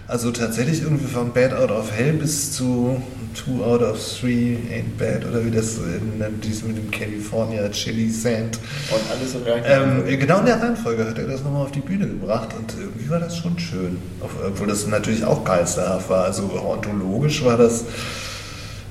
Also 0.08 0.32
tatsächlich 0.32 0.82
irgendwie 0.82 1.06
von 1.06 1.34
Bad 1.34 1.54
Out 1.54 1.70
of 1.70 1.92
Hell 1.92 2.14
bis 2.14 2.54
zu 2.54 3.00
Two 3.36 3.64
Out 3.64 3.84
of 3.84 4.00
Three 4.00 4.58
Ain't 4.72 4.98
Bad 4.98 5.24
oder 5.30 5.46
wie 5.46 5.52
das 5.52 5.78
in 5.78 6.42
diesem 6.42 6.70
mit 6.70 6.78
dem 6.78 6.90
California 6.90 7.70
Chili 7.70 8.10
Sand. 8.10 8.58
Und 8.90 9.02
alles 9.12 9.36
im 9.36 9.44
gleichen 9.44 9.66
Ähm, 9.68 10.20
genau 10.20 10.40
in 10.40 10.48
der 10.48 10.62
Reihenfolge 10.62 11.08
hat 11.08 11.18
er 11.20 11.28
das 11.28 11.44
nochmal 11.44 11.64
auf 11.64 11.72
die 11.72 11.82
Bühne 11.82 12.08
gebracht 12.08 12.50
und 12.58 12.74
irgendwie 12.80 13.08
war 13.10 13.20
das 13.20 13.38
schon 13.38 13.60
schön. 13.60 13.98
Obwohl 14.20 14.68
das 14.68 14.88
natürlich 14.88 15.24
auch 15.24 15.44
geisterhaft 15.44 16.10
war. 16.10 16.24
Also 16.24 16.50
ontologisch 16.60 17.44
war 17.46 17.58
das 17.58 17.84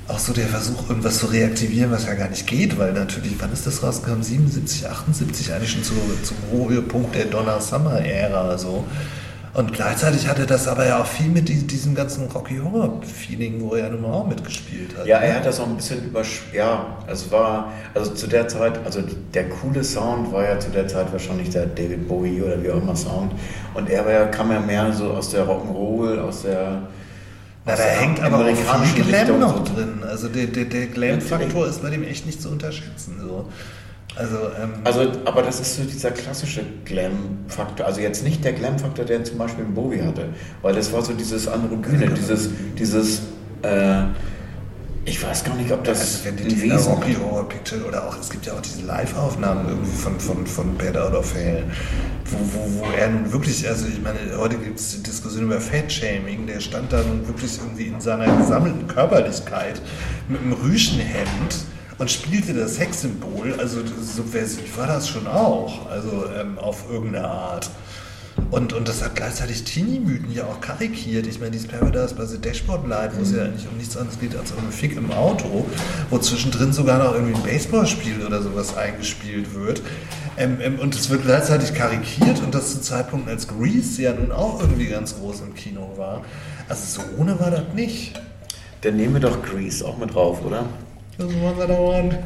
auch 0.09 0.19
so 0.19 0.33
der 0.33 0.47
Versuch, 0.47 0.89
irgendwas 0.89 1.19
zu 1.19 1.27
reaktivieren, 1.27 1.91
was 1.91 2.05
ja 2.05 2.13
gar 2.15 2.29
nicht 2.29 2.47
geht, 2.47 2.77
weil 2.79 2.93
natürlich, 2.93 3.33
wann 3.39 3.53
ist 3.53 3.67
das 3.67 3.83
rausgekommen? 3.83 4.23
77, 4.23 4.87
78, 4.89 5.53
eigentlich 5.53 5.71
schon 5.71 5.83
zu, 5.83 5.93
zum 6.23 6.37
Höhepunkt 6.51 7.15
der 7.15 7.25
Donna 7.25 7.59
Summer-Ära. 7.59 8.57
So. 8.57 8.83
Und 9.53 9.73
gleichzeitig 9.73 10.27
hatte 10.27 10.45
das 10.45 10.67
aber 10.67 10.85
ja 10.87 11.01
auch 11.01 11.05
viel 11.05 11.27
mit 11.29 11.49
die- 11.49 11.65
diesem 11.65 11.95
ganzen 11.95 12.25
Rocky 12.27 12.59
Horror-Feeling, 12.63 13.61
wo 13.61 13.75
er 13.75 13.85
ja 13.85 13.89
nun 13.89 14.01
mal 14.01 14.11
auch 14.13 14.27
mitgespielt 14.27 14.95
hat. 14.97 15.05
Ja, 15.05 15.17
er 15.17 15.37
hat 15.37 15.45
das 15.45 15.59
auch 15.59 15.67
ein 15.67 15.75
bisschen 15.75 16.03
übersch... 16.05 16.43
Ja, 16.53 16.97
es 17.07 17.31
war... 17.31 17.71
Also 17.93 18.11
zu 18.11 18.27
der 18.27 18.47
Zeit... 18.47 18.79
Also 18.85 19.01
der 19.33 19.49
coole 19.49 19.83
Sound 19.83 20.31
war 20.31 20.43
ja 20.43 20.59
zu 20.59 20.69
der 20.69 20.87
Zeit 20.87 21.11
wahrscheinlich 21.11 21.49
der 21.49 21.65
David 21.65 22.07
Bowie 22.07 22.41
oder 22.41 22.61
wie 22.63 22.71
auch 22.71 22.81
immer 22.81 22.95
Sound. 22.95 23.31
Und 23.73 23.89
er 23.89 24.05
war 24.05 24.11
ja, 24.11 24.25
kam 24.25 24.51
ja 24.51 24.59
mehr 24.59 24.91
so 24.93 25.11
aus 25.11 25.29
der 25.31 25.45
Rock'n'Roll, 25.45 26.19
aus 26.19 26.43
der... 26.43 26.83
Na, 27.65 27.75
da 27.75 27.83
hängt 27.83 28.21
aber 28.21 28.39
auch 28.45 28.83
viel 28.85 29.03
Glam 29.03 29.39
noch 29.39 29.65
so. 29.65 29.73
drin. 29.75 30.03
Also 30.07 30.27
der, 30.27 30.47
der, 30.47 30.65
der 30.65 30.87
Glam-Faktor 30.87 31.67
ist 31.67 31.81
bei 31.81 31.89
dem 31.89 32.03
echt 32.03 32.25
nicht 32.25 32.41
zu 32.41 32.49
unterschätzen. 32.49 33.17
So. 33.19 33.47
Also, 34.15 34.37
ähm, 34.61 34.73
Also, 34.83 35.01
aber 35.25 35.43
das 35.43 35.59
ist 35.59 35.75
so 35.77 35.83
dieser 35.83 36.11
klassische 36.11 36.61
Glam-Faktor. 36.85 37.85
Also 37.85 38.01
jetzt 38.01 38.23
nicht 38.23 38.43
der 38.43 38.53
Glam-Faktor, 38.53 39.05
der 39.05 39.23
zum 39.23 39.37
Beispiel 39.37 39.65
Bowie 39.65 40.01
hatte, 40.01 40.25
weil 40.61 40.73
das 40.73 40.91
war 40.91 41.01
so 41.01 41.13
dieses 41.13 41.47
androgyne, 41.47 42.09
dieses, 42.09 42.49
dieses, 42.77 43.21
äh, 43.61 44.03
ich 45.09 45.23
weiß 45.23 45.43
gar 45.43 45.55
nicht, 45.55 45.71
ob 45.71 45.83
das 45.83 45.99
also 45.99 46.25
wenn 46.25 46.37
die 46.37 46.61
Wesen 46.61 46.93
Rocky 46.93 47.15
Picture 47.49 47.83
oder 47.83 48.07
auch, 48.07 48.17
es 48.19 48.29
gibt 48.29 48.45
ja 48.45 48.53
auch 48.53 48.61
diese 48.61 48.85
Live-Aufnahmen 48.85 49.67
irgendwie 49.67 49.97
von, 49.97 50.19
von, 50.19 50.45
von 50.45 50.77
Bad 50.77 50.95
Out 50.97 51.13
of 51.13 51.33
Hell, 51.33 51.63
wo, 52.25 52.37
wo, 52.37 52.79
wo 52.79 52.91
er 52.91 53.09
nun 53.09 53.31
wirklich, 53.31 53.67
also 53.67 53.87
ich 53.87 53.99
meine, 54.01 54.19
heute 54.37 54.57
gibt 54.57 54.79
es 54.79 55.01
Diskussionen 55.01 55.47
über 55.47 55.59
Fat-Shaming, 55.59 56.45
der 56.45 56.59
stand 56.59 56.93
da 56.93 57.01
nun 57.01 57.27
wirklich 57.27 57.57
irgendwie 57.57 57.87
in 57.87 57.99
seiner 57.99 58.25
gesammelten 58.37 58.87
Körperlichkeit 58.87 59.81
mit 60.27 60.41
einem 60.41 60.53
Rüschenhemd 60.53 61.55
und 61.97 62.11
spielte 62.11 62.53
das 62.53 62.75
Sexsymbol, 62.75 63.55
also 63.59 63.79
subversiv 63.99 64.77
war 64.77 64.87
das 64.87 65.09
schon 65.09 65.25
auch, 65.25 65.89
also 65.89 66.25
ähm, 66.39 66.59
auf 66.59 66.85
irgendeine 66.89 67.27
Art. 67.27 67.69
Und, 68.51 68.73
und 68.73 68.87
das 68.87 69.03
hat 69.03 69.15
gleichzeitig 69.15 69.63
Teenie-Mythen 69.63 70.31
ja 70.33 70.45
auch 70.45 70.59
karikiert. 70.59 71.27
Ich 71.27 71.39
meine, 71.39 71.51
dieses 71.51 71.67
Paradise 71.67 72.15
by 72.15 72.25
the 72.25 72.39
Dashboard 72.39 72.87
Light, 72.87 73.15
wo 73.15 73.21
es 73.21 73.31
ja 73.31 73.43
eigentlich 73.43 73.67
um 73.67 73.77
nichts 73.77 73.95
anderes 73.95 74.19
geht 74.19 74.35
als 74.35 74.51
um 74.51 74.59
einen 74.59 74.71
Fick 74.71 74.97
im 74.97 75.11
Auto, 75.11 75.65
wo 76.09 76.17
zwischendrin 76.17 76.73
sogar 76.73 76.97
noch 76.97 77.13
irgendwie 77.13 77.35
ein 77.35 77.43
Baseballspiel 77.43 78.25
oder 78.25 78.41
sowas 78.41 78.75
eingespielt 78.75 79.53
wird. 79.53 79.81
Ähm, 80.37 80.57
ähm, 80.61 80.79
und 80.79 80.95
es 80.95 81.09
wird 81.09 81.23
gleichzeitig 81.23 81.73
karikiert 81.73 82.41
und 82.41 82.55
das 82.55 82.71
zu 82.71 82.81
Zeitpunkten, 82.81 83.31
als 83.31 83.47
Grease 83.47 84.01
ja 84.01 84.13
nun 84.13 84.31
auch 84.31 84.59
irgendwie 84.61 84.87
ganz 84.87 85.15
groß 85.15 85.41
im 85.41 85.53
Kino 85.53 85.93
war. 85.97 86.23
Also 86.67 87.01
so 87.01 87.21
ohne 87.21 87.39
war 87.39 87.51
das 87.51 87.73
nicht. 87.75 88.19
Dann 88.81 88.95
nehmen 88.95 89.15
wir 89.15 89.21
doch 89.21 89.43
Grease 89.43 89.85
auch 89.85 89.97
mit 89.97 90.13
drauf, 90.13 90.43
oder? 90.45 90.65
Das 91.19 91.67
da 91.67 91.77
one. 91.77 92.17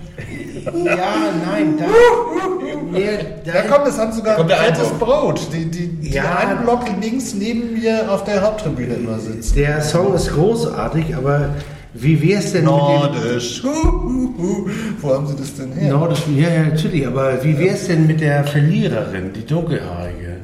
Ja, 0.85 1.13
nein, 1.45 1.77
da, 1.79 1.85
nee, 2.91 3.07
da, 3.43 3.53
Ja 3.55 3.61
komm, 3.67 3.85
das 3.85 3.97
haben 3.97 4.11
sogar 4.13 4.35
kommt 4.35 4.51
der 4.51 4.57
fettes. 4.57 4.89
Brot, 4.99 5.41
die, 5.51 5.65
die, 5.65 5.87
die 5.87 6.09
Ja. 6.11 6.35
einen 6.37 6.59
Block 6.61 6.83
links 7.01 7.33
neben 7.33 7.73
mir 7.73 8.11
auf 8.11 8.23
der 8.23 8.41
Haupttribüne 8.43 8.93
immer 8.93 9.17
sitzen. 9.17 9.55
der 9.55 9.81
Song 9.81 10.13
ist 10.13 10.31
großartig, 10.31 11.15
aber 11.15 11.49
wie 11.95 12.21
wär's 12.21 12.51
denn 12.53 12.65
mit 12.65 12.71
dem... 12.71 12.77
Nordisch. 12.77 13.63
Hu, 13.63 13.69
hu. 14.37 14.69
Wo 15.01 15.13
haben 15.13 15.25
Sie 15.27 15.35
das 15.37 15.55
denn 15.55 15.71
her? 15.73 15.91
Nordisch, 15.91 16.21
ja, 16.35 16.49
ja, 16.49 16.63
natürlich, 16.65 17.07
aber 17.07 17.43
wie 17.43 17.57
wär's 17.57 17.87
denn 17.87 18.05
mit 18.05 18.21
der 18.21 18.43
Verliererin, 18.43 19.33
die 19.33 19.45
dunkelhaarige? 19.45 20.37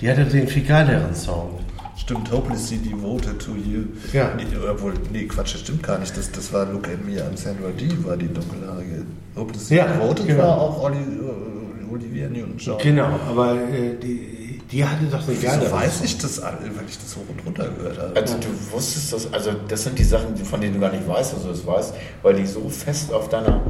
Die 0.00 0.10
hatte 0.10 0.24
den 0.24 0.46
viel 0.46 0.62
geileren 0.64 1.14
Song. 1.14 1.57
Stimmt, 2.00 2.30
hopelessly 2.30 2.78
devoted 2.78 3.38
to 3.40 3.52
you. 3.52 3.84
Ja. 4.12 4.32
Nee, 4.36 4.44
obwohl, 4.70 4.94
nee, 5.12 5.24
Quatsch, 5.26 5.54
das 5.54 5.60
stimmt 5.62 5.82
gar 5.82 5.98
nicht. 5.98 6.16
Das, 6.16 6.30
das 6.30 6.52
war 6.52 6.64
Look 6.66 6.88
at 6.88 7.04
Me 7.04 7.22
an 7.22 7.36
Sandra 7.36 7.70
Dee, 7.70 7.90
war 8.04 8.16
die 8.16 8.28
dunkelhaarige. 8.28 9.04
Hopelessly 9.36 9.76
Ja, 9.76 9.86
devoted 9.86 10.26
genau. 10.26 10.42
war 10.42 10.60
auch 10.60 10.82
Oli, 10.84 10.96
äh, 10.96 11.92
Olivia 11.92 12.28
Newton-John. 12.28 12.78
Genau, 12.80 13.18
aber 13.28 13.54
äh, 13.54 13.96
die, 14.00 14.37
die 14.70 14.84
hatte 14.84 15.06
doch 15.06 15.26
eine 15.26 15.36
geile 15.36 15.66
So 15.66 15.72
weiß 15.72 16.00
ich 16.02 16.18
das 16.18 16.40
alle, 16.40 16.58
weil 16.58 16.84
ich 16.88 16.98
das 16.98 17.16
hoch 17.16 17.22
und 17.28 17.44
runter 17.46 17.68
gehört 17.70 17.98
habe. 17.98 18.16
Also 18.16 18.34
du 18.38 18.48
wusstest 18.72 19.12
das, 19.12 19.32
also 19.32 19.52
das 19.66 19.84
sind 19.84 19.98
die 19.98 20.04
Sachen, 20.04 20.36
von 20.36 20.60
denen 20.60 20.74
du 20.74 20.80
gar 20.80 20.92
nicht 20.92 21.08
weißt, 21.08 21.34
dass 21.34 21.42
du 21.42 21.48
das 21.48 21.66
weißt, 21.66 21.94
weil 22.22 22.34
die 22.34 22.46
so 22.46 22.68
fest 22.68 23.12
auf 23.12 23.28
deiner 23.28 23.62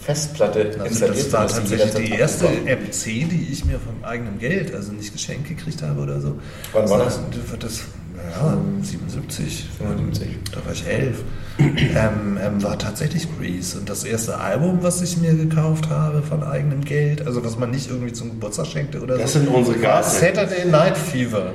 Festplatte 0.00 0.72
Also 0.78 0.84
installiert 0.84 1.16
das 1.16 1.22
sind, 1.22 1.32
war 1.32 1.42
dass 1.42 1.54
die 1.54 1.76
tatsächlich 1.76 2.08
die 2.08 2.18
erste 2.18 2.46
MC, 2.46 3.30
die 3.30 3.48
ich 3.52 3.64
mir 3.64 3.78
vom 3.78 4.02
eigenen 4.02 4.38
Geld, 4.38 4.74
also 4.74 4.92
nicht 4.92 5.12
geschenkt 5.12 5.48
gekriegt 5.48 5.82
habe 5.82 6.00
oder 6.00 6.20
so. 6.20 6.36
Wann 6.72 6.88
war 6.88 6.98
das? 6.98 7.20
Das, 7.58 7.82
ja, 8.30 8.56
77. 8.82 9.68
75. 9.78 10.28
Da 10.52 10.64
war 10.64 10.72
ich 10.72 10.86
elf. 10.86 11.22
ähm, 11.58 12.38
ähm, 12.42 12.62
war 12.62 12.78
tatsächlich 12.78 13.26
Grease. 13.38 13.78
Und 13.78 13.88
das 13.90 14.04
erste 14.04 14.38
Album, 14.38 14.78
was 14.82 15.02
ich 15.02 15.16
mir 15.18 15.34
gekauft 15.34 15.88
habe 15.90 16.22
von 16.22 16.42
eigenem 16.42 16.84
Geld, 16.84 17.26
also 17.26 17.44
was 17.44 17.58
man 17.58 17.70
nicht 17.70 17.90
irgendwie 17.90 18.12
zum 18.12 18.30
Geburtstag 18.30 18.66
schenkte 18.66 19.00
oder 19.02 19.18
Das 19.18 19.32
so. 19.34 19.40
sind 19.40 19.48
unsere 19.48 19.76
war 19.82 20.00
Gase. 20.00 20.20
Saturday 20.20 20.64
Night 20.70 20.96
Fever. 20.96 21.52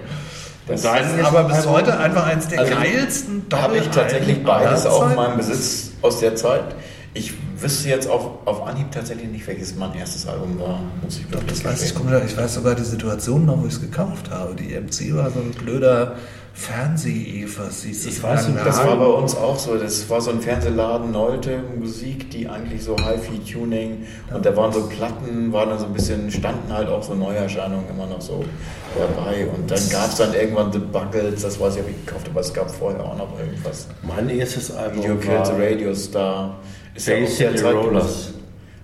Das 0.67 0.81
Das 0.81 1.11
ist 1.13 1.23
aber 1.23 1.43
bis 1.45 1.57
Album- 1.57 1.71
heute 1.73 1.97
einfach 1.99 2.25
eins 2.27 2.47
der 2.47 2.59
Also, 2.61 2.73
geilsten 2.73 3.43
Habe 3.53 3.77
ich 3.77 3.87
tatsächlich 3.89 4.43
beides 4.43 4.85
auch 4.85 5.09
in 5.09 5.15
meinem 5.15 5.37
Besitz 5.37 5.91
aus 6.01 6.19
der 6.19 6.35
Zeit. 6.35 6.75
Ich 7.13 7.33
wüsste 7.59 7.87
jetzt 7.89 8.09
auch 8.09 8.45
auf 8.45 8.67
Anhieb 8.67 8.91
tatsächlich 8.91 9.29
nicht, 9.29 9.47
welches 9.47 9.75
mein 9.75 9.93
erstes 9.93 10.27
Album 10.27 10.59
war. 10.59 10.81
Muss 11.03 11.17
ich 11.17 11.25
Doch, 11.31 11.41
das 11.43 11.63
weiß 11.63 11.83
ich, 11.83 11.93
ich 12.25 12.37
weiß 12.37 12.55
sogar 12.55 12.75
die 12.75 12.83
Situation 12.83 13.45
noch, 13.45 13.61
wo 13.61 13.67
ich 13.67 13.73
es 13.73 13.79
gekauft 13.81 14.29
habe. 14.31 14.53
Die 14.55 14.73
MC 14.75 15.15
war 15.15 15.29
so 15.31 15.39
ein 15.39 15.51
blöder 15.51 16.15
Fernseh-Evers, 16.55 17.83
hieß 17.83 18.05
Ich 18.05 18.23
weiß 18.23 18.47
nicht, 18.47 18.65
Das 18.65 18.77
Ja. 18.77 18.87
war 18.87 18.97
bei 18.97 19.05
uns 19.05 19.35
auch 19.35 19.59
so. 19.59 19.75
Das 19.77 20.09
war 20.09 20.21
so 20.21 20.31
ein 20.31 20.39
Fernsehladen, 20.39 21.11
Nolte 21.11 21.59
Musik, 21.77 22.31
die 22.31 22.47
eigentlich 22.47 22.81
so 22.81 22.95
Hi-Fi-Tuning 22.97 24.05
und 24.33 24.45
da 24.45 24.55
waren 24.55 24.71
so 24.71 24.87
Platten, 24.87 25.51
waren 25.51 25.69
dann 25.69 25.79
so 25.79 25.85
ein 25.85 25.93
bisschen, 25.93 26.31
standen 26.31 26.71
halt 26.71 26.87
auch 26.87 27.03
so 27.03 27.13
Neuerscheinungen 27.13 27.89
immer 27.89 28.07
noch 28.07 28.21
so 28.21 28.45
dabei. 28.97 29.47
Und 29.47 29.69
dann 29.69 29.89
gab 29.89 30.09
es 30.09 30.15
dann 30.15 30.33
irgendwann 30.33 30.71
The 30.71 30.79
Buggles, 30.79 31.41
das 31.41 31.59
weiß 31.59 31.75
ich, 31.75 31.81
ob 31.81 31.89
ich 31.89 32.05
gekauft 32.05 32.21
habe, 32.27 32.31
aber 32.31 32.41
es 32.41 32.53
gab 32.53 32.71
vorher 32.71 33.03
auch 33.03 33.17
noch 33.17 33.37
irgendwas. 33.37 33.87
Mein 34.01 34.29
erstes 34.29 34.71
Album 34.71 35.03
Video 35.03 35.15
Killed 35.17 35.45
the 35.45 35.53
Radio 35.57 35.93
Star. 35.93 36.57
Ist 36.95 37.07
der 37.07 37.27
City 37.27 37.55
Zeit 37.57 37.73
Rollers. 37.75 38.31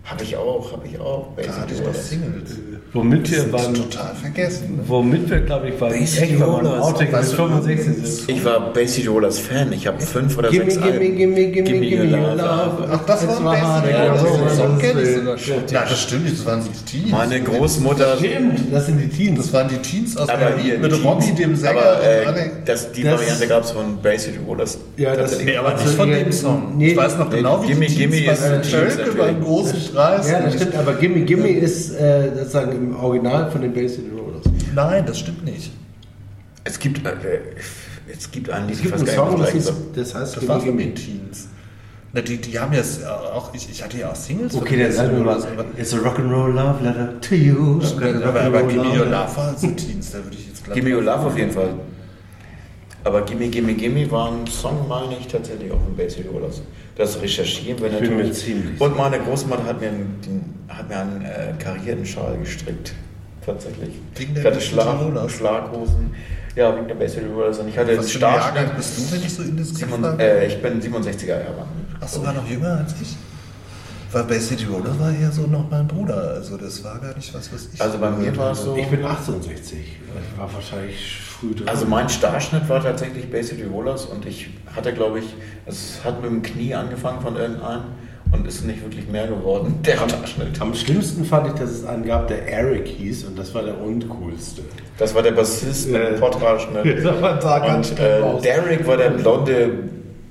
Habe 0.04 0.24
ich 0.24 0.36
auch, 0.36 0.74
habe 0.74 0.86
ich 0.86 1.00
auch. 1.00 1.28
Bay 1.28 1.46
Da 1.48 1.56
hatte 1.56 1.74
ich 1.74 1.82
noch. 1.82 1.94
Singles. 1.94 2.52
Womit 2.94 3.32
wir 3.32 3.54
waren, 3.54 3.74
total 3.74 4.14
vergessen. 4.16 4.76
Ne? 4.76 4.84
womit 4.86 5.30
wir, 5.30 5.40
glaube 5.40 5.70
ich, 5.70 5.80
waren 5.80 5.92
Basic 5.94 6.24
echt 6.24 6.42
Rollers. 6.42 6.82
Outtake 6.84 7.04
mit 7.06 7.14
Weißt 7.14 7.32
du, 7.32 7.36
65 7.38 7.86
sind. 7.86 8.30
Ich 8.30 8.44
war 8.44 8.74
City 8.74 9.08
Rollers 9.08 9.40
Fan. 9.40 9.72
Ich 9.72 9.88
habe 9.88 10.02
fünf 10.02 10.38
oder 10.38 10.50
Gimme, 10.50 10.66
sechs 10.66 10.76
gimme, 10.76 10.92
Alben. 11.00 11.16
gimme, 11.18 11.46
gimme, 11.52 11.80
gimme, 11.80 12.06
love. 12.36 12.90
Ach, 12.92 13.06
das 13.06 13.24
It's 13.24 13.42
war 13.42 13.54
Basic 13.56 13.92
ja, 13.96 14.18
sogar 14.18 15.36
das 15.36 15.42
schon. 15.42 15.56
Ja, 15.72 15.86
das 15.86 16.02
stimmt 16.02 16.32
das 16.32 16.46
waren 16.46 16.62
die 16.66 16.92
Teens. 16.92 17.12
Meine 17.12 17.42
Großmutter. 17.42 18.18
Stimmt, 18.18 18.60
das 18.74 18.86
sind 18.88 18.98
die 19.00 19.08
Teens. 19.08 19.38
Das 19.38 19.54
waren 19.54 19.70
die 19.70 19.78
Teens 19.78 20.18
aus 20.18 20.28
Aber 20.28 20.38
Berlin 20.40 20.60
hier, 20.62 20.74
mit 20.80 20.92
Teens- 20.92 21.36
dem 21.36 21.56
Sänger. 21.56 21.80
Aber 21.80 22.04
äh, 22.04 22.50
das, 22.66 22.92
die 22.92 23.04
Das- 23.04 23.20
Variante 23.22 23.48
gab 23.48 23.64
es 23.64 23.72
von 23.72 24.02
City 24.20 24.40
Rollers. 24.46 24.78
Ja, 24.98 25.16
das-. 25.16 25.40
Nee, 25.42 25.56
aber 25.56 25.70
Also, 25.70 25.86
nicht 25.86 25.96
von 25.96 26.10
ja, 26.12 26.18
dem 26.18 26.32
Song. 26.34 26.74
nee, 26.78 26.90
ich 26.92 26.98
weiß 26.98 27.18
noch 27.18 27.30
genau, 27.30 27.64
wie 27.64 27.68
Gimme, 27.68 27.86
die 27.86 27.96
Gimme 27.96 28.16
Teens 28.18 28.32
ist 28.40 28.42
bei 28.42 28.56
die 28.58 28.62
Teens 28.62 28.72
Tölke 28.72 28.98
natürlich. 28.98 29.18
beim 29.18 29.42
großen 29.44 29.80
Preis. 29.94 30.30
Ja, 30.30 30.40
das 30.42 30.54
stimmt, 30.56 30.76
aber 30.76 30.94
Gimme 30.96 31.22
Gimme 31.22 31.48
ist 31.50 31.92
äh, 31.98 32.32
sozusagen 32.38 32.81
im 32.82 32.96
Original 32.96 33.50
von 33.52 33.62
den 33.62 33.74
Bay 33.74 33.88
City 33.88 34.10
Rollers. 34.10 34.44
Nein, 34.74 35.06
das 35.06 35.20
stimmt 35.20 35.46
nicht. 35.46 35.72
Es 36.64 36.80
gibt, 36.80 37.06
äh, 37.06 37.40
es 38.08 38.30
gibt 38.30 38.50
einen 38.50 38.68
Lied, 38.68 38.78
Es 38.78 38.82
gibt 38.82 38.94
einen 38.94 39.08
Song, 39.08 39.40
das, 39.40 39.54
ist, 39.54 39.66
gleich 39.66 39.76
das 39.96 40.16
heißt 40.16 40.38
Das 40.38 40.48
war 40.48 40.60
den 40.60 40.96
Teens. 40.96 41.48
Na, 42.14 42.22
die, 42.22 42.38
die 42.38 42.60
haben 42.60 42.74
jetzt 42.74 43.06
auch, 43.06 43.54
ich, 43.54 43.70
ich 43.70 43.82
hatte 43.82 43.98
ja 43.98 44.12
auch 44.12 44.16
Singles 44.16 44.54
Okay, 44.54 44.78
dann 44.78 44.92
sagen 44.92 45.16
wir 45.16 45.24
mal, 45.24 45.40
it's 45.78 45.94
a 45.94 45.98
rock'n'roll 45.98 46.52
love 46.52 46.84
letter 46.84 47.20
to 47.22 47.36
you. 47.36 47.80
Aber, 48.24 48.42
aber 48.42 48.64
Gimme 48.64 48.90
Your 48.90 49.06
Love 49.06 49.38
war 49.38 49.58
so 49.58 49.68
Teens, 49.68 50.12
da 50.12 50.18
würde 50.18 50.36
ich 50.38 50.48
jetzt 50.48 50.64
glatt 50.66 50.76
Gimme 50.76 50.94
Your 50.94 51.04
Love 51.04 51.28
auf 51.28 51.38
jeden 51.38 51.52
Fall. 51.52 51.74
Aber 53.06 53.22
Gimme, 53.22 53.48
Gimme, 53.48 53.74
Gimme 53.76 54.12
war 54.12 54.32
ein 54.32 54.46
Song, 54.46 54.88
meine 54.90 55.18
ich, 55.18 55.28
tatsächlich 55.28 55.72
auch 55.72 55.82
von 55.82 55.96
Bay 55.96 56.10
City 56.10 56.28
Rollers. 56.28 56.62
Das 56.96 57.22
recherchieren 57.22 57.80
wir 57.80 57.88
Ich 57.88 57.94
natürlich. 57.94 58.34
ziemlich 58.34 58.82
Und 58.82 58.98
meine 58.98 59.20
Großmutter 59.20 59.64
hat 59.66 59.80
mir 59.80 59.90
einen, 59.90 60.56
hat 60.68 60.90
mir 60.90 60.98
einen 60.98 61.22
äh, 61.22 61.54
karierten 61.58 62.06
Schal 62.06 62.38
gestrickt. 62.38 62.94
Tatsächlich. 63.46 63.96
Wegen 64.16 64.34
der 64.36 64.44
ich 64.44 64.50
hatte 64.50 64.62
Schlag? 64.62 65.30
Schlaghosen. 65.30 66.14
Ja, 66.56 66.76
wegen 66.76 67.00
der 67.00 67.10
City 67.10 67.26
Rollers. 67.28 67.60
Und 67.60 67.70
ich 67.70 67.78
hatte 67.78 67.98
Was 67.98 68.12
Starschnitt. 68.12 68.56
Jahrgang 68.56 68.76
bist 68.76 68.98
du, 68.98 69.16
wenn 69.16 69.22
ich 69.24 69.34
so 69.34 69.42
indiskret 69.44 69.90
Simon, 69.90 70.20
äh, 70.20 70.46
ich 70.48 70.62
bin 70.62 70.82
67er 70.82 71.28
Jahrgang. 71.28 71.68
Ach, 72.00 72.08
sogar 72.08 72.34
noch 72.34 72.48
jünger 72.48 72.78
als 72.80 72.94
ich? 73.02 73.16
Weil 74.12 74.24
Bay 74.24 74.40
City 74.40 74.66
Rollers 74.66 75.00
war 75.00 75.12
eher 75.12 75.32
so 75.32 75.44
noch 75.44 75.70
mein 75.70 75.88
Bruder. 75.88 76.34
Also 76.36 76.58
das 76.58 76.84
war 76.84 77.00
gar 77.00 77.16
nicht 77.16 77.34
was, 77.34 77.52
was 77.54 77.70
ich... 77.74 77.82
Also 77.82 77.98
bei 77.98 78.10
mir 78.10 78.36
war 78.36 78.52
es 78.52 78.64
so. 78.64 78.76
Ich 78.76 78.88
bin 78.88 79.06
68. 79.06 79.78
Ich 79.80 80.38
war 80.38 80.54
wahrscheinlich 80.54 81.22
früh 81.22 81.56
dran. 81.56 81.70
Also 81.70 81.86
mein 81.86 82.10
Starschnitt 82.10 82.68
war 82.68 82.84
tatsächlich 82.84 83.30
Bay 83.32 83.44
City 83.44 83.64
Rollers 83.64 84.06
und 84.06 84.26
ich 84.26 84.50
hatte, 84.76 84.94
glaube 84.94 85.20
ich, 85.20 85.26
es 85.66 86.02
hat 86.04 86.22
mit 86.22 86.30
dem 86.30 86.42
Knie 86.42 86.74
angefangen 86.74 87.22
von 87.22 87.38
irgendeinem 87.38 87.84
und 88.32 88.48
ist 88.48 88.66
nicht 88.66 88.82
wirklich 88.82 89.08
mehr 89.08 89.28
geworden, 89.28 89.80
der 89.86 89.98
Starschnitt. 89.98 90.60
Am 90.60 90.74
schlimmsten 90.74 91.26
fand 91.26 91.48
ich, 91.48 91.54
dass 91.54 91.70
es 91.70 91.86
einen 91.86 92.06
gab, 92.06 92.28
der 92.28 92.48
Eric 92.48 92.88
hieß 92.88 93.26
und 93.26 93.38
das 93.38 93.54
war 93.54 93.64
der 93.64 93.80
uncoolste. 93.80 94.64
Das 94.98 95.16
war 95.16 95.24
der 95.24 95.32
Bassist 95.32 95.90
mit 95.90 96.02
dem 96.02 96.16
Äh, 96.16 96.20
ganz 96.20 97.90
Und 97.92 97.98
schlimm 97.98 98.38
äh. 98.38 98.42
Derek 98.42 98.88
war 98.88 98.98
der 98.98 99.10
blonde 99.12 99.72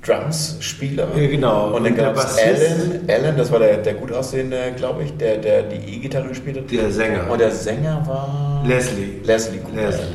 Drums-Spieler. 0.05 1.07
Ja, 1.15 1.27
genau. 1.27 1.67
Und 1.75 1.83
dann 1.83 1.93
Und 1.93 1.97
gab 1.97 2.17
es 2.17 2.37
Alan, 2.37 3.01
Alan, 3.07 3.37
das 3.37 3.51
war 3.51 3.59
der, 3.59 3.77
der 3.77 3.93
gut 3.93 4.11
aussehende, 4.11 4.57
glaube 4.75 5.03
ich, 5.03 5.15
der, 5.17 5.37
der 5.37 5.63
die 5.63 5.95
E-Gitarre 5.97 6.27
gespielt 6.29 6.57
hat. 6.57 6.71
Der 6.71 6.91
Sänger. 6.91 7.29
Und 7.29 7.39
der 7.39 7.51
Sänger 7.51 8.01
war... 8.07 8.63
Leslie. 8.65 9.19
Leslie 9.23 9.59
Cooper. 9.59 9.75
Leslie. 9.81 10.05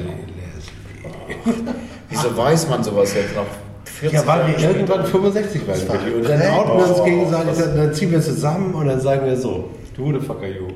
Leslie. 1.36 1.54
Wieso 2.10 2.36
weiß 2.36 2.68
man 2.68 2.82
sowas 2.82 3.14
jetzt 3.14 3.34
noch? 3.34 3.46
40 3.84 4.18
Ja, 4.18 4.26
weil 4.26 4.46
wir 4.48 4.58
später? 4.58 4.74
irgendwann 4.74 5.06
65 5.06 5.66
werden. 5.66 5.88
war 5.88 6.04
Willi. 6.04 6.14
Und 6.16 6.28
dann 6.28 6.40
crack. 6.40 6.52
outen 6.52 6.78
wir 6.78 6.88
uns 6.88 6.98
Oh, 7.00 7.04
gegenseitig, 7.04 7.58
dann, 7.76 7.94
ziehen 7.94 8.12
wir 8.12 8.20
zusammen 8.20 8.74
und 8.74 8.86
dann 8.86 9.00
sagen 9.00 9.24
wir 9.26 9.36
so, 9.36 9.70
du 9.94 10.02
Motherfucker, 10.02 10.46
you. 10.48 10.68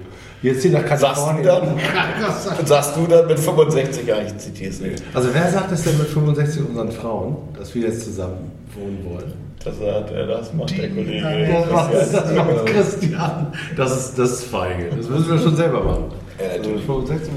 Jetzt 0.43 0.62
hier 0.62 0.71
nach 0.73 0.83
du 0.83 0.89
Kalifornien. 0.89 1.45
dann? 1.45 1.75
Sagst 2.67 2.97
du 2.97 3.07
dann 3.07 3.27
mit 3.27 3.39
65 3.39 4.07
Jahren, 4.07 4.27
ich 4.27 4.39
zitiere 4.39 4.71
es 4.71 4.81
nicht. 4.81 5.03
Also 5.12 5.29
wer 5.33 5.51
sagt 5.51 5.71
das 5.73 5.83
denn 5.83 5.99
mit 5.99 6.07
65 6.09 6.62
unseren 6.67 6.91
Frauen, 6.93 7.37
dass 7.59 7.75
wir 7.75 7.83
jetzt 7.83 8.05
zusammen 8.05 8.51
wohnen 8.75 9.05
wollen? 9.05 9.33
Das, 9.62 9.75
hat, 9.79 10.11
äh, 10.11 10.27
das 10.27 10.55
macht 10.55 10.71
der 10.79 10.89
Kollege. 10.89 11.21
Das 11.23 11.71
macht, 11.71 11.93
Das- 11.95 12.12
das 12.12 12.35
macht 12.35 12.67
Christian. 12.67 13.47
Das 13.77 13.97
ist, 13.99 14.19
das 14.19 14.31
ist 14.33 14.45
feige. 14.45 14.87
Das 14.97 15.09
müssen 15.11 15.31
wir 15.31 15.39
schon 15.39 15.57
selber 15.57 15.85
machen. 15.85 16.05
Ja, 16.39 16.57
natürlich. 16.57 16.81
Also 16.89 17.03
65 17.03 17.31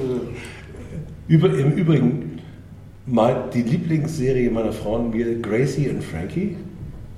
Über, 1.27 1.49
Im 1.49 1.71
Übrigen, 1.73 2.39
mein, 3.05 3.35
die 3.53 3.63
Lieblingsserie 3.63 4.49
meiner 4.49 4.71
Frauen, 4.71 5.09
mir 5.09 5.39
Gracie 5.41 5.89
und 5.89 6.01
Frankie, 6.03 6.55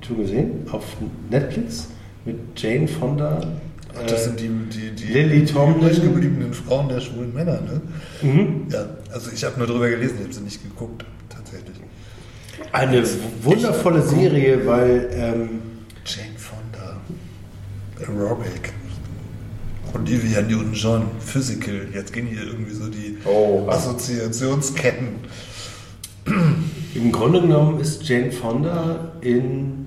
schon 0.05 0.17
gesehen, 0.17 0.65
auf 0.71 0.83
Netflix 1.29 1.89
mit 2.25 2.37
Jane 2.55 2.87
Fonda. 2.87 3.41
Ach, 3.97 4.05
das 4.07 4.25
sind 4.25 4.39
die, 4.39 4.49
die, 4.49 4.91
die 4.91 5.05
Lily 5.13 5.45
Tomlin. 5.45 5.79
übrig 5.81 6.01
gebliebenen 6.01 6.53
Frauen 6.53 6.89
der 6.89 6.99
schwulen 7.01 7.33
Männer, 7.33 7.61
ne? 7.61 7.81
Mhm. 8.21 8.67
Ja, 8.71 8.85
also 9.11 9.31
ich 9.33 9.43
habe 9.43 9.57
nur 9.57 9.67
drüber 9.67 9.89
gelesen, 9.89 10.15
ich 10.19 10.23
habe 10.25 10.33
sie 10.33 10.41
nicht 10.41 10.61
geguckt, 10.63 11.05
tatsächlich. 11.29 11.75
Eine 12.71 13.03
wundervolle 13.41 14.01
Serie, 14.01 14.65
weil 14.65 15.09
ähm, 15.13 15.49
Jane 16.05 16.37
Fonda. 16.37 16.97
Aerobic. 17.99 18.73
Olivia 19.93 20.41
Newton-John, 20.41 21.03
Physical. 21.19 21.87
Jetzt 21.93 22.11
gehen 22.11 22.27
hier 22.27 22.43
irgendwie 22.43 22.73
so 22.73 22.87
die 22.89 23.17
Oh. 23.25 23.65
Assoziationsketten. 23.69 25.07
Im 26.95 27.11
Grunde 27.11 27.41
genommen 27.41 27.79
ist 27.79 28.03
Jane 28.07 28.31
Fonda 28.31 29.13
in 29.21 29.85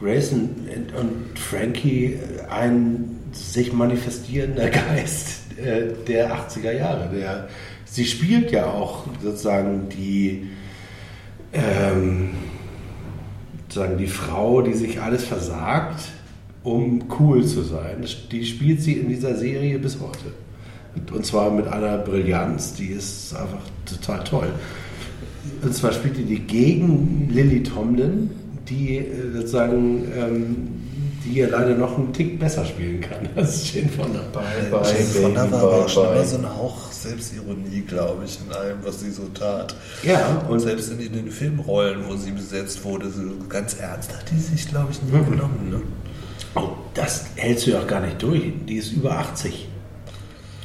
Grace 0.00 0.32
und, 0.32 0.56
und 0.98 1.38
Frankie 1.38 2.18
ein 2.50 3.15
sich 3.36 3.72
manifestierender 3.72 4.68
Geist 4.70 5.40
äh, 5.58 5.92
der 6.06 6.34
80er 6.34 6.72
Jahre. 6.72 7.08
Der, 7.14 7.48
sie 7.84 8.04
spielt 8.04 8.50
ja 8.52 8.66
auch 8.66 9.04
sozusagen 9.22 9.88
die, 9.88 10.48
ähm, 11.52 12.30
sozusagen 13.68 13.98
die 13.98 14.06
Frau, 14.06 14.62
die 14.62 14.74
sich 14.74 15.00
alles 15.00 15.24
versagt, 15.24 16.00
um 16.62 17.04
cool 17.20 17.44
zu 17.44 17.62
sein. 17.62 18.04
Die 18.32 18.44
spielt 18.44 18.82
sie 18.82 18.94
in 18.94 19.08
dieser 19.08 19.36
Serie 19.36 19.78
bis 19.78 19.98
heute. 20.00 20.32
Und- 20.96 21.12
Und 21.12 21.26
zwar 21.26 21.50
mit 21.50 21.66
einer 21.68 21.98
Brillanz, 21.98 22.74
die 22.74 22.86
ist 22.86 23.34
einfach 23.34 23.60
total 23.84 24.24
toll. 24.24 24.48
Und 25.62 25.74
zwar 25.74 25.92
spielt 25.92 26.16
die 26.16 26.24
die 26.24 26.40
gegen 26.40 27.28
Lily 27.32 27.62
Tomlin, 27.62 28.30
die 28.68 28.96
äh, 28.98 29.32
sozusagen, 29.32 30.04
ähm, 30.16 30.68
die 31.26 31.34
ja 31.40 31.48
leider 31.48 31.74
noch 31.74 31.98
einen 31.98 32.12
Tick 32.12 32.38
besser 32.38 32.64
spielen 32.64 33.00
kann 33.02 33.28
als 33.36 33.72
Jane 33.72 33.88
Fonda. 33.88 34.20
Bye, 34.32 34.42
Jane 34.70 35.04
Fonda 35.04 35.50
war 35.50 35.62
aber 35.62 35.84
auch 35.84 35.88
schon 35.88 36.06
immer 36.14 36.24
so 36.24 36.36
ein 36.38 36.48
Hauch 36.48 36.90
Selbstironie, 36.92 37.82
glaube 37.86 38.24
ich, 38.24 38.38
in 38.46 38.52
allem, 38.54 38.78
was 38.82 39.00
sie 39.00 39.10
so 39.10 39.24
tat. 39.34 39.74
Ja, 40.02 40.42
Und 40.48 40.54
und 40.54 40.60
selbst 40.60 40.90
in 40.90 40.98
den 41.12 41.30
Filmrollen, 41.30 42.06
wo 42.08 42.16
sie 42.16 42.30
besetzt 42.32 42.82
wurde, 42.84 43.10
so 43.10 43.20
ganz 43.48 43.74
ernst 43.74 44.12
hat 44.16 44.24
die 44.30 44.38
sich, 44.40 44.68
glaube 44.68 44.88
ich, 44.92 45.02
nie 45.02 45.12
Mhm. 45.18 45.30
genommen. 45.30 45.68
Ne? 45.70 45.82
oh, 46.54 46.70
das 46.94 47.26
hältst 47.36 47.66
du 47.66 47.72
ja 47.72 47.80
auch 47.80 47.86
gar 47.86 48.00
nicht 48.00 48.22
durch. 48.22 48.42
Die 48.66 48.76
ist 48.76 48.92
über 48.92 49.12
80 49.18 49.68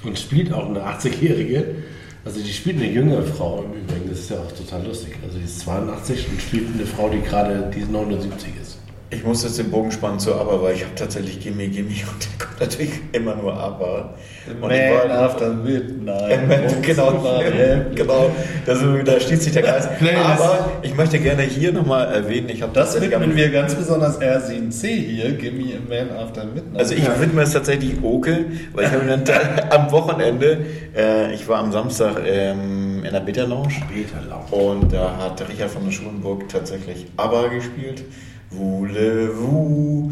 und 0.04 0.18
spielt 0.18 0.54
auch 0.54 0.68
eine 0.70 0.80
80-Jährige. 0.82 1.76
Also 2.24 2.40
die 2.40 2.54
spielt 2.54 2.78
eine 2.78 2.90
jüngere 2.92 3.24
Frau 3.24 3.64
im 3.64 3.82
Übrigen, 3.82 4.10
das 4.10 4.20
ist 4.20 4.30
ja 4.30 4.38
auch 4.38 4.52
total 4.52 4.86
lustig. 4.86 5.16
Also 5.26 5.38
die 5.40 5.44
ist 5.46 5.60
82 5.62 6.28
und 6.30 6.42
spielt 6.42 6.68
eine 6.74 6.86
Frau, 6.86 7.10
die 7.10 7.20
gerade 7.22 7.70
die 7.76 7.84
79 7.84 8.50
ist. 8.62 8.71
Ich 9.14 9.26
muss 9.26 9.44
jetzt 9.44 9.60
den 9.60 9.70
Bogen 9.70 9.92
spannen 9.92 10.20
zu 10.20 10.34
ABBA, 10.34 10.62
weil 10.62 10.76
ich 10.76 10.84
habe 10.84 10.96
tatsächlich 10.96 11.40
Gimme 11.42 11.68
Gimme 11.68 11.90
und 11.90 12.24
der 12.24 12.46
kommt 12.48 12.62
natürlich 12.62 12.92
immer 13.12 13.36
nur 13.36 13.54
ABBA. 13.54 14.14
Und 14.62 14.72
ich 14.72 14.80
war- 14.80 15.12
after 15.12 15.50
midnight. 15.50 16.32
Äh, 16.32 16.82
genau, 16.82 17.22
genau. 17.94 18.32
Das, 18.66 18.80
da 19.06 19.20
schließt 19.20 19.44
sich 19.44 19.52
der 19.52 19.64
Kreis. 19.64 19.88
Playlist. 20.00 20.26
Aber 20.26 20.72
ich 20.82 20.96
möchte 20.96 21.20
gerne 21.20 21.44
hier 21.44 21.74
nochmal 21.74 22.08
erwähnen, 22.14 22.48
ich 22.50 22.62
habe 22.62 22.72
Das 22.74 23.00
widmen 23.02 23.36
wir 23.36 23.50
ganz 23.52 23.76
besonders 23.76 24.20
R7C 24.22 24.88
hier. 24.88 25.32
Give 25.34 25.52
me 25.58 25.74
a 25.76 25.80
man 25.90 26.18
after 26.18 26.46
midnight. 26.46 26.80
Also 26.80 26.96
ich 26.96 27.06
widme 27.20 27.42
es 27.42 27.52
tatsächlich 27.52 27.96
Oke, 28.02 28.46
weil 28.74 28.86
ich 28.86 28.92
habe 28.92 29.06
dann 29.06 29.26
da- 29.26 29.70
am 29.76 29.92
Wochenende, 29.92 30.58
äh, 30.96 31.34
ich 31.34 31.46
war 31.50 31.60
am 31.60 31.72
Samstag 31.74 32.22
ähm, 32.26 33.04
in 33.04 33.12
der 33.12 33.20
Beta 33.20 33.44
Lounge 33.44 33.72
Später 33.72 34.22
laut. 34.30 34.52
und 34.54 34.94
da 34.94 35.18
hat 35.18 35.44
Richard 35.50 35.70
von 35.70 35.84
der 35.84 35.92
Schulenburg 35.92 36.48
tatsächlich 36.48 37.06
ABBA 37.18 37.48
gespielt. 37.50 38.04
Voulez-vous. 38.52 40.12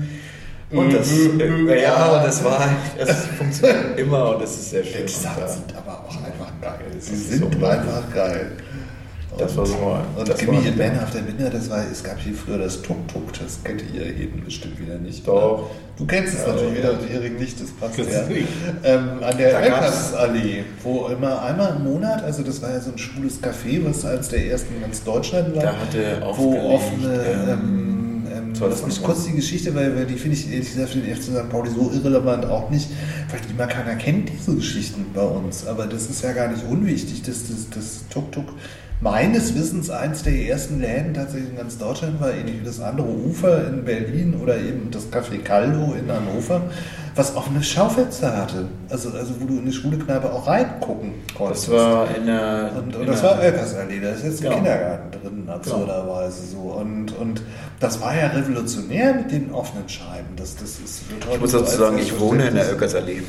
Und 0.71 0.93
das, 0.93 1.09
äh, 1.11 1.81
ja, 1.81 2.05
und 2.17 2.25
das 2.27 2.43
war, 2.43 2.61
es 2.97 3.09
funktioniert 3.37 3.97
immer 3.97 4.35
und 4.35 4.43
es 4.43 4.51
ist 4.51 4.69
sehr 4.69 4.83
schön. 4.83 4.97
die 4.97 5.01
Und, 5.01 5.09
Sachen 5.09 5.47
sind 5.47 5.73
aber 5.75 6.03
auch 6.07 6.15
einfach 6.23 6.51
geil. 6.61 6.85
Sie 6.99 7.15
sind 7.15 7.55
so 7.59 7.65
einfach 7.65 8.03
geil. 8.13 8.51
Das 9.37 9.55
war 9.57 9.65
so- 9.65 9.75
Und 10.15 10.27
das 10.29 10.37
Give 10.39 10.51
me 10.51 10.57
war- 10.57 10.85
a 10.85 10.89
man 10.91 10.99
after 10.99 11.21
midnight, 11.21 11.53
das 11.53 11.69
war, 11.71 11.83
es 11.91 12.03
gab 12.03 12.19
hier 12.19 12.33
früher 12.33 12.57
das 12.59 12.81
Tuk-Tuk, 12.81 13.31
das 13.33 13.63
kennt 13.63 13.83
ihr 13.93 14.05
eben 14.05 14.43
bestimmt 14.43 14.79
wieder 14.79 14.95
nicht. 14.97 15.25
Doch. 15.27 15.69
Du 15.97 16.05
kennst 16.05 16.33
es 16.35 16.41
Ja, 16.41 16.47
natürlich 16.53 16.71
ja. 16.73 16.77
wieder, 16.79 16.93
die 16.95 17.13
Hering 17.13 17.35
nicht, 17.37 17.59
das 17.61 17.69
passt 17.71 17.97
Das 17.99 18.07
ja. 18.07 18.23
Ähm, 18.83 19.09
an 19.23 19.37
der 19.37 19.59
Elkersallee, 19.59 20.65
wo 20.83 21.07
immer 21.07 21.41
einmal 21.43 21.75
im 21.77 21.83
Monat, 21.83 22.23
also 22.23 22.43
das 22.43 22.61
war 22.61 22.71
ja 22.71 22.79
so 22.79 22.91
ein 22.91 22.97
schwules 22.97 23.41
Café, 23.41 23.83
was 23.87 24.05
eines 24.05 24.29
der 24.29 24.45
ersten 24.45 24.75
in 24.75 24.81
ganz 24.81 25.03
Deutschland 25.03 25.55
war, 25.55 25.63
Da 25.63 25.73
hatte 25.77 26.21
wo 26.35 26.55
offene, 26.75 27.21
ähm, 27.51 27.95
ähm, 28.39 28.51
mich 28.87 28.99
mal 28.99 29.05
kurz 29.05 29.25
die 29.25 29.33
Geschichte, 29.33 29.73
weil, 29.75 29.95
weil 29.95 30.05
die 30.05 30.15
finde 30.15 30.37
ich 30.37 30.51
ehrlich 30.51 30.71
gesagt 30.71 30.89
für 30.89 30.99
den 30.99 31.15
FC 31.15 31.23
St. 31.23 31.49
Pauli 31.49 31.69
so 31.69 31.91
irrelevant 31.93 32.45
auch 32.45 32.69
nicht, 32.69 32.89
weil 33.29 33.39
immer 33.49 33.67
keiner 33.67 33.95
kennt 33.95 34.29
diese 34.29 34.55
Geschichten 34.55 35.05
bei 35.13 35.21
uns, 35.21 35.67
aber 35.67 35.87
das 35.87 36.09
ist 36.09 36.23
ja 36.23 36.33
gar 36.33 36.47
nicht 36.47 36.63
unwichtig, 36.69 37.21
dass 37.23 37.47
das, 37.47 37.69
das 37.69 38.07
Tuk-Tuk 38.09 38.53
meines 39.01 39.55
Wissens 39.55 39.89
eins 39.89 40.23
der 40.23 40.33
ersten 40.33 40.81
Läden 40.81 41.13
tatsächlich 41.13 41.51
in 41.51 41.57
ganz 41.57 41.77
Deutschland 41.77 42.19
war, 42.19 42.33
ähnlich 42.33 42.59
wie 42.59 42.65
das 42.65 42.81
andere 42.81 43.07
Ufer 43.07 43.67
in 43.67 43.85
Berlin 43.85 44.35
oder 44.41 44.57
eben 44.57 44.91
das 44.91 45.09
Café 45.11 45.41
Caldo 45.41 45.93
in 45.93 46.11
Hannover, 46.11 46.63
was 47.19 47.35
offene 47.35 47.61
Schaufenster 47.61 48.35
hatte. 48.35 48.65
Also, 48.89 49.09
also 49.09 49.33
wo 49.39 49.45
du 49.45 49.55
in 49.55 49.63
eine 49.63 49.73
schwule 49.73 49.97
Kneipe 49.97 50.31
auch 50.31 50.47
reingucken 50.47 51.11
konntest. 51.37 51.67
Das 51.67 51.73
war 51.75 52.07
in 52.15 52.25
der. 52.25 52.71
Und, 52.77 52.95
in 52.95 53.01
und 53.01 53.07
das 53.09 53.21
der- 53.21 53.29
war 53.31 53.39
Oelkersallee, 53.39 53.99
da 53.99 54.09
ist 54.11 54.23
jetzt 54.23 54.39
ein 54.39 54.43
Genau. 54.43 54.55
Kindergarten 54.55 55.11
drin, 55.21 55.49
absurderweise 55.49 56.47
so. 56.47 56.57
Und, 56.59 57.15
und 57.17 57.41
das 57.81 57.99
war 58.01 58.15
ja 58.15 58.27
revolutionär 58.27 59.13
mit 59.15 59.31
den 59.31 59.51
offenen 59.51 59.87
Scheiben. 59.89 60.27
Das, 60.37 60.55
das 60.55 60.79
ist, 60.79 61.01
Ich 61.33 61.39
muss 61.39 61.51
dazu 61.51 61.77
sagen, 61.77 61.97
ich 61.99 62.17
wohne 62.19 62.47
in 62.47 62.55
der 62.55 62.71
Öckersallee. 62.71 63.21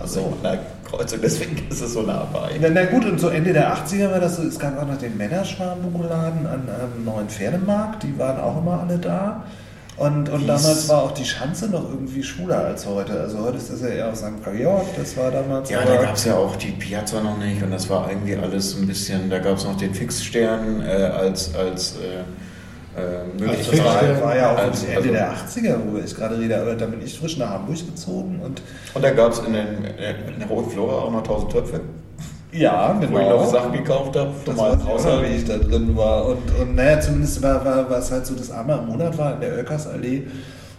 Also 0.00 0.20
in 0.36 0.42
der 0.42 0.58
Kreuzung, 0.88 1.18
deswegen 1.22 1.56
ist 1.70 1.80
es 1.80 1.92
so 1.94 2.02
nah 2.02 2.26
bei. 2.32 2.50
Na, 2.60 2.68
na 2.70 2.84
gut, 2.84 3.04
und 3.06 3.18
so 3.18 3.28
Ende 3.28 3.52
der 3.52 3.74
80er 3.74 4.12
war 4.12 4.20
das 4.20 4.36
so, 4.36 4.42
es 4.42 4.58
gab 4.58 4.80
auch 4.80 4.86
noch 4.86 4.98
den 4.98 5.16
Männerschwarmbukuladen 5.16 6.46
an 6.46 6.62
am 6.68 7.04
neuen 7.04 7.28
Pferdemarkt, 7.28 8.02
die 8.04 8.16
waren 8.18 8.38
auch 8.40 8.58
immer 8.58 8.80
alle 8.86 8.98
da. 8.98 9.42
Und, 9.98 10.28
und 10.28 10.46
damals 10.46 10.88
war 10.88 11.02
auch 11.02 11.10
die 11.12 11.24
Schanze 11.24 11.68
noch 11.68 11.82
irgendwie 11.90 12.22
schwuler 12.22 12.66
als 12.66 12.86
heute. 12.86 13.18
Also 13.18 13.40
heute 13.40 13.56
ist 13.56 13.72
das 13.72 13.80
ja 13.80 13.88
eher 13.88 14.12
aus 14.12 14.18
St. 14.18 14.26
Georg, 14.56 14.86
das 14.96 15.16
war 15.16 15.30
damals. 15.32 15.68
Ja, 15.70 15.84
da 15.84 15.96
gab 15.96 16.14
es 16.14 16.24
ja 16.24 16.36
auch 16.36 16.54
die 16.56 16.70
Piazza 16.70 17.20
noch 17.20 17.36
nicht 17.38 17.60
und 17.62 17.72
das 17.72 17.90
war 17.90 18.08
irgendwie 18.08 18.36
alles 18.36 18.76
ein 18.76 18.86
bisschen, 18.86 19.28
da 19.28 19.40
gab 19.40 19.56
es 19.56 19.64
noch 19.64 19.76
den 19.76 19.92
Fixstern 19.94 20.82
äh, 20.82 20.86
als, 20.90 21.52
als 21.54 21.96
äh, 21.96 22.20
äh, 23.00 23.24
Das 23.38 23.48
Möglichkeit. 23.48 23.84
war, 24.20 24.22
war 24.28 24.36
ja 24.36 24.52
auch 24.54 24.58
Also- 24.58 24.86
Ende 24.86 24.98
also- 24.98 25.10
der 25.12 25.32
80er, 25.32 25.78
worüber 25.84 26.04
ich 26.04 26.14
gerade 26.14 26.38
rede, 26.38 26.60
aber 26.60 26.74
da 26.76 26.86
bin 26.86 27.02
ich 27.04 27.18
frisch 27.18 27.36
nach 27.36 27.50
Hamburg 27.50 27.78
gezogen 27.84 28.40
und 28.44 28.62
Und 28.94 29.02
da 29.04 29.10
gab 29.10 29.32
es 29.32 29.40
in, 29.40 29.52
den- 29.52 29.84
in 29.84 30.38
der 30.38 30.48
Roten 30.48 30.70
Flora 30.70 31.02
auch 31.02 31.10
noch 31.10 31.22
tausend 31.24 31.50
Töpfe, 31.50 31.80
ja, 32.52 32.98
wo 33.00 33.18
ich 33.18 33.28
noch 33.28 33.50
Sachen 33.50 33.72
gekauft 33.72 34.16
habe 34.16 34.32
war 34.56 34.88
außer, 34.88 35.22
wie 35.22 35.36
ich 35.36 35.44
da 35.44 35.58
drin 35.58 35.96
war. 35.96 36.26
Und, 36.26 36.60
und 36.60 36.74
naja, 36.74 37.00
zumindest 37.00 37.42
war, 37.42 37.64
war, 37.64 37.90
war 37.90 37.98
es 37.98 38.10
halt 38.10 38.26
so, 38.26 38.34
dass 38.34 38.50
einmal 38.50 38.78
im 38.78 38.86
Monat 38.86 39.16
war 39.18 39.34
in 39.34 39.40
der 39.40 39.52
Oelkersallee 39.56 40.22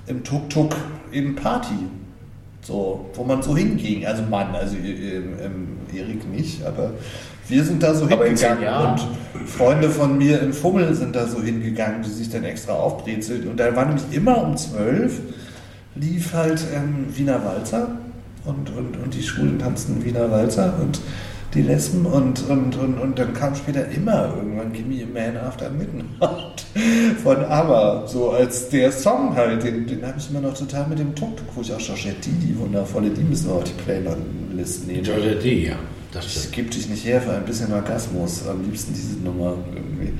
im 0.07 0.23
Tuk-Tuk 0.23 0.75
eben 1.11 1.35
Party. 1.35 1.75
So, 2.61 3.05
wo 3.13 3.23
man 3.23 3.41
so 3.41 3.55
hinging. 3.55 4.05
Also 4.05 4.23
Mann, 4.23 4.55
also 4.55 4.75
ähm, 4.75 5.77
Erik 5.93 6.29
nicht, 6.29 6.65
aber 6.65 6.91
wir 7.47 7.63
sind 7.63 7.81
da 7.81 7.93
so 7.93 8.05
Aber 8.05 8.25
in 8.25 8.35
hingegangen. 8.35 8.91
Und 8.91 9.47
Freunde 9.47 9.89
von 9.89 10.17
mir 10.17 10.41
im 10.41 10.53
Fummel 10.53 10.93
sind 10.93 11.15
da 11.15 11.25
so 11.25 11.41
hingegangen, 11.41 12.01
die 12.03 12.09
sich 12.09 12.29
dann 12.29 12.43
extra 12.43 12.73
aufbrezeln. 12.73 13.47
Und 13.47 13.59
da 13.59 13.75
war 13.75 13.85
nämlich 13.85 14.05
immer 14.11 14.43
um 14.43 14.57
zwölf 14.57 15.19
lief 15.95 16.33
halt 16.33 16.63
ähm, 16.73 17.05
Wiener 17.15 17.43
Walzer 17.43 17.89
und, 18.45 18.69
und, 18.75 18.97
und 18.97 19.13
die 19.13 19.23
Schwulen 19.23 19.59
tanzten 19.59 20.03
Wiener 20.03 20.31
Walzer 20.31 20.73
und 20.81 20.99
die 21.53 21.61
Lesben 21.63 22.05
und, 22.05 22.47
und, 22.47 22.75
und, 22.77 22.99
und 22.99 23.17
dann 23.17 23.33
kam 23.33 23.55
später 23.55 23.87
immer 23.89 24.35
irgendwann 24.35 24.71
Give 24.71 24.87
Me 24.87 25.03
a 25.03 25.07
Man 25.11 25.37
After 25.37 25.69
Midnight 25.69 26.65
von 27.23 27.37
ABBA, 27.43 28.07
so 28.07 28.31
als 28.31 28.69
der 28.69 28.91
Song 28.91 29.35
halt, 29.35 29.63
den, 29.63 29.87
den 29.87 30.05
habe 30.05 30.19
ich 30.19 30.29
immer 30.29 30.41
noch 30.41 30.53
total 30.53 30.87
mit 30.87 30.99
dem 30.99 31.15
Tuk-Tuk, 31.15 31.47
wo 31.55 31.61
ich 31.61 31.73
auch 31.73 31.79
Georgette 31.79 32.29
die 32.29 32.57
wundervolle, 32.57 33.09
die 33.09 33.23
müssen 33.23 33.47
wir 33.47 33.55
auf 33.55 33.63
die 33.63 33.73
Playlist 33.83 34.85
nehmen. 34.87 35.03
Georgia 35.03 35.33
D, 35.33 35.67
ja. 35.67 35.75
Das 36.11 36.25
Ich 36.25 36.51
gebe 36.51 36.69
dich 36.69 36.89
nicht 36.89 37.05
her 37.05 37.21
für 37.21 37.33
ein 37.33 37.45
bisschen 37.45 37.71
Orgasmus. 37.71 38.47
Am 38.47 38.63
liebsten 38.63 38.93
diese 38.93 39.17
Nummer 39.19 39.57
irgendwie. 39.73 40.13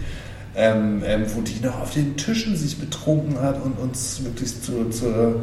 Ähm, 0.56 1.02
ähm, 1.06 1.26
wo 1.34 1.42
die 1.42 1.64
noch 1.64 1.80
auf 1.82 1.94
den 1.94 2.18
Tischen 2.18 2.56
sich 2.56 2.78
betrunken 2.80 3.40
hat 3.40 3.64
und 3.64 3.80
uns 3.80 4.24
wirklich 4.24 4.62
zu, 4.62 4.90
zur 4.90 5.42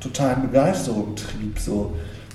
totalen 0.00 0.42
Begeisterung 0.42 1.14
trieb. 1.14 1.58
So. 1.58 1.94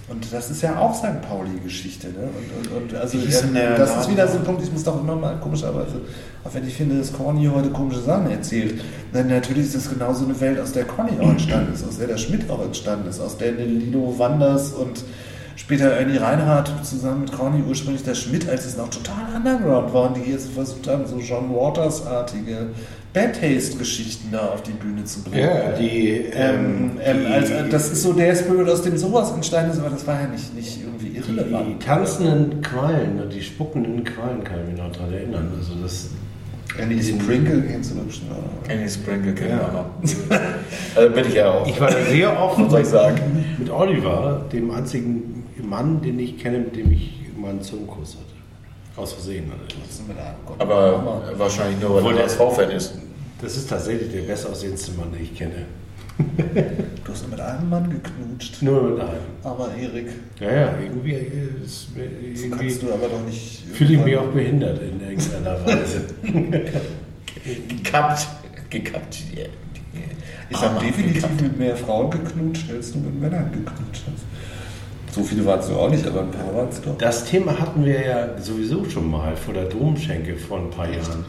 Und 0.09 0.33
das 0.33 0.49
ist 0.49 0.63
ja 0.63 0.77
auch 0.77 0.95
St. 0.95 1.21
Pauli-Geschichte. 1.21 2.07
Ne? 2.07 2.29
Und, 2.35 2.71
und, 2.71 2.83
und 2.83 2.95
also, 2.95 3.17
denn 3.17 3.53
der 3.53 3.77
das 3.77 4.01
ist 4.01 4.11
wieder 4.11 4.27
so 4.27 4.39
ein 4.39 4.43
Punkt, 4.43 4.63
ich 4.63 4.71
muss 4.71 4.83
doch 4.83 4.99
immer 4.99 5.15
mal 5.15 5.37
komischerweise, 5.39 6.01
auch 6.43 6.53
wenn 6.53 6.67
ich 6.67 6.73
finde, 6.73 6.97
dass 6.97 7.13
Corny 7.13 7.47
heute 7.53 7.69
komische 7.69 8.01
Sachen 8.01 8.29
erzählt, 8.31 8.81
dann 9.13 9.27
natürlich 9.27 9.65
ist 9.65 9.75
das 9.75 9.89
genauso 9.89 10.25
eine 10.25 10.39
Welt, 10.41 10.59
aus 10.59 10.71
der 10.71 10.85
Conny 10.85 11.11
auch 11.19 11.29
entstanden 11.29 11.73
ist, 11.73 11.87
aus 11.87 11.97
der 11.97 12.07
der 12.07 12.17
Schmidt 12.17 12.49
auch 12.49 12.63
entstanden 12.63 13.07
ist, 13.07 13.19
aus 13.19 13.37
der 13.37 13.51
Lino 13.51 14.15
Wanders 14.17 14.71
und 14.71 15.03
später 15.55 15.91
Ernie 15.91 16.17
Reinhardt 16.17 16.71
zusammen 16.83 17.21
mit 17.21 17.31
Corny 17.31 17.61
ursprünglich 17.67 18.03
der 18.03 18.15
Schmidt, 18.15 18.49
als 18.49 18.65
es 18.65 18.77
noch 18.77 18.89
total 18.89 19.35
underground 19.35 19.93
war 19.93 20.07
und 20.07 20.17
die 20.17 20.31
jetzt 20.31 20.51
versucht 20.51 20.87
haben, 20.87 21.05
so 21.05 21.19
John 21.19 21.53
Waters-artige 21.53 22.69
Bad 23.19 23.39
Taste-Geschichten 23.39 24.29
da 24.31 24.49
auf 24.49 24.63
die 24.63 24.71
Bühne 24.71 25.03
zu 25.05 25.23
bringen. 25.23 25.39
Ja, 25.43 25.71
die, 25.73 26.09
Ähm, 26.33 26.91
ähm, 27.03 27.17
die, 27.25 27.25
als, 27.33 27.49
das 27.69 27.91
ist 27.91 28.03
so 28.03 28.13
der 28.13 28.35
Spirit, 28.35 28.69
aus 28.69 28.81
dem 28.81 28.97
sowas 28.97 29.31
entstanden 29.31 29.71
ist, 29.71 29.79
aber 29.79 29.89
das 29.89 30.05
war 30.07 30.21
ja 30.21 30.27
nicht, 30.27 30.53
nicht 30.55 30.79
irgendwie 30.83 31.17
irrelevant. 31.17 31.67
die 31.81 31.85
tanzenden 31.85 32.61
Quallen, 32.61 33.21
die 33.33 33.41
spuckenden 33.41 34.03
Quallen 34.03 34.43
kann 34.43 34.59
ich 34.63 34.71
mich 34.71 34.77
noch 34.81 34.91
daran 34.91 35.13
erinnern. 35.13 35.51
Also 35.57 35.73
das, 35.81 36.09
Annie 36.81 37.01
Sprinkle 37.03 37.61
kennst 37.63 37.91
du 37.91 38.03
bestimmt 38.03 38.31
auch. 38.31 38.69
Annie 38.71 38.89
Sprinkle 38.89 39.33
kennen 39.33 39.49
Ja. 39.49 39.57
wir 39.57 39.67
auch 39.67 39.73
noch. 39.73 40.39
Also 40.95 41.13
bin 41.13 41.25
ich 41.27 41.33
ja 41.35 41.51
auch. 41.51 41.67
ich 41.67 41.79
war 41.79 41.89
da 41.91 42.01
sehr 42.09 42.41
offen 42.41 42.69
soll 42.69 42.81
ich 42.81 42.87
sagen? 42.87 43.45
mit 43.57 43.69
Oliver, 43.69 44.45
dem 44.51 44.71
einzigen 44.71 45.43
Mann, 45.61 46.01
den 46.01 46.19
ich 46.19 46.37
kenne, 46.37 46.59
mit 46.59 46.75
dem 46.75 46.91
ich 46.91 47.11
mal 47.37 47.51
einen 47.51 47.61
Zungenkuss 47.61 48.15
hatte. 48.15 48.99
Aus 49.01 49.13
Versehen. 49.13 49.51
Gott? 50.45 50.55
Aber 50.59 51.21
wahrscheinlich 51.37 51.79
nur, 51.79 51.91
weil 51.95 51.99
Obwohl 51.99 52.17
er 52.17 52.23
HSV-Fan 52.25 52.71
ist. 52.71 52.95
Das 53.41 53.55
ist 53.55 53.69
tatsächlich 53.69 54.11
der 54.11 54.21
bestaussehendste 54.21 54.91
Mann, 54.93 55.11
den 55.11 55.23
ich 55.23 55.35
kenne. 55.35 55.65
Du 57.05 57.13
hast 57.13 57.21
nur 57.23 57.31
mit 57.31 57.39
einem 57.39 57.69
Mann 57.69 57.89
geknutscht. 57.89 58.61
Nur 58.61 58.83
mit 58.83 58.99
einem. 58.99 59.21
Aber 59.43 59.69
Erik, 59.73 60.09
Ja, 60.39 60.51
ja, 60.53 60.73
irgendwie, 60.79 61.13
äh, 61.13 61.49
so 61.65 61.87
irgendwie 61.99 62.49
kannst 62.49 62.83
du 62.83 62.93
aber 62.93 63.07
doch 63.07 63.25
nicht. 63.25 63.63
fühle 63.73 63.93
ich 63.93 63.99
mich 64.03 64.17
auch 64.17 64.27
behindert 64.27 64.79
in 64.81 65.01
irgendeiner 65.01 65.65
Weise. 65.65 66.01
Gekappt. 67.67 68.27
Gekappt. 68.69 69.17
Ja. 69.35 69.45
Ich 70.51 70.57
habe 70.61 70.85
definitiv 70.85 71.21
gekappt. 71.23 71.41
mit 71.41 71.57
mehr 71.57 71.75
Frauen 71.75 72.11
geknutscht, 72.11 72.69
als 72.71 72.91
du 72.91 72.99
mit 72.99 73.19
Männern 73.19 73.51
geknutscht 73.51 74.03
hast. 74.05 74.25
So 75.15 75.23
viele 75.23 75.43
waren 75.45 75.59
es 75.59 75.69
auch 75.69 75.89
nicht, 75.89 76.05
aber 76.05 76.21
ein 76.21 76.31
paar 76.31 76.53
waren 76.53 76.69
es 76.69 76.81
doch. 76.81 76.95
Das 76.97 77.25
Thema 77.25 77.59
hatten 77.59 77.83
wir 77.83 78.05
ja 78.05 78.39
sowieso 78.39 78.85
schon 78.85 79.09
mal 79.09 79.35
vor 79.35 79.53
der 79.55 79.65
Domschenke 79.65 80.35
vor 80.35 80.59
ein 80.59 80.69
paar 80.69 80.87
Jahren. 80.87 81.25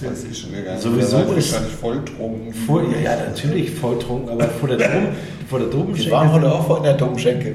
Das 0.00 0.10
weiß 0.10 0.24
ich 0.30 0.38
schon 0.38 0.52
gegangen. 0.52 0.80
Sowieso 0.80 1.18
Der 1.18 1.36
ist- 1.36 1.52
wahrscheinlich 1.52 1.74
volltrunken. 1.76 2.52
Vor, 2.52 2.82
ja, 2.82 2.98
ja, 2.98 3.16
natürlich 3.28 3.70
volltrunken, 3.70 4.28
aber 4.30 4.44
vor 4.48 4.68
der, 4.68 4.78
Dom, 4.78 5.06
vor 5.48 5.58
der 5.58 5.68
Domschenke. 5.68 6.04
Wir 6.04 6.10
waren 6.12 6.32
heute 6.32 6.52
auch 6.52 6.66
vor 6.66 6.82
der 6.82 6.94
Domschenke. 6.94 7.54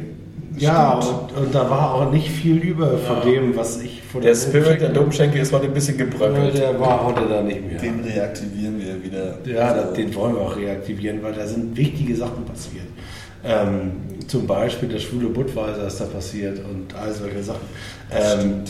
Ja, 0.57 0.93
und, 0.99 1.37
und 1.37 1.55
da 1.55 1.69
war 1.69 1.95
auch 1.95 2.11
nicht 2.11 2.29
viel 2.29 2.57
über 2.57 2.97
von 2.97 3.21
dem, 3.21 3.55
was 3.55 3.81
ich 3.81 4.01
vor 4.03 4.19
Der 4.21 4.35
Spirit 4.35 4.81
der 4.81 4.89
Domschenke 4.89 5.39
ist 5.39 5.53
heute 5.53 5.65
ein 5.65 5.73
bisschen 5.73 5.97
Ja, 5.97 6.05
gebröckelt. 6.05 6.57
Der 6.57 6.77
war 6.79 7.05
heute 7.05 7.27
da 7.29 7.41
nicht 7.41 7.65
mehr. 7.65 7.79
Den 7.79 8.01
reaktivieren 8.03 8.77
wir 8.79 9.01
wieder. 9.01 9.37
Ja, 9.45 9.73
das, 9.73 9.93
den 9.93 10.13
wollen 10.13 10.35
wir 10.35 10.41
auch 10.41 10.55
reaktivieren, 10.57 11.23
weil 11.23 11.33
da 11.33 11.47
sind 11.47 11.75
wichtige 11.77 12.15
Sachen 12.15 12.43
passiert. 12.45 12.83
Ähm, 13.45 13.91
zum 14.27 14.45
Beispiel 14.45 14.89
der 14.89 14.99
schwule 14.99 15.27
Budweiser 15.29 15.87
ist 15.87 15.99
da 16.01 16.05
passiert 16.05 16.59
und 16.59 16.93
all 16.95 17.11
solche 17.13 17.41
Sachen. 17.41 17.61
Ähm, 18.11 18.63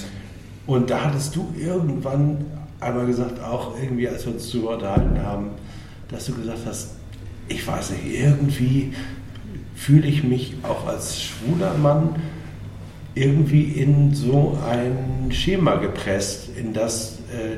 und 0.67 0.89
da 0.89 1.05
hattest 1.05 1.35
du 1.35 1.47
irgendwann 1.59 2.45
einmal 2.81 3.05
gesagt, 3.05 3.41
auch 3.41 3.79
irgendwie, 3.81 4.07
als 4.07 4.25
wir 4.25 4.33
uns 4.33 4.51
darüber 4.51 4.73
unterhalten 4.73 5.21
haben, 5.21 5.51
dass 6.09 6.25
du 6.25 6.33
gesagt 6.33 6.59
hast, 6.65 6.95
ich 7.47 7.65
weiß 7.65 7.91
nicht, 7.91 8.19
irgendwie 8.19 8.93
fühle 9.75 10.07
ich 10.07 10.23
mich 10.23 10.55
auch 10.63 10.87
als 10.87 11.21
schwuler 11.21 11.75
Mann 11.77 12.15
irgendwie 13.15 13.63
in 13.63 14.13
so 14.13 14.57
ein 14.69 15.31
Schema 15.31 15.75
gepresst, 15.75 16.49
in 16.57 16.73
das 16.73 17.19
äh, 17.31 17.57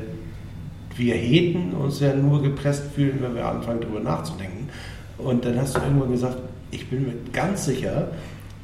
wir 0.96 1.14
Heten 1.14 1.72
uns 1.72 2.00
ja 2.00 2.14
nur 2.14 2.42
gepresst 2.42 2.92
fühlen, 2.94 3.18
wenn 3.20 3.34
wir 3.34 3.46
anfangen 3.46 3.80
darüber 3.80 4.00
nachzudenken. 4.00 4.68
Und 5.18 5.44
dann 5.44 5.58
hast 5.60 5.76
du 5.76 5.80
irgendwann 5.80 6.12
gesagt, 6.12 6.38
ich 6.70 6.88
bin 6.88 7.04
mir 7.06 7.14
ganz 7.32 7.64
sicher, 7.64 8.08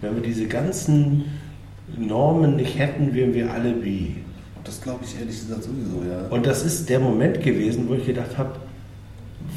wenn 0.00 0.14
wir 0.14 0.22
diese 0.22 0.46
ganzen 0.46 1.24
Normen 1.96 2.56
nicht 2.56 2.78
hätten, 2.78 3.14
wären 3.14 3.34
wir 3.34 3.52
alle 3.52 3.72
bi. 3.72 4.16
Das 4.64 4.80
glaube 4.80 5.00
ich 5.04 5.18
ehrlich 5.18 5.40
gesagt 5.40 5.62
sowieso, 5.64 6.02
ja. 6.08 6.28
Und 6.30 6.46
das 6.46 6.64
ist 6.64 6.88
der 6.88 7.00
Moment 7.00 7.42
gewesen, 7.42 7.88
wo 7.88 7.94
ich 7.94 8.06
gedacht 8.06 8.36
habe, 8.38 8.50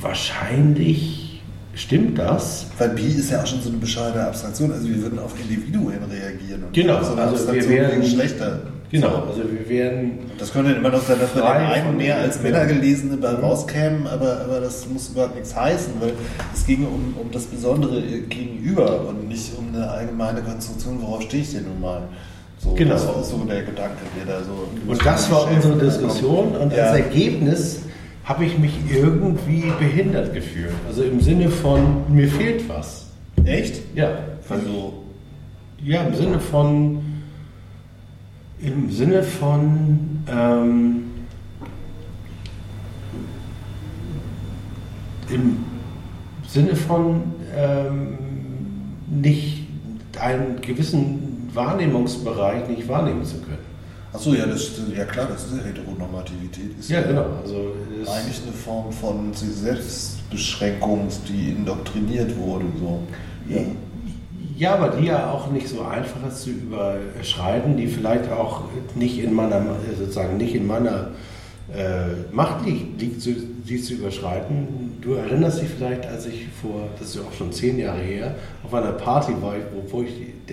wahrscheinlich 0.02 1.42
stimmt 1.76 2.18
das. 2.20 2.68
Weil 2.78 2.90
Bi 2.90 3.02
ist 3.08 3.32
ja 3.32 3.42
auch 3.42 3.48
schon 3.48 3.62
so 3.62 3.70
eine 3.70 3.78
bescheidene 3.80 4.26
Abstraktion. 4.28 4.72
Also 4.72 4.88
wir 4.88 5.02
würden 5.02 5.20
auf 5.20 5.34
Individuen 5.40 5.98
reagieren. 6.10 6.64
Und 6.66 6.74
Genau, 6.74 7.04
so 7.04 7.14
eine 7.14 7.22
also 7.24 7.36
wir 7.36 7.40
Abstraktion 7.42 7.74
wären- 7.74 7.98
wie 8.02 8.06
Geschlechter. 8.06 8.60
Genau, 8.92 9.10
So. 9.10 9.16
also 9.32 9.42
wir 9.52 9.68
wären 9.70 10.12
Das 10.38 10.54
könnte 10.54 10.72
immer 10.74 10.90
noch 10.90 11.02
sein, 11.02 11.18
dass 11.20 11.34
wir 11.36 11.42
den 11.42 11.52
einen 11.52 11.98
mehr 11.98 12.16
als. 12.20 12.40
Männer 12.44 12.66
gelesene 12.68 13.18
bei 13.18 13.30
rauskämen, 13.32 14.06
aber, 14.06 14.42
aber 14.42 14.60
das 14.60 14.88
muss 14.88 15.10
überhaupt 15.10 15.34
nichts 15.34 15.56
heißen, 15.56 15.94
weil 16.00 16.14
es 16.54 16.64
ging 16.68 16.86
um, 16.86 17.16
um 17.20 17.32
das 17.32 17.46
Besondere 17.46 18.02
gegenüber 18.02 19.08
und 19.08 19.28
nicht 19.28 19.58
um 19.58 19.70
eine 19.74 19.90
allgemeine 19.90 20.42
Konstruktion, 20.44 21.02
worauf 21.02 21.24
stehe 21.24 21.42
ich 21.42 21.54
denn 21.54 21.64
nun 21.64 21.82
mal. 21.82 22.04
So, 22.64 22.74
Genau. 22.76 22.92
Das 22.94 23.08
war 23.08 23.24
so 23.24 23.38
der 23.46 23.64
Gedanke, 23.64 23.98
der 24.18 24.26
da 24.38 24.44
so. 24.44 24.68
Und 24.90 25.06
das 25.06 25.30
war 25.32 25.50
unsere 25.52 25.78
Diskussion 25.78 26.56
und 26.56 26.72
Ja. 26.74 26.86
als 26.86 26.98
Ergebnis 27.00 27.82
habe 28.24 28.46
ich 28.46 28.58
mich 28.58 28.74
irgendwie 28.90 29.72
behindert 29.80 30.34
gefühlt. 30.34 30.72
Also 30.88 31.04
im 31.04 31.20
Sinne 31.20 31.50
von, 31.50 32.04
mir 32.10 32.28
fehlt 32.30 32.68
was. 32.70 33.08
Echt? 33.44 33.82
Ja. 33.96 34.12
Also, 34.50 34.94
Ja, 35.84 36.04
im 36.04 36.16
Sinne 36.16 36.40
von, 36.40 37.00
im 38.62 38.90
Sinne 38.90 39.22
von, 39.24 40.00
ähm, 40.32 41.04
im 45.30 45.58
Sinne 46.48 46.76
von 46.78 47.22
ähm, 47.58 48.18
nicht 49.10 49.68
einen 50.20 50.62
gewissen 50.62 51.23
Wahrnehmungsbereich 51.54 52.68
nicht 52.68 52.88
wahrnehmen 52.88 53.24
zu 53.24 53.38
können. 53.38 53.66
achso, 54.14 54.34
ja, 54.34 54.46
das, 54.46 54.72
ja 54.96 55.06
klar, 55.06 55.28
das 55.28 55.46
ist 55.46 55.58
ja 55.58 55.64
Heteronormativität. 55.64 56.80
Ist 56.80 56.90
Ja, 56.90 57.02
genau. 57.02 57.26
Also 57.42 57.74
Eigentlich 58.02 58.42
eine 58.44 58.54
Form 58.54 58.92
von 58.92 59.34
Selbstbeschränkung, 59.34 61.08
die 61.28 61.52
indoktriniert 61.52 62.38
wurde. 62.38 62.66
So. 62.80 63.00
Ja. 63.48 63.62
Ja, 64.56 64.76
aber 64.76 64.90
die 64.90 65.08
ja 65.08 65.32
auch 65.32 65.50
nicht 65.50 65.68
so 65.68 65.82
einfach 65.82 66.28
ist 66.28 66.44
zu 66.44 66.52
überschreiten, 66.52 67.76
die 67.76 67.88
vielleicht 67.88 68.32
auch 68.32 68.62
nicht 68.94 69.18
in 69.18 69.34
meiner, 69.34 69.66
sozusagen 69.98 70.38
nicht 70.38 70.54
in 70.54 70.68
meiner 70.68 71.10
äh, 71.76 72.32
Macht 72.32 72.66
liegt, 72.66 73.02
liegt 73.02 73.22
zu, 73.22 73.34
sie 73.66 73.82
zu 73.82 73.96
überschreiten. 73.96 74.98
Du 75.02 75.14
erinnerst 75.14 75.62
dich 75.62 75.70
vielleicht, 75.70 76.06
als 76.06 76.28
ich 76.28 76.48
vor, 76.62 76.88
das 77.00 77.10
ist 77.10 77.16
ja 77.16 77.22
auch 77.22 77.34
schon 77.34 77.52
zehn 77.52 77.80
Jahre 77.80 78.02
her, 78.02 78.36
auf 78.64 78.74
einer 78.74 78.92
Party 78.92 79.34
war, 79.42 79.56
wo, 79.74 79.98
wo 79.98 80.04
ich 80.04 80.12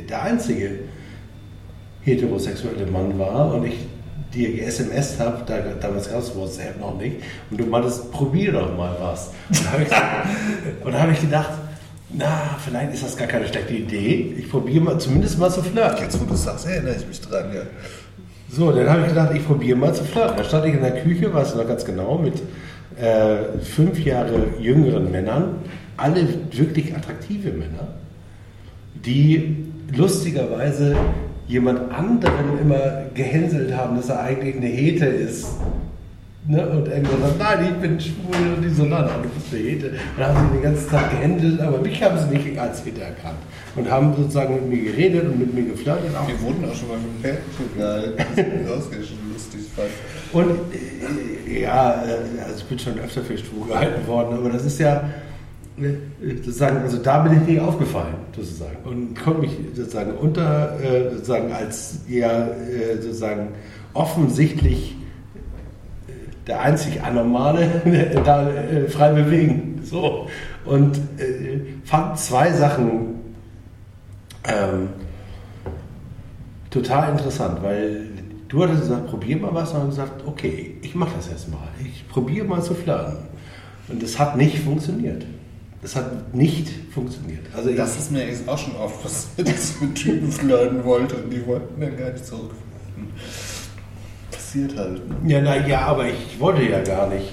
der 0.08 0.22
einzige 0.22 0.80
heterosexuelle 2.02 2.86
Mann 2.86 3.18
war 3.18 3.54
und 3.54 3.66
ich 3.66 3.78
dir 4.32 4.52
ge-SMS 4.52 5.18
habe, 5.18 5.42
da, 5.46 5.58
damals 5.80 6.10
gab 6.10 6.20
es 6.20 6.34
WhatsApp 6.34 6.78
noch 6.80 6.96
nicht, 6.98 7.16
und 7.50 7.60
du 7.60 7.66
meintest, 7.66 8.12
probier 8.12 8.52
doch 8.52 8.76
mal 8.76 8.96
was. 9.00 9.32
Und 9.48 9.64
da 9.64 9.72
habe 9.72 9.82
ich, 9.82 10.94
habe 11.00 11.12
ich 11.12 11.20
gedacht, 11.20 11.50
na, 12.12 12.56
vielleicht 12.64 12.94
ist 12.94 13.04
das 13.04 13.16
gar 13.16 13.28
keine 13.28 13.46
schlechte 13.46 13.74
Idee. 13.74 14.34
Ich 14.38 14.50
probiere 14.50 14.82
mal, 14.82 14.98
zumindest 14.98 15.38
mal 15.38 15.50
zu 15.50 15.62
flirten. 15.62 16.02
Jetzt, 16.02 16.20
wo 16.20 16.24
du 16.24 16.34
sagst, 16.34 16.66
erinnere 16.66 16.96
ich 16.96 17.06
mich 17.06 17.20
dran. 17.20 17.52
Ja. 17.54 17.62
So, 18.50 18.72
dann 18.72 18.88
habe 18.88 19.02
ich 19.02 19.08
gedacht, 19.08 19.32
ich 19.34 19.46
probiere 19.46 19.76
mal 19.76 19.94
zu 19.94 20.04
flirten. 20.04 20.36
Da 20.36 20.44
stand 20.44 20.66
ich 20.66 20.74
in 20.74 20.82
der 20.82 21.02
Küche, 21.02 21.32
weißt 21.32 21.54
du 21.54 21.58
noch 21.58 21.68
ganz 21.68 21.84
genau, 21.84 22.18
mit 22.18 22.34
äh, 23.00 23.58
fünf 23.62 24.04
Jahre 24.04 24.46
jüngeren 24.58 25.10
Männern, 25.12 25.56
alle 25.96 26.26
wirklich 26.52 26.94
attraktive 26.96 27.50
Männer, 27.52 27.88
die 29.04 29.66
lustigerweise 29.94 30.96
jemand 31.50 31.92
anderen 31.92 32.58
immer 32.60 33.02
gehänselt 33.14 33.76
haben, 33.76 33.96
dass 33.96 34.08
er 34.08 34.20
eigentlich 34.20 34.56
eine 34.56 34.66
Hete 34.66 35.06
ist. 35.06 35.48
Ne? 36.46 36.66
Und 36.66 36.88
irgendwann 36.88 37.20
sagt, 37.22 37.38
nein, 37.38 37.66
ich 37.70 37.80
bin 37.82 38.00
schwul 38.00 38.54
und 38.56 38.62
die 38.62 38.70
so, 38.70 38.84
nein, 38.84 39.04
du 39.22 39.28
bist 39.28 39.52
eine 39.52 39.62
Hete. 39.62 39.92
Dann 40.16 40.34
haben 40.34 40.48
sie 40.48 40.56
die 40.56 40.62
ganze 40.62 40.88
Zeit 40.88 41.10
gehänselt, 41.10 41.60
aber 41.60 41.78
mich 41.78 42.02
haben 42.02 42.18
sie 42.18 42.36
nicht 42.36 42.58
als 42.58 42.84
Hete 42.84 43.02
erkannt. 43.02 43.38
Und 43.76 43.90
haben 43.90 44.14
sozusagen 44.16 44.54
mit 44.54 44.68
mir 44.68 44.92
geredet 44.92 45.24
und 45.24 45.38
mit 45.38 45.52
mir 45.52 45.64
geflirtet. 45.64 46.16
Auch 46.16 46.28
Wir 46.28 46.40
wurden 46.40 46.64
auch 46.64 46.74
schon 46.74 46.88
mal 46.88 46.98
mit 46.98 47.14
dem 47.14 47.22
Pärchen 47.22 47.76
gehalten. 47.76 48.66
Das 48.66 48.86
ist 48.86 49.10
lustig. 49.32 49.60
Und 50.32 50.50
äh, 50.72 51.62
ja, 51.62 52.04
äh, 52.04 52.42
also 52.44 52.58
ich 52.58 52.64
bin 52.64 52.78
schon 52.78 52.98
öfter 52.98 53.22
für 53.22 53.36
schwul 53.36 53.68
gehalten 53.68 54.06
worden, 54.06 54.38
aber 54.38 54.50
das 54.50 54.64
ist 54.64 54.78
ja 54.78 55.10
sozusagen, 56.22 56.78
also 56.78 56.98
da 56.98 57.20
bin 57.20 57.40
ich 57.40 57.48
nicht 57.48 57.60
aufgefallen, 57.60 58.14
sozusagen. 58.34 58.76
Und 58.84 59.14
konnte 59.14 59.40
mich 59.40 59.56
sozusagen 59.74 60.12
unter, 60.12 60.78
äh, 60.80 61.10
sozusagen 61.12 61.52
als 61.52 62.00
eher 62.08 62.56
äh, 62.56 62.96
sozusagen 62.96 63.48
offensichtlich 63.94 64.96
äh, 66.08 66.46
der 66.46 66.60
einzig 66.60 67.02
Anormale 67.02 67.82
da 68.24 68.50
äh, 68.50 68.88
frei 68.88 69.12
bewegen. 69.12 69.80
So. 69.82 70.28
Und 70.64 70.96
äh, 71.18 71.60
fand 71.84 72.18
zwei 72.18 72.52
Sachen 72.52 73.14
ähm, 74.44 74.88
total 76.70 77.12
interessant, 77.12 77.62
weil 77.62 78.06
du 78.48 78.62
hattest 78.62 78.82
gesagt, 78.82 79.06
probier 79.08 79.36
mal 79.38 79.54
was 79.54 79.72
und 79.72 79.90
gesagt, 79.90 80.26
okay, 80.26 80.76
ich 80.82 80.94
mache 80.94 81.16
das 81.16 81.28
jetzt 81.28 81.50
mal. 81.50 81.68
Ich 81.84 82.08
probiere 82.08 82.46
mal 82.46 82.62
zu 82.62 82.74
flirten. 82.74 83.16
Und 83.88 84.02
es 84.02 84.18
hat 84.18 84.36
nicht 84.36 84.60
funktioniert. 84.60 85.24
Es 85.82 85.96
hat 85.96 86.34
nicht 86.34 86.68
funktioniert. 86.92 87.40
Also 87.56 87.70
Das 87.72 87.96
ist 87.98 88.12
mir 88.12 88.22
eigentlich 88.22 88.46
auch 88.46 88.58
schon 88.58 88.76
oft 88.76 89.02
passiert, 89.02 89.48
dass 89.54 89.70
ich 89.70 89.80
mit 89.80 89.94
Typen 89.94 90.30
flirten 90.30 90.84
wollte 90.84 91.16
und 91.16 91.30
die 91.32 91.46
wollten 91.46 91.80
dann 91.80 91.96
gar 91.96 92.10
nicht 92.12 92.24
zurückflirten. 92.26 92.60
Passiert 94.30 94.76
halt. 94.76 95.08
ne? 95.08 95.30
ja, 95.32 95.40
na 95.42 95.66
ja, 95.66 95.80
aber 95.82 96.06
ich 96.06 96.38
wollte 96.38 96.62
ja 96.62 96.82
gar 96.82 97.08
nicht. 97.08 97.32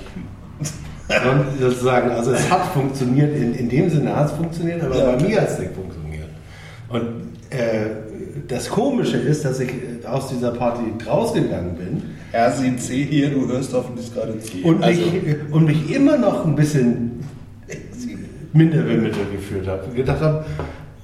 Und 0.59 1.59
sozusagen, 1.59 2.11
also 2.11 2.32
es 2.32 2.50
hat 2.50 2.66
funktioniert, 2.74 3.35
in, 3.35 3.53
in 3.53 3.69
dem 3.69 3.90
Sinne 3.90 4.16
hat 4.16 4.27
es 4.27 4.32
funktioniert, 4.34 4.82
aber 4.84 4.98
Ja. 4.98 5.11
bei 5.11 5.24
mir 5.24 5.42
hat 5.42 5.50
es 5.50 5.59
nicht 5.59 5.72
funktioniert. 5.74 6.27
Und 6.90 7.01
äh, 7.50 7.88
das 8.48 8.69
Komische 8.69 9.17
ist, 9.17 9.43
dass 9.45 9.59
ich 9.59 9.69
äh, 9.69 10.06
aus 10.06 10.30
dieser 10.30 10.51
Party 10.51 10.84
rausgegangen 11.06 11.76
bin 11.76 12.03
RCC 12.34 13.06
hier, 13.06 13.30
du 13.30 13.48
hörst 13.48 13.74
hoffentlich 13.74 14.14
gerade 14.14 14.38
zu. 14.40 14.58
und, 14.64 14.84
Also, 14.84 15.01
mich, 15.01 15.35
und 15.51 15.66
mich 15.66 15.92
immer 15.92 16.17
noch 16.17 16.45
ein 16.45 16.56
bisschen 16.56 17.24
minder 18.53 18.82
bemittel 18.82 19.26
gefühlt 19.32 19.67
habe. 19.67 19.84
Und 19.85 19.95
gedacht 19.95 20.22
habe, 20.22 20.45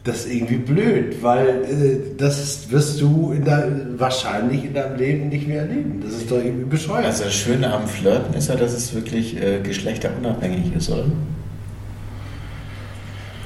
das 0.03 0.25
ist 0.25 0.33
irgendwie 0.33 0.57
blöd, 0.57 1.21
weil 1.21 1.47
äh, 1.63 2.17
das 2.17 2.69
wirst 2.69 2.99
du 2.99 3.31
in 3.31 3.45
der, 3.45 3.71
wahrscheinlich 3.97 4.65
in 4.65 4.73
deinem 4.73 4.97
Leben 4.97 5.29
nicht 5.29 5.47
mehr 5.47 5.61
erleben. 5.61 6.01
Das 6.03 6.13
ist 6.13 6.29
doch 6.29 6.37
irgendwie 6.37 6.65
bescheuert. 6.65 7.05
Also 7.05 7.23
das 7.23 7.33
Schöne 7.33 7.71
am 7.71 7.87
Flirten 7.87 8.33
ist 8.33 8.49
ja, 8.49 8.55
dass 8.55 8.73
es 8.73 8.93
wirklich 8.93 9.41
äh, 9.41 9.61
geschlechterunabhängig 9.61 10.75
ist, 10.75 10.89
oder? 10.89 11.05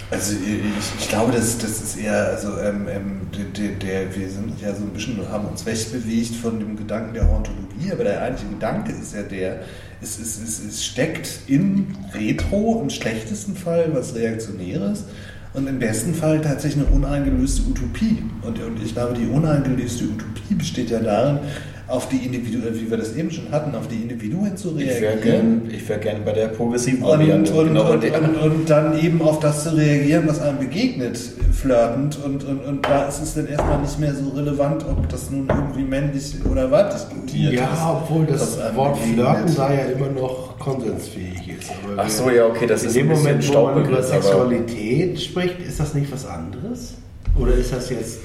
Also 0.09 0.34
ich, 0.34 1.01
ich 1.01 1.09
glaube, 1.09 1.34
das, 1.34 1.58
das 1.58 1.82
ist 1.82 1.98
eher, 1.98 2.27
also 2.27 2.58
ähm, 2.59 2.88
ähm, 2.90 3.22
der, 3.58 3.72
der, 3.72 4.16
wir 4.16 4.30
sind 4.30 4.59
ja 4.61 4.74
so 4.74 4.84
ein 4.84 4.92
bisschen, 4.92 5.19
haben 5.30 5.48
uns 5.48 5.66
wegbewegt 5.66 6.34
von 6.35 6.59
dem 6.59 6.77
Gedanken 6.77 7.14
der 7.14 7.30
Ontologie, 7.30 7.92
aber 7.92 8.06
der 8.06 8.22
eigentliche 8.22 8.53
Gedanke 8.53 8.93
ist 8.93 9.14
ja 9.14 9.24
der, 9.24 9.59
es, 10.01 10.19
es, 10.19 10.42
es, 10.42 10.64
es 10.64 10.85
steckt 10.85 11.40
in 11.48 11.95
Retro 12.14 12.82
im 12.82 12.90
schlechtesten 12.90 13.56
Fall 13.56 13.90
was 13.93 14.16
Reaktionäres 14.16 15.06
und 15.53 15.67
im 15.67 15.80
besten 15.80 16.14
Fall 16.14 16.42
tatsächlich 16.42 16.85
eine 16.85 16.95
uneingelöste 16.95 17.64
Utopie. 17.64 18.24
Und, 18.43 18.59
und 18.59 18.82
ich 18.84 18.93
glaube, 18.93 19.16
die 19.16 19.27
uneingelöste 19.27 20.06
Utopie 20.06 20.53
besteht 20.56 20.92
ja 20.92 21.00
darin, 21.00 21.40
auf 21.88 22.09
die 22.09 22.17
Individuen, 22.17 22.75
wie 22.80 22.90
wir 22.90 22.98
das 22.98 23.16
eben 23.16 23.32
schon 23.32 23.49
hatten, 23.51 23.74
auf 23.74 23.88
die 23.88 23.95
Individuen 23.95 24.57
zu 24.57 24.75
Ich 24.77 24.88
wäre 24.88 25.14
reagieren. 25.16 25.61
gern, 25.64 25.72
ich 25.74 25.88
wär 25.88 25.98
gern 25.99 26.25
bei 26.25 26.33
der 26.33 26.48
progressiven 26.49 27.01
Und, 27.03 27.09
Variante. 27.09 27.53
und, 27.53 27.67
genau 27.69 27.91
und, 27.93 28.03
und, 28.03 28.35
und 28.38 28.69
dann 28.69 28.99
eben 28.99 29.22
auf 29.22 29.40
das 29.40 29.64
zu 29.64 29.75
reagieren, 29.75 30.24
was 30.27 30.41
einem 30.41 30.59
begegnet, 30.59 31.17
flirtend. 31.53 32.17
Und, 32.25 32.43
und, 32.43 32.59
und 32.66 32.85
da 32.85 33.07
ist 33.07 33.22
es 33.22 33.35
dann 33.35 33.48
erstmal 33.48 33.80
nicht 33.82 33.98
mehr 33.99 34.14
so 34.14 34.30
relevant, 34.32 34.85
ob 34.85 35.07
das 35.07 35.32
nun 35.32 35.48
irgendwie 35.48 35.83
männlich 35.83 36.35
oder 36.49 36.69
weiblich 36.69 37.03
gutiert 37.09 37.53
ist. 37.53 37.59
ja, 37.61 38.01
obwohl 38.03 38.25
das 38.25 38.57
was 38.59 38.75
Wort. 38.75 38.98
Flirten 38.98 39.56
da 39.56 39.74
ja 39.74 39.85
immer 39.85 40.09
noch 40.09 40.59
konsensfähig 40.59 41.48
ist. 41.57 41.72
Aber 41.85 42.03
Ach 42.03 42.09
so, 42.09 42.30
ja, 42.30 42.48
okay, 42.48 42.67
das 42.67 42.82
in 42.83 42.88
ist 42.90 42.95
dem 42.98 43.07
ein 43.07 43.09
bisschen 43.11 43.24
Moment, 43.27 43.53
wo 43.56 43.66
man 43.80 43.85
über 43.88 44.03
Sexualität 44.03 45.22
spricht, 45.22 45.59
ist 45.61 45.80
das 45.80 45.93
nicht 45.93 46.11
was 46.11 46.25
anderes? 46.25 46.95
Oder 47.40 47.53
ist 47.53 47.72
das 47.72 47.90
jetzt 47.91 48.19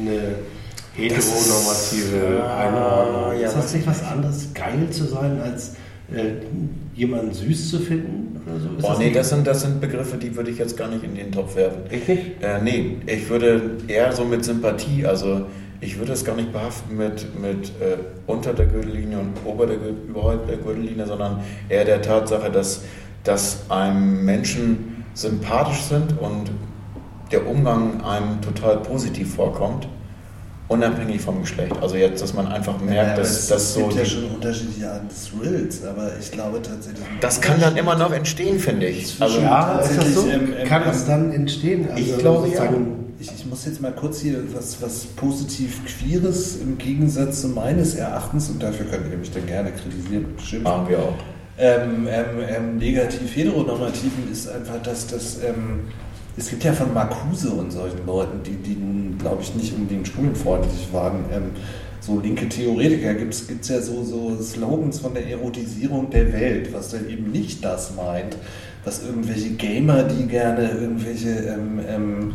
eine 0.00 0.36
heteronormative 0.98 2.42
Ah, 2.42 2.58
Einordnung? 2.60 3.40
ja, 3.40 3.48
ist 3.48 3.56
das 3.56 3.74
nicht 3.74 3.86
was 3.86 4.02
anderes, 4.04 4.52
geil 4.54 4.88
zu 4.90 5.04
sein, 5.04 5.40
als 5.40 5.74
äh, 6.12 6.32
jemanden 6.94 7.32
süß 7.32 7.70
zu 7.70 7.78
finden? 7.80 8.40
Oder 8.46 8.60
so? 8.60 8.68
Ist 8.76 8.82
Boah, 8.82 8.96
nee, 8.98 9.04
nicht- 9.06 9.16
das 9.16 9.28
sind, 9.30 9.46
das 9.46 9.62
sind 9.62 9.80
Begriffe, 9.80 10.16
die 10.16 10.34
würde 10.34 10.50
ich 10.50 10.58
jetzt 10.58 10.76
gar 10.76 10.88
nicht 10.88 11.04
in 11.04 11.14
den 11.14 11.30
Topf 11.32 11.56
werfen. 11.56 11.82
Echt 11.90 12.08
nicht? 12.08 12.42
Äh, 12.42 12.60
nee, 12.62 12.96
ich 13.06 13.28
würde 13.28 13.76
eher 13.86 14.12
so 14.12 14.24
mit 14.24 14.44
Sympathie, 14.44 15.06
also 15.06 15.42
ich 15.80 15.98
würde 15.98 16.12
es 16.12 16.24
gar 16.24 16.34
nicht 16.34 16.52
behaften 16.52 16.96
mit, 16.96 17.40
mit 17.40 17.68
äh, 17.80 17.98
unter 18.26 18.52
der 18.52 18.66
Gürtellinie 18.66 19.18
und 19.18 19.32
ober 19.44 19.66
der, 19.66 19.76
überhalb 20.08 20.46
der 20.48 20.56
Gürtellinie, 20.56 21.06
sondern 21.06 21.40
eher 21.68 21.84
der 21.84 22.02
Tatsache, 22.02 22.50
dass, 22.50 22.82
dass 23.22 23.70
einem 23.70 24.24
Menschen 24.24 25.04
sympathisch 25.14 25.82
sind 25.82 26.18
und 26.20 26.50
der 27.30 27.46
Umgang 27.46 28.00
einem 28.02 28.40
total 28.40 28.78
positiv 28.78 29.34
vorkommt, 29.34 29.86
unabhängig 30.68 31.20
vom 31.20 31.40
Geschlecht. 31.40 31.72
Also 31.80 31.96
jetzt, 31.96 32.22
dass 32.22 32.34
man 32.34 32.46
einfach 32.46 32.78
merkt, 32.80 33.10
Ja, 33.10 33.16
dass, 33.16 33.30
es, 33.30 33.46
dass 33.48 33.62
es 33.62 33.74
so 33.74 33.80
gibt 33.80 33.94
ja 33.94 34.02
die, 34.04 34.10
schon 34.10 34.24
unterschiedliche 34.26 34.90
Arten 34.90 35.08
des 35.08 35.30
Thrills, 35.30 35.84
aber 35.84 36.12
ich 36.20 36.30
glaube 36.30 36.60
tatsächlich. 36.62 37.04
das 37.20 37.40
kann 37.40 37.60
dann 37.60 37.76
immer 37.76 37.96
noch 37.96 38.12
entstehen, 38.12 38.58
finde 38.58 38.86
ich. 38.86 39.16
Also, 39.20 39.40
Ja, 39.40 39.78
ist 39.78 39.96
das 39.96 40.14
so? 40.14 40.26
Kann 40.66 40.84
das 40.84 41.06
dann 41.06 41.32
entstehen? 41.32 41.88
Also 41.90 42.02
Ich 42.02 42.18
glaube, 42.18 42.48
ja. 42.48 42.68
Ich, 43.20 43.32
ich 43.36 43.46
muss 43.46 43.64
jetzt 43.66 43.80
mal 43.80 43.90
kurz 43.92 44.20
hier 44.20 44.38
was, 44.54 44.80
was 44.80 45.04
positiv 45.06 45.80
Queeres 45.86 46.56
im 46.62 46.78
Gegensatz 46.78 47.40
zu 47.40 47.48
meines 47.48 47.96
Erachtens, 47.96 48.48
und 48.48 48.62
dafür 48.62 48.86
könnt 48.86 49.10
ihr 49.10 49.18
mich 49.18 49.32
dann 49.32 49.44
gerne 49.44 49.72
kritisieren 49.72 50.26
und 50.26 50.36
beschimpfen, 50.36 50.62
machen 50.72 50.88
wir 50.88 50.98
auch. 51.00 51.14
ähm, 51.58 52.06
ähm, 52.08 52.24
ähm, 52.48 52.76
negativ 52.76 53.34
heteronormativen 53.34 54.30
ist 54.30 54.48
einfach, 54.48 54.80
dass 54.84 55.08
das, 55.08 55.38
ähm, 55.44 55.80
es 56.38 56.50
gibt 56.50 56.64
ja 56.64 56.72
von 56.72 56.94
Marcuse 56.94 57.50
und 57.50 57.72
solchen 57.72 58.06
Leuten, 58.06 58.42
die, 58.44 58.56
die 58.56 58.76
glaube 59.18 59.42
ich, 59.42 59.54
nicht 59.54 59.74
unbedingt 59.74 60.06
schwulenfreundlich 60.06 60.88
waren, 60.92 61.24
ähm, 61.32 61.50
so 62.00 62.20
linke 62.20 62.48
Theoretiker, 62.48 63.14
gibt 63.14 63.34
es 63.34 63.68
ja 63.68 63.80
so, 63.80 64.04
so 64.04 64.40
Slogans 64.40 65.00
von 65.00 65.14
der 65.14 65.26
Erotisierung 65.26 66.10
der 66.10 66.32
Welt, 66.32 66.72
was 66.72 66.90
dann 66.90 67.08
eben 67.08 67.32
nicht 67.32 67.64
das 67.64 67.94
meint, 67.96 68.36
was 68.84 69.02
irgendwelche 69.04 69.50
Gamer, 69.50 70.04
die 70.04 70.26
gerne 70.26 70.70
irgendwelche 70.70 71.30
ähm, 71.30 71.80
ähm, 71.86 72.32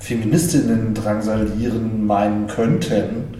Feministinnen 0.00 0.92
drangsalieren 0.92 2.04
meinen 2.04 2.48
könnten, 2.48 3.38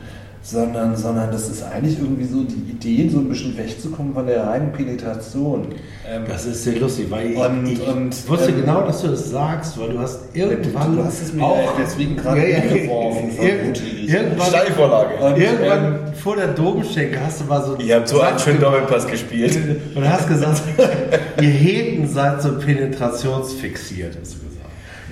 sondern, 0.48 0.96
sondern 0.96 1.32
das 1.32 1.48
ist 1.48 1.64
eigentlich 1.64 1.98
irgendwie 1.98 2.24
so 2.24 2.44
die 2.44 2.70
Idee, 2.70 3.08
so 3.08 3.18
ein 3.18 3.28
bisschen 3.28 3.58
wegzukommen 3.58 4.14
von 4.14 4.26
der 4.28 4.46
reinen 4.46 4.70
Penetration. 4.72 5.66
Ähm, 6.08 6.22
Das 6.28 6.46
ist 6.46 6.62
sehr 6.62 6.76
lustig, 6.78 7.06
weil 7.10 7.32
ich, 7.32 7.36
Und- 7.36 7.66
ich 7.66 7.84
und, 7.88 8.28
wusste 8.28 8.50
ähm, 8.50 8.60
genau, 8.60 8.82
dass 8.82 9.02
du 9.02 9.08
das 9.08 9.28
sagst, 9.30 9.76
weil 9.80 9.88
du 9.88 9.98
hast 9.98 10.20
irgendwann 10.34 10.96
du 10.96 11.04
hast 11.04 11.20
es 11.20 11.32
mir 11.32 11.42
auch 11.42 11.72
deswegen 11.76 12.16
gerade 12.16 12.40
hingeworfen, 12.42 13.32
vermute 13.32 13.82
ich. 13.82 14.08
Irgendwann, 14.08 14.46
Steilvorlage. 14.46 15.14
Und, 15.24 15.36
irgendwann 15.36 16.14
vor 16.14 16.36
der 16.36 16.48
Domschenke 16.48 17.18
hast 17.24 17.40
du 17.40 17.44
mal 17.46 17.64
so 17.64 17.76
Ihr 17.78 17.96
habt 17.96 18.08
so 18.08 18.20
einen 18.20 18.38
schönen 18.38 18.60
Doppelpass 18.60 19.06
gespielt. 19.08 19.58
und 19.96 20.08
hast 20.08 20.28
gesagt, 20.28 20.62
ihr 21.40 21.48
Heten 21.48 22.06
seid 22.08 22.40
so 22.40 22.52
penetrationsfixiert, 22.56 24.16
hast 24.20 24.34
du 24.34 24.38
gesagt. 24.38 24.45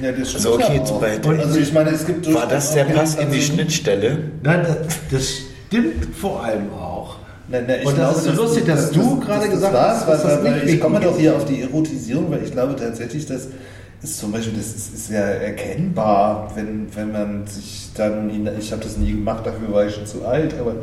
Ja, 0.03 0.13
das 0.13 0.35
Also 0.35 0.55
okay. 0.55 0.81
Beispiel- 1.01 1.41
Also 1.41 1.59
ich 1.61 1.73
meine, 1.73 1.91
es 1.91 2.07
gibt 2.07 2.33
War 2.35 2.47
das 2.47 2.73
der 2.75 2.85
Pass 2.85 3.15
in 3.15 3.21
die 3.21 3.25
Penetration- 3.39 3.57
Schnittstelle? 3.57 4.19
Nein, 4.43 4.67
das, 4.67 4.97
das 5.11 5.29
stimmt 5.69 6.15
vor 6.17 6.43
allem 6.45 6.73
auch. 6.73 7.17
Nein, 7.49 7.65
nein, 7.67 7.79
ich 7.83 7.87
Und 7.87 7.99
das 7.99 8.13
glaube, 8.15 8.29
ist 8.31 8.37
so 8.37 8.43
lustig, 8.43 8.65
dass 8.67 8.91
du 8.91 9.21
gerade 9.21 9.49
gesagt 9.49 9.75
war's, 9.75 9.99
hast, 10.01 10.09
dass 10.09 10.25
weil, 10.25 10.37
das 10.53 10.63
weil, 10.63 10.69
ich 10.69 10.81
komme 10.81 11.01
doch 11.01 11.13
ist. 11.13 11.19
hier 11.21 11.37
auf 11.37 11.45
die 11.45 11.61
Erotisierung, 11.63 12.31
weil 12.31 12.43
ich 12.43 12.51
glaube 12.53 12.75
tatsächlich, 12.77 13.27
das 13.27 13.49
ist 14.03 14.19
zum 14.19 14.33
Beispiel, 14.33 14.55
das 14.57 14.67
ist, 14.75 14.95
ist 14.95 15.11
ja 15.11 15.21
erkennbar, 15.21 16.51
wenn, 16.55 16.87
wenn 16.95 17.13
man 17.13 17.47
sich 17.47 17.91
dann, 17.97 18.31
ich 18.59 18.73
habe 18.73 18.83
das 18.83 18.97
nie 18.97 19.13
gemacht, 19.13 19.47
dafür 19.47 19.73
war 19.73 19.87
ich 19.87 19.95
schon 19.95 20.07
zu 20.07 20.25
alt, 20.27 20.55
aber 20.59 20.77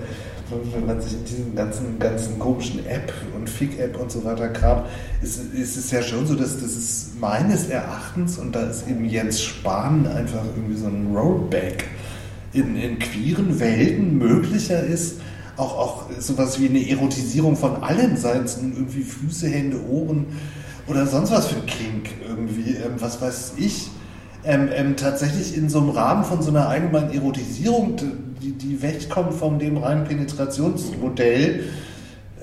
wenn 0.74 0.86
man 0.86 1.02
sich 1.02 1.14
in 1.14 1.26
diesen 1.26 1.56
ganzen, 1.56 2.00
ganzen 2.00 2.40
komischen 2.40 2.86
App 2.86 3.14
und 3.36 3.50
Fick-App 3.50 4.00
und 4.00 4.12
so 4.12 4.24
weiter 4.24 4.50
Kram, 4.50 4.84
ist, 5.22 5.54
ist 5.54 5.78
es 5.78 5.92
ja 5.92 6.02
schon 6.02 6.26
so, 6.26 6.36
dass 6.36 6.60
das 6.60 6.76
ist 6.76 7.20
meines 7.20 7.70
Erachtens, 7.70 8.38
und 8.38 8.54
da 8.54 8.70
ist 8.70 8.88
eben 8.88 9.06
Jens 9.06 9.42
Spahn 9.42 10.08
einfach 10.08 10.44
irgendwie 10.56 10.78
so 10.78 10.88
ein 10.88 11.16
Rollback, 11.16 11.86
in, 12.54 12.76
in 12.76 13.00
queeren 13.00 13.60
Welten 13.60 14.18
möglicher 14.18 14.84
ist, 14.84 15.22
auch, 15.58 15.78
auch 15.78 16.06
sowas 16.20 16.60
wie 16.60 16.68
eine 16.68 16.90
Erotisierung 16.90 17.56
von 17.56 17.84
allen, 17.84 18.18
nun 18.62 18.74
irgendwie 18.74 19.04
Füße, 19.04 19.48
Hände, 19.48 19.78
Ohren 19.90 20.26
oder 20.88 21.06
sonst 21.06 21.32
was 21.32 21.48
für 21.48 21.58
ein 21.58 21.66
Kink 21.66 22.10
irgendwie, 22.28 22.76
ähm, 22.76 22.94
was 23.00 23.22
weiß 23.22 23.54
ich, 23.58 23.90
ähm, 24.44 24.70
ähm, 24.74 24.96
tatsächlich 24.96 25.56
in 25.58 25.70
so 25.70 25.80
einem 25.80 25.90
Rahmen 25.90 26.24
von 26.24 26.42
so 26.42 26.50
einer 26.50 26.68
allgemeinen 26.68 27.12
Erotisierung, 27.12 27.96
die, 28.42 28.54
die 28.54 28.82
wegkommt 28.82 29.34
von 29.34 29.60
dem 29.60 29.78
reinen 29.78 30.04
Penetrationsmodell, 30.06 31.66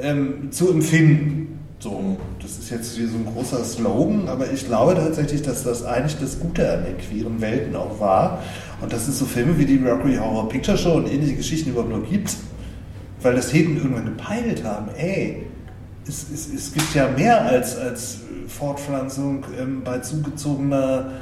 ähm, 0.00 0.50
zu 0.52 0.70
empfinden. 0.70 1.58
So, 1.80 2.16
das 2.42 2.58
ist 2.58 2.70
jetzt 2.70 2.96
hier 2.96 3.08
so 3.08 3.16
ein 3.16 3.26
großer 3.32 3.62
Slogan, 3.62 4.28
aber 4.28 4.50
ich 4.50 4.66
glaube 4.66 4.94
tatsächlich, 4.94 5.42
dass 5.42 5.62
das 5.62 5.84
eigentlich 5.84 6.18
das 6.18 6.40
Gute 6.40 6.72
an 6.72 6.84
den 6.84 6.98
queeren 6.98 7.40
Welten 7.40 7.76
auch 7.76 8.00
war. 8.00 8.42
Und 8.80 8.92
dass 8.92 9.06
es 9.08 9.18
so 9.18 9.24
Filme 9.24 9.58
wie 9.58 9.64
die 9.64 9.76
Rocky 9.78 10.16
Horror 10.16 10.48
Picture 10.48 10.76
Show 10.76 10.94
und 10.94 11.10
ähnliche 11.10 11.36
Geschichten 11.36 11.70
überhaupt 11.70 11.90
nur 11.90 12.02
gibt, 12.04 12.36
weil 13.22 13.34
das 13.34 13.52
Heten 13.52 13.76
irgendwann 13.76 14.04
gepeilt 14.04 14.64
haben, 14.64 14.88
ey, 14.96 15.44
es, 16.06 16.26
es, 16.32 16.52
es 16.52 16.72
gibt 16.72 16.94
ja 16.94 17.08
mehr 17.08 17.42
als, 17.42 17.76
als 17.76 18.18
Fortpflanzung 18.46 19.44
ähm, 19.60 19.82
bei 19.84 19.98
zugezogener 19.98 21.12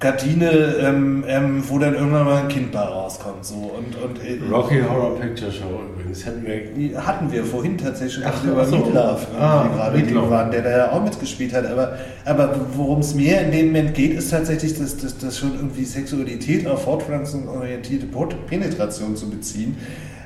Gardine, 0.00 0.50
ähm, 0.80 1.24
ähm, 1.26 1.64
wo 1.66 1.76
dann 1.80 1.94
irgendwann 1.94 2.24
mal 2.24 2.42
ein 2.42 2.48
Kind 2.48 2.70
bei 2.70 2.78
rauskommt. 2.78 3.44
So. 3.44 3.54
Und, 3.76 3.96
und, 4.00 4.24
äh, 4.24 4.38
Rocky 4.48 4.80
Horror 4.80 5.18
Picture 5.18 5.50
Show 5.50 5.80
übrigens. 5.92 6.24
Hätten 6.24 6.46
wir 6.46 6.60
die 6.72 6.96
hatten 6.96 7.32
wir 7.32 7.44
vorhin 7.44 7.76
tatsächlich 7.76 8.24
Ach, 8.24 8.40
schon 8.40 8.52
über 8.52 8.62
ach 8.62 8.66
so. 8.66 8.76
Meatloaf 8.76 9.26
Ah, 9.36 9.62
irgendwie 9.64 9.76
gerade 9.76 9.96
Meatloaf. 9.98 10.30
waren, 10.30 10.50
der 10.52 10.62
da 10.62 10.70
ja 10.70 10.92
auch 10.92 11.02
mitgespielt 11.02 11.52
hat. 11.52 11.66
Aber, 11.66 11.96
aber 12.24 12.54
worum 12.76 13.00
es 13.00 13.14
mir 13.14 13.40
in 13.40 13.50
dem 13.50 13.66
Moment 13.66 13.94
geht, 13.94 14.14
ist 14.14 14.30
tatsächlich, 14.30 14.78
dass, 14.78 14.96
dass, 14.98 15.18
dass 15.18 15.36
schon 15.36 15.54
irgendwie 15.56 15.84
Sexualität 15.84 16.68
auf 16.68 16.84
Fortpflanzung 16.84 17.48
orientierte 17.48 18.06
Penetration 18.46 19.16
zu 19.16 19.28
beziehen. 19.28 19.76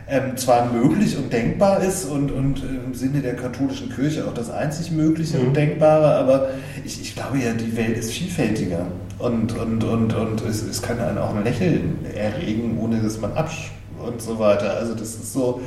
Ähm, 0.08 0.36
zwar 0.36 0.70
möglich 0.70 1.16
und 1.16 1.32
denkbar 1.32 1.82
ist 1.82 2.04
und, 2.04 2.30
und 2.32 2.62
im 2.62 2.92
Sinne 2.92 3.20
der 3.22 3.34
katholischen 3.36 3.88
Kirche 3.94 4.26
auch 4.26 4.34
das 4.34 4.50
einzig 4.50 4.90
Mögliche 4.90 5.38
Mhm. 5.38 5.46
und 5.46 5.56
Denkbare, 5.56 6.16
aber 6.16 6.50
ich, 6.84 7.00
ich 7.00 7.14
glaube 7.14 7.38
ja, 7.38 7.52
die 7.54 7.74
Welt 7.76 7.96
ist 7.96 8.10
vielfältiger 8.12 8.84
und, 9.22 9.56
und, 9.58 9.84
und, 9.84 10.14
und 10.14 10.42
es, 10.42 10.62
es 10.62 10.82
kann 10.82 10.98
einen 10.98 11.18
auch 11.18 11.34
ein 11.34 11.44
Lächeln 11.44 12.04
erregen, 12.14 12.78
ohne 12.80 13.00
dass 13.00 13.20
man 13.20 13.32
absch 13.32 13.70
und 14.04 14.20
so 14.20 14.38
weiter. 14.38 14.74
Also 14.74 14.94
das 14.94 15.14
ist 15.14 15.32
so, 15.32 15.60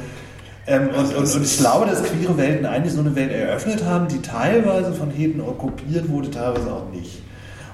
ähm, 0.67 0.89
und, 0.89 1.15
und, 1.15 1.35
und 1.35 1.43
ich 1.43 1.57
glaube, 1.57 1.85
dass 1.85 2.03
queere 2.03 2.37
Welten 2.37 2.65
eigentlich 2.65 2.93
so 2.93 2.99
eine 2.99 3.15
Welt 3.15 3.31
eröffnet 3.31 3.85
haben, 3.85 4.07
die 4.07 4.21
teilweise 4.21 4.93
von 4.93 5.11
Heten 5.11 5.41
okkupiert 5.41 6.09
wurde, 6.09 6.31
teilweise 6.31 6.73
auch 6.73 6.91
nicht. 6.91 7.21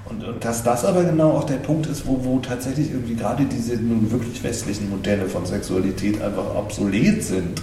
Und, 0.06 0.24
und 0.26 0.44
dass 0.44 0.64
das 0.64 0.84
aber 0.84 1.04
genau 1.04 1.32
auch 1.32 1.46
der 1.46 1.56
Punkt 1.56 1.88
ist, 1.88 2.06
wo, 2.06 2.20
wo 2.24 2.40
tatsächlich 2.40 2.92
irgendwie 2.92 3.16
gerade 3.16 3.46
diese 3.46 3.76
nun 3.76 4.12
wirklich 4.12 4.44
westlichen 4.44 4.90
Modelle 4.90 5.26
von 5.28 5.46
Sexualität 5.46 6.22
einfach 6.22 6.56
obsolet 6.56 7.24
sind. 7.24 7.62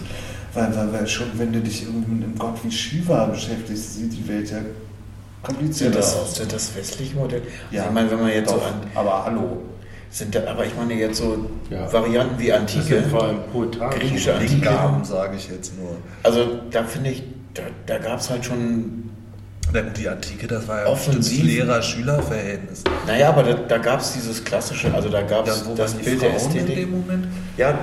Weil, 0.54 0.74
weil, 0.74 0.92
weil 0.92 1.06
schon, 1.06 1.26
wenn 1.34 1.52
du 1.52 1.60
dich 1.60 1.84
irgendwie 1.84 2.10
mit 2.10 2.24
einem 2.24 2.38
Gott 2.38 2.56
wie 2.64 2.70
Shiva 2.70 3.26
beschäftigst, 3.26 3.96
sieht 3.96 4.12
die 4.12 4.26
Welt 4.26 4.50
Ja, 4.50 4.58
komplizierter 5.42 5.96
das, 5.98 6.16
aus. 6.16 6.34
das, 6.34 6.48
das 6.48 6.76
westliche 6.76 7.14
Modell. 7.16 7.42
Ja, 7.70 7.86
ich 7.86 7.90
meine, 7.92 8.10
wenn 8.10 8.20
man 8.20 8.28
jetzt 8.30 8.50
doch, 8.50 8.58
so 8.60 8.64
an. 8.66 8.74
aber 8.94 9.24
hallo. 9.24 9.62
Sind 10.10 10.34
da, 10.34 10.40
aber 10.46 10.64
ich 10.64 10.74
meine 10.74 10.94
jetzt 10.94 11.18
so 11.18 11.50
Ja. 11.68 11.92
Varianten 11.92 12.38
wie 12.38 12.50
Antike. 12.50 13.02
Griechische 13.90 14.34
Antike. 14.34 14.70
Sage 15.02 15.36
ich 15.36 15.48
jetzt 15.50 15.76
nur. 15.78 15.96
Also 16.22 16.60
da 16.70 16.82
finde 16.84 17.10
ich, 17.10 17.22
da, 17.52 17.62
da 17.86 17.98
gab 17.98 18.18
es 18.20 18.30
halt 18.30 18.44
schon, 18.44 19.10
Na 19.72 19.82
gut, 19.82 19.98
die 19.98 20.08
Antike, 20.08 20.46
das 20.46 20.66
war 20.66 20.80
ja 20.82 20.86
Offensiv. 20.86 21.44
Lehrer-Schüler-Verhältnis. 21.44 22.84
naja, 23.06 23.28
aber 23.28 23.42
da, 23.42 23.52
da 23.52 23.76
gab 23.78 24.00
es 24.00 24.14
dieses 24.14 24.42
klassische, 24.42 24.92
also 24.94 25.10
da 25.10 25.20
gab 25.20 25.46
es 25.46 25.62
das 25.76 25.92
Bild 25.94 26.22
der 26.22 26.30
Frauen 26.30 26.40
in 26.52 26.56
Ästhetik. 26.56 26.74
dem 26.76 26.90
Moment? 26.90 27.26
Ja, 27.58 27.78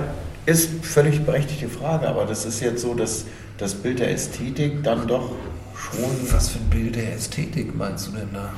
ist 0.46 0.70
völlig 0.84 1.24
berechtigte 1.24 1.68
Frage, 1.68 2.08
aber 2.08 2.24
das 2.24 2.44
ist 2.44 2.58
jetzt 2.60 2.82
so, 2.82 2.94
dass 2.94 3.24
das 3.58 3.74
Bild 3.74 4.00
der 4.00 4.10
Ästhetik 4.10 4.82
dann 4.82 5.06
doch 5.06 5.30
schon, 5.78 6.32
Was 6.32 6.48
für 6.48 6.58
ein 6.58 6.70
Bild 6.70 6.96
der 6.96 7.14
Ästhetik 7.14 7.74
meinst 7.74 8.08
du 8.08 8.12
denn 8.12 8.28
da? 8.32 8.52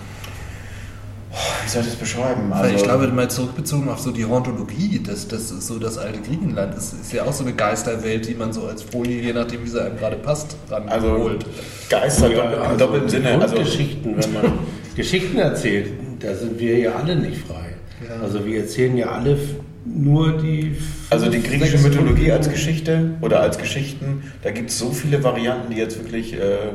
wie 1.30 1.68
soll 1.68 1.82
ich 1.82 1.88
das 1.88 1.97
beschreiben? 1.97 2.50
Weil 2.50 2.74
ich 2.74 2.82
glaube, 2.82 3.06
mal 3.08 3.28
zurückbezogen 3.28 3.88
auf 3.88 4.00
so 4.00 4.10
die 4.10 4.24
Hauntologie, 4.24 5.00
das, 5.05 5.28
das 5.28 5.50
ist 5.50 5.66
so 5.66 5.78
das 5.78 5.98
alte 5.98 6.20
Griechenland, 6.20 6.74
das 6.74 6.92
ist 6.92 7.12
ja 7.12 7.24
auch 7.24 7.32
so 7.32 7.44
eine 7.44 7.52
Geisterwelt, 7.52 8.26
die 8.26 8.34
man 8.34 8.52
so 8.52 8.66
als 8.66 8.82
Folie, 8.82 9.20
je 9.20 9.32
nachdem 9.32 9.64
wie 9.64 9.68
sie 9.68 9.82
einem 9.82 9.98
gerade 9.98 10.16
passt, 10.16 10.56
also 10.70 11.08
ranholt. 11.08 11.44
Geister 11.90 12.30
Ja, 12.30 12.52
im 12.52 12.62
also 12.62 12.76
doppelten 12.78 13.08
Sinne. 13.08 13.38
Also, 13.40 13.55
Grundgeschichten, 13.56 14.16
wenn 14.16 14.32
man 14.32 14.52
Geschichten 14.97 15.38
erzählt, 15.38 15.92
da 16.20 16.34
sind 16.34 16.58
wir 16.58 16.78
ja 16.78 16.92
alle 16.92 17.16
nicht 17.16 17.47
frei. 17.47 17.76
Ja. 18.06 18.22
Also 18.22 18.44
wir 18.47 18.60
erzählen 18.60 18.97
ja 18.97 19.10
alle 19.10 19.38
nur 19.84 20.38
die. 20.38 20.76
also 21.10 21.30
die 21.30 21.42
griechische 21.42 21.78
Mythologie 21.78 22.32
als. 22.32 22.48
Geschichte 22.48 23.12
oder 23.20 23.40
als 23.40 23.58
Geschichten, 23.58 24.22
da 24.42 24.50
gibt 24.50 24.70
es 24.70 24.78
so 24.78 24.90
viele 24.90 25.22
Varianten, 25.22 25.72
die 25.72 25.78
jetzt 25.78 25.98
wirklich, 25.98 26.34
äh, 26.34 26.72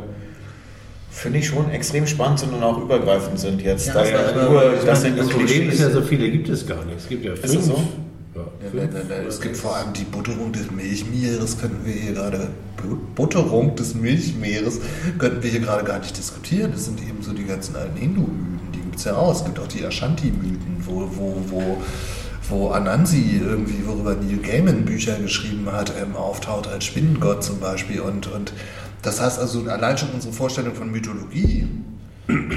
finde 1.14 1.40
ich, 1.40 1.48
schon 1.48 1.70
extrem 1.72 2.08
spannend 2.08 2.40
sind 2.40 2.54
und 2.54 2.64
auch 2.64 2.78
übergreifend 2.82 3.40
sind 3.40 3.62
jetzt. 3.62 3.88
Ja, 3.88 3.94
das, 3.94 4.12
aber- 4.14 4.50
nur, 4.50 4.64
das 4.86 5.02
sind 5.02 5.18
Das 5.18 5.30
Problem 5.30 5.70
ist 5.70 5.80
ja, 5.80 5.90
so 5.92 6.02
viele 6.02 6.30
gibt 6.32 6.50
es 6.50 6.66
gar 6.66 6.84
nicht. 6.86 6.98
Es 6.98 7.08
gibt 7.08 7.24
ja 7.24 7.36
fünf. 7.36 7.56
es 7.56 7.66
so? 7.66 7.84
Ja, 8.36 8.42
Ja, 8.42 8.70
nein, 8.74 8.90
nein, 8.92 9.04
nein. 9.08 9.26
Es 9.28 9.40
gibt 9.40 9.56
vor 9.56 9.76
allem 9.76 9.94
die 9.94 10.06
Butterung 10.06 10.52
des 10.52 10.72
Milchmeeres, 10.72 11.60
könnten 11.60 11.86
wir 11.86 11.94
hier 11.94 12.14
gerade, 12.14 12.48
Butterung 13.16 13.76
des 13.76 13.94
Milchmeeres, 13.94 14.80
könnten 15.20 15.44
wir 15.44 15.52
hier 15.52 15.60
gerade 15.60 15.84
gar 15.86 16.00
nicht 16.00 16.18
diskutieren. 16.18 16.72
Das 16.74 16.86
sind 16.86 17.00
eben 17.02 17.22
so 17.22 17.32
die 17.32 17.46
ganzen 17.46 17.76
alten 17.76 17.96
Hindu-Mythen, 17.98 18.60
die 18.74 18.80
gibt 18.82 18.96
es 18.98 19.04
ja 19.06 19.16
auch. 19.16 19.34
Es 19.36 19.46
gibt 19.46 19.60
auch 19.60 19.68
die 19.68 19.86
Ashanti-Mythen, 19.86 20.84
wo, 20.86 21.08
wo, 21.16 21.36
wo, 21.48 21.78
wo 22.50 22.70
Anansi 22.70 23.40
irgendwie, 23.48 23.86
worüber 23.86 24.16
Neil 24.16 24.38
Gaiman 24.38 24.84
Bücher 24.84 25.16
geschrieben 25.20 25.68
hat, 25.72 25.94
ähm, 26.02 26.16
auftaucht 26.16 26.68
als 26.68 26.86
Spinnengott 26.86 27.44
zum 27.44 27.60
Beispiel. 27.60 28.02
Und, 28.02 28.28
und 28.32 28.52
das 29.04 29.22
heißt 29.22 29.40
also, 29.40 29.64
allein 29.70 29.98
schon 29.98 30.10
unsere 30.10 30.34
Vorstellung 30.34 30.74
von 30.74 30.92
Mythologie 30.92 31.68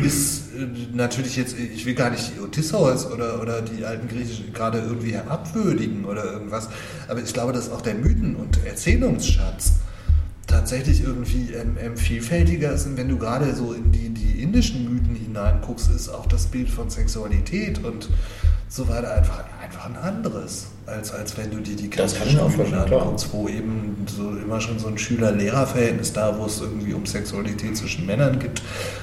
ist 0.02 0.55
äh, 0.55 0.66
natürlich 0.94 1.36
jetzt, 1.36 1.57
ich 1.58 1.84
will 1.84 1.94
gar 1.94 2.10
nicht 2.10 2.41
Odysseus 2.41 3.10
oder, 3.10 3.42
oder 3.42 3.62
die 3.62 3.84
alten 3.84 4.08
Griechischen 4.08 4.52
gerade 4.52 4.78
irgendwie 4.78 5.12
herabwürdigen 5.12 6.05
oder 6.05 6.25
irgendwas, 6.33 6.68
aber 7.08 7.20
ich 7.20 7.33
glaube, 7.33 7.52
dass 7.52 7.70
auch 7.70 7.83
der 7.83 7.94
Mythen- 7.94 8.36
und 8.36 8.65
Erzählungsschatz 8.65 9.73
tatsächlich 10.47 11.02
irgendwie 11.02 11.52
ähm, 11.52 11.76
ähm, 11.81 11.97
vielfältiger 11.97 12.73
ist. 12.73 12.86
Und 12.86 12.97
wenn 12.97 13.08
du 13.08 13.18
gerade 13.18 13.55
so 13.55 13.73
in 13.73 13.91
die, 13.91 14.10
die 14.10 14.42
indischen 14.42 14.84
Mythen 14.84 15.16
hineinguckst, 15.16 15.91
ist 15.91 16.08
auch 16.08 16.26
das 16.26 16.47
Bild 16.47 16.70
von 16.70 16.89
Sexualität 16.89 17.84
und 17.84 18.08
so 18.69 18.89
weiter 18.89 19.15
einfach, 19.15 19.45
einfach 19.62 19.86
ein 19.86 19.97
anderes, 19.97 20.67
als, 20.86 21.12
als 21.12 21.36
wenn 21.36 21.51
du 21.51 21.59
dir 21.59 21.77
die 21.77 21.89
klassischen 21.89 22.39
anguckst, 22.39 23.28
wo 23.33 23.49
eben 23.49 24.07
so 24.09 24.31
immer 24.31 24.61
schon 24.61 24.78
so 24.78 24.89
ein 24.89 24.99
Schüler-Lehrer-Verhältnis 24.99 26.12
da, 26.12 26.36
wo 26.39 26.47
es 26.47 26.61
irgendwie 26.61 26.93
um 26.93 27.07
Sexualität 27.07 27.77
zwischen 27.77 28.07
Männern 28.07 28.39
gibt, 28.39 28.62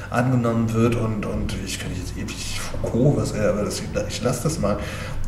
angenommen 0.09 0.73
wird 0.73 0.95
und, 0.95 1.25
und 1.25 1.55
ich 1.65 1.79
kann 1.79 1.91
jetzt 1.97 2.17
ewig 2.17 2.59
Foucault, 2.59 3.17
was 3.17 3.31
er, 3.31 3.51
aber 3.51 3.63
das, 3.63 3.81
ich 4.09 4.21
lasse 4.21 4.43
das 4.43 4.59
mal, 4.59 4.79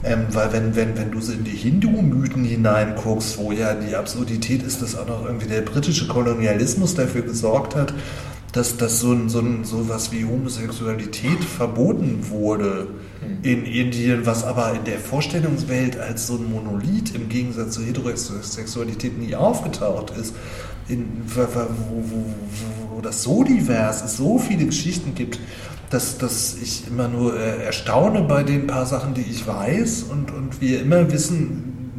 ähm, 0.04 0.28
weil 0.32 0.52
wenn, 0.52 0.76
wenn, 0.76 0.98
wenn 0.98 1.12
du 1.12 1.22
so 1.22 1.32
in 1.32 1.46
die 1.46 1.52
Hindu-Mythen 1.56 2.44
hineinguckst, 2.44 3.38
wo 3.38 3.54
ja 3.54 3.74
die 3.74 3.96
Absurdität 3.96 4.64
ist, 4.64 4.82
dass 4.82 4.98
auch 4.98 5.08
noch 5.08 5.26
irgendwie 5.26 5.48
der 5.48 5.62
britische 5.62 6.08
Kolonialismus 6.08 6.94
dafür 6.94 7.22
gesorgt 7.22 7.76
hat, 7.76 7.94
dass, 8.52 8.78
dass 8.78 9.00
so, 9.00 9.12
ein, 9.12 9.30
so, 9.30 9.40
ein, 9.40 9.64
so 9.64 9.90
was 9.90 10.12
wie 10.12 10.26
Homosexualität 10.26 11.44
verboten 11.44 12.30
wurde 12.30 12.88
in 13.44 13.66
Indien, 13.66 14.26
was 14.26 14.44
aber 14.44 14.74
in 14.74 14.84
der 14.84 15.00
Vorstellungswelt 15.00 16.00
als 16.00 16.28
so 16.28 16.36
ein 16.36 16.52
Monolith 16.52 17.14
im 17.16 17.30
Gegensatz 17.30 17.76
zur 17.76 17.86
Heterosexualität 17.86 19.18
nie 19.18 19.36
aufgetaucht 19.36 20.12
ist, 20.20 20.34
in, 20.88 21.22
wo, 21.26 21.42
wo, 21.42 22.26
wo, 22.96 23.02
das 23.02 23.24
so 23.24 23.44
divers 23.44 24.02
ist, 24.04 24.18
so 24.18 24.38
viele 24.38 24.66
Geschichten 24.66 25.16
gibt, 25.16 25.40
dass, 25.90 26.18
dass 26.18 26.58
ich 26.62 26.88
immer 26.88 27.08
nur 27.08 27.40
äh, 27.40 27.64
erstaune 27.64 28.22
bei 28.22 28.44
den 28.44 28.68
paar 28.68 28.86
Sachen, 28.86 29.14
die 29.14 29.22
ich 29.22 29.46
weiß 29.46 30.04
und, 30.04 30.32
und 30.32 30.62
wir 30.62 30.82
immer 30.82 31.12
wissen, 31.12 31.92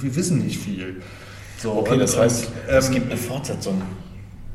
wir 0.00 0.14
wissen 0.16 0.44
nicht 0.44 0.58
viel. 0.58 1.02
So, 1.60 1.72
Okay, 1.72 1.94
und- 1.94 2.00
das 2.00 2.16
heißt, 2.16 2.46
und, 2.46 2.52
es 2.74 2.88
ähm, 2.88 2.94
gibt 2.94 3.06
eine 3.10 3.16
Fortsetzung 3.16 3.82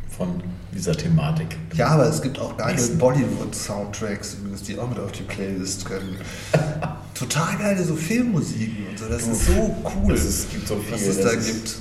von 0.09 0.41
dieser 0.73 0.95
Thematik. 0.95 1.57
ja, 1.73 1.87
aber 1.87 2.07
es 2.07 2.21
gibt 2.21 2.39
auch 2.39 2.57
geile 2.57 2.81
Bollywood-Soundtracks, 2.81 4.35
übrigens, 4.35 4.63
die 4.63 4.77
auch 4.77 4.89
mit 4.89 4.99
auf 4.99 5.11
die 5.11 5.23
Playlist 5.23 5.85
können. 5.85 6.17
Total 7.13 7.55
geile 7.57 7.83
so 7.83 7.95
Filmmusiken 7.95 8.87
und 8.89 8.99
so. 8.99 9.05
Das 9.07 9.27
ist 9.27 9.45
so 9.45 9.75
cool, 10.03 10.13
es 10.13 10.47
gibt 10.51 10.67
so 10.67 10.77
was 10.89 10.99
viel, 10.99 11.09
es 11.09 11.21
das 11.21 11.25
da 11.25 11.35
gibt. 11.35 11.75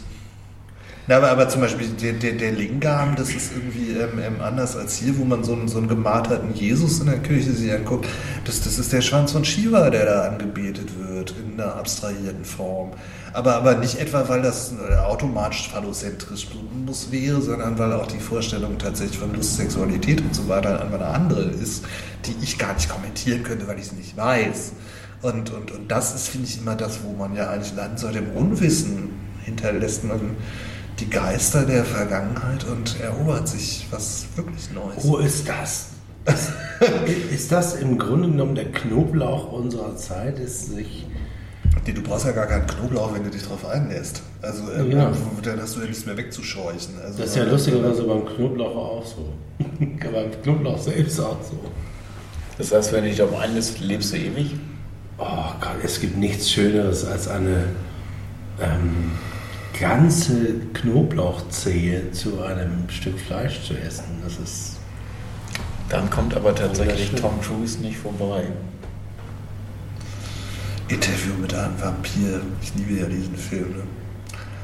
Na, 1.08 1.16
aber, 1.16 1.30
aber 1.30 1.48
zum 1.48 1.62
Beispiel 1.62 1.88
der, 1.88 2.12
der, 2.12 2.32
der 2.32 2.52
Lingam, 2.52 3.16
das 3.16 3.30
ist 3.30 3.52
irgendwie 3.52 3.90
ähm, 3.90 4.20
ähm, 4.22 4.40
anders 4.40 4.76
als 4.76 4.96
hier, 4.96 5.18
wo 5.18 5.24
man 5.24 5.42
so 5.42 5.52
einen, 5.52 5.66
so 5.66 5.78
einen 5.78 5.88
gemarterten 5.88 6.54
Jesus 6.54 7.00
in 7.00 7.06
der 7.06 7.18
Kirche 7.18 7.52
sich 7.52 7.72
anguckt. 7.72 8.06
Das, 8.44 8.62
das 8.62 8.78
ist 8.78 8.92
der 8.92 9.00
Schwanz 9.00 9.32
von 9.32 9.44
Shiva, 9.44 9.90
der 9.90 10.06
da 10.06 10.22
angebetet 10.28 10.90
wird, 10.96 11.34
in 11.44 11.60
einer 11.60 11.74
abstrahierten 11.74 12.44
Form. 12.44 12.92
Aber, 13.32 13.56
aber 13.56 13.76
nicht 13.76 13.98
etwa, 13.98 14.28
weil 14.28 14.42
das 14.42 14.74
automatisch 15.06 15.70
phallozentrisch 15.70 16.48
muss 16.86 17.10
wäre, 17.10 17.40
sondern 17.40 17.78
weil 17.78 17.92
auch 17.92 18.06
die 18.06 18.18
Vorstellung 18.18 18.78
tatsächlich 18.78 19.18
von 19.18 19.34
Lust, 19.34 19.56
Sexualität 19.56 20.20
und 20.20 20.34
so 20.34 20.48
weiter 20.48 20.80
einfach 20.82 21.00
eine 21.00 21.06
andere 21.06 21.42
ist, 21.42 21.84
die 22.26 22.34
ich 22.42 22.58
gar 22.58 22.74
nicht 22.74 22.88
kommentieren 22.88 23.42
könnte, 23.42 23.66
weil 23.66 23.78
ich 23.78 23.86
es 23.86 23.92
nicht 23.92 24.16
weiß. 24.16 24.72
Und, 25.22 25.50
und, 25.52 25.70
und 25.70 25.90
das 25.90 26.14
ist, 26.14 26.28
finde 26.28 26.48
ich, 26.48 26.58
immer 26.58 26.74
das, 26.74 27.04
wo 27.04 27.12
man 27.12 27.34
ja 27.34 27.48
eigentlich 27.48 27.74
landen 27.74 27.96
sollte. 27.96 28.18
Im 28.18 28.32
Unwissen 28.32 29.10
hinterlässt 29.44 30.04
man 30.04 30.36
die 30.98 31.08
Geister 31.08 31.64
der 31.64 31.84
Vergangenheit 31.84 32.64
und 32.64 33.00
erobert 33.00 33.48
sich 33.48 33.86
was 33.90 34.26
wirklich 34.36 34.70
Neues. 34.72 35.04
Wo 35.04 35.18
ist 35.18 35.48
das? 35.48 35.86
Ist 37.32 37.50
das 37.50 37.74
im 37.74 37.98
Grunde 37.98 38.28
genommen 38.28 38.54
der 38.54 38.70
Knoblauch 38.70 39.52
unserer 39.52 39.96
Zeit? 39.96 40.38
Ist 40.38 40.66
sich 40.66 41.04
Du 41.84 42.02
brauchst 42.02 42.26
ja 42.26 42.32
gar 42.32 42.46
keinen 42.46 42.66
Knoblauch, 42.66 43.14
wenn 43.14 43.24
du 43.24 43.30
dich 43.30 43.42
drauf 43.42 43.66
einlässt. 43.68 44.22
Also 44.40 44.70
ähm, 44.72 44.90
Ja. 44.92 45.12
dann 45.42 45.60
hast 45.60 45.76
du 45.76 45.80
ja 45.80 45.86
nichts 45.86 46.06
mehr 46.06 46.16
wegzuscheuchen. 46.16 46.94
Also, 47.04 47.18
Das 47.18 47.28
ist 47.30 47.36
ja 47.36 47.44
lustigerweise 47.44 48.02
beim 48.04 48.24
Knoblauch 48.24 48.76
auch 48.76 49.04
so. 49.06 49.32
beim 50.12 50.30
Knoblauch 50.42 50.78
selbst 50.78 51.18
auch 51.20 51.38
so. 51.42 51.58
Das 52.58 52.72
heißt, 52.72 52.92
wenn 52.92 53.02
du 53.04 53.08
dich 53.08 53.18
darauf 53.18 53.38
einlässt, 53.40 53.80
lebst 53.80 54.12
du 54.12 54.16
ewig? 54.18 54.54
Oh 55.18 55.24
Gott, 55.60 55.76
es 55.82 56.00
gibt 56.00 56.16
nichts 56.16 56.50
Schöneres 56.50 57.04
als 57.04 57.28
eine 57.28 57.64
ähm, 58.60 59.12
ganze 59.78 60.54
Knoblauchzehe 60.74 62.12
zu 62.12 62.42
einem 62.42 62.88
Stück 62.88 63.18
Fleisch 63.18 63.66
zu 63.66 63.74
essen. 63.74 64.04
Das 64.22 64.34
ist. 64.38 64.76
Dann 65.88 66.08
kommt 66.10 66.34
aber 66.34 66.54
tatsächlich. 66.54 67.12
Tom 67.20 67.40
Cruise 67.40 67.80
nicht 67.80 67.98
vorbei. 67.98 68.44
Interview 70.92 71.32
mit 71.40 71.54
einem 71.54 71.80
Vampir. 71.80 72.40
Ich 72.60 72.74
liebe 72.74 73.00
ja 73.00 73.06
diesen 73.06 73.34
Film. 73.36 73.70
Ne? 73.70 73.82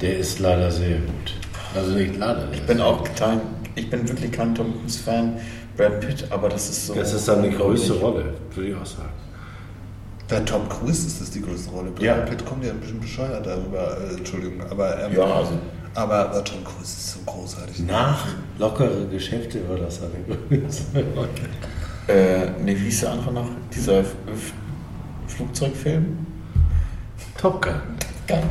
Der 0.01 0.19
ist 0.19 0.39
leider 0.41 0.71
sehr 0.71 0.99
gut. 0.99 1.35
Also 1.75 1.93
nicht 1.93 2.17
leider. 2.19 2.49
Ich 2.53 2.63
bin 2.63 2.81
auch 2.81 3.03
kein, 3.17 3.41
ich 3.75 3.89
bin 3.89 4.07
wirklich 4.09 4.31
kein 4.33 4.55
Tom 4.55 4.79
Cruise-Fan. 4.81 5.39
Brad 5.77 6.01
Pitt, 6.01 6.27
aber 6.31 6.49
das 6.49 6.69
ist 6.69 6.87
so. 6.89 6.95
Das 6.95 7.13
ist 7.15 7.29
dann 7.29 7.43
die 7.45 7.51
größte 7.51 7.95
Rolle, 7.95 8.35
würde 8.55 8.71
ich 8.71 8.77
auch 8.77 8.85
sagen. 8.87 9.09
Bei 10.29 10.41
Tom 10.41 10.69
Cruise 10.69 11.07
ist 11.07 11.21
das 11.21 11.31
die 11.31 11.41
größte 11.41 11.71
Rolle. 11.71 11.91
Brad 11.93 12.03
Ja. 12.05 12.15
Pitt 12.17 12.45
kommt 12.45 12.65
ja 12.65 12.73
ein 12.73 12.81
bisschen 12.81 13.01
bescheuert 13.01 13.47
darüber. 13.47 13.97
Äh, 13.99 14.15
Entschuldigung, 14.19 14.61
aber, 14.69 15.03
ähm, 15.05 15.17
Ja, 15.17 15.25
also- 15.25 15.59
aber, 15.95 16.29
aber 16.31 16.45
Tom 16.45 16.63
Cruise 16.65 16.83
ist 16.99 17.13
so 17.13 17.19
großartig. 17.25 17.79
Nach 17.81 18.27
lockere 18.59 19.07
Geschäfte 19.11 19.61
war 19.69 19.79
das 19.79 20.01
Rolle. 20.03 20.39
Äh, 22.09 22.47
ne, 22.65 22.69
wie 22.75 22.85
hieß 22.85 23.01
der 23.01 23.11
andere 23.13 23.33
noch? 23.35 23.51
Dieser 23.77 24.03
Flugzeugfilm? 25.29 26.27
Top 27.37 27.63
Gun. 27.63 28.43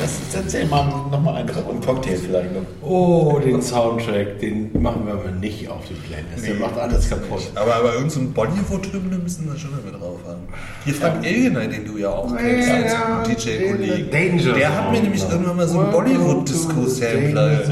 Das 0.00 0.12
ist, 0.12 0.34
erzähl 0.34 0.66
mal 0.66 0.86
nochmal 1.10 1.36
einen 1.36 1.50
und 1.50 1.84
Cocktail 1.84 2.16
vielleicht 2.16 2.52
noch. 2.54 2.62
Oh, 2.80 3.38
den 3.44 3.60
Soundtrack, 3.60 4.38
den 4.38 4.70
machen 4.80 5.04
wir 5.06 5.12
aber 5.14 5.30
nicht 5.32 5.68
auf 5.68 5.84
die 5.86 5.94
Playlist. 5.94 6.46
Der 6.46 6.54
macht 6.54 6.78
alles 6.78 7.10
kaputt. 7.10 7.50
Aber, 7.54 7.74
aber 7.74 7.92
irgendein 7.94 8.10
so 8.10 8.32
Bollywood-Hymne 8.32 9.18
müssen 9.18 9.46
wir 9.46 9.58
schon 9.58 9.72
mit 9.84 9.92
drauf 9.94 10.20
haben. 10.26 10.40
Hier 10.84 10.94
Frank 10.94 11.26
Elgener, 11.26 11.66
den 11.66 11.84
du 11.84 11.98
ja 11.98 12.08
auch 12.08 12.34
kennst 12.36 12.70
als 12.70 12.94
DJ-Kollegen. 13.28 14.10
Danger 14.10 14.54
Der 14.54 14.74
hat 14.74 14.92
mir 14.92 15.02
nämlich 15.02 15.22
irgendwann 15.28 15.56
mal 15.56 15.68
so 15.68 15.80
einen 15.80 15.92
Bollywood-Disco-Sampler 15.92 17.64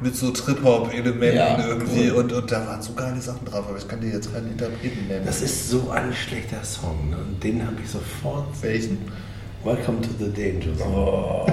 mit 0.00 0.14
so 0.16 0.30
Trip-Hop-Elementen 0.30 1.36
Ja, 1.36 1.58
irgendwie 1.66 2.10
cool. 2.10 2.18
und, 2.22 2.32
und 2.32 2.52
da 2.52 2.66
waren 2.66 2.80
so 2.82 2.92
geile 2.92 3.20
Sachen 3.20 3.44
drauf, 3.44 3.64
aber 3.68 3.78
ich 3.78 3.88
kann 3.88 4.00
dir 4.00 4.10
jetzt 4.12 4.32
keinen 4.32 4.52
Interpreten 4.52 5.06
nennen. 5.08 5.24
Das 5.26 5.42
ist 5.42 5.70
so 5.70 5.90
ein 5.90 6.12
schlechter 6.12 6.62
Song. 6.62 7.10
Ne? 7.10 7.16
Und 7.16 7.42
den 7.42 7.64
habe 7.66 7.76
ich 7.82 7.90
sofort. 7.90 8.46
welchen? 8.62 8.98
Welcome 9.64 10.00
to 10.02 10.08
the 10.20 10.30
Danger 10.32 10.76
Zone. 10.78 11.52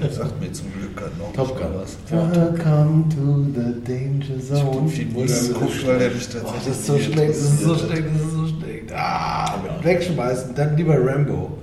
Der 0.00 0.10
sagt 0.12 0.40
mir 0.40 0.52
zum 0.52 0.72
Glück 0.72 0.96
gerade 0.96 1.16
noch 1.18 1.32
Top 1.32 1.58
Gun. 1.58 1.74
was. 1.74 1.96
Welcome 2.08 3.04
to 3.08 3.44
the 3.52 3.82
Danger 3.84 4.40
Zone. 4.40 4.88
viel 4.88 5.06
nie 5.06 5.26
geguckt, 5.26 5.86
weil 5.86 5.98
der 5.98 6.10
mich 6.12 6.28
Oh, 6.28 6.38
tatsächlich 6.38 6.66
das 6.66 6.76
ist 6.78 6.86
so 6.86 6.98
schlecht, 6.98 7.30
das 7.30 7.36
ist 7.38 7.60
so 7.62 7.76
schlecht, 7.76 8.04
das 8.14 8.22
ist 8.22 8.32
so 8.32 8.46
schlecht. 8.46 8.92
Ah, 8.92 9.54
Ja. 9.66 9.84
wegschmeißen, 9.84 10.54
dann 10.54 10.76
lieber 10.76 11.04
Rambo. 11.04 11.58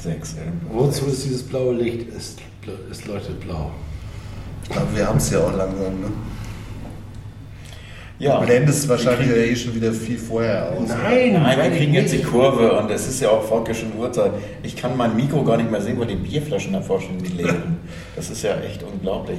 Sechs. 0.00 0.34
Wozu 0.72 1.06
ist 1.06 1.24
dieses 1.24 1.42
blaue 1.44 1.74
Licht? 1.74 2.08
Es, 2.14 2.34
es 2.90 3.06
leuchtet 3.06 3.40
blau. 3.40 3.70
Ich 4.68 4.72
glaube, 4.74 4.96
wir 4.96 5.06
haben 5.06 5.18
es 5.18 5.30
ja 5.30 5.38
auch 5.38 5.52
langsam. 5.56 6.00
Ne? 6.00 6.08
Ja. 8.18 8.40
Du 8.40 8.46
blendest 8.46 8.88
wahrscheinlich 8.88 9.28
kriegen- 9.30 9.52
eh 9.52 9.56
schon 9.56 9.74
wieder 9.74 9.92
viel 9.92 10.18
vorher 10.18 10.72
aus. 10.72 10.88
Nein, 10.88 11.34
Nein, 11.34 11.58
wir 11.70 11.78
kriegen 11.78 11.92
jetzt 11.94 12.12
die 12.12 12.16
nicht. 12.18 12.28
Kurve 12.30 12.72
und 12.78 12.90
es 12.90 13.06
ist 13.06 13.20
ja 13.20 13.28
auch 13.28 13.42
fortgeschrittene 13.44 14.00
Uhrzeit. 14.00 14.32
Ich 14.62 14.74
kann 14.74 14.96
mein 14.96 15.14
Mikro 15.14 15.44
gar 15.44 15.58
nicht 15.58 15.70
mehr 15.70 15.80
sehen, 15.82 15.98
weil 16.00 16.06
die 16.06 16.16
Bierflaschen 16.16 16.72
davor 16.72 17.00
stehen, 17.00 17.18
die 17.22 17.32
leeren. 17.42 17.76
Das 18.16 18.30
ist 18.30 18.42
ja 18.42 18.56
echt 18.60 18.82
unglaublich. 18.82 19.38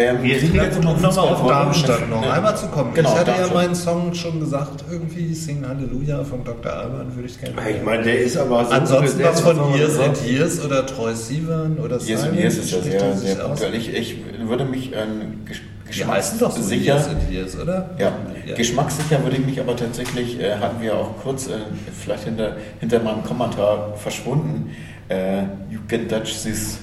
Ähm, 0.00 0.22
Wir 0.22 0.38
sind 0.38 0.54
jetzt 0.54 0.78
Um 0.78 0.84
noch 0.84 1.00
nochmal 1.00 1.28
auf? 1.28 1.46
Darmstadt 1.48 2.08
noch 2.08 2.22
einmal 2.22 2.56
zu 2.56 2.68
kommen. 2.68 2.94
Genau, 2.94 3.10
ich 3.10 3.14
hatte 3.16 3.26
Darmstadt. 3.32 3.48
ja 3.48 3.54
meinen 3.54 3.74
Song 3.74 4.14
schon 4.14 4.38
gesagt, 4.38 4.84
irgendwie 4.90 5.34
Sing 5.34 5.66
Halleluja 5.66 6.22
von 6.22 6.44
Dr. 6.44 6.72
Alban 6.72 7.14
würde 7.16 7.28
ich 7.28 7.40
gerne. 7.40 7.54
Ich 7.68 7.82
meine, 7.82 8.04
der 8.04 8.20
ist 8.20 8.36
aber 8.36 8.64
so 8.64 8.70
Ansonsten 8.70 9.24
was 9.24 9.40
von 9.40 9.74
Years 9.74 9.98
and 9.98 10.24
Years 10.24 10.64
oder 10.64 10.86
Troy 10.86 11.14
Sivan 11.14 11.78
oder 11.78 12.00
Years 12.00 12.22
and 12.22 12.38
Years 12.38 12.56
ist 12.58 12.70
ja 12.70 12.80
sehr, 12.80 13.16
sehr 13.16 13.34
punktuell. 13.36 13.74
Ich, 13.74 13.92
ich 13.92 14.16
würde 14.46 14.64
mich 14.64 14.92
doch 14.92 15.00
so 15.00 15.88
geschmackssicher, 15.88 17.16
Years, 17.30 17.58
oder? 17.58 17.90
ja, 17.98 18.12
Ja. 18.46 18.54
geschmackssicher 18.54 19.22
würde 19.24 19.36
ich 19.38 19.46
mich 19.46 19.58
aber 19.58 19.74
tatsächlich, 19.74 20.38
äh, 20.38 20.54
hatten 20.56 20.80
wir 20.80 20.94
auch 20.94 21.16
kurz 21.22 21.48
äh, 21.48 21.52
vielleicht 21.98 22.24
hinter, 22.24 22.56
hinter 22.78 23.00
meinem 23.00 23.24
Kommentar 23.24 23.94
verschwunden, 23.96 24.76
äh, 25.08 25.42
You 25.70 25.80
Can 25.88 26.06
Touch 26.08 26.42
This, 26.42 26.78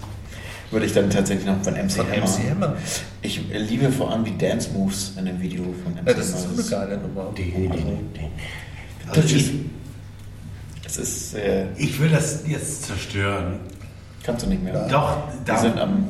würde 0.76 0.86
ich 0.88 0.94
dann 0.94 1.10
tatsächlich 1.10 1.46
noch 1.48 1.62
von 1.64 1.74
MC 1.74 1.92
Von 1.94 2.06
Hammer. 2.12 2.26
MC 2.26 2.50
Hammer. 2.52 2.74
Ich 3.22 3.42
liebe 3.54 3.90
vor 3.92 4.12
allem 4.12 4.26
die 4.26 4.38
Dance 4.38 4.70
Moves 4.74 5.14
in 5.18 5.26
dem 5.26 5.42
Video 5.42 5.64
von 5.84 5.94
MC 5.94 6.06
Ja, 6.08 6.14
das 6.14 6.28
ist 6.30 6.46
Hammer. 6.48 6.62
so 6.62 6.76
eine 6.76 6.86
geile 6.88 6.98
Nummer. 7.02 7.34
Die, 7.38 7.44
die, 7.44 7.52
die. 7.70 9.08
Also 9.08 9.22
Also 9.22 9.36
ich, 9.38 9.54
Es 10.86 10.98
ist, 10.98 11.34
äh, 11.36 11.68
ich 11.78 11.98
will 12.02 12.10
das 12.10 12.44
jetzt 12.46 12.84
zerstören. 12.84 13.60
kannst 14.24 14.46
du 14.46 14.50
nicht 14.50 14.64
mehr. 14.64 14.86
Doch, 14.90 15.18
Wir 15.46 15.58
sind 15.58 15.80
am, 15.80 16.08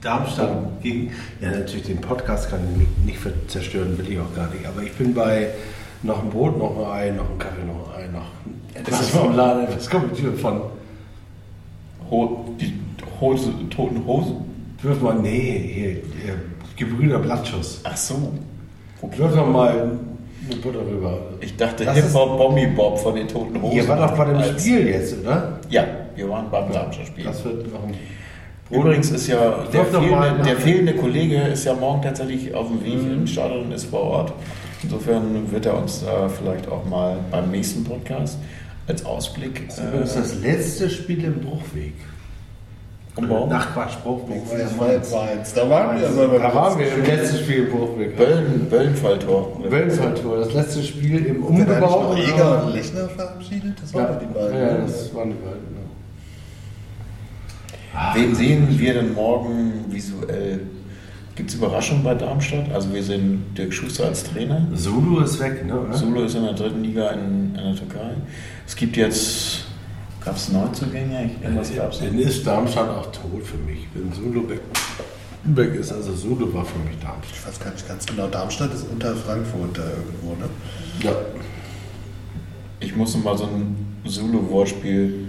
Darmstadt 0.00 0.82
gegen. 0.82 1.12
Ja, 1.42 1.50
natürlich, 1.50 1.86
den 1.86 2.00
Podcast 2.00 2.48
kann 2.48 2.60
ich 2.80 3.04
nicht, 3.04 3.20
zerstören, 3.50 3.98
will 3.98 4.10
ich 4.10 4.18
auch 4.18 4.34
gar 4.34 4.48
nicht. 4.50 4.64
Aber 4.66 4.82
ich 4.82 4.92
bin 4.92 5.12
bei 5.12 5.48
noch 6.02 6.22
ein 6.22 6.30
Brot, 6.30 6.56
noch 6.58 6.90
ein 6.90 7.08
Ei, 7.08 7.10
noch 7.10 7.28
ein 7.30 7.38
Kaffee, 7.38 7.64
noch 7.66 7.94
ein 7.94 8.04
Ei, 8.04 8.08
noch. 8.08 8.82
das 8.88 9.00
ist 9.02 9.10
vom 9.10 9.34
Laden. 9.36 9.66
Was 9.74 9.90
kommt 9.90 10.16
hier 10.16 10.32
von? 10.32 10.62
Ho 12.10 12.54
die 12.60 12.72
Hose, 13.20 13.50
toten 13.70 14.04
Hosen. 14.06 14.36
Wirf 14.82 15.00
mal, 15.00 15.14
nee, 15.14 15.70
hier, 15.74 15.90
hier 16.24 16.34
Gebrüder 16.76 17.18
Blattschuss. 17.18 17.80
Ach 17.84 17.96
so. 17.96 18.32
Wirf 19.16 19.34
doch 19.34 19.46
mal 19.48 19.70
eine 19.70 20.56
Butter 20.62 20.80
rüber. 20.86 21.18
Ich 21.40 21.56
dachte 21.56 21.90
Hip-Hop 21.92 22.36
Bombi 22.38 22.66
Bob 22.66 22.98
von 22.98 23.14
den 23.14 23.26
toten 23.28 23.60
Hosen. 23.60 23.76
Ihr 23.76 23.88
wart 23.88 24.10
doch 24.10 24.16
bei 24.16 24.24
dem 24.26 24.36
Als- 24.36 24.60
Spiel 24.62 24.86
jetzt, 24.88 25.16
oder? 25.22 25.58
Ja, 25.70 25.84
wir 26.14 26.28
waren 26.28 26.50
beim 26.50 26.70
Darmstadt 26.72 27.06
Spiel. 27.06 27.24
Das 27.24 27.44
wird 27.44 27.72
noch 27.72 27.82
ein 27.84 27.94
Übrigens 28.68 29.12
ist 29.12 29.28
ja 29.28 29.64
der 29.72 29.84
fehlende, 29.84 30.42
der 30.44 30.56
fehlende 30.56 30.94
Kollege 30.96 31.36
ist 31.36 31.64
ja 31.64 31.74
morgen 31.74 32.02
tatsächlich 32.02 32.52
auf 32.52 32.66
dem 32.68 32.84
Weg 32.84 33.00
Mhm. 33.00 33.12
ins 33.22 33.30
Stadion 33.30 33.66
und 33.66 33.72
ist 33.72 33.84
vor 33.84 34.00
Ort. 34.02 34.32
Insofern 34.82 35.50
wird 35.52 35.66
er 35.66 35.78
uns 35.80 36.02
äh, 36.02 36.28
vielleicht 36.28 36.68
auch 36.68 36.84
mal 36.84 37.16
beim 37.30 37.50
nächsten 37.52 37.84
Podcast 37.84 38.38
als 38.88 39.04
Ausblick 39.06 39.68
Das 39.68 39.78
ist 39.78 40.16
äh, 40.16 40.20
das 40.20 40.40
letzte 40.42 40.90
Spiel 40.90 41.22
im 41.24 41.40
Bruchweg. 41.40 41.92
Umbauen. 43.16 43.48
Nach 43.48 43.72
Quatsch, 43.72 43.96
Bruchweg. 44.02 44.42
war 44.50 44.58
ja 44.58 44.64
Das 44.64 44.76
Mainz. 44.76 44.78
war 44.78 44.92
jetzt 44.92 45.12
Mainz. 45.14 45.54
Da 45.54 45.70
waren 45.70 45.98
wir. 46.00 46.08
aber 46.08 46.38
Da 46.38 46.54
waren 46.54 46.78
wir 46.78 46.94
im 46.94 47.04
letzten 47.04 47.38
Spiel 47.38 47.64
Bruchweg. 47.66 48.16
Böllen, 48.16 48.66
Böllenfalltor. 48.70 49.58
Wellenfalltor, 49.68 50.38
das 50.38 50.52
letzte 50.54 50.82
Spiel 50.82 51.24
im 51.26 51.44
Umbau. 51.44 51.72
Umbau. 51.74 52.02
noch 52.14 52.18
Eger 52.18 52.64
und 52.64 52.72
Lechner 52.74 53.08
verabschiedet? 53.08 53.74
Das 53.82 53.94
waren 53.94 54.04
Ja, 54.04 54.18
die 54.20 54.26
beiden. 54.26 54.58
ja, 54.60 54.76
das 54.78 55.14
waren 55.14 55.30
die 55.30 55.36
beiden. 55.36 55.76
Wen 58.14 58.34
sehen 58.34 58.68
wir 58.78 58.92
denn 58.94 59.14
morgen 59.14 59.84
visuell? 59.88 60.60
Gibt 61.34 61.50
es 61.50 61.56
Überraschungen 61.56 62.02
bei 62.02 62.14
Darmstadt? 62.14 62.70
Also 62.72 62.92
wir 62.92 63.02
sehen 63.02 63.44
Dirk 63.56 63.72
Schuster 63.72 64.06
als 64.06 64.24
Trainer. 64.24 64.66
Ja. 64.70 64.76
Sulu 64.76 65.20
ist 65.20 65.38
weg, 65.40 65.64
ne? 65.66 65.74
Solo 65.92 66.22
ist 66.24 66.34
in 66.34 66.44
der 66.44 66.54
dritten 66.54 66.82
Liga 66.82 67.10
in, 67.10 67.54
in 67.54 67.54
der 67.54 67.74
Türkei. 67.74 68.10
Es 68.66 68.74
gibt 68.76 68.96
jetzt, 68.96 69.65
gab 70.26 70.36
es 70.36 70.48
Neuzugänge? 70.50 71.30
Irgendwas 71.40 71.74
gab 71.74 71.92
es 71.92 72.00
Dann 72.00 72.18
ist 72.18 72.46
Darmstadt 72.46 72.90
auch 72.90 73.06
tot 73.12 73.42
für 73.44 73.58
mich. 73.58 73.86
Wenn 73.94 74.12
Sulu 74.12 74.48
weg, 74.48 74.60
weg 75.44 75.74
ist, 75.76 75.92
also 75.92 76.12
Sulu 76.12 76.52
war 76.52 76.64
für 76.64 76.78
mich 76.80 76.98
Darmstadt. 77.00 77.38
Ich 77.38 77.46
weiß 77.46 77.60
gar 77.60 77.72
nicht 77.72 77.88
ganz 77.88 78.04
genau. 78.04 78.26
Darmstadt 78.26 78.74
ist 78.74 78.86
unter 78.90 79.14
Frankfurt 79.14 79.78
da 79.78 79.84
irgendwo, 79.88 80.30
ne? 80.32 80.50
Ja. 81.02 81.12
Ich 82.80 82.94
musste 82.94 83.18
mal 83.18 83.38
so 83.38 83.44
ein 83.44 84.00
Zulu-Wortspiel 84.04 85.28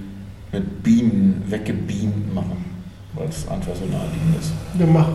mit 0.52 0.84
Bienen 0.84 1.44
weggebeamt 1.48 2.34
machen, 2.34 2.66
weil 3.14 3.30
es 3.30 3.48
einfach 3.48 3.76
so 3.76 3.86
naheliegend 3.86 4.40
ist. 4.40 4.52
Ja, 4.80 4.86
mach. 4.88 5.10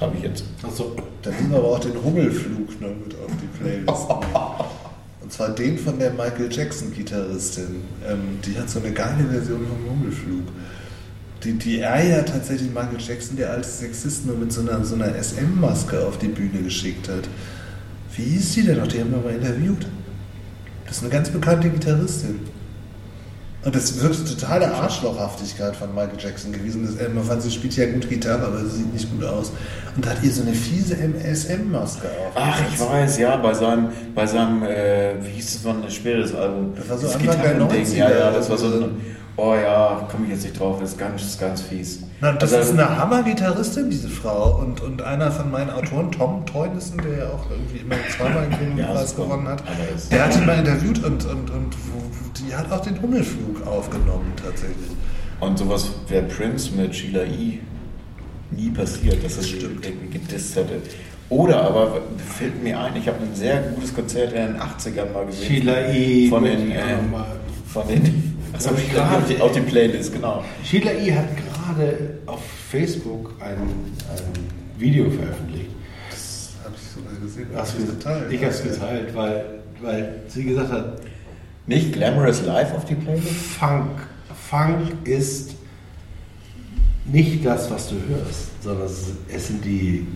Habe 0.00 0.16
ich 0.16 0.22
jetzt. 0.22 0.44
Achso. 0.62 0.96
Dann 1.22 1.34
nehmen 1.34 1.50
wir 1.50 1.58
aber 1.58 1.68
auch 1.68 1.80
den 1.80 2.02
Hummelflug 2.02 2.80
noch 2.80 2.88
mit 2.88 3.14
auf 3.14 3.32
die 3.42 3.58
Playlist. 3.58 3.88
Und 5.28 5.34
zwar 5.34 5.50
den 5.50 5.76
von 5.76 5.98
der 5.98 6.10
Michael 6.12 6.50
Jackson-Gitarristin. 6.50 7.82
Ähm, 8.08 8.38
die 8.46 8.58
hat 8.58 8.70
so 8.70 8.80
eine 8.80 8.92
geile 8.92 9.24
Version 9.24 9.60
vom 9.66 9.90
Hummelflug. 9.90 10.44
Die, 11.44 11.52
die 11.52 11.80
er 11.80 12.02
ja 12.02 12.22
tatsächlich 12.22 12.70
Michael 12.70 12.98
Jackson, 12.98 13.36
der 13.36 13.50
alte 13.50 13.68
Sexist, 13.68 14.24
nur 14.24 14.38
mit 14.38 14.50
so 14.50 14.62
einer, 14.62 14.82
so 14.86 14.94
einer 14.94 15.22
SM-Maske 15.22 16.00
auf 16.06 16.16
die 16.16 16.28
Bühne 16.28 16.62
geschickt 16.62 17.10
hat. 17.10 17.28
Wie 18.16 18.22
hieß 18.22 18.54
die 18.54 18.62
denn 18.62 18.78
noch? 18.78 18.86
Die 18.86 19.00
haben 19.00 19.10
wir 19.10 19.18
mal 19.18 19.34
interviewt. 19.34 19.86
Das 20.86 20.96
ist 20.96 21.02
eine 21.02 21.12
ganz 21.12 21.28
bekannte 21.28 21.68
Gitarristin. 21.68 22.40
Und 23.68 23.76
das 23.76 24.00
wirklich 24.00 24.34
totale 24.34 24.72
Arschlochhaftigkeit 24.74 25.76
von 25.76 25.94
Michael 25.94 26.18
Jackson 26.18 26.52
gewesen. 26.52 26.86
Das, 26.86 26.96
äh, 27.06 27.10
man 27.10 27.22
fand, 27.22 27.42
sie 27.42 27.50
spielt 27.50 27.76
ja 27.76 27.84
gut 27.92 28.08
Gitarre, 28.08 28.46
aber 28.46 28.60
sie 28.64 28.78
sieht 28.78 28.94
nicht 28.94 29.10
gut 29.10 29.22
aus. 29.24 29.52
Und 29.94 30.06
da 30.06 30.10
hat 30.10 30.22
ihr 30.22 30.32
so 30.32 30.40
eine 30.40 30.54
fiese 30.54 30.96
SM-Maske 30.96 32.06
auf. 32.08 32.32
Ach, 32.34 32.58
ich 32.72 32.80
weiß, 32.80 33.18
ja, 33.18 33.36
bei 33.36 33.52
seinem, 33.52 33.88
bei 34.14 34.26
seinem 34.26 34.62
äh, 34.62 35.22
wie 35.22 35.32
hieß 35.32 35.56
es, 35.56 35.64
war 35.66 35.74
ein 35.74 35.90
schweres 35.90 36.34
Album. 36.34 36.72
Das 36.78 36.88
war 36.88 36.96
so 36.96 37.06
Das 37.08 37.16
Anfang 37.16 37.42
der 37.42 37.52
Gitarrending, 37.54 37.84
90er. 37.84 37.96
Ja, 37.98 38.10
ja, 38.10 38.30
das 38.30 38.48
war 38.48 38.56
so 38.56 38.66
ein, 38.68 39.00
oh 39.36 39.54
ja, 39.54 40.08
komme 40.10 40.24
ich 40.24 40.32
jetzt 40.32 40.44
nicht 40.44 40.58
drauf, 40.58 40.78
das 40.80 40.92
ist 40.92 40.98
ganz, 40.98 41.20
das 41.20 41.30
ist 41.32 41.40
ganz 41.40 41.60
fies. 41.60 42.00
Na, 42.22 42.32
das 42.32 42.52
Also, 42.54 42.72
ist 42.72 42.78
eine 42.78 42.96
Hammer-Gitarristin, 42.98 43.90
diese 43.90 44.08
Frau. 44.08 44.58
Und, 44.60 44.80
und 44.80 45.02
einer 45.02 45.30
von 45.30 45.50
meinen 45.50 45.68
Autoren, 45.70 46.10
Tom 46.10 46.44
Teunissen, 46.46 46.98
der 47.02 47.18
ja 47.18 47.24
auch 47.26 47.48
irgendwie 47.50 47.78
immer 47.80 47.96
zweimal 48.16 48.46
den 48.48 48.78
Ja, 48.78 48.94
gewonnen 49.14 49.46
hat, 49.46 49.62
das- 49.94 50.08
der 50.08 50.24
hat 50.24 50.34
ihn 50.36 50.46
mal 50.46 50.58
interviewt 50.58 51.04
und, 51.04 51.24
und, 51.26 51.50
und 51.50 51.74
wo- 51.92 52.07
die 52.48 52.54
hat 52.54 52.70
auch 52.72 52.80
den 52.80 53.00
Hummelflug 53.00 53.66
aufgenommen, 53.66 54.32
tatsächlich. 54.42 54.88
Und 55.40 55.58
sowas 55.58 55.90
wäre 56.08 56.24
Prince 56.24 56.72
mit 56.74 56.94
Sheila 56.94 57.22
E. 57.24 57.58
nie 58.50 58.70
passiert, 58.70 59.22
dass 59.24 59.36
es 59.36 59.48
Stimmt. 59.48 59.84
irgendwie 59.84 60.18
gedisst 60.18 60.56
hätte. 60.56 60.80
Oder 61.28 61.62
aber 61.62 62.00
fällt 62.16 62.62
mir 62.62 62.80
ein, 62.80 62.96
ich 62.96 63.06
habe 63.06 63.18
ein 63.22 63.34
sehr 63.34 63.60
gutes 63.74 63.94
Konzert 63.94 64.32
in 64.32 64.54
den 64.54 64.56
80ern 64.56 65.12
mal 65.12 65.26
gesehen. 65.26 65.46
Sheila 65.46 65.88
E. 65.90 66.28
Von 66.28 66.44
den, 66.44 66.70
äh, 66.72 66.96
von 67.66 67.82
das 68.52 68.66
habe 68.68 68.80
ich 68.80 68.90
gerade 68.90 69.16
auf 69.18 69.26
die, 69.28 69.40
auf 69.40 69.52
die 69.52 69.60
Playlist, 69.60 70.12
genau. 70.14 70.42
Sheila 70.64 70.92
E. 70.92 71.12
hat 71.14 71.26
gerade 71.36 72.18
auf 72.26 72.40
Facebook 72.70 73.34
ein, 73.40 73.58
ein 73.58 74.78
Video 74.78 75.10
veröffentlicht. 75.10 75.70
Das 76.10 76.52
habe 76.64 76.74
ich 76.74 76.88
sogar 76.90 77.20
gesehen. 77.20 77.48
Hast 77.54 77.74
Das 77.74 77.84
du 77.84 77.92
geteilt. 77.92 78.32
Ich 78.32 78.40
habe 78.42 78.52
es 78.52 78.62
geteilt, 78.62 79.14
weil, 79.14 79.44
weil 79.82 80.22
sie 80.28 80.44
gesagt 80.44 80.72
hat, 80.72 81.00
Nicht 81.68 81.92
Glamorous 81.92 82.42
Live 82.44 82.74
auf 82.74 82.84
die 82.86 82.94
Playlist? 82.96 83.28
Funk. 83.28 83.90
Funk 84.50 85.06
ist 85.06 85.54
nicht 87.04 87.44
das, 87.44 87.70
was 87.70 87.88
du 87.90 87.94
hörst, 88.08 88.62
sondern 88.62 88.86
es- 88.86 89.46
sind 89.46 89.64
die 89.64 90.06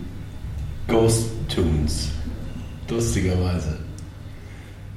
Ghost 0.87 1.27
Tunes. 1.47 2.09
Lustigerweise. 2.89 3.77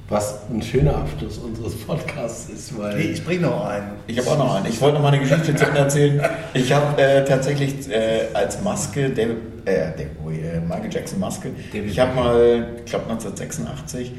Was 0.09 0.49
ein 0.51 0.62
schöner 0.62 0.97
Abschluss 0.99 1.39
unseres 1.39 1.75
Podcasts 1.76 2.49
ist, 2.51 2.78
weil. 2.78 3.01
Ich 3.01 3.25
bringe 3.25 3.43
noch 3.43 3.65
einen. 3.67 3.93
Ich 4.07 4.18
habe 4.18 4.31
auch 4.31 4.39
noch 4.39 4.55
einen. 4.55 4.67
Ich 4.67 4.81
wollte 4.81 4.94
noch 4.97 5.02
mal 5.02 5.09
eine 5.12 5.20
Geschichte 5.20 5.55
zu 5.55 5.67
Ende 5.67 5.78
erzählen. 5.81 6.23
Ich 6.55 6.73
habe 6.73 7.01
äh, 7.02 7.25
tatsächlich 7.25 7.89
äh, 7.91 8.28
als 8.35 8.62
Maske, 8.62 9.10
David, 9.10 9.36
äh, 9.65 9.91
David 9.93 10.23
Bowie, 10.23 10.41
äh, 10.41 10.60
Michael 10.60 10.93
Jackson 10.93 11.18
Maske, 11.18 11.51
David 11.73 11.91
ich 11.91 11.99
habe 11.99 12.15
mal, 12.15 12.68
ich 12.78 12.91
glaube 12.91 13.07
1986, 13.10 14.12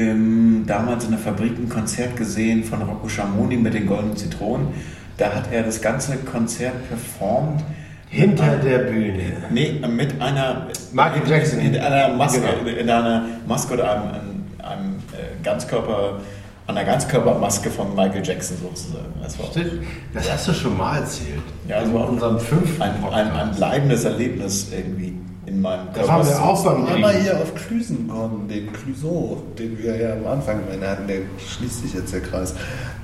ähm, 0.00 0.64
damals 0.66 1.04
in 1.04 1.10
der 1.10 1.20
Fabrik 1.20 1.58
ein 1.58 1.68
Konzert 1.68 2.16
gesehen 2.16 2.64
von 2.64 2.82
Rocco 2.82 3.08
Schamoni 3.08 3.56
mit 3.56 3.74
den 3.74 3.86
Goldenen 3.86 4.16
Zitronen. 4.16 4.68
Da 5.16 5.32
hat 5.34 5.52
er 5.52 5.62
das 5.62 5.80
ganze 5.80 6.16
Konzert 6.16 6.88
performt 6.88 7.62
Hinter 8.08 8.56
der 8.56 8.78
Bühne. 8.78 9.32
Nee, 9.50 9.80
mit 9.86 10.20
einer. 10.20 10.66
Michael 10.92 11.22
Jackson. 11.28 11.60
In 11.60 11.76
einer 11.78 12.14
Maske, 12.16 12.40
Genau. 12.40 12.76
in 12.76 12.90
einer 12.90 13.24
Maske 13.46 13.74
oder 13.74 13.92
einem, 13.92 14.44
einem, 14.58 14.94
äh, 15.12 15.44
Ganzkörper, 15.44 16.18
einer 16.66 16.84
Ganzkörpermaske 16.84 17.70
von 17.70 17.94
Michael 17.94 18.24
Jackson 18.24 18.56
sozusagen. 18.60 19.14
Das 19.22 19.34
Stimmt. 19.34 19.84
Das 20.12 20.32
hast 20.32 20.48
du 20.48 20.52
schon 20.54 20.76
mal 20.76 20.98
erzählt. 20.98 21.38
Ja, 21.68 21.76
in 21.78 21.94
also 21.94 21.98
unserem 21.98 22.40
fünften 22.40 22.82
ein, 22.82 22.94
ein, 23.12 23.30
ein 23.30 23.54
bleibendes 23.54 24.04
Erlebnis 24.04 24.72
irgendwie 24.72 25.14
in 25.60 25.62
meinem 25.62 25.88
Da 25.94 26.08
waren 26.08 26.26
wir 26.26 26.42
auch 26.42 26.64
beim 26.64 26.86
Einmal 26.86 27.12
Kriegen. 27.12 27.24
hier 27.24 27.36
auf 27.36 27.54
Klüsen 27.54 28.08
kommen, 28.08 28.48
den 28.48 28.72
Clüso, 28.72 29.42
den 29.58 29.78
wir 29.78 29.96
ja 29.96 30.14
am 30.14 30.26
Anfang 30.26 30.60
hatten, 30.80 31.06
der 31.06 31.18
schließt 31.38 31.82
sich 31.82 31.94
jetzt 31.94 32.12
der 32.12 32.20
Kreis. 32.20 32.54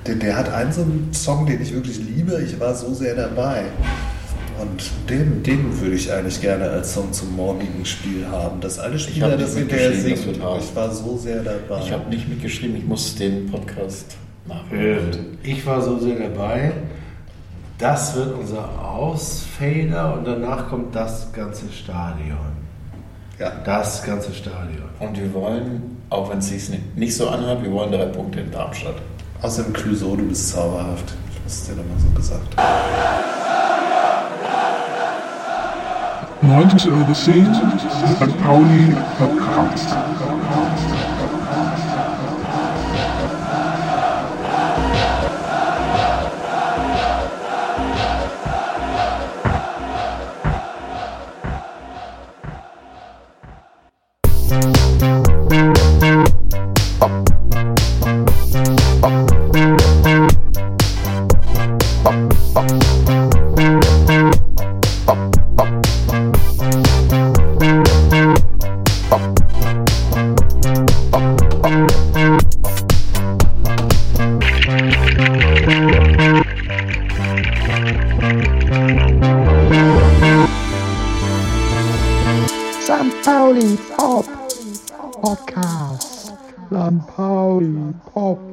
Der, 0.05 0.15
der 0.15 0.35
hat 0.35 0.51
einen 0.51 0.71
so 0.71 0.81
einen 0.81 1.09
Song, 1.13 1.45
den 1.45 1.61
ich 1.61 1.73
wirklich 1.73 1.99
liebe, 1.99 2.41
ich 2.43 2.59
war 2.59 2.73
so 2.73 2.93
sehr 2.93 3.15
dabei. 3.15 3.63
Und 4.59 4.89
den, 5.07 5.43
den 5.43 5.79
würde 5.79 5.95
ich 5.95 6.11
eigentlich 6.11 6.41
gerne 6.41 6.67
als 6.67 6.95
Song 6.95 7.13
zum 7.13 7.35
morgigen 7.35 7.85
Spiel 7.85 8.25
haben. 8.27 8.59
Dass 8.59 8.79
alle 8.79 8.97
Spieler 8.97 9.37
das 9.37 9.55
hinterher 9.55 9.91
das 9.91 10.01
singen. 10.01 10.17
Ich 10.59 10.75
war 10.75 10.91
so 10.91 11.15
sehr 11.15 11.43
dabei. 11.43 11.79
Ich 11.83 11.91
habe 11.91 12.09
nicht 12.09 12.27
mitgeschrieben, 12.27 12.75
ich 12.77 12.85
muss 12.85 13.13
den 13.15 13.45
Podcast 13.51 14.15
nachhören. 14.47 15.11
Äh, 15.43 15.51
Ich 15.51 15.63
war 15.63 15.79
so 15.79 15.99
sehr 15.99 16.15
dabei. 16.15 16.71
Das 17.77 18.15
wird 18.15 18.33
unser 18.39 18.67
Ausfader 18.83 20.13
und 20.17 20.25
danach 20.25 20.67
kommt 20.69 20.95
das 20.95 21.31
ganze 21.31 21.71
Stadion. 21.71 22.37
ja. 23.37 23.51
Das 23.63 24.03
ganze 24.03 24.33
Stadion. 24.33 24.89
Und 24.99 25.15
wir 25.19 25.31
wollen, 25.33 25.97
auch 26.09 26.29
wenn 26.31 26.39
es 26.39 26.47
sich 26.49 26.69
nicht- 26.69 26.97
nicht 26.97 27.15
so 27.15 27.29
anhört, 27.29 27.61
wir 27.61 27.71
wollen 27.71 27.91
drei 27.91 28.05
Punkte 28.07 28.39
in 28.39 28.51
Darmstadt. 28.51 28.95
Außerdem 29.43 29.73
Clüso, 29.73 30.15
du 30.15 30.27
bist 30.27 30.49
zauberhaft. 30.49 31.13
Ich 31.29 31.35
habe 31.37 31.45
es 31.47 31.65
dir 31.65 31.73
doch 31.75 31.83
mal 31.83 31.99
so 31.99 32.09
gesagt. 32.15 32.55
90 36.41 36.91
Euro 36.91 37.13
10, 37.13 37.45
St. 37.53 38.43
Pauli 38.43 38.95
Podcast. 39.19 39.95